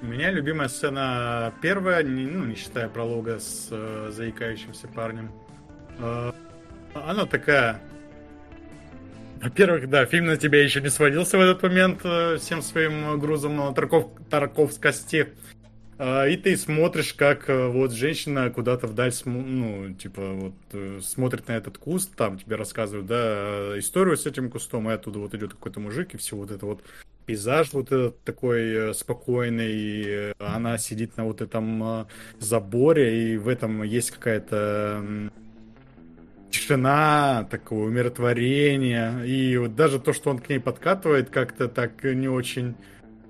У 0.00 0.06
меня 0.06 0.30
любимая 0.30 0.68
сцена 0.68 1.52
первая, 1.60 2.02
не, 2.02 2.24
ну, 2.24 2.46
не 2.46 2.54
считая 2.54 2.88
пролога 2.88 3.38
с 3.38 3.68
э, 3.70 4.08
заикающимся 4.10 4.88
парнем. 4.88 5.30
Э, 5.98 6.32
она 6.94 7.26
такая... 7.26 7.82
Во-первых, 9.42 9.88
да, 9.88 10.04
фильм 10.04 10.26
на 10.26 10.36
тебя 10.36 10.62
еще 10.62 10.82
не 10.82 10.90
сводился 10.90 11.38
в 11.38 11.40
этот 11.40 11.62
момент 11.62 12.00
э, 12.04 12.36
всем 12.38 12.60
своим 12.60 13.18
грузом 13.18 13.58
э, 13.60 13.74
Тарков, 13.74 14.10
Тарковскости. 14.28 15.28
Э, 15.98 16.30
и 16.30 16.36
ты 16.36 16.58
смотришь, 16.58 17.14
как 17.14 17.48
э, 17.48 17.68
вот 17.68 17.92
женщина 17.92 18.50
куда-то 18.50 18.86
вдаль, 18.86 19.14
ну, 19.24 19.94
типа, 19.94 20.20
вот 20.32 20.54
э, 20.72 21.00
смотрит 21.02 21.48
на 21.48 21.52
этот 21.52 21.78
куст, 21.78 22.14
там 22.16 22.38
тебе 22.38 22.56
рассказывают, 22.56 23.06
да, 23.06 23.16
э, 23.16 23.78
историю 23.78 24.18
с 24.18 24.26
этим 24.26 24.50
кустом, 24.50 24.90
и 24.90 24.92
оттуда 24.92 25.18
вот 25.20 25.34
идет 25.34 25.54
какой-то 25.54 25.80
мужик, 25.80 26.12
и 26.12 26.18
все 26.18 26.36
вот 26.36 26.50
это 26.50 26.66
вот 26.66 26.82
пейзаж 27.24 27.72
вот 27.72 27.86
этот 27.86 28.22
такой 28.24 28.90
э, 28.90 28.94
спокойный, 28.94 30.02
э, 30.04 30.32
она 30.38 30.76
сидит 30.78 31.16
на 31.16 31.24
вот 31.24 31.40
этом 31.40 31.82
э, 31.82 32.04
заборе, 32.40 33.32
и 33.32 33.36
в 33.38 33.48
этом 33.48 33.84
есть 33.84 34.10
какая-то 34.10 35.30
тишина, 36.50 37.46
такое 37.50 37.86
умиротворение, 37.86 39.26
и 39.26 39.56
вот 39.56 39.76
даже 39.76 40.00
то, 40.00 40.12
что 40.12 40.30
он 40.30 40.38
к 40.38 40.48
ней 40.48 40.58
подкатывает, 40.58 41.30
как-то 41.30 41.68
так 41.68 42.02
не 42.04 42.28
очень 42.28 42.74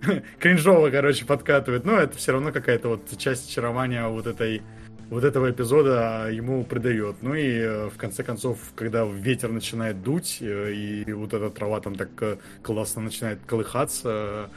кринжово, 0.39 0.91
короче, 0.91 1.25
подкатывает, 1.25 1.85
но 1.85 1.99
это 1.99 2.17
все 2.17 2.33
равно 2.33 2.53
какая-то 2.53 2.89
вот 2.89 3.19
часть 3.19 3.51
очарования 3.51 4.07
вот 4.09 4.27
этой 4.27 4.63
вот 5.11 5.25
этого 5.25 5.51
эпизода 5.51 6.29
ему 6.31 6.65
придает. 6.65 7.17
Ну 7.21 7.35
и 7.35 7.51
э, 7.51 7.89
в 7.89 7.97
конце 7.97 8.23
концов, 8.23 8.59
когда 8.77 9.05
ветер 9.05 9.51
начинает 9.51 10.03
дуть, 10.03 10.39
э, 10.41 10.73
и 10.73 11.13
вот 11.13 11.35
эта 11.35 11.51
трава 11.51 11.81
там 11.81 11.97
так 11.97 12.11
э, 12.21 12.37
классно 12.63 13.03
начинает 13.03 13.41
колыхаться, 13.45 14.49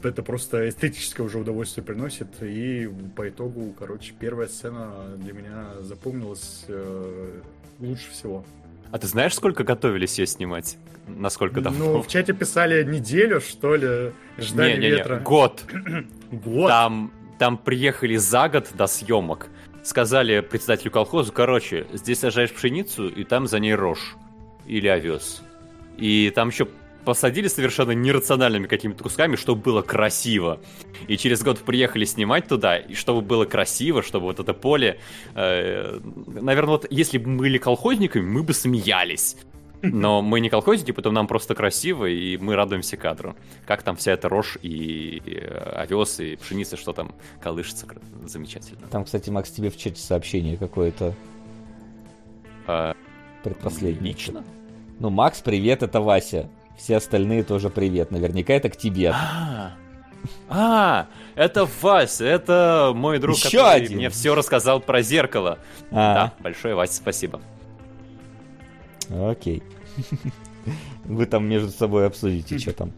это 0.00 0.22
просто 0.22 0.68
эстетическое 0.68 1.26
уже 1.26 1.38
удовольствие 1.38 1.84
приносит. 1.84 2.28
И 2.40 2.88
по 3.16 3.28
итогу, 3.28 3.74
короче, 3.76 4.14
первая 4.18 4.46
сцена 4.46 5.16
для 5.16 5.32
меня 5.32 5.66
запомнилась 5.80 6.64
лучше 7.78 8.10
всего. 8.10 8.44
А 8.90 8.98
ты 8.98 9.06
знаешь, 9.06 9.34
сколько 9.34 9.64
готовились 9.64 10.18
ее 10.18 10.26
снимать? 10.26 10.78
Насколько 11.06 11.60
давно? 11.60 11.92
Ну, 11.92 12.02
в 12.02 12.08
чате 12.08 12.32
писали 12.32 12.84
неделю, 12.84 13.40
что 13.40 13.76
ли, 13.76 14.12
ждали 14.38 14.72
не, 14.72 14.78
не, 14.78 14.90
ветра. 14.90 15.16
Не, 15.16 15.22
год. 15.22 15.64
год? 16.32 16.68
Там, 16.68 17.12
там 17.38 17.58
приехали 17.58 18.16
за 18.16 18.48
год 18.48 18.68
до 18.74 18.86
съемок 18.86 19.48
сказали 19.88 20.40
председателю 20.40 20.90
колхоза, 20.90 21.32
короче, 21.32 21.86
здесь 21.92 22.20
сажаешь 22.20 22.52
пшеницу, 22.52 23.08
и 23.08 23.24
там 23.24 23.46
за 23.46 23.58
ней 23.58 23.74
рожь. 23.74 24.16
Или 24.66 24.86
овес. 24.86 25.42
И 25.96 26.30
там 26.34 26.50
еще 26.50 26.68
посадили 27.08 27.48
совершенно 27.48 27.92
нерациональными 27.92 28.66
какими-то 28.66 29.02
кусками, 29.02 29.36
чтобы 29.36 29.62
было 29.62 29.80
красиво. 29.80 30.60
И 31.06 31.16
через 31.16 31.42
год 31.42 31.58
приехали 31.60 32.04
снимать 32.04 32.46
туда, 32.46 32.76
и 32.76 32.92
чтобы 32.92 33.22
было 33.22 33.46
красиво, 33.46 34.02
чтобы 34.02 34.26
вот 34.26 34.40
это 34.40 34.52
поле... 34.52 35.00
Э, 35.34 36.00
наверное, 36.26 36.72
вот 36.72 36.86
если 36.90 37.16
бы 37.16 37.30
мы 37.30 37.38
были 37.38 37.56
колхозниками, 37.56 38.22
мы 38.22 38.42
бы 38.42 38.52
смеялись. 38.52 39.36
Но 39.80 40.20
мы 40.20 40.40
не 40.40 40.50
колхозники, 40.50 40.92
потом 40.92 41.14
нам 41.14 41.26
просто 41.26 41.54
красиво, 41.54 42.04
и 42.04 42.36
мы 42.36 42.56
радуемся 42.56 42.98
кадру. 42.98 43.36
Как 43.64 43.82
там 43.82 43.96
вся 43.96 44.12
эта 44.12 44.28
рожь 44.28 44.58
и 44.60 45.22
э, 45.24 45.46
овес, 45.80 46.20
и 46.20 46.36
пшеница, 46.36 46.76
что 46.76 46.92
там 46.92 47.14
колышется. 47.42 47.86
Замечательно. 48.26 48.86
Там, 48.88 49.06
кстати, 49.06 49.30
Макс, 49.30 49.50
тебе 49.50 49.70
в 49.70 49.78
чате 49.78 50.02
сообщение 50.02 50.58
какое-то. 50.58 51.14
А, 52.66 52.94
Предпоследнее. 53.42 54.12
Лично? 54.12 54.44
Ну, 55.00 55.08
Макс, 55.08 55.40
привет, 55.40 55.82
это 55.82 56.02
Вася. 56.02 56.50
Все 56.78 56.96
остальные 56.96 57.42
тоже 57.42 57.70
привет. 57.70 58.10
Наверняка 58.12 58.54
это 58.54 58.70
к 58.70 58.76
тебе. 58.76 59.12
А, 59.12 59.72
а 60.48 61.06
это 61.34 61.68
Вася, 61.82 62.24
это 62.24 62.92
мой 62.94 63.18
друг, 63.18 63.36
Еще 63.36 63.58
который 63.58 63.84
один. 63.84 63.96
мне 63.98 64.10
все 64.10 64.34
рассказал 64.34 64.80
про 64.80 65.02
зеркало. 65.02 65.58
А. 65.90 66.14
Да, 66.14 66.32
большое 66.40 66.74
Вася, 66.74 66.94
спасибо. 66.94 67.40
Окей. 69.10 69.62
Вы 71.04 71.26
там 71.26 71.48
между 71.48 71.70
собой 71.70 72.06
обсудите, 72.06 72.58
что 72.58 72.72
там. 72.72 72.92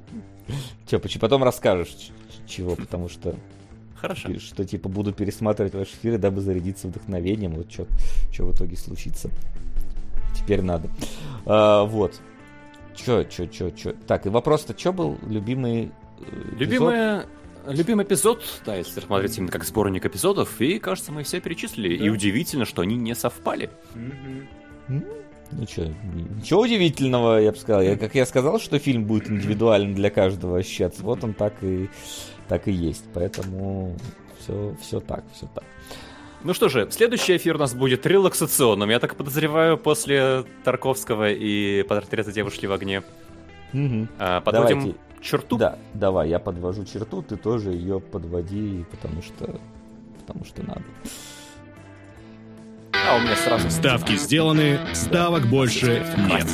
Че, 0.86 0.98
потом 0.98 1.42
расскажешь, 1.42 2.10
чего, 2.46 2.76
потому 2.76 3.08
что... 3.08 3.34
Хорошо. 3.96 4.38
Что, 4.38 4.64
типа, 4.64 4.88
буду 4.88 5.12
пересматривать 5.12 5.74
ваши 5.74 5.92
эфиры, 5.92 6.18
дабы 6.18 6.40
зарядиться 6.40 6.88
вдохновением. 6.88 7.52
Вот 7.52 7.70
что, 7.70 7.86
что 8.32 8.46
в 8.46 8.54
итоге 8.54 8.76
случится. 8.76 9.30
Теперь 10.34 10.62
надо. 10.62 10.88
А, 11.44 11.84
вот. 11.84 12.20
Чё, 13.04 13.24
чё, 13.24 13.46
чё, 13.46 13.70
чё. 13.70 13.92
Так, 14.06 14.26
и 14.26 14.28
вопрос-то, 14.28 14.78
что 14.78 14.92
был 14.92 15.18
любимый 15.26 15.90
э, 16.20 16.24
Любимый, 16.58 17.22
любимый 17.66 18.04
эпизод, 18.04 18.42
да, 18.66 18.76
если 18.76 19.00
смотреть 19.00 19.38
именно 19.38 19.50
как 19.50 19.64
сборник 19.64 20.04
эпизодов, 20.04 20.60
и, 20.60 20.78
кажется, 20.78 21.12
мы 21.12 21.22
все 21.22 21.40
перечислили. 21.40 21.96
Да. 21.96 22.04
И 22.04 22.08
удивительно, 22.08 22.64
что 22.64 22.82
они 22.82 22.96
не 22.96 23.14
совпали. 23.14 23.70
Mm-hmm. 23.94 25.16
Ну 25.52 25.66
что, 25.66 25.92
ничего 26.14 26.60
удивительного, 26.60 27.38
я 27.38 27.50
бы 27.52 27.56
сказал. 27.58 27.82
Я, 27.82 27.96
как 27.96 28.14
я 28.14 28.24
сказал, 28.24 28.60
что 28.60 28.78
фильм 28.78 29.04
будет 29.04 29.28
индивидуальным 29.30 29.94
для 29.94 30.10
каждого 30.10 30.58
ощущаться, 30.58 31.02
вот 31.02 31.24
он 31.24 31.34
так 31.34 31.54
и, 31.62 31.88
так 32.48 32.68
и 32.68 32.72
есть. 32.72 33.04
Поэтому 33.14 33.96
все, 34.38 34.76
все 34.80 35.00
так, 35.00 35.24
все 35.34 35.48
так. 35.54 35.64
Ну 36.42 36.54
что 36.54 36.70
же, 36.70 36.88
следующий 36.90 37.36
эфир 37.36 37.56
у 37.56 37.58
нас 37.58 37.74
будет 37.74 38.06
релаксационным. 38.06 38.88
Я 38.88 38.98
так 38.98 39.14
подозреваю, 39.14 39.76
после 39.76 40.44
Тарковского 40.64 41.30
и 41.30 41.82
портрета 41.82 42.32
девушки 42.32 42.64
в 42.64 42.72
огне. 42.72 43.02
Угу. 43.74 44.08
А, 44.18 44.40
подводим 44.40 44.78
Давайте. 44.78 44.98
черту? 45.20 45.58
Да, 45.58 45.78
давай, 45.92 46.30
я 46.30 46.38
подвожу 46.38 46.84
черту, 46.86 47.22
ты 47.22 47.36
тоже 47.36 47.70
ее 47.70 48.00
подводи, 48.00 48.86
потому 48.90 49.22
что, 49.22 49.60
потому 50.18 50.44
что 50.46 50.62
надо. 50.62 50.82
А 52.92 53.16
у 53.16 53.20
меня 53.20 53.36
сразу... 53.36 53.70
Ставки 53.70 54.16
сделаны, 54.16 54.80
ставок 54.94 55.46
больше 55.46 56.04
нет. 56.16 56.46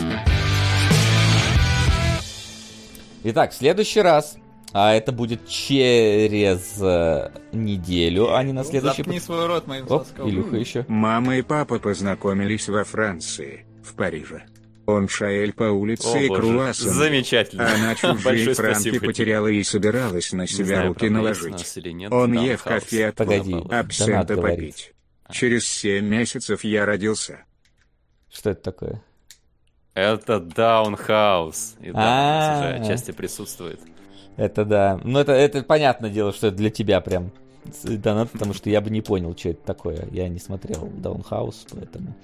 Итак, 3.23 3.53
в 3.53 3.55
следующий 3.55 4.01
раз 4.01 4.37
а 4.79 4.93
это 4.93 5.11
будет 5.11 5.49
через 5.49 6.83
э, 6.83 7.31
неделю, 7.53 8.35
а 8.35 8.43
не 8.43 8.53
на 8.53 8.63
следующий. 8.63 9.05
Запни 9.05 9.19
свой 9.21 9.47
рот 9.47 9.67
моим 9.67 9.87
Оп, 9.89 10.07
соском. 10.07 10.29
Илюха 10.29 10.57
еще. 10.57 10.85
Мама 10.87 11.39
и 11.39 11.43
папа 11.43 11.79
познакомились 11.79 12.69
во 12.69 12.85
Франции, 12.85 13.65
в 13.83 13.95
Париже. 13.95 14.45
Он 14.85 15.09
шаэль 15.09 15.55
по 15.55 15.65
улице 15.65 16.09
О, 16.09 16.19
и 16.19 16.29
круассан. 16.29 16.91
Замечательно. 16.91 17.73
Она 17.73 17.95
чужие 17.95 18.53
франки 18.53 18.99
потеряла 18.99 19.47
и 19.47 19.63
собиралась 19.63 20.33
на 20.33 20.47
себя 20.47 20.67
знаю, 20.67 20.89
руки 20.89 21.09
наложить. 21.09 21.77
Нет, 21.87 22.13
Он 22.13 22.35
ев 22.35 22.63
кофе 22.63 23.07
от 23.07 23.15
Погоди, 23.15 23.57
абсента 23.71 24.37
попить. 24.37 24.93
Через 25.31 25.67
семь 25.67 26.05
месяцев 26.05 26.65
я 26.65 26.85
родился. 26.85 27.47
Что 28.31 28.51
это 28.51 28.61
такое? 28.61 29.03
Это 29.95 30.39
Даунхаус. 30.39 31.77
И 31.81 31.91
уже 31.91 32.79
отчасти 32.79 33.13
присутствует. 33.13 33.81
Это 34.37 34.65
да. 34.65 35.01
Ну, 35.03 35.19
это, 35.19 35.33
это 35.33 35.63
понятное 35.63 36.11
дело, 36.11 36.33
что 36.33 36.49
это 36.49 36.57
для 36.57 36.71
тебя 36.71 37.01
прям 37.01 37.31
донат, 37.85 38.31
потому 38.31 38.55
что 38.55 38.71
я 38.71 38.81
бы 38.81 38.91
не 38.91 39.01
понял, 39.01 39.37
что 39.37 39.51
это 39.51 39.65
такое. 39.65 40.07
Я 40.11 40.29
не 40.29 40.39
смотрел 40.39 40.89
Даунхаус, 40.97 41.67
поэтому... 41.73 42.15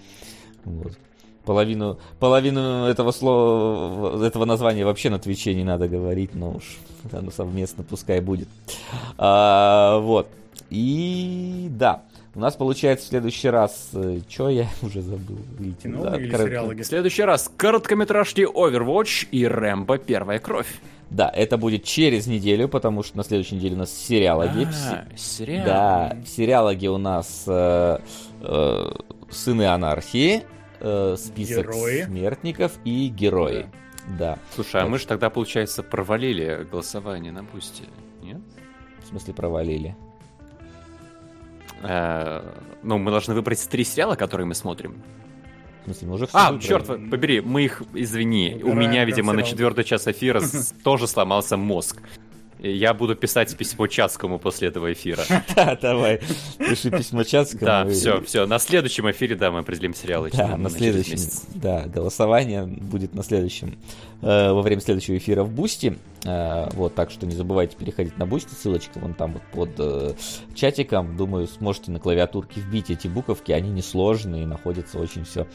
Вот. 0.64 0.92
Половину, 1.44 1.98
половину 2.20 2.86
этого 2.86 3.10
слова, 3.10 4.24
этого 4.24 4.44
названия 4.44 4.84
вообще 4.84 5.10
на 5.10 5.18
Твиче 5.18 5.54
не 5.54 5.64
надо 5.64 5.88
говорить, 5.88 6.36
но 6.36 6.52
уж 6.52 6.78
оно 7.10 7.32
совместно 7.32 7.82
пускай 7.82 8.20
будет. 8.20 8.48
А, 9.18 9.98
вот. 9.98 10.28
И 10.70 11.66
да. 11.70 12.02
У 12.34 12.40
нас 12.40 12.54
получается 12.54 13.06
в 13.06 13.08
следующий 13.08 13.48
раз... 13.48 13.90
Э, 13.92 14.20
Че 14.28 14.48
я 14.48 14.68
уже 14.82 15.02
забыл? 15.02 15.38
Видите, 15.58 15.82
Кино 15.82 16.04
да, 16.04 16.16
или 16.16 16.30
корот... 16.30 16.46
сериалы? 16.46 16.74
В 16.76 16.84
следующий 16.84 17.22
раз 17.24 17.50
короткометражки 17.56 18.42
Overwatch 18.42 19.28
и 19.32 19.46
Рэмбо 19.46 19.98
Первая 19.98 20.38
Кровь. 20.38 20.80
Да, 21.12 21.28
это 21.28 21.58
будет 21.58 21.84
через 21.84 22.26
неделю, 22.26 22.68
потому 22.68 23.02
что 23.02 23.18
на 23.18 23.24
следующей 23.24 23.56
неделе 23.56 23.74
у 23.74 23.78
нас 23.78 23.92
сериалоги. 23.92 24.66
А, 24.90 25.04
сериал. 25.14 25.66
Да, 25.66 26.16
в 26.24 26.26
сериалоге 26.26 26.88
у 26.88 26.96
нас 26.96 27.44
э, 27.46 27.98
э, 28.40 28.90
Сыны 29.30 29.66
Анархии, 29.66 30.42
э, 30.80 31.16
список 31.18 31.66
герои. 31.66 32.04
смертников 32.04 32.72
и 32.84 33.08
герои. 33.08 33.66
Да. 34.18 34.38
Слушай, 34.54 34.72
так. 34.72 34.84
а 34.84 34.88
мы 34.88 34.98
же 34.98 35.06
тогда, 35.06 35.28
получается, 35.28 35.82
провалили 35.82 36.66
голосование 36.70 37.30
на 37.30 37.42
Boosty, 37.42 37.84
нет? 38.22 38.40
В 39.04 39.08
смысле 39.08 39.34
провалили? 39.34 39.94
Э, 41.82 42.42
ну, 42.82 42.96
мы 42.96 43.10
должны 43.10 43.34
выбрать 43.34 43.68
три 43.68 43.84
сериала, 43.84 44.16
которые 44.16 44.46
мы 44.46 44.54
смотрим. 44.54 45.02
В 45.82 45.84
смысле, 45.86 46.08
мы 46.08 46.14
уже 46.14 46.28
а, 46.32 46.58
черт 46.58 46.86
побери, 46.86 47.40
мы 47.40 47.64
их, 47.64 47.82
извини, 47.92 48.54
Убираем 48.54 48.70
у 48.70 48.74
меня, 48.80 49.04
видимо, 49.04 49.32
на 49.32 49.42
четвертый 49.42 49.84
час 49.84 50.06
эфира 50.06 50.40
тоже 50.84 51.08
сломался 51.08 51.56
мозг. 51.56 52.00
Я 52.60 52.94
буду 52.94 53.16
писать 53.16 53.56
письмо 53.56 53.88
Чацкому 53.88 54.38
после 54.38 54.68
этого 54.68 54.92
эфира. 54.92 55.24
Да, 55.56 55.76
давай. 55.80 56.20
Пиши 56.58 56.90
письмо 56.92 57.24
Чацкому. 57.24 57.66
Да, 57.66 57.84
все, 57.86 58.20
все. 58.22 58.46
На 58.46 58.60
следующем 58.60 59.10
эфире, 59.10 59.34
да, 59.34 59.50
мы 59.50 59.60
определим 59.60 59.94
сериалы. 59.94 60.30
Да, 60.32 60.56
на 60.56 60.70
следующем. 60.70 61.18
Да, 61.56 61.86
голосование 61.86 62.64
будет 62.64 63.14
на 63.14 63.24
следующем. 63.24 63.76
Э, 64.22 64.52
во 64.52 64.62
время 64.62 64.80
следующего 64.80 65.16
эфира 65.16 65.42
в 65.42 65.50
Boosty. 65.50 65.98
Э, 66.24 66.68
вот, 66.74 66.94
так 66.94 67.10
что 67.10 67.26
не 67.26 67.34
забывайте 67.34 67.76
переходить 67.76 68.16
на 68.18 68.26
Boosty. 68.26 68.54
Ссылочка 68.54 69.00
вон 69.00 69.14
там 69.14 69.32
вот 69.32 69.42
под 69.52 69.70
э, 69.78 70.14
чатиком. 70.54 71.16
Думаю, 71.16 71.48
сможете 71.48 71.90
на 71.90 71.98
клавиатурке 71.98 72.60
вбить 72.60 72.90
эти 72.90 73.08
буковки. 73.08 73.50
Они 73.50 73.70
несложные, 73.70 74.46
находятся 74.46 74.98
очень 74.98 75.24
все 75.24 75.46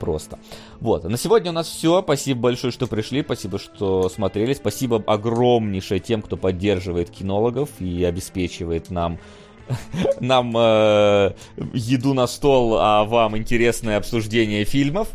просто. 0.00 0.38
Вот, 0.80 1.04
на 1.04 1.18
сегодня 1.18 1.50
у 1.50 1.54
нас 1.54 1.66
все. 1.66 2.00
Спасибо 2.00 2.40
большое, 2.40 2.72
что 2.72 2.86
пришли. 2.86 3.22
Спасибо, 3.22 3.58
что 3.58 4.08
смотрели. 4.08 4.54
Спасибо 4.54 5.02
огромнейшее 5.04 6.00
тем, 6.00 6.22
кто 6.22 6.36
поддерживает 6.36 7.10
кинологов 7.10 7.68
и 7.80 8.04
обеспечивает 8.04 8.90
нам 8.90 9.18
нам 10.20 10.56
э, 10.56 11.34
еду 11.74 12.14
на 12.14 12.26
стол, 12.26 12.78
а 12.78 13.04
вам 13.04 13.36
интересное 13.36 13.98
обсуждение 13.98 14.64
фильмов. 14.64 15.08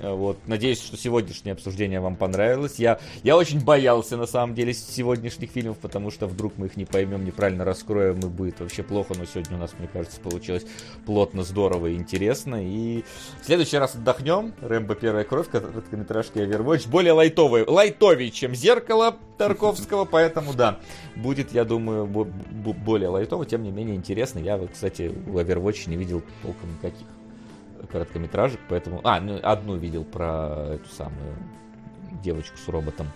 Э, 0.00 0.12
вот. 0.12 0.38
Надеюсь, 0.46 0.80
что 0.80 0.96
сегодняшнее 0.96 1.52
обсуждение 1.52 2.00
вам 2.00 2.16
понравилось. 2.16 2.76
Я, 2.78 2.98
я 3.22 3.36
очень 3.36 3.64
боялся, 3.64 4.16
на 4.16 4.26
самом 4.26 4.54
деле, 4.54 4.74
сегодняшних 4.74 5.50
фильмов, 5.50 5.78
потому 5.78 6.10
что 6.10 6.26
вдруг 6.26 6.54
мы 6.56 6.66
их 6.66 6.76
не 6.76 6.84
поймем, 6.84 7.24
неправильно 7.24 7.64
раскроем, 7.64 8.20
и 8.20 8.26
будет 8.26 8.60
вообще 8.60 8.82
плохо. 8.82 9.14
Но 9.16 9.24
сегодня 9.24 9.56
у 9.56 9.60
нас, 9.60 9.74
мне 9.78 9.88
кажется, 9.92 10.20
получилось 10.20 10.66
плотно, 11.04 11.42
здорово 11.42 11.88
и 11.88 11.94
интересно. 11.96 12.56
И 12.62 13.04
в 13.42 13.46
следующий 13.46 13.78
раз 13.78 13.94
отдохнем. 13.94 14.54
Рэмбо 14.60 14.94
Первая 14.94 15.24
кровь, 15.24 15.48
короткометражки 15.48 16.38
Overwatch. 16.38 16.88
Более 16.88 17.12
лайтовый, 17.12 17.64
лайтовее, 17.66 18.30
чем 18.30 18.54
Зеркало 18.54 19.16
Тарковского, 19.38 20.04
поэтому 20.04 20.54
да, 20.54 20.78
будет, 21.14 21.52
я 21.52 21.64
думаю, 21.64 22.06
более 22.06 23.08
лайтово, 23.08 23.46
тем 23.46 23.62
не 23.62 23.70
менее 23.70 23.96
интересно. 23.96 24.38
Я, 24.38 24.58
кстати, 24.72 25.12
в 25.26 25.36
Overwatch 25.36 25.88
не 25.88 25.96
видел 25.96 26.22
толком 26.42 26.72
никаких 26.72 27.06
короткометражек, 27.90 28.60
поэтому... 28.68 29.00
А, 29.04 29.20
ну, 29.20 29.38
одну 29.42 29.76
видел 29.76 30.04
про 30.04 30.74
эту 30.74 30.88
самую 30.90 31.36
девочку 32.22 32.56
с 32.58 32.68
роботом. 32.68 33.08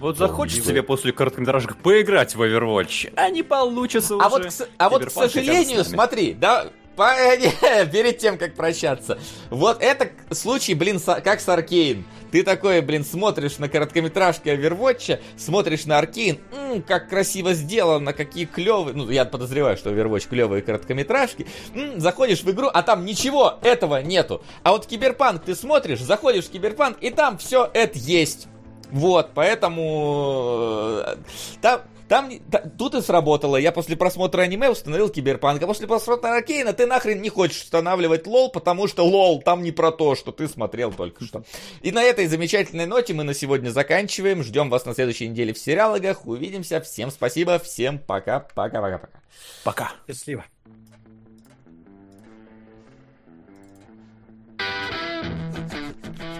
Вот 0.00 0.16
захочешь 0.16 0.62
себе 0.62 0.82
после 0.82 1.12
короткометражек 1.12 1.76
поиграть 1.76 2.34
в 2.34 2.42
Overwatch, 2.42 3.12
а 3.16 3.30
не 3.30 3.42
получится 3.42 4.14
а 4.14 4.28
уже. 4.28 4.44
Вот, 4.44 4.68
а 4.78 4.88
вот, 4.88 5.04
к 5.06 5.10
сожалению, 5.10 5.84
смотри, 5.84 6.34
да, 6.34 6.68
перед 7.92 8.18
тем, 8.18 8.38
как 8.38 8.54
прощаться. 8.54 9.18
Вот 9.50 9.82
это 9.82 10.10
случай, 10.32 10.74
блин, 10.74 11.00
как 11.00 11.40
с 11.40 11.48
Аркейн. 11.48 12.04
Ты 12.30 12.42
такой, 12.42 12.82
блин, 12.82 13.04
смотришь 13.04 13.58
на 13.58 13.68
короткометражки 13.68 14.48
Overwatch, 14.48 15.20
смотришь 15.36 15.86
на 15.86 15.98
Аркейн, 15.98 16.38
м-м, 16.52 16.82
как 16.82 17.08
красиво 17.08 17.54
сделано, 17.54 18.12
какие 18.12 18.44
клевые, 18.44 18.94
ну, 18.94 19.10
я 19.10 19.24
подозреваю, 19.24 19.78
что 19.78 19.90
Overwatch 19.90 20.28
клевые 20.28 20.60
короткометражки, 20.62 21.46
м-м, 21.74 22.00
заходишь 22.00 22.42
в 22.42 22.50
игру, 22.50 22.68
а 22.72 22.82
там 22.82 23.06
ничего 23.06 23.58
этого 23.62 24.02
нету. 24.02 24.42
А 24.62 24.72
вот 24.72 24.86
Киберпанк 24.86 25.44
ты 25.44 25.54
смотришь, 25.54 26.00
заходишь 26.00 26.46
в 26.46 26.50
Киберпанк, 26.50 26.98
и 27.00 27.10
там 27.10 27.38
все 27.38 27.70
это 27.72 27.98
есть. 27.98 28.48
Вот, 28.90 29.30
поэтому 29.34 31.00
э, 31.04 31.16
там, 31.60 31.80
там, 32.08 32.30
та, 32.50 32.60
тут 32.60 32.94
и 32.94 33.02
сработало. 33.02 33.56
Я 33.56 33.72
после 33.72 33.96
просмотра 33.96 34.42
аниме 34.42 34.70
установил 34.70 35.08
Киберпанк, 35.08 35.62
а 35.62 35.66
после 35.66 35.86
просмотра 35.86 36.36
Аркейна 36.36 36.72
ты 36.72 36.86
нахрен 36.86 37.20
не 37.20 37.28
хочешь 37.28 37.62
устанавливать 37.62 38.26
LoL, 38.26 38.50
потому 38.50 38.88
что 38.88 39.04
LoL 39.04 39.42
там 39.42 39.62
не 39.62 39.72
про 39.72 39.92
то, 39.92 40.14
что 40.14 40.32
ты 40.32 40.48
смотрел 40.48 40.92
только 40.92 41.24
что. 41.24 41.44
И 41.82 41.92
на 41.92 42.02
этой 42.02 42.26
замечательной 42.26 42.86
ноте 42.86 43.14
мы 43.14 43.24
на 43.24 43.34
сегодня 43.34 43.70
заканчиваем. 43.70 44.42
Ждем 44.42 44.70
вас 44.70 44.86
на 44.86 44.94
следующей 44.94 45.28
неделе 45.28 45.52
в 45.52 45.58
сериалогах. 45.58 46.26
Увидимся. 46.26 46.80
Всем 46.80 47.10
спасибо. 47.10 47.58
Всем 47.58 47.98
пока. 47.98 48.40
Пока-пока-пока. 48.40 49.20
Пока. 49.64 49.92
Счастливо. 50.06 50.44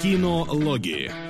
Кинологии. 0.02 1.27